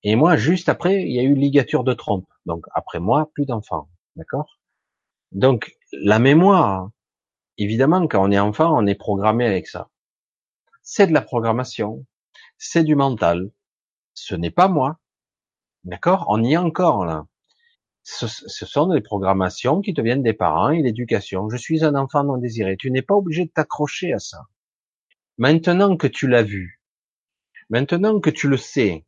et 0.03 0.15
moi 0.15 0.37
juste 0.37 0.69
après, 0.69 1.03
il 1.03 1.11
y 1.13 1.19
a 1.19 1.23
eu 1.23 1.35
ligature 1.35 1.83
de 1.83 1.93
trompe. 1.93 2.27
Donc 2.45 2.65
après 2.73 2.99
moi, 2.99 3.31
plus 3.33 3.45
d'enfants, 3.45 3.89
d'accord? 4.15 4.59
Donc 5.31 5.75
la 5.91 6.19
mémoire, 6.19 6.91
évidemment, 7.57 8.07
quand 8.07 8.23
on 8.23 8.31
est 8.31 8.39
enfant, 8.39 8.77
on 8.77 8.85
est 8.87 8.95
programmé 8.95 9.45
avec 9.45 9.67
ça. 9.67 9.89
C'est 10.83 11.07
de 11.07 11.13
la 11.13 11.21
programmation, 11.21 12.05
c'est 12.57 12.83
du 12.83 12.95
mental. 12.95 13.51
Ce 14.13 14.35
n'est 14.35 14.51
pas 14.51 14.67
moi, 14.67 14.99
d'accord? 15.83 16.25
On 16.29 16.43
y 16.43 16.53
est 16.53 16.57
encore 16.57 17.05
là. 17.05 17.25
Ce, 18.03 18.27
ce, 18.27 18.65
sont 18.67 18.87
des 18.87 19.01
programmations 19.01 19.81
qui 19.81 19.95
te 19.95 20.01
viennent 20.01 20.21
des 20.21 20.33
parents 20.33 20.69
et 20.69 20.83
l'éducation. 20.83 21.49
Je 21.49 21.57
suis 21.57 21.83
un 21.83 21.95
enfant 21.95 22.23
non 22.23 22.37
désiré. 22.37 22.77
Tu 22.77 22.91
n'es 22.91 23.01
pas 23.01 23.15
obligé 23.15 23.45
de 23.45 23.49
t'accrocher 23.49 24.13
à 24.13 24.19
ça. 24.19 24.45
Maintenant 25.37 25.97
que 25.97 26.07
tu 26.07 26.27
l'as 26.27 26.43
vu, 26.43 26.81
maintenant 27.69 28.19
que 28.19 28.29
tu 28.29 28.47
le 28.47 28.57
sais, 28.57 29.05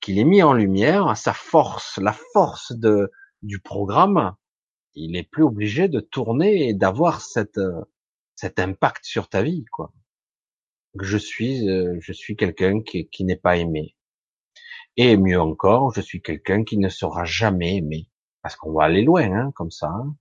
qu'il 0.00 0.18
est 0.18 0.24
mis 0.24 0.42
en 0.42 0.52
lumière, 0.52 1.16
sa 1.16 1.32
force, 1.32 1.98
la 1.98 2.12
force 2.32 2.72
de, 2.72 3.10
du 3.42 3.58
programme, 3.58 4.36
il 4.94 5.16
est 5.16 5.22
plus 5.22 5.42
obligé 5.42 5.88
de 5.88 6.00
tourner 6.00 6.68
et 6.68 6.74
d'avoir 6.74 7.22
cette, 7.22 7.60
cet 8.34 8.58
impact 8.58 9.04
sur 9.04 9.28
ta 9.28 9.42
vie, 9.42 9.64
quoi. 9.72 9.92
Je 11.00 11.16
suis, 11.16 11.68
euh, 11.68 11.96
je 12.00 12.12
suis 12.12 12.36
quelqu'un 12.36 12.80
qui, 12.82 13.08
qui 13.08 13.24
n'est 13.24 13.36
pas 13.36 13.56
aimé. 13.56 13.96
Et 14.96 15.16
mieux 15.16 15.40
encore, 15.40 15.92
je 15.92 16.00
suis 16.00 16.22
quelqu'un 16.22 16.62
qui 16.62 16.78
ne 16.78 16.88
sera 16.88 17.24
jamais 17.24 17.76
aimé. 17.76 18.08
Parce 18.42 18.54
qu'on 18.56 18.72
va 18.72 18.84
aller 18.84 19.02
loin, 19.02 19.24
hein, 19.32 19.50
comme 19.56 19.72
ça. 19.72 19.88
Hein. 19.88 20.14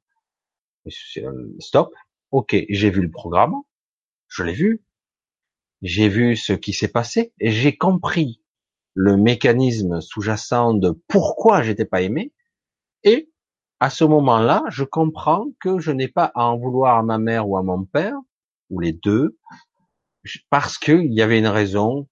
Stop. 1.60 1.94
Ok, 2.32 2.56
j'ai 2.70 2.90
vu 2.90 3.02
le 3.02 3.12
programme. 3.12 3.54
Je 4.30 4.44
l'ai 4.44 4.54
vu 4.54 4.82
j'ai 5.84 6.10
vu 6.10 6.35
ce 6.35 6.53
qui 6.53 6.73
s'est 6.73 6.88
passé 6.88 7.34
j'ai 7.39 7.77
compris 7.77 8.41
le 8.93 9.18
mécanisme 9.18 10.01
sous-jacent 10.01 10.73
de 10.73 10.91
pourquoi 11.07 11.64
j'étais 11.64 11.85
pas 11.85 12.01
aimé. 12.01 12.31
Et 13.03 13.30
à 13.80 13.89
ce 13.89 14.03
moment-là, 14.03 14.64
je 14.69 14.84
comprends 14.84 15.47
que 15.60 15.80
je 15.80 15.91
n'ai 15.91 16.07
pas 16.07 16.31
à 16.35 16.45
en 16.45 16.57
vouloir 16.57 16.97
à 16.97 17.03
ma 17.03 17.18
mère 17.18 17.49
ou 17.49 17.57
à 17.57 17.64
mon 17.64 17.84
père, 17.85 18.15
ou 18.69 18.80
les 18.80 18.93
deux, 18.93 19.38
parce 20.49 20.77
qu'il 20.77 21.14
y 21.14 21.22
avait 21.22 21.39
une 21.39 21.47
raison 21.47 22.07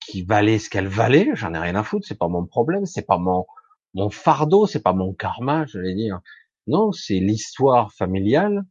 qui 0.00 0.22
valait 0.22 0.58
ce 0.58 0.70
qu'elle 0.70 0.88
valait. 0.88 1.30
J'en 1.34 1.54
ai 1.54 1.58
rien 1.58 1.74
à 1.76 1.82
foutre, 1.82 2.06
c'est 2.06 2.18
pas 2.18 2.28
mon 2.28 2.46
problème, 2.46 2.86
c'est 2.86 3.06
pas 3.06 3.18
mon 3.18 3.46
mon 3.94 4.08
fardeau, 4.08 4.66
c'est 4.66 4.82
pas 4.82 4.94
mon 4.94 5.12
karma, 5.12 5.66
je 5.66 5.78
vais 5.78 5.94
dire. 5.94 6.20
Non, 6.66 6.92
c'est 6.92 7.18
l'histoire 7.18 7.92
familiale. 7.92 8.64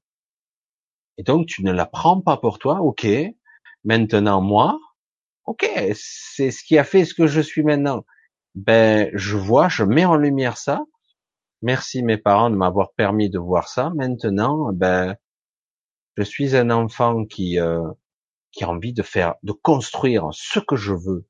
Et 1.17 1.23
donc 1.23 1.47
tu 1.47 1.63
ne 1.63 1.71
la 1.71 1.85
prends 1.85 2.21
pas 2.21 2.37
pour 2.37 2.59
toi, 2.59 2.81
ok, 2.81 3.05
Maintenant, 3.83 4.41
moi, 4.41 4.79
ok, 5.45 5.69
c'est 5.93 6.51
ce 6.51 6.63
qui 6.63 6.77
a 6.77 6.83
fait 6.83 7.05
ce 7.05 7.13
que 7.13 7.27
je 7.27 7.41
suis 7.41 7.63
maintenant. 7.63 8.05
Ben, 8.55 9.09
je 9.13 9.37
vois, 9.37 9.69
je 9.69 9.83
mets 9.83 10.05
en 10.05 10.15
lumière 10.15 10.57
ça. 10.57 10.81
Merci 11.61 12.03
mes 12.03 12.17
parents 12.17 12.49
de 12.49 12.55
m'avoir 12.55 12.93
permis 12.93 13.29
de 13.29 13.39
voir 13.39 13.67
ça. 13.67 13.91
Maintenant, 13.95 14.71
ben, 14.73 15.15
je 16.17 16.23
suis 16.23 16.55
un 16.55 16.69
enfant 16.69 17.25
qui 17.25 17.59
euh, 17.59 17.87
qui 18.51 18.63
a 18.63 18.69
envie 18.69 18.93
de 18.93 19.03
faire, 19.03 19.35
de 19.43 19.53
construire 19.53 20.29
ce 20.33 20.59
que 20.59 20.75
je 20.75 20.93
veux. 20.93 21.27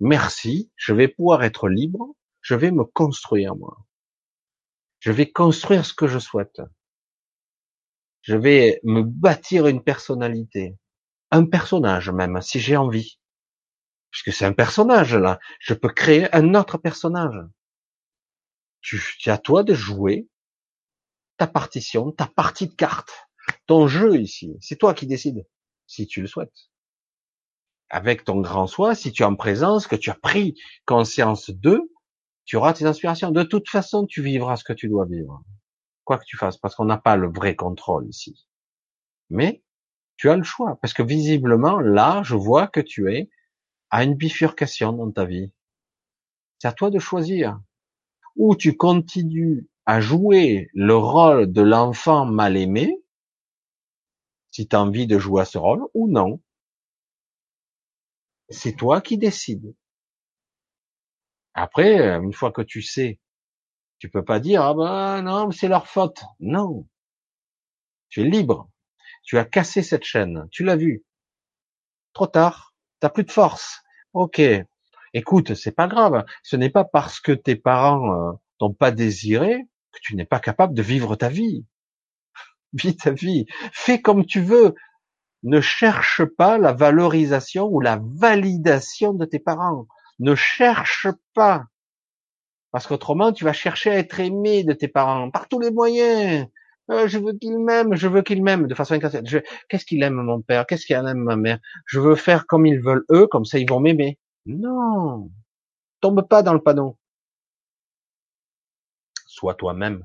Merci, 0.00 0.70
je 0.76 0.94
vais 0.94 1.08
pouvoir 1.08 1.42
être 1.44 1.68
libre. 1.68 2.14
Je 2.40 2.54
vais 2.54 2.70
me 2.70 2.84
construire 2.84 3.54
moi. 3.54 3.76
Je 5.00 5.12
vais 5.12 5.30
construire 5.30 5.84
ce 5.84 5.94
que 5.94 6.06
je 6.06 6.18
souhaite. 6.18 6.60
Je 8.22 8.36
vais 8.36 8.80
me 8.84 9.02
bâtir 9.02 9.66
une 9.66 9.82
personnalité 9.82 10.76
un 11.32 11.44
personnage 11.46 12.10
même, 12.10 12.40
si 12.40 12.60
j'ai 12.60 12.76
envie. 12.76 13.18
Puisque 14.12 14.32
c'est 14.32 14.44
un 14.44 14.52
personnage 14.52 15.16
là. 15.16 15.40
Je 15.58 15.74
peux 15.74 15.88
créer 15.88 16.32
un 16.34 16.54
autre 16.54 16.78
personnage. 16.78 17.34
Tu, 18.82 19.02
c'est 19.20 19.30
à 19.30 19.38
toi 19.38 19.64
de 19.64 19.74
jouer 19.74 20.28
ta 21.38 21.46
partition, 21.46 22.12
ta 22.12 22.26
partie 22.26 22.68
de 22.68 22.74
cartes, 22.74 23.28
ton 23.66 23.88
jeu 23.88 24.20
ici. 24.20 24.56
C'est 24.60 24.76
toi 24.76 24.94
qui 24.94 25.06
décides, 25.06 25.46
si 25.86 26.06
tu 26.06 26.20
le 26.20 26.28
souhaites. 26.28 26.70
avec 27.90 28.24
ton 28.24 28.40
grand 28.40 28.66
soi, 28.66 28.94
si 28.94 29.12
tu 29.12 29.22
es 29.22 29.26
en 29.26 29.36
présence, 29.36 29.86
que 29.86 29.96
tu 29.96 30.10
as 30.10 30.14
pris 30.14 30.56
conscience 30.86 31.50
d'eux, 31.50 31.92
tu 32.44 32.56
auras 32.56 32.72
tes 32.72 32.86
inspirations. 32.86 33.30
De 33.30 33.42
toute 33.42 33.68
façon, 33.68 34.06
tu 34.06 34.22
vivras 34.22 34.56
ce 34.56 34.64
que 34.64 34.72
tu 34.72 34.88
dois 34.88 35.04
vivre. 35.06 35.42
Quoi 36.04 36.18
que 36.18 36.24
tu 36.26 36.36
fasses, 36.36 36.56
parce 36.56 36.74
qu'on 36.74 36.86
n'a 36.86 36.98
pas 36.98 37.16
le 37.16 37.30
vrai 37.30 37.54
contrôle 37.54 38.08
ici. 38.08 38.46
Mais, 39.30 39.62
tu 40.22 40.30
as 40.30 40.36
le 40.36 40.44
choix, 40.44 40.78
parce 40.80 40.94
que 40.94 41.02
visiblement, 41.02 41.80
là, 41.80 42.22
je 42.22 42.36
vois 42.36 42.68
que 42.68 42.78
tu 42.78 43.12
es 43.12 43.28
à 43.90 44.04
une 44.04 44.14
bifurcation 44.14 44.92
dans 44.92 45.10
ta 45.10 45.24
vie. 45.24 45.52
C'est 46.60 46.68
à 46.68 46.72
toi 46.72 46.90
de 46.90 47.00
choisir. 47.00 47.60
Ou 48.36 48.54
tu 48.54 48.76
continues 48.76 49.66
à 49.84 50.00
jouer 50.00 50.70
le 50.74 50.94
rôle 50.94 51.50
de 51.50 51.60
l'enfant 51.60 52.24
mal 52.24 52.56
aimé, 52.56 53.02
si 54.52 54.68
tu 54.68 54.76
as 54.76 54.80
envie 54.80 55.08
de 55.08 55.18
jouer 55.18 55.42
à 55.42 55.44
ce 55.44 55.58
rôle, 55.58 55.88
ou 55.92 56.06
non. 56.06 56.40
C'est 58.48 58.76
toi 58.76 59.00
qui 59.00 59.18
décides. 59.18 59.74
Après, 61.54 61.98
euh, 61.98 62.22
une 62.22 62.32
fois 62.32 62.52
que 62.52 62.62
tu 62.62 62.80
sais, 62.80 63.18
tu 63.98 64.08
peux 64.08 64.24
pas 64.24 64.38
dire 64.38 64.62
ah 64.62 64.74
ben 64.74 65.22
non, 65.22 65.50
c'est 65.50 65.66
leur 65.66 65.88
faute. 65.88 66.22
Non, 66.38 66.86
tu 68.08 68.20
es 68.20 68.24
libre. 68.24 68.71
Tu 69.22 69.38
as 69.38 69.44
cassé 69.44 69.82
cette 69.82 70.04
chaîne. 70.04 70.48
Tu 70.50 70.64
l'as 70.64 70.76
vu. 70.76 71.04
Trop 72.12 72.26
tard. 72.26 72.74
T'as 73.00 73.10
plus 73.10 73.24
de 73.24 73.32
force. 73.32 73.82
Ok. 74.12 74.40
Écoute, 75.14 75.54
c'est 75.54 75.72
pas 75.72 75.88
grave. 75.88 76.24
Ce 76.42 76.56
n'est 76.56 76.70
pas 76.70 76.84
parce 76.84 77.20
que 77.20 77.32
tes 77.32 77.56
parents 77.56 78.14
euh, 78.14 78.32
t'ont 78.58 78.72
pas 78.72 78.90
désiré 78.90 79.66
que 79.92 79.98
tu 80.02 80.16
n'es 80.16 80.24
pas 80.24 80.40
capable 80.40 80.74
de 80.74 80.82
vivre 80.82 81.16
ta 81.16 81.28
vie. 81.28 81.66
Vis 82.72 82.96
ta 82.96 83.10
vie. 83.10 83.46
Fais 83.72 84.00
comme 84.00 84.24
tu 84.24 84.40
veux. 84.40 84.74
Ne 85.42 85.60
cherche 85.60 86.24
pas 86.24 86.56
la 86.56 86.72
valorisation 86.72 87.66
ou 87.66 87.80
la 87.80 88.00
validation 88.02 89.12
de 89.12 89.24
tes 89.24 89.40
parents. 89.40 89.86
Ne 90.18 90.34
cherche 90.34 91.08
pas. 91.34 91.64
Parce 92.70 92.86
qu'autrement, 92.86 93.32
tu 93.32 93.44
vas 93.44 93.52
chercher 93.52 93.90
à 93.90 93.98
être 93.98 94.20
aimé 94.20 94.64
de 94.64 94.72
tes 94.72 94.88
parents 94.88 95.30
par 95.30 95.48
tous 95.48 95.60
les 95.60 95.70
moyens. 95.70 96.46
Euh, 96.92 97.08
je 97.08 97.18
veux 97.18 97.32
qu'ils 97.32 97.58
m'aiment, 97.58 97.94
je 97.94 98.06
veux 98.08 98.22
qu'ils 98.22 98.42
m'aiment 98.42 98.66
de 98.66 98.74
façon 98.74 98.94
inconsciente. 98.94 99.26
Qu'est-ce 99.68 99.86
qu'il 99.86 100.02
aime 100.02 100.14
mon 100.14 100.42
père? 100.42 100.66
Qu'est-ce 100.66 100.86
qu'il 100.86 100.96
aime 100.96 101.18
ma 101.18 101.36
mère? 101.36 101.58
Je 101.86 102.00
veux 102.00 102.16
faire 102.16 102.46
comme 102.46 102.66
ils 102.66 102.80
veulent 102.80 103.04
eux, 103.10 103.26
comme 103.26 103.44
ça 103.44 103.58
ils 103.58 103.68
vont 103.68 103.80
m'aimer. 103.80 104.18
Non, 104.46 105.30
tombe 106.00 106.26
pas 106.28 106.42
dans 106.42 106.52
le 106.54 106.60
panneau. 106.60 106.98
Sois 109.26 109.54
toi-même 109.54 110.04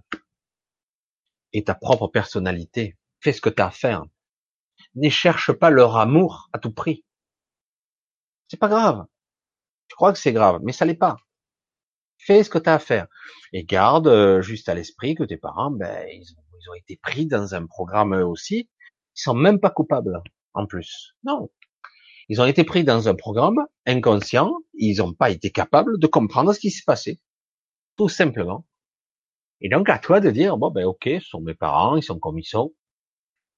et 1.54 1.64
ta 1.64 1.76
propre 1.76 2.08
personnalité. 2.08 2.98
Fais 3.20 3.34
ce 3.34 3.42
que 3.42 3.50
tu 3.50 3.62
as 3.62 3.68
à 3.68 3.72
faire. 3.72 4.04
Ne 4.96 5.10
cherche 5.10 5.52
pas 5.52 5.70
leur 5.70 5.98
amour 5.98 6.50
à 6.54 6.60
tout 6.60 6.72
prix. 6.72 7.04
C'est 8.48 8.58
pas 8.58 8.70
grave. 8.70 9.06
Tu 9.90 9.96
crois 9.96 10.14
que 10.14 10.20
c'est 10.20 10.34
grave, 10.34 10.62
mais 10.64 10.72
ça 10.72 10.86
l'est 10.86 10.96
pas. 10.96 11.18
Fais 12.18 12.44
ce 12.44 12.50
que 12.50 12.58
tu 12.58 12.70
as 12.70 12.76
à 12.76 12.80
faire. 12.80 13.08
Et 13.54 13.64
garde 13.64 14.08
euh, 14.08 14.42
juste 14.42 14.70
à 14.70 14.74
l'esprit 14.76 15.16
que 15.16 15.24
tes 15.24 15.38
parents, 15.38 15.72
ben, 15.72 16.08
ils, 16.12 16.34
ont 16.38 16.47
été 16.76 16.98
pris 16.98 17.26
dans 17.26 17.56
un 17.56 17.66
programme 17.66 18.16
eux 18.16 18.26
aussi. 18.26 18.70
Ils 19.16 19.22
sont 19.22 19.34
même 19.34 19.60
pas 19.60 19.70
coupables, 19.70 20.22
en 20.54 20.66
plus. 20.66 21.16
Non. 21.24 21.50
Ils 22.30 22.42
ont 22.42 22.46
été 22.46 22.64
pris 22.64 22.84
dans 22.84 23.08
un 23.08 23.16
programme 23.16 23.66
inconscient. 23.86 24.54
Ils 24.74 24.98
n'ont 24.98 25.14
pas 25.14 25.30
été 25.30 25.52
capables 25.52 25.98
de 25.98 26.08
comprendre 26.08 26.54
ce 26.54 26.60
qui 26.60 26.72
s'est 26.72 26.84
passé. 26.86 27.20
Tout 27.96 28.10
simplement. 28.10 28.66
Et 29.62 29.70
donc, 29.70 29.90
à 29.90 29.98
toi 29.98 30.20
de 30.20 30.30
dire, 30.30 30.58
bon, 30.58 30.70
ben, 30.70 30.86
ok, 30.86 31.04
ce 31.06 31.20
sont 31.22 31.42
mes 31.42 31.56
parents, 31.56 31.96
ils 31.96 32.04
sont 32.04 32.20
comme 32.20 32.38
ils 32.38 32.46
sont. 32.46 32.74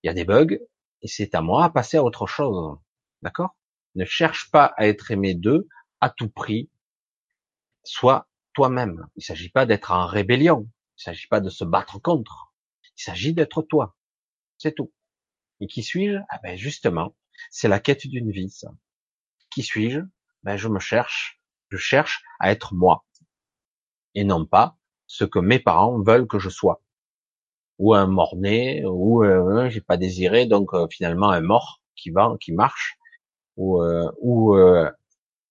Il 0.03 0.07
y 0.07 0.09
a 0.09 0.13
des 0.13 0.23
bugs. 0.23 0.57
Et 1.01 1.07
c'est 1.07 1.35
à 1.35 1.41
moi 1.41 1.65
à 1.65 1.69
passer 1.69 1.97
à 1.97 2.03
autre 2.03 2.27
chose. 2.27 2.77
D'accord? 3.21 3.55
Ne 3.95 4.05
cherche 4.05 4.49
pas 4.51 4.65
à 4.77 4.87
être 4.87 5.11
aimé 5.11 5.33
d'eux 5.33 5.67
à 5.99 6.09
tout 6.09 6.29
prix. 6.29 6.69
Sois 7.83 8.27
toi-même. 8.53 9.07
Il 9.15 9.19
ne 9.19 9.23
s'agit 9.23 9.49
pas 9.49 9.65
d'être 9.65 9.91
en 9.91 10.05
rébellion. 10.05 10.69
Il 10.69 10.99
ne 10.99 11.13
s'agit 11.13 11.27
pas 11.27 11.41
de 11.41 11.49
se 11.49 11.63
battre 11.63 11.99
contre. 11.99 12.48
Il 12.99 13.03
s'agit 13.03 13.33
d'être 13.33 13.61
toi. 13.61 13.95
C'est 14.57 14.75
tout. 14.75 14.93
Et 15.61 15.67
qui 15.67 15.83
suis-je? 15.83 16.17
Ah 16.29 16.39
ben 16.43 16.57
justement, 16.57 17.15
c'est 17.49 17.69
la 17.69 17.79
quête 17.79 18.05
d'une 18.05 18.31
vie. 18.31 18.49
Ça. 18.49 18.71
Qui 19.51 19.63
suis-je? 19.63 20.01
Ben 20.43 20.57
je 20.57 20.67
me 20.67 20.79
cherche. 20.79 21.41
Je 21.69 21.77
cherche 21.77 22.23
à 22.39 22.51
être 22.51 22.75
moi 22.75 23.05
et 24.15 24.23
non 24.23 24.45
pas 24.45 24.77
ce 25.07 25.23
que 25.23 25.39
mes 25.39 25.59
parents 25.59 26.01
veulent 26.01 26.27
que 26.27 26.39
je 26.39 26.49
sois. 26.49 26.83
Ou 27.77 27.93
un 27.93 28.07
mort-né, 28.07 28.83
ou 28.85 29.23
euh, 29.23 29.69
j'ai 29.69 29.81
pas 29.81 29.97
désiré, 29.97 30.45
donc 30.45 30.73
euh, 30.73 30.87
finalement 30.89 31.29
un 31.29 31.41
mort 31.41 31.81
qui 31.95 32.09
va, 32.09 32.35
qui 32.41 32.51
marche, 32.51 32.97
ou, 33.55 33.81
euh, 33.81 34.11
ou 34.19 34.55
euh, 34.55 34.89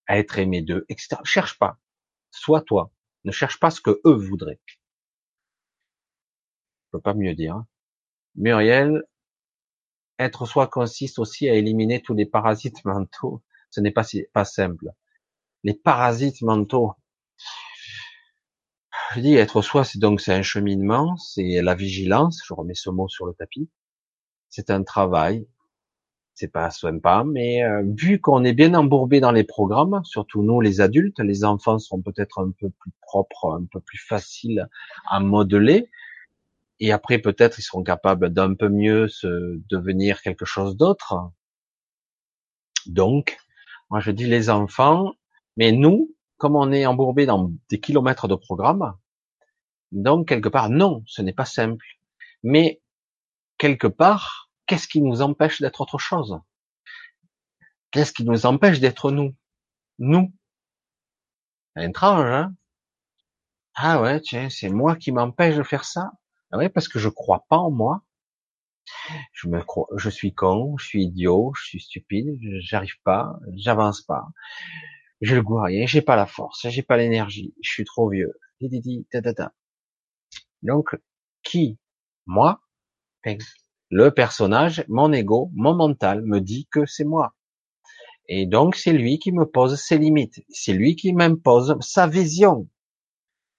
à 0.06 0.18
être 0.18 0.38
aimé 0.38 0.62
d'eux, 0.62 0.84
etc. 0.88 1.16
Cherche 1.24 1.58
pas. 1.58 1.78
Sois 2.30 2.62
toi. 2.62 2.92
Ne 3.24 3.32
cherche 3.32 3.58
pas 3.58 3.70
ce 3.70 3.80
que 3.80 4.00
eux 4.04 4.14
voudraient. 4.14 4.60
Je 6.88 6.96
peux 6.96 7.02
pas 7.02 7.12
mieux 7.12 7.34
dire. 7.34 7.62
Muriel, 8.34 9.04
être 10.18 10.46
soi 10.46 10.66
consiste 10.68 11.18
aussi 11.18 11.48
à 11.48 11.54
éliminer 11.54 12.00
tous 12.00 12.14
les 12.14 12.24
parasites 12.24 12.82
mentaux. 12.86 13.42
Ce 13.70 13.80
n'est 13.80 13.90
pas 13.90 14.04
si, 14.04 14.24
pas 14.32 14.46
simple. 14.46 14.90
Les 15.64 15.74
parasites 15.74 16.40
mentaux. 16.40 16.94
Je 19.14 19.20
dis 19.20 19.34
être 19.34 19.60
soi, 19.60 19.84
c'est 19.84 19.98
donc 19.98 20.22
c'est 20.22 20.32
un 20.32 20.42
cheminement, 20.42 21.16
c'est 21.18 21.60
la 21.60 21.74
vigilance. 21.74 22.40
Je 22.46 22.54
remets 22.54 22.74
ce 22.74 22.88
mot 22.88 23.08
sur 23.08 23.26
le 23.26 23.34
tapis. 23.34 23.68
C'est 24.48 24.70
un 24.70 24.82
travail, 24.82 25.46
c'est 26.38 26.52
pas 26.52 26.70
sympa, 26.70 27.24
mais 27.26 27.64
euh, 27.64 27.82
vu 27.84 28.20
qu'on 28.20 28.44
est 28.44 28.52
bien 28.54 28.72
embourbé 28.74 29.20
dans 29.20 29.32
les 29.32 29.44
programmes, 29.44 30.00
surtout 30.04 30.42
nous 30.42 30.60
les 30.60 30.80
adultes, 30.80 31.20
les 31.20 31.44
enfants 31.44 31.78
sont 31.78 32.00
peut-être 32.00 32.38
un 32.38 32.52
peu 32.58 32.70
plus 32.70 32.92
propres, 33.02 33.58
un 33.60 33.66
peu 33.70 33.80
plus 33.80 33.98
faciles 33.98 34.68
à 35.08 35.20
modeler, 35.20 35.90
et 36.80 36.92
après 36.92 37.18
peut-être 37.18 37.58
ils 37.58 37.62
seront 37.62 37.82
capables 37.82 38.30
d'un 38.32 38.54
peu 38.54 38.68
mieux 38.68 39.08
se 39.08 39.60
devenir 39.68 40.22
quelque 40.22 40.44
chose 40.44 40.76
d'autre. 40.76 41.14
Donc, 42.86 43.36
moi 43.90 44.00
je 44.00 44.10
dis 44.10 44.26
les 44.26 44.50
enfants, 44.50 45.12
mais 45.56 45.72
nous, 45.72 46.14
comme 46.36 46.56
on 46.56 46.72
est 46.72 46.86
embourbé 46.86 47.26
dans 47.26 47.52
des 47.68 47.80
kilomètres 47.80 48.28
de 48.28 48.34
programmes, 48.36 48.94
donc 49.92 50.28
quelque 50.28 50.48
part 50.48 50.70
non, 50.70 51.02
ce 51.06 51.22
n'est 51.22 51.32
pas 51.32 51.44
simple, 51.44 51.84
mais 52.42 52.80
quelque 53.58 53.86
part 53.88 54.50
qu'est-ce 54.66 54.86
qui 54.86 55.02
nous 55.02 55.22
empêche 55.22 55.60
d'être 55.60 55.80
autre 55.80 55.98
chose? 55.98 56.38
Qu'est-ce 57.90 58.12
qui 58.12 58.24
nous 58.24 58.46
empêche 58.46 58.80
d'être 58.80 59.10
nous? 59.10 59.34
Nous. 59.98 60.32
C'est 61.74 61.84
étrange, 61.84 62.26
hein? 62.26 62.54
Ah 63.74 64.02
ouais, 64.02 64.20
tiens, 64.20 64.50
c'est 64.50 64.68
moi 64.68 64.94
qui 64.96 65.10
m'empêche 65.10 65.56
de 65.56 65.62
faire 65.62 65.84
ça? 65.84 66.12
Ah 66.50 66.58
ouais, 66.58 66.68
parce 66.68 66.88
que 66.88 66.98
je 66.98 67.08
crois 67.08 67.44
pas 67.48 67.58
en 67.58 67.70
moi. 67.70 68.02
Je 69.32 69.48
me 69.48 69.62
crois, 69.62 69.86
je 69.96 70.08
suis 70.08 70.34
con, 70.34 70.76
je 70.78 70.86
suis 70.86 71.04
idiot, 71.04 71.52
je 71.56 71.64
suis 71.64 71.80
stupide, 71.80 72.38
j'arrive 72.60 73.00
pas, 73.04 73.38
j'avance 73.54 74.02
pas. 74.02 74.26
Je 75.20 75.34
le 75.34 75.42
goût 75.42 75.60
rien, 75.60 75.86
j'ai 75.86 76.02
pas 76.02 76.16
la 76.16 76.26
force, 76.26 76.68
j'ai 76.68 76.82
pas 76.82 76.96
l'énergie, 76.96 77.54
je 77.62 77.70
suis 77.70 77.84
trop 77.84 78.08
vieux. 78.08 78.32
Donc, 80.62 80.96
qui 81.42 81.78
Moi 82.26 82.60
le 83.90 84.10
personnage, 84.10 84.84
mon 84.88 85.12
ego, 85.12 85.50
mon 85.54 85.74
mental 85.74 86.22
me 86.22 86.40
dit 86.40 86.68
que 86.70 86.86
c'est 86.86 87.04
moi. 87.04 87.34
Et 88.26 88.46
donc 88.46 88.76
c'est 88.76 88.92
lui 88.92 89.18
qui 89.18 89.32
me 89.32 89.46
pose 89.46 89.76
ses 89.76 89.98
limites. 89.98 90.44
C'est 90.50 90.74
lui 90.74 90.94
qui 90.94 91.12
m'impose 91.12 91.76
sa 91.80 92.06
vision. 92.06 92.68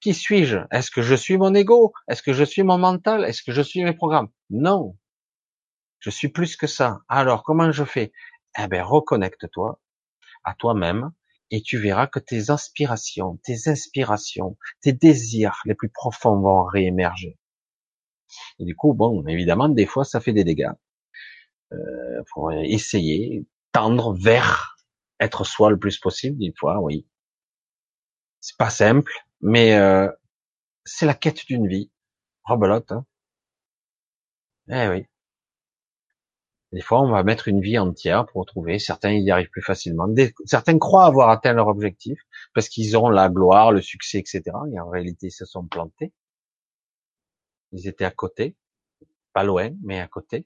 Qui 0.02 0.14
suis-je? 0.14 0.60
Est-ce 0.72 0.92
que 0.92 1.02
je 1.02 1.16
suis 1.16 1.38
mon 1.38 1.54
ego? 1.54 1.94
Est-ce 2.08 2.24
que 2.24 2.34
je 2.34 2.44
suis 2.44 2.64
mon 2.64 2.78
mental? 2.78 3.26
Est-ce 3.26 3.44
que 3.44 3.52
je 3.52 3.62
suis 3.62 3.84
mes 3.84 3.94
programmes? 3.94 4.30
Non. 4.50 4.98
Je 6.00 6.10
suis 6.10 6.30
plus 6.30 6.56
que 6.56 6.68
ça. 6.68 7.02
Alors 7.10 7.44
comment 7.44 7.72
je 7.72 7.84
fais? 7.84 8.14
Eh 8.58 8.68
ben 8.68 8.82
reconnecte-toi 8.82 9.80
à 10.44 10.54
toi-même 10.54 11.12
et 11.52 11.62
tu 11.62 11.78
verras 11.78 12.08
que 12.08 12.20
tes 12.20 12.50
aspirations, 12.50 13.38
tes 13.44 13.68
inspirations, 13.68 14.58
tes 14.82 14.94
désirs 14.94 15.60
les 15.66 15.76
plus 15.76 15.90
profonds 15.90 16.40
vont 16.40 16.64
réémerger. 16.64 17.38
Et 18.60 18.66
du 18.66 18.76
coup, 18.76 18.94
bon, 18.94 19.26
évidemment, 19.28 19.70
des 19.70 19.86
fois, 19.86 20.06
ça 20.06 20.20
fait 20.20 20.34
des 20.34 20.44
dégâts. 20.44 20.72
Euh, 21.74 22.24
faut 22.34 22.52
essayer, 22.52 23.46
tendre 23.72 24.14
vers 24.14 24.78
être 25.20 25.44
soi 25.44 25.70
le 25.70 25.80
plus 25.80 25.98
possible. 26.00 26.38
Des 26.38 26.54
fois, 26.58 26.80
oui. 26.80 27.08
C'est 28.40 28.58
pas 28.58 28.70
simple, 28.70 29.12
mais 29.42 29.76
euh, 29.76 30.10
c'est 30.86 31.06
la 31.06 31.14
quête 31.14 31.46
d'une 31.48 31.68
vie. 31.68 31.92
Rebelote. 32.46 32.92
Hein 32.92 33.06
eh 34.70 34.88
oui. 34.90 35.06
Des 36.72 36.82
fois, 36.82 37.02
on 37.02 37.10
va 37.10 37.24
mettre 37.24 37.48
une 37.48 37.62
vie 37.62 37.80
entière 37.80 38.26
pour 38.28 38.46
trouver. 38.46 38.78
Certains 38.78 39.12
y 39.12 39.32
arrivent 39.32 39.50
plus 39.50 39.62
facilement. 39.64 40.08
certains 40.46 40.78
croient 40.78 41.06
avoir 41.06 41.30
atteint 41.30 41.54
leur 41.54 41.68
objectif 41.68 42.20
parce 42.54 42.70
qu'ils 42.70 42.96
ont 42.98 43.10
la 43.10 43.30
gloire, 43.30 43.72
le 43.72 43.82
succès, 43.82 44.20
etc. 44.20 44.44
Et 44.72 44.80
en 44.80 44.90
réalité, 44.90 45.28
ils 45.28 45.32
se 45.32 45.46
sont 45.46 45.66
plantés. 45.66 46.14
Ils 47.72 47.88
étaient 47.88 48.06
à 48.06 48.12
côté, 48.12 48.56
pas 49.34 49.44
loin, 49.44 49.72
mais 49.84 50.00
à 50.00 50.08
côté. 50.08 50.46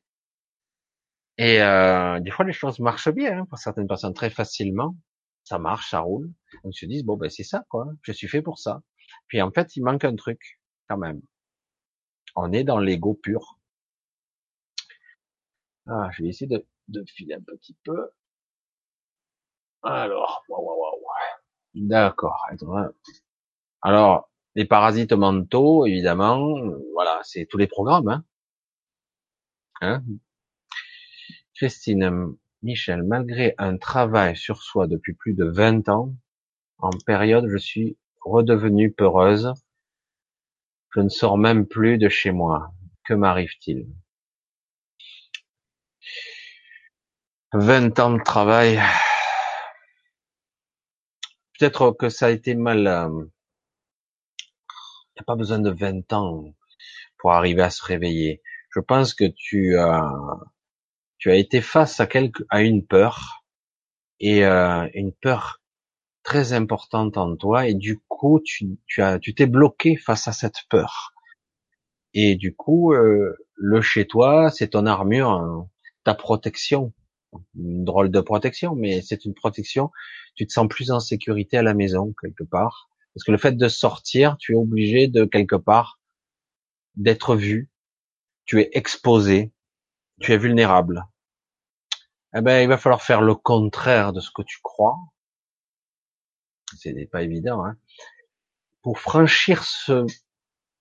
Et 1.38 1.62
euh, 1.62 2.20
des 2.20 2.32
fois, 2.32 2.46
les 2.46 2.54
choses 2.54 2.80
marchent 2.80 3.10
bien 3.12 3.40
hein, 3.40 3.46
pour 3.46 3.58
certaines 3.58 3.88
personnes 3.88 4.14
très 4.14 4.30
facilement. 4.30 4.96
Ça 5.44 5.60
marche, 5.60 5.90
ça 5.92 6.00
roule. 6.00 6.32
On 6.64 6.72
se 6.72 6.86
dit 6.86 7.04
bon 7.04 7.18
ben 7.18 7.30
c'est 7.30 7.44
ça 7.44 7.66
quoi. 7.70 7.88
Je 8.02 8.12
suis 8.12 8.28
fait 8.28 8.42
pour 8.42 8.60
ça. 8.60 8.82
Puis 9.28 9.42
en 9.42 9.52
fait, 9.52 9.76
il 9.76 9.84
manque 9.84 10.06
un 10.06 10.16
truc 10.16 10.60
quand 10.88 10.98
même. 10.98 11.22
On 12.36 12.52
est 12.52 12.64
dans 12.64 12.80
l'ego 12.80 13.14
pur. 13.16 13.60
Ah, 15.88 16.10
je 16.12 16.24
vais 16.24 16.30
essayer 16.30 16.48
de, 16.48 16.66
de 16.88 17.04
filer 17.08 17.36
un 17.36 17.42
petit 17.42 17.76
peu. 17.84 18.10
Alors, 19.84 20.44
waouh, 20.48 20.66
waouh, 20.66 20.80
waouh. 20.80 21.04
D'accord. 21.76 22.46
Alors, 23.82 24.30
les 24.56 24.66
parasites 24.66 25.14
mentaux, 25.14 25.86
évidemment, 25.86 26.56
voilà, 26.94 27.20
c'est 27.24 27.46
tous 27.46 27.58
les 27.58 27.68
programmes. 27.68 28.08
Hein. 28.08 28.24
Hein? 29.82 30.04
Christine 31.56 32.38
Michel, 32.64 33.04
malgré 33.04 33.56
un 33.58 33.78
travail 33.78 34.38
sur 34.38 34.64
soi 34.64 34.88
depuis 34.88 35.14
plus 35.14 35.34
de 35.34 35.44
20 35.44 35.90
ans, 35.90 36.16
en 36.78 36.92
période, 37.06 37.48
je 37.50 37.58
suis 37.58 37.98
redevenue 38.22 38.92
peureuse. 38.92 39.54
Je 40.96 41.02
ne 41.02 41.10
sors 41.10 41.38
même 41.38 41.68
plus 41.68 41.98
de 41.98 42.08
chez 42.08 42.32
moi. 42.32 42.74
Que 43.04 43.14
m'arrive-t-il? 43.14 43.88
20 47.54 48.00
ans 48.00 48.14
de 48.14 48.24
travail. 48.24 48.80
Peut-être 51.60 51.92
que 51.92 52.08
ça 52.08 52.28
a 52.28 52.30
été 52.30 52.56
mal. 52.56 52.88
Euh, 52.88 53.26
il 55.16 55.20
n'y 55.20 55.22
a 55.22 55.24
pas 55.26 55.36
besoin 55.36 55.60
de 55.60 55.70
20 55.70 56.14
ans 56.14 56.46
pour 57.18 57.34
arriver 57.34 57.62
à 57.62 57.70
se 57.70 57.84
réveiller. 57.84 58.42
Je 58.74 58.80
pense 58.80 59.14
que 59.14 59.26
tu 59.26 59.78
as, 59.78 60.10
tu 61.24 61.32
as 61.32 61.38
été 61.38 61.62
face 61.62 62.02
à 62.02 62.62
une 62.62 62.86
peur 62.86 63.46
et 64.20 64.44
euh, 64.44 64.90
une 64.94 65.14
peur 65.14 65.62
très 66.22 66.52
importante 66.52 67.16
en 67.16 67.38
toi 67.38 67.66
et 67.66 67.76
du 67.76 68.02
coup 68.10 68.42
tu 68.44 68.78
t'es 69.34 69.46
bloqué 69.46 69.96
face 69.96 70.28
à 70.28 70.34
cette 70.34 70.58
peur. 70.70 71.14
Et 72.14 72.36
du 72.36 72.54
coup, 72.54 72.92
euh, 72.92 73.38
le 73.56 73.82
chez 73.82 74.06
toi, 74.06 74.52
c'est 74.52 74.72
ton 74.72 74.86
armure, 74.86 75.30
hein, 75.30 75.70
ta 76.04 76.14
protection, 76.14 76.92
une 77.56 77.86
drôle 77.86 78.12
de 78.12 78.20
protection, 78.20 78.76
mais 78.76 79.02
c'est 79.02 79.24
une 79.24 79.34
protection. 79.34 79.92
Tu 80.36 80.46
te 80.46 80.52
sens 80.52 80.68
plus 80.68 80.92
en 80.92 81.00
sécurité 81.00 81.56
à 81.56 81.64
la 81.64 81.74
maison 81.74 82.14
quelque 82.22 82.44
part 82.44 82.90
parce 83.16 83.24
que 83.24 83.32
le 83.32 83.38
fait 83.38 83.56
de 83.56 83.68
sortir, 83.70 84.36
tu 84.40 84.52
es 84.52 84.58
obligé 84.58 85.08
de 85.08 85.24
quelque 85.24 85.56
part 85.56 86.02
d'être 86.98 87.38
vu, 87.38 87.72
tu 88.44 88.60
es 88.60 88.72
exposé, 88.74 89.54
tu 90.20 90.34
es 90.34 90.38
vulnérable. 90.38 91.06
Eh 92.36 92.42
ben, 92.42 92.62
il 92.62 92.68
va 92.68 92.78
falloir 92.78 93.02
faire 93.02 93.22
le 93.22 93.36
contraire 93.36 94.14
de 94.14 94.20
ce 94.20 94.32
que 94.32 94.42
tu 94.42 94.60
crois. 94.62 94.98
Ce 96.78 96.90
n'est 96.90 97.06
pas 97.06 97.22
évident. 97.22 97.64
Hein. 97.66 97.78
Pour 98.82 99.00
franchir 99.00 99.64
ce, 99.64 100.06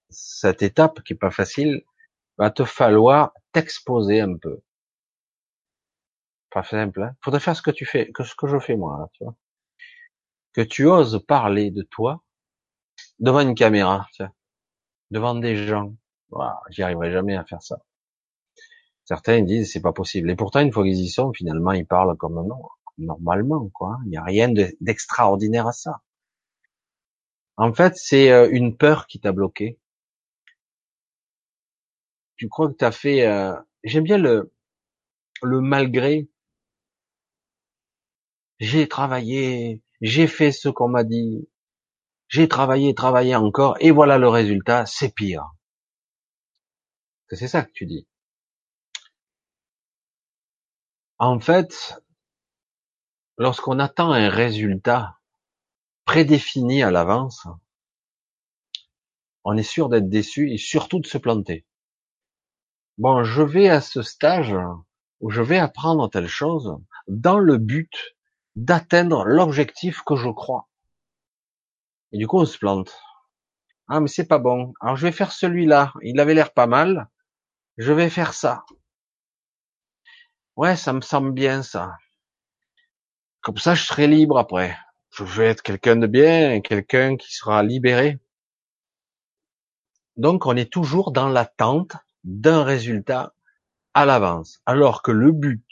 cette 0.09 0.63
étape 0.63 1.03
qui 1.03 1.13
est 1.13 1.17
pas 1.17 1.31
facile, 1.31 1.85
va 2.39 2.51
te 2.51 2.65
falloir 2.65 3.33
t'exposer 3.53 4.21
un 4.21 4.37
peu. 4.37 4.63
Pas 6.51 6.65
simple. 6.65 7.03
Hein. 7.03 7.15
Faudrait 7.23 7.41
faire 7.41 7.57
ce 7.57 7.63
que 7.63 7.71
tu 7.71 7.87
fais, 7.87 8.11
que 8.13 8.25
ce 8.25 8.35
que 8.35 8.47
je 8.47 8.59
fais 8.59 8.77
moi. 8.77 9.09
tu 9.13 9.25
vois 9.25 9.35
que 10.53 10.61
tu 10.61 10.87
oses 10.87 11.25
parler 11.27 11.71
de 11.71 11.83
toi 11.83 12.23
devant 13.19 13.41
une 13.41 13.55
caméra, 13.55 14.09
devant 15.11 15.35
des 15.35 15.67
gens. 15.67 15.95
J'y 16.71 16.83
arriverai 16.83 17.13
jamais 17.13 17.37
à 17.37 17.45
faire 17.45 17.63
ça. 17.63 17.79
Certains 19.05 19.43
disent 19.43 19.73
c'est 19.73 19.81
pas 19.81 19.93
possible. 19.93 20.31
Et 20.31 20.37
pourtant, 20.37 20.61
une 20.61 20.73
fois 20.73 20.85
qu'ils 20.85 21.01
y 21.01 21.09
sont, 21.09 21.33
finalement, 21.33 21.73
ils 21.73 21.87
parlent 21.87 22.17
comme 22.17 22.35
non, 22.47 22.63
normalement, 22.99 23.69
quoi. 23.71 23.99
Il 24.05 24.11
n'y 24.11 24.17
a 24.17 24.25
rien 24.25 24.49
d'extraordinaire 24.81 25.67
à 25.67 25.73
ça. 25.73 26.01
En 27.57 27.73
fait, 27.73 27.97
c'est 27.97 28.31
euh, 28.31 28.49
une 28.51 28.77
peur 28.77 29.07
qui 29.07 29.21
t'a 29.21 29.33
bloqué. 29.33 29.79
Tu 32.37 32.49
crois 32.49 32.69
que 32.71 32.77
tu 32.77 32.85
as 32.85 32.93
fait. 32.93 33.27
Euh... 33.27 33.55
J'aime 33.85 34.05
bien 34.05 34.19
le 34.19 34.53
le 35.43 35.61
malgré. 35.61 36.29
J'ai 38.61 38.89
travaillé, 38.89 39.83
j'ai 40.01 40.27
fait 40.27 40.53
ce 40.53 40.69
qu'on 40.69 40.89
m'a 40.89 41.05
dit, 41.05 41.49
j'ai 42.29 42.49
travaillé, 42.49 42.95
travaillé 42.95 43.35
encore, 43.37 43.77
et 43.81 43.91
voilà 43.91 44.19
le 44.19 44.29
résultat, 44.29 44.87
c'est 44.87 45.15
pire. 45.15 45.53
C'est 47.31 47.49
ça 47.49 47.65
que 47.65 47.73
tu 47.73 47.85
dis. 47.87 48.07
En 51.25 51.39
fait, 51.39 52.03
lorsqu'on 53.39 53.79
attend 53.79 54.11
un 54.11 54.29
résultat 54.29 55.21
prédéfini 56.05 56.83
à 56.83 56.91
l'avance, 56.91 57.47
on 59.45 59.57
est 59.57 59.63
sûr 59.63 59.89
d'être 59.89 60.09
déçu 60.09 60.51
et 60.51 60.59
surtout 60.59 60.99
de 60.99 61.07
se 61.07 61.19
planter. 61.19 61.65
Bon, 62.99 63.23
je 63.23 63.41
vais 63.41 63.69
à 63.69 63.81
ce 63.81 64.03
stage 64.03 64.57
où 65.21 65.31
je 65.31 65.43
vais 65.43 65.59
apprendre 65.59 66.11
telle 66.11 66.27
chose 66.27 66.77
dans 67.07 67.39
le 67.39 67.57
but 67.57 68.17
d'atteindre 68.57 69.25
l'objectif 69.25 70.03
que 70.03 70.17
je 70.17 70.29
crois. 70.29 70.67
Et 72.11 72.19
du 72.19 72.27
coup, 72.27 72.41
on 72.41 72.47
se 72.47 72.59
plante. 72.59 73.01
Ah, 73.87 74.01
mais 74.01 74.09
c'est 74.09 74.27
pas 74.27 74.41
bon. 74.41 74.75
Alors, 74.81 74.97
je 74.97 75.07
vais 75.07 75.13
faire 75.13 75.31
celui-là. 75.31 75.93
Il 76.03 76.19
avait 76.19 76.35
l'air 76.35 76.53
pas 76.53 76.67
mal. 76.67 77.09
Je 77.79 77.93
vais 77.93 78.11
faire 78.11 78.35
ça. 78.35 78.65
Ouais, 80.57 80.77
ça 80.77 80.93
me 80.93 81.01
semble 81.01 81.33
bien, 81.33 81.63
ça. 81.63 81.97
Comme 83.41 83.59
ça, 83.59 83.75
je 83.75 83.85
serai 83.85 84.07
libre 84.07 84.39
après. 84.39 84.77
Je 85.11 85.25
vais 85.25 85.47
être 85.47 85.63
quelqu'un 85.63 85.97
de 85.97 86.07
bien, 86.07 86.61
quelqu'un 86.61 87.17
qui 87.17 87.35
sera 87.35 87.63
libéré. 87.63 88.19
Donc, 90.17 90.47
on 90.47 90.57
est 90.57 90.71
toujours 90.71 91.13
dans 91.13 91.29
l'attente 91.29 91.97
d'un 92.25 92.65
résultat 92.65 93.35
à 93.95 94.05
l'avance. 94.05 94.61
Alors 94.67 95.03
que 95.03 95.11
le 95.11 95.33
but 95.33 95.65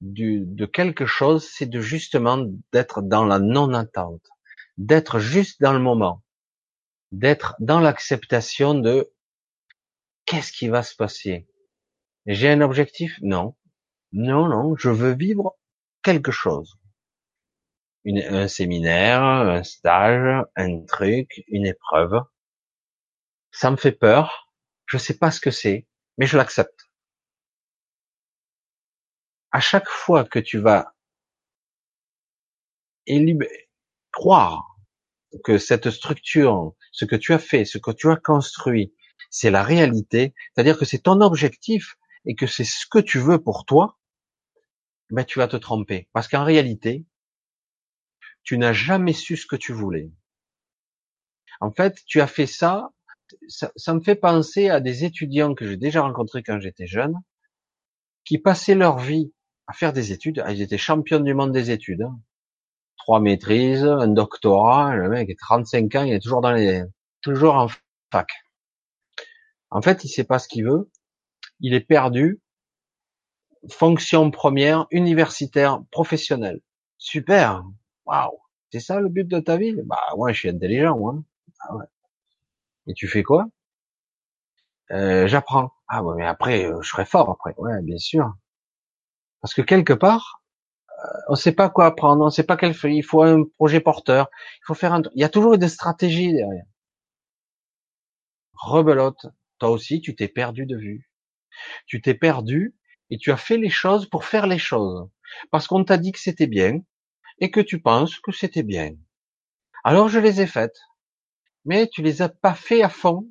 de 0.00 0.66
quelque 0.66 1.06
chose, 1.06 1.48
c'est 1.50 1.66
de 1.66 1.80
justement 1.80 2.44
d'être 2.72 3.00
dans 3.00 3.24
la 3.24 3.38
non-attente, 3.38 4.26
d'être 4.76 5.18
juste 5.18 5.62
dans 5.62 5.72
le 5.72 5.78
moment, 5.78 6.22
d'être 7.10 7.56
dans 7.58 7.80
l'acceptation 7.80 8.74
de 8.74 9.10
qu'est-ce 10.26 10.52
qui 10.52 10.68
va 10.68 10.82
se 10.82 10.94
passer. 10.94 11.46
J'ai 12.26 12.50
un 12.50 12.60
objectif? 12.60 13.18
Non. 13.22 13.54
Non, 14.12 14.48
non, 14.48 14.76
je 14.76 14.90
veux 14.90 15.14
vivre 15.14 15.56
quelque 16.02 16.32
chose. 16.32 16.78
Un 18.06 18.48
séminaire, 18.48 19.22
un 19.22 19.62
stage, 19.62 20.44
un 20.56 20.80
truc, 20.86 21.42
une 21.48 21.66
épreuve. 21.66 22.22
Ça 23.52 23.70
me 23.70 23.76
fait 23.76 23.92
peur. 23.92 24.52
Je 24.84 24.98
sais 24.98 25.16
pas 25.16 25.30
ce 25.30 25.40
que 25.40 25.50
c'est, 25.50 25.86
mais 26.18 26.26
je 26.26 26.36
l'accepte 26.36 26.90
à 29.52 29.60
chaque 29.60 29.88
fois 29.88 30.24
que 30.24 30.38
tu 30.40 30.58
vas 30.58 30.92
croire 34.12 34.64
que 35.44 35.58
cette 35.58 35.90
structure, 35.90 36.74
ce 36.92 37.04
que 37.04 37.16
tu 37.16 37.32
as 37.32 37.38
fait, 37.38 37.64
ce 37.64 37.78
que 37.78 37.90
tu 37.90 38.10
as 38.10 38.16
construit, 38.16 38.94
c'est 39.30 39.50
la 39.50 39.62
réalité, 39.62 40.34
c'est-à-dire 40.54 40.78
que 40.78 40.84
c'est 40.84 41.00
ton 41.00 41.20
objectif 41.20 41.96
et 42.26 42.34
que 42.34 42.46
c'est 42.46 42.64
ce 42.64 42.86
que 42.86 42.98
tu 42.98 43.18
veux 43.18 43.42
pour 43.42 43.64
toi, 43.64 43.98
ben 45.10 45.24
tu 45.24 45.38
vas 45.38 45.48
te 45.48 45.56
tromper. 45.56 46.08
Parce 46.12 46.28
qu'en 46.28 46.44
réalité, 46.44 47.04
tu 48.42 48.58
n'as 48.58 48.72
jamais 48.72 49.12
su 49.12 49.36
ce 49.36 49.46
que 49.46 49.56
tu 49.56 49.72
voulais. 49.72 50.10
En 51.60 51.70
fait, 51.70 52.02
tu 52.06 52.20
as 52.20 52.26
fait 52.26 52.46
ça, 52.46 52.90
ça, 53.48 53.94
me 53.94 54.00
fait 54.00 54.16
penser 54.16 54.68
à 54.68 54.80
des 54.80 55.04
étudiants 55.04 55.54
que 55.54 55.66
j'ai 55.66 55.76
déjà 55.76 56.02
rencontrés 56.02 56.42
quand 56.42 56.60
j'étais 56.60 56.86
jeune, 56.86 57.14
qui 58.24 58.38
passaient 58.38 58.74
leur 58.74 58.98
vie 58.98 59.32
à 59.66 59.72
faire 59.72 59.92
des 59.92 60.12
études. 60.12 60.42
Ah, 60.44 60.52
ils 60.52 60.62
étaient 60.62 60.78
champions 60.78 61.20
du 61.20 61.34
monde 61.34 61.52
des 61.52 61.70
études. 61.70 62.02
Hein. 62.02 62.18
Trois 62.98 63.20
maîtrises, 63.20 63.84
un 63.84 64.08
doctorat. 64.08 64.94
Le 64.94 65.08
mec 65.08 65.30
est 65.30 65.38
35 65.38 65.94
ans, 65.94 66.04
il 66.04 66.12
est 66.12 66.20
toujours 66.20 66.40
dans 66.40 66.52
les, 66.52 66.82
toujours 67.22 67.54
en 67.54 67.68
fac. 68.10 68.28
En 69.70 69.82
fait, 69.82 70.04
il 70.04 70.08
sait 70.08 70.24
pas 70.24 70.38
ce 70.38 70.48
qu'il 70.48 70.64
veut. 70.64 70.90
Il 71.64 71.72
est 71.72 71.80
perdu. 71.80 72.42
Fonction 73.70 74.30
première, 74.30 74.86
universitaire, 74.90 75.80
professionnelle. 75.90 76.60
Super. 76.98 77.64
Waouh. 78.04 78.38
C'est 78.70 78.80
ça 78.80 79.00
le 79.00 79.08
but 79.08 79.26
de 79.26 79.40
ta 79.40 79.56
vie? 79.56 79.74
Bah, 79.86 79.96
moi, 80.14 80.30
je 80.32 80.40
suis 80.40 80.50
intelligent, 80.50 80.98
moi. 80.98 81.16
Ah 81.60 81.74
ouais. 81.74 81.86
Et 82.86 82.92
tu 82.92 83.08
fais 83.08 83.22
quoi? 83.22 83.46
Euh, 84.90 85.26
j'apprends. 85.26 85.70
Ah 85.88 86.02
ouais, 86.04 86.16
mais 86.18 86.26
après, 86.26 86.66
euh, 86.66 86.82
je 86.82 86.90
serai 86.90 87.06
fort 87.06 87.30
après. 87.30 87.54
Ouais, 87.56 87.80
bien 87.80 87.96
sûr. 87.96 88.34
Parce 89.40 89.54
que 89.54 89.62
quelque 89.62 89.94
part, 89.94 90.42
euh, 90.90 91.18
on 91.28 91.32
ne 91.32 91.36
sait 91.38 91.52
pas 91.52 91.70
quoi 91.70 91.86
apprendre, 91.86 92.22
on 92.22 92.26
ne 92.26 92.30
sait 92.30 92.44
pas 92.44 92.56
quel 92.58 92.74
il 92.84 93.02
faut 93.04 93.22
un 93.22 93.44
projet 93.56 93.80
porteur, 93.80 94.28
il 94.58 94.64
faut 94.66 94.74
faire 94.74 94.92
un, 94.92 95.02
il 95.14 95.20
y 95.20 95.24
a 95.24 95.30
toujours 95.30 95.58
des 95.58 95.68
stratégies 95.68 96.34
derrière. 96.34 96.66
Rebelote, 98.54 99.26
toi 99.60 99.70
aussi, 99.70 100.00
tu 100.00 100.16
t'es 100.16 100.26
perdu 100.26 100.66
de 100.66 100.76
vue. 100.76 101.08
Tu 101.86 102.00
t'es 102.00 102.14
perdu 102.14 102.74
Et 103.10 103.18
tu 103.18 103.30
as 103.32 103.36
fait 103.36 103.58
les 103.58 103.70
choses 103.70 104.08
pour 104.08 104.24
faire 104.24 104.46
les 104.46 104.58
choses. 104.58 105.08
Parce 105.50 105.66
qu'on 105.66 105.84
t'a 105.84 105.96
dit 105.96 106.12
que 106.12 106.18
c'était 106.18 106.46
bien, 106.46 106.80
et 107.38 107.50
que 107.50 107.60
tu 107.60 107.80
penses 107.80 108.18
que 108.20 108.32
c'était 108.32 108.62
bien. 108.62 108.92
Alors 109.82 110.08
je 110.08 110.18
les 110.18 110.40
ai 110.40 110.46
faites. 110.46 110.78
Mais 111.64 111.88
tu 111.88 112.02
les 112.02 112.22
as 112.22 112.28
pas 112.28 112.54
fait 112.54 112.82
à 112.82 112.88
fond. 112.88 113.28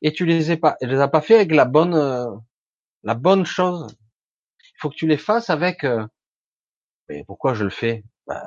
Et 0.00 0.12
tu 0.12 0.26
les 0.26 0.50
as 0.50 0.56
pas, 0.56 0.76
les 0.80 1.00
as 1.00 1.08
pas 1.08 1.20
fait 1.20 1.34
avec 1.34 1.52
la 1.52 1.64
bonne, 1.64 1.94
euh, 1.94 2.26
la 3.02 3.14
bonne 3.14 3.44
chose. 3.44 3.96
Il 4.60 4.80
faut 4.80 4.90
que 4.90 4.94
tu 4.94 5.08
les 5.08 5.18
fasses 5.18 5.50
avec, 5.50 5.82
euh, 5.82 6.06
mais 7.08 7.24
pourquoi 7.24 7.54
je 7.54 7.64
le 7.64 7.70
fais? 7.70 8.04
Bah, 8.26 8.46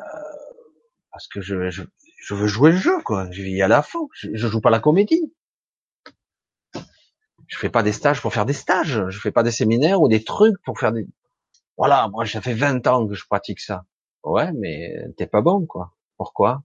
parce 1.11 1.27
que 1.27 1.41
je, 1.41 1.55
veux 1.55 2.47
jouer 2.47 2.71
le 2.71 2.77
jeu, 2.77 3.01
quoi. 3.03 3.29
Je 3.31 3.41
aller 3.61 3.73
à 3.73 3.81
fond. 3.81 4.07
Je, 4.13 4.29
je 4.33 4.47
joue 4.47 4.61
pas 4.61 4.69
la 4.69 4.79
comédie. 4.79 5.33
Je 7.51 7.59
fais 7.59 7.69
pas 7.69 7.83
des 7.83 7.91
stages 7.91 8.21
pour 8.21 8.33
faire 8.33 8.45
des 8.45 8.53
stages. 8.53 9.03
Je 9.09 9.19
fais 9.19 9.31
pas 9.31 9.43
des 9.43 9.51
séminaires 9.51 10.01
ou 10.01 10.07
des 10.07 10.23
trucs 10.23 10.59
pour 10.63 10.79
faire 10.79 10.91
des, 10.91 11.05
voilà, 11.77 12.07
moi, 12.09 12.25
ça 12.27 12.41
fait 12.41 12.53
20 12.53 12.85
ans 12.87 13.07
que 13.07 13.15
je 13.15 13.25
pratique 13.25 13.59
ça. 13.59 13.85
Ouais, 14.23 14.51
mais 14.53 14.93
t'es 15.17 15.25
pas 15.25 15.41
bon, 15.41 15.65
quoi. 15.65 15.93
Pourquoi? 16.15 16.63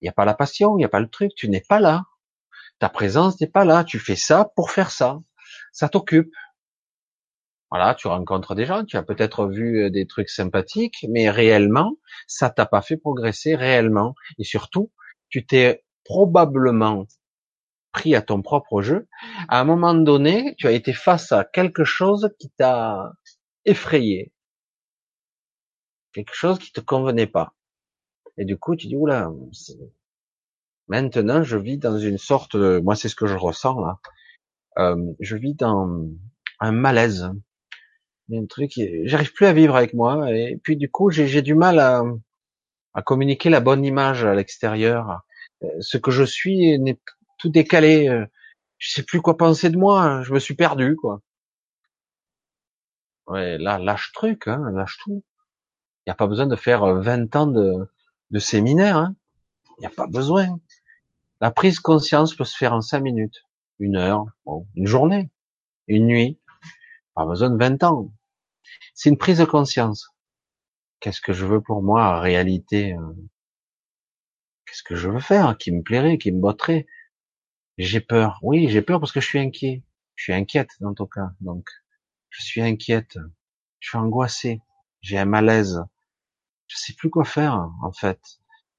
Il 0.00 0.06
n'y 0.06 0.08
a 0.08 0.12
pas 0.12 0.24
la 0.24 0.34
passion, 0.34 0.76
il 0.76 0.78
n'y 0.78 0.84
a 0.84 0.88
pas 0.88 1.00
le 1.00 1.08
truc, 1.08 1.32
tu 1.36 1.48
n'es 1.50 1.60
pas 1.60 1.78
là. 1.78 2.04
Ta 2.78 2.88
présence 2.88 3.40
n'est 3.40 3.48
pas 3.48 3.64
là. 3.66 3.84
Tu 3.84 3.98
fais 3.98 4.16
ça 4.16 4.50
pour 4.56 4.70
faire 4.70 4.90
ça. 4.90 5.20
Ça 5.72 5.88
t'occupe. 5.90 6.32
Voilà, 7.70 7.94
tu 7.94 8.08
rencontres 8.08 8.54
des 8.54 8.64
gens, 8.64 8.84
tu 8.84 8.96
as 8.96 9.02
peut-être 9.02 9.46
vu 9.46 9.84
euh, 9.84 9.90
des 9.90 10.06
trucs 10.06 10.30
sympathiques, 10.30 11.04
mais 11.10 11.28
réellement, 11.28 11.96
ça 12.26 12.48
t'a 12.48 12.64
pas 12.64 12.80
fait 12.80 12.96
progresser 12.96 13.56
réellement. 13.56 14.14
Et 14.38 14.44
surtout, 14.44 14.90
tu 15.28 15.44
t'es 15.44 15.84
probablement 16.04 17.06
pris 17.96 18.14
à 18.14 18.20
ton 18.20 18.42
propre 18.42 18.82
jeu. 18.82 19.08
À 19.48 19.58
un 19.58 19.64
moment 19.64 19.94
donné, 19.94 20.54
tu 20.58 20.66
as 20.66 20.72
été 20.72 20.92
face 20.92 21.32
à 21.32 21.44
quelque 21.44 21.84
chose 21.84 22.28
qui 22.38 22.50
t'a 22.50 23.12
effrayé. 23.64 24.32
Quelque 26.12 26.34
chose 26.34 26.58
qui 26.58 26.72
te 26.72 26.82
convenait 26.82 27.26
pas. 27.26 27.54
Et 28.36 28.44
du 28.44 28.58
coup, 28.58 28.76
tu 28.76 28.86
dis, 28.86 28.96
oula, 28.96 29.30
maintenant, 30.88 31.42
je 31.42 31.56
vis 31.56 31.78
dans 31.78 31.98
une 31.98 32.18
sorte 32.18 32.54
de, 32.54 32.80
moi, 32.84 32.96
c'est 32.96 33.08
ce 33.08 33.16
que 33.16 33.26
je 33.26 33.34
ressens, 33.34 33.80
là. 33.80 33.98
Euh, 34.78 35.12
je 35.20 35.36
vis 35.36 35.54
dans 35.54 36.06
un 36.60 36.72
malaise. 36.72 37.30
un 38.30 38.44
truc, 38.44 38.72
j'arrive 39.04 39.32
plus 39.32 39.46
à 39.46 39.54
vivre 39.54 39.74
avec 39.74 39.94
moi. 39.94 40.30
Et 40.34 40.60
puis, 40.62 40.76
du 40.76 40.90
coup, 40.90 41.08
j'ai 41.10 41.40
du 41.40 41.54
mal 41.54 41.78
à, 41.78 42.02
à 42.92 43.00
communiquer 43.00 43.48
la 43.48 43.60
bonne 43.60 43.86
image 43.86 44.22
à 44.26 44.34
l'extérieur. 44.34 45.22
Euh, 45.62 45.68
ce 45.80 45.96
que 45.96 46.10
je 46.10 46.24
suis 46.24 46.78
n'est 46.78 47.00
tout 47.38 47.48
décalé. 47.48 48.08
Euh, 48.08 48.26
je 48.78 48.90
sais 48.90 49.02
plus 49.02 49.20
quoi 49.20 49.36
penser 49.36 49.70
de 49.70 49.78
moi. 49.78 50.22
Je 50.22 50.32
me 50.32 50.38
suis 50.38 50.54
perdu, 50.54 50.96
quoi. 50.96 51.20
Ouais, 53.26 53.58
là, 53.58 53.78
lâche 53.78 54.12
truc, 54.12 54.46
hein, 54.46 54.70
lâche 54.72 54.98
tout. 55.02 55.24
Il 56.06 56.10
n'y 56.10 56.12
a 56.12 56.14
pas 56.14 56.26
besoin 56.26 56.46
de 56.46 56.56
faire 56.56 56.86
20 56.86 57.34
ans 57.36 57.46
de, 57.46 57.88
de 58.30 58.38
séminaire. 58.38 58.96
Hein. 58.96 59.16
Il 59.78 59.80
n'y 59.80 59.86
a 59.86 59.90
pas 59.90 60.06
besoin. 60.06 60.58
La 61.40 61.50
prise 61.50 61.80
conscience 61.80 62.34
peut 62.34 62.44
se 62.44 62.56
faire 62.56 62.72
en 62.72 62.80
cinq 62.80 63.00
minutes, 63.00 63.42
une 63.78 63.96
heure, 63.96 64.24
une 64.74 64.86
journée, 64.86 65.30
une 65.88 66.06
nuit. 66.06 66.38
Pas 67.14 67.26
besoin 67.26 67.50
de 67.50 67.58
20 67.58 67.82
ans. 67.84 68.12
C'est 68.94 69.10
une 69.10 69.18
prise 69.18 69.38
de 69.38 69.44
conscience. 69.44 70.10
Qu'est-ce 71.00 71.20
que 71.20 71.32
je 71.32 71.44
veux 71.44 71.60
pour 71.60 71.82
moi 71.82 72.16
en 72.16 72.20
réalité 72.20 72.94
euh, 72.94 73.12
Qu'est-ce 74.66 74.82
que 74.82 74.96
je 74.96 75.10
veux 75.10 75.20
faire 75.20 75.56
Qui 75.58 75.72
me 75.72 75.82
plairait 75.82 76.18
Qui 76.18 76.32
me 76.32 76.40
botterait? 76.40 76.86
J'ai 77.78 78.00
peur. 78.00 78.38
Oui, 78.42 78.68
j'ai 78.68 78.82
peur 78.82 79.00
parce 79.00 79.12
que 79.12 79.20
je 79.20 79.26
suis 79.26 79.38
inquiet. 79.38 79.82
Je 80.14 80.24
suis 80.24 80.32
inquiète 80.32 80.70
dans 80.80 80.94
ton 80.94 81.06
cas. 81.06 81.30
Donc, 81.40 81.68
je 82.30 82.42
suis 82.42 82.62
inquiète. 82.62 83.18
Je 83.80 83.88
suis 83.90 83.98
angoissé. 83.98 84.60
J'ai 85.02 85.18
un 85.18 85.26
malaise 85.26 85.82
je 86.66 86.76
sais 86.76 86.94
plus 86.94 87.10
quoi 87.10 87.24
faire 87.24 87.70
en 87.82 87.92
fait. 87.92 88.20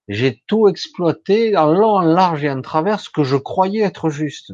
J'ai 0.07 0.41
tout 0.47 0.67
exploité 0.67 1.57
en 1.57 1.73
long, 1.73 1.95
en 1.95 2.01
large 2.01 2.43
et 2.43 2.49
en 2.49 2.61
travers 2.61 2.99
ce 2.99 3.09
que 3.09 3.23
je 3.23 3.35
croyais 3.35 3.81
être 3.81 4.09
juste. 4.09 4.53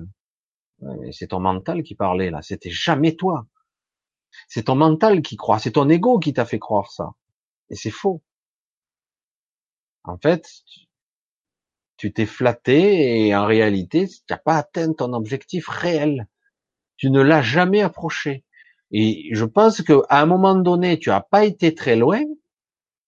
c'est 1.11 1.27
ton 1.27 1.39
mental 1.39 1.83
qui 1.83 1.95
parlait 1.95 2.31
là, 2.31 2.41
c'était 2.41 2.71
jamais 2.71 3.15
toi. 3.15 3.45
C'est 4.47 4.63
ton 4.63 4.75
mental 4.75 5.21
qui 5.21 5.37
croit, 5.37 5.59
c'est 5.59 5.73
ton 5.73 5.89
ego 5.89 6.19
qui 6.19 6.33
t'a 6.33 6.45
fait 6.45 6.59
croire 6.59 6.91
ça. 6.91 7.11
Et 7.69 7.75
c'est 7.75 7.91
faux. 7.91 8.23
En 10.03 10.17
fait, 10.17 10.47
tu 12.03 12.11
t'es 12.11 12.25
flatté 12.25 13.27
et 13.27 13.33
en 13.33 13.45
réalité, 13.45 14.09
tu 14.09 14.19
n'as 14.29 14.37
pas 14.37 14.57
atteint 14.57 14.91
ton 14.91 15.13
objectif 15.13 15.69
réel. 15.69 16.27
Tu 16.97 17.09
ne 17.09 17.21
l'as 17.21 17.41
jamais 17.41 17.81
approché. 17.81 18.43
Et 18.91 19.29
je 19.31 19.45
pense 19.45 19.81
qu'à 19.81 20.03
un 20.09 20.25
moment 20.25 20.53
donné, 20.55 20.99
tu 20.99 21.11
n'as 21.11 21.21
pas 21.21 21.45
été 21.45 21.73
très 21.73 21.95
loin 21.95 22.21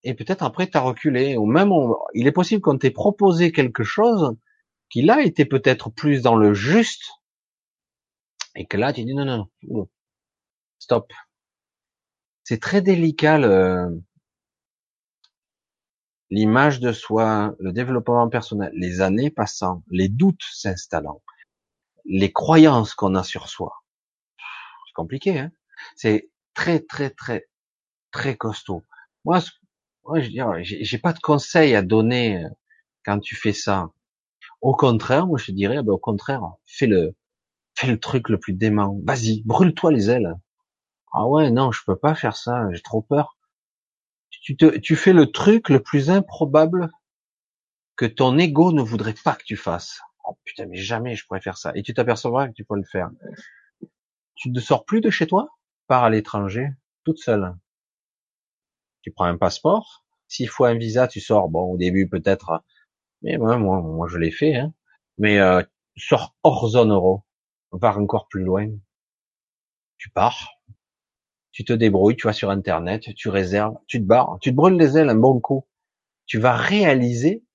et 0.04 0.14
peut-être 0.14 0.44
après 0.44 0.70
tu 0.70 0.78
as 0.78 0.80
reculé, 0.80 1.36
ou 1.36 1.46
même 1.46 1.74
il 2.14 2.26
est 2.26 2.32
possible 2.32 2.62
qu'on 2.62 2.78
t'ait 2.78 2.90
proposé 2.90 3.52
quelque 3.52 3.84
chose 3.84 4.38
qui 4.90 5.02
là 5.02 5.22
était 5.24 5.44
peut-être 5.44 5.90
plus 5.90 6.22
dans 6.22 6.38
le 6.38 6.54
juste, 6.54 7.04
et 8.56 8.66
que 8.66 8.78
là 8.78 8.94
tu 8.94 9.04
dis 9.04 9.14
non, 9.14 9.26
non, 9.26 9.50
non, 9.64 9.90
stop. 10.80 11.12
C'est 12.46 12.62
très 12.62 12.82
délicat 12.82 13.40
l'image 16.36 16.80
de 16.82 16.92
soi, 16.92 17.56
le 17.60 17.72
développement 17.72 18.30
personnel, 18.30 18.72
les 18.76 19.02
années 19.02 19.32
passant, 19.32 19.84
les 19.90 20.10
doutes 20.10 20.44
s'installant, 20.52 21.22
les 22.06 22.32
croyances 22.34 22.96
qu'on 22.96 23.16
a 23.16 23.24
sur 23.24 23.50
soi. 23.50 23.84
C'est 24.88 24.94
compliqué, 24.94 25.40
hein 25.40 25.52
c'est 25.96 26.30
très 26.54 26.80
très 26.80 27.10
très 27.10 27.48
très 28.12 28.36
costaud. 28.38 28.84
Moi, 29.26 29.42
Ouais, 30.06 30.22
je 30.24 30.32
j'ai 30.82 30.98
pas 31.00 31.14
de 31.14 31.20
conseils 31.20 31.76
à 31.76 31.82
donner 31.84 32.44
euh, 32.44 32.50
quand 33.06 33.20
tu 33.20 33.36
fais 33.36 33.54
ça. 33.54 33.90
Au 34.62 34.76
contraire, 34.76 35.28
moi 35.28 35.40
je 35.40 35.52
dirais, 35.54 35.84
ben, 35.84 35.94
au 35.94 35.98
contraire, 36.00 36.42
fais 36.66 36.88
le, 36.88 37.16
fais 37.76 37.88
le 37.88 38.00
truc 38.00 38.30
le 38.30 38.40
plus 38.40 38.54
dément. 38.54 39.00
Vas-y, 39.06 39.44
brûle-toi 39.46 39.92
les 39.94 40.10
ailes. 40.12 40.36
Ah 41.14 41.28
ouais, 41.28 41.52
non, 41.52 41.72
je 41.72 41.82
peux 41.86 41.98
pas 41.98 42.16
faire 42.16 42.38
ça, 42.38 42.68
j'ai 42.74 42.82
trop 42.82 43.02
peur. 43.02 43.38
Tu, 44.46 44.56
te, 44.56 44.78
tu 44.78 44.96
fais 44.96 45.14
le 45.14 45.32
truc 45.32 45.70
le 45.70 45.82
plus 45.82 46.12
improbable 46.12 46.92
que 47.96 48.06
ton 48.06 48.38
ego 48.38 48.72
ne 48.72 48.84
voudrait 48.84 49.16
pas 49.24 49.34
que 49.34 49.44
tu 49.44 49.58
fasses. 49.58 50.02
Oh 50.24 50.38
putain, 50.44 50.68
mais 50.68 50.78
jamais 50.78 51.16
je 51.16 51.26
pourrais 51.26 51.42
faire 51.42 51.58
ça. 51.58 51.72
Et 51.74 51.82
tu 51.82 51.94
t'apercevras 51.94 52.48
que 52.48 52.54
tu 52.54 52.64
peux 52.64 52.76
le 52.76 52.84
faire. 52.84 53.10
Tu 54.36 54.52
ne 54.52 54.60
sors 54.60 54.86
plus 54.86 55.02
de 55.02 55.10
chez 55.10 55.26
toi, 55.26 55.50
pars 55.88 56.04
à 56.04 56.10
l'étranger, 56.10 56.70
toute 57.04 57.18
seule 57.18 57.56
tu 59.06 59.12
prends 59.12 59.26
un 59.26 59.38
passeport. 59.38 60.04
S'il 60.28 60.50
faut 60.50 60.66
un 60.66 60.74
visa, 60.74 61.08
tu 61.08 61.22
sors. 61.22 61.48
Bon, 61.48 61.74
au 61.74 61.78
début 61.78 62.10
peut-être, 62.10 62.64
mais 63.22 63.38
moi, 63.38 63.56
moi, 63.58 63.80
moi 63.80 64.08
je 64.08 64.18
l'ai 64.18 64.32
fait. 64.32 64.56
Hein. 64.56 64.74
Mais 65.20 65.38
euh, 65.38 65.62
sors 65.96 66.36
hors 66.42 66.68
zone 66.70 66.92
euro, 66.92 67.24
va 67.72 67.96
encore 67.96 68.28
plus 68.28 68.44
loin. 68.44 68.68
Tu 70.00 70.10
pars, 70.10 70.60
tu 71.56 71.64
te 71.64 71.72
débrouilles, 71.72 72.18
tu 72.18 72.28
vas 72.28 72.34
sur 72.34 72.50
Internet, 72.50 73.16
tu 73.16 73.30
réserves, 73.30 73.78
tu 73.88 74.02
te 74.02 74.06
barres, 74.06 74.38
tu 74.42 74.52
te 74.52 74.56
brûles 74.56 74.76
les 74.76 74.98
ailes 74.98 75.08
un 75.08 75.16
bon 75.16 75.40
coup. 75.40 75.66
Tu 76.26 76.38
vas 76.38 76.54
réaliser 76.54 77.46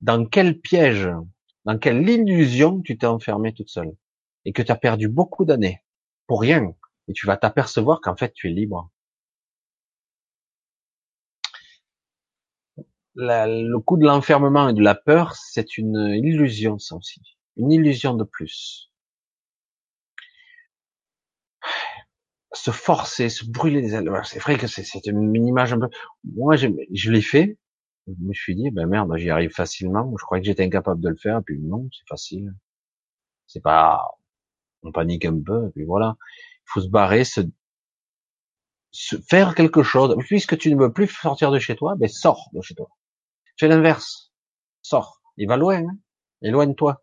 dans 0.00 0.24
quel 0.26 0.60
piège, 0.60 1.08
dans 1.64 1.76
quelle 1.76 2.08
illusion 2.08 2.80
tu 2.82 2.96
t'es 2.96 3.06
enfermé 3.06 3.52
toute 3.52 3.68
seule 3.68 3.92
et 4.44 4.52
que 4.52 4.62
tu 4.62 4.70
as 4.70 4.76
perdu 4.76 5.08
beaucoup 5.08 5.44
d'années 5.44 5.82
pour 6.28 6.40
rien. 6.40 6.72
Et 7.08 7.12
tu 7.14 7.26
vas 7.26 7.36
t'apercevoir 7.36 8.00
qu'en 8.00 8.14
fait 8.14 8.32
tu 8.32 8.48
es 8.48 8.52
libre. 8.52 8.88
le 13.16 13.78
coup 13.78 13.96
de 13.96 14.06
l'enfermement 14.06 14.68
et 14.68 14.72
de 14.72 14.82
la 14.82 14.94
peur, 14.94 15.34
c'est 15.34 15.76
une 15.76 15.96
illusion, 16.14 16.78
ça 16.78 16.94
aussi. 16.94 17.20
Une 17.56 17.72
illusion 17.72 18.14
de 18.14 18.24
plus. 18.24 18.92
Se 22.54 22.70
forcer, 22.70 23.28
se 23.28 23.44
brûler 23.46 23.80
les 23.80 23.94
ailes. 23.94 24.10
C'est 24.24 24.38
vrai 24.38 24.58
que 24.58 24.66
c'est 24.66 25.06
une 25.06 25.34
image 25.34 25.72
un 25.72 25.80
peu. 25.80 25.88
Moi, 26.24 26.56
je, 26.56 27.10
l'ai 27.10 27.22
fait. 27.22 27.58
Je 28.06 28.12
me 28.18 28.34
suis 28.34 28.54
dit, 28.54 28.70
ben 28.70 28.86
merde, 28.86 29.10
j'y 29.16 29.30
arrive 29.30 29.52
facilement. 29.52 30.12
Je 30.18 30.24
croyais 30.24 30.42
que 30.42 30.46
j'étais 30.46 30.64
incapable 30.64 31.00
de 31.00 31.08
le 31.08 31.16
faire. 31.16 31.38
Et 31.38 31.42
puis 31.42 31.58
non, 31.60 31.88
c'est 31.92 32.06
facile. 32.08 32.54
C'est 33.46 33.62
pas. 33.62 34.02
On 34.82 34.92
panique 34.92 35.24
un 35.24 35.40
peu. 35.40 35.70
Puis 35.70 35.84
voilà. 35.84 36.16
Il 36.66 36.72
faut 36.72 36.80
se 36.80 36.88
barrer, 36.88 37.24
se, 37.24 37.40
se 38.90 39.16
faire 39.28 39.54
quelque 39.54 39.82
chose. 39.82 40.14
Puisque 40.20 40.58
tu 40.58 40.74
ne 40.74 40.78
veux 40.78 40.92
plus 40.92 41.08
sortir 41.08 41.50
de 41.50 41.58
chez 41.58 41.76
toi, 41.76 41.94
ben 41.96 42.08
sors 42.08 42.50
de 42.52 42.60
chez 42.60 42.74
toi. 42.74 42.88
Fais 43.58 43.68
l'inverse. 43.68 44.32
Sors. 44.82 45.22
Il 45.38 45.48
va 45.48 45.56
loin. 45.56 45.78
Hein 45.78 45.96
Éloigne-toi. 46.42 47.01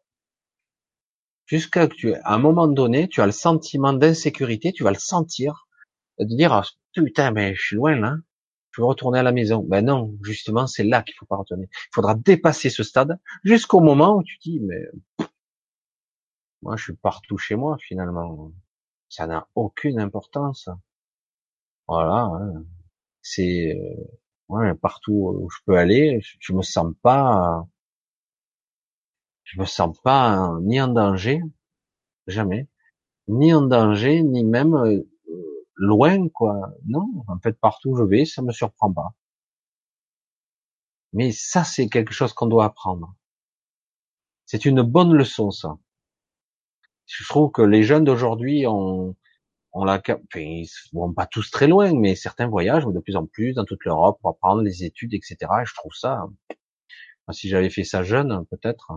Jusqu'à 1.49 1.87
que 1.87 1.95
tu, 1.95 2.13
à 2.13 2.35
un 2.35 2.37
moment 2.37 2.67
donné, 2.67 3.07
tu 3.07 3.21
as 3.21 3.25
le 3.25 3.31
sentiment 3.31 3.91
d'insécurité, 3.91 4.71
tu 4.71 4.83
vas 4.83 4.91
le 4.91 4.99
sentir, 4.99 5.67
de 6.19 6.25
dire, 6.25 6.53
ah, 6.53 6.63
putain, 6.93 7.31
mais 7.31 7.55
je 7.55 7.61
suis 7.61 7.75
loin 7.75 7.95
là. 7.95 8.17
Je 8.69 8.81
veux 8.81 8.85
retourner 8.85 9.17
à 9.17 9.23
la 9.23 9.31
maison. 9.31 9.63
Ben 9.67 9.83
non, 9.83 10.15
justement, 10.21 10.67
c'est 10.67 10.83
là 10.83 11.01
qu'il 11.01 11.15
faut 11.15 11.25
pas 11.25 11.37
retourner. 11.37 11.67
Il 11.71 11.95
faudra 11.95 12.13
dépasser 12.13 12.69
ce 12.69 12.83
stade 12.83 13.19
jusqu'au 13.43 13.79
moment 13.79 14.17
où 14.17 14.23
tu 14.23 14.37
dis, 14.37 14.59
mais 14.59 14.85
moi, 16.61 16.75
je 16.77 16.83
suis 16.83 16.93
partout 16.95 17.39
chez 17.39 17.55
moi 17.55 17.77
finalement. 17.79 18.51
Ça 19.09 19.25
n'a 19.25 19.47
aucune 19.55 19.99
importance. 19.99 20.69
Voilà, 21.87 22.29
c'est 23.23 23.75
euh, 23.75 24.03
ouais, 24.49 24.75
partout 24.75 25.33
où 25.41 25.49
je 25.49 25.57
peux 25.65 25.77
aller, 25.77 26.21
je 26.39 26.53
me 26.53 26.61
sens 26.61 26.93
pas, 27.01 27.65
je 29.49 29.59
me 29.59 29.65
sens 29.65 29.97
pas 30.03 30.51
ni 30.61 30.79
en 30.79 30.89
danger, 30.89 31.41
jamais, 32.27 32.67
ni 33.27 33.51
en 33.53 33.63
danger, 33.63 34.21
ni 34.21 34.43
même 34.43 34.75
euh, 34.75 35.03
loin, 35.75 36.29
quoi. 36.29 36.71
Non, 36.85 37.07
en 37.27 37.39
fait, 37.39 37.53
partout 37.59 37.89
où 37.91 37.97
je 37.97 38.03
vais, 38.03 38.25
ça 38.25 38.43
me 38.43 38.51
surprend 38.51 38.93
pas. 38.93 39.15
Mais 41.13 41.31
ça, 41.31 41.63
c'est 41.63 41.89
quelque 41.89 42.13
chose 42.13 42.33
qu'on 42.33 42.45
doit 42.45 42.65
apprendre. 42.65 43.15
C'est 44.45 44.65
une 44.65 44.83
bonne 44.83 45.13
leçon, 45.13 45.49
ça. 45.49 45.77
Je 47.07 47.23
trouve 47.27 47.51
que 47.51 47.63
les 47.63 47.81
jeunes 47.81 48.03
d'aujourd'hui 48.03 48.67
ont, 48.67 49.15
ont 49.73 49.83
la, 49.83 49.95
enfin, 49.95 50.39
ils 50.39 50.69
vont 50.93 51.11
pas 51.11 51.25
tous 51.25 51.49
très 51.49 51.67
loin, 51.67 51.91
mais 51.95 52.15
certains 52.15 52.47
voyagent 52.47 52.85
de 52.85 52.99
plus 52.99 53.15
en 53.15 53.25
plus 53.25 53.53
dans 53.53 53.65
toute 53.65 53.83
l'Europe 53.83 54.19
pour 54.21 54.29
apprendre 54.29 54.61
les 54.61 54.83
études, 54.83 55.15
etc. 55.15 55.37
Et 55.41 55.65
je 55.65 55.73
trouve 55.73 55.93
ça, 55.93 56.27
si 57.33 57.49
j'avais 57.49 57.69
fait 57.69 57.83
ça 57.83 58.03
jeune, 58.03 58.45
peut-être, 58.51 58.91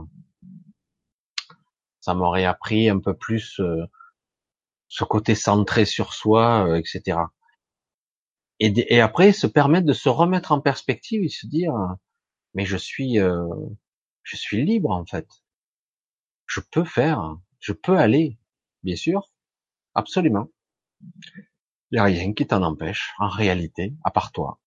ça 2.01 2.15
m'aurait 2.15 2.45
appris 2.45 2.89
un 2.89 2.99
peu 2.99 3.15
plus 3.15 3.61
euh, 3.61 3.87
ce 4.89 5.05
côté 5.05 5.35
centré 5.35 5.85
sur 5.85 6.13
soi, 6.13 6.67
euh, 6.69 6.77
etc. 6.77 7.19
Et, 8.59 9.01
après, 9.01 9.33
se 9.33 9.49
permettre 9.49 9.87
de 9.87 9.93
se 9.93 10.09
remettre 10.09 10.53
en 10.53 10.61
perspective 10.61 11.25
et 11.25 11.29
se 11.29 11.47
dire, 11.47 11.75
mais 12.55 12.65
je 12.65 12.77
suis, 12.77 13.19
euh, 13.19 13.45
je 14.23 14.37
suis 14.37 14.65
libre 14.65 14.91
en 14.91 15.05
fait. 15.05 15.27
Je 16.47 16.61
peux 16.71 16.85
faire, 16.85 17.37
je 17.59 17.73
peux 17.73 17.99
aller, 17.99 18.39
bien 18.85 18.95
sûr, 18.95 19.33
absolument. 19.95 20.49
Il 21.91 21.95
n'y 21.95 21.99
a 21.99 22.05
rien 22.05 22.33
qui 22.35 22.47
t'en 22.47 22.63
empêche, 22.63 23.13
en 23.19 23.29
réalité, 23.29 23.95
à 24.05 24.13
part 24.13 24.31
toi. 24.31 24.62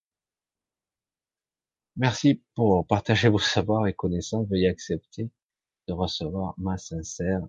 Merci 1.98 2.42
pour 2.56 2.86
partager 2.88 3.30
vos 3.30 3.40
savoirs 3.40 3.88
et 3.88 3.94
connaissances. 3.94 4.48
Veuillez 4.50 4.68
accepter 4.68 5.30
de 5.88 5.94
recevoir 5.94 6.54
ma 6.58 6.78
sincère, 6.78 7.42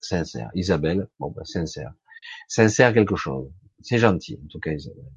sincère, 0.00 0.50
Isabelle. 0.54 1.08
Bon, 1.18 1.30
ben, 1.30 1.44
sincère. 1.44 1.94
Sincère 2.48 2.92
quelque 2.92 3.16
chose. 3.16 3.50
C'est 3.80 3.98
gentil, 3.98 4.38
en 4.44 4.46
tout 4.48 4.60
cas, 4.60 4.72
Isabelle. 4.72 5.12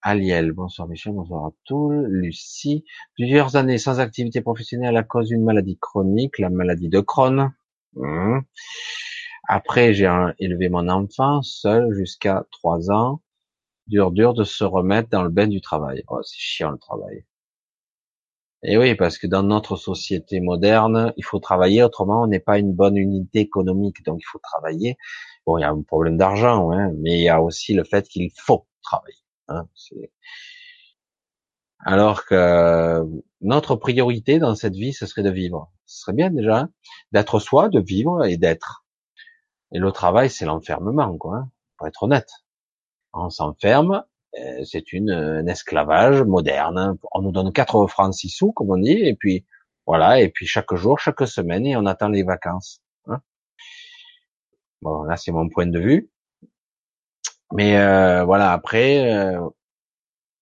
Aliel, 0.00 0.52
bonsoir 0.52 0.88
Michel, 0.88 1.12
bonsoir 1.12 1.46
à 1.46 1.52
tous. 1.64 1.92
Lucie, 2.08 2.84
plusieurs 3.14 3.54
années 3.54 3.78
sans 3.78 4.00
activité 4.00 4.40
professionnelle 4.40 4.96
à 4.96 5.04
cause 5.04 5.28
d'une 5.28 5.44
maladie 5.44 5.78
chronique, 5.78 6.38
la 6.38 6.50
maladie 6.50 6.88
de 6.88 7.00
Crohn. 7.00 7.52
Mmh. 7.94 8.40
Après, 9.46 9.92
j'ai 9.92 10.10
élevé 10.38 10.70
mon 10.70 10.88
enfant 10.88 11.42
seul 11.42 11.92
jusqu'à 11.92 12.46
trois 12.50 12.90
ans. 12.90 13.20
Dur, 13.92 14.10
dur 14.10 14.34
de 14.34 14.42
se 14.42 14.64
remettre 14.64 15.10
dans 15.10 15.22
le 15.22 15.28
bain 15.28 15.46
du 15.46 15.60
travail. 15.60 16.02
Oh, 16.08 16.20
c'est 16.22 16.38
chiant 16.38 16.70
le 16.72 16.78
travail. 16.78 17.24
Et 18.64 18.76
oui, 18.78 18.94
parce 18.94 19.18
que 19.18 19.26
dans 19.26 19.42
notre 19.42 19.76
société 19.76 20.40
moderne, 20.40 21.12
il 21.16 21.24
faut 21.24 21.38
travailler, 21.40 21.82
autrement 21.82 22.22
on 22.22 22.26
n'est 22.26 22.40
pas 22.40 22.58
une 22.58 22.72
bonne 22.72 22.96
unité 22.96 23.40
économique, 23.40 24.02
donc 24.04 24.20
il 24.20 24.24
faut 24.24 24.38
travailler. 24.38 24.96
Bon, 25.46 25.58
il 25.58 25.62
y 25.62 25.64
a 25.64 25.70
un 25.70 25.82
problème 25.82 26.16
d'argent, 26.16 26.70
hein, 26.72 26.90
mais 26.98 27.18
il 27.18 27.24
y 27.24 27.28
a 27.28 27.42
aussi 27.42 27.74
le 27.74 27.84
fait 27.84 28.08
qu'il 28.08 28.30
faut 28.36 28.66
travailler. 28.82 29.18
Hein, 29.48 29.66
Alors 31.84 32.24
que 32.24 33.04
notre 33.40 33.76
priorité 33.76 34.38
dans 34.38 34.54
cette 34.54 34.74
vie, 34.74 34.92
ce 34.92 35.06
serait 35.06 35.22
de 35.22 35.30
vivre. 35.30 35.70
Ce 35.86 36.02
serait 36.02 36.14
bien 36.14 36.30
déjà 36.30 36.58
hein, 36.60 36.70
d'être 37.12 37.38
soi, 37.40 37.68
de 37.68 37.80
vivre 37.80 38.24
et 38.24 38.36
d'être. 38.38 38.84
Et 39.72 39.78
le 39.78 39.92
travail, 39.92 40.30
c'est 40.30 40.46
l'enfermement, 40.46 41.16
quoi. 41.18 41.36
Hein, 41.38 41.50
pour 41.76 41.86
être 41.88 42.02
honnête, 42.04 42.30
on 43.12 43.30
s'enferme. 43.30 44.04
Euh, 44.38 44.64
c'est 44.64 44.92
une 44.92 45.10
un 45.10 45.46
esclavage 45.46 46.22
moderne. 46.22 46.96
On 47.12 47.22
nous 47.22 47.32
donne 47.32 47.52
quatre 47.52 47.86
francs 47.86 48.14
six 48.14 48.30
sous, 48.30 48.52
comme 48.52 48.70
on 48.70 48.78
dit, 48.78 48.92
et 48.92 49.14
puis 49.14 49.44
voilà. 49.86 50.20
Et 50.20 50.28
puis 50.30 50.46
chaque 50.46 50.74
jour, 50.74 50.98
chaque 50.98 51.26
semaine, 51.26 51.66
et 51.66 51.76
on 51.76 51.86
attend 51.86 52.08
les 52.08 52.22
vacances. 52.22 52.80
Hein. 53.06 53.20
bon, 54.82 55.02
là, 55.04 55.16
c'est 55.16 55.32
mon 55.32 55.48
point 55.48 55.66
de 55.66 55.78
vue. 55.78 56.10
Mais 57.52 57.76
euh, 57.78 58.24
voilà, 58.24 58.52
après, 58.52 59.12
euh, 59.14 59.48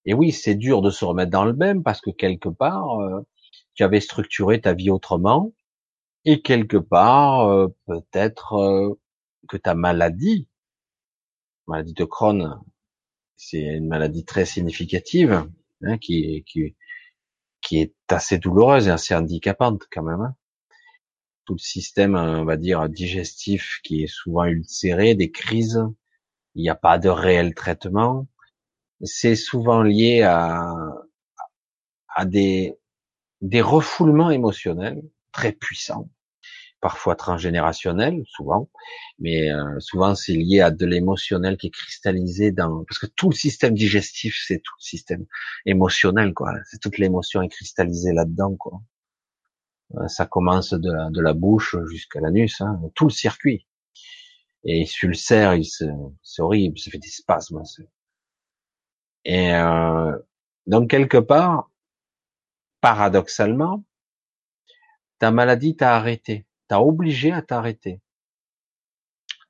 et 0.04 0.14
oui, 0.14 0.32
c'est 0.32 0.54
dur 0.54 0.82
de 0.82 0.90
se 0.90 1.04
remettre 1.04 1.30
dans 1.30 1.44
le 1.44 1.52
bain 1.52 1.82
parce 1.82 2.00
que 2.00 2.10
quelque 2.10 2.48
part, 2.48 3.00
euh, 3.00 3.26
tu 3.74 3.82
avais 3.84 4.00
structuré 4.00 4.60
ta 4.60 4.74
vie 4.74 4.90
autrement, 4.90 5.52
et 6.24 6.42
quelque 6.42 6.76
part, 6.76 7.68
peut-être 7.86 8.96
que 9.48 9.56
ta 9.56 9.74
maladie, 9.74 10.48
maladie 11.70 11.94
de 11.94 12.04
Crohn, 12.04 12.60
c'est 13.36 13.60
une 13.60 13.88
maladie 13.88 14.24
très 14.24 14.44
significative, 14.44 15.46
hein, 15.82 15.98
qui, 15.98 16.44
est 17.72 17.94
assez 18.08 18.38
douloureuse 18.38 18.88
et 18.88 18.90
assez 18.90 19.14
handicapante 19.14 19.84
quand 19.90 20.02
même. 20.02 20.20
Hein. 20.20 20.36
Tout 21.46 21.54
le 21.54 21.58
système, 21.58 22.14
on 22.14 22.44
va 22.44 22.56
dire, 22.56 22.88
digestif 22.88 23.80
qui 23.82 24.02
est 24.04 24.12
souvent 24.12 24.44
ulcéré, 24.44 25.14
des 25.14 25.30
crises, 25.30 25.82
il 26.54 26.62
n'y 26.62 26.68
a 26.68 26.74
pas 26.74 26.98
de 26.98 27.08
réel 27.08 27.54
traitement. 27.54 28.26
C'est 29.02 29.36
souvent 29.36 29.82
lié 29.82 30.22
à, 30.22 30.74
à 32.14 32.24
des, 32.26 32.76
des 33.40 33.62
refoulements 33.62 34.30
émotionnels 34.30 35.02
très 35.32 35.52
puissants 35.52 36.10
parfois 36.80 37.14
transgénérationnel, 37.14 38.22
souvent, 38.26 38.70
mais 39.18 39.52
euh, 39.52 39.78
souvent 39.80 40.14
c'est 40.14 40.32
lié 40.32 40.60
à 40.60 40.70
de 40.70 40.86
l'émotionnel 40.86 41.56
qui 41.56 41.68
est 41.68 41.70
cristallisé 41.70 42.52
dans, 42.52 42.84
parce 42.84 42.98
que 42.98 43.06
tout 43.06 43.30
le 43.30 43.34
système 43.34 43.74
digestif, 43.74 44.42
c'est 44.46 44.58
tout 44.58 44.74
le 44.78 44.82
système 44.82 45.26
émotionnel, 45.66 46.34
quoi. 46.34 46.52
C'est 46.64 46.80
toute 46.80 46.98
l'émotion 46.98 47.42
est 47.42 47.48
cristallisée 47.48 48.12
là-dedans, 48.12 48.56
quoi. 48.56 48.80
Euh, 49.96 50.08
ça 50.08 50.26
commence 50.26 50.72
de 50.72 50.90
la, 50.92 51.10
de 51.10 51.20
la 51.20 51.34
bouche 51.34 51.76
jusqu'à 51.90 52.20
l'anus, 52.20 52.60
hein, 52.60 52.80
tout 52.94 53.04
le 53.04 53.10
circuit. 53.10 53.66
Et 54.64 54.86
sur 54.86 55.08
le 55.08 55.14
cerf, 55.14 55.54
c'est 56.22 56.42
horrible, 56.42 56.78
ça 56.78 56.90
fait 56.90 56.98
des 56.98 57.08
spasmes. 57.08 57.62
Et 59.24 59.52
euh, 59.54 60.16
donc 60.66 60.90
quelque 60.90 61.18
part, 61.18 61.70
paradoxalement, 62.80 63.84
ta 65.18 65.30
maladie 65.30 65.76
t'a 65.76 65.96
arrêté 65.96 66.46
t'as 66.70 66.78
obligé 66.78 67.32
à 67.32 67.42
t'arrêter. 67.42 68.00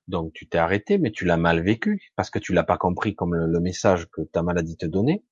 Donc 0.08 0.32
tu 0.32 0.48
t'es 0.48 0.56
arrêté, 0.56 0.96
mais 0.96 1.12
tu 1.12 1.26
l'as 1.26 1.36
mal 1.36 1.60
vécu 1.60 2.10
parce 2.16 2.30
que 2.30 2.38
tu 2.38 2.54
l'as 2.54 2.64
pas 2.64 2.78
compris 2.78 3.14
comme 3.14 3.34
le, 3.34 3.60
message 3.60 4.06
que 4.10 4.22
ta 4.22 4.42
maladie 4.42 4.78
te 4.78 4.86
donnait. 4.86 5.22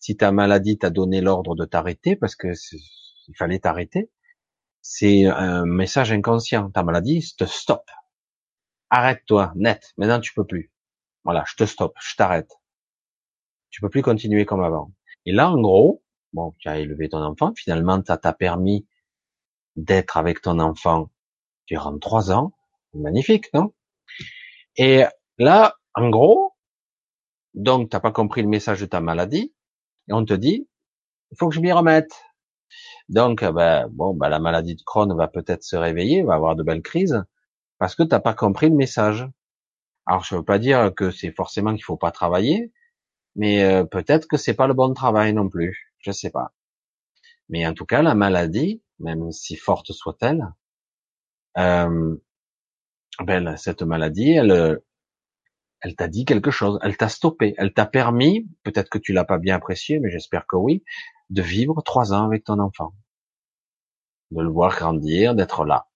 Si 0.00 0.16
ta 0.16 0.32
maladie 0.32 0.78
t'a 0.78 0.88
donné 0.88 1.20
l'ordre 1.20 1.54
de 1.54 1.66
t'arrêter 1.66 2.16
parce 2.16 2.34
que 2.34 2.48
il 3.28 3.36
fallait 3.36 3.58
t'arrêter, 3.58 4.10
c'est 4.80 5.26
un 5.26 5.66
message 5.66 6.12
inconscient. 6.12 6.70
Ta 6.70 6.82
maladie 6.82 7.34
te 7.36 7.44
stop. 7.44 7.84
Arrête-toi, 8.88 9.52
net. 9.54 9.92
Maintenant 9.98 10.20
tu 10.20 10.32
peux 10.32 10.46
plus. 10.46 10.72
Voilà, 11.24 11.44
je 11.46 11.56
te 11.56 11.64
stoppe, 11.66 11.96
je 12.00 12.16
t'arrête. 12.16 12.52
Tu 13.68 13.82
peux 13.82 13.90
plus 13.90 14.02
continuer 14.02 14.46
comme 14.46 14.62
avant. 14.62 14.94
Et 15.26 15.32
là, 15.32 15.50
en 15.50 15.60
gros, 15.60 16.02
bon, 16.32 16.54
tu 16.58 16.68
as 16.70 16.78
élevé 16.78 17.10
ton 17.10 17.22
enfant. 17.22 17.52
Finalement, 17.54 18.02
ça 18.06 18.16
t'a 18.16 18.32
permis 18.32 18.86
d'être 19.76 20.16
avec 20.16 20.40
ton 20.40 20.58
enfant 20.58 21.10
durant 21.66 21.98
trois 21.98 22.32
ans. 22.32 22.52
Magnifique, 22.94 23.52
non? 23.54 23.72
Et 24.76 25.04
là, 25.38 25.76
en 25.94 26.10
gros, 26.10 26.54
donc 27.54 27.90
t'as 27.90 28.00
pas 28.00 28.12
compris 28.12 28.42
le 28.42 28.48
message 28.48 28.80
de 28.80 28.86
ta 28.86 29.00
maladie, 29.00 29.54
et 30.08 30.12
on 30.12 30.24
te 30.24 30.34
dit, 30.34 30.68
il 31.30 31.36
faut 31.38 31.48
que 31.48 31.54
je 31.54 31.60
m'y 31.60 31.72
remette. 31.72 32.12
Donc, 33.08 33.44
ben, 33.44 33.88
bon, 33.90 34.14
ben, 34.14 34.28
la 34.28 34.38
maladie 34.38 34.74
de 34.74 34.82
Crohn 34.82 35.14
va 35.14 35.28
peut-être 35.28 35.62
se 35.62 35.76
réveiller, 35.76 36.22
va 36.22 36.34
avoir 36.34 36.56
de 36.56 36.62
belles 36.62 36.82
crises, 36.82 37.24
parce 37.78 37.94
que 37.94 38.02
t'as 38.02 38.20
pas 38.20 38.34
compris 38.34 38.68
le 38.68 38.76
message. 38.76 39.26
Alors, 40.06 40.24
je 40.24 40.36
veux 40.36 40.44
pas 40.44 40.58
dire 40.58 40.92
que 40.94 41.10
c'est 41.10 41.32
forcément 41.32 41.74
qu'il 41.74 41.84
faut 41.84 41.96
pas 41.96 42.10
travailler, 42.10 42.72
mais 43.36 43.64
euh, 43.64 43.84
peut-être 43.84 44.26
que 44.28 44.36
c'est 44.36 44.54
pas 44.54 44.66
le 44.66 44.74
bon 44.74 44.92
travail 44.94 45.32
non 45.32 45.48
plus. 45.48 45.92
Je 45.98 46.10
sais 46.10 46.30
pas. 46.30 46.52
Mais 47.48 47.66
en 47.66 47.74
tout 47.74 47.86
cas, 47.86 48.02
la 48.02 48.14
maladie, 48.14 48.82
même 48.98 49.32
si 49.32 49.56
forte 49.56 49.92
soit-elle, 49.92 50.46
euh, 51.58 52.16
ben, 53.20 53.56
cette 53.56 53.82
maladie, 53.82 54.32
elle, 54.32 54.80
elle 55.84 55.96
t'a 55.96 56.08
dit 56.08 56.24
quelque 56.24 56.50
chose, 56.50 56.78
elle 56.82 56.96
t'a 56.96 57.10
stoppé, 57.10 57.54
elle 57.58 57.74
t'a 57.74 57.84
permis, 57.84 58.48
peut-être 58.62 58.88
que 58.88 58.98
tu 58.98 59.12
l'as 59.12 59.24
pas 59.24 59.38
bien 59.38 59.56
apprécié, 59.56 60.00
mais 60.00 60.10
j'espère 60.10 60.46
que 60.46 60.56
oui, 60.56 60.82
de 61.28 61.42
vivre 61.42 61.82
trois 61.82 62.14
ans 62.14 62.24
avec 62.24 62.44
ton 62.44 62.58
enfant, 62.58 62.94
de 64.30 64.40
le 64.40 64.48
voir 64.48 64.74
grandir, 64.76 65.34
d'être 65.34 65.66
là. 65.66 65.86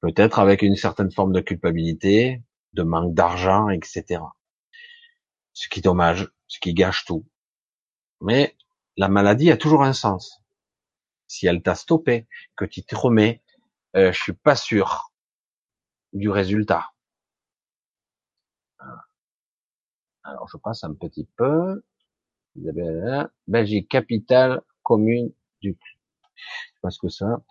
Peut-être 0.00 0.40
avec 0.40 0.62
une 0.62 0.74
certaine 0.74 1.12
forme 1.12 1.32
de 1.32 1.40
culpabilité, 1.40 2.42
de 2.72 2.82
manque 2.82 3.14
d'argent, 3.14 3.68
etc. 3.70 4.20
Ce 5.52 5.68
qui 5.68 5.78
est 5.78 5.82
dommage, 5.82 6.28
ce 6.48 6.58
qui 6.58 6.74
gâche 6.74 7.04
tout. 7.04 7.24
Mais 8.20 8.56
la 8.96 9.08
maladie 9.08 9.52
a 9.52 9.56
toujours 9.56 9.84
un 9.84 9.92
sens. 9.92 10.42
Si 11.28 11.46
elle 11.46 11.62
t'a 11.62 11.76
stoppé, 11.76 12.26
que 12.56 12.64
tu 12.64 12.82
te 12.82 12.96
remets, 12.96 13.42
euh, 13.42 13.45
je 13.96 14.12
suis 14.12 14.32
pas 14.34 14.56
sûr 14.56 15.10
du 16.12 16.28
résultat. 16.30 16.90
Alors, 20.24 20.48
je 20.52 20.56
passe 20.58 20.84
un 20.84 20.92
petit 20.94 21.26
peu. 21.36 21.82
Belgique, 23.46 23.88
capitale, 23.88 24.60
commune 24.82 25.32
du, 25.60 25.76
parce 26.82 26.98
que 26.98 27.08
ça. 27.08 27.42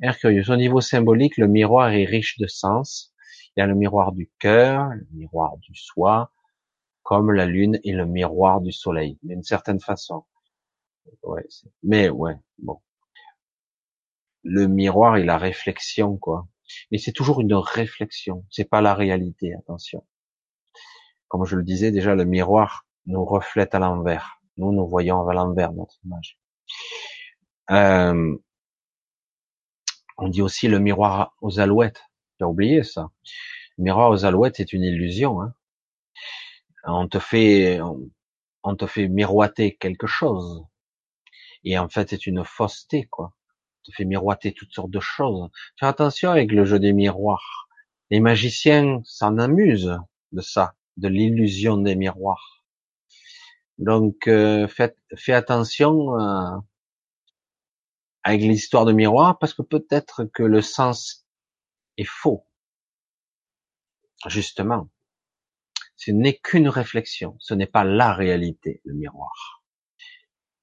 Mercurius. 0.00 0.48
Au 0.50 0.56
niveau 0.56 0.80
symbolique, 0.80 1.36
le 1.36 1.48
miroir 1.48 1.90
est 1.92 2.04
riche 2.04 2.38
de 2.38 2.46
sens. 2.46 3.14
Il 3.56 3.60
y 3.60 3.62
a 3.62 3.66
le 3.66 3.74
miroir 3.74 4.12
du 4.12 4.30
cœur, 4.38 4.88
le 4.90 5.06
miroir 5.12 5.56
du 5.58 5.74
soi, 5.74 6.32
comme 7.02 7.32
la 7.32 7.46
lune 7.46 7.80
est 7.84 7.92
le 7.92 8.06
miroir 8.06 8.60
du 8.60 8.72
soleil, 8.72 9.18
d'une 9.22 9.42
certaine 9.42 9.80
façon. 9.80 10.24
Ouais, 11.22 11.46
mais 11.82 12.10
ouais, 12.10 12.36
bon. 12.58 12.80
Le 14.42 14.66
miroir 14.66 15.16
est 15.16 15.24
la 15.24 15.38
réflexion, 15.38 16.16
quoi. 16.16 16.46
Mais 16.90 16.98
c'est 16.98 17.12
toujours 17.12 17.40
une 17.40 17.54
réflexion. 17.54 18.44
C'est 18.50 18.68
pas 18.68 18.80
la 18.80 18.94
réalité, 18.94 19.54
attention. 19.54 20.06
Comme 21.28 21.44
je 21.44 21.56
le 21.56 21.62
disais 21.62 21.90
déjà, 21.90 22.14
le 22.14 22.24
miroir 22.24 22.86
nous 23.06 23.24
reflète 23.24 23.74
à 23.74 23.78
l'envers. 23.78 24.40
Nous, 24.56 24.72
nous 24.72 24.86
voyons 24.86 25.26
à 25.28 25.34
l'envers 25.34 25.72
notre 25.72 25.96
image. 26.04 26.38
Euh, 27.70 28.36
on 30.18 30.28
dit 30.28 30.42
aussi 30.42 30.68
le 30.68 30.78
miroir 30.78 31.34
aux 31.40 31.60
alouettes. 31.60 32.02
J'ai 32.38 32.46
oublié 32.46 32.82
ça? 32.82 33.10
Le 33.78 33.84
miroir 33.84 34.10
aux 34.10 34.24
alouettes 34.24 34.60
est 34.60 34.72
une 34.72 34.82
illusion. 34.82 35.42
Hein. 35.42 35.54
On 36.84 37.08
te 37.08 37.18
fait, 37.18 37.80
on 38.62 38.76
te 38.76 38.86
fait 38.86 39.08
miroiter 39.08 39.76
quelque 39.76 40.06
chose, 40.06 40.64
et 41.64 41.78
en 41.78 41.88
fait, 41.88 42.10
c'est 42.10 42.26
une 42.26 42.44
fausseté, 42.44 43.06
quoi. 43.06 43.34
Fait 43.90 44.04
miroiter 44.04 44.52
toutes 44.52 44.72
sortes 44.72 44.90
de 44.90 45.00
choses. 45.00 45.50
Fais 45.78 45.86
attention 45.86 46.30
avec 46.30 46.52
le 46.52 46.64
jeu 46.64 46.78
des 46.78 46.92
miroirs. 46.92 47.68
Les 48.10 48.20
magiciens 48.20 49.00
s'en 49.04 49.38
amusent 49.38 49.98
de 50.32 50.40
ça, 50.40 50.74
de 50.96 51.08
l'illusion 51.08 51.76
des 51.76 51.96
miroirs. 51.96 52.64
Donc, 53.78 54.26
euh, 54.26 54.68
faites, 54.68 54.98
fais 55.16 55.32
attention 55.32 56.18
euh, 56.20 56.56
avec 58.22 58.42
l'histoire 58.42 58.84
de 58.84 58.92
miroir, 58.92 59.38
parce 59.38 59.54
que 59.54 59.62
peut-être 59.62 60.24
que 60.24 60.42
le 60.42 60.60
sens 60.60 61.26
est 61.96 62.04
faux. 62.04 62.46
Justement, 64.26 64.90
ce 65.96 66.10
n'est 66.10 66.36
qu'une 66.36 66.68
réflexion, 66.68 67.36
ce 67.38 67.54
n'est 67.54 67.66
pas 67.66 67.84
la 67.84 68.12
réalité, 68.12 68.82
le 68.84 68.94
miroir. 68.94 69.62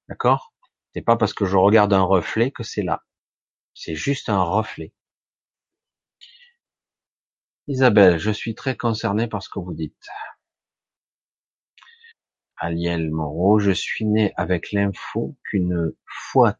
D'accord? 0.08 0.52
C'est 0.94 1.02
pas 1.02 1.16
parce 1.16 1.34
que 1.34 1.44
je 1.44 1.56
regarde 1.56 1.92
un 1.92 2.02
reflet 2.02 2.50
que 2.50 2.62
c'est 2.62 2.82
là. 2.82 3.02
C'est 3.72 3.94
juste 3.94 4.28
un 4.28 4.42
reflet. 4.42 4.92
Isabelle, 7.68 8.18
je 8.18 8.30
suis 8.30 8.54
très 8.54 8.76
concerné 8.76 9.28
par 9.28 9.42
ce 9.42 9.48
que 9.48 9.58
vous 9.58 9.72
dites. 9.72 10.08
Aliel 12.56 13.10
Moreau, 13.10 13.58
je 13.58 13.70
suis 13.70 14.04
né 14.04 14.32
avec 14.36 14.72
l'info 14.72 15.36
qu'une 15.44 15.92
foi 16.04 16.56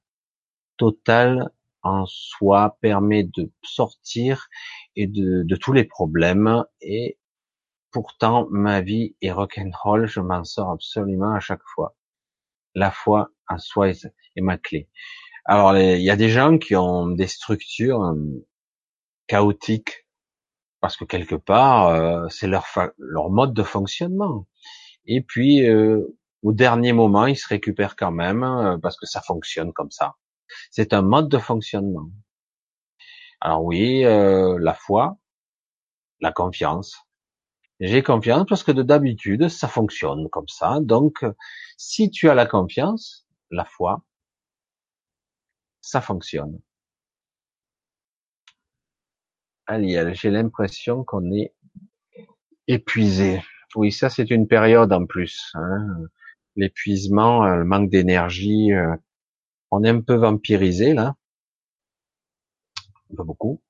totale 0.77 1.51
en 1.83 2.07
soi 2.07 2.79
permet 2.81 3.25
de 3.25 3.51
sortir 3.63 4.49
de 4.97 5.57
tous 5.57 5.73
les 5.73 5.85
problèmes 5.85 6.65
et 6.81 7.19
pourtant 7.91 8.49
ma 8.51 8.81
vie 8.81 9.17
est 9.23 9.33
rock'n'roll, 9.33 10.07
je 10.07 10.21
m'en 10.21 10.45
sors 10.45 10.71
absolument 10.71 11.33
à 11.35 11.41
chaque 11.41 11.65
fois. 11.65 11.97
La 12.75 12.91
foi 12.91 13.31
en 13.49 13.59
soi 13.59 13.91
est, 13.91 14.09
ma 14.37 14.59
clé. 14.59 14.89
Alors 15.51 15.77
il 15.79 16.03
y 16.03 16.11
a 16.11 16.17
des 16.17 16.29
gens 16.29 16.59
qui 16.59 16.77
ont 16.77 17.07
des 17.07 17.27
structures 17.27 18.03
euh, 18.03 18.15
chaotiques 19.29 20.07
parce 20.81 20.97
que 20.99 21.05
quelque 21.07 21.37
part 21.37 21.89
euh, 21.89 22.29
c'est 22.29 22.47
leur 22.47 22.67
leur 22.99 23.31
mode 23.31 23.55
de 23.55 23.63
fonctionnement. 23.63 24.47
Et 25.07 25.23
puis 25.23 25.67
euh, 25.67 26.03
au 26.43 26.53
dernier 26.53 26.93
moment, 26.93 27.27
ils 27.27 27.37
se 27.37 27.49
récupèrent 27.49 27.97
quand 27.97 28.11
même 28.13 28.79
parce 28.83 28.99
que 28.99 29.07
ça 29.07 29.23
fonctionne 29.23 29.73
comme 29.73 29.91
ça. 29.91 30.17
C'est 30.71 30.93
un 30.93 31.03
mode 31.03 31.31
de 31.31 31.39
fonctionnement. 31.39 32.11
Alors 33.41 33.65
oui, 33.65 34.03
la 34.03 34.75
foi, 34.75 35.17
la 36.21 36.33
confiance. 36.33 36.97
J'ai 37.81 38.03
confiance 38.03 38.47
parce 38.49 38.65
que 38.65 38.73
de 38.73 38.83
d'habitude, 38.83 39.49
ça 39.49 39.69
fonctionne 39.69 40.29
comme 40.31 40.49
ça. 40.49 40.79
Donc, 40.81 41.25
si 41.77 42.11
tu 42.11 42.29
as 42.29 42.35
la 42.35 42.47
confiance, 42.47 43.27
la 43.51 43.65
foi, 43.65 44.05
ça 45.89 46.03
fonctionne. 46.03 46.61
Aliel, 49.67 50.15
j'ai 50.15 50.29
l'impression 50.31 51.03
qu'on 51.03 51.33
est 51.33 51.55
épuisé. 52.67 53.43
Oui, 53.75 53.91
ça 53.91 54.11
c'est 54.11 54.31
une 54.31 54.47
période 54.47 54.93
en 54.93 55.07
plus. 55.07 55.51
Hein. 55.55 55.87
L'épuisement, 56.57 57.47
le 57.47 57.65
manque 57.65 57.89
d'énergie, 57.89 58.73
euh, 58.73 58.95
on 59.71 59.83
est 59.83 59.89
un 59.89 60.03
peu 60.03 60.15
vampirisé 60.15 60.93
là, 60.93 61.17
pas 63.17 63.25
beaucoup. 63.25 63.63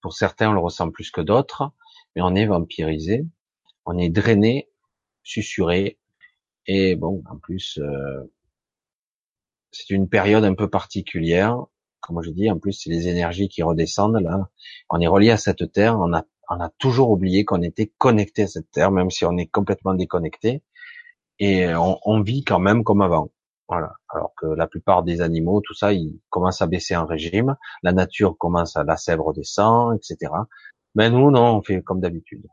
Pour 0.00 0.12
certains, 0.12 0.50
on 0.50 0.52
le 0.52 0.60
ressent 0.60 0.90
plus 0.90 1.10
que 1.10 1.22
d'autres, 1.22 1.72
mais 2.14 2.22
on 2.22 2.36
est 2.36 2.46
vampirisé, 2.46 3.26
on 3.84 3.98
est 3.98 4.10
drainé, 4.10 4.68
susurré, 5.24 5.98
et 6.66 6.94
bon, 6.94 7.24
en 7.28 7.36
plus, 7.36 7.78
euh, 7.78 8.32
c'est 9.74 9.90
une 9.90 10.08
période 10.08 10.44
un 10.44 10.54
peu 10.54 10.68
particulière. 10.68 11.58
Comme 12.00 12.22
je 12.22 12.30
dis, 12.30 12.50
en 12.50 12.58
plus, 12.58 12.72
c'est 12.72 12.90
les 12.90 13.08
énergies 13.08 13.48
qui 13.48 13.62
redescendent 13.62 14.20
là. 14.20 14.48
On 14.90 15.00
est 15.00 15.06
relié 15.06 15.30
à 15.30 15.36
cette 15.36 15.72
terre. 15.72 15.98
On 15.98 16.12
a, 16.12 16.24
on 16.50 16.60
a 16.60 16.70
toujours 16.78 17.10
oublié 17.10 17.44
qu'on 17.44 17.62
était 17.62 17.92
connecté 17.98 18.42
à 18.42 18.46
cette 18.46 18.70
terre, 18.70 18.90
même 18.90 19.10
si 19.10 19.24
on 19.24 19.36
est 19.36 19.46
complètement 19.46 19.94
déconnecté. 19.94 20.62
Et 21.38 21.74
on, 21.74 21.98
on 22.04 22.20
vit 22.22 22.44
quand 22.44 22.60
même 22.60 22.84
comme 22.84 23.02
avant. 23.02 23.30
Voilà. 23.68 23.94
Alors 24.10 24.32
que 24.36 24.46
la 24.46 24.66
plupart 24.66 25.02
des 25.02 25.20
animaux, 25.20 25.60
tout 25.60 25.74
ça, 25.74 25.92
ils 25.92 26.20
commencent 26.30 26.62
à 26.62 26.66
baisser 26.66 26.94
en 26.96 27.06
régime. 27.06 27.56
La 27.82 27.92
nature 27.92 28.36
commence 28.38 28.76
à 28.76 28.84
la 28.84 28.96
sèvre 28.96 29.32
descend, 29.32 29.96
etc. 29.96 30.32
Mais 30.94 31.10
nous, 31.10 31.30
non, 31.30 31.56
on 31.56 31.62
fait 31.62 31.82
comme 31.82 32.00
d'habitude. 32.00 32.46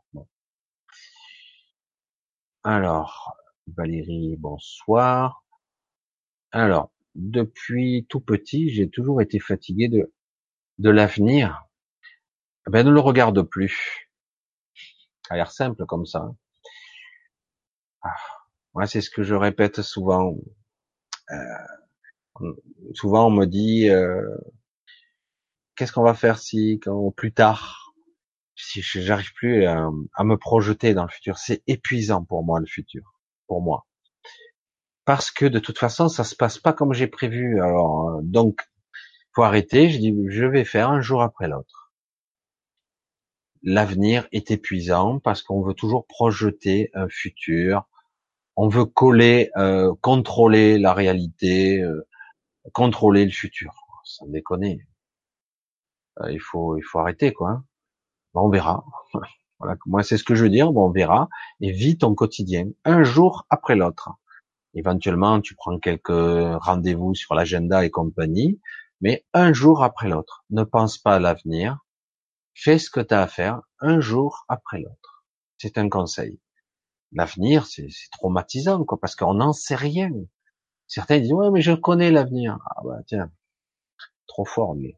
Alors, 2.64 3.36
Valérie, 3.76 4.36
bonsoir. 4.38 5.44
Alors, 6.50 6.90
depuis 7.14 8.06
tout 8.08 8.20
petit, 8.20 8.70
j'ai 8.70 8.88
toujours 8.88 9.20
été 9.22 9.38
fatigué 9.38 9.88
de 9.88 10.12
de 10.78 10.90
l'avenir. 10.90 11.64
Eh 12.66 12.70
ben, 12.70 12.86
ne 12.86 12.92
le 12.92 13.00
regarde 13.00 13.42
plus. 13.42 14.08
Ça 15.26 15.34
a 15.34 15.36
l'air 15.36 15.52
simple 15.52 15.84
comme 15.86 16.06
ça. 16.06 16.32
Ah, 18.02 18.14
moi, 18.74 18.86
c'est 18.86 19.00
ce 19.00 19.10
que 19.10 19.22
je 19.22 19.34
répète 19.34 19.82
souvent. 19.82 20.36
Euh, 21.30 21.36
souvent 22.94 23.26
on 23.26 23.30
me 23.30 23.46
dit 23.46 23.88
euh, 23.88 24.36
qu'est-ce 25.76 25.92
qu'on 25.92 26.02
va 26.02 26.14
faire 26.14 26.38
si 26.38 26.80
quand 26.82 27.10
plus 27.12 27.32
tard? 27.32 27.94
Si 28.54 28.82
j'arrive 28.82 29.32
plus 29.34 29.66
à, 29.66 29.90
me 30.24 30.36
projeter 30.36 30.94
dans 30.94 31.04
le 31.04 31.08
futur 31.08 31.38
c'est 31.38 31.62
épuisant 31.66 32.24
pour 32.24 32.44
moi 32.44 32.60
le 32.60 32.66
futur 32.66 33.14
pour 33.46 33.62
moi 33.62 33.86
parce 35.04 35.30
que 35.30 35.46
de 35.46 35.58
toute 35.58 35.78
façon 35.78 36.08
ça 36.08 36.24
se 36.24 36.36
passe 36.36 36.58
pas 36.58 36.72
comme 36.72 36.92
j'ai 36.92 37.06
prévu 37.06 37.60
alors 37.60 38.10
euh, 38.10 38.20
donc 38.22 38.60
faut 39.32 39.42
arrêter 39.42 39.90
je 39.90 39.98
dis 39.98 40.14
je 40.28 40.44
vais 40.44 40.64
faire 40.64 40.90
un 40.90 41.00
jour 41.00 41.22
après 41.22 41.48
l'autre 41.48 41.92
l'avenir 43.62 44.28
est 44.32 44.50
épuisant 44.50 45.18
parce 45.18 45.42
qu'on 45.42 45.62
veut 45.62 45.74
toujours 45.74 46.06
projeter 46.06 46.90
un 46.94 47.08
futur 47.08 47.86
on 48.56 48.68
veut 48.68 48.84
coller, 48.84 49.50
euh, 49.56 49.94
contrôler 50.00 50.78
la 50.78 50.92
réalité, 50.92 51.80
euh, 51.80 52.06
contrôler 52.72 53.24
le 53.24 53.30
futur. 53.30 53.74
Ça 54.04 54.26
me 54.26 54.32
déconne. 54.32 54.78
Il 56.28 56.40
faut, 56.40 56.76
il 56.76 56.82
faut 56.82 56.98
arrêter 56.98 57.32
quoi. 57.32 57.50
Hein. 57.50 57.64
on 58.34 58.50
verra. 58.50 58.84
voilà, 59.58 59.76
moi 59.86 60.02
c'est 60.02 60.18
ce 60.18 60.24
que 60.24 60.34
je 60.34 60.44
veux 60.44 60.50
dire. 60.50 60.72
Bon, 60.72 60.86
on 60.88 60.90
verra. 60.90 61.28
Et 61.60 61.72
vis 61.72 61.98
ton 61.98 62.14
quotidien, 62.14 62.68
un 62.84 63.02
jour 63.02 63.46
après 63.48 63.76
l'autre. 63.76 64.10
Éventuellement, 64.74 65.40
tu 65.40 65.54
prends 65.54 65.78
quelques 65.78 66.08
rendez-vous 66.08 67.14
sur 67.14 67.34
l'agenda 67.34 67.84
et 67.84 67.90
compagnie, 67.90 68.60
mais 69.00 69.24
un 69.34 69.52
jour 69.52 69.82
après 69.82 70.08
l'autre. 70.08 70.44
Ne 70.50 70.64
pense 70.64 70.98
pas 70.98 71.16
à 71.16 71.18
l'avenir. 71.18 71.78
Fais 72.54 72.78
ce 72.78 72.90
que 72.90 73.00
tu 73.00 73.14
as 73.14 73.22
à 73.22 73.26
faire 73.26 73.60
un 73.80 74.00
jour 74.00 74.44
après 74.48 74.78
l'autre. 74.78 75.24
C'est 75.58 75.78
un 75.78 75.88
conseil 75.88 76.38
l'avenir, 77.12 77.66
c'est 77.66 77.88
traumatisant, 78.12 78.84
quoi, 78.84 78.98
parce 79.00 79.16
qu'on 79.16 79.34
n'en 79.34 79.52
sait 79.52 79.74
rien. 79.74 80.10
Certains 80.86 81.20
disent, 81.20 81.32
ouais, 81.32 81.50
mais 81.50 81.62
je 81.62 81.72
connais 81.72 82.10
l'avenir. 82.10 82.58
Ah 82.66 82.80
bah 82.84 82.98
tiens, 83.06 83.30
trop 84.26 84.44
fort, 84.44 84.74
mais 84.74 84.96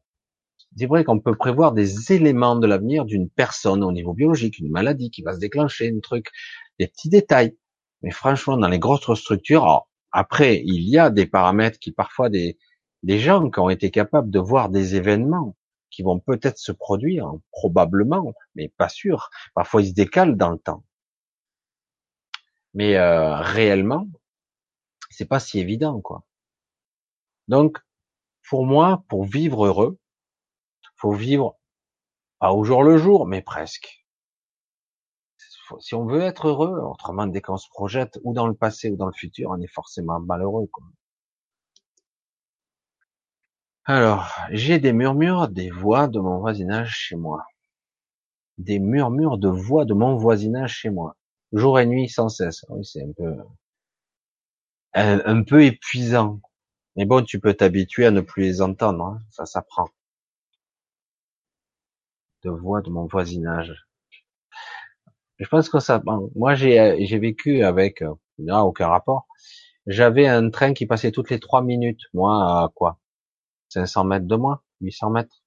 c'est 0.76 0.86
vrai 0.86 1.04
qu'on 1.04 1.20
peut 1.20 1.36
prévoir 1.36 1.72
des 1.72 2.12
éléments 2.12 2.56
de 2.56 2.66
l'avenir 2.66 3.04
d'une 3.04 3.30
personne 3.30 3.84
au 3.84 3.92
niveau 3.92 4.14
biologique, 4.14 4.58
une 4.58 4.70
maladie 4.70 5.10
qui 5.10 5.22
va 5.22 5.34
se 5.34 5.38
déclencher, 5.38 5.92
un 5.94 6.00
truc, 6.00 6.28
des 6.78 6.88
petits 6.88 7.08
détails. 7.08 7.56
Mais 8.04 8.10
franchement, 8.10 8.58
dans 8.58 8.68
les 8.68 8.78
grosses 8.78 9.18
structures, 9.18 9.86
après, 10.12 10.60
il 10.62 10.86
y 10.90 10.98
a 10.98 11.08
des 11.08 11.24
paramètres 11.24 11.78
qui 11.78 11.90
parfois 11.90 12.28
des, 12.28 12.58
des 13.02 13.18
gens 13.18 13.50
qui 13.50 13.60
ont 13.60 13.70
été 13.70 13.90
capables 13.90 14.30
de 14.30 14.38
voir 14.38 14.68
des 14.68 14.94
événements 14.94 15.56
qui 15.88 16.02
vont 16.02 16.20
peut-être 16.20 16.58
se 16.58 16.70
produire, 16.70 17.32
probablement, 17.50 18.34
mais 18.56 18.68
pas 18.68 18.90
sûr. 18.90 19.30
Parfois, 19.54 19.80
ils 19.80 19.88
se 19.88 19.94
décalent 19.94 20.36
dans 20.36 20.50
le 20.50 20.58
temps. 20.58 20.84
Mais 22.74 22.96
euh, 22.96 23.36
réellement, 23.36 24.06
c'est 25.08 25.24
pas 25.24 25.40
si 25.40 25.58
évident, 25.58 26.02
quoi. 26.02 26.24
Donc, 27.48 27.78
pour 28.50 28.66
moi, 28.66 29.02
pour 29.08 29.24
vivre 29.24 29.64
heureux, 29.64 29.98
faut 30.96 31.12
vivre 31.12 31.56
pas 32.38 32.52
au 32.52 32.64
jour 32.64 32.82
le 32.82 32.98
jour, 32.98 33.26
mais 33.26 33.40
presque. 33.40 34.03
Si 35.80 35.94
on 35.94 36.06
veut 36.06 36.22
être 36.22 36.48
heureux, 36.48 36.78
autrement, 36.80 37.26
dès 37.26 37.40
qu'on 37.40 37.56
se 37.56 37.68
projette 37.70 38.18
ou 38.22 38.32
dans 38.34 38.46
le 38.46 38.54
passé 38.54 38.90
ou 38.90 38.96
dans 38.96 39.06
le 39.06 39.12
futur, 39.12 39.50
on 39.50 39.60
est 39.60 39.72
forcément 39.72 40.20
malheureux. 40.20 40.66
Quoi. 40.72 40.84
Alors, 43.86 44.30
j'ai 44.50 44.78
des 44.78 44.92
murmures, 44.92 45.48
des 45.48 45.70
voix 45.70 46.08
de 46.08 46.18
mon 46.18 46.38
voisinage 46.38 46.96
chez 46.96 47.16
moi. 47.16 47.44
Des 48.56 48.78
murmures 48.78 49.36
de 49.36 49.48
voix 49.48 49.84
de 49.84 49.94
mon 49.94 50.16
voisinage 50.16 50.74
chez 50.74 50.90
moi. 50.90 51.16
Jour 51.52 51.78
et 51.78 51.86
nuit 51.86 52.08
sans 52.08 52.28
cesse. 52.28 52.64
Oui, 52.70 52.84
c'est 52.84 53.02
un 53.02 53.12
peu, 53.12 53.36
un, 54.94 55.42
peu 55.42 55.64
épuisant. 55.64 56.40
Mais 56.96 57.04
bon, 57.04 57.24
tu 57.24 57.40
peux 57.40 57.54
t'habituer 57.54 58.06
à 58.06 58.10
ne 58.10 58.22
plus 58.22 58.42
les 58.42 58.62
entendre. 58.62 59.04
Hein. 59.04 59.22
Ça 59.30 59.44
s'apprend. 59.44 59.88
De 62.42 62.50
voix 62.50 62.80
de 62.80 62.90
mon 62.90 63.06
voisinage. 63.06 63.74
Je 65.38 65.48
pense 65.48 65.68
que 65.68 65.80
ça. 65.80 66.02
moi, 66.36 66.54
j'ai 66.54 67.04
j'ai 67.06 67.18
vécu 67.18 67.62
avec. 67.64 68.02
Euh, 68.02 68.14
aucun 68.38 68.88
rapport. 68.88 69.26
J'avais 69.86 70.26
un 70.26 70.50
train 70.50 70.74
qui 70.74 70.86
passait 70.86 71.12
toutes 71.12 71.30
les 71.30 71.40
trois 71.40 71.62
minutes. 71.62 72.00
Moi, 72.14 72.32
à 72.34 72.70
quoi? 72.74 72.98
500 73.70 74.04
mètres 74.04 74.26
de 74.26 74.36
moi, 74.36 74.62
800 74.80 75.10
mètres. 75.10 75.42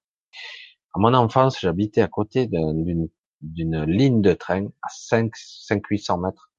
À 0.94 1.00
mon 1.00 1.14
enfance, 1.14 1.60
j'habitais 1.60 2.02
à 2.02 2.08
côté 2.08 2.46
d'une 2.48 3.08
d'une 3.42 3.84
ligne 3.84 4.20
de 4.22 4.32
train 4.34 4.66
à 4.82 4.88
5 4.90 5.34
5 5.36 5.86
800 5.88 6.18
mètres. 6.18 6.52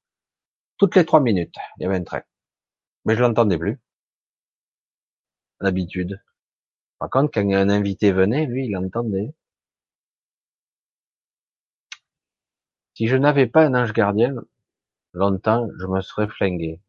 Toutes 0.77 0.95
les 0.95 1.05
trois 1.05 1.19
minutes, 1.21 1.55
il 1.79 1.83
y 1.83 1.85
avait 1.85 1.97
un 1.97 2.03
train. 2.03 2.23
Mais 3.05 3.15
je 3.15 3.21
l'entendais 3.21 3.57
plus. 3.57 3.79
D'habitude. 5.61 6.21
Par 6.99 7.09
contre, 7.09 7.31
quand 7.33 7.49
un 7.51 7.69
invité 7.69 8.11
venait, 8.11 8.45
lui, 8.45 8.67
il 8.67 8.75
entendait. 8.77 9.33
Si 12.99 13.07
je 13.07 13.15
n'avais 13.15 13.47
pas 13.47 13.63
un 13.65 13.75
ange 13.75 13.93
gardien, 13.93 14.35
longtemps, 15.13 15.69
je 15.79 15.87
me 15.87 16.01
serais 16.01 16.27
flingué. 16.27 16.81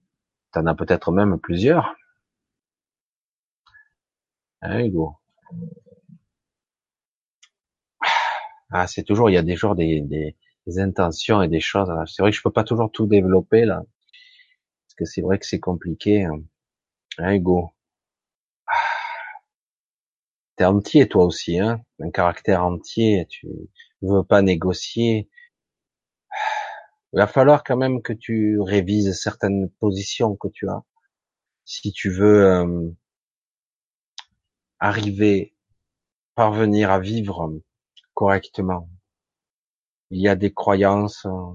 T'en 0.51 0.67
as 0.67 0.75
peut-être 0.75 1.13
même 1.13 1.39
plusieurs. 1.39 1.95
Hein, 4.63 4.81
Hugo? 4.81 5.15
Ah, 8.73 8.89
c'est 8.89 9.05
toujours, 9.05 9.31
il 9.31 9.35
y 9.35 9.37
a 9.37 9.43
des 9.43 9.55
jours 9.55 9.77
des, 9.77 10.01
des, 10.01 10.37
intentions 10.81 11.43
et 11.43 11.49
des 11.49 11.61
choses. 11.61 11.89
C'est 12.07 12.23
vrai 12.23 12.33
que 12.33 12.37
je 12.37 12.43
peux 12.43 12.51
pas 12.51 12.65
toujours 12.65 12.91
tout 12.91 13.07
développer 13.07 13.65
là, 13.65 13.85
parce 14.87 14.95
que 14.97 15.05
c'est 15.05 15.23
vrai 15.23 15.39
que 15.39 15.47
c'est 15.47 15.61
compliqué. 15.61 16.25
Hein, 16.25 16.43
hein 17.19 17.35
Hugo? 17.35 17.71
T'es 20.57 20.65
entier 20.65 21.09
toi 21.09 21.25
aussi, 21.25 21.61
hein 21.61 21.83
Un 22.01 22.11
caractère 22.11 22.65
entier. 22.65 23.27
Tu 23.29 23.49
veux 24.03 24.25
pas 24.25 24.43
négocier. 24.43 25.29
Il 27.13 27.19
va 27.19 27.27
falloir 27.27 27.65
quand 27.65 27.77
même 27.77 28.03
que 28.03 28.13
tu 28.13 28.61
révises 28.61 29.21
certaines 29.21 29.69
positions 29.81 30.37
que 30.37 30.49
tu 30.49 30.69
as. 30.69 30.83
Si 31.65 31.93
tu 31.93 32.11
veux 32.11 32.45
euh, 32.45 32.91
arriver, 34.79 35.55
parvenir 36.35 36.91
à 36.91 37.01
vivre 37.01 37.53
correctement. 38.15 38.89
Il 40.11 40.21
y 40.21 40.29
a 40.29 40.37
des 40.37 40.53
croyances, 40.53 41.27
euh, 41.27 41.55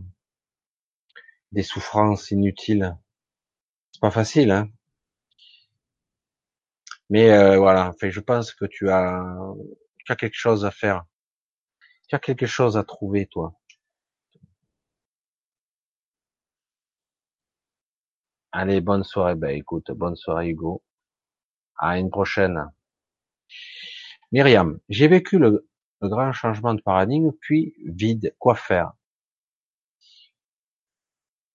des 1.52 1.64
souffrances 1.64 2.32
inutiles. 2.32 2.96
C'est 3.92 4.02
pas 4.02 4.12
facile, 4.12 4.52
hein. 4.52 4.70
Mais 7.10 7.32
euh, 7.32 7.58
voilà, 7.58 7.94
je 8.02 8.20
pense 8.20 8.54
que 8.54 8.66
tu 8.66 8.90
as, 8.90 9.24
tu 10.06 10.12
as 10.12 10.16
quelque 10.16 10.36
chose 10.36 10.66
à 10.66 10.72
faire. 10.72 11.06
Tu 12.08 12.16
as 12.16 12.20
quelque 12.20 12.46
chose 12.46 12.78
à 12.78 12.84
trouver, 12.84 13.28
toi. 13.28 13.54
Allez, 18.58 18.80
bonne 18.80 19.04
soirée. 19.04 19.36
Ben 19.36 19.50
écoute, 19.50 19.92
bonne 19.92 20.16
soirée 20.16 20.48
Hugo. 20.48 20.82
À 21.78 22.00
une 22.00 22.10
prochaine. 22.10 22.72
Myriam, 24.32 24.80
j'ai 24.88 25.10
vécu 25.10 25.38
le, 25.40 25.68
grand 26.02 26.32
changement 26.32 26.74
de 26.74 26.82
paradigme, 26.82 27.34
puis 27.42 27.74
vide, 27.84 28.34
quoi 28.40 28.56
faire? 28.56 28.94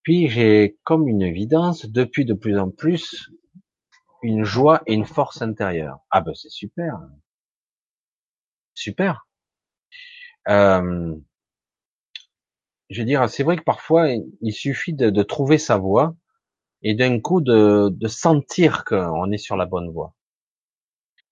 Puis 0.02 0.28
j'ai 0.28 0.78
comme 0.84 1.08
une 1.08 1.22
évidence, 1.22 1.86
depuis 1.86 2.26
de 2.26 2.34
plus 2.34 2.58
en 2.58 2.70
plus, 2.70 3.30
une 4.22 4.44
joie 4.44 4.82
et 4.86 4.92
une 4.92 5.06
force 5.06 5.40
intérieure. 5.40 6.00
Ah 6.10 6.20
ben 6.20 6.34
c'est 6.34 6.50
super. 6.50 7.00
Super. 8.74 9.26
Euh, 10.48 11.16
je 12.90 13.00
veux 13.00 13.06
dire, 13.06 13.26
c'est 13.30 13.42
vrai 13.42 13.56
que 13.56 13.62
parfois, 13.64 14.08
il 14.42 14.52
suffit 14.52 14.92
de, 14.92 15.08
de 15.08 15.22
trouver 15.22 15.56
sa 15.56 15.78
voie 15.78 16.14
et 16.82 16.94
d'un 16.94 17.20
coup 17.20 17.40
de, 17.40 17.88
de 17.90 18.08
sentir 18.08 18.84
qu'on 18.84 19.30
est 19.32 19.38
sur 19.38 19.56
la 19.56 19.66
bonne 19.66 19.90
voie. 19.90 20.14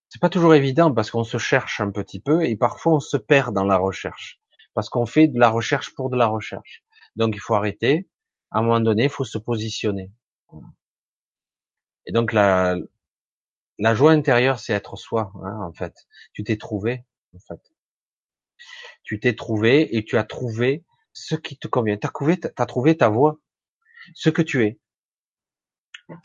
C'est 0.09 0.21
pas 0.21 0.29
toujours 0.29 0.55
évident 0.55 0.93
parce 0.93 1.11
qu'on 1.11 1.23
se 1.23 1.37
cherche 1.37 1.81
un 1.81 1.91
petit 1.91 2.19
peu 2.19 2.43
et 2.43 2.55
parfois 2.55 2.93
on 2.95 2.99
se 2.99 3.17
perd 3.17 3.53
dans 3.53 3.65
la 3.65 3.77
recherche 3.77 4.39
parce 4.73 4.89
qu'on 4.89 5.05
fait 5.05 5.27
de 5.27 5.39
la 5.39 5.49
recherche 5.49 5.93
pour 5.93 6.09
de 6.09 6.17
la 6.17 6.27
recherche. 6.27 6.83
Donc 7.15 7.35
il 7.35 7.39
faut 7.39 7.55
arrêter. 7.55 8.07
À 8.51 8.59
un 8.59 8.61
moment 8.61 8.79
donné, 8.79 9.03
il 9.03 9.09
faut 9.09 9.25
se 9.25 9.37
positionner. 9.37 10.11
Et 12.05 12.11
donc 12.11 12.33
la, 12.33 12.75
joie 13.93 14.11
intérieure, 14.11 14.59
c'est 14.59 14.73
être 14.73 14.95
soi, 14.95 15.31
hein, 15.43 15.59
en 15.61 15.73
fait. 15.73 16.07
Tu 16.33 16.43
t'es 16.43 16.57
trouvé, 16.57 17.03
en 17.35 17.39
fait. 17.39 17.61
Tu 19.03 19.19
t'es 19.19 19.35
trouvé 19.35 19.97
et 19.97 20.05
tu 20.05 20.17
as 20.17 20.23
trouvé 20.23 20.85
ce 21.13 21.35
qui 21.35 21.57
te 21.57 21.67
convient. 21.67 21.97
T'as 21.97 22.09
trouvé, 22.09 22.39
t'as 22.39 22.65
trouvé 22.65 22.97
ta 22.97 23.09
voie, 23.09 23.37
ce 24.15 24.29
que 24.29 24.41
tu 24.41 24.63
es. 24.63 24.79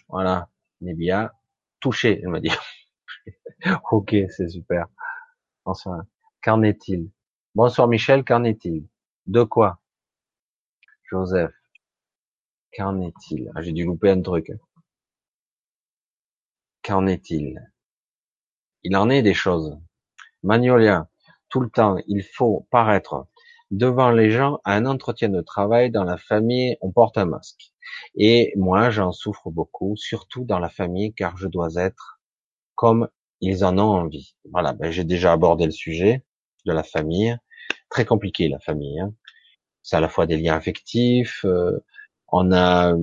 Voilà, 0.08 0.48
bien 0.80 1.30
touché, 1.80 2.20
elle 2.22 2.28
m'a 2.28 2.40
dit. 2.40 2.50
ok, 3.92 4.14
c'est 4.30 4.48
super. 4.48 4.86
Bonsoir. 5.64 6.02
Qu'en 6.42 6.62
est-il? 6.62 7.10
Bonsoir 7.54 7.88
Michel, 7.88 8.24
qu'en 8.24 8.44
est-il? 8.44 8.86
De 9.26 9.42
quoi? 9.44 9.80
Joseph, 11.10 11.54
qu'en 12.76 13.00
est-il? 13.00 13.50
Ah, 13.54 13.62
J'ai 13.62 13.72
dû 13.72 13.84
louper 13.86 14.10
un 14.10 14.20
truc. 14.20 14.52
Qu'en 16.82 17.08
est-il? 17.08 17.60
Il 18.84 18.96
en 18.96 19.10
est 19.10 19.22
des 19.22 19.34
choses. 19.34 19.76
Magnolia, 20.42 21.08
tout 21.48 21.60
le 21.60 21.70
temps, 21.70 21.96
il 22.06 22.22
faut 22.22 22.66
paraître 22.70 23.26
devant 23.70 24.10
les 24.10 24.30
gens 24.30 24.58
à 24.64 24.74
un 24.74 24.86
entretien 24.86 25.28
de 25.28 25.40
travail 25.40 25.90
dans 25.90 26.04
la 26.04 26.16
famille, 26.16 26.76
on 26.80 26.92
porte 26.92 27.18
un 27.18 27.26
masque. 27.26 27.72
Et 28.16 28.52
moi, 28.56 28.90
j'en 28.90 29.12
souffre 29.12 29.50
beaucoup, 29.50 29.96
surtout 29.96 30.44
dans 30.44 30.58
la 30.58 30.68
famille, 30.68 31.14
car 31.14 31.36
je 31.36 31.48
dois 31.48 31.74
être 31.76 32.20
comme 32.74 33.08
ils 33.40 33.64
en 33.64 33.78
ont 33.78 33.82
envie. 33.82 34.34
Voilà, 34.50 34.72
ben, 34.72 34.90
j'ai 34.90 35.04
déjà 35.04 35.32
abordé 35.32 35.66
le 35.66 35.72
sujet 35.72 36.24
de 36.66 36.72
la 36.72 36.82
famille. 36.82 37.36
Très 37.90 38.04
compliqué 38.04 38.48
la 38.48 38.58
famille. 38.60 39.00
Hein. 39.00 39.14
C'est 39.82 39.96
à 39.96 40.00
la 40.00 40.08
fois 40.08 40.26
des 40.26 40.38
liens 40.38 40.56
affectifs, 40.56 41.44
euh, 41.44 41.78
on 42.28 42.52
a 42.52 42.94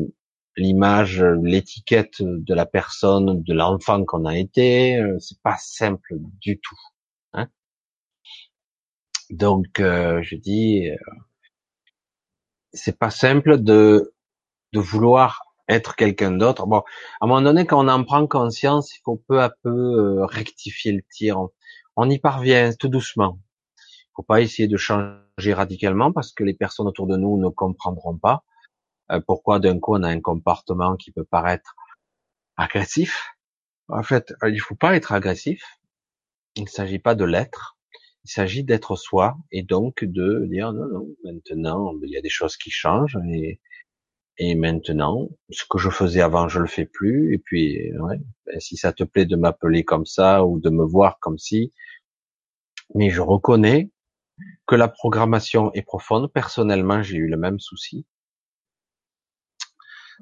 l'image, 0.58 1.24
l'étiquette 1.44 2.22
de 2.22 2.54
la 2.54 2.66
personne, 2.66 3.44
de 3.44 3.54
l'enfant 3.54 4.04
qu'on 4.06 4.26
a 4.26 4.38
été. 4.38 4.98
Euh, 4.98 5.18
c'est 5.20 5.40
pas 5.42 5.58
simple 5.58 6.16
du 6.42 6.60
tout. 6.60 6.78
Donc, 9.32 9.80
euh, 9.80 10.22
je 10.24 10.36
dis, 10.36 10.90
c'est 12.74 12.98
pas 12.98 13.10
simple 13.10 13.62
de 13.62 14.14
de 14.74 14.80
vouloir 14.80 15.44
être 15.68 15.96
quelqu'un 15.96 16.32
d'autre. 16.32 16.68
Bon, 16.68 16.80
à 16.80 17.26
un 17.26 17.28
moment 17.28 17.42
donné, 17.42 17.66
quand 17.66 17.84
on 17.84 17.88
en 17.88 18.04
prend 18.04 18.28
conscience, 18.28 18.96
il 18.96 19.02
faut 19.04 19.22
peu 19.28 19.42
à 19.42 19.50
peu 19.50 19.70
euh, 19.70 20.26
rectifier 20.26 20.92
le 20.92 21.02
tir. 21.12 21.38
On, 21.96 22.10
y 22.10 22.20
parvient 22.20 22.72
tout 22.74 22.88
doucement. 22.90 23.40
Il 23.80 24.12
faut 24.16 24.24
pas 24.24 24.42
essayer 24.42 24.68
de 24.68 24.78
changer 24.78 25.54
radicalement 25.54 26.12
parce 26.12 26.34
que 26.34 26.44
les 26.44 26.54
personnes 26.54 26.88
autour 26.88 27.08
de 27.08 27.18
nous 27.18 27.38
ne 27.38 27.50
comprendront 27.50 28.18
pas 28.18 28.44
euh, 29.12 29.22
pourquoi 29.26 29.60
d'un 29.60 29.80
coup 29.80 29.96
on 29.96 30.04
a 30.04 30.10
un 30.10 30.22
comportement 30.22 30.96
qui 30.98 31.12
peut 31.12 31.26
paraître 31.26 31.76
agressif. 32.58 33.36
En 33.90 34.04
fait, 34.04 34.34
il 34.48 34.60
faut 34.62 34.76
pas 34.76 34.96
être 34.96 35.12
agressif. 35.12 35.64
Il 36.56 36.64
ne 36.64 36.70
s'agit 36.70 37.00
pas 37.00 37.16
de 37.16 37.26
l'être. 37.26 37.78
Il 38.26 38.32
s'agit 38.32 38.64
d'être 38.64 38.96
soi 38.96 39.38
et 39.52 39.64
donc 39.64 40.04
de 40.04 40.46
dire 40.48 40.74
non, 40.74 40.88
non, 40.88 41.08
maintenant 41.24 41.94
il 42.04 42.10
y 42.12 42.18
a 42.18 42.22
des 42.22 42.30
choses 42.30 42.58
qui 42.58 42.70
changent 42.70 43.18
et 43.28 43.60
et 44.38 44.56
maintenant, 44.56 45.30
ce 45.52 45.66
que 45.70 45.78
je 45.78 45.90
faisais 45.92 46.22
avant, 46.22 46.48
je 46.48 46.60
le 46.60 46.68
fais 46.68 46.86
plus. 46.86 47.34
Et 47.34 47.38
puis, 47.38 47.92
ouais, 48.00 48.20
ben, 48.46 48.60
si 48.60 48.76
ça 48.76 48.92
te 48.92 49.04
plaît 49.04 49.26
de 49.26 49.36
m'appeler 49.36 49.84
comme 49.84 50.06
ça 50.08 50.46
ou 50.46 50.60
de 50.60 50.70
me 50.72 50.84
voir 50.84 51.20
comme 51.20 51.38
si, 51.38 51.72
mais 52.96 53.10
je 53.12 53.22
reconnais 53.22 53.92
que 54.68 54.76
la 54.76 54.88
programmation 54.88 55.72
est 55.74 55.84
profonde. 55.84 56.32
Personnellement, 56.34 57.04
j'ai 57.04 57.18
eu 57.18 57.28
le 57.28 57.38
même 57.38 57.60
souci. 57.60 58.06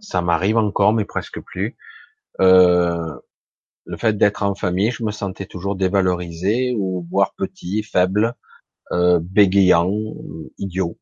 Ça 0.01 0.21
m'arrive 0.21 0.57
encore, 0.57 0.93
mais 0.93 1.05
presque 1.05 1.39
plus. 1.41 1.77
Euh, 2.41 3.15
le 3.89 3.97
fait 3.97 4.15
d'être 4.17 4.43
en 4.43 4.53
famille, 4.53 4.91
je 4.91 5.03
me 5.03 5.11
sentais 5.11 5.47
toujours 5.47 5.75
dévalorisé 5.75 6.75
ou 6.77 7.07
voire 7.09 7.33
petit, 7.35 7.81
faible, 7.81 8.35
euh, 8.91 9.19
bégayant, 9.19 9.91
idiot, 10.59 10.99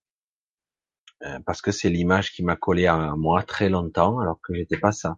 euh, 1.26 1.40
parce 1.46 1.62
que 1.62 1.72
c'est 1.72 1.90
l'image 1.90 2.32
qui 2.32 2.44
m'a 2.44 2.56
collé 2.56 2.88
à 2.88 3.16
moi 3.18 3.44
très 3.44 3.68
longtemps, 3.70 4.20
alors 4.20 4.40
que 4.42 4.54
j'étais 4.54 4.78
pas 4.78 4.94
ça. 4.94 5.18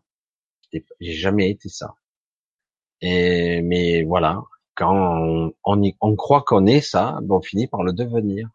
J'ai 0.73 1.13
jamais 1.13 1.51
été 1.51 1.69
ça. 1.69 1.93
Et 3.01 3.61
mais 3.61 4.03
voilà, 4.03 4.41
quand 4.75 4.93
on, 4.95 5.53
on, 5.63 5.91
on 6.01 6.15
croit 6.15 6.43
qu'on 6.43 6.65
est 6.65 6.81
ça, 6.81 7.19
ben 7.21 7.35
on 7.35 7.41
finit 7.41 7.67
par 7.67 7.83
le 7.83 7.93
devenir. 7.93 8.49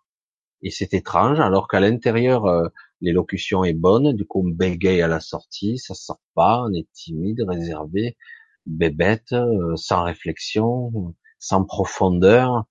Et 0.62 0.70
c'est 0.70 0.94
étrange, 0.94 1.40
alors 1.40 1.68
qu'à 1.68 1.80
l'intérieur, 1.80 2.46
euh, 2.46 2.68
l'élocution 3.00 3.64
est 3.64 3.74
bonne, 3.74 4.12
du 4.14 4.24
coup 4.26 4.40
on 4.46 4.50
bégaye 4.50 5.02
à 5.02 5.08
la 5.08 5.20
sortie, 5.20 5.78
ça 5.78 5.94
sort 5.94 6.20
pas, 6.34 6.62
on 6.64 6.72
est 6.72 6.88
timide, 6.92 7.42
réservé, 7.46 8.16
bébête, 8.66 9.32
euh, 9.32 9.76
sans 9.76 10.04
réflexion, 10.04 11.14
sans 11.38 11.64
profondeur. 11.64 12.64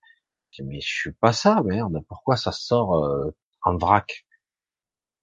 Mais 0.63 0.81
je 0.81 0.87
suis 0.87 1.13
pas 1.13 1.33
ça, 1.33 1.61
merde. 1.63 2.03
Pourquoi 2.07 2.37
ça 2.37 2.51
sort 2.51 3.03
euh, 3.03 3.31
en 3.63 3.77
vrac? 3.77 4.25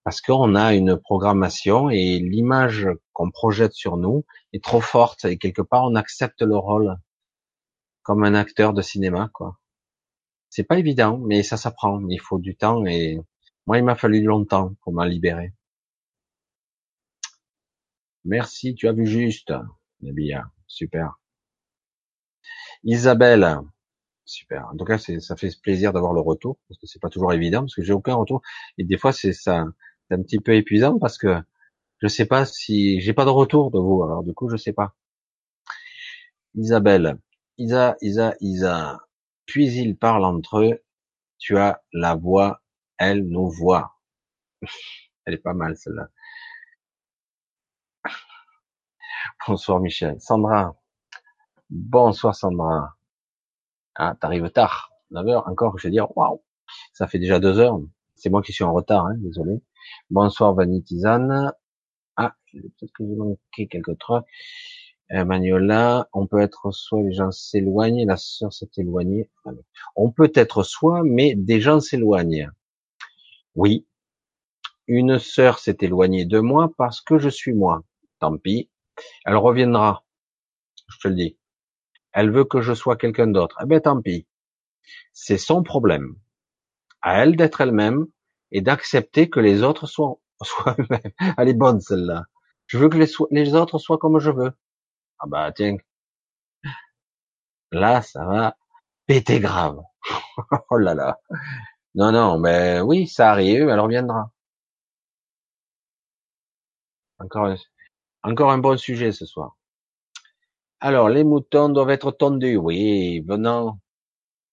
Parce 0.05 0.20
qu'on 0.20 0.55
a 0.55 0.74
une 0.74 0.97
programmation 0.97 1.90
et 1.90 2.18
l'image 2.18 2.89
qu'on 3.12 3.31
projette 3.31 3.74
sur 3.74 3.97
nous 3.97 4.24
est 4.52 4.65
trop 4.65 4.81
forte 4.81 5.24
et 5.26 5.39
quelque 5.39 5.62
part 5.62 5.84
on 5.84 5.94
accepte 5.94 6.42
le 6.42 6.57
rôle 6.57 6.97
comme 8.02 8.24
un 8.24 8.34
acteur 8.34 8.73
de 8.73 8.82
cinéma, 8.82 9.31
quoi. 9.32 9.58
C'est 10.49 10.65
pas 10.65 10.78
évident, 10.78 11.18
mais 11.18 11.42
ça 11.44 11.57
s'apprend. 11.57 12.02
Il 12.08 12.20
faut 12.20 12.39
du 12.39 12.57
temps 12.57 12.84
et 12.86 13.20
moi, 13.66 13.78
il 13.78 13.84
m'a 13.84 13.94
fallu 13.94 14.23
longtemps 14.23 14.74
pour 14.82 14.92
m'en 14.92 15.05
libérer. 15.05 15.55
Merci, 18.24 18.74
tu 18.74 18.89
as 18.89 18.92
vu 18.92 19.07
juste, 19.07 19.52
Nabia. 20.00 20.50
Super. 20.70 21.18
Isabelle. 22.84 23.58
Super. 24.24 24.68
En 24.73 24.76
tout 24.76 24.84
cas, 24.84 24.99
ça 24.99 25.36
fait 25.36 25.50
plaisir 25.62 25.92
d'avoir 25.92 26.12
le 26.12 26.20
retour, 26.20 26.58
parce 26.68 26.78
que 26.81 26.86
c'est 26.86 27.00
pas 27.00 27.08
toujours 27.10 27.32
évident, 27.32 27.60
parce 27.62 27.74
que 27.74 27.82
j'ai 27.82 27.92
aucun 27.92 28.15
retour. 28.15 28.42
Et 28.78 28.84
des 28.84 28.99
fois, 28.99 29.12
c'est 29.12 29.32
ça, 29.32 29.65
c'est 30.08 30.15
un 30.15 30.23
petit 30.23 30.40
peu 30.40 30.55
épuisant 30.55 30.99
parce 30.99 31.18
que 31.18 31.36
je 32.02 32.08
sais 32.08 32.26
pas 32.26 32.47
si, 32.47 33.00
j'ai 33.00 33.15
pas 33.15 33.24
de 33.24 33.31
retour 33.31 33.70
de 33.73 33.78
vous, 33.81 34.02
alors 34.05 34.24
du 34.24 34.34
coup, 34.34 34.49
je 34.50 34.57
sais 34.57 34.73
pas. 34.73 34.94
Isabelle. 36.55 37.18
Isa, 37.58 37.97
Isa, 38.02 38.34
Isa. 38.40 39.00
Puis 39.47 39.66
ils 39.66 39.97
parlent 39.97 40.24
entre 40.24 40.60
eux. 40.60 40.81
Tu 41.39 41.58
as 41.58 41.82
la 41.92 42.15
voix, 42.15 42.62
elle 42.99 43.26
nous 43.28 43.50
voit. 43.50 43.97
Elle 45.26 45.34
est 45.34 45.39
pas 45.39 45.55
mal, 45.55 45.76
celle-là. 45.76 46.08
Bonsoir 49.51 49.81
Michel. 49.81 50.15
Sandra. 50.20 50.77
Bonsoir 51.70 52.37
Sandra. 52.37 52.95
Ah, 53.97 54.15
t'arrives 54.20 54.49
tard. 54.51 54.93
9 55.11 55.27
heures 55.27 55.49
encore, 55.49 55.77
je 55.77 55.89
vais 55.89 55.91
dire, 55.91 56.17
waouh. 56.17 56.41
Ça 56.93 57.09
fait 57.09 57.19
déjà 57.19 57.41
deux 57.41 57.59
heures. 57.59 57.81
C'est 58.15 58.31
moi 58.31 58.43
qui 58.43 58.53
suis 58.53 58.62
en 58.62 58.73
retard, 58.73 59.07
hein, 59.07 59.17
désolé. 59.19 59.61
Bonsoir 60.09 60.55
Vanitizane. 60.55 61.53
Ah, 62.15 62.37
peut-être 62.53 62.93
que 62.93 63.05
j'ai 63.05 63.17
manqué 63.17 63.67
quelques 63.67 63.99
trucs. 63.99 64.25
Euh, 65.11 66.05
on 66.12 66.27
peut 66.29 66.41
être 66.41 66.70
soit 66.70 67.03
les 67.03 67.12
gens 67.12 67.33
s'éloignent, 67.33 68.07
la 68.07 68.17
sœur 68.17 68.53
s'est 68.53 68.70
éloignée. 68.77 69.29
On 69.97 70.12
peut 70.12 70.31
être 70.37 70.62
soit, 70.62 71.03
mais 71.03 71.35
des 71.35 71.61
gens 71.61 71.81
s'éloignent. 71.81 72.53
Oui. 73.57 73.85
Une 74.87 75.19
sœur 75.19 75.59
s'est 75.59 75.79
éloignée 75.81 76.25
de 76.25 76.39
moi 76.39 76.70
parce 76.79 77.01
que 77.01 77.19
je 77.19 77.29
suis 77.29 77.53
moi. 77.53 77.83
Tant 78.20 78.37
pis. 78.37 78.70
Elle 79.25 79.37
reviendra. 79.37 80.05
Je 80.89 80.99
te 80.99 81.09
le 81.09 81.15
dis. 81.15 81.39
Elle 82.12 82.31
veut 82.31 82.45
que 82.45 82.61
je 82.61 82.75
sois 82.75 82.97
quelqu'un 82.97 83.29
d'autre. 83.29 83.57
Eh 83.62 83.67
ben, 83.67 83.81
tant 83.81 84.01
pis. 84.01 84.27
C'est 85.12 85.39
son 85.39 85.62
problème. 85.62 86.17
À 87.03 87.23
elle 87.23 87.37
d'être 87.37 87.61
elle-même 87.61 88.07
et 88.51 88.61
d'accepter 88.61 89.31
que 89.31 89.41
les 89.41 89.62
autres 89.62 89.87
soient, 89.87 90.19
soient 90.43 90.77
eux-mêmes. 90.79 91.35
Elle 91.39 91.49
est 91.49 91.55
bonne, 91.55 91.81
celle-là. 91.81 92.25
Je 92.67 92.79
veux 92.79 92.89
que 92.89 92.99
les, 93.31 93.55
autres 93.55 93.79
soient 93.79 93.99
comme 93.99 94.19
je 94.20 94.31
veux. 94.31 94.53
Ah 95.19 95.27
bah, 95.27 95.53
tiens. 95.53 95.77
Là, 97.73 98.03
ça 98.03 98.25
va 98.25 98.57
péter 99.07 99.41
grave. 99.41 99.81
oh 100.70 100.77
là 100.79 100.95
là. 100.95 101.19
Non, 101.95 102.12
non, 102.12 102.39
mais 102.39 102.81
oui, 102.81 103.09
ça 103.09 103.31
arrive, 103.31 103.69
elle 103.69 103.81
reviendra. 103.81 104.31
Encore 107.19 107.47
un, 107.47 107.57
encore 108.23 108.50
un 108.50 108.58
bon 108.58 108.76
sujet 108.76 109.12
ce 109.12 109.26
soir. 109.26 109.57
Alors, 110.81 111.08
les 111.08 111.24
moutons 111.24 111.68
doivent 111.68 111.90
être 111.90 112.10
tondus. 112.10 112.57
Oui, 112.57 113.20
venant, 113.20 113.78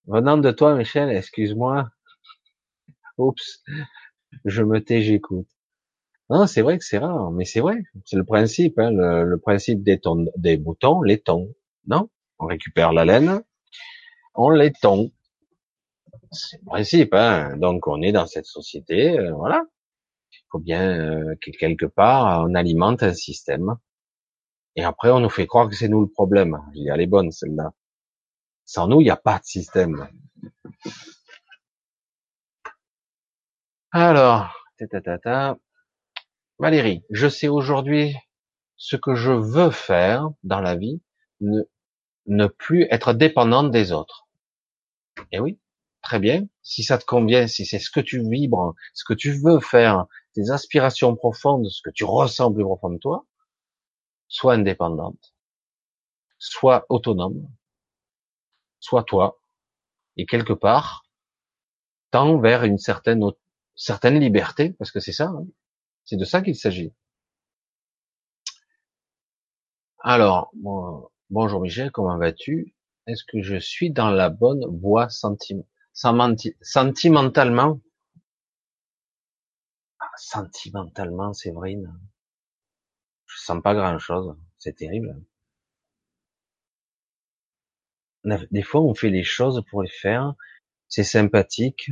venant 0.05 0.37
de 0.37 0.51
toi, 0.51 0.75
Michel, 0.75 1.09
excuse-moi. 1.09 1.89
Oups, 3.17 3.63
je 4.45 4.63
me 4.63 4.83
tais, 4.83 5.01
j'écoute. 5.01 5.47
Non, 6.29 6.45
c'est 6.45 6.61
vrai 6.61 6.77
que 6.77 6.83
c'est 6.83 6.97
rare, 6.97 7.31
mais 7.31 7.45
c'est 7.45 7.61
vrai, 7.61 7.81
c'est 8.05 8.17
le 8.17 8.25
principe, 8.25 8.77
hein, 8.79 8.91
le, 8.91 9.37
principe 9.37 9.81
des, 9.81 9.99
des 10.35 10.57
moutons, 10.57 11.01
les 11.01 11.19
tons. 11.19 11.55
Non, 11.87 12.09
on 12.37 12.47
récupère 12.47 12.91
la 12.91 13.05
laine, 13.05 13.41
on 14.35 14.49
les 14.49 14.73
tond. 14.73 15.11
C'est 16.31 16.57
le 16.59 16.65
principe, 16.65 17.13
hein. 17.13 17.55
Donc 17.55 17.87
on 17.87 18.01
est 18.01 18.11
dans 18.11 18.27
cette 18.27 18.45
société, 18.45 19.17
euh, 19.17 19.31
voilà. 19.33 19.63
Faut 20.51 20.59
bien 20.59 20.99
euh, 20.99 21.35
que 21.41 21.51
quelque 21.51 21.85
part 21.85 22.45
on 22.47 22.55
alimente 22.55 23.03
un 23.03 23.13
système. 23.13 23.75
Et 24.75 24.83
après 24.83 25.11
on 25.11 25.19
nous 25.19 25.29
fait 25.29 25.47
croire 25.47 25.69
que 25.69 25.75
c'est 25.75 25.89
nous 25.89 26.01
le 26.01 26.09
problème. 26.09 26.57
Je 26.67 26.81
dis, 26.81 26.87
elle 26.87 27.01
est 27.01 27.07
bonne 27.07 27.31
celle-là. 27.31 27.73
Sans 28.65 28.87
nous, 28.87 28.99
il 28.99 29.05
n'y 29.05 29.09
a 29.09 29.15
pas 29.15 29.39
de 29.39 29.45
système. 29.45 30.09
Alors, 33.91 34.53
ta, 35.23 35.57
Valérie, 36.59 37.03
je 37.09 37.29
sais 37.29 37.47
aujourd'hui 37.47 38.13
ce 38.75 38.97
que 38.97 39.15
je 39.15 39.31
veux 39.31 39.71
faire 39.71 40.29
dans 40.43 40.59
la 40.59 40.75
vie, 40.75 41.01
ne, 41.39 42.47
plus 42.47 42.87
être 42.91 43.13
dépendante 43.13 43.71
des 43.71 43.93
autres. 43.93 44.27
Et 45.31 45.39
oui, 45.39 45.59
très 46.01 46.19
bien. 46.19 46.45
Si 46.61 46.83
ça 46.83 46.97
te 46.97 47.05
convient, 47.05 47.47
si 47.47 47.65
c'est 47.65 47.79
ce 47.79 47.89
que 47.89 48.01
tu 48.01 48.21
vibres, 48.29 48.75
ce 48.93 49.05
que 49.05 49.13
tu 49.13 49.31
veux 49.31 49.61
faire, 49.61 50.07
tes 50.37 50.51
aspirations 50.51 51.15
profondes, 51.15 51.67
ce 51.67 51.81
que 51.81 51.89
tu 51.89 52.03
ressens 52.03 52.53
plus 52.53 52.63
profond 52.63 52.91
de 52.91 52.99
toi, 52.99 53.25
sois 54.27 54.53
indépendante, 54.53 55.33
sois 56.37 56.85
autonome, 56.89 57.49
sois 58.79 59.03
toi, 59.03 59.41
et 60.15 60.27
quelque 60.27 60.53
part, 60.53 61.05
tends 62.11 62.37
vers 62.37 62.63
une 62.65 62.77
certaine, 62.77 63.23
certaine 63.75 64.19
liberté, 64.19 64.73
parce 64.73 64.91
que 64.91 64.99
c'est 64.99 65.11
ça, 65.11 65.25
hein. 65.25 65.47
c'est 66.05 66.17
de 66.17 66.25
ça 66.25 66.43
qu'il 66.43 66.55
s'agit. 66.55 66.93
Alors, 69.99 70.51
bonjour 71.31 71.61
Michel, 71.61 71.91
comment 71.91 72.17
vas-tu? 72.19 72.75
Est-ce 73.07 73.23
que 73.23 73.41
je 73.41 73.57
suis 73.57 73.89
dans 73.89 74.11
la 74.11 74.29
bonne 74.29 74.65
voie 74.67 75.09
sentimentale 75.09 75.65
Sentimentalement? 76.61 77.81
Sentimentalement, 80.17 81.33
Séverine. 81.33 81.97
Je 83.25 83.39
sens 83.39 83.61
pas 83.61 83.73
grand 83.73 83.99
chose. 83.99 84.35
C'est 84.57 84.75
terrible. 84.75 85.15
Des 88.51 88.63
fois, 88.63 88.81
on 88.81 88.93
fait 88.93 89.09
les 89.09 89.23
choses 89.23 89.63
pour 89.69 89.83
les 89.83 89.89
faire. 89.89 90.33
C'est 90.89 91.03
sympathique. 91.03 91.89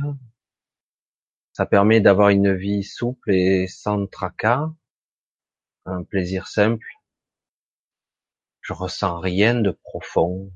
Ça 1.52 1.64
permet 1.64 2.00
d'avoir 2.00 2.28
une 2.28 2.54
vie 2.54 2.84
souple 2.84 3.32
et 3.32 3.66
sans 3.66 4.06
tracas. 4.06 4.70
Un 5.86 6.02
plaisir 6.02 6.48
simple. 6.48 6.86
Je 8.60 8.72
ressens 8.72 9.20
rien 9.20 9.54
de 9.54 9.70
profond 9.70 10.50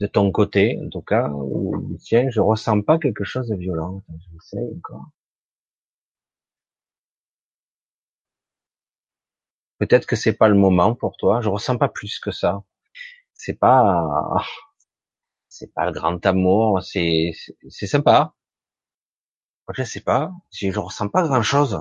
de 0.00 0.06
ton 0.06 0.32
côté, 0.32 0.78
en 0.84 0.88
tout 0.88 1.02
cas, 1.02 1.28
ou 1.30 1.96
tiens, 2.00 2.28
je 2.30 2.40
ressens 2.40 2.82
pas 2.82 2.98
quelque 2.98 3.24
chose 3.24 3.48
de 3.48 3.56
violent. 3.56 4.02
J'essaie 4.32 4.66
encore. 4.76 5.06
Peut-être 9.78 10.06
que 10.06 10.16
c'est 10.16 10.32
pas 10.34 10.48
le 10.48 10.56
moment 10.56 10.94
pour 10.94 11.16
toi. 11.16 11.40
Je 11.40 11.48
ressens 11.48 11.78
pas 11.78 11.88
plus 11.88 12.18
que 12.18 12.30
ça. 12.32 12.62
C'est 13.34 13.54
pas, 13.54 14.42
c'est 15.48 15.72
pas 15.72 15.86
le 15.86 15.92
grand 15.92 16.24
amour. 16.26 16.82
C'est, 16.82 17.32
c'est 17.70 17.86
sympa. 17.86 18.34
Je 19.74 19.82
sais 19.84 20.00
pas. 20.00 20.32
Je, 20.50 20.70
je 20.70 20.78
ressens 20.78 21.08
pas 21.08 21.22
grand 21.22 21.42
chose. 21.42 21.78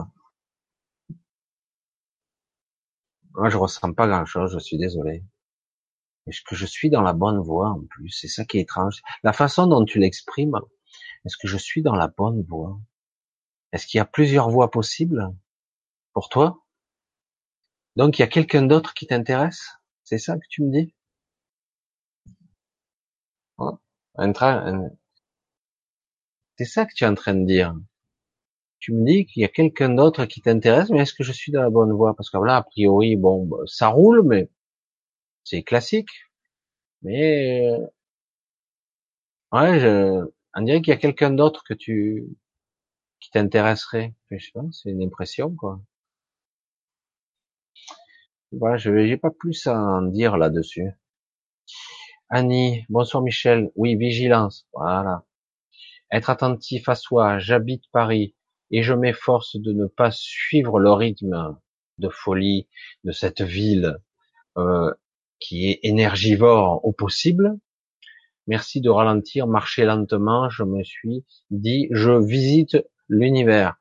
Moi, 3.35 3.49
je 3.49 3.57
ressens 3.57 3.93
pas 3.93 4.07
grand 4.07 4.25
chose. 4.25 4.53
Je 4.53 4.59
suis 4.59 4.77
désolé. 4.79 5.23
Est-ce 6.27 6.41
que 6.41 6.55
je 6.55 6.65
suis 6.65 6.89
dans 6.89 7.01
la 7.01 7.13
bonne 7.13 7.39
voie 7.39 7.69
en 7.69 7.81
plus? 7.85 8.09
C'est 8.09 8.27
ça 8.27 8.43
qui 8.45 8.57
est 8.57 8.61
étrange. 8.61 9.01
La 9.23 9.33
façon 9.33 9.67
dont 9.67 9.85
tu 9.85 9.99
l'exprimes, 9.99 10.59
est-ce 11.25 11.37
que 11.37 11.47
je 11.47 11.57
suis 11.57 11.81
dans 11.81 11.95
la 11.95 12.07
bonne 12.07 12.43
voie? 12.43 12.79
Est-ce 13.73 13.87
qu'il 13.87 13.97
y 13.97 14.01
a 14.01 14.05
plusieurs 14.05 14.49
voies 14.49 14.71
possibles 14.71 15.29
pour 16.13 16.29
toi? 16.29 16.62
Donc 17.95 18.19
il 18.19 18.21
y 18.21 18.25
a 18.25 18.27
quelqu'un 18.27 18.61
d'autre 18.61 18.93
qui 18.93 19.07
t'intéresse? 19.07 19.67
C'est 20.03 20.19
ça 20.19 20.35
que 20.37 20.45
tu 20.47 20.61
me 20.61 20.71
dis? 20.71 20.93
Train, 24.33 24.95
C'est 26.57 26.65
ça 26.65 26.87
que 26.87 26.95
tu 26.95 27.03
es 27.03 27.07
en 27.07 27.13
train 27.13 27.35
de 27.35 27.45
dire. 27.45 27.75
Tu 28.79 28.93
me 28.93 29.03
dis 29.03 29.25
qu'il 29.25 29.41
y 29.41 29.45
a 29.45 29.47
quelqu'un 29.47 29.89
d'autre 29.89 30.25
qui 30.25 30.39
t'intéresse, 30.41 30.89
mais 30.91 30.99
est-ce 30.99 31.13
que 31.15 31.23
je 31.23 31.31
suis 31.31 31.51
dans 31.51 31.61
la 31.63 31.71
bonne 31.71 31.91
voie? 31.91 32.15
Parce 32.15 32.29
que 32.29 32.37
là, 32.37 32.57
a 32.57 32.63
priori, 32.63 33.15
bon, 33.15 33.45
bah, 33.45 33.57
ça 33.65 33.87
roule, 33.87 34.21
mais 34.23 34.47
c'est 35.43 35.63
classique. 35.63 36.09
Mais 37.03 37.67
euh, 37.69 37.87
ouais, 39.53 39.79
je, 39.79 40.25
on 40.55 40.61
dirait 40.63 40.81
qu'il 40.81 40.91
y 40.91 40.95
a 40.95 40.99
quelqu'un 40.99 41.31
d'autre 41.31 41.63
que 41.63 41.73
tu 41.73 42.25
qui 43.19 43.31
t'intéresserait. 43.31 44.13
Je 44.31 44.37
sais 44.45 44.51
pas, 44.53 44.61
c'est 44.71 44.91
une 44.91 45.03
impression 45.03 45.55
quoi. 45.55 45.81
Voilà, 48.59 48.77
je 48.77 48.91
n'ai 48.91 49.17
pas 49.17 49.31
plus 49.31 49.65
à 49.65 49.75
en 49.75 50.03
dire 50.03 50.37
là-dessus. 50.37 50.91
Annie, 52.29 52.85
bonsoir 52.87 53.23
Michel. 53.23 53.71
Oui, 53.75 53.95
vigilance. 53.95 54.67
Voilà. 54.73 55.23
Être 56.11 56.29
attentif 56.29 56.87
à 56.87 56.93
soi. 56.93 57.39
J'habite 57.39 57.85
Paris 57.91 58.35
et 58.69 58.83
je 58.83 58.93
m'efforce 58.93 59.55
de 59.55 59.73
ne 59.73 59.87
pas 59.87 60.11
suivre 60.11 60.79
le 60.79 60.91
rythme 60.91 61.57
de 61.97 62.09
folie 62.09 62.67
de 63.03 63.11
cette 63.11 63.41
ville 63.41 63.97
euh, 64.57 64.93
qui 65.39 65.71
est 65.71 65.79
énergivore 65.81 66.85
au 66.85 66.91
possible. 66.91 67.57
Merci 68.45 68.81
de 68.81 68.89
ralentir, 68.91 69.47
marcher 69.47 69.85
lentement. 69.85 70.49
Je 70.49 70.63
me 70.63 70.83
suis 70.83 71.25
dit, 71.49 71.87
je 71.89 72.11
visite 72.11 72.77
l'univers. 73.09 73.77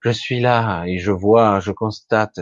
Je 0.00 0.10
suis 0.10 0.40
là 0.40 0.84
et 0.86 0.98
je 0.98 1.10
vois, 1.10 1.60
je 1.60 1.72
constate, 1.72 2.38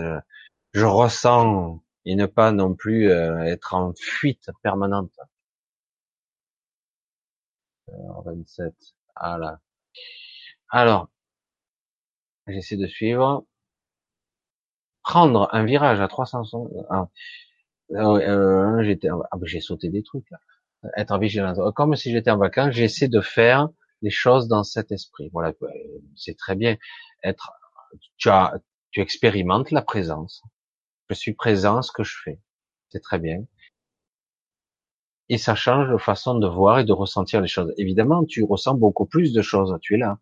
je 0.72 0.84
ressens 0.86 1.82
et 2.04 2.14
ne 2.16 2.26
pas 2.26 2.52
non 2.52 2.74
plus 2.74 3.10
euh, 3.10 3.42
être 3.42 3.74
en 3.74 3.92
fuite 3.94 4.50
permanente. 4.62 5.12
27. 8.24 8.74
Voilà. 9.20 9.60
Alors, 10.70 11.08
j'essaie 12.46 12.76
de 12.76 12.86
suivre. 12.86 13.44
Prendre 15.02 15.48
un 15.52 15.64
virage 15.64 16.00
à 16.00 16.08
360. 16.08 16.70
Ah, 16.90 17.08
euh, 17.92 18.18
euh, 18.20 18.82
j'étais, 18.84 19.08
ah, 19.08 19.36
bah, 19.36 19.44
j'ai 19.44 19.60
sauté 19.60 19.88
des 19.88 20.02
trucs 20.02 20.30
là. 20.30 20.38
Être 20.96 21.18
vigilant. 21.18 21.54
Comme 21.72 21.94
si 21.96 22.10
j'étais 22.10 22.30
en 22.30 22.38
vacances, 22.38 22.72
j'essaie 22.72 23.08
de 23.08 23.20
faire 23.20 23.68
les 24.00 24.10
choses 24.10 24.48
dans 24.48 24.64
cet 24.64 24.90
esprit. 24.90 25.28
Voilà, 25.32 25.52
c'est 26.16 26.36
très 26.36 26.56
bien. 26.56 26.76
Être, 27.22 27.52
tu 28.16 28.28
as, 28.30 28.54
tu 28.90 29.00
expérimentes 29.00 29.70
la 29.70 29.82
présence. 29.82 30.42
Je 31.10 31.14
suis 31.14 31.34
présent, 31.34 31.82
ce 31.82 31.92
que 31.92 32.04
je 32.04 32.16
fais. 32.24 32.40
C'est 32.90 33.00
très 33.00 33.18
bien 33.18 33.44
et 35.32 35.38
ça 35.38 35.54
change 35.54 35.88
de 35.88 35.96
façon 35.96 36.34
de 36.38 36.46
voir 36.46 36.80
et 36.80 36.84
de 36.84 36.92
ressentir 36.92 37.40
les 37.40 37.48
choses. 37.48 37.72
Évidemment, 37.78 38.24
tu 38.24 38.44
ressens 38.44 38.74
beaucoup 38.74 39.06
plus 39.06 39.32
de 39.32 39.40
choses. 39.40 39.74
Tu 39.80 39.94
es 39.94 39.96
là, 39.96 40.18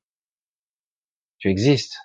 tu 1.39 1.49
existes, 1.49 1.97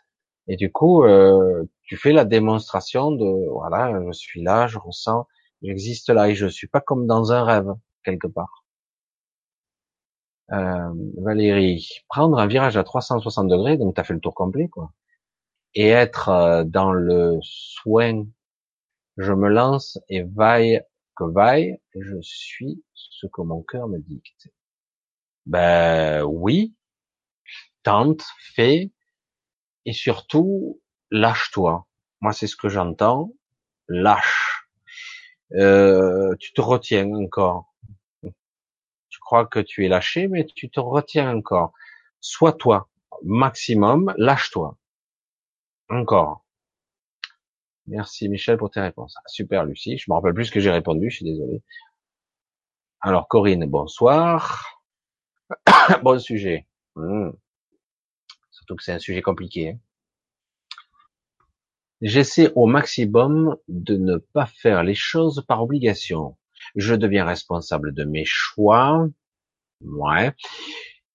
et 0.48 0.56
du 0.56 0.72
coup, 0.72 1.04
euh, 1.04 1.64
tu 1.84 1.98
fais 1.98 2.12
la 2.14 2.26
démonstration 2.26 3.12
de 3.12 3.50
voilà, 3.52 4.02
je 4.08 4.12
suis 4.12 4.42
là, 4.42 4.68
je 4.68 4.80
ressens, 4.80 5.28
j'existe 5.62 6.10
là, 6.10 6.30
et 6.30 6.36
je 6.36 6.48
suis 6.48 6.68
pas 6.68 6.82
comme 6.82 7.06
dans 7.08 7.32
un 7.32 7.44
rêve 7.44 7.74
quelque 8.04 8.28
part. 8.28 8.66
Euh, 10.52 10.94
Valérie, 11.18 11.88
prendre 12.08 12.38
un 12.40 12.48
virage 12.48 12.78
à 12.78 12.84
360 12.84 13.48
degrés, 13.48 13.78
donc 13.78 13.95
tu 13.95 14.02
as 14.02 14.04
fait 14.04 14.14
le 14.14 14.20
tour 14.20 14.34
complet, 14.36 14.68
quoi, 14.70 14.92
et 15.76 15.90
être 15.90 16.30
euh, 16.30 16.64
dans 16.66 16.94
le 16.94 17.40
soin, 17.42 18.26
je 19.18 19.34
me 19.34 19.50
lance 19.50 20.00
et 20.10 20.24
vaille 20.24 20.82
que 21.16 21.24
vaille, 21.24 21.80
je 21.95 22.19
suis 22.22 22.84
ce 22.94 23.27
que 23.27 23.42
mon 23.42 23.64
cœur 23.64 23.88
me 23.88 24.00
dicte. 24.00 24.50
Ben 25.45 26.24
oui, 26.24 26.76
tente, 27.84 28.24
fais, 28.56 28.92
et 29.85 29.94
surtout 29.94 30.82
lâche-toi. 31.11 31.88
Moi, 32.22 32.34
c'est 32.34 32.48
ce 32.48 32.56
que 32.56 32.69
j'entends. 32.69 33.32
Lâche. 33.88 34.68
Euh, 35.53 36.35
tu 36.40 36.53
te 36.53 36.61
retiens 36.61 37.10
encore. 37.14 37.74
Tu 39.10 39.19
crois 39.19 39.45
que 39.45 39.60
tu 39.60 39.85
es 39.85 39.88
lâché, 39.88 40.27
mais 40.27 40.45
tu 40.45 40.69
te 40.69 40.80
retiens 40.80 41.35
encore. 41.35 41.72
Sois 42.19 42.53
toi, 42.53 42.90
maximum, 43.24 44.14
lâche-toi. 44.18 44.77
Encore. 45.90 46.45
Merci 47.88 48.30
Michel 48.30 48.58
pour 48.58 48.72
tes 48.72 48.80
réponses. 48.80 49.16
Ah, 49.18 49.28
super 49.28 49.64
Lucie, 49.64 49.98
je 49.98 50.06
me 50.10 50.16
rappelle 50.16 50.34
plus 50.34 50.46
ce 50.46 50.52
que 50.52 50.60
j'ai 50.60 50.72
répondu, 50.72 51.10
je 51.10 51.18
suis 51.18 51.26
désolé. 51.26 51.62
Alors 53.00 53.28
Corinne, 53.28 53.66
bonsoir. 53.66 54.82
bon 56.04 56.20
sujet. 56.20 56.68
Hmm. 56.96 57.30
Surtout 58.50 58.76
que 58.76 58.84
c'est 58.84 58.94
un 58.94 59.00
sujet 59.00 59.22
compliqué. 59.22 59.70
Hein. 59.70 59.80
J'essaie 62.02 62.52
au 62.56 62.66
maximum 62.66 63.58
de 63.68 63.96
ne 63.98 64.18
pas 64.18 64.48
faire 64.48 64.84
les 64.84 64.96
choses 64.96 65.46
par 65.48 65.62
obligation. 65.62 66.38
Je 66.76 66.96
deviens 66.96 67.26
responsable 67.26 67.94
de 67.94 68.04
mes 68.04 68.26
choix. 68.26 69.08
Ouais. 69.82 70.32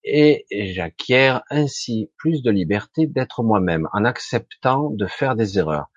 Et 0.04 0.46
j'acquiers 0.50 1.38
ainsi 1.50 2.10
plus 2.16 2.42
de 2.42 2.50
liberté 2.50 3.06
d'être 3.06 3.42
moi-même 3.42 3.88
en 3.92 4.04
acceptant 4.04 4.90
de 4.90 5.06
faire 5.06 5.34
des 5.34 5.58
erreurs 5.58 5.90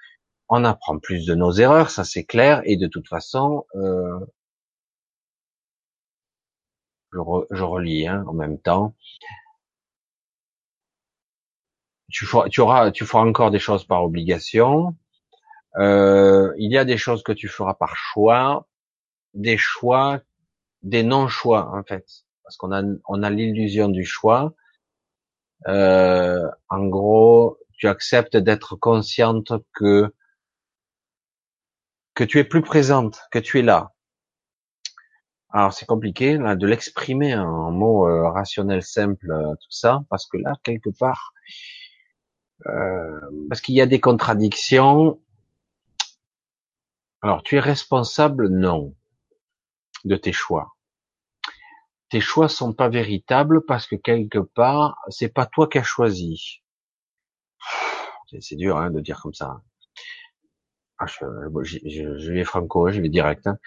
on 0.50 0.64
apprend 0.66 1.00
plus 1.00 1.26
de 1.26 1.36
nos 1.36 1.52
erreurs, 1.54 1.90
ça 1.90 2.04
c'est 2.04 2.26
clair, 2.26 2.62
et 2.66 2.78
de 2.78 2.88
toute 2.88 3.08
façon, 3.08 3.66
euh, 3.76 4.20
je, 7.12 7.64
relis 7.64 8.08
hein, 8.08 8.24
en 8.28 8.34
même 8.34 8.60
temps. 8.60 8.96
Tu 12.12 12.26
feras, 12.26 12.50
tu 12.50 12.62
auras, 12.62 12.92
tu 12.92 13.06
feras 13.06 13.24
encore 13.24 13.52
des 13.52 13.60
choses 13.60 13.86
par 13.86 14.04
obligation. 14.04 14.96
Euh, 15.78 16.54
il 16.58 16.72
y 16.72 16.78
a 16.78 16.86
des 16.86 16.98
choses 16.98 17.24
que 17.24 17.32
tu 17.32 17.48
feras 17.48 17.74
par 17.74 17.96
choix, 17.96 18.68
des 19.34 19.58
choix, 19.58 20.22
des 20.84 21.04
non-choix 21.04 21.76
en 21.76 21.84
fait, 21.84 22.06
parce 22.44 22.58
qu'on 22.58 22.72
a, 22.72 22.84
on 23.08 23.24
a 23.24 23.30
l'illusion 23.30 23.90
du 23.90 24.06
choix. 24.06 24.54
Euh, 25.68 26.48
en 26.70 26.86
gros, 26.88 27.58
tu 27.78 27.88
acceptes 27.88 28.38
d'être 28.38 28.76
consciente 28.76 29.54
que 29.74 30.14
que 32.16 32.24
tu 32.24 32.40
es 32.40 32.44
plus 32.44 32.62
présente, 32.62 33.22
que 33.32 33.40
tu 33.40 33.60
es 33.60 33.62
là. 33.62 33.94
Alors 35.50 35.72
c'est 35.72 35.86
compliqué 35.86 36.38
de 36.38 36.68
l'exprimer 36.68 37.36
en 37.36 37.72
mots 37.72 38.08
euh, 38.08 38.30
rationnels 38.30 38.82
simples, 38.82 39.32
euh, 39.32 39.52
tout 39.52 39.72
ça, 39.72 40.04
parce 40.10 40.26
que 40.26 40.38
là 40.38 40.54
quelque 40.64 40.90
part, 40.90 41.34
euh, 42.66 43.20
parce 43.50 43.62
qu'il 43.62 43.76
y 43.76 43.82
a 43.82 43.86
des 43.86 44.00
contradictions. 44.00 45.22
Alors 47.22 47.44
tu 47.44 47.56
es 47.56 47.60
responsable, 47.60 48.50
non, 48.50 48.96
de 50.06 50.16
tes 50.16 50.34
choix. 50.34 50.76
Tes 52.10 52.20
choix 52.20 52.50
sont 52.50 52.74
pas 52.74 52.90
véritables 52.90 53.64
parce 53.66 53.86
que 53.88 53.96
quelque 53.96 54.40
part 54.40 54.98
c'est 55.10 55.30
pas 55.30 55.46
toi 55.46 55.68
qui 55.68 55.78
as 55.78 55.84
choisi. 55.84 56.62
C'est 58.40 58.56
dur 58.56 58.78
hein, 58.78 58.90
de 58.90 59.00
dire 59.00 59.22
comme 59.22 59.36
ça. 59.36 59.62
Ah, 61.04 61.08
je, 61.08 62.32
vais 62.32 62.44
franco, 62.46 62.90
je 62.90 63.02
vais 63.02 63.10
direct. 63.10 63.46
Hein. 63.48 63.58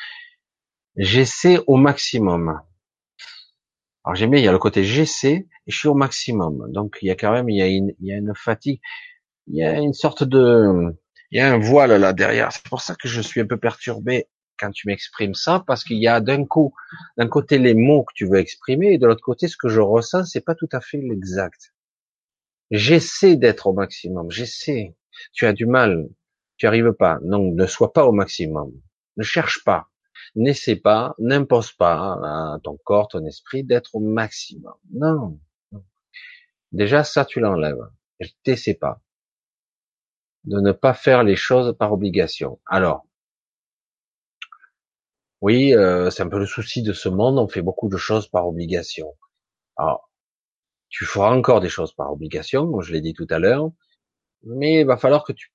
J'essaie 0.97 1.59
au 1.67 1.77
maximum. 1.77 2.61
Alors 4.05 4.15
j'aime 4.15 4.31
bien, 4.31 4.41
il 4.41 4.45
y 4.45 4.49
a 4.49 4.53
le 4.53 4.59
côté 4.59 4.85
j'essaie 4.85 5.47
et 5.67 5.71
je 5.71 5.77
suis 5.77 5.89
au 5.89 5.95
maximum. 5.95 6.73
Donc 6.73 6.99
il 7.03 7.09
y 7.09 7.11
a 7.11 7.17
quand 7.17 7.33
même, 7.33 7.51
il 7.51 7.59
y 7.59 7.63
a 7.63 7.67
une, 7.67 7.93
il 8.01 8.07
y 8.07 8.13
a 8.13 8.17
une 8.17 8.35
fatigue, 8.35 8.81
il 9.49 9.57
y 9.57 9.65
a 9.65 9.79
une 9.79 9.93
sorte 9.93 10.25
de, 10.25 10.97
il 11.31 11.39
y 11.39 11.41
a 11.43 11.53
un 11.53 11.59
voile 11.59 11.93
là 12.01 12.15
derrière. 12.15 12.53
C'est 12.53 12.65
pour 12.65 12.81
ça 12.81 12.95
que 12.95 13.09
je 13.09 13.21
suis 13.21 13.41
un 13.43 13.47
peu 13.47 13.59
perturbé 13.59 14.29
quand 14.59 14.71
tu 14.71 14.89
m'exprimes 14.89 15.35
ça, 15.35 15.63
parce 15.67 15.85
qu'il 15.85 15.99
y 15.99 16.09
a 16.09 16.21
d'un 16.21 16.47
coup, 16.47 16.73
d'un 17.19 17.29
côté 17.29 17.59
les 17.59 17.75
mots 17.75 18.05
que 18.05 18.15
tu 18.15 18.27
veux 18.27 18.39
exprimer 18.39 18.95
et 18.95 18.99
de 18.99 19.07
l'autre 19.07 19.23
côté 19.23 19.49
ce 19.49 19.59
que 19.59 19.69
je 19.69 19.81
ressens, 19.81 20.25
c'est 20.25 20.41
pas 20.41 20.55
tout 20.55 20.69
à 20.73 20.81
fait 20.81 20.99
l'exact. 20.99 21.75
J'essaie 22.71 23.37
d'être 23.37 23.67
au 23.67 23.75
maximum, 23.75 24.31
j'essaie. 24.31 24.97
Tu 25.33 25.45
as 25.45 25.53
du 25.53 25.67
mal, 25.67 26.09
tu 26.57 26.67
arrives 26.67 26.93
pas. 26.93 27.19
Donc, 27.23 27.55
ne 27.55 27.67
sois 27.67 27.93
pas 27.93 28.07
au 28.07 28.13
maximum. 28.13 28.73
Ne 29.17 29.23
cherche 29.23 29.65
pas. 29.65 29.89
N'essaie 30.35 30.77
pas, 30.77 31.15
n'impose 31.19 31.73
pas 31.73 32.15
à 32.23 32.59
ton 32.63 32.77
corps, 32.85 33.09
ton 33.09 33.25
esprit 33.27 33.65
d'être 33.65 33.95
au 33.95 34.01
maximum. 34.01 34.75
Non. 34.93 35.39
Déjà, 36.73 37.05
ça, 37.05 37.25
tu 37.25 37.41
l'enlèves. 37.41 37.89
Je 38.21 38.29
t'essaie 38.43 38.75
pas. 38.75 39.01
De 40.45 40.61
ne 40.61 40.73
pas 40.73 40.95
faire 40.95 41.25
les 41.25 41.37
choses 41.37 41.77
par 41.79 41.93
obligation. 41.93 42.61
Alors, 42.67 43.07
oui, 45.41 45.75
euh, 45.75 46.11
c'est 46.11 46.23
un 46.23 46.29
peu 46.29 46.39
le 46.39 46.47
souci 46.47 46.83
de 46.83 46.93
ce 46.93 47.09
monde. 47.09 47.39
On 47.39 47.49
fait 47.49 47.63
beaucoup 47.63 47.89
de 47.89 47.97
choses 47.97 48.29
par 48.29 48.47
obligation. 48.47 49.15
Alors, 49.77 50.11
tu 50.89 51.05
feras 51.05 51.35
encore 51.35 51.61
des 51.61 51.69
choses 51.69 51.93
par 51.93 52.13
obligation, 52.13 52.71
comme 52.71 52.83
je 52.83 52.93
l'ai 52.93 53.01
dit 53.01 53.13
tout 53.13 53.27
à 53.31 53.39
l'heure, 53.39 53.71
mais 54.45 54.81
il 54.81 54.87
va 54.87 54.97
falloir 54.97 55.25
que 55.25 55.33
tu 55.33 55.51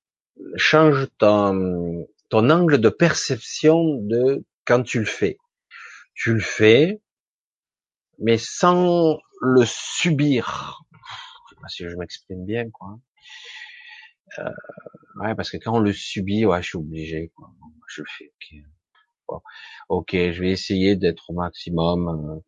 change 0.56 1.08
ton, 1.18 2.06
ton 2.28 2.50
angle 2.50 2.78
de 2.78 2.88
perception 2.88 3.96
de 4.02 4.44
quand 4.64 4.82
tu 4.82 5.00
le 5.00 5.04
fais. 5.06 5.38
Tu 6.14 6.34
le 6.34 6.40
fais, 6.40 7.00
mais 8.18 8.38
sans 8.38 9.18
le 9.40 9.64
subir. 9.64 10.82
Je 11.50 11.54
sais 11.54 11.60
pas 11.60 11.68
si 11.68 11.88
je 11.88 11.96
m'exprime 11.96 12.44
bien, 12.44 12.70
quoi. 12.70 12.98
Euh, 14.38 14.50
ouais, 15.16 15.34
parce 15.34 15.50
que 15.50 15.56
quand 15.56 15.74
on 15.74 15.80
le 15.80 15.92
subit, 15.92 16.46
ouais, 16.46 16.62
je 16.62 16.68
suis 16.68 16.78
obligé, 16.78 17.32
quoi. 17.34 17.50
Je 17.88 18.02
le 18.02 18.08
fais, 18.08 18.32
ok. 18.34 19.40
Ok, 19.88 20.10
je 20.12 20.40
vais 20.40 20.50
essayer 20.50 20.96
d'être 20.96 21.30
au 21.30 21.34
maximum. 21.34 22.08
Euh, 22.08 22.40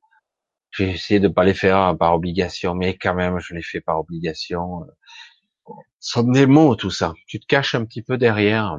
j'ai 0.70 0.90
essayé 0.90 1.20
de 1.20 1.28
pas 1.28 1.44
les 1.44 1.54
faire 1.54 1.96
par 1.98 2.14
obligation, 2.14 2.74
mais 2.74 2.96
quand 2.96 3.14
même, 3.14 3.38
je 3.38 3.54
les 3.54 3.62
fais 3.62 3.80
par 3.80 4.00
obligation. 4.00 4.84
Ce 6.00 6.12
sont 6.12 6.24
des 6.24 6.46
mots, 6.46 6.76
tout 6.76 6.90
ça. 6.90 7.14
Tu 7.26 7.40
te 7.40 7.46
caches 7.46 7.74
un 7.74 7.84
petit 7.84 8.02
peu 8.02 8.18
derrière. 8.18 8.78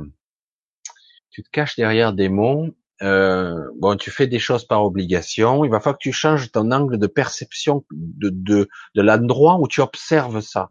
Tu 1.32 1.44
te 1.44 1.50
caches 1.50 1.76
derrière 1.76 2.14
des 2.14 2.30
mots. 2.30 2.70
Euh, 3.02 3.70
bon, 3.78 3.98
tu 3.98 4.10
fais 4.10 4.28
des 4.28 4.40
choses 4.40 4.66
par 4.66 4.84
obligation. 4.86 5.66
Il 5.66 5.72
va 5.72 5.80
falloir 5.80 5.98
que 5.98 6.04
tu 6.04 6.14
changes 6.14 6.52
ton 6.52 6.72
angle 6.72 6.98
de 6.98 7.08
perception 7.08 7.86
de 7.92 8.30
de, 8.30 8.70
de 8.96 9.02
l'endroit 9.02 9.60
où 9.60 9.68
tu 9.68 9.82
observes 9.82 10.40
ça. 10.42 10.70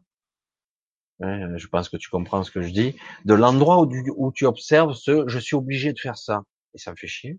je 1.20 1.66
pense 1.66 1.88
que 1.88 1.96
tu 1.96 2.08
comprends 2.08 2.42
ce 2.42 2.50
que 2.50 2.62
je 2.62 2.70
dis. 2.70 2.96
De 3.24 3.34
l'endroit 3.34 3.80
où, 3.82 3.90
où 4.16 4.32
tu 4.32 4.46
observes 4.46 4.94
ce, 4.94 5.24
je 5.26 5.38
suis 5.38 5.56
obligé 5.56 5.92
de 5.92 5.98
faire 5.98 6.16
ça, 6.16 6.44
et 6.74 6.78
ça 6.78 6.92
me 6.92 6.96
fait 6.96 7.08
chier. 7.08 7.38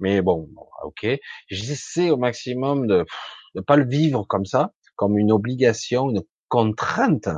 Mais 0.00 0.22
bon, 0.22 0.48
ok. 0.84 1.06
J'essaie 1.48 2.10
au 2.10 2.16
maximum 2.16 2.86
de 2.86 3.06
ne 3.54 3.60
pas 3.60 3.76
le 3.76 3.86
vivre 3.86 4.24
comme 4.24 4.44
ça, 4.44 4.72
comme 4.96 5.18
une 5.18 5.32
obligation, 5.32 6.10
une 6.10 6.22
contrainte. 6.48 7.28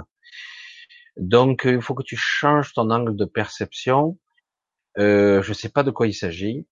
Donc, 1.20 1.62
il 1.66 1.82
faut 1.82 1.94
que 1.94 2.02
tu 2.02 2.16
changes 2.16 2.72
ton 2.72 2.90
angle 2.90 3.14
de 3.14 3.26
perception. 3.26 4.18
Euh, 4.98 5.42
je 5.42 5.52
sais 5.52 5.68
pas 5.68 5.82
de 5.82 5.90
quoi 5.90 6.06
il 6.06 6.14
s'agit. 6.14 6.66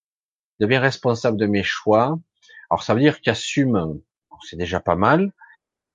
Deviens 0.59 0.81
responsable 0.81 1.37
de 1.37 1.47
mes 1.47 1.63
choix. 1.63 2.19
Alors, 2.71 2.83
ça 2.83 2.95
veut 2.95 3.01
dire 3.01 3.19
assumes. 3.27 4.01
C'est 4.49 4.57
déjà 4.57 4.81
pas 4.81 4.97
mal. 4.97 5.33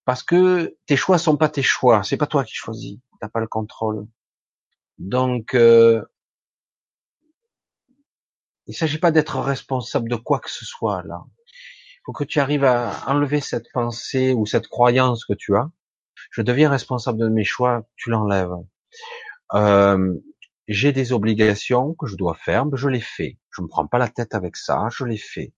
Parce 0.06 0.22
que 0.22 0.78
tes 0.86 0.96
choix 0.96 1.18
sont 1.18 1.36
pas 1.36 1.50
tes 1.50 1.64
choix. 1.64 2.04
C'est 2.04 2.18
pas 2.18 2.28
toi 2.28 2.44
qui 2.44 2.54
choisis. 2.54 3.00
T'as 3.20 3.28
pas 3.28 3.40
le 3.40 3.48
contrôle. 3.48 4.06
Donc, 5.00 5.56
euh, 5.56 6.04
il 8.68 8.76
s'agit 8.76 9.00
pas 9.00 9.12
d'être 9.12 9.40
responsable 9.40 10.10
de 10.10 10.16
quoi 10.16 10.40
que 10.40 10.52
ce 10.52 10.64
soit 10.64 11.02
là. 11.04 11.24
Il 11.26 12.02
faut 12.06 12.14
que 12.14 12.24
tu 12.24 12.40
arrives 12.40 12.66
à 12.66 13.10
enlever 13.10 13.42
cette 13.42 13.72
pensée 13.74 14.32
ou 14.34 14.46
cette 14.46 14.68
croyance 14.68 15.26
que 15.26 15.34
tu 15.34 15.56
as. 15.56 15.72
Je 16.32 16.42
deviens 16.42 16.70
responsable 16.70 17.20
de 17.20 17.30
mes 17.30 17.44
choix, 17.44 17.88
tu 17.96 18.10
l'enlèves. 18.10 18.52
Euh, 19.54 20.16
j'ai 20.68 20.92
des 20.92 21.14
obligations 21.14 21.94
que 21.94 22.08
je 22.08 22.16
dois 22.16 22.36
faire, 22.36 22.66
mais 22.66 22.78
je 22.78 22.88
les 22.88 23.02
fais. 23.02 23.38
Je 23.52 23.62
me 23.62 23.68
prends 23.68 23.88
pas 23.88 23.98
la 23.98 24.08
tête 24.08 24.34
avec 24.34 24.56
ça, 24.56 24.88
je 24.92 25.06
les 25.06 25.18
fais. 25.18 25.54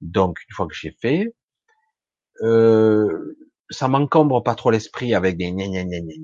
Donc 0.00 0.38
une 0.48 0.54
fois 0.54 0.66
que 0.66 0.74
j'ai 0.74 0.96
fait, 1.00 1.34
euh, 2.42 3.36
ça 3.70 3.88
m'encombre 3.88 4.42
pas 4.42 4.54
trop 4.54 4.70
l'esprit 4.70 5.14
avec 5.14 5.36
des 5.36 5.50
gna 5.52 5.66
gna 5.66 5.84
gna 5.84 6.00
gna 6.00 6.14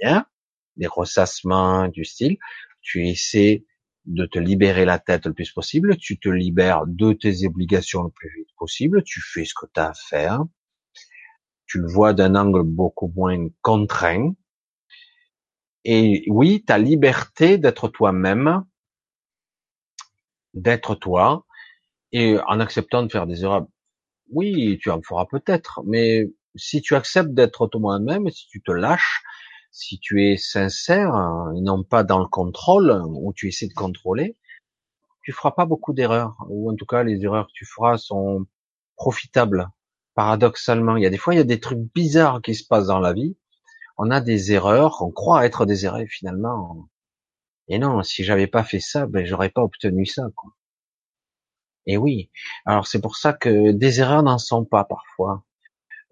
gna, 0.00 0.28
des 0.76 0.86
ressassements 0.86 1.88
du 1.88 2.04
style. 2.04 2.38
Tu 2.80 3.08
essaies 3.08 3.64
de 4.06 4.26
te 4.26 4.38
libérer 4.38 4.84
la 4.84 4.98
tête 4.98 5.26
le 5.26 5.32
plus 5.32 5.50
possible, 5.50 5.96
tu 5.96 6.18
te 6.18 6.28
libères 6.28 6.84
de 6.86 7.12
tes 7.12 7.46
obligations 7.46 8.02
le 8.02 8.10
plus 8.10 8.30
vite 8.36 8.50
possible, 8.56 9.02
tu 9.02 9.20
fais 9.20 9.44
ce 9.44 9.54
que 9.54 9.66
tu 9.72 9.80
as 9.80 9.90
à 9.90 9.94
faire, 9.94 10.42
tu 11.66 11.78
le 11.78 11.88
vois 11.88 12.12
d'un 12.12 12.34
angle 12.34 12.62
beaucoup 12.62 13.12
moins 13.14 13.48
contraint, 13.62 14.34
et 15.84 16.24
oui, 16.28 16.64
ta 16.64 16.78
liberté 16.78 17.58
d'être 17.58 17.88
toi-même, 17.88 18.64
d'être 20.54 20.94
toi, 20.94 21.44
et 22.12 22.38
en 22.46 22.60
acceptant 22.60 23.02
de 23.02 23.10
faire 23.10 23.26
des 23.26 23.44
erreurs, 23.44 23.66
oui, 24.30 24.78
tu 24.80 24.90
en 24.90 25.02
feras 25.02 25.26
peut-être, 25.26 25.82
mais 25.84 26.30
si 26.56 26.80
tu 26.80 26.94
acceptes 26.94 27.34
d'être 27.34 27.66
toi-même, 27.66 28.30
si 28.30 28.46
tu 28.48 28.62
te 28.62 28.70
lâches, 28.72 29.22
si 29.70 29.98
tu 29.98 30.24
es 30.24 30.36
sincère 30.36 31.14
et 31.56 31.60
non 31.60 31.82
pas 31.82 32.04
dans 32.04 32.20
le 32.20 32.28
contrôle 32.28 33.02
où 33.08 33.32
tu 33.34 33.48
essaies 33.48 33.66
de 33.66 33.74
contrôler, 33.74 34.36
tu 35.22 35.32
feras 35.32 35.50
pas 35.50 35.66
beaucoup 35.66 35.92
d'erreurs. 35.92 36.36
Ou 36.48 36.70
en 36.70 36.76
tout 36.76 36.86
cas 36.86 37.02
les 37.02 37.24
erreurs 37.24 37.48
que 37.48 37.52
tu 37.54 37.66
feras 37.66 37.98
sont 37.98 38.46
profitables. 38.96 39.68
Paradoxalement, 40.14 40.96
il 40.96 41.02
y 41.02 41.06
a 41.06 41.10
des 41.10 41.18
fois 41.18 41.34
il 41.34 41.38
y 41.38 41.40
a 41.40 41.44
des 41.44 41.60
trucs 41.60 41.80
bizarres 41.94 42.40
qui 42.42 42.54
se 42.54 42.66
passent 42.66 42.86
dans 42.86 43.00
la 43.00 43.12
vie. 43.12 43.36
On 43.98 44.10
a 44.10 44.20
des 44.20 44.52
erreurs, 44.52 45.02
on 45.02 45.10
croit 45.10 45.46
être 45.46 45.66
des 45.66 45.86
erreurs 45.86 46.06
finalement. 46.08 46.88
Et 47.68 47.78
non, 47.78 48.02
si 48.02 48.24
j'avais 48.24 48.46
pas 48.46 48.64
fait 48.64 48.80
ça, 48.80 49.06
ben 49.06 49.24
j'aurais 49.24 49.50
pas 49.50 49.62
obtenu 49.62 50.06
ça. 50.06 50.24
Quoi. 50.36 50.52
Et 51.86 51.96
oui, 51.96 52.30
alors 52.66 52.86
c'est 52.86 53.00
pour 53.00 53.16
ça 53.16 53.32
que 53.32 53.72
des 53.72 54.00
erreurs 54.00 54.22
n'en 54.22 54.38
sont 54.38 54.64
pas 54.64 54.84
parfois. 54.84 55.44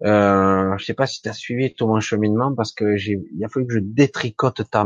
Euh, 0.03 0.77
je 0.77 0.85
sais 0.85 0.93
pas 0.93 1.07
si 1.07 1.21
tu 1.21 1.29
as 1.29 1.33
suivi 1.33 1.73
tout 1.73 1.87
mon 1.87 1.99
cheminement 1.99 2.53
parce 2.53 2.73
que 2.73 2.97
j'ai, 2.97 3.19
il 3.33 3.45
a 3.45 3.49
fallu 3.49 3.67
que 3.67 3.73
je 3.75 3.79
détricote 3.79 4.69
ta, 4.69 4.85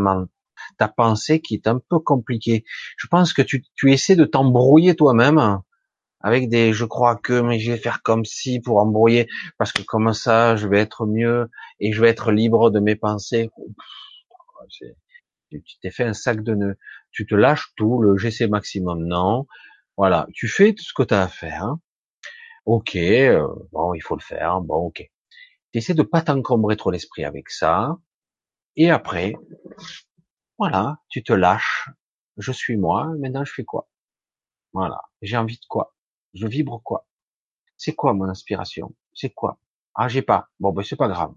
ta 0.77 0.87
pensée 0.87 1.41
qui 1.41 1.55
est 1.55 1.67
un 1.67 1.79
peu 1.79 1.99
compliquée. 1.99 2.65
Je 2.97 3.07
pense 3.07 3.33
que 3.33 3.41
tu, 3.41 3.63
tu 3.75 3.91
essaies 3.91 4.15
de 4.15 4.25
t'embrouiller 4.25 4.95
toi-même 4.95 5.61
avec 6.21 6.49
des 6.49 6.73
je 6.73 6.85
crois 6.85 7.15
que 7.15 7.41
mais 7.41 7.59
je 7.59 7.71
vais 7.71 7.77
faire 7.77 8.01
comme 8.01 8.25
si 8.25 8.59
pour 8.59 8.77
embrouiller 8.79 9.27
parce 9.57 9.71
que 9.71 9.81
comme 9.83 10.13
ça 10.13 10.55
je 10.55 10.67
vais 10.67 10.79
être 10.79 11.05
mieux 11.05 11.49
et 11.79 11.93
je 11.93 12.01
vais 12.01 12.09
être 12.09 12.31
libre 12.31 12.69
de 12.71 12.79
mes 12.79 12.95
pensées. 12.95 13.49
Tu 15.49 15.61
t'es 15.81 15.91
fait 15.91 16.03
un 16.03 16.13
sac 16.13 16.43
de 16.43 16.53
nœuds. 16.55 16.77
Tu 17.11 17.25
te 17.25 17.35
lâches 17.35 17.73
tout, 17.75 18.01
le 18.01 18.17
GC 18.17 18.47
maximum, 18.47 19.05
non. 19.05 19.47
Voilà, 19.97 20.27
tu 20.33 20.47
fais 20.47 20.73
tout 20.73 20.83
ce 20.83 20.93
que 20.93 21.03
tu 21.03 21.13
as 21.13 21.23
à 21.23 21.27
faire. 21.27 21.63
Hein. 21.63 21.79
Ok, 22.65 22.95
euh, 22.95 23.47
bon, 23.71 23.93
il 23.93 24.01
faut 24.01 24.15
le 24.15 24.21
faire. 24.21 24.61
Bon, 24.61 24.87
ok. 24.87 25.09
Tu 25.71 25.79
essaies 25.79 25.93
de 25.93 26.03
pas 26.03 26.21
t'encombrer 26.21 26.77
trop 26.77 26.91
l'esprit 26.91 27.23
avec 27.23 27.49
ça. 27.49 27.97
Et 28.75 28.91
après, 28.91 29.33
voilà, 30.57 30.97
tu 31.09 31.23
te 31.23 31.33
lâches. 31.33 31.89
Je 32.37 32.51
suis 32.51 32.77
moi. 32.77 33.07
Maintenant, 33.19 33.45
je 33.45 33.53
fais 33.53 33.63
quoi? 33.63 33.87
Voilà. 34.73 35.01
J'ai 35.21 35.37
envie 35.37 35.57
de 35.57 35.65
quoi? 35.69 35.95
Je 36.33 36.47
vibre 36.47 36.81
quoi? 36.83 37.07
C'est 37.77 37.95
quoi 37.95 38.13
mon 38.13 38.29
inspiration? 38.29 38.95
C'est 39.13 39.31
quoi? 39.31 39.59
Ah, 39.95 40.07
j'ai 40.07 40.21
pas. 40.21 40.49
Bon, 40.59 40.71
ben 40.71 40.83
c'est 40.83 40.95
pas 40.95 41.07
grave. 41.07 41.33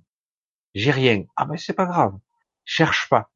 J'ai 0.75 0.91
rien. 0.91 1.25
Ah 1.37 1.45
ben 1.47 1.57
c'est 1.57 1.75
pas 1.75 1.87
grave. 1.87 2.19
Cherche 2.65 3.09
pas. 3.09 3.31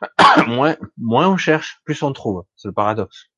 moins, 0.46 0.76
moins 0.98 1.28
on 1.28 1.36
cherche, 1.36 1.80
plus 1.84 2.02
on 2.02 2.12
trouve. 2.12 2.44
C'est 2.56 2.68
le 2.68 2.74
paradoxe. 2.74 3.30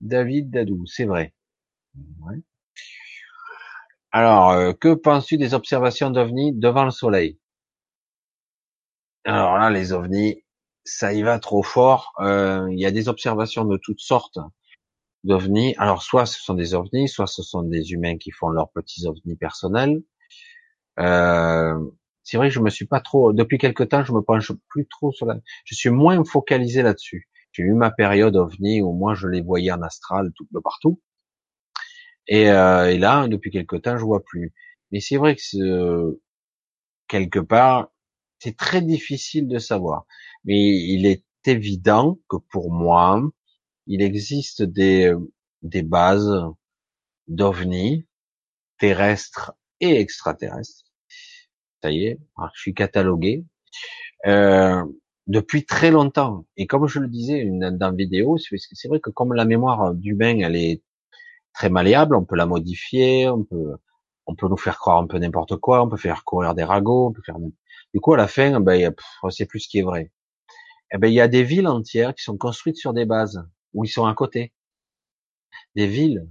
David 0.00 0.50
Dadou, 0.50 0.84
c'est 0.86 1.04
vrai. 1.04 1.32
Alors, 4.10 4.50
euh, 4.50 4.72
que 4.72 4.94
penses-tu 4.94 5.38
des 5.38 5.54
observations 5.54 6.10
d'ovnis 6.10 6.52
devant 6.52 6.84
le 6.84 6.90
soleil? 6.90 7.38
Alors 9.24 9.58
là, 9.58 9.70
les 9.70 9.92
ovnis, 9.92 10.44
ça 10.84 11.12
y 11.12 11.22
va 11.22 11.38
trop 11.38 11.62
fort. 11.62 12.12
Euh, 12.20 12.68
il 12.70 12.78
y 12.78 12.86
a 12.86 12.90
des 12.90 13.08
observations 13.08 13.64
de 13.64 13.76
toutes 13.76 14.00
sortes 14.00 14.38
d'ovnis. 15.24 15.74
Alors, 15.78 16.02
soit 16.02 16.26
ce 16.26 16.40
sont 16.40 16.54
des 16.54 16.74
ovnis, 16.74 17.08
soit 17.08 17.26
ce 17.26 17.42
sont 17.42 17.62
des 17.62 17.92
humains 17.92 18.18
qui 18.18 18.30
font 18.30 18.48
leurs 18.48 18.70
petits 18.70 19.06
ovnis 19.06 19.36
personnels. 19.36 20.02
Euh, 20.98 21.78
c'est 22.24 22.36
vrai 22.36 22.48
que 22.48 22.54
je 22.54 22.60
me 22.60 22.70
suis 22.70 22.86
pas 22.86 23.00
trop, 23.00 23.32
depuis 23.32 23.58
quelque 23.58 23.82
temps, 23.82 24.04
je 24.04 24.12
me 24.12 24.22
penche 24.22 24.52
plus 24.68 24.86
trop 24.86 25.12
sur 25.12 25.26
la, 25.26 25.36
je 25.64 25.74
suis 25.74 25.90
moins 25.90 26.22
focalisé 26.24 26.82
là-dessus. 26.82 27.28
J'ai 27.52 27.64
eu 27.64 27.74
ma 27.74 27.90
période 27.90 28.36
ovni 28.36 28.80
où 28.82 28.92
moi 28.92 29.14
je 29.14 29.28
les 29.28 29.42
voyais 29.42 29.72
en 29.72 29.82
astral 29.82 30.32
tout 30.36 30.46
de 30.52 30.60
partout. 30.60 31.00
Et, 32.28 32.50
euh, 32.50 32.90
et, 32.90 32.98
là, 32.98 33.28
depuis 33.28 33.50
quelque 33.50 33.76
temps, 33.76 33.98
je 33.98 34.04
vois 34.04 34.24
plus. 34.24 34.52
Mais 34.92 35.00
c'est 35.00 35.16
vrai 35.16 35.36
que 35.36 36.20
quelque 37.08 37.40
part, 37.40 37.90
c'est 38.38 38.56
très 38.56 38.82
difficile 38.82 39.48
de 39.48 39.58
savoir. 39.58 40.06
Mais 40.44 40.58
il 40.58 41.06
est 41.06 41.24
évident 41.46 42.18
que 42.28 42.36
pour 42.36 42.72
moi, 42.72 43.22
il 43.86 44.02
existe 44.02 44.62
des, 44.62 45.12
des 45.62 45.82
bases 45.82 46.44
d'ovnis 47.28 48.06
terrestres 48.78 49.52
et 49.80 50.00
extraterrestres. 50.00 50.84
Ça 51.82 51.90
y 51.90 52.04
est, 52.06 52.18
je 52.54 52.60
suis 52.60 52.74
catalogué. 52.74 53.44
Euh, 54.26 54.84
depuis 55.26 55.64
très 55.64 55.90
longtemps. 55.90 56.46
Et 56.56 56.66
comme 56.66 56.86
je 56.86 56.98
le 57.00 57.08
disais 57.08 57.44
dans 57.48 57.90
la 57.90 57.92
vidéo, 57.92 58.38
c'est 58.38 58.88
vrai 58.88 59.00
que 59.00 59.10
comme 59.10 59.34
la 59.34 59.44
mémoire 59.44 59.94
d'humain, 59.94 60.38
elle 60.40 60.56
est 60.56 60.82
très 61.54 61.70
malléable, 61.70 62.16
on 62.16 62.24
peut 62.24 62.36
la 62.36 62.46
modifier, 62.46 63.28
on 63.28 63.44
peut, 63.44 63.76
on 64.26 64.34
peut 64.34 64.48
nous 64.48 64.56
faire 64.56 64.78
croire 64.78 64.98
un 64.98 65.06
peu 65.06 65.18
n'importe 65.18 65.56
quoi, 65.56 65.82
on 65.82 65.88
peut 65.88 65.96
faire 65.96 66.24
courir 66.24 66.54
des 66.54 66.64
ragots, 66.64 67.08
on 67.08 67.12
peut 67.12 67.22
faire. 67.24 67.36
Du 67.94 68.00
coup, 68.00 68.14
à 68.14 68.16
la 68.16 68.28
fin, 68.28 68.60
ben, 68.60 68.94
on 69.22 69.30
sait 69.30 69.46
plus 69.46 69.60
ce 69.60 69.68
qui 69.68 69.78
est 69.78 69.82
vrai. 69.82 70.10
Eh 70.92 70.98
ben, 70.98 71.08
il 71.08 71.14
y 71.14 71.20
a 71.20 71.28
des 71.28 71.42
villes 71.42 71.68
entières 71.68 72.14
qui 72.14 72.22
sont 72.22 72.36
construites 72.36 72.76
sur 72.76 72.92
des 72.92 73.06
bases 73.06 73.42
où 73.74 73.84
ils 73.84 73.88
sont 73.88 74.06
à 74.06 74.14
côté. 74.14 74.52
Des 75.74 75.86
villes 75.86 76.28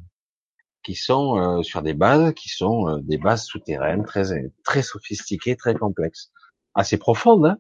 qui 0.83 0.95
sont 0.95 1.37
euh, 1.37 1.63
sur 1.63 1.81
des 1.81 1.93
bases 1.93 2.33
qui 2.33 2.49
sont 2.49 2.87
euh, 2.87 2.99
des 3.01 3.17
bases 3.17 3.45
souterraines 3.45 4.03
très 4.03 4.51
très 4.63 4.81
sophistiquées, 4.81 5.55
très 5.55 5.75
complexes, 5.75 6.31
assez 6.73 6.97
profondes. 6.97 7.45
Hein 7.45 7.57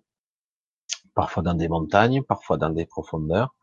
parfois 1.13 1.43
dans 1.43 1.53
des 1.53 1.67
montagnes, 1.67 2.23
parfois 2.23 2.57
dans 2.57 2.69
des 2.69 2.85
profondeurs. 2.85 3.55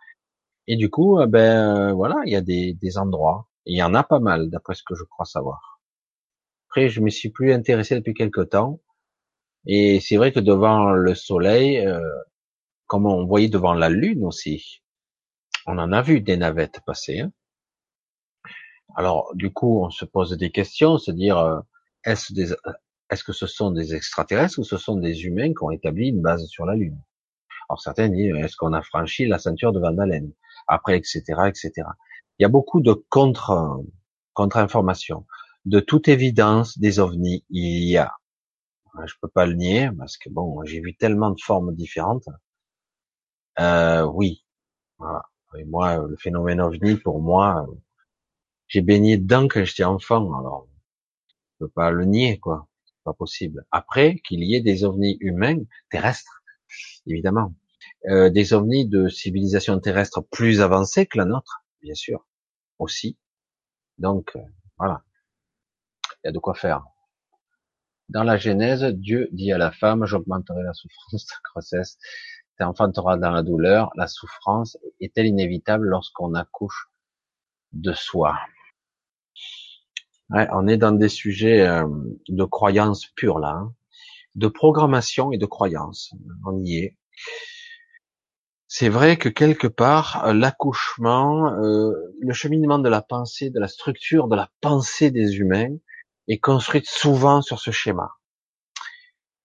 Et 0.67 0.77
du 0.77 0.91
coup, 0.91 1.19
euh, 1.19 1.27
ben 1.27 1.93
voilà, 1.95 2.17
il 2.27 2.33
y 2.33 2.37
a 2.37 2.41
des, 2.41 2.75
des 2.75 2.99
endroits. 2.99 3.49
il 3.67 3.77
y 3.77 3.83
en 3.83 3.95
a 3.95 4.05
pas 4.05 4.21
mal, 4.21 4.51
d'après 4.51 4.75
ce 4.75 4.83
que 4.83 4.95
je 4.95 5.05
crois 5.05 5.27
savoir. 5.27 5.81
Après, 6.69 6.89
je 6.89 7.01
me 7.01 7.11
suis 7.11 7.31
plus 7.31 7.53
intéressé 7.53 7.95
depuis 7.95 8.15
quelque 8.15 8.43
temps. 8.43 8.81
Et 9.67 10.01
c'est 10.01 10.17
vrai 10.17 10.33
que 10.33 10.41
devant 10.41 10.93
le 10.93 11.15
soleil, 11.15 11.79
euh, 11.87 12.01
comme 12.89 13.07
on 13.07 13.25
voyait 13.27 13.49
devant 13.49 13.75
la 13.75 13.89
lune 13.89 14.25
aussi, 14.25 14.83
on 15.67 15.79
en 15.79 15.93
a 15.93 16.03
vu 16.03 16.21
des 16.21 16.37
navettes 16.37 16.81
passer. 16.85 17.21
Hein. 17.21 17.33
Alors, 18.97 19.31
du 19.35 19.53
coup, 19.53 19.85
on 19.85 19.91
se 19.91 20.05
pose 20.05 20.37
des 20.37 20.51
questions, 20.51 20.99
se 20.99 21.13
dire, 21.13 21.39
euh, 21.39 21.61
est-ce 22.05 23.25
que 23.25 23.33
ce 23.33 23.47
sont 23.47 23.71
des 23.71 23.95
extraterrestres 23.95 24.59
ou 24.59 24.65
ce 24.65 24.79
sont 24.79 24.97
des 24.97 25.25
humains 25.25 25.51
qui 25.51 25.63
ont 25.63 25.71
établi 25.71 26.09
une 26.09 26.23
base 26.23 26.47
sur 26.47 26.65
la 26.65 26.75
Lune? 26.75 26.99
Alors 27.69 27.81
certains 27.81 28.09
disent, 28.09 28.35
est-ce 28.37 28.57
qu'on 28.57 28.73
a 28.73 28.83
franchi 28.83 29.27
la 29.27 29.39
ceinture 29.39 29.73
de 29.73 29.81
Van 29.81 29.97
Allen 29.99 30.33
Après, 30.67 30.97
etc., 30.97 31.23
etc. 31.47 31.73
Il 32.39 32.43
y 32.43 32.47
a 32.47 32.49
beaucoup 32.49 32.81
de 32.81 32.95
contre, 33.11 33.83
contre-informations. 34.33 35.27
De 35.67 35.81
toute 35.81 36.09
évidence, 36.09 36.79
des 36.79 36.99
ovnis, 36.99 37.45
il 37.51 37.85
y 37.85 37.99
a. 37.99 38.15
Je 39.05 39.15
peux 39.21 39.29
pas 39.29 39.45
le 39.45 39.55
nier 39.55 39.91
parce 39.99 40.17
que 40.17 40.31
bon, 40.31 40.65
j'ai 40.65 40.81
vu 40.81 40.97
tellement 40.97 41.31
de 41.31 41.41
formes 41.41 41.75
différentes. 41.75 42.29
Euh, 43.61 44.05
oui, 44.05 44.45
voilà. 44.99 45.23
Et 45.59 45.65
moi, 45.65 45.99
le 46.07 46.17
phénomène 46.17 46.61
ovni, 46.61 46.97
pour 46.97 47.21
moi, 47.21 47.67
j'ai 48.69 48.83
baigné 48.83 49.19
dedans 49.19 49.49
quand 49.49 49.65
j'étais 49.65 49.85
enfant. 49.85 50.39
Alors, 50.39 50.69
je 51.61 51.65
peux 51.67 51.71
pas 51.71 51.91
le 51.91 52.05
nier, 52.05 52.39
quoi. 52.39 52.69
Pas 53.05 53.15
possible. 53.15 53.65
Après, 53.71 54.17
qu'il 54.21 54.45
y 54.45 54.55
ait 54.55 54.61
des 54.61 54.85
ovnis 54.85 55.17
humains, 55.21 55.61
terrestres, 55.91 56.43
évidemment. 57.07 57.55
Euh, 58.09 58.31
des 58.31 58.53
ovnis 58.55 58.87
de 58.87 59.09
civilisation 59.09 59.81
terrestre 59.81 60.21
plus 60.31 60.61
avancée 60.61 61.07
que 61.07 61.19
la 61.19 61.25
nôtre, 61.25 61.65
bien 61.83 61.95
sûr, 61.95 62.27
aussi. 62.79 63.19
Donc, 63.99 64.33
euh, 64.37 64.41
voilà. 64.79 65.03
Il 66.23 66.27
y 66.27 66.29
a 66.29 66.33
de 66.33 66.39
quoi 66.39 66.55
faire. 66.55 66.85
Dans 68.09 68.23
la 68.23 68.37
Genèse, 68.39 68.85
Dieu 68.85 69.29
dit 69.33 69.53
à 69.53 69.59
la 69.59 69.71
femme, 69.71 70.07
j'augmenterai 70.07 70.63
la 70.63 70.73
souffrance 70.75 71.27
de 71.27 71.33
grossesse 71.51 71.99
enfanteras 72.65 73.17
dans 73.17 73.31
la 73.31 73.43
douleur, 73.43 73.91
la 73.97 74.07
souffrance 74.07 74.77
est-elle 75.01 75.27
inévitable 75.27 75.87
lorsqu'on 75.87 76.35
accouche 76.35 76.91
de 77.73 77.93
soi? 77.93 78.39
Ouais, 80.31 80.47
On 80.53 80.67
est 80.69 80.77
dans 80.77 80.93
des 80.93 81.09
sujets 81.09 81.67
euh, 81.67 81.87
de 82.29 82.45
croyances 82.45 83.07
pures 83.07 83.39
là, 83.39 83.51
hein. 83.51 83.75
de 84.35 84.49
programmation 84.49 85.33
et 85.33 85.39
de 85.39 85.47
croyances. 85.47 86.13
On 86.47 86.63
y 86.63 86.79
est. 86.79 86.97
C'est 88.71 88.91
vrai 88.91 89.17
que 89.17 89.31
quelque 89.31 89.67
part, 89.67 90.35
l'accouchement, 90.35 91.55
euh, 91.55 91.93
le 92.21 92.35
cheminement 92.35 92.79
de 92.79 92.89
la 92.91 93.01
pensée, 93.01 93.49
de 93.49 93.59
la 93.59 93.69
structure 93.69 94.29
de 94.29 94.37
la 94.37 94.51
pensée 94.61 95.11
des 95.11 95.37
humains 95.39 95.75
est 96.29 96.39
construite 96.39 96.87
souvent 96.87 97.41
sur 97.41 97.59
ce 97.59 97.71
schéma. 97.71 98.11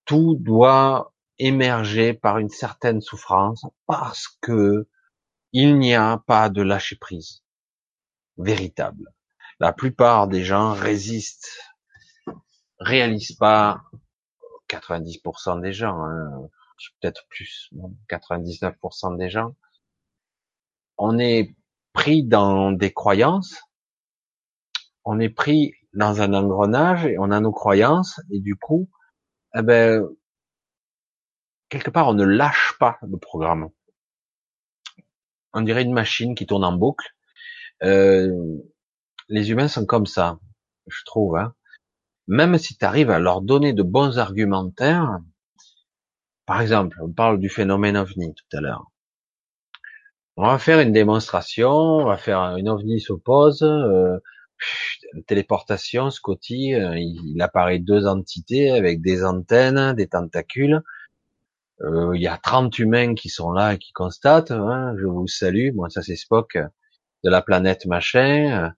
Tout 0.04 0.36
doit 0.38 1.13
émerger 1.46 2.14
par 2.14 2.38
une 2.38 2.50
certaine 2.50 3.02
souffrance 3.02 3.66
parce 3.86 4.28
que 4.42 4.88
il 5.52 5.78
n'y 5.78 5.94
a 5.94 6.18
pas 6.26 6.50
de 6.50 6.62
lâcher 6.62 6.96
prise 6.96 7.44
véritable. 8.38 9.14
La 9.60 9.74
plupart 9.74 10.28
des 10.28 10.44
gens 10.44 10.74
résistent, 10.74 11.60
réalisent 12.80 13.36
pas 13.36 13.84
90% 14.70 15.62
des 15.62 15.74
gens, 15.74 16.04
hein, 16.04 16.50
peut-être 17.00 17.26
plus, 17.30 17.70
99% 18.10 19.18
des 19.18 19.30
gens. 19.30 19.56
On 20.98 21.20
est 21.20 21.56
pris 21.94 22.24
dans 22.24 22.72
des 22.72 22.92
croyances, 22.92 23.62
on 25.06 25.20
est 25.20 25.30
pris 25.30 25.74
dans 25.94 26.22
un 26.22 26.34
engrenage 26.34 27.06
et 27.06 27.18
on 27.20 27.30
a 27.30 27.40
nos 27.40 27.52
croyances 27.52 28.20
et 28.32 28.40
du 28.40 28.56
coup, 28.56 28.90
eh 29.56 29.62
ben, 29.62 30.04
quelque 31.74 31.90
part, 31.90 32.08
on 32.08 32.14
ne 32.14 32.24
lâche 32.24 32.76
pas 32.80 33.00
le 33.02 33.18
programme. 33.18 33.70
On 35.54 35.62
dirait 35.62 35.82
une 35.82 35.94
machine 35.94 36.36
qui 36.36 36.46
tourne 36.46 36.64
en 36.64 36.74
boucle. 36.74 37.08
Euh, 37.82 38.32
les 39.28 39.50
humains 39.50 39.68
sont 39.68 39.88
comme 39.88 40.06
ça, 40.06 40.38
je 40.88 41.04
trouve. 41.04 41.36
Hein. 41.36 41.56
Même 42.28 42.60
si 42.60 42.78
tu 42.78 42.86
arrives 42.86 43.10
à 43.10 43.18
leur 43.18 43.42
donner 43.42 43.74
de 43.74 43.82
bons 43.82 44.20
argumentaires, 44.20 45.18
par 46.46 46.62
exemple, 46.62 46.96
on 47.02 47.12
parle 47.12 47.40
du 47.40 47.50
phénomène 47.50 47.98
ovni 47.98 48.36
tout 48.36 48.58
à 48.58 48.62
l'heure. 48.62 48.92
On 50.38 50.46
va 50.46 50.60
faire 50.60 50.80
une 50.80 50.92
démonstration, 50.92 51.72
on 51.72 52.06
va 52.06 52.18
faire 52.18 52.40
une 52.58 52.70
ovni 52.70 53.00
s'oppose, 53.00 53.64
euh, 53.64 54.20
téléportation, 55.26 56.12
Scotty, 56.12 56.76
euh, 56.76 56.98
il 56.98 57.42
apparaît 57.42 57.80
deux 57.80 58.06
entités 58.06 58.70
avec 58.70 59.02
des 59.02 59.24
antennes, 59.24 59.94
des 59.94 60.08
tentacules, 60.08 60.82
euh, 61.82 62.16
il 62.16 62.22
y 62.22 62.28
a 62.28 62.38
30 62.38 62.78
humains 62.80 63.16
qui 63.16 63.30
sont 63.30 63.52
là 63.52 63.74
et 63.74 63.78
qui 63.78 63.92
constatent, 63.94 64.52
hein, 64.52 64.96
je 65.00 65.06
vous 65.06 65.28
salue, 65.28 65.74
moi 65.74 65.90
ça 65.90 66.02
c'est 66.02 66.16
Spock 66.16 66.58
de 67.24 67.30
la 67.30 67.42
planète 67.42 67.86
machin. 67.86 68.74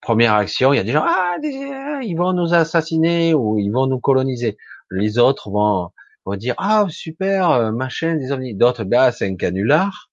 Première 0.00 0.34
action, 0.34 0.72
il 0.72 0.76
y 0.76 0.80
a 0.80 0.84
des 0.84 0.92
gens, 0.92 1.04
ah, 1.06 1.36
ils 1.42 2.14
vont 2.16 2.32
nous 2.32 2.54
assassiner 2.54 3.34
ou 3.34 3.58
ils 3.58 3.70
vont 3.70 3.86
nous 3.86 4.00
coloniser. 4.00 4.56
Les 4.90 5.18
autres 5.18 5.50
vont, 5.50 5.90
vont 6.24 6.36
dire, 6.36 6.54
ah, 6.58 6.86
super, 6.88 7.50
euh, 7.50 7.72
machin, 7.72 8.16
des 8.16 8.32
ovnis. 8.32 8.54
D'autres, 8.54 8.84
bah, 8.84 9.12
c'est 9.12 9.28
un 9.28 9.36
canular. 9.36 10.10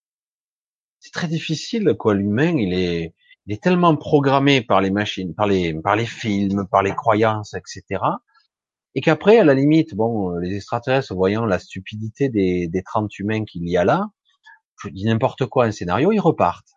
C'est 0.99 1.13
très 1.13 1.27
difficile, 1.27 1.95
quoi. 1.97 2.15
L'humain, 2.15 2.57
il 2.57 2.73
est, 2.73 3.13
il 3.45 3.53
est 3.53 3.63
tellement 3.63 3.95
programmé 3.95 4.61
par 4.61 4.81
les 4.81 4.91
machines, 4.91 5.33
par 5.33 5.47
les, 5.47 5.73
par 5.73 5.95
les 5.95 6.05
films, 6.05 6.67
par 6.69 6.83
les 6.83 6.93
croyances, 6.93 7.53
etc 7.53 7.99
et 8.97 9.01
qu'après, 9.01 9.37
à 9.37 9.43
la 9.43 9.53
limite, 9.53 9.93
bon, 9.93 10.37
les 10.37 10.55
extraterrestres, 10.55 11.13
voyant 11.13 11.45
la 11.45 11.59
stupidité 11.59 12.29
des, 12.29 12.67
des 12.67 12.81
30 12.81 13.19
humains 13.19 13.45
qu'il 13.45 13.69
y 13.69 13.77
a 13.77 13.85
là, 13.85 14.07
je 14.83 14.89
dis 14.89 15.05
n'importe 15.05 15.45
quoi, 15.45 15.65
un 15.65 15.71
scénario, 15.71 16.11
ils 16.11 16.19
repartent. 16.19 16.71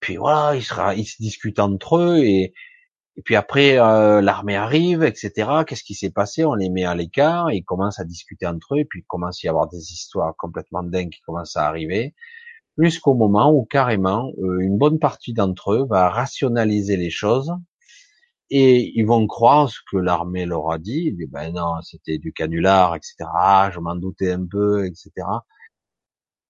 Puis 0.00 0.16
voilà, 0.16 0.56
ils, 0.56 0.64
sera, 0.64 0.96
ils 0.96 1.06
se 1.06 1.22
discutent 1.22 1.60
entre 1.60 1.96
eux, 1.98 2.18
et, 2.24 2.54
et 3.16 3.22
puis 3.22 3.36
après, 3.36 3.78
euh, 3.78 4.20
l'armée 4.20 4.56
arrive, 4.56 5.04
etc. 5.04 5.62
Qu'est-ce 5.64 5.84
qui 5.84 5.94
s'est 5.94 6.10
passé? 6.10 6.44
On 6.44 6.54
les 6.54 6.70
met 6.70 6.84
à 6.84 6.96
l'écart, 6.96 7.52
ils 7.52 7.62
commencent 7.62 8.00
à 8.00 8.04
discuter 8.04 8.48
entre 8.48 8.74
eux, 8.74 8.80
et 8.80 8.84
puis 8.84 9.02
il 9.02 9.06
commence 9.06 9.44
à 9.44 9.46
y 9.46 9.48
avoir 9.48 9.68
des 9.68 9.92
histoires 9.92 10.34
complètement 10.36 10.82
dingues 10.82 11.10
qui 11.10 11.20
commencent 11.20 11.56
à 11.56 11.68
arriver, 11.68 12.16
jusqu'au 12.78 13.14
moment 13.14 13.52
où 13.52 13.64
carrément, 13.64 14.32
euh, 14.42 14.58
une 14.58 14.76
bonne 14.76 14.98
partie 14.98 15.34
d'entre 15.34 15.72
eux 15.72 15.86
va 15.88 16.08
rationaliser 16.08 16.96
les 16.96 17.10
choses, 17.10 17.52
et 18.50 18.92
ils 18.98 19.06
vont 19.06 19.26
croire 19.26 19.70
ce 19.70 19.78
que 19.90 19.96
l'armée 19.96 20.46
leur 20.46 20.72
a 20.72 20.78
dit. 20.78 21.12
ben 21.28 21.52
non, 21.54 21.80
c'était 21.82 22.18
du 22.18 22.32
canular, 22.32 22.96
etc. 22.96 23.16
Je 23.72 23.80
m'en 23.80 23.94
doutais 23.96 24.32
un 24.32 24.46
peu, 24.46 24.86
etc. 24.86 25.10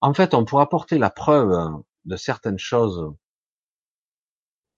En 0.01 0.15
fait, 0.15 0.35
on 0.35 0.45
pourra 0.45 0.62
apporter 0.65 0.99
la 0.99 1.11
preuve 1.11 1.53
de 2.07 2.17
certaines 2.17 2.59
choses 2.59 3.15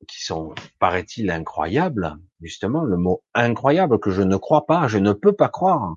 qui 0.09 0.25
sont, 0.25 0.55
paraît-il, 0.79 1.31
incroyables. 1.31 2.17
Justement, 2.41 2.83
le 2.83 2.97
mot 2.97 3.23
incroyable 3.35 4.01
que 4.01 4.11
je 4.11 4.23
ne 4.23 4.37
crois 4.37 4.67
pas, 4.67 4.89
je 4.89 4.99
ne 4.99 5.13
peux 5.13 5.33
pas 5.33 5.49
croire. 5.49 5.97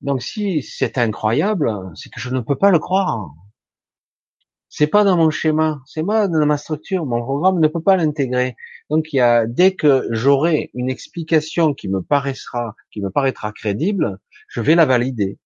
Donc 0.00 0.22
si 0.22 0.62
c'est 0.62 0.98
incroyable, 0.98 1.70
c'est 1.94 2.10
que 2.10 2.20
je 2.20 2.30
ne 2.30 2.40
peux 2.40 2.56
pas 2.56 2.70
le 2.70 2.78
croire. 2.78 3.30
C'est 4.78 4.88
pas 4.88 5.04
dans 5.04 5.16
mon 5.16 5.30
schéma, 5.30 5.80
c'est 5.86 6.04
pas 6.04 6.28
dans 6.28 6.44
ma 6.44 6.58
structure, 6.58 7.06
mon 7.06 7.22
programme 7.22 7.60
ne 7.60 7.68
peut 7.68 7.80
pas 7.80 7.96
l'intégrer. 7.96 8.56
Donc 8.90 9.10
il 9.10 9.16
y 9.16 9.20
a, 9.20 9.46
dès 9.46 9.74
que 9.74 10.06
j'aurai 10.10 10.70
une 10.74 10.90
explication 10.90 11.72
qui 11.72 11.88
me 11.88 12.02
paraîtra, 12.02 12.74
qui 12.90 13.00
me 13.00 13.08
paraîtra 13.08 13.52
crédible, 13.52 14.18
je 14.48 14.60
vais 14.60 14.74
la 14.74 14.84
valider. 14.84 15.38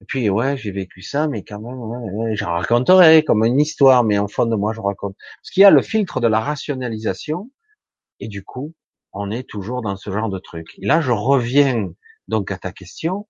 Et 0.00 0.04
puis 0.06 0.30
ouais, 0.30 0.56
j'ai 0.56 0.70
vécu 0.70 1.02
ça, 1.02 1.26
mais 1.26 1.42
quand 1.42 1.60
même, 1.60 1.80
ouais, 1.80 2.36
j'en 2.36 2.52
raconterai 2.52 3.24
comme 3.24 3.44
une 3.44 3.60
histoire, 3.60 4.04
mais 4.04 4.18
en 4.18 4.28
fond 4.28 4.46
de 4.46 4.54
moi, 4.54 4.72
je 4.72 4.80
raconte. 4.82 5.16
Parce 5.42 5.50
qu'il 5.50 5.62
y 5.62 5.66
a 5.66 5.72
le 5.72 5.82
filtre 5.82 6.20
de 6.20 6.28
la 6.28 6.38
rationalisation, 6.38 7.50
et 8.20 8.28
du 8.28 8.44
coup, 8.44 8.72
on 9.12 9.32
est 9.32 9.48
toujours 9.48 9.82
dans 9.82 9.96
ce 9.96 10.12
genre 10.12 10.28
de 10.30 10.38
truc. 10.38 10.68
Et 10.78 10.86
là, 10.86 11.00
je 11.00 11.10
reviens 11.10 11.90
donc 12.28 12.52
à 12.52 12.58
ta 12.58 12.70
question. 12.70 13.26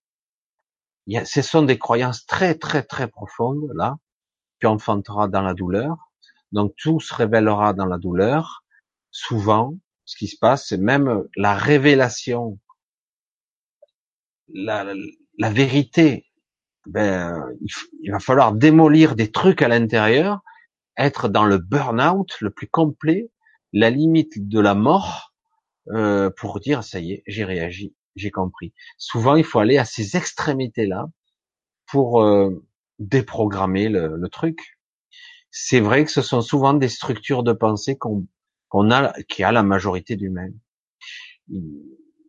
Ce 1.24 1.40
sont 1.40 1.62
des 1.62 1.78
croyances 1.78 2.26
très 2.26 2.54
très 2.54 2.82
très 2.82 3.08
profondes 3.08 3.70
là 3.74 3.96
tu 4.60 4.66
enfanteras 4.66 5.28
dans 5.28 5.42
la 5.42 5.54
douleur. 5.54 5.96
Donc 6.52 6.74
tout 6.76 7.00
se 7.00 7.14
révélera 7.14 7.72
dans 7.72 7.86
la 7.86 7.98
douleur. 7.98 8.64
Souvent, 9.10 9.74
ce 10.04 10.16
qui 10.16 10.28
se 10.28 10.38
passe, 10.38 10.68
c'est 10.68 10.78
même 10.78 11.24
la 11.36 11.54
révélation, 11.54 12.58
la, 14.48 14.86
la 15.38 15.50
vérité. 15.50 16.26
Ben, 16.86 17.44
il, 18.00 18.10
va 18.10 18.18
falloir 18.18 18.52
démolir 18.52 19.14
des 19.14 19.30
trucs 19.30 19.60
à 19.60 19.68
l'intérieur, 19.68 20.40
être 20.96 21.28
dans 21.28 21.44
le 21.44 21.58
burn-out 21.58 22.34
le 22.40 22.50
plus 22.50 22.68
complet, 22.68 23.30
la 23.74 23.90
limite 23.90 24.48
de 24.48 24.58
la 24.58 24.74
mort, 24.74 25.34
euh, 25.90 26.30
pour 26.30 26.60
dire 26.60 26.82
ça 26.82 27.00
y 27.00 27.12
est, 27.12 27.22
j'ai 27.26 27.44
réagi, 27.44 27.94
j'ai 28.16 28.30
compris. 28.30 28.72
Souvent, 28.96 29.36
il 29.36 29.44
faut 29.44 29.58
aller 29.58 29.76
à 29.76 29.84
ces 29.84 30.16
extrémités-là 30.16 31.08
pour 31.86 32.22
euh, 32.22 32.64
déprogrammer 32.99 33.89
le, 33.89 34.28
truc. 34.28 34.78
C'est 35.51 35.81
vrai 35.81 36.05
que 36.05 36.10
ce 36.10 36.23
sont 36.23 36.41
souvent 36.41 36.75
des 36.75 36.89
structures 36.89 37.43
de 37.43 37.52
pensée 37.52 37.97
qu'on 37.97 38.91
a, 38.91 39.12
qui 39.25 39.43
a 39.43 39.52
la 39.52 39.62
majorité 39.62 40.17
d'humains. 40.17 40.51
Il 41.49 41.83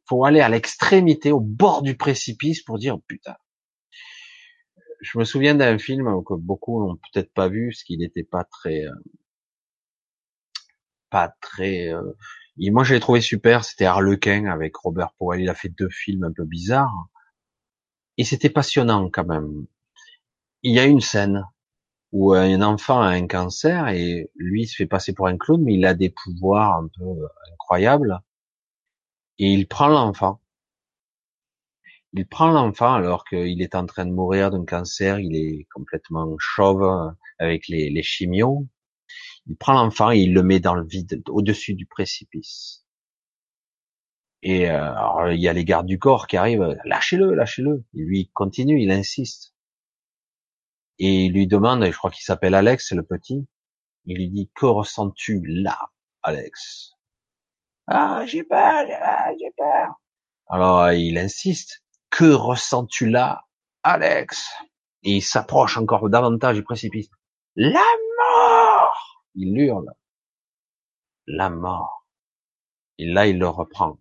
faut 0.07 0.25
aller 0.25 0.41
à 0.41 0.49
l'extrémité, 0.49 1.31
au 1.31 1.39
bord 1.39 1.81
du 1.81 1.97
précipice 1.97 2.63
pour 2.63 2.79
dire 2.79 2.97
putain. 3.07 3.35
Je 5.01 5.17
me 5.17 5.23
souviens 5.23 5.55
d'un 5.55 5.77
film 5.77 6.05
que 6.25 6.33
beaucoup 6.33 6.85
n'ont 6.85 6.97
peut-être 6.97 7.33
pas 7.33 7.47
vu, 7.47 7.69
parce 7.69 7.83
qu'il 7.83 7.99
n'était 7.99 8.23
pas 8.23 8.43
très, 8.43 8.85
euh, 8.85 8.95
pas 11.09 11.33
très. 11.41 11.93
Euh, 11.93 12.13
moi, 12.57 12.83
je 12.83 12.93
l'ai 12.93 12.99
trouvé 12.99 13.21
super. 13.21 13.63
C'était 13.63 13.85
Harlequin 13.85 14.45
avec 14.45 14.75
Robert 14.75 15.13
Powell. 15.17 15.41
Il 15.41 15.49
a 15.49 15.55
fait 15.55 15.69
deux 15.69 15.89
films 15.89 16.25
un 16.25 16.33
peu 16.33 16.43
bizarres, 16.43 17.07
et 18.17 18.25
c'était 18.25 18.49
passionnant 18.49 19.09
quand 19.09 19.25
même. 19.25 19.65
Il 20.63 20.73
y 20.73 20.79
a 20.79 20.85
une 20.85 21.01
scène 21.01 21.45
où 22.11 22.33
un 22.33 22.61
enfant 22.61 23.01
a 23.01 23.07
un 23.09 23.27
cancer 23.27 23.87
et 23.89 24.31
lui 24.35 24.67
se 24.67 24.75
fait 24.75 24.85
passer 24.87 25.13
pour 25.13 25.27
un 25.27 25.37
clown, 25.37 25.61
mais 25.63 25.75
il 25.75 25.85
a 25.85 25.93
des 25.93 26.09
pouvoirs 26.09 26.77
un 26.77 26.87
peu 26.97 27.27
incroyables. 27.53 28.19
Et 29.37 29.51
il 29.53 29.67
prend 29.67 29.87
l'enfant. 29.87 30.41
Il 32.13 32.27
prend 32.27 32.51
l'enfant 32.51 32.93
alors 32.93 33.23
qu'il 33.25 33.61
est 33.61 33.75
en 33.75 33.85
train 33.85 34.05
de 34.05 34.11
mourir 34.11 34.51
d'un 34.51 34.65
cancer, 34.65 35.19
il 35.19 35.35
est 35.35 35.67
complètement 35.73 36.35
chauve 36.39 37.13
avec 37.37 37.67
les, 37.67 37.89
les. 37.89 38.03
Il 38.19 39.55
prend 39.57 39.73
l'enfant 39.73 40.11
et 40.11 40.19
il 40.19 40.33
le 40.33 40.43
met 40.43 40.59
dans 40.59 40.75
le 40.75 40.85
vide, 40.85 41.23
au-dessus 41.29 41.73
du 41.73 41.85
précipice. 41.85 42.85
Et 44.41 44.69
euh, 44.69 45.33
il 45.33 45.39
y 45.39 45.47
a 45.47 45.53
les 45.53 45.65
gardes 45.65 45.85
du 45.85 45.99
corps 45.99 46.27
qui 46.27 46.37
arrivent, 46.37 46.77
lâchez-le, 46.85 47.33
lâchez-le. 47.33 47.83
Lui 47.93 48.21
il 48.21 48.31
continue, 48.31 48.81
il 48.81 48.91
insiste. 48.91 49.53
Et 50.99 51.25
il 51.25 51.33
lui 51.33 51.47
demande, 51.47 51.83
et 51.83 51.91
je 51.91 51.97
crois 51.97 52.11
qu'il 52.11 52.23
s'appelle 52.23 52.53
Alex, 52.53 52.91
le 52.91 53.03
petit. 53.03 53.47
Il 54.05 54.17
lui 54.17 54.29
dit, 54.29 54.51
que 54.55 54.65
ressens-tu 54.65 55.41
là, 55.45 55.77
Alex? 56.21 56.93
Ah, 57.87 58.25
j'ai 58.25 58.43
peur, 58.43 58.85
j'ai 59.39 59.51
peur. 59.57 59.95
Alors 60.47 60.91
il 60.91 61.17
insiste, 61.17 61.83
que 62.09 62.31
ressens-tu 62.31 63.09
là, 63.09 63.41
Alex? 63.83 64.47
Et 65.03 65.17
il 65.17 65.21
s'approche 65.21 65.77
encore 65.77 66.09
davantage 66.09 66.57
du 66.57 66.63
précipice. 66.63 67.09
La 67.55 67.79
mort 68.17 68.69
il 69.35 69.57
hurle. 69.57 69.91
La 71.27 71.49
mort. 71.49 72.05
Et 72.97 73.05
là, 73.05 73.27
il 73.27 73.39
le 73.39 73.47
reprend. 73.47 73.99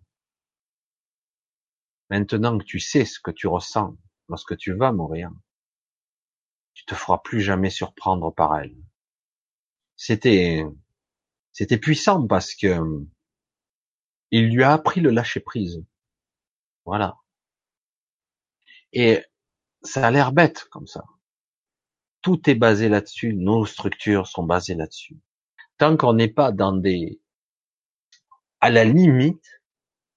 Maintenant 2.09 2.57
que 2.57 2.63
tu 2.63 2.79
sais 2.79 3.05
ce 3.05 3.19
que 3.19 3.31
tu 3.31 3.47
ressens 3.47 3.95
lorsque 4.27 4.57
tu 4.57 4.73
vas 4.73 4.91
mourir, 4.91 5.29
tu 6.79 6.85
te 6.85 6.95
feras 6.95 7.17
plus 7.17 7.41
jamais 7.41 7.69
surprendre 7.69 8.33
par 8.33 8.55
elle. 8.55 8.73
C'était, 9.97 10.63
c'était 11.51 11.77
puissant 11.77 12.25
parce 12.25 12.55
que 12.55 12.79
il 14.31 14.47
lui 14.53 14.63
a 14.63 14.71
appris 14.71 15.01
le 15.01 15.09
lâcher 15.09 15.41
prise. 15.41 15.83
Voilà. 16.85 17.17
Et 18.93 19.25
ça 19.81 20.07
a 20.07 20.11
l'air 20.11 20.31
bête 20.31 20.69
comme 20.71 20.87
ça. 20.87 21.03
Tout 22.21 22.49
est 22.49 22.55
basé 22.55 22.87
là-dessus, 22.87 23.33
nos 23.33 23.65
structures 23.65 24.27
sont 24.27 24.43
basées 24.43 24.75
là-dessus. 24.75 25.17
Tant 25.77 25.97
qu'on 25.97 26.13
n'est 26.13 26.31
pas 26.31 26.53
dans 26.53 26.71
des, 26.71 27.19
à 28.61 28.69
la 28.69 28.85
limite, 28.85 29.61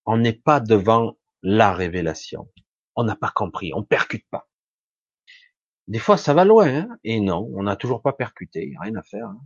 on 0.07 0.17
n'est 0.17 0.33
pas 0.33 0.61
devant 0.61 1.19
la 1.43 1.73
révélation. 1.73 2.49
On 2.95 3.03
n'a 3.03 3.17
pas 3.17 3.33
compris, 3.35 3.73
on 3.75 3.83
percute 3.83 4.29
pas. 4.31 4.49
Des 5.89 5.99
fois, 5.99 6.17
ça 6.17 6.35
va 6.35 6.45
loin, 6.45 6.69
hein 6.69 6.99
et 7.05 7.21
non, 7.21 7.51
on 7.55 7.65
n'a 7.65 7.77
toujours 7.77 8.03
pas 8.03 8.13
percuté, 8.13 8.75
rien 8.81 8.95
à 8.97 9.03
faire. 9.03 9.27
Hein 9.27 9.41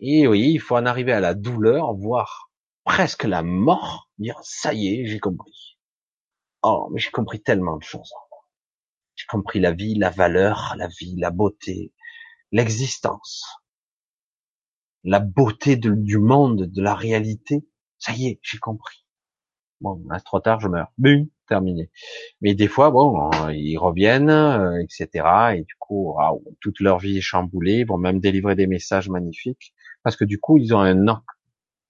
et 0.00 0.26
oui, 0.26 0.52
il 0.52 0.60
faut 0.60 0.76
en 0.76 0.86
arriver 0.86 1.12
à 1.12 1.20
la 1.20 1.34
douleur, 1.34 1.94
voire 1.94 2.50
presque 2.84 3.24
la 3.24 3.42
mort, 3.42 4.10
dire 4.18 4.38
ça 4.42 4.74
y 4.74 4.88
est, 4.88 5.06
j'ai 5.06 5.20
compris. 5.20 5.78
Oh, 6.62 6.88
mais 6.92 7.00
j'ai 7.00 7.10
compris 7.10 7.42
tellement 7.42 7.76
de 7.78 7.82
choses. 7.82 8.12
J'ai 9.14 9.26
compris 9.26 9.60
la 9.60 9.72
vie, 9.72 9.94
la 9.94 10.10
valeur, 10.10 10.74
la 10.76 10.88
vie, 10.88 11.16
la 11.16 11.30
beauté, 11.30 11.92
l'existence, 12.52 13.44
la 15.04 15.20
beauté 15.20 15.76
du 15.76 16.18
monde, 16.18 16.64
de 16.66 16.82
la 16.82 16.94
réalité. 16.94 17.66
Ça 17.98 18.12
y 18.12 18.26
est, 18.26 18.40
j'ai 18.42 18.58
compris. 18.58 19.05
Bon, 19.80 20.02
là, 20.08 20.20
trop 20.20 20.40
tard, 20.40 20.60
je 20.60 20.68
meurs. 20.68 20.90
Bum, 20.98 21.26
terminé. 21.48 21.90
Mais 22.40 22.54
des 22.54 22.68
fois, 22.68 22.90
bon, 22.90 23.30
ils 23.50 23.76
reviennent, 23.76 24.30
euh, 24.30 24.82
etc. 24.82 25.56
Et 25.56 25.62
du 25.62 25.74
coup, 25.78 26.16
toute 26.60 26.80
leur 26.80 26.98
vie 26.98 27.18
est 27.18 27.22
chamboulée. 27.22 27.80
Ils 27.80 27.86
vont 27.86 27.98
même 27.98 28.20
délivrer 28.20 28.54
des 28.54 28.66
messages 28.66 29.08
magnifiques 29.08 29.74
parce 30.02 30.16
que 30.16 30.24
du 30.24 30.38
coup, 30.38 30.56
ils 30.56 30.74
ont 30.74 30.80
un 30.80 31.22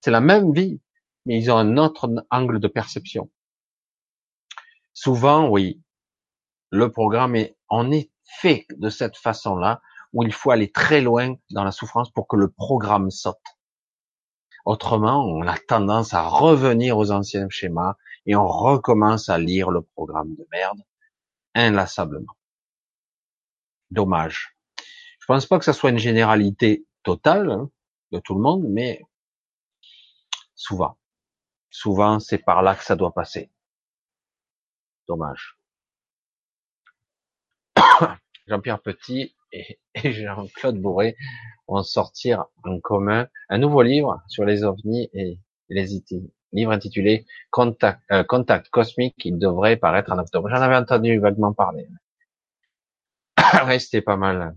c'est 0.00 0.10
la 0.10 0.20
même 0.20 0.52
vie, 0.52 0.80
mais 1.24 1.38
ils 1.38 1.50
ont 1.50 1.56
un 1.56 1.76
autre 1.78 2.08
angle 2.30 2.60
de 2.60 2.68
perception. 2.68 3.28
Souvent, 4.92 5.48
oui, 5.48 5.82
le 6.70 6.90
programme 6.90 7.34
est, 7.34 7.56
on 7.68 7.90
est 7.90 8.10
fait 8.40 8.66
de 8.76 8.88
cette 8.88 9.16
façon-là, 9.16 9.80
où 10.12 10.22
il 10.22 10.32
faut 10.32 10.50
aller 10.50 10.70
très 10.70 11.00
loin 11.00 11.34
dans 11.50 11.64
la 11.64 11.72
souffrance 11.72 12.10
pour 12.10 12.28
que 12.28 12.36
le 12.36 12.48
programme 12.48 13.10
saute. 13.10 13.36
Autrement, 14.66 15.24
on 15.24 15.46
a 15.46 15.56
tendance 15.56 16.12
à 16.12 16.22
revenir 16.22 16.98
aux 16.98 17.12
anciens 17.12 17.48
schémas 17.48 17.94
et 18.26 18.34
on 18.34 18.48
recommence 18.48 19.28
à 19.28 19.38
lire 19.38 19.70
le 19.70 19.82
programme 19.82 20.34
de 20.34 20.44
merde 20.50 20.82
inlassablement. 21.54 22.36
Dommage. 23.92 24.56
Je 25.20 25.26
pense 25.26 25.46
pas 25.46 25.60
que 25.60 25.64
ça 25.64 25.72
soit 25.72 25.90
une 25.90 25.98
généralité 25.98 26.84
totale 27.04 27.48
hein, 27.52 27.70
de 28.10 28.18
tout 28.18 28.34
le 28.34 28.40
monde, 28.40 28.64
mais 28.68 29.00
souvent, 30.56 30.98
souvent 31.70 32.18
c'est 32.18 32.38
par 32.38 32.62
là 32.62 32.74
que 32.74 32.82
ça 32.82 32.96
doit 32.96 33.14
passer. 33.14 33.52
Dommage. 35.06 35.56
Jean-Pierre 38.48 38.82
Petit 38.82 39.36
et, 39.56 40.12
Jean-Claude 40.12 40.80
Bourré 40.80 41.16
vont 41.68 41.82
sortir 41.82 42.46
en 42.64 42.78
commun 42.80 43.28
un 43.48 43.58
nouveau 43.58 43.82
livre 43.82 44.22
sur 44.28 44.44
les 44.44 44.64
ovnis 44.64 45.08
et 45.12 45.38
les 45.68 45.94
IT. 45.94 46.14
Livre 46.52 46.72
intitulé 46.72 47.26
Contact, 47.50 48.00
euh, 48.12 48.24
Contact 48.24 48.68
cosmique 48.70 49.16
qui 49.18 49.32
devrait 49.32 49.76
paraître 49.76 50.12
en 50.12 50.18
octobre. 50.18 50.48
J'en 50.48 50.62
avais 50.62 50.76
entendu 50.76 51.18
vaguement 51.18 51.52
parler. 51.52 51.86
ouais, 53.66 53.78
c'était 53.78 54.02
pas 54.02 54.16
mal. 54.16 54.56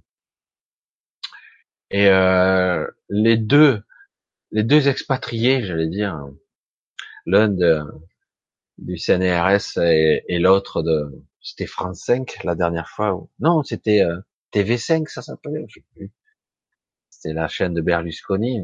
Et 1.92 2.08
euh, 2.08 2.88
les 3.10 3.38
deux, 3.38 3.82
les 4.52 4.64
deux 4.64 4.88
expatriés, 4.88 5.64
j'allais 5.64 5.88
dire, 5.88 6.20
l'un 7.26 7.50
du 8.78 8.98
CNRS 8.98 9.78
et, 9.80 10.40
l'autre 10.40 10.84
de 10.84 11.24
c'était 11.42 11.66
France 11.66 12.02
5 12.06 12.44
la 12.44 12.56
dernière 12.56 12.90
fois. 12.90 13.28
Non, 13.40 13.64
c'était 13.64 14.02
euh, 14.04 14.20
TV5, 14.54 15.08
ça 15.08 15.22
s'appelait, 15.22 15.66
je 15.68 15.76
sais 15.76 15.86
plus. 15.96 16.12
C'était 17.10 17.34
la 17.34 17.48
chaîne 17.48 17.74
de 17.74 17.82
Berlusconi. 17.82 18.62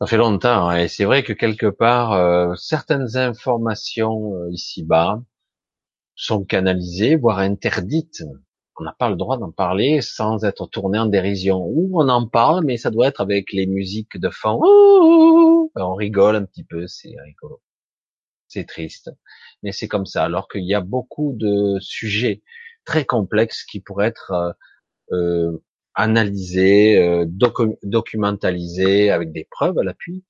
Ça 0.00 0.06
fait 0.06 0.16
longtemps, 0.18 0.68
hein, 0.68 0.76
et 0.78 0.88
c'est 0.88 1.04
vrai 1.04 1.22
que 1.22 1.32
quelque 1.32 1.66
part, 1.66 2.12
euh, 2.12 2.54
certaines 2.56 3.16
informations 3.16 4.34
euh, 4.34 4.50
ici-bas 4.50 5.22
sont 6.14 6.44
canalisées, 6.44 7.16
voire 7.16 7.38
interdites. 7.38 8.22
On 8.78 8.84
n'a 8.84 8.92
pas 8.92 9.08
le 9.08 9.16
droit 9.16 9.38
d'en 9.38 9.52
parler 9.52 10.02
sans 10.02 10.44
être 10.44 10.66
tourné 10.66 10.98
en 10.98 11.06
dérision. 11.06 11.64
Ou 11.64 11.98
on 11.98 12.08
en 12.10 12.26
parle, 12.28 12.64
mais 12.64 12.76
ça 12.76 12.90
doit 12.90 13.08
être 13.08 13.22
avec 13.22 13.52
les 13.52 13.66
musiques 13.66 14.18
de 14.18 14.28
fond. 14.28 14.60
on 15.74 15.94
rigole 15.94 16.36
un 16.36 16.44
petit 16.44 16.64
peu, 16.64 16.86
c'est 16.86 17.14
rigolo. 17.24 17.62
C'est 18.48 18.66
triste 18.66 19.10
mais 19.62 19.72
c'est 19.72 19.88
comme 19.88 20.06
ça. 20.06 20.24
Alors 20.24 20.48
qu'il 20.48 20.64
y 20.64 20.74
a 20.74 20.80
beaucoup 20.80 21.34
de 21.36 21.78
sujets 21.80 22.42
très 22.86 23.04
complexes 23.04 23.64
qui 23.64 23.80
pourraient 23.80 24.08
être 24.08 24.32
euh, 24.32 24.52
euh 25.12 25.58
analysés, 25.98 26.98
euh, 26.98 27.24
documentalisés 27.82 29.10
avec 29.10 29.32
des 29.32 29.48
preuves 29.50 29.78
à 29.78 29.82
l'appui, 29.82 30.24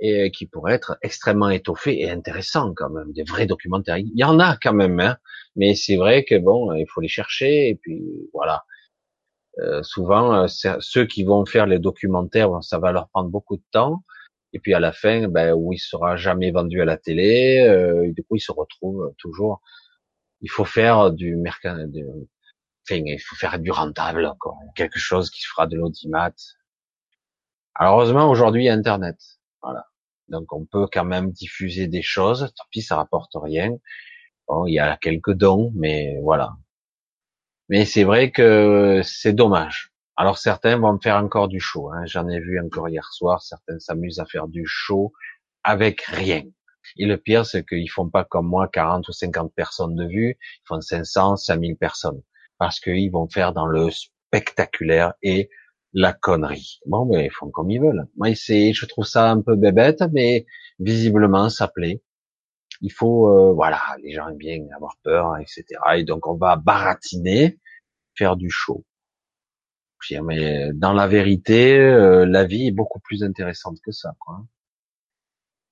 et 0.00 0.30
qui 0.30 0.46
pourraient 0.46 0.74
être 0.74 0.98
extrêmement 1.02 1.50
étoffés 1.50 2.00
et 2.00 2.08
intéressants 2.08 2.72
quand 2.74 2.90
même, 2.90 3.12
des 3.12 3.24
vrais 3.24 3.46
documentaires. 3.46 3.98
Il 3.98 4.12
y 4.14 4.22
en 4.22 4.38
a 4.38 4.56
quand 4.62 4.72
même, 4.72 5.00
hein, 5.00 5.16
mais 5.56 5.74
c'est 5.74 5.96
vrai 5.96 6.24
que 6.24 6.38
bon, 6.38 6.72
il 6.74 6.86
faut 6.88 7.00
les 7.00 7.08
chercher 7.08 7.70
et 7.70 7.74
puis 7.74 8.00
voilà. 8.32 8.64
Euh, 9.58 9.82
souvent, 9.82 10.44
euh, 10.44 10.46
ceux 10.80 11.06
qui 11.06 11.24
vont 11.24 11.44
faire 11.44 11.66
les 11.66 11.78
documentaires, 11.78 12.62
ça 12.62 12.78
va 12.78 12.92
leur 12.92 13.08
prendre 13.08 13.30
beaucoup 13.30 13.56
de 13.56 13.64
temps. 13.72 14.04
Et 14.52 14.58
puis 14.58 14.74
à 14.74 14.80
la 14.80 14.92
fin, 14.92 15.28
ben, 15.28 15.54
où 15.54 15.72
il 15.72 15.78
sera 15.78 16.16
jamais 16.16 16.50
vendu 16.50 16.80
à 16.80 16.84
la 16.84 16.96
télé, 16.96 17.60
euh, 17.60 18.12
du 18.12 18.24
coup 18.24 18.36
il 18.36 18.40
se 18.40 18.52
retrouve 18.52 19.12
toujours. 19.18 19.60
Il 20.42 20.50
faut 20.50 20.64
faire 20.64 21.10
du 21.10 21.36
mercat, 21.36 21.76
il 22.88 23.20
faut 23.20 23.36
faire 23.36 23.58
du 23.58 23.70
rentable, 23.70 24.26
encore, 24.26 24.58
quelque 24.74 24.98
chose 24.98 25.30
qui 25.30 25.42
fera 25.44 25.66
de 25.66 25.76
l'audimat. 25.76 26.32
Alors 27.74 27.94
heureusement 27.94 28.28
aujourd'hui 28.30 28.64
il 28.64 28.66
y 28.66 28.70
a 28.70 28.74
Internet, 28.74 29.16
voilà. 29.62 29.86
Donc 30.28 30.52
on 30.52 30.64
peut 30.64 30.86
quand 30.92 31.04
même 31.04 31.32
diffuser 31.32 31.88
des 31.88 32.02
choses. 32.02 32.52
Tant 32.56 32.64
pis, 32.70 32.82
ça 32.82 32.96
rapporte 32.96 33.32
rien. 33.34 33.76
Bon, 34.48 34.66
il 34.66 34.74
y 34.74 34.78
a 34.78 34.96
quelques 34.96 35.32
dons, 35.32 35.72
mais 35.76 36.18
voilà. 36.22 36.52
Mais 37.68 37.84
c'est 37.84 38.04
vrai 38.04 38.30
que 38.30 39.00
c'est 39.04 39.32
dommage. 39.32 39.92
Alors 40.16 40.38
certains 40.38 40.76
vont 40.76 40.94
me 40.94 40.98
faire 41.00 41.16
encore 41.16 41.48
du 41.48 41.60
show. 41.60 41.90
Hein. 41.92 42.04
J'en 42.06 42.28
ai 42.28 42.40
vu 42.40 42.60
encore 42.60 42.88
hier 42.88 43.04
soir. 43.12 43.42
Certains 43.42 43.78
s'amusent 43.78 44.20
à 44.20 44.26
faire 44.26 44.48
du 44.48 44.64
show 44.66 45.12
avec 45.64 46.02
rien. 46.02 46.42
Et 46.96 47.06
le 47.06 47.16
pire, 47.16 47.46
c'est 47.46 47.64
qu'ils 47.66 47.90
font 47.90 48.08
pas 48.08 48.24
comme 48.24 48.46
moi 48.46 48.68
40 48.68 49.08
ou 49.08 49.12
50 49.12 49.52
personnes 49.54 49.94
de 49.94 50.06
vue. 50.06 50.38
Ils 50.40 50.66
font 50.66 50.80
500, 50.80 51.36
5000 51.36 51.76
personnes. 51.76 52.22
Parce 52.58 52.80
qu'ils 52.80 53.10
vont 53.10 53.28
faire 53.28 53.52
dans 53.52 53.66
le 53.66 53.90
spectaculaire 53.90 55.14
et 55.22 55.50
la 55.92 56.12
connerie. 56.12 56.80
Bon, 56.86 57.04
mais 57.06 57.26
ils 57.26 57.30
font 57.30 57.50
comme 57.50 57.70
ils 57.70 57.80
veulent. 57.80 58.06
Moi, 58.16 58.34
c'est, 58.34 58.72
je 58.72 58.86
trouve 58.86 59.04
ça 59.04 59.30
un 59.30 59.40
peu 59.40 59.56
bébête, 59.56 60.02
mais 60.12 60.46
visiblement, 60.78 61.48
ça 61.48 61.68
plaît. 61.68 62.02
Il 62.80 62.92
faut, 62.92 63.28
euh, 63.28 63.52
voilà, 63.52 63.80
les 64.02 64.12
gens 64.12 64.28
aiment 64.28 64.36
bien 64.36 64.64
avoir 64.74 64.96
peur, 65.02 65.36
etc. 65.38 65.64
Et 65.96 66.04
donc, 66.04 66.26
on 66.26 66.36
va 66.36 66.56
baratiner, 66.56 67.58
faire 68.14 68.36
du 68.36 68.50
show. 68.50 68.84
Mais 70.22 70.70
dans 70.72 70.92
la 70.92 71.06
vérité, 71.06 71.78
euh, 71.78 72.24
la 72.26 72.44
vie 72.44 72.68
est 72.68 72.72
beaucoup 72.72 73.00
plus 73.00 73.22
intéressante 73.22 73.78
que 73.84 73.92
ça, 73.92 74.14
quoi. 74.18 74.40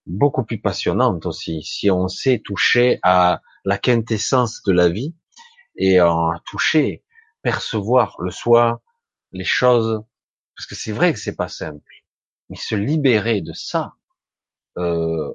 Beaucoup 0.09 0.43
plus 0.43 0.59
passionnante 0.59 1.27
aussi. 1.27 1.62
Si 1.62 1.91
on 1.91 2.09
sait 2.09 2.39
toucher 2.39 2.99
à 3.03 3.43
la 3.67 3.77
quintessence 3.77 4.62
de 4.62 4.73
la 4.73 4.89
vie 4.89 5.15
et 5.77 6.01
en 6.01 6.33
toucher, 6.47 7.05
percevoir 7.43 8.17
le 8.19 8.31
soi, 8.31 8.81
les 9.33 9.45
choses, 9.45 10.03
parce 10.57 10.67
que 10.67 10.75
c'est 10.75 10.93
vrai 10.93 11.12
que 11.12 11.19
c'est 11.19 11.37
pas 11.37 11.49
simple, 11.49 11.85
mais 12.49 12.57
se 12.57 12.75
libérer 12.75 13.43
de 13.43 13.53
ça, 13.53 13.93
euh, 14.78 15.31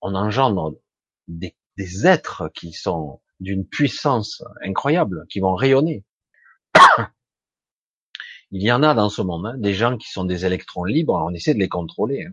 on 0.00 0.16
engendre 0.16 0.74
des, 1.28 1.56
des 1.76 2.06
êtres 2.08 2.50
qui 2.52 2.72
sont 2.72 3.20
d'une 3.38 3.68
puissance 3.68 4.42
incroyable, 4.64 5.26
qui 5.30 5.38
vont 5.38 5.54
rayonner. 5.54 6.04
Il 8.50 8.62
y 8.62 8.72
en 8.72 8.82
a 8.82 8.94
dans 8.94 9.10
ce 9.10 9.22
monde, 9.22 9.46
hein, 9.46 9.54
des 9.58 9.74
gens 9.74 9.96
qui 9.96 10.10
sont 10.10 10.24
des 10.24 10.44
électrons 10.44 10.82
libres, 10.82 11.14
on 11.24 11.32
essaie 11.34 11.54
de 11.54 11.60
les 11.60 11.68
contrôler. 11.68 12.24
Hein. 12.24 12.32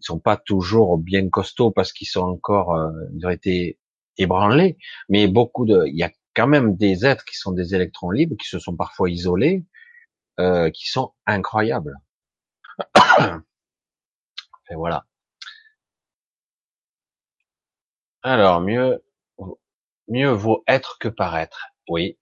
Ils 0.00 0.04
sont 0.04 0.18
pas 0.18 0.36
toujours 0.36 0.98
bien 0.98 1.28
costauds 1.28 1.70
parce 1.70 1.92
qu'ils 1.92 2.08
sont 2.08 2.22
encore, 2.22 2.74
euh, 2.74 2.90
ils 3.14 3.26
ont 3.26 3.30
été 3.30 3.78
ébranlés, 4.16 4.78
mais 5.08 5.28
beaucoup 5.28 5.66
de, 5.66 5.84
il 5.86 5.96
y 5.96 6.02
a 6.02 6.10
quand 6.34 6.46
même 6.46 6.76
des 6.76 7.04
êtres 7.04 7.24
qui 7.24 7.36
sont 7.36 7.52
des 7.52 7.74
électrons 7.74 8.10
libres, 8.10 8.36
qui 8.36 8.48
se 8.48 8.58
sont 8.58 8.76
parfois 8.76 9.10
isolés, 9.10 9.64
euh, 10.38 10.70
qui 10.70 10.88
sont 10.88 11.12
incroyables. 11.26 11.96
Et 14.70 14.74
voilà. 14.74 15.04
Alors, 18.22 18.60
mieux, 18.60 19.02
mieux 20.08 20.30
vaut 20.30 20.62
être 20.66 20.98
que 20.98 21.08
paraître. 21.08 21.68
Oui. 21.88 22.18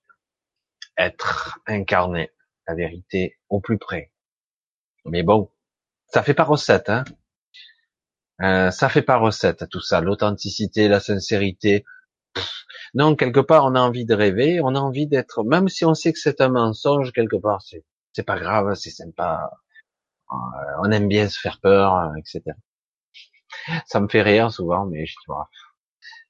Être 0.96 1.58
incarné. 1.66 2.30
La 2.66 2.74
vérité 2.74 3.38
au 3.48 3.60
plus 3.60 3.78
près. 3.78 4.12
Mais 5.04 5.22
bon, 5.22 5.50
ça 6.08 6.22
fait 6.22 6.34
pas 6.34 6.44
recette, 6.44 6.88
hein. 6.88 7.04
Euh, 8.42 8.70
ça 8.70 8.88
fait 8.88 9.02
pas 9.02 9.16
recette, 9.16 9.68
tout 9.70 9.80
ça. 9.80 10.00
L'authenticité, 10.00 10.88
la 10.88 11.00
sincérité. 11.00 11.84
Non, 12.94 13.16
quelque 13.16 13.40
part, 13.40 13.64
on 13.66 13.74
a 13.74 13.80
envie 13.80 14.04
de 14.06 14.14
rêver, 14.14 14.60
on 14.62 14.74
a 14.74 14.80
envie 14.80 15.06
d'être, 15.06 15.44
même 15.44 15.68
si 15.68 15.84
on 15.84 15.94
sait 15.94 16.12
que 16.12 16.18
c'est 16.18 16.40
un 16.40 16.48
mensonge, 16.48 17.12
quelque 17.12 17.36
part, 17.36 17.62
c'est 17.62 17.84
c'est 18.12 18.24
pas 18.24 18.38
grave, 18.38 18.74
c'est 18.74 18.90
sympa. 18.90 19.50
Euh, 20.32 20.34
on 20.82 20.90
aime 20.90 21.08
bien 21.08 21.28
se 21.28 21.38
faire 21.38 21.60
peur, 21.60 22.12
etc. 22.16 22.42
Ça 23.86 24.00
me 24.00 24.08
fait 24.08 24.22
rire 24.22 24.52
souvent, 24.52 24.86
mais 24.86 25.06
je 25.06 25.14
vois, 25.28 25.48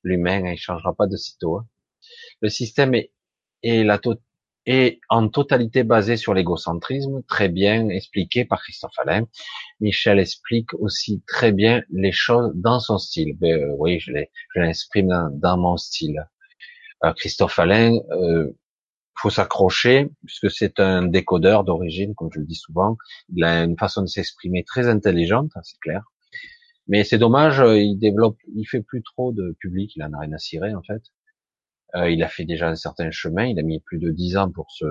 l'humain, 0.02 0.50
il 0.52 0.58
changera 0.58 0.94
pas 0.94 1.06
de 1.06 1.16
sitôt. 1.16 1.58
Hein. 1.58 1.66
Le 2.42 2.48
système 2.50 2.94
est, 2.94 3.12
est, 3.62 3.84
la 3.84 3.98
est 4.68 5.00
en 5.08 5.28
totalité 5.28 5.82
basé 5.82 6.16
sur 6.16 6.34
l'égocentrisme, 6.34 7.22
très 7.26 7.48
bien 7.48 7.88
expliqué 7.88 8.44
par 8.44 8.62
Christophe 8.62 8.98
Alain. 8.98 9.26
Michel 9.80 10.18
explique 10.18 10.72
aussi 10.74 11.22
très 11.26 11.52
bien 11.52 11.82
les 11.90 12.12
choses 12.12 12.52
dans 12.54 12.78
son 12.80 12.98
style. 12.98 13.36
Ben, 13.38 13.60
euh, 13.60 13.74
oui, 13.78 13.98
je 14.00 14.12
l'exprime 14.54 15.08
dans, 15.08 15.30
dans, 15.32 15.56
mon 15.56 15.76
style. 15.76 16.28
Euh, 17.04 17.12
Christophe 17.14 17.58
Alain, 17.58 17.96
euh, 18.10 18.52
faut 19.18 19.30
s'accrocher 19.30 20.08
puisque 20.24 20.50
c'est 20.50 20.80
un 20.80 21.06
décodeur 21.06 21.64
d'origine, 21.64 22.14
comme 22.14 22.30
je 22.32 22.40
le 22.40 22.46
dis 22.46 22.54
souvent. 22.54 22.96
Il 23.34 23.44
a 23.44 23.64
une 23.64 23.76
façon 23.76 24.02
de 24.02 24.06
s'exprimer 24.06 24.64
très 24.64 24.88
intelligente, 24.88 25.50
hein, 25.54 25.60
c'est 25.64 25.78
clair. 25.80 26.02
Mais 26.86 27.04
c'est 27.04 27.18
dommage, 27.18 27.60
euh, 27.60 27.78
il 27.78 27.98
développe, 27.98 28.38
il 28.54 28.64
fait 28.64 28.80
plus 28.80 29.02
trop 29.02 29.32
de 29.32 29.56
public, 29.60 29.92
il 29.96 30.02
en 30.02 30.12
a 30.12 30.20
rien 30.20 30.32
à 30.32 30.38
cirer 30.38 30.74
en 30.74 30.82
fait. 30.82 31.02
Euh, 31.94 32.10
il 32.10 32.22
a 32.22 32.28
fait 32.28 32.44
déjà 32.44 32.68
un 32.68 32.74
certain 32.76 33.10
chemin, 33.10 33.46
il 33.46 33.58
a 33.58 33.62
mis 33.62 33.80
plus 33.80 33.98
de 33.98 34.10
dix 34.10 34.36
ans 34.36 34.50
pour 34.50 34.70
se 34.70 34.84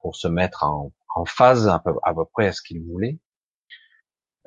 pour 0.00 0.16
se 0.16 0.28
mettre 0.28 0.64
en, 0.64 0.92
en 1.14 1.24
phase 1.24 1.68
à 1.68 1.78
peu, 1.80 1.92
à 2.02 2.14
peu 2.14 2.24
près 2.32 2.48
à 2.48 2.52
ce 2.52 2.62
qu'il 2.62 2.82
voulait. 2.82 3.18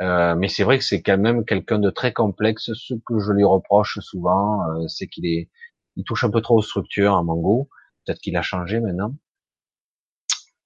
Euh, 0.01 0.35
mais 0.35 0.47
c'est 0.47 0.63
vrai 0.63 0.77
que 0.77 0.83
c'est 0.85 1.01
quand 1.01 1.17
même 1.17 1.43
quelqu'un 1.45 1.79
de 1.79 1.89
très 1.89 2.13
complexe. 2.13 2.71
Ce 2.73 2.93
que 3.05 3.19
je 3.19 3.33
lui 3.33 3.43
reproche 3.43 3.99
souvent, 3.99 4.61
euh, 4.69 4.87
c'est 4.87 5.07
qu'il 5.07 5.25
est, 5.25 5.49
il 5.97 6.03
touche 6.05 6.23
un 6.23 6.29
peu 6.31 6.41
trop 6.41 6.57
aux 6.57 6.61
structures 6.61 7.15
à 7.15 7.23
mon. 7.23 7.65
Peut-être 8.05 8.19
qu'il 8.21 8.37
a 8.37 8.41
changé 8.41 8.79
maintenant. 8.79 9.13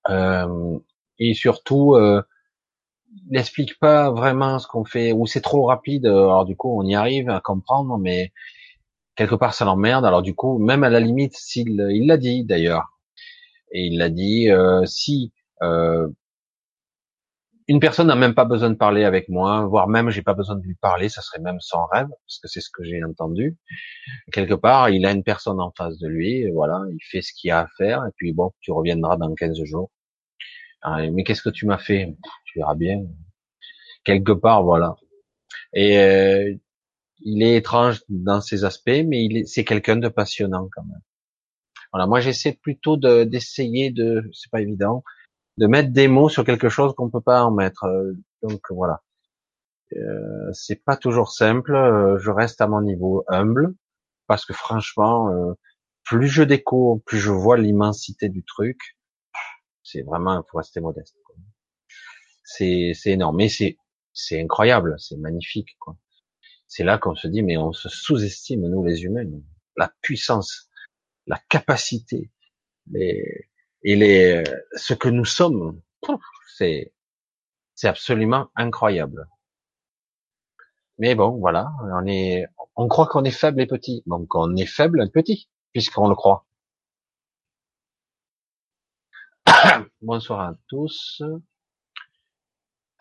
Euh, 0.09 0.79
et 1.19 1.33
surtout, 1.33 1.95
euh, 1.95 2.21
il 3.11 3.31
n'explique 3.31 3.79
pas 3.79 4.11
vraiment 4.11 4.59
ce 4.59 4.67
qu'on 4.67 4.85
fait, 4.85 5.13
ou 5.13 5.25
c'est 5.25 5.41
trop 5.41 5.65
rapide. 5.65 6.05
Alors 6.05 6.45
du 6.45 6.55
coup, 6.55 6.79
on 6.79 6.85
y 6.85 6.95
arrive 6.95 7.29
à 7.29 7.41
comprendre, 7.41 7.97
mais 7.97 8.31
quelque 9.15 9.35
part, 9.35 9.53
ça 9.53 9.65
l'emmerde. 9.65 10.05
Alors 10.05 10.21
du 10.21 10.35
coup, 10.35 10.57
même 10.59 10.83
à 10.83 10.89
la 10.89 10.99
limite, 10.99 11.35
s'il 11.35 11.69
il 11.91 12.07
l'a 12.07 12.17
dit 12.17 12.43
d'ailleurs, 12.45 12.93
et 13.71 13.85
il 13.87 13.97
l'a 13.97 14.09
dit, 14.09 14.49
euh, 14.51 14.85
si 14.85 15.33
euh, 15.63 16.07
une 17.67 17.79
personne 17.79 18.07
n'a 18.07 18.15
même 18.15 18.35
pas 18.35 18.45
besoin 18.45 18.69
de 18.69 18.75
parler 18.75 19.05
avec 19.05 19.29
moi, 19.29 19.65
voire 19.65 19.87
même 19.87 20.09
j'ai 20.09 20.21
pas 20.21 20.33
besoin 20.33 20.55
de 20.55 20.63
lui 20.63 20.75
parler, 20.75 21.09
ça 21.09 21.21
serait 21.21 21.39
même 21.41 21.59
son 21.59 21.85
rêve, 21.87 22.07
parce 22.09 22.39
que 22.39 22.47
c'est 22.47 22.61
ce 22.61 22.69
que 22.69 22.83
j'ai 22.83 23.03
entendu. 23.03 23.57
Quelque 24.33 24.53
part, 24.53 24.89
il 24.89 25.05
a 25.05 25.11
une 25.11 25.23
personne 25.23 25.61
en 25.61 25.71
face 25.71 25.97
de 25.99 26.07
lui, 26.07 26.49
voilà, 26.51 26.81
il 26.91 26.99
fait 27.01 27.21
ce 27.21 27.33
qu'il 27.33 27.51
a 27.51 27.61
à 27.61 27.67
faire, 27.77 28.05
et 28.05 28.11
puis 28.17 28.33
bon, 28.33 28.51
tu 28.61 28.71
reviendras 28.71 29.17
dans 29.17 29.33
15 29.33 29.63
jours. 29.63 29.89
Ah, 30.81 31.09
mais 31.11 31.23
qu'est-ce 31.23 31.41
que 31.41 31.49
tu 31.49 31.65
m'as 31.65 31.77
fait? 31.77 32.15
Tu 32.45 32.59
verras 32.59 32.75
bien. 32.75 33.05
Quelque 34.03 34.33
part, 34.33 34.63
voilà. 34.63 34.95
Et 35.73 35.99
euh, 35.99 36.55
il 37.25 37.43
est 37.43 37.55
étrange 37.57 38.01
dans 38.09 38.41
ses 38.41 38.65
aspects, 38.65 39.03
mais 39.05 39.23
il 39.25 39.37
est, 39.37 39.45
c'est 39.45 39.65
quelqu'un 39.65 39.97
de 39.97 40.09
passionnant 40.09 40.69
quand 40.75 40.83
même. 40.83 41.01
Voilà, 41.91 42.07
moi 42.07 42.19
j'essaie 42.19 42.53
plutôt 42.53 42.97
de, 42.97 43.23
d'essayer 43.23 43.91
de, 43.91 44.29
c'est 44.33 44.51
pas 44.51 44.61
évident, 44.61 45.03
de 45.57 45.67
mettre 45.67 45.91
des 45.91 46.07
mots 46.07 46.29
sur 46.29 46.43
quelque 46.45 46.69
chose 46.69 46.93
qu'on 46.95 47.09
peut 47.09 47.21
pas 47.21 47.43
en 47.43 47.51
mettre. 47.51 47.85
Euh, 47.85 48.13
donc 48.41 48.61
voilà. 48.71 49.01
Euh, 49.95 50.51
c'est 50.53 50.83
pas 50.83 50.97
toujours 50.97 51.31
simple. 51.31 51.75
Euh, 51.75 52.17
je 52.19 52.31
reste 52.31 52.61
à 52.61 52.67
mon 52.67 52.81
niveau 52.81 53.23
humble 53.27 53.75
parce 54.27 54.45
que 54.45 54.53
franchement, 54.53 55.29
euh, 55.29 55.53
plus 56.03 56.27
je 56.27 56.43
découvre, 56.43 57.01
plus 57.05 57.19
je 57.19 57.31
vois 57.31 57.57
l'immensité 57.57 58.29
du 58.29 58.43
truc. 58.43 58.79
C'est 59.83 60.01
vraiment, 60.01 60.43
faut 60.49 60.57
rester 60.57 60.79
modeste. 60.81 61.15
C'est 62.43 62.91
c'est 62.93 63.11
énorme, 63.11 63.37
mais 63.37 63.49
c'est 63.49 63.77
c'est 64.13 64.41
incroyable, 64.41 64.95
c'est 64.99 65.17
magnifique. 65.17 65.75
quoi. 65.79 65.95
C'est 66.75 66.83
là 66.83 66.97
qu'on 66.97 67.13
se 67.13 67.27
dit, 67.27 67.43
mais 67.43 67.55
on 67.55 67.71
se 67.71 67.87
sous-estime 67.87 68.67
nous 68.67 68.83
les 68.83 69.03
humains, 69.03 69.29
la 69.77 69.93
puissance, 70.01 70.71
la 71.27 71.39
capacité, 71.47 72.31
et 72.95 73.45
les, 73.83 74.43
ce 74.75 74.95
que 74.95 75.07
nous 75.07 75.23
sommes, 75.23 75.79
c'est, 76.57 76.91
c'est 77.75 77.87
absolument 77.87 78.49
incroyable. 78.55 79.29
Mais 80.97 81.13
bon, 81.13 81.37
voilà, 81.37 81.71
on 81.79 82.07
est, 82.07 82.47
on 82.75 82.87
croit 82.87 83.05
qu'on 83.05 83.23
est 83.23 83.29
faible 83.29 83.61
et 83.61 83.67
petit, 83.67 84.01
donc 84.07 84.33
on 84.33 84.55
est 84.55 84.65
faible 84.65 85.03
et 85.03 85.11
petit, 85.11 85.47
puisqu'on 85.73 86.09
le 86.09 86.15
croit. 86.15 86.47
bonsoir 90.01 90.39
à 90.39 90.55
tous. 90.67 91.21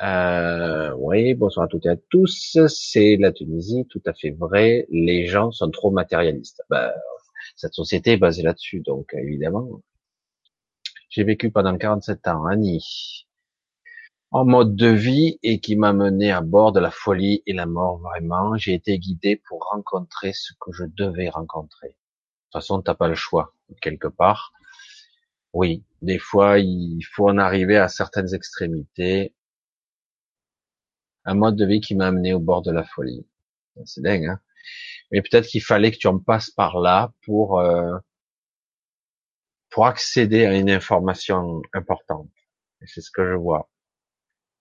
Euh, 0.02 0.92
oui, 0.98 1.34
bonsoir 1.34 1.66
à 1.66 1.68
toutes 1.68 1.86
et 1.86 1.90
à 1.90 1.96
tous. 1.96 2.58
C'est 2.68 3.16
la 3.16 3.32
Tunisie, 3.32 3.86
tout 3.88 4.02
à 4.06 4.12
fait 4.12 4.30
vrai. 4.30 4.86
Les 4.90 5.26
gens 5.26 5.52
sont 5.52 5.70
trop 5.70 5.90
matérialistes. 5.92 6.62
Ben, 6.70 6.92
cette 7.56 7.74
société 7.74 8.12
est 8.12 8.16
basée 8.16 8.42
là-dessus, 8.42 8.80
donc 8.80 9.14
évidemment, 9.14 9.82
j'ai 11.10 11.24
vécu 11.24 11.50
pendant 11.50 11.76
47 11.76 12.26
ans 12.28 12.46
à 12.46 12.56
Nice, 12.56 13.26
en 14.32 14.44
mode 14.44 14.74
de 14.76 14.88
vie 14.88 15.38
et 15.42 15.60
qui 15.60 15.76
m'a 15.76 15.92
mené 15.92 16.32
à 16.32 16.40
bord 16.40 16.72
de 16.72 16.80
la 16.80 16.90
folie 16.90 17.42
et 17.46 17.52
la 17.52 17.66
mort 17.66 17.98
vraiment. 17.98 18.56
J'ai 18.56 18.74
été 18.74 18.98
guidé 18.98 19.36
pour 19.48 19.60
rencontrer 19.72 20.32
ce 20.32 20.52
que 20.60 20.72
je 20.72 20.84
devais 20.84 21.28
rencontrer. 21.28 21.88
De 21.88 21.92
toute 21.92 22.52
façon, 22.54 22.82
t'as 22.82 22.94
pas 22.94 23.08
le 23.08 23.14
choix 23.14 23.54
quelque 23.80 24.08
part. 24.08 24.52
Oui, 25.52 25.84
des 26.00 26.18
fois, 26.18 26.58
il 26.58 27.02
faut 27.12 27.28
en 27.28 27.38
arriver 27.38 27.76
à 27.76 27.88
certaines 27.88 28.34
extrémités. 28.34 29.34
Un 31.24 31.34
mode 31.34 31.56
de 31.56 31.66
vie 31.66 31.80
qui 31.80 31.94
m'a 31.94 32.08
amené 32.08 32.34
au 32.34 32.40
bord 32.40 32.62
de 32.62 32.72
la 32.72 32.84
folie. 32.84 33.26
C'est 33.84 34.02
dingue, 34.02 34.26
hein 34.26 34.40
Mais 35.10 35.22
peut-être 35.22 35.46
qu'il 35.46 35.62
fallait 35.62 35.90
que 35.90 35.98
tu 35.98 36.08
en 36.08 36.18
passes 36.18 36.50
par 36.50 36.78
là 36.80 37.12
pour 37.24 37.60
euh, 37.60 37.96
pour 39.70 39.86
accéder 39.86 40.44
à 40.44 40.54
une 40.54 40.70
information 40.70 41.62
importante. 41.72 42.30
C'est 42.86 43.00
ce 43.00 43.10
que 43.10 43.24
je 43.24 43.34
vois. 43.34 43.70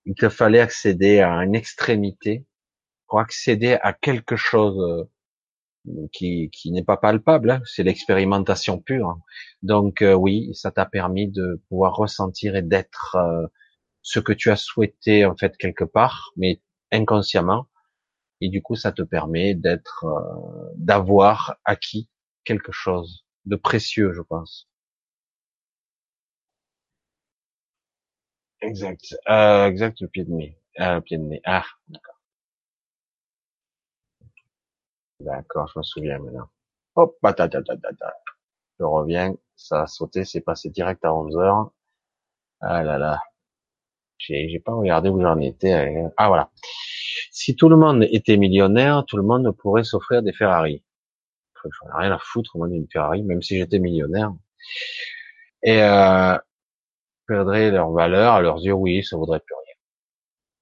Il 0.06 0.16
te 0.16 0.30
fallait 0.30 0.60
accéder 0.60 1.20
à 1.20 1.32
une 1.44 1.56
extrémité 1.56 2.46
pour 3.08 3.20
accéder 3.20 3.78
à 3.82 3.94
quelque 3.94 4.36
chose 4.38 5.10
euh, 5.88 6.08
qui, 6.14 6.50
qui 6.52 6.72
n'est 6.72 6.84
pas 6.84 6.98
palpable. 6.98 7.52
Hein. 7.52 7.62
C'est 7.66 7.84
l'expérimentation 7.84 8.80
pure. 8.80 9.20
Donc 9.64 10.02
euh, 10.02 10.14
oui, 10.14 10.52
ça 10.54 10.72
t'a 10.72 10.86
permis 10.86 11.28
de 11.28 11.62
pouvoir 11.70 11.96
ressentir 11.96 12.56
et 12.56 12.62
d'être 12.62 13.16
euh, 13.16 13.48
ce 14.02 14.20
que 14.20 14.34
tu 14.34 14.52
as 14.52 14.56
souhaité 14.58 15.26
en 15.26 15.36
fait 15.36 15.58
quelque 15.58 15.84
part, 15.84 16.32
mais 16.38 16.62
inconsciemment. 16.92 17.68
Et 18.42 18.50
du 18.50 18.62
coup, 18.62 18.76
ça 18.76 18.92
te 18.92 19.02
permet 19.04 19.56
d'être, 19.56 20.06
d'avoir 20.78 21.58
acquis 21.66 22.10
quelque 22.46 22.72
chose 22.74 23.26
de 23.46 23.56
précieux, 23.58 24.14
je 24.14 24.22
pense. 24.22 24.70
Exact. 28.62 29.16
Euh, 29.30 29.68
exact, 29.68 30.02
le 30.02 30.08
pied 30.08 30.24
de 30.26 30.32
nez. 30.32 30.58
Euh, 30.80 31.00
pied 31.02 31.18
de 31.18 31.24
nez. 31.24 31.42
Ah, 31.46 31.64
d'accord. 31.90 32.16
D'accord, 35.22 35.70
je 35.74 35.80
me 35.80 35.84
souviens 35.84 36.20
maintenant. 36.20 36.50
Hop, 36.96 37.18
je 38.80 38.84
reviens. 38.84 39.34
Ça 39.56 39.84
a 39.84 39.88
sauté, 39.88 40.26
c'est 40.26 40.42
passé 40.42 40.70
direct 40.70 41.06
à 41.06 41.14
11 41.14 41.38
heures. 41.38 41.72
Ah 42.62 42.84
là 42.84 42.98
là. 43.00 43.20
J'ai, 44.28 44.62
pas 44.64 44.74
regardé 44.74 45.10
où 45.10 45.22
j'en 45.22 45.40
étais. 45.40 45.96
Ah 46.18 46.28
voilà. 46.28 46.52
Si 47.32 47.56
tout 47.56 47.70
le 47.70 47.76
monde 47.76 48.04
était 48.12 48.38
millionnaire, 48.38 49.04
tout 49.08 49.18
le 49.18 49.24
monde 49.24 49.52
pourrait 49.58 49.84
s'offrir 49.84 50.22
des 50.22 50.34
Ferrari. 50.34 50.84
Je 51.64 51.70
n'ai 51.70 51.92
rien 51.94 52.12
à 52.12 52.20
foutre, 52.20 52.58
moi, 52.58 52.68
d'une 52.68 52.88
Ferrari, 52.92 53.24
même 53.24 53.42
si 53.42 53.58
j'étais 53.58 53.80
millionnaire. 53.80 54.34
Et 55.64 55.82
euh, 55.82 56.38
perdraient 57.28 57.72
leur 57.72 57.92
valeur, 57.92 58.34
à 58.34 58.42
leurs 58.42 58.60
yeux, 58.60 58.74
oui, 58.74 59.04
ça 59.04 59.18
vaudrait 59.18 59.40
plus 59.40 59.56
rien. 59.56 59.76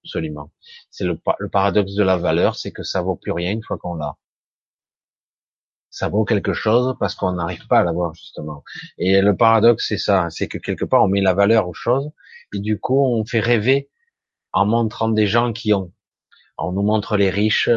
Absolument. 0.06 0.52
C'est 0.90 1.06
le, 1.06 1.18
paradoxe 1.50 1.94
de 1.96 2.04
la 2.04 2.18
valeur, 2.18 2.56
c'est 2.56 2.72
que 2.72 2.84
ça 2.84 3.02
vaut 3.02 3.16
plus 3.16 3.32
rien 3.32 3.52
une 3.52 3.64
fois 3.64 3.78
qu'on 3.78 3.96
l'a. 3.96 4.16
Ça 5.90 6.08
vaut 6.08 6.24
quelque 6.24 6.54
chose 6.54 6.96
parce 7.00 7.16
qu'on 7.16 7.34
n'arrive 7.34 7.68
pas 7.68 7.80
à 7.80 7.84
l'avoir, 7.84 8.14
justement. 8.14 8.64
Et 8.98 9.22
le 9.22 9.36
paradoxe, 9.36 9.88
c'est 9.88 9.98
ça, 9.98 10.30
c'est 10.30 10.48
que 10.48 10.58
quelque 10.58 10.86
part, 10.86 11.04
on 11.04 11.08
met 11.08 11.22
la 11.22 11.34
valeur 11.34 11.68
aux 11.68 11.74
choses, 11.74 12.12
et 12.54 12.60
du 12.60 12.80
coup, 12.80 13.00
on 13.00 13.26
fait 13.26 13.40
rêver 13.40 13.90
en 14.52 14.66
montrant 14.66 15.10
des 15.10 15.28
gens 15.28 15.54
qui 15.54 15.74
ont. 15.74 15.94
On 16.58 16.72
nous 16.72 16.82
montre 16.82 17.16
les 17.16 17.30
riches, 17.30 17.70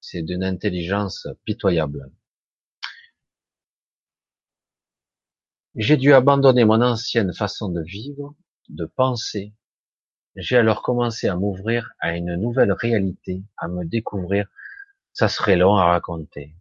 c'est 0.00 0.22
d'une 0.22 0.44
intelligence 0.44 1.28
pitoyable. 1.44 2.10
J'ai 5.76 5.96
dû 5.96 6.12
abandonner 6.12 6.64
mon 6.64 6.82
ancienne 6.82 7.32
façon 7.32 7.68
de 7.68 7.80
vivre, 7.80 8.34
de 8.68 8.84
penser. 8.86 9.54
J'ai 10.36 10.56
alors 10.56 10.82
commencé 10.82 11.28
à 11.28 11.36
m'ouvrir 11.36 11.92
à 12.00 12.16
une 12.16 12.34
nouvelle 12.34 12.72
réalité, 12.72 13.44
à 13.56 13.68
me 13.68 13.84
découvrir. 13.84 14.48
Ça 15.12 15.28
serait 15.28 15.56
long 15.56 15.76
à 15.76 15.84
raconter. 15.86 16.56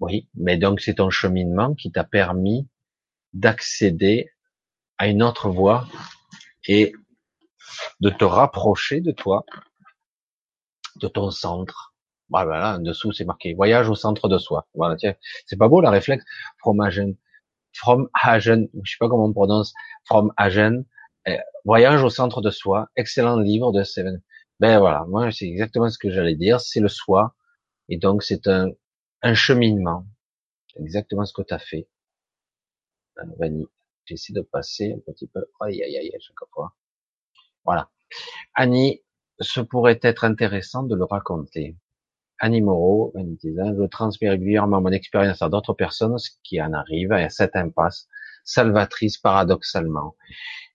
Oui, 0.00 0.28
mais 0.34 0.56
donc 0.56 0.80
c'est 0.80 0.94
ton 0.94 1.10
cheminement 1.10 1.74
qui 1.74 1.92
t'a 1.92 2.02
permis 2.02 2.68
d'accéder 3.32 4.30
à 4.98 5.08
une 5.08 5.22
autre 5.22 5.48
voie 5.48 5.86
et 6.66 6.92
de 8.00 8.10
te 8.10 8.24
rapprocher 8.24 9.00
de 9.00 9.12
toi, 9.12 9.44
de 10.96 11.08
ton 11.08 11.30
centre, 11.30 11.94
bah 12.28 12.44
voilà, 12.44 12.76
en 12.76 12.78
dessous 12.78 13.12
c'est 13.12 13.24
marqué 13.24 13.54
voyage 13.54 13.88
au 13.88 13.94
centre 13.94 14.28
de 14.28 14.38
soi. 14.38 14.66
Voilà, 14.74 14.96
tiens, 14.96 15.14
c'est 15.46 15.56
pas 15.56 15.68
beau 15.68 15.80
la 15.80 15.90
réflexe. 15.90 16.24
From 16.58 16.80
Hagen, 16.80 17.14
from 17.74 18.08
Hagen, 18.14 18.68
je 18.82 18.90
sais 18.90 18.96
pas 18.98 19.08
comment 19.08 19.26
on 19.26 19.32
prononce, 19.32 19.72
from 20.04 20.32
Hagen, 20.36 20.84
eh, 21.26 21.38
voyage 21.64 22.02
au 22.02 22.10
centre 22.10 22.40
de 22.40 22.50
soi, 22.50 22.88
excellent 22.96 23.38
livre 23.38 23.72
de 23.72 23.82
Seven. 23.82 24.22
Ben 24.60 24.78
voilà, 24.78 25.04
moi 25.08 25.30
c'est 25.30 25.46
exactement 25.46 25.90
ce 25.90 25.98
que 25.98 26.10
j'allais 26.10 26.36
dire, 26.36 26.60
c'est 26.60 26.80
le 26.80 26.88
soi, 26.88 27.34
et 27.88 27.98
donc 27.98 28.22
c'est 28.22 28.46
un, 28.46 28.70
un 29.22 29.34
cheminement, 29.34 30.06
exactement 30.76 31.24
ce 31.24 31.32
que 31.32 31.42
tu 31.42 31.54
as 31.54 31.58
fait. 31.58 31.88
Euh, 33.18 33.64
j'essaie 34.04 34.32
de 34.32 34.40
passer 34.40 34.92
un 34.92 35.12
petit 35.12 35.26
peu, 35.26 35.44
aïe 35.60 35.82
aïe 35.82 35.96
aïe, 35.96 36.12
chaque 36.20 36.48
fois. 36.52 36.74
Voilà. 37.64 37.90
Annie, 38.54 39.02
ce 39.40 39.60
pourrait 39.60 40.00
être 40.02 40.24
intéressant 40.24 40.82
de 40.82 40.94
le 40.94 41.04
raconter. 41.04 41.76
Annie 42.38 42.60
Moreau, 42.60 43.12
je 43.14 43.86
transmets 43.86 44.30
régulièrement 44.30 44.80
mon 44.80 44.90
expérience 44.90 45.42
à 45.42 45.48
d'autres 45.48 45.74
personnes, 45.74 46.18
ce 46.18 46.30
qui 46.42 46.60
en 46.60 46.72
arrive 46.72 47.12
à 47.12 47.28
cette 47.28 47.54
impasse 47.54 48.08
salvatrice 48.44 49.18
paradoxalement. 49.18 50.16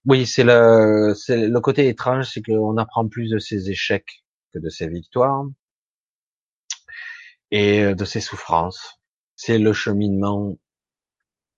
Oui, 0.06 0.25
c'est 0.25 0.45
le, 0.45 1.14
c'est 1.14 1.48
le 1.48 1.59
côté 1.59 1.90
étrange, 1.90 2.32
c'est 2.32 2.41
qu'on 2.41 2.77
apprend 2.77 3.07
plus 3.09 3.30
de 3.30 3.40
ses 3.40 3.69
échecs 3.69 4.24
que 4.53 4.59
de 4.59 4.69
ses 4.69 4.88
victoires 4.88 5.45
et 7.51 7.93
de 7.93 8.06
ses 8.06 8.22
souffrances. 8.22 9.01
C'est 9.35 9.59
le 9.59 9.74
cheminement 9.74 10.57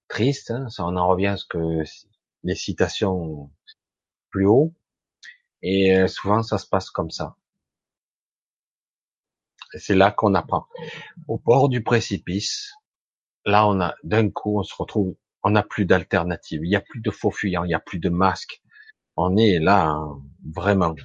triste, 0.10 0.52
hein, 0.52 0.70
ça 0.70 0.86
on 0.86 0.96
en 0.98 1.08
revient 1.08 1.28
à 1.28 1.38
ce 1.38 1.46
que 1.46 1.84
les 2.44 2.56
citations 2.56 3.50
plus 4.30 4.46
haut, 4.48 4.74
et 5.62 5.98
euh, 5.98 6.08
souvent 6.08 6.44
ça 6.44 6.58
se 6.58 6.68
passe 6.68 6.90
comme 6.90 7.12
ça. 7.12 7.36
C'est 9.78 9.96
là 9.96 10.12
qu'on 10.12 10.34
apprend. 10.34 10.66
Au 11.28 11.38
bord 11.38 11.70
du 11.70 11.84
précipice, 11.84 12.74
là, 13.46 13.68
on 13.68 13.80
a, 13.82 13.96
d'un 14.04 14.30
coup, 14.32 14.60
on 14.60 14.64
se 14.64 14.74
retrouve, 14.76 15.16
on 15.44 15.52
n'a 15.52 15.64
plus 15.64 15.86
d'alternative. 15.86 16.62
Il 16.64 16.70
n'y 16.70 16.76
a 16.76 16.82
plus 16.82 17.02
de 17.02 17.12
faux 17.12 17.32
fuyants, 17.32 17.64
il 17.64 17.68
n'y 17.68 17.74
a 17.76 17.80
plus 17.80 18.00
de 18.00 18.10
masques. 18.10 18.62
On 19.16 19.38
est 19.38 19.60
là, 19.60 19.86
hein, 19.86 20.22
vraiment. 20.56 20.96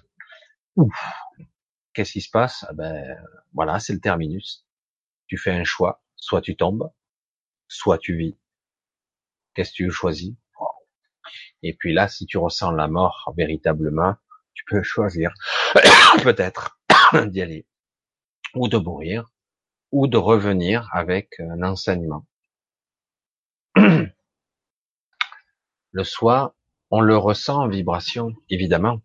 Qu'est-ce 1.93 2.13
qui 2.13 2.21
se 2.21 2.31
passe? 2.31 2.65
Ah 2.69 2.73
ben, 2.73 3.17
voilà, 3.53 3.79
c'est 3.81 3.93
le 3.93 4.01
terminus. 4.01 4.65
Tu 5.27 5.37
fais 5.37 5.53
un 5.53 5.65
choix. 5.65 6.03
Soit 6.17 6.41
tu 6.41 6.57
tombes, 6.57 6.91
soit 7.69 7.99
tu 7.99 8.17
vis. 8.17 8.37
Qu'est-ce 9.55 9.71
que 9.71 9.77
tu 9.77 9.91
choisis? 9.91 10.35
Et 11.63 11.75
puis 11.75 11.95
là, 11.95 12.09
si 12.09 12.27
tu 12.27 12.37
ressens 12.37 12.73
la 12.73 12.89
mort 12.89 13.33
véritablement, 13.37 14.17
tu 14.53 14.65
peux 14.67 14.83
choisir 14.83 15.33
peut-être 16.23 16.79
d'y 17.27 17.41
aller 17.41 17.67
ou 18.55 18.69
de 18.69 18.79
mourir, 18.79 19.31
ou 19.91 20.07
de 20.07 20.17
revenir 20.17 20.89
avec 20.93 21.41
un 21.41 21.63
enseignement. 21.63 22.27
Le 25.93 26.05
soi, 26.05 26.57
on 26.91 27.01
le 27.01 27.17
ressent 27.17 27.63
en 27.63 27.69
vibration, 27.69 28.33
évidemment. 28.51 29.01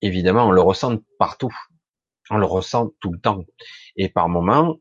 Évidemment, 0.00 0.48
on 0.48 0.50
le 0.50 0.62
ressent 0.62 0.98
partout. 1.18 1.54
On 2.30 2.38
le 2.38 2.46
ressent 2.46 2.90
tout 3.00 3.12
le 3.12 3.20
temps. 3.20 3.44
Et 3.96 4.08
par 4.08 4.30
moments, 4.30 4.78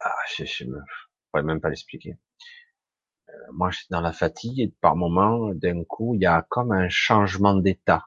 ah, 0.00 0.14
je 0.34 0.64
pourrais 1.32 1.42
même 1.42 1.60
pas 1.60 1.70
l'expliquer. 1.70 2.16
Euh, 3.28 3.32
moi, 3.52 3.70
je 3.70 3.78
suis 3.78 3.86
dans 3.90 4.00
la 4.00 4.12
fatigue 4.12 4.60
et 4.60 4.74
par 4.80 4.96
moments, 4.96 5.52
d'un 5.54 5.84
coup, 5.84 6.14
il 6.14 6.22
y 6.22 6.26
a 6.26 6.46
comme 6.48 6.72
un 6.72 6.88
changement 6.88 7.54
d'état 7.54 8.04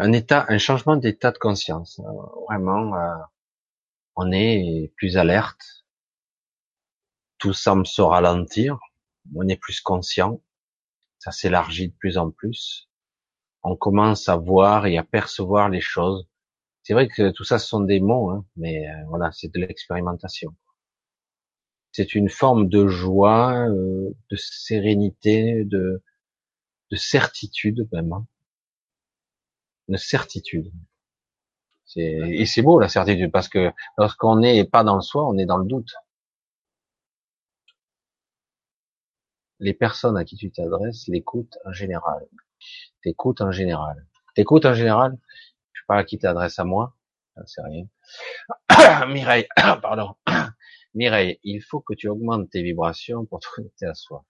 un 0.00 0.12
état, 0.12 0.46
un 0.48 0.58
changement 0.58 0.96
d'état 0.96 1.30
de 1.30 1.38
conscience. 1.38 2.00
Euh, 2.00 2.12
vraiment, 2.48 2.94
euh, 2.96 3.14
on 4.16 4.32
est 4.32 4.92
plus 4.96 5.16
alerte, 5.16 5.84
tout 7.38 7.52
semble 7.52 7.86
se 7.86 8.02
ralentir, 8.02 8.78
on 9.34 9.48
est 9.48 9.56
plus 9.56 9.80
conscient, 9.80 10.42
ça 11.18 11.32
s'élargit 11.32 11.88
de 11.88 11.94
plus 11.96 12.18
en 12.18 12.30
plus, 12.30 12.88
on 13.62 13.76
commence 13.76 14.28
à 14.28 14.36
voir 14.36 14.86
et 14.86 14.98
à 14.98 15.04
percevoir 15.04 15.68
les 15.68 15.80
choses. 15.80 16.26
C'est 16.82 16.94
vrai 16.94 17.08
que 17.08 17.30
tout 17.30 17.44
ça 17.44 17.58
ce 17.58 17.68
sont 17.68 17.80
des 17.80 18.00
mots, 18.00 18.30
hein, 18.30 18.44
mais 18.56 18.88
euh, 18.88 19.04
voilà, 19.08 19.30
c'est 19.32 19.52
de 19.52 19.60
l'expérimentation. 19.60 20.54
C'est 21.92 22.14
une 22.14 22.28
forme 22.28 22.68
de 22.68 22.86
joie, 22.86 23.66
de 23.68 24.36
sérénité, 24.36 25.64
de, 25.64 26.02
de 26.90 26.96
certitude 26.96 27.88
même. 27.92 28.24
Une 29.88 29.98
certitude. 29.98 30.72
Et 31.96 32.46
c'est 32.46 32.62
beau 32.62 32.78
la 32.78 32.88
certitude 32.88 33.32
parce 33.32 33.48
que 33.48 33.72
lorsqu'on 33.98 34.36
n'est 34.36 34.64
pas 34.64 34.84
dans 34.84 34.94
le 34.94 35.00
soi, 35.00 35.26
on 35.26 35.36
est 35.38 35.46
dans 35.46 35.58
le 35.58 35.66
doute. 35.66 35.92
Les 39.58 39.74
personnes 39.74 40.16
à 40.16 40.24
qui 40.24 40.36
tu 40.36 40.50
t'adresses 40.50 41.06
l'écoutent 41.08 41.58
en 41.64 41.72
général. 41.72 42.26
T'écoutes 43.02 43.40
en 43.40 43.50
général. 43.50 44.06
T'écoutes 44.34 44.64
en 44.66 44.74
général? 44.74 45.18
Je 45.72 45.80
sais 45.80 45.84
pas 45.88 45.96
à 45.96 46.04
qui 46.04 46.18
t'adresses 46.18 46.58
à 46.58 46.64
moi. 46.64 46.96
C'est 47.46 47.62
rien. 47.62 47.86
Mireille, 49.08 49.48
pardon. 49.82 50.14
Mireille, 50.94 51.38
il 51.44 51.62
faut 51.62 51.80
que 51.80 51.94
tu 51.94 52.08
augmentes 52.08 52.50
tes 52.50 52.62
vibrations 52.62 53.26
pour 53.26 53.40
te 53.40 53.46
connecter 53.54 53.86
à 53.86 53.94
soi. 53.94 54.24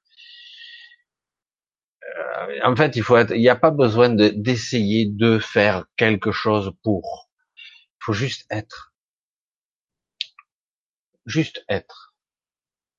Euh, 2.03 2.61
en 2.65 2.77
fait, 2.77 2.97
il 2.97 3.03
faut 3.03 3.17
être, 3.17 3.33
il 3.33 3.41
n'y 3.41 3.49
a 3.49 3.57
pas 3.57 3.71
besoin 3.71 4.11
d'essayer 4.11 5.07
de 5.07 5.39
faire 5.39 5.87
quelque 5.97 6.33
chose 6.33 6.73
pour. 6.83 7.31
Il 7.57 8.05
faut 8.05 8.13
juste 8.13 8.47
être. 8.51 8.95
Juste 11.27 11.65
être. 11.69 12.15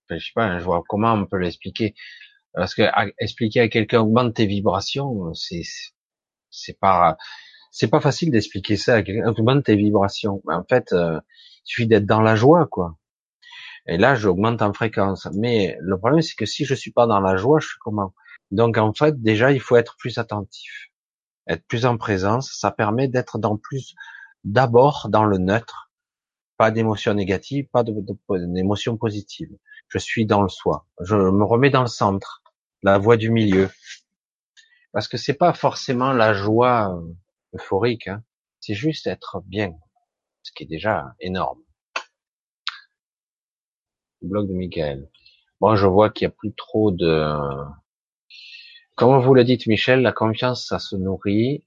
je 0.09 0.17
sais 0.17 0.31
pas, 0.35 0.59
je 0.59 0.63
vois 0.63 0.83
comment 0.87 1.13
on 1.13 1.25
peut 1.25 1.37
l'expliquer. 1.37 1.95
Parce 2.53 2.75
que 2.75 2.83
expliquer 3.19 3.61
à 3.61 3.67
quelqu'un 3.69 4.01
augmente 4.01 4.35
tes 4.35 4.45
vibrations, 4.45 5.33
c'est 5.33 5.63
c'est 6.49 6.77
pas 6.77 7.17
facile 8.01 8.31
d'expliquer 8.31 8.75
ça 8.77 8.95
à 8.95 9.03
quelqu'un 9.03 9.29
augmente 9.29 9.65
tes 9.65 9.75
vibrations. 9.75 10.41
en 10.47 10.63
fait, 10.69 10.91
euh, 10.93 11.19
il 11.65 11.69
suffit 11.69 11.87
d'être 11.87 12.05
dans 12.05 12.21
la 12.21 12.35
joie, 12.35 12.67
quoi. 12.67 12.97
Et 13.87 13.97
là, 13.97 14.15
j'augmente 14.15 14.61
en 14.61 14.73
fréquence. 14.73 15.27
Mais 15.33 15.77
le 15.81 15.97
problème, 15.97 16.21
c'est 16.21 16.35
que 16.35 16.45
si 16.45 16.65
je 16.65 16.75
suis 16.75 16.91
pas 16.91 17.07
dans 17.07 17.19
la 17.19 17.35
joie, 17.35 17.59
je 17.59 17.67
suis 17.67 17.79
comment? 17.79 18.13
Donc 18.51 18.77
en 18.77 18.93
fait, 18.93 19.21
déjà, 19.21 19.51
il 19.51 19.59
faut 19.61 19.77
être 19.77 19.95
plus 19.97 20.17
attentif, 20.17 20.91
être 21.47 21.65
plus 21.67 21.85
en 21.85 21.97
présence. 21.97 22.51
Ça 22.53 22.71
permet 22.71 23.07
d'être 23.07 23.39
dans 23.39 23.57
plus, 23.57 23.95
d'abord 24.43 25.07
dans 25.09 25.25
le 25.25 25.37
neutre, 25.37 25.91
pas 26.57 26.71
d'émotions 26.71 27.13
négatives, 27.13 27.67
pas 27.71 27.83
d'émotions 27.83 28.97
positives. 28.97 29.55
Je 29.87 29.97
suis 29.97 30.25
dans 30.25 30.41
le 30.41 30.49
soi. 30.49 30.85
Je 30.99 31.15
me 31.15 31.43
remets 31.43 31.69
dans 31.69 31.81
le 31.81 31.87
centre 31.87 32.41
la 32.83 32.97
voie 32.97 33.17
du 33.17 33.31
milieu. 33.31 33.69
Parce 34.91 35.07
que 35.07 35.17
c'est 35.17 35.33
pas 35.33 35.53
forcément 35.53 36.11
la 36.11 36.33
joie 36.33 36.95
euh, 36.95 37.15
euphorique, 37.55 38.07
hein. 38.07 38.23
c'est 38.59 38.73
juste 38.73 39.07
être 39.07 39.41
bien, 39.45 39.73
ce 40.43 40.51
qui 40.51 40.63
est 40.63 40.67
déjà 40.67 41.15
énorme. 41.19 41.61
Blog 44.21 44.47
de 44.47 44.53
Michael. 44.53 45.09
Bon, 45.59 45.75
je 45.75 45.87
vois 45.87 46.09
qu'il 46.09 46.25
y 46.25 46.27
a 46.27 46.31
plus 46.31 46.53
trop 46.53 46.91
de... 46.91 47.27
Comme 48.95 49.19
vous 49.21 49.33
le 49.33 49.43
dites, 49.43 49.67
Michel, 49.67 50.01
la 50.01 50.11
confiance, 50.11 50.67
ça 50.67 50.79
se 50.79 50.95
nourrit. 50.95 51.63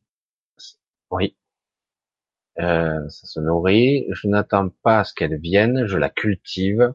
Oui. 1.11 1.37
Euh, 2.61 3.09
ça 3.09 3.27
se 3.27 3.41
nourrit. 3.41 4.07
Je 4.11 4.29
n'attends 4.29 4.69
pas 4.83 5.01
à 5.01 5.05
ce 5.05 5.15
qu'elle 5.15 5.37
vienne, 5.39 5.87
je 5.87 5.97
la 5.97 6.11
cultive. 6.11 6.95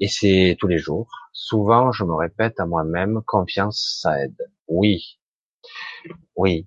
Et 0.00 0.08
c'est 0.08 0.56
tous 0.58 0.66
les 0.68 0.78
jours. 0.78 1.08
Souvent, 1.32 1.92
je 1.92 2.04
me 2.04 2.14
répète 2.14 2.60
à 2.60 2.66
moi-même, 2.66 3.22
confiance, 3.26 3.98
ça 4.02 4.22
aide. 4.22 4.50
Oui. 4.68 5.18
Oui. 6.36 6.66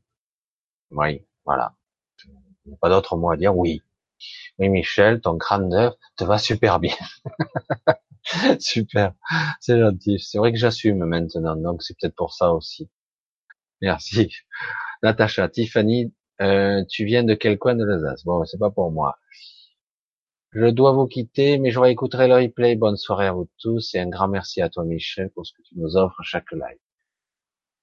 Oui. 0.91 1.25
Voilà. 1.45 1.75
Il 2.65 2.69
n'y 2.69 2.73
a 2.75 2.77
pas 2.77 2.89
d'autre 2.89 3.17
mot 3.17 3.31
à 3.31 3.37
dire. 3.37 3.55
Oui. 3.55 3.81
Oui, 4.59 4.69
Michel, 4.69 5.21
ton 5.21 5.37
crâne 5.37 5.69
d'œuf 5.69 5.95
te 6.17 6.23
va 6.23 6.37
super 6.37 6.79
bien. 6.79 6.95
super. 8.59 9.13
C'est 9.59 9.79
gentil. 9.79 10.19
C'est 10.19 10.37
vrai 10.37 10.51
que 10.51 10.57
j'assume 10.57 11.05
maintenant, 11.05 11.55
donc 11.55 11.83
c'est 11.83 11.95
peut-être 11.99 12.15
pour 12.15 12.33
ça 12.33 12.53
aussi. 12.53 12.89
Merci. 13.81 14.31
Natacha, 15.03 15.47
Tiffany, 15.49 16.13
euh, 16.41 16.83
tu 16.89 17.05
viens 17.05 17.23
de 17.23 17.33
quel 17.33 17.57
coin 17.57 17.75
de 17.75 17.85
l'Alsace? 17.85 18.23
Bon, 18.25 18.43
c'est 18.45 18.59
pas 18.59 18.71
pour 18.71 18.91
moi. 18.91 19.17
Je 20.51 20.65
dois 20.65 20.93
vous 20.93 21.07
quitter, 21.07 21.59
mais 21.59 21.71
je 21.71 21.79
réécouterai 21.79 22.27
le 22.27 22.35
replay. 22.35 22.75
Bonne 22.75 22.97
soirée 22.97 23.27
à 23.27 23.33
vous 23.33 23.49
tous 23.59 23.93
et 23.95 23.99
un 23.99 24.09
grand 24.09 24.27
merci 24.27 24.61
à 24.61 24.69
toi 24.69 24.83
Michel 24.83 25.29
pour 25.31 25.45
ce 25.45 25.53
que 25.53 25.61
tu 25.61 25.75
nous 25.77 25.95
offres 25.95 26.21
chaque 26.23 26.51
live. 26.51 26.79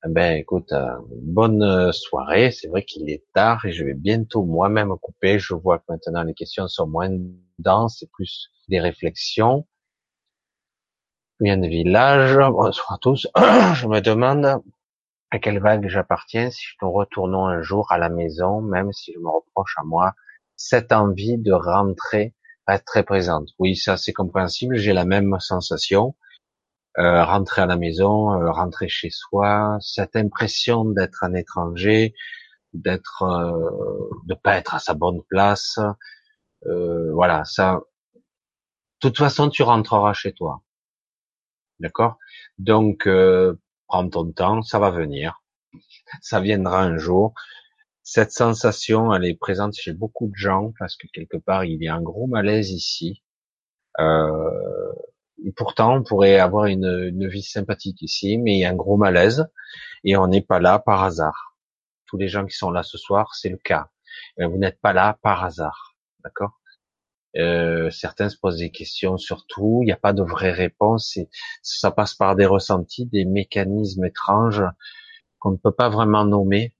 Eh 0.04 0.08
ben 0.08 0.36
écoute, 0.36 0.72
euh, 0.72 0.96
bonne 1.22 1.62
euh, 1.62 1.92
soirée. 1.92 2.50
C'est 2.50 2.68
vrai 2.68 2.84
qu'il 2.84 3.08
est 3.10 3.24
tard 3.34 3.64
et 3.64 3.72
je 3.72 3.84
vais 3.84 3.94
bientôt 3.94 4.44
moi-même 4.44 4.94
couper. 5.00 5.38
Je 5.38 5.54
vois 5.54 5.78
que 5.78 5.84
maintenant 5.88 6.22
les 6.24 6.34
questions 6.34 6.68
sont 6.68 6.86
moins 6.86 7.10
denses 7.58 8.02
et 8.02 8.08
plus 8.12 8.50
des 8.68 8.80
réflexions. 8.80 9.66
Bien 11.38 11.58
de 11.58 11.66
village. 11.66 12.38
Bonsoir 12.50 12.94
à 12.94 12.98
tous. 12.98 13.28
je 13.36 13.86
me 13.86 14.00
demande 14.00 14.62
à 15.30 15.38
quelle 15.38 15.60
vague 15.60 15.86
j'appartiens 15.86 16.50
si 16.50 16.64
nous 16.80 16.90
retournons 16.90 17.46
un 17.46 17.60
jour 17.60 17.92
à 17.92 17.98
la 17.98 18.08
maison, 18.08 18.62
même 18.62 18.90
si 18.94 19.12
je 19.12 19.18
me 19.18 19.28
reproche 19.28 19.74
à 19.76 19.84
moi 19.84 20.14
cette 20.56 20.92
envie 20.92 21.36
de 21.36 21.52
rentrer 21.52 22.34
être 22.66 22.86
très 22.86 23.02
présente. 23.02 23.50
Oui, 23.58 23.76
ça 23.76 23.98
c'est 23.98 24.14
compréhensible. 24.14 24.76
J'ai 24.76 24.94
la 24.94 25.04
même 25.04 25.38
sensation. 25.38 26.16
Euh, 26.98 27.22
rentrer 27.22 27.60
à 27.60 27.66
la 27.66 27.76
maison, 27.76 28.32
euh, 28.32 28.50
rentrer 28.50 28.88
chez 28.88 29.10
soi, 29.10 29.76
cette 29.82 30.16
impression 30.16 30.86
d'être 30.86 31.22
un 31.22 31.34
étranger, 31.34 32.14
d'être, 32.72 33.24
euh, 33.24 34.08
de 34.24 34.34
pas 34.34 34.56
être 34.56 34.74
à 34.74 34.78
sa 34.78 34.94
bonne 34.94 35.20
place. 35.28 35.78
Euh, 36.66 37.12
voilà, 37.12 37.44
ça. 37.44 37.80
De 38.14 38.20
toute 39.00 39.18
façon, 39.18 39.50
tu 39.50 39.62
rentreras 39.62 40.14
chez 40.14 40.32
toi. 40.32 40.62
D'accord? 41.80 42.18
Donc, 42.58 43.06
euh, 43.06 43.54
prends 43.86 44.08
ton 44.08 44.30
temps, 44.32 44.62
ça 44.62 44.78
va 44.78 44.90
venir. 44.90 45.42
Ça 46.22 46.40
viendra 46.40 46.82
un 46.82 46.98
jour. 46.98 47.34
Cette 48.02 48.32
sensation, 48.32 49.12
elle 49.12 49.24
est 49.24 49.34
présente 49.34 49.74
chez 49.74 49.92
beaucoup 49.92 50.28
de 50.28 50.36
gens 50.36 50.72
parce 50.78 50.96
que 50.96 51.06
quelque 51.12 51.36
part, 51.36 51.64
il 51.64 51.82
y 51.82 51.88
a 51.88 51.94
un 51.94 52.02
gros 52.02 52.26
malaise 52.26 52.70
ici. 52.70 53.22
Euh, 53.98 54.92
et 55.44 55.52
pourtant, 55.52 55.96
on 55.96 56.02
pourrait 56.02 56.38
avoir 56.38 56.66
une, 56.66 56.86
une, 56.86 57.28
vie 57.28 57.42
sympathique 57.42 58.00
ici, 58.02 58.38
mais 58.38 58.54
il 58.54 58.60
y 58.60 58.64
a 58.64 58.70
un 58.70 58.76
gros 58.76 58.96
malaise 58.96 59.46
et 60.04 60.16
on 60.16 60.28
n'est 60.28 60.42
pas 60.42 60.60
là 60.60 60.78
par 60.78 61.02
hasard. 61.02 61.56
Tous 62.06 62.16
les 62.16 62.28
gens 62.28 62.46
qui 62.46 62.56
sont 62.56 62.70
là 62.70 62.82
ce 62.82 62.98
soir, 62.98 63.34
c'est 63.34 63.48
le 63.48 63.58
cas. 63.58 63.90
Vous 64.38 64.56
n'êtes 64.58 64.80
pas 64.80 64.92
là 64.92 65.18
par 65.22 65.44
hasard, 65.44 65.96
d'accord? 66.22 66.60
Euh, 67.38 67.90
Certains 67.90 68.28
se 68.28 68.38
posent 68.38 68.58
des 68.58 68.70
questions 68.70 69.16
sur 69.18 69.46
tout. 69.46 69.80
Il 69.82 69.86
n'y 69.86 69.92
a 69.92 69.96
pas 69.96 70.12
de 70.12 70.22
vraie 70.22 70.52
réponse. 70.52 71.16
Et 71.16 71.28
ça 71.62 71.90
passe 71.90 72.14
par 72.14 72.36
des 72.36 72.46
ressentis, 72.46 73.06
des 73.06 73.24
mécanismes 73.24 74.04
étranges 74.04 74.64
qu'on 75.38 75.52
ne 75.52 75.56
peut 75.56 75.72
pas 75.72 75.88
vraiment 75.88 76.24
nommer 76.24 76.76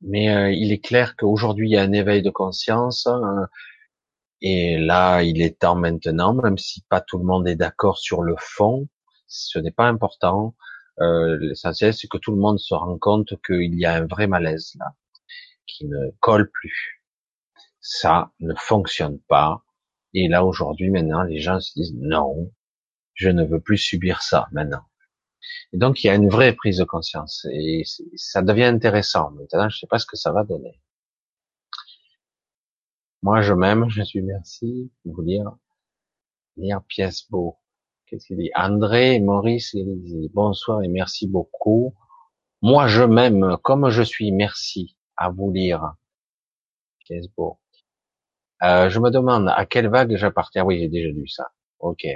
mais 0.00 0.34
euh, 0.34 0.50
il 0.50 0.72
est 0.72 0.84
clair 0.84 1.16
qu'aujourd'hui 1.16 1.68
il 1.68 1.72
y 1.72 1.76
a 1.76 1.82
un 1.82 1.92
éveil 1.92 2.22
de 2.22 2.30
conscience 2.30 3.06
hein, 3.06 3.48
et 4.40 4.78
là 4.78 5.22
il 5.22 5.42
est 5.42 5.58
temps 5.60 5.76
maintenant, 5.76 6.34
même 6.34 6.58
si 6.58 6.82
pas 6.88 7.00
tout 7.00 7.18
le 7.18 7.24
monde 7.24 7.46
est 7.48 7.56
d'accord 7.56 7.98
sur 7.98 8.22
le 8.22 8.34
fond, 8.38 8.88
ce 9.26 9.58
n'est 9.58 9.70
pas 9.70 9.86
important. 9.86 10.54
Euh, 11.00 11.36
L'essentiel 11.40 11.94
c'est 11.94 12.08
que 12.08 12.18
tout 12.18 12.32
le 12.32 12.40
monde 12.40 12.58
se 12.58 12.74
rend 12.74 12.98
compte 12.98 13.34
qu'il 13.46 13.74
y 13.78 13.86
a 13.86 13.94
un 13.94 14.06
vrai 14.06 14.26
malaise 14.26 14.72
là, 14.78 14.94
qui 15.66 15.86
ne 15.86 16.10
colle 16.20 16.50
plus. 16.50 16.99
Ça 17.80 18.30
ne 18.40 18.54
fonctionne 18.54 19.18
pas. 19.20 19.62
Et 20.14 20.28
là 20.28 20.44
aujourd'hui 20.44 20.90
maintenant 20.90 21.22
les 21.22 21.40
gens 21.40 21.60
se 21.60 21.72
disent 21.74 21.94
non, 21.94 22.52
je 23.14 23.28
ne 23.28 23.44
veux 23.44 23.60
plus 23.60 23.78
subir 23.78 24.22
ça 24.22 24.48
maintenant. 24.52 24.84
Et 25.72 25.78
donc 25.78 26.02
il 26.02 26.08
y 26.08 26.10
a 26.10 26.14
une 26.14 26.28
vraie 26.28 26.54
prise 26.54 26.78
de 26.78 26.84
conscience 26.84 27.46
et 27.52 27.84
ça 28.16 28.42
devient 28.42 28.64
intéressant. 28.64 29.30
Maintenant, 29.32 29.68
je 29.68 29.78
sais 29.78 29.86
pas 29.86 29.98
ce 29.98 30.06
que 30.06 30.16
ça 30.16 30.32
va 30.32 30.44
donner. 30.44 30.80
Moi, 33.22 33.42
je 33.42 33.52
m'aime, 33.52 33.88
je 33.90 34.02
suis 34.02 34.22
merci. 34.22 34.90
Vous 35.04 35.20
lire, 35.20 35.52
lire 36.56 36.82
pièce 36.88 37.28
beau. 37.30 37.58
Qu'est-ce 38.06 38.26
qu'il 38.26 38.38
dit? 38.38 38.50
André, 38.54 39.20
Maurice, 39.20 39.76
bonsoir 40.32 40.82
et 40.82 40.88
merci 40.88 41.28
beaucoup. 41.28 41.94
Moi, 42.62 42.88
je 42.88 43.02
m'aime 43.02 43.56
comme 43.62 43.90
je 43.90 44.02
suis. 44.02 44.32
Merci 44.32 44.96
à 45.16 45.28
vous 45.30 45.52
lire. 45.52 45.94
Pièce 47.00 47.28
beau. 47.36 47.59
Euh, 48.62 48.90
je 48.90 48.98
me 49.00 49.10
demande 49.10 49.48
à 49.48 49.66
quelle 49.66 49.88
vague 49.88 50.16
j'appartiens. 50.16 50.64
Oui, 50.64 50.80
j'ai 50.80 50.88
déjà 50.88 51.08
lu 51.08 51.28
ça. 51.28 51.48
Ok. 51.78 52.06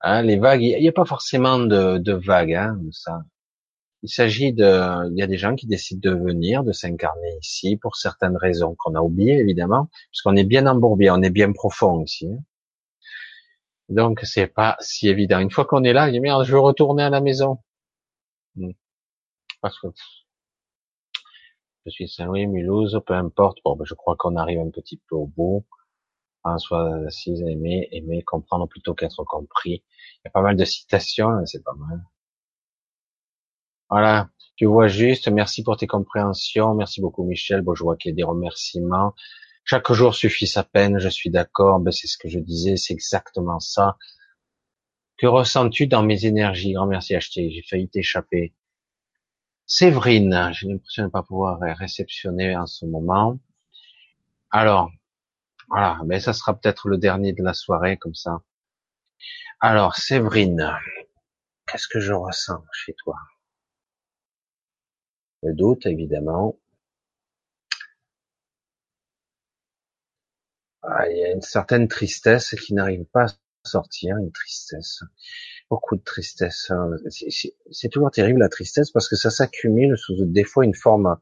Hein, 0.00 0.22
les 0.22 0.38
vagues, 0.38 0.62
il 0.62 0.80
n'y 0.80 0.88
a 0.88 0.92
pas 0.92 1.04
forcément 1.04 1.58
de, 1.58 1.98
de 1.98 2.12
vagues, 2.12 2.54
hein, 2.54 2.78
ça. 2.92 3.22
Il 4.02 4.08
s'agit 4.08 4.52
de, 4.52 5.10
il 5.10 5.18
y 5.18 5.22
a 5.22 5.26
des 5.26 5.38
gens 5.38 5.56
qui 5.56 5.66
décident 5.66 6.10
de 6.10 6.16
venir, 6.16 6.62
de 6.62 6.72
s'incarner 6.72 7.36
ici 7.42 7.76
pour 7.76 7.96
certaines 7.96 8.36
raisons 8.36 8.76
qu'on 8.78 8.94
a 8.94 9.00
oubliées 9.00 9.38
évidemment, 9.38 9.88
parce 10.12 10.22
qu'on 10.22 10.36
est 10.36 10.44
bien 10.44 10.66
embourbé, 10.66 11.10
on 11.10 11.20
est 11.22 11.30
bien 11.30 11.52
profond 11.52 12.04
ici. 12.04 12.28
Donc 13.88 14.20
c'est 14.22 14.46
pas 14.46 14.76
si 14.80 15.08
évident. 15.08 15.40
Une 15.40 15.50
fois 15.50 15.64
qu'on 15.64 15.82
est 15.82 15.92
là, 15.92 16.08
il 16.08 16.12
dit 16.12 16.20
merde, 16.20 16.44
je 16.44 16.52
veux 16.52 16.60
retourner 16.60 17.02
à 17.02 17.10
la 17.10 17.20
maison. 17.20 17.58
Hmm. 18.56 18.72
Parce 19.60 19.78
que 19.80 19.88
je 21.88 21.94
suis 21.94 22.08
Saint-Louis, 22.08 22.46
Mulhouse, 22.46 23.00
peu 23.06 23.14
importe. 23.14 23.58
Bon, 23.64 23.76
ben, 23.76 23.84
je 23.84 23.94
crois 23.94 24.16
qu'on 24.16 24.36
arrive 24.36 24.60
un 24.60 24.70
petit 24.70 25.00
peu 25.08 25.16
au 25.16 25.26
bout. 25.26 25.64
François 26.42 26.94
Assise, 27.06 27.42
aimer, 27.42 27.88
aimer, 27.92 28.22
comprendre 28.22 28.68
plutôt 28.68 28.94
qu'être 28.94 29.24
compris. 29.24 29.82
Il 30.16 30.20
y 30.26 30.28
a 30.28 30.30
pas 30.30 30.42
mal 30.42 30.56
de 30.56 30.64
citations, 30.64 31.28
hein, 31.28 31.46
c'est 31.46 31.64
pas 31.64 31.74
mal. 31.74 32.04
Voilà, 33.90 34.28
tu 34.56 34.66
vois 34.66 34.88
juste, 34.88 35.28
merci 35.28 35.62
pour 35.62 35.76
tes 35.76 35.86
compréhensions, 35.86 36.74
merci 36.74 37.00
beaucoup 37.00 37.24
Michel, 37.24 37.62
bon 37.62 37.74
je 37.74 37.82
vois 37.82 37.96
qu'il 37.96 38.10
y 38.10 38.12
a 38.12 38.16
des 38.16 38.22
remerciements. 38.22 39.14
Chaque 39.64 39.90
jour 39.92 40.14
suffit 40.14 40.46
sa 40.46 40.62
peine, 40.64 40.98
je 40.98 41.08
suis 41.08 41.30
d'accord, 41.30 41.80
ben, 41.80 41.90
c'est 41.90 42.06
ce 42.06 42.18
que 42.18 42.28
je 42.28 42.38
disais, 42.38 42.76
c'est 42.76 42.94
exactement 42.94 43.60
ça. 43.60 43.96
Que 45.18 45.26
ressens-tu 45.26 45.86
dans 45.86 46.02
mes 46.02 46.26
énergies? 46.26 46.72
Grand 46.72 46.86
merci 46.86 47.14
acheté, 47.14 47.50
j'ai 47.50 47.62
failli 47.62 47.88
t'échapper. 47.88 48.54
Séverine, 49.68 50.50
j'ai 50.52 50.66
l'impression 50.66 51.02
de 51.04 51.06
ne 51.08 51.12
pas 51.12 51.22
pouvoir 51.22 51.60
réceptionner 51.60 52.56
en 52.56 52.66
ce 52.66 52.86
moment. 52.86 53.38
Alors, 54.50 54.90
voilà, 55.68 56.00
mais 56.06 56.20
ça 56.20 56.32
sera 56.32 56.58
peut-être 56.58 56.88
le 56.88 56.98
dernier 56.98 57.32
de 57.34 57.42
la 57.44 57.54
soirée, 57.54 57.98
comme 57.98 58.14
ça. 58.14 58.42
Alors, 59.60 59.96
Séverine, 59.96 60.74
qu'est-ce 61.66 61.88
que 61.88 62.00
je 62.00 62.14
ressens 62.14 62.64
chez 62.72 62.94
toi? 62.94 63.16
Le 65.42 65.52
doute, 65.52 65.84
évidemment. 65.86 66.56
Ah, 70.82 71.08
il 71.08 71.16
y 71.18 71.24
a 71.24 71.30
une 71.32 71.42
certaine 71.42 71.86
tristesse 71.88 72.54
qui 72.54 72.74
n'arrive 72.74 73.04
pas 73.04 73.26
à 73.26 73.34
sortir, 73.64 74.16
une 74.16 74.32
tristesse. 74.32 75.02
Beaucoup 75.70 75.96
de 75.96 76.02
tristesse. 76.02 76.70
Hein. 76.70 76.90
C'est 77.70 77.88
toujours 77.90 78.10
terrible 78.10 78.40
la 78.40 78.48
tristesse 78.48 78.90
parce 78.90 79.08
que 79.08 79.16
ça 79.16 79.30
s'accumule 79.30 79.98
sous 79.98 80.24
des 80.24 80.44
fois 80.44 80.64
une 80.64 80.74
forme, 80.74 81.18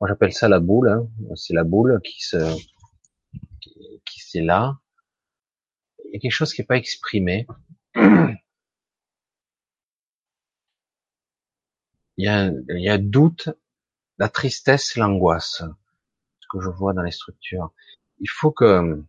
moi 0.00 0.08
j'appelle 0.08 0.32
ça 0.32 0.48
la 0.48 0.60
boule, 0.60 0.88
hein. 0.88 1.08
c'est 1.36 1.54
la 1.54 1.64
boule 1.64 2.00
qui 2.02 2.20
se, 2.22 2.36
qui, 3.60 4.02
qui 4.04 4.40
là. 4.40 4.78
Il 6.04 6.14
y 6.14 6.16
a 6.16 6.20
quelque 6.20 6.32
chose 6.32 6.52
qui 6.52 6.60
n'est 6.60 6.66
pas 6.66 6.76
exprimé. 6.76 7.46
Il 12.16 12.24
y 12.24 12.28
a, 12.28 12.48
il 12.48 12.84
y 12.84 12.90
a 12.90 12.98
doute, 12.98 13.48
la 14.18 14.28
tristesse, 14.28 14.94
l'angoisse, 14.96 15.62
ce 16.40 16.46
que 16.52 16.60
je 16.60 16.68
vois 16.68 16.92
dans 16.92 17.00
les 17.00 17.12
structures. 17.12 17.72
Il 18.18 18.28
faut 18.28 18.50
que 18.50 19.02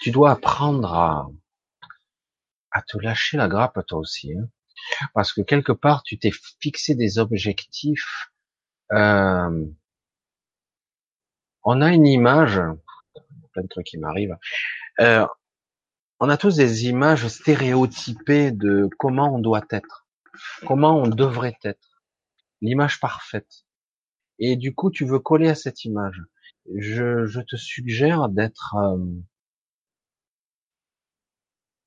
tu 0.00 0.10
dois 0.10 0.32
apprendre 0.32 0.92
à, 0.92 1.28
à 2.76 2.82
te 2.82 2.98
lâcher 2.98 3.38
la 3.38 3.48
grappe 3.48 3.80
toi 3.86 3.98
aussi, 3.98 4.34
hein. 4.34 4.48
parce 5.14 5.32
que 5.32 5.40
quelque 5.40 5.72
part 5.72 6.02
tu 6.02 6.18
t'es 6.18 6.32
fixé 6.60 6.94
des 6.94 7.18
objectifs. 7.18 8.30
Euh, 8.92 9.64
on 11.64 11.80
a 11.80 11.90
une 11.92 12.06
image, 12.06 12.60
plein 13.52 13.62
de 13.62 13.68
trucs 13.68 13.86
qui 13.86 13.98
m'arrivent. 13.98 14.36
Euh, 15.00 15.26
on 16.20 16.28
a 16.28 16.36
tous 16.36 16.56
des 16.56 16.86
images 16.86 17.26
stéréotypées 17.28 18.52
de 18.52 18.90
comment 18.98 19.34
on 19.34 19.38
doit 19.38 19.66
être, 19.70 20.06
comment 20.66 20.98
on 20.98 21.08
devrait 21.08 21.58
être, 21.64 22.02
l'image 22.60 23.00
parfaite. 23.00 23.64
Et 24.38 24.56
du 24.56 24.74
coup, 24.74 24.90
tu 24.90 25.06
veux 25.06 25.18
coller 25.18 25.48
à 25.48 25.54
cette 25.54 25.84
image. 25.84 26.22
Je, 26.76 27.24
je 27.24 27.40
te 27.40 27.56
suggère 27.56 28.28
d'être 28.28 28.76
euh, 28.76 28.98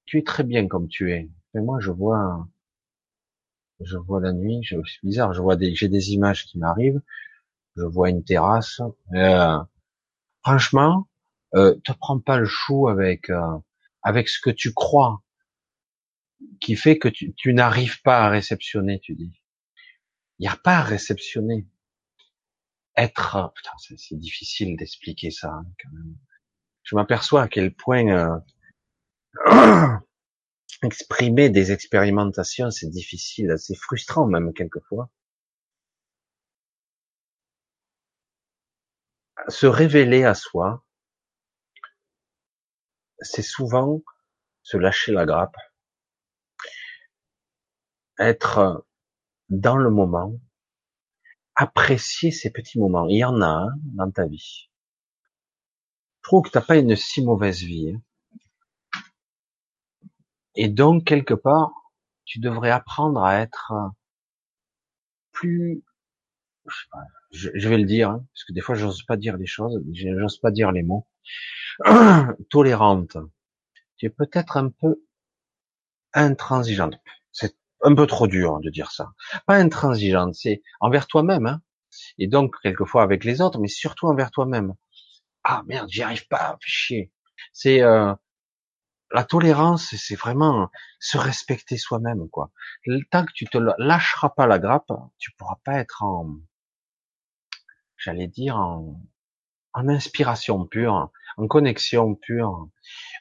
tu 0.09 0.17
es 0.17 0.23
très 0.23 0.43
bien 0.43 0.67
comme 0.67 0.88
tu 0.88 1.11
es. 1.11 1.29
Mais 1.53 1.61
moi, 1.61 1.79
je 1.79 1.91
vois, 1.91 2.47
je 3.79 3.95
vois 3.97 4.19
la 4.19 4.33
nuit, 4.33 4.61
c'est 4.67 4.77
bizarre, 5.03 5.33
je 5.33 5.41
vois 5.41 5.55
des, 5.55 5.75
j'ai 5.75 5.88
des 5.88 6.13
images 6.13 6.45
qui 6.47 6.57
m'arrivent, 6.57 7.01
je 7.75 7.83
vois 7.83 8.09
une 8.09 8.23
terrasse. 8.23 8.81
Euh, 9.13 9.59
franchement, 10.41 11.07
euh, 11.55 11.75
te 11.83 11.91
prends 11.91 12.19
pas 12.19 12.39
le 12.39 12.45
chou 12.45 12.88
avec 12.88 13.29
euh, 13.29 13.57
avec 14.01 14.29
ce 14.29 14.39
que 14.41 14.49
tu 14.49 14.73
crois, 14.73 15.21
qui 16.59 16.75
fait 16.75 16.97
que 16.97 17.07
tu, 17.07 17.33
tu 17.35 17.53
n'arrives 17.53 18.01
pas 18.01 18.25
à 18.25 18.29
réceptionner. 18.29 18.99
Tu 18.99 19.13
dis, 19.13 19.39
il 20.39 20.43
n'y 20.43 20.47
a 20.47 20.57
pas 20.57 20.77
à 20.77 20.83
réceptionner. 20.83 21.67
Être, 22.97 23.53
putain, 23.55 23.71
c'est 23.77 24.17
difficile 24.17 24.75
d'expliquer 24.75 25.29
ça 25.29 25.49
hein, 25.53 25.65
quand 25.81 25.91
même. 25.93 26.15
Je 26.83 26.95
m'aperçois 26.95 27.43
à 27.43 27.47
quel 27.47 27.73
point 27.73 28.07
euh, 28.07 28.39
exprimer 30.83 31.49
des 31.49 31.72
expérimentations, 31.72 32.72
c'est 32.72 32.90
difficile, 32.90 33.56
c'est 33.58 33.75
frustrant 33.75 34.25
même 34.25 34.53
quelquefois. 34.53 35.09
Se 39.48 39.66
révéler 39.66 40.24
à 40.25 40.33
soi, 40.35 40.85
c'est 43.19 43.41
souvent 43.41 44.01
se 44.64 44.77
lâcher 44.77 45.11
la 45.11 45.25
grappe, 45.25 45.56
être 48.19 48.85
dans 49.49 49.77
le 49.77 49.90
moment, 49.90 50.33
apprécier 51.56 52.32
ces 52.32 52.51
petits 52.51 52.80
moments. 52.80 53.08
Il 53.08 53.17
y 53.17 53.24
en 53.24 53.41
a 53.41 53.48
un 53.48 53.72
dans 53.95 54.11
ta 54.11 54.25
vie. 54.27 54.69
Je 56.22 56.30
trouve 56.30 56.43
que 56.43 56.49
t'as 56.49 56.61
pas 56.61 56.77
une 56.77 56.95
si 56.95 57.24
mauvaise 57.24 57.59
vie. 57.59 57.93
Hein. 57.95 58.01
Et 60.56 60.69
donc, 60.69 61.06
quelque 61.06 61.34
part, 61.34 61.72
tu 62.26 62.40
devrais 62.40 62.72
apprendre 62.72 63.24
à 63.24 63.40
être 63.40 63.74
plus, 65.32 65.84
je, 67.32 67.69
vais 67.69 67.78
le 67.78 67.86
dire, 67.86 68.10
hein, 68.10 68.26
parce 68.34 68.44
que 68.44 68.53
des 68.53 68.61
fois, 68.61 68.76
j'ose 68.76 69.03
pas 69.03 69.18
dire 69.18 69.38
les 69.38 69.45
choses, 69.45 69.82
j'ose 69.94 70.40
pas 70.40 70.52
dire 70.52 70.72
les 70.72 70.84
mots, 70.84 71.08
tolérante. 72.50 73.18
Tu 73.98 74.08
es 74.08 74.10
peut-être 74.10 74.58
un 74.58 74.69
peu 74.69 75.03
intransigeante. 76.14 76.95
C'est 77.32 77.56
un 77.82 77.95
peu 77.95 78.08
trop 78.08 78.28
dur 78.28 78.60
de 78.60 78.69
dire 78.69 78.92
ça. 78.92 79.14
Pas 79.45 79.56
intransigeante, 79.56 80.36
c'est 80.36 80.61
envers 80.80 81.08
toi-même, 81.08 81.45
hein, 81.45 81.61
et 82.18 82.28
donc 82.28 82.56
quelquefois 82.61 83.03
avec 83.03 83.24
les 83.24 83.42
autres, 83.42 83.60
mais 83.60 83.68
surtout 83.68 84.08
envers 84.08 84.32
toi-même. 84.32 84.74
Ah 85.44 85.64
merde, 85.68 85.90
j'y 85.90 86.03
arrive 86.03 86.28
pas, 86.28 86.58
chier. 86.61 87.11
C'est 87.53 87.82
euh, 87.82 88.14
la 89.11 89.23
tolérance, 89.23 89.95
c'est 89.95 90.15
vraiment 90.15 90.69
se 90.99 91.17
respecter 91.17 91.77
soi-même, 91.77 92.29
quoi. 92.29 92.51
Tant 93.11 93.25
que 93.25 93.31
tu 93.33 93.45
te 93.45 93.57
lâcheras 93.57 94.29
pas 94.29 94.47
la 94.47 94.59
grappe, 94.59 94.91
tu 95.17 95.31
pourras 95.31 95.59
pas 95.63 95.79
être 95.79 96.03
en, 96.03 96.38
j'allais 97.97 98.27
dire 98.27 98.57
en, 98.57 99.01
en 99.73 99.89
inspiration 99.89 100.65
pure, 100.65 101.11
en 101.38 101.47
connexion 101.47 102.15
pure, 102.15 102.69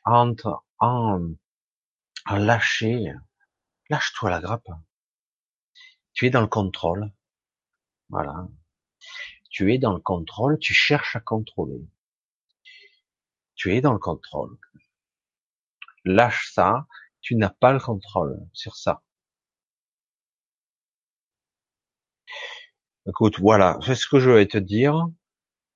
entre, 0.05 0.65
en, 0.79 1.21
en 2.27 2.37
lâcher. 2.37 3.15
Lâche-toi 3.91 4.31
la 4.31 4.41
grappe. 4.41 4.69
Tu 6.13 6.27
es 6.27 6.31
dans 6.31 6.43
le 6.43 6.47
contrôle. 6.47 7.11
Voilà. 8.11 8.49
Tu 9.51 9.73
es 9.73 9.79
dans 9.79 9.95
le 9.95 10.01
contrôle, 10.01 10.59
tu 10.59 10.75
cherches 10.75 11.17
à 11.17 11.21
contrôler. 11.21 11.81
Tu 13.55 13.75
es 13.75 13.81
dans 13.81 13.95
le 13.95 13.99
contrôle 13.99 14.59
lâche 16.09 16.53
ça, 16.55 16.87
tu 17.21 17.37
n'as 17.37 17.51
pas 17.51 17.73
le 17.73 17.81
contrôle 17.81 18.39
sur 18.53 18.77
ça. 18.77 19.03
Écoute, 23.09 23.39
voilà, 23.41 23.79
c'est 23.85 23.95
ce 23.95 24.07
que 24.07 24.21
je 24.21 24.31
vais 24.31 24.47
te 24.47 24.59
dire. 24.59 25.07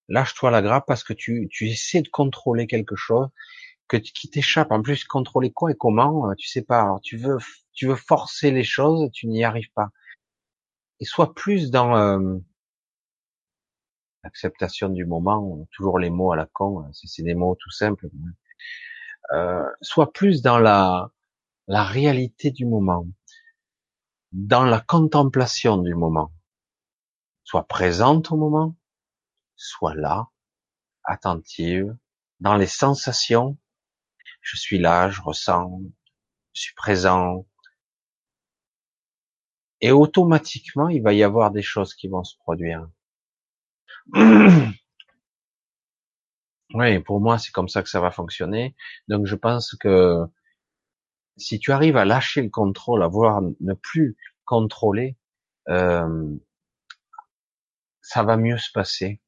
Lâche-toi 0.09 0.51
la 0.51 0.63
grappe 0.63 0.87
parce 0.87 1.05
que 1.05 1.15
tu, 1.15 1.49
tu 1.51 1.69
essaies 1.69 2.03
de 2.03 2.09
contrôler 2.09 2.67
quelque 2.67 2.97
chose 2.97 3.29
que, 3.89 3.97
qui 3.97 4.29
t'échappe. 4.31 4.71
En 4.71 4.83
plus, 4.83 5.05
contrôler 5.05 5.53
quoi 5.53 5.71
et 5.71 5.77
comment, 5.77 6.31
euh, 6.31 6.35
tu 6.37 6.49
sais 6.49 6.63
pas. 6.63 6.83
Alors, 6.83 7.01
tu 7.01 7.17
veux, 7.17 7.39
tu 7.73 7.95
forcer 7.97 8.51
les 8.51 8.65
choses, 8.65 9.11
tu 9.13 9.27
n'y 9.29 9.45
arrives 9.45 9.71
pas. 9.75 9.89
Et 11.01 11.05
sois 11.05 11.35
plus 11.35 11.71
dans 11.71 11.97
euh, 11.97 12.39
l'acceptation 14.25 14.89
du 14.89 15.05
moment. 15.07 15.67
Toujours 15.73 15.99
les 15.99 16.11
mots 16.11 16.33
à 16.33 16.37
la 16.37 16.47
con, 16.47 16.81
hein, 16.81 16.91
c'est 16.93 17.23
des 17.23 17.35
mots 17.35 17.57
tout 17.59 17.71
simples. 17.71 18.09
Euh, 19.31 19.65
soit 19.81 20.13
plus 20.13 20.43
dans 20.43 20.59
la, 20.59 21.11
la 21.69 21.85
réalité 21.85 22.51
du 22.51 22.67
moment, 22.67 23.07
dans 24.33 24.65
la 24.65 24.81
contemplation 24.81 25.79
du 25.79 25.95
moment. 25.95 26.33
Soit 27.45 27.67
présente 27.67 28.31
au 28.33 28.37
moment, 28.37 28.77
soit 29.57 29.95
là, 29.95 30.29
attentive, 31.05 31.97
dans 32.41 32.57
les 32.57 32.67
sensations. 32.67 33.57
Je 34.41 34.57
suis 34.57 34.79
là, 34.79 35.09
je 35.09 35.23
ressens, 35.23 35.81
je 36.53 36.63
suis 36.63 36.75
présent. 36.75 37.47
Et 39.81 39.93
automatiquement, 39.93 40.89
il 40.89 41.03
va 41.03 41.13
y 41.13 41.23
avoir 41.23 41.51
des 41.51 41.63
choses 41.63 41.95
qui 41.95 42.09
vont 42.09 42.25
se 42.25 42.37
produire. 42.39 42.89
Oui, 46.75 46.99
pour 47.01 47.21
moi, 47.21 47.39
c'est 47.39 47.53
comme 47.53 47.69
ça 47.69 47.83
que 47.83 47.89
ça 47.89 48.01
va 48.01 48.11
fonctionner. 48.11 48.75
Donc, 49.09 49.27
je 49.27 49.35
pense 49.35 49.75
que 49.75 50.25
si 51.37 51.59
tu 51.59 51.73
arrives 51.73 51.97
à 51.97 52.05
lâcher 52.05 52.43
le 52.43 52.51
contrôle, 52.51 53.03
à 53.03 53.09
voir 53.09 53.43
ne 53.43 53.75
plus 53.75 54.17
contrôler, 54.45 55.17
euh, 55.69 56.35
ça 58.01 58.23
va 58.23 58.37
mieux 58.37 58.59
se 58.59 58.71
passer. 58.73 59.21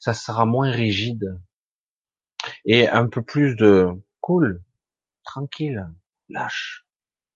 Ça 0.00 0.14
sera 0.14 0.46
moins 0.46 0.70
rigide 0.70 1.38
et 2.64 2.88
un 2.88 3.08
peu 3.08 3.22
plus 3.22 3.56
de 3.56 3.88
cool, 4.20 4.62
tranquille, 5.24 5.86
lâche, 6.28 6.86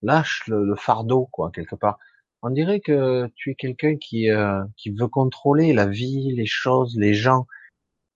lâche 0.02 0.46
le, 0.46 0.74
fardeau 0.76 1.26
quoi 1.26 1.50
quelque 1.50 1.76
part. 1.76 1.98
On 2.42 2.50
dirait 2.50 2.80
que 2.80 3.30
tu 3.34 3.50
es 3.50 3.54
quelqu'un 3.54 3.96
qui 3.96 4.30
euh, 4.30 4.62
qui 4.76 4.90
veut 4.90 5.08
contrôler 5.08 5.72
la 5.72 5.86
vie, 5.86 6.32
les 6.34 6.46
choses, 6.46 6.96
les 6.98 7.14
gens 7.14 7.46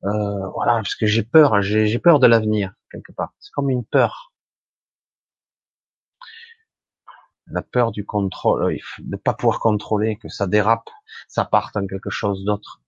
euh, 0.05 0.49
voilà, 0.51 0.75
parce 0.75 0.95
que 0.95 1.07
j'ai 1.07 1.23
peur, 1.23 1.63
j'ai 1.63 1.99
peur 1.99 2.21
de 2.21 2.27
l'avenir 2.27 2.75
quelque 2.91 3.13
part. 3.13 3.33
C'est 3.39 3.53
comme 3.53 3.71
une 3.71 3.85
peur, 3.85 4.33
la 7.47 7.63
peur 7.63 7.91
du 7.91 8.05
contrôle, 8.05 8.63
euh, 8.65 8.79
de 8.99 9.11
ne 9.13 9.17
pas 9.17 9.35
pouvoir 9.35 9.61
contrôler, 9.61 10.17
que 10.17 10.29
ça 10.29 10.47
dérape, 10.47 10.91
ça 11.29 11.45
parte 11.45 11.77
en 11.77 11.87
quelque 11.87 12.11
chose 12.11 12.45
d'autre. 12.45 12.83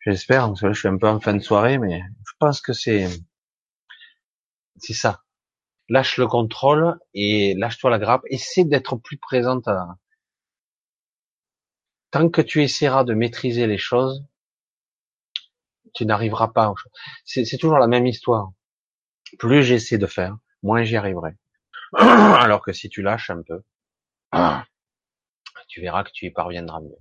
J'espère, 0.00 0.46
parce 0.48 0.60
que 0.60 0.66
là, 0.66 0.72
je 0.72 0.78
suis 0.80 0.88
un 0.88 0.98
peu 0.98 1.08
en 1.08 1.20
fin 1.20 1.34
de 1.34 1.40
soirée, 1.40 1.78
mais 1.78 2.02
je 2.26 2.32
pense 2.38 2.60
que 2.60 2.72
c'est 2.72 3.08
c'est 4.76 4.94
ça. 4.94 5.22
Lâche 5.88 6.18
le 6.18 6.26
contrôle 6.26 6.98
et 7.14 7.54
lâche-toi 7.54 7.90
la 7.90 7.98
grappe. 7.98 8.22
Essaie 8.30 8.64
d'être 8.64 8.96
plus 8.96 9.18
présente 9.18 9.66
à 9.68 9.96
tant 12.10 12.28
que 12.30 12.40
tu 12.42 12.62
essaieras 12.62 13.04
de 13.04 13.14
maîtriser 13.14 13.66
les 13.66 13.78
choses, 13.78 14.24
tu 15.98 16.06
n'arriveras 16.06 16.48
pas. 16.48 16.72
C'est 17.24 17.58
toujours 17.58 17.78
la 17.78 17.88
même 17.88 18.06
histoire. 18.06 18.52
Plus 19.38 19.64
j'essaie 19.64 19.98
de 19.98 20.06
faire, 20.06 20.38
moins 20.62 20.84
j'y 20.84 20.96
arriverai. 20.96 21.32
Alors 21.92 22.62
que 22.62 22.72
si 22.72 22.88
tu 22.88 23.02
lâches 23.02 23.30
un 23.30 23.42
peu, 23.42 23.62
tu 25.68 25.80
verras 25.80 26.04
que 26.04 26.10
tu 26.12 26.26
y 26.26 26.30
parviendras 26.30 26.80
mieux. 26.80 26.98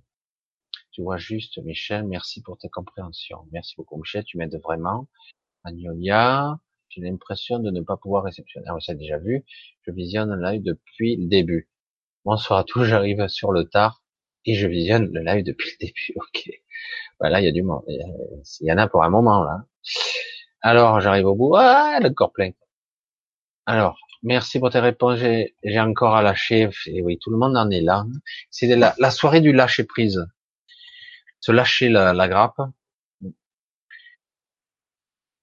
Tu 0.92 1.04
vois 1.04 1.18
juste, 1.18 1.60
Michel, 1.60 2.08
merci 2.08 2.42
pour 2.42 2.58
ta 2.58 2.70
compréhension. 2.70 3.48
Merci 3.52 3.76
beaucoup, 3.78 3.98
Michel, 3.98 4.24
tu 4.24 4.40
m'aides 4.40 4.60
vraiment. 4.64 5.08
Agnolia, 5.64 6.60
j'ai 6.90 7.02
l'impression 7.02 7.60
de 7.60 7.70
ne 7.70 7.82
pas 7.82 7.98
pouvoir 7.98 8.24
réceptionner. 8.24 8.66
Ah, 8.68 8.80
ça 8.80 8.96
déjà 8.96 9.20
vu. 9.20 9.46
Je 9.86 9.92
visionne 9.92 10.34
le 10.34 10.44
live 10.44 10.64
depuis 10.64 11.18
le 11.18 11.28
début. 11.28 11.70
Bonsoir 12.26 12.60
à 12.60 12.64
tous, 12.64 12.84
j'arrive 12.84 13.28
sur 13.28 13.52
le 13.52 13.66
tard 13.66 14.02
et 14.46 14.56
je 14.56 14.66
visionne 14.66 15.12
le 15.14 15.22
live 15.22 15.44
depuis 15.44 15.70
le 15.80 15.86
début. 15.86 16.14
Ok. 16.16 16.50
Voilà, 17.20 17.42
il 17.42 17.46
y 17.46 17.48
a 17.48 17.52
du 17.52 17.64
monde. 17.64 17.84
Il 17.88 18.68
y 18.68 18.72
en 18.72 18.78
a 18.78 18.88
pour 18.88 19.04
un 19.04 19.10
moment 19.10 19.44
là. 19.44 19.66
Alors, 20.62 21.00
j'arrive 21.02 21.26
au 21.26 21.36
bout. 21.36 21.56
Ah, 21.56 22.00
le 22.02 22.10
corps 22.12 22.32
plein. 22.32 22.52
Alors, 23.66 23.98
merci 24.24 24.60
pour 24.60 24.70
tes 24.70 24.80
réponses. 24.80 25.20
J'ai 25.20 25.80
encore 25.80 26.16
à 26.16 26.22
lâcher. 26.22 26.70
Et 26.88 27.02
oui, 27.02 27.18
tout 27.20 27.32
le 27.32 27.38
monde 27.38 27.58
en 27.58 27.70
est 27.70 27.82
là. 27.82 28.06
C'est 28.50 28.68
la, 28.76 29.12
soirée 29.12 29.42
du 29.42 29.52
lâcher 29.52 29.84
prise. 29.84 30.26
Se 31.40 31.52
lâcher 31.52 31.90
la, 31.90 32.28
grappe. 32.28 32.62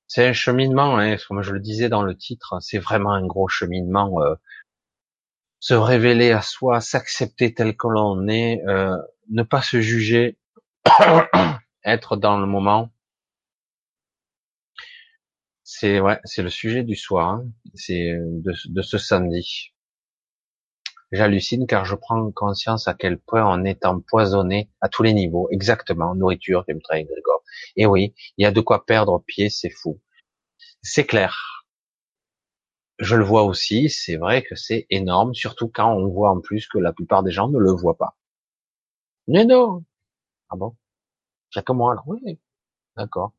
C'est 0.06 0.28
un 0.28 0.32
cheminement, 0.32 0.96
hein, 0.98 1.16
comme 1.26 1.42
je 1.42 1.52
le 1.52 1.60
disais 1.60 1.88
dans 1.88 2.02
le 2.02 2.16
titre, 2.16 2.58
c'est 2.60 2.78
vraiment 2.78 3.12
un 3.12 3.26
gros 3.26 3.48
cheminement. 3.48 4.22
Euh, 4.22 4.36
se 5.58 5.74
révéler 5.74 6.30
à 6.30 6.42
soi, 6.42 6.80
s'accepter 6.80 7.54
tel 7.54 7.76
que 7.76 7.88
l'on 7.88 8.28
est, 8.28 8.62
euh, 8.68 8.96
ne 9.30 9.42
pas 9.42 9.62
se 9.62 9.80
juger, 9.80 10.38
être 11.84 12.16
dans 12.16 12.38
le 12.38 12.46
moment. 12.46 12.90
C'est 15.62 16.00
c'est 16.24 16.42
le 16.42 16.50
sujet 16.50 16.82
du 16.84 16.94
soir. 16.96 17.28
Hein. 17.30 17.46
C'est 17.74 18.12
de, 18.18 18.54
de, 18.66 18.82
ce 18.82 18.98
samedi. 18.98 19.72
J'hallucine 21.12 21.66
car 21.66 21.84
je 21.84 21.94
prends 21.94 22.30
conscience 22.32 22.88
à 22.88 22.94
quel 22.94 23.18
point 23.18 23.44
on 23.46 23.64
est 23.64 23.84
empoisonné 23.86 24.70
à 24.80 24.88
tous 24.88 25.02
les 25.02 25.12
niveaux. 25.14 25.48
Exactement, 25.50 26.14
nourriture, 26.14 26.64
chemtrail, 26.68 27.04
Grégor. 27.04 27.42
Et 27.76 27.86
oui, 27.86 28.14
il 28.36 28.42
y 28.44 28.46
a 28.46 28.52
de 28.52 28.60
quoi 28.60 28.84
perdre 28.84 29.22
pied, 29.26 29.48
c'est 29.50 29.70
fou. 29.70 30.00
C'est 30.82 31.06
clair. 31.06 31.66
Je 32.98 33.16
le 33.16 33.24
vois 33.24 33.44
aussi, 33.44 33.88
c'est 33.90 34.16
vrai 34.16 34.42
que 34.42 34.56
c'est 34.56 34.86
énorme, 34.90 35.34
surtout 35.34 35.68
quand 35.68 35.92
on 35.94 36.08
voit 36.08 36.30
en 36.30 36.40
plus 36.40 36.66
que 36.66 36.78
la 36.78 36.92
plupart 36.92 37.22
des 37.22 37.30
gens 37.30 37.48
ne 37.48 37.58
le 37.58 37.70
voient 37.72 37.96
pas. 37.96 38.16
Mais 39.28 39.44
non. 39.44 39.84
Ah 40.50 40.56
bon? 40.56 40.76
C'est 41.54 41.64
comme 41.64 41.76
moi, 41.78 41.92
alors 41.92 42.08
oui. 42.08 42.40
D'accord. 42.96 43.32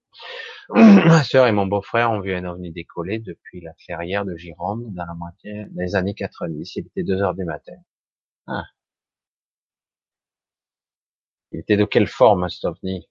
Ma 0.70 1.24
sœur 1.24 1.48
et 1.48 1.52
mon 1.52 1.68
beau-frère 1.68 2.12
ont 2.12 2.22
vu 2.22 2.34
un 2.34 2.46
ovni 2.46 2.72
décoller 2.72 3.20
depuis 3.20 3.60
la 3.60 3.74
clairière 3.74 4.24
de 4.24 4.38
Gironde 4.38 4.94
dans 4.94 5.06
la 5.06 5.14
moitié 5.14 5.66
des 5.72 5.96
années 5.96 6.14
90. 6.14 6.78
Il 6.78 6.88
était 6.88 7.04
deux 7.04 7.22
heures 7.22 7.36
du 7.36 7.44
matin. 7.44 7.76
Ah. 8.48 8.64
Il 11.52 11.60
était 11.60 11.76
de 11.76 11.84
quelle 11.84 12.08
forme 12.08 12.48
cet 12.50 12.64
ovni? 12.64 13.10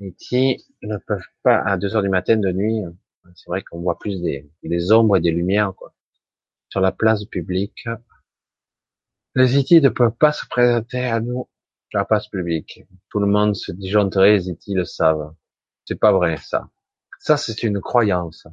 Et 0.00 0.12
qui 0.14 0.64
ne 0.82 0.96
peuvent 0.98 1.28
pas 1.42 1.58
à 1.58 1.76
deux 1.76 1.94
heures 1.94 2.02
du 2.02 2.08
matin 2.08 2.36
de 2.36 2.50
nuit. 2.50 2.82
C'est 3.36 3.48
vrai 3.48 3.62
qu'on 3.62 3.80
voit 3.80 3.98
plus 3.98 4.20
des, 4.20 4.50
des 4.62 4.92
ombres 4.92 5.16
et 5.16 5.20
des 5.20 5.30
lumières 5.30 5.72
quoi. 5.74 5.94
Sur 6.68 6.80
la 6.80 6.92
place 6.92 7.24
publique. 7.26 7.88
Les 9.36 9.56
IT 9.56 9.82
ne 9.82 9.88
peuvent 9.88 10.16
pas 10.16 10.32
se 10.32 10.46
présenter 10.46 11.04
à 11.04 11.20
nous 11.20 11.48
la 11.92 12.04
place 12.04 12.28
publique. 12.28 12.84
Tout 13.10 13.20
le 13.20 13.26
monde 13.26 13.54
se 13.54 13.72
disjoncterait, 13.72 14.32
les 14.32 14.48
IT 14.48 14.62
le 14.68 14.84
savent. 14.84 15.34
C'est 15.84 15.98
pas 15.98 16.12
vrai, 16.12 16.36
ça. 16.36 16.70
Ça, 17.18 17.36
c'est 17.36 17.62
une 17.62 17.80
croyance. 17.80 18.46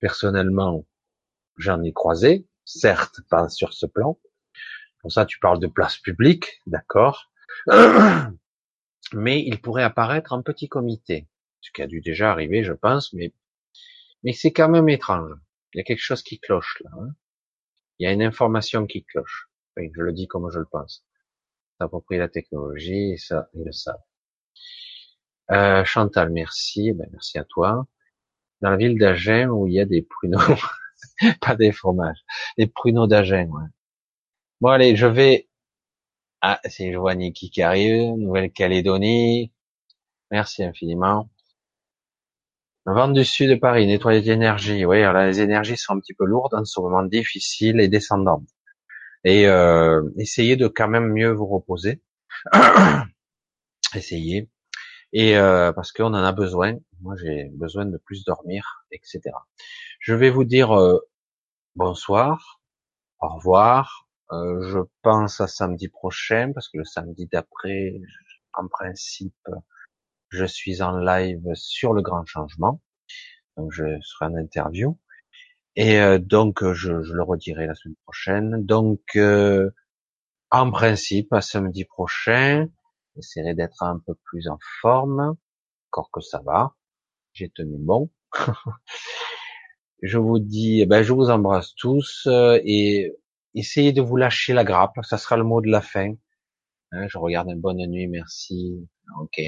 Personnellement, 0.00 0.86
j'en 1.56 1.82
ai 1.82 1.92
croisé, 1.92 2.46
certes 2.64 3.20
pas 3.28 3.48
sur 3.48 3.72
ce 3.72 3.86
plan. 3.86 4.18
Pour 5.00 5.12
ça, 5.12 5.26
tu 5.26 5.38
parles 5.38 5.60
de 5.60 5.66
place 5.66 5.98
publique, 5.98 6.60
d'accord. 6.66 7.30
Mais 9.12 9.42
il 9.44 9.60
pourrait 9.60 9.84
apparaître 9.84 10.32
en 10.32 10.42
petit 10.42 10.68
comité. 10.68 11.28
Ce 11.60 11.70
qui 11.70 11.82
a 11.82 11.86
dû 11.86 12.00
déjà 12.00 12.32
arriver, 12.32 12.64
je 12.64 12.72
pense, 12.72 13.12
mais, 13.12 13.32
mais 14.24 14.32
c'est 14.32 14.52
quand 14.52 14.68
même 14.68 14.88
étrange. 14.88 15.32
Il 15.72 15.78
y 15.78 15.80
a 15.80 15.84
quelque 15.84 16.02
chose 16.02 16.22
qui 16.22 16.40
cloche 16.40 16.82
là. 16.84 16.90
Hein. 17.00 17.14
Il 17.98 18.04
y 18.04 18.06
a 18.08 18.12
une 18.12 18.22
information 18.22 18.86
qui 18.86 19.04
cloche. 19.04 19.48
Oui, 19.76 19.92
je 19.94 20.02
le 20.02 20.12
dis 20.12 20.26
comme 20.26 20.50
je 20.50 20.58
le 20.58 20.64
pense. 20.64 21.05
S'approprier 21.78 22.20
la 22.20 22.28
technologie, 22.28 23.18
ça, 23.18 23.48
ils 23.54 23.64
le 23.64 23.72
savent. 23.72 23.96
Euh, 25.50 25.84
Chantal, 25.84 26.30
merci. 26.30 26.92
Ben, 26.92 27.08
merci 27.12 27.38
à 27.38 27.44
toi. 27.44 27.86
Dans 28.62 28.70
la 28.70 28.76
ville 28.76 28.98
d'Agen, 28.98 29.48
où 29.48 29.66
il 29.66 29.74
y 29.74 29.80
a 29.80 29.84
des 29.86 30.02
pruneaux, 30.02 30.38
pas 31.40 31.56
des 31.56 31.72
fromages, 31.72 32.24
des 32.58 32.66
pruneaux 32.66 33.06
d'Agen. 33.06 33.48
Ouais. 33.48 33.68
Bon, 34.60 34.70
allez, 34.70 34.96
je 34.96 35.06
vais. 35.06 35.48
Ah, 36.42 36.60
c'est 36.64 36.92
je 36.92 36.98
vois 36.98 37.14
Niki 37.14 37.50
qui 37.50 37.62
arrive, 37.62 38.16
Nouvelle-Calédonie. 38.16 39.52
Merci 40.30 40.64
infiniment. 40.64 41.28
Vente 42.86 43.14
du 43.14 43.24
sud 43.24 43.50
de 43.50 43.56
Paris, 43.56 43.86
nettoyer 43.86 44.22
d'énergie. 44.22 44.84
Oui, 44.86 45.02
alors 45.02 45.24
les 45.24 45.40
énergies 45.40 45.76
sont 45.76 45.94
un 45.94 46.00
petit 46.00 46.14
peu 46.14 46.24
lourdes 46.24 46.54
en 46.54 46.64
ce 46.64 46.80
moment 46.80 47.02
difficile 47.02 47.80
et 47.80 47.88
descendantes. 47.88 48.48
Et 49.24 49.46
euh, 49.48 50.02
essayez 50.18 50.56
de 50.56 50.68
quand 50.68 50.88
même 50.88 51.12
mieux 51.12 51.30
vous 51.32 51.46
reposer. 51.46 52.02
essayez 53.94 54.48
et 55.12 55.36
euh, 55.36 55.72
parce 55.72 55.92
qu'on 55.92 56.12
en 56.12 56.14
a 56.14 56.32
besoin. 56.32 56.76
Moi, 57.00 57.14
j'ai 57.16 57.48
besoin 57.54 57.86
de 57.86 57.96
plus 57.98 58.24
dormir, 58.24 58.84
etc. 58.90 59.20
Je 60.00 60.14
vais 60.14 60.30
vous 60.30 60.44
dire 60.44 60.72
euh, 60.78 60.98
bonsoir, 61.74 62.60
au 63.20 63.28
revoir. 63.28 64.08
Euh, 64.32 64.60
je 64.68 64.80
pense 65.02 65.40
à 65.40 65.46
samedi 65.46 65.88
prochain 65.88 66.52
parce 66.52 66.68
que 66.68 66.78
le 66.78 66.84
samedi 66.84 67.28
d'après, 67.32 67.94
en 68.54 68.68
principe, 68.68 69.48
je 70.30 70.44
suis 70.44 70.82
en 70.82 70.98
live 70.98 71.44
sur 71.54 71.92
le 71.92 72.02
grand 72.02 72.26
changement. 72.26 72.82
Donc, 73.56 73.72
je 73.72 73.84
serai 74.02 74.26
en 74.26 74.36
interview. 74.36 74.98
Et 75.76 76.18
donc, 76.18 76.64
je, 76.72 77.02
je, 77.02 77.12
le 77.12 77.22
redirai 77.22 77.66
la 77.66 77.74
semaine 77.74 77.96
prochaine. 78.04 78.64
Donc, 78.64 79.18
en 80.50 80.70
principe, 80.70 81.32
à 81.32 81.40
samedi 81.42 81.84
prochain, 81.84 82.68
J'essaierai 83.16 83.54
d'être 83.54 83.82
un 83.82 83.98
peu 83.98 84.14
plus 84.24 84.46
en 84.48 84.58
forme, 84.82 85.36
encore 85.90 86.10
que 86.10 86.20
ça 86.20 86.40
va. 86.44 86.74
J'ai 87.32 87.48
tenu 87.48 87.78
bon. 87.78 88.10
je 90.02 90.18
vous 90.18 90.38
dis, 90.38 90.82
eh 90.82 90.86
ben, 90.86 91.02
je 91.02 91.14
vous 91.14 91.30
embrasse 91.30 91.74
tous 91.74 92.26
euh, 92.26 92.60
et 92.64 93.16
essayez 93.54 93.92
de 93.92 94.02
vous 94.02 94.16
lâcher 94.16 94.52
la 94.52 94.64
grappe. 94.64 94.98
Ça 95.02 95.16
sera 95.16 95.38
le 95.38 95.44
mot 95.44 95.62
de 95.62 95.70
la 95.70 95.80
fin. 95.80 96.14
Hein, 96.92 97.08
je 97.08 97.16
regarde 97.16 97.48
une 97.48 97.60
bonne 97.60 97.84
nuit, 97.86 98.06
merci. 98.06 98.86
Ok. 99.18 99.40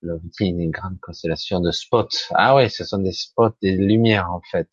L'OVNI, 0.00 0.64
une 0.64 0.70
grande 0.70 0.98
constellation 1.00 1.60
de 1.60 1.70
spots. 1.70 2.08
Ah 2.30 2.54
ouais, 2.54 2.70
ce 2.70 2.84
sont 2.84 2.98
des 2.98 3.12
spots, 3.12 3.56
des 3.60 3.76
lumières 3.76 4.30
en 4.32 4.40
fait. 4.40 4.68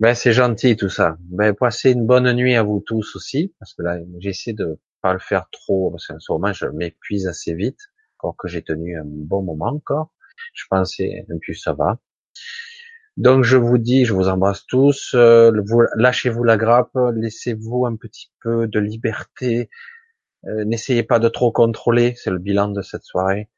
Ben 0.00 0.14
c'est 0.14 0.32
gentil 0.32 0.76
tout 0.76 0.88
ça. 0.88 1.16
Ben 1.20 1.54
passez 1.54 1.90
une 1.92 2.06
bonne 2.06 2.32
nuit 2.32 2.54
à 2.54 2.62
vous 2.62 2.80
tous 2.80 3.16
aussi, 3.16 3.54
parce 3.58 3.74
que 3.74 3.82
là 3.82 3.98
j'essaie 4.20 4.52
de 4.52 4.78
pas 5.02 5.12
le 5.12 5.18
faire 5.18 5.48
trop, 5.50 5.90
parce 5.90 6.06
qu'en 6.06 6.18
ce 6.20 6.32
moment, 6.32 6.52
je 6.52 6.66
m'épuise 6.66 7.26
assez 7.26 7.54
vite, 7.54 7.80
encore 8.18 8.36
que 8.36 8.48
j'ai 8.48 8.62
tenu 8.62 8.98
un 8.98 9.04
bon 9.04 9.42
moment 9.42 9.66
encore. 9.66 10.12
Je 10.54 10.64
pensais, 10.70 11.26
et 11.28 11.38
puis 11.40 11.58
ça 11.58 11.72
va. 11.72 11.98
Donc 13.16 13.42
je 13.44 13.56
vous 13.56 13.78
dis, 13.78 14.04
je 14.04 14.14
vous 14.14 14.28
embrasse 14.28 14.64
tous. 14.66 15.12
Euh, 15.14 15.50
lâchez-vous 15.96 16.44
la 16.44 16.56
grappe, 16.56 16.96
laissez-vous 17.14 17.86
un 17.86 17.96
petit 17.96 18.30
peu 18.40 18.68
de 18.68 18.78
liberté. 18.78 19.70
Euh, 20.46 20.64
n'essayez 20.64 21.02
pas 21.02 21.18
de 21.18 21.28
trop 21.28 21.50
contrôler, 21.52 22.14
c'est 22.16 22.30
le 22.30 22.38
bilan 22.38 22.68
de 22.68 22.82
cette 22.82 23.02
soirée, 23.02 23.48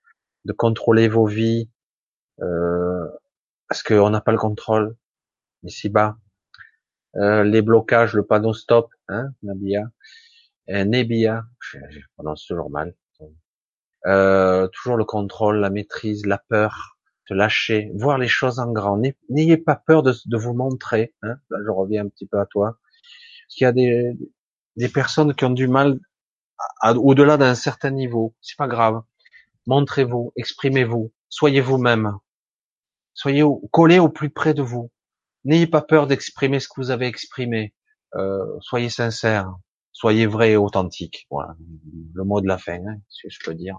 de 0.47 0.53
contrôler 0.55 1.09
vos 1.09 1.27
vies, 1.27 1.71
euh, 2.41 3.07
parce 3.69 3.83
qu'on 3.83 4.11
n'a 4.11 4.23
pas 4.23 4.33
le 4.33 4.39
contrôle 4.39 4.97
ici-bas. 5.65 6.17
Les 7.15 7.63
blocages, 7.63 8.15
le 8.15 8.25
panneau 8.25 8.53
stop, 8.53 8.91
hein, 9.09 9.31
Nabia. 9.43 9.91
Euh, 10.71 10.85
Nebia, 10.85 11.45
je, 11.59 11.79
prononce 12.15 12.47
toujours 12.47 12.71
mal. 12.71 12.95
Euh, 14.07 14.69
toujours 14.69 14.97
le 14.97 15.05
contrôle, 15.05 15.59
la 15.59 15.69
maîtrise, 15.69 16.25
la 16.27 16.39
peur, 16.39 16.97
de 17.29 17.35
lâcher, 17.35 17.91
voir 17.95 18.19
les 18.19 18.29
choses 18.29 18.59
en 18.61 18.73
grand. 18.73 19.01
N'ayez 19.29 19.57
pas 19.57 19.77
peur 19.77 20.03
de, 20.03 20.15
vous 20.37 20.55
montrer. 20.55 21.13
Hein. 21.23 21.37
Là, 21.51 21.59
je 21.65 21.71
reviens 21.71 22.05
un 22.05 22.09
petit 22.09 22.27
peu 22.27 22.39
à 22.39 22.47
toi. 22.47 22.79
Parce 23.47 23.57
qu'il 23.57 23.65
y 23.65 23.69
a 23.69 23.73
des, 23.73 24.89
personnes 24.89 25.35
qui 25.35 25.45
ont 25.45 25.51
du 25.51 25.67
mal 25.67 25.99
au-delà 26.85 27.37
d'un 27.37 27.55
certain 27.55 27.91
niveau. 27.91 28.35
C'est 28.41 28.57
pas 28.57 28.69
grave. 28.69 29.03
Montrez-vous, 29.67 30.33
exprimez-vous, 30.37 31.13
soyez 31.29 31.61
vous-même. 31.61 32.17
Soyez 33.13 33.45
collés 33.73 33.99
au 33.99 34.09
plus 34.09 34.31
près 34.31 34.55
de 34.55 34.63
vous. 34.63 34.91
N'ayez 35.45 35.67
pas 35.67 35.83
peur 35.83 36.07
d'exprimer 36.07 36.61
ce 36.61 36.69
que 36.69 36.75
vous 36.77 36.91
avez 36.91 37.07
exprimé. 37.07 37.75
Euh, 38.15 38.45
soyez 38.61 38.91
sincère 38.91 39.55
Soyez 39.93 40.27
vrai 40.27 40.53
et 40.53 40.57
authentique. 40.57 41.27
Voilà, 41.31 41.57
le 42.15 42.25
mot 42.25 42.41
de 42.41 42.47
la 42.47 42.59
fin, 42.59 42.81
hein, 42.87 43.01
si 43.09 43.29
je 43.29 43.39
peux 43.45 43.55
dire. 43.55 43.79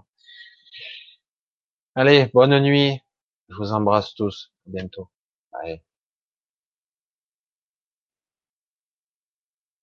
Allez, 1.94 2.30
bonne 2.32 2.58
nuit. 2.60 3.00
Je 3.48 3.56
vous 3.56 3.72
embrasse 3.72 4.14
tous. 4.14 4.52
À 4.66 4.70
bientôt. 4.70 5.08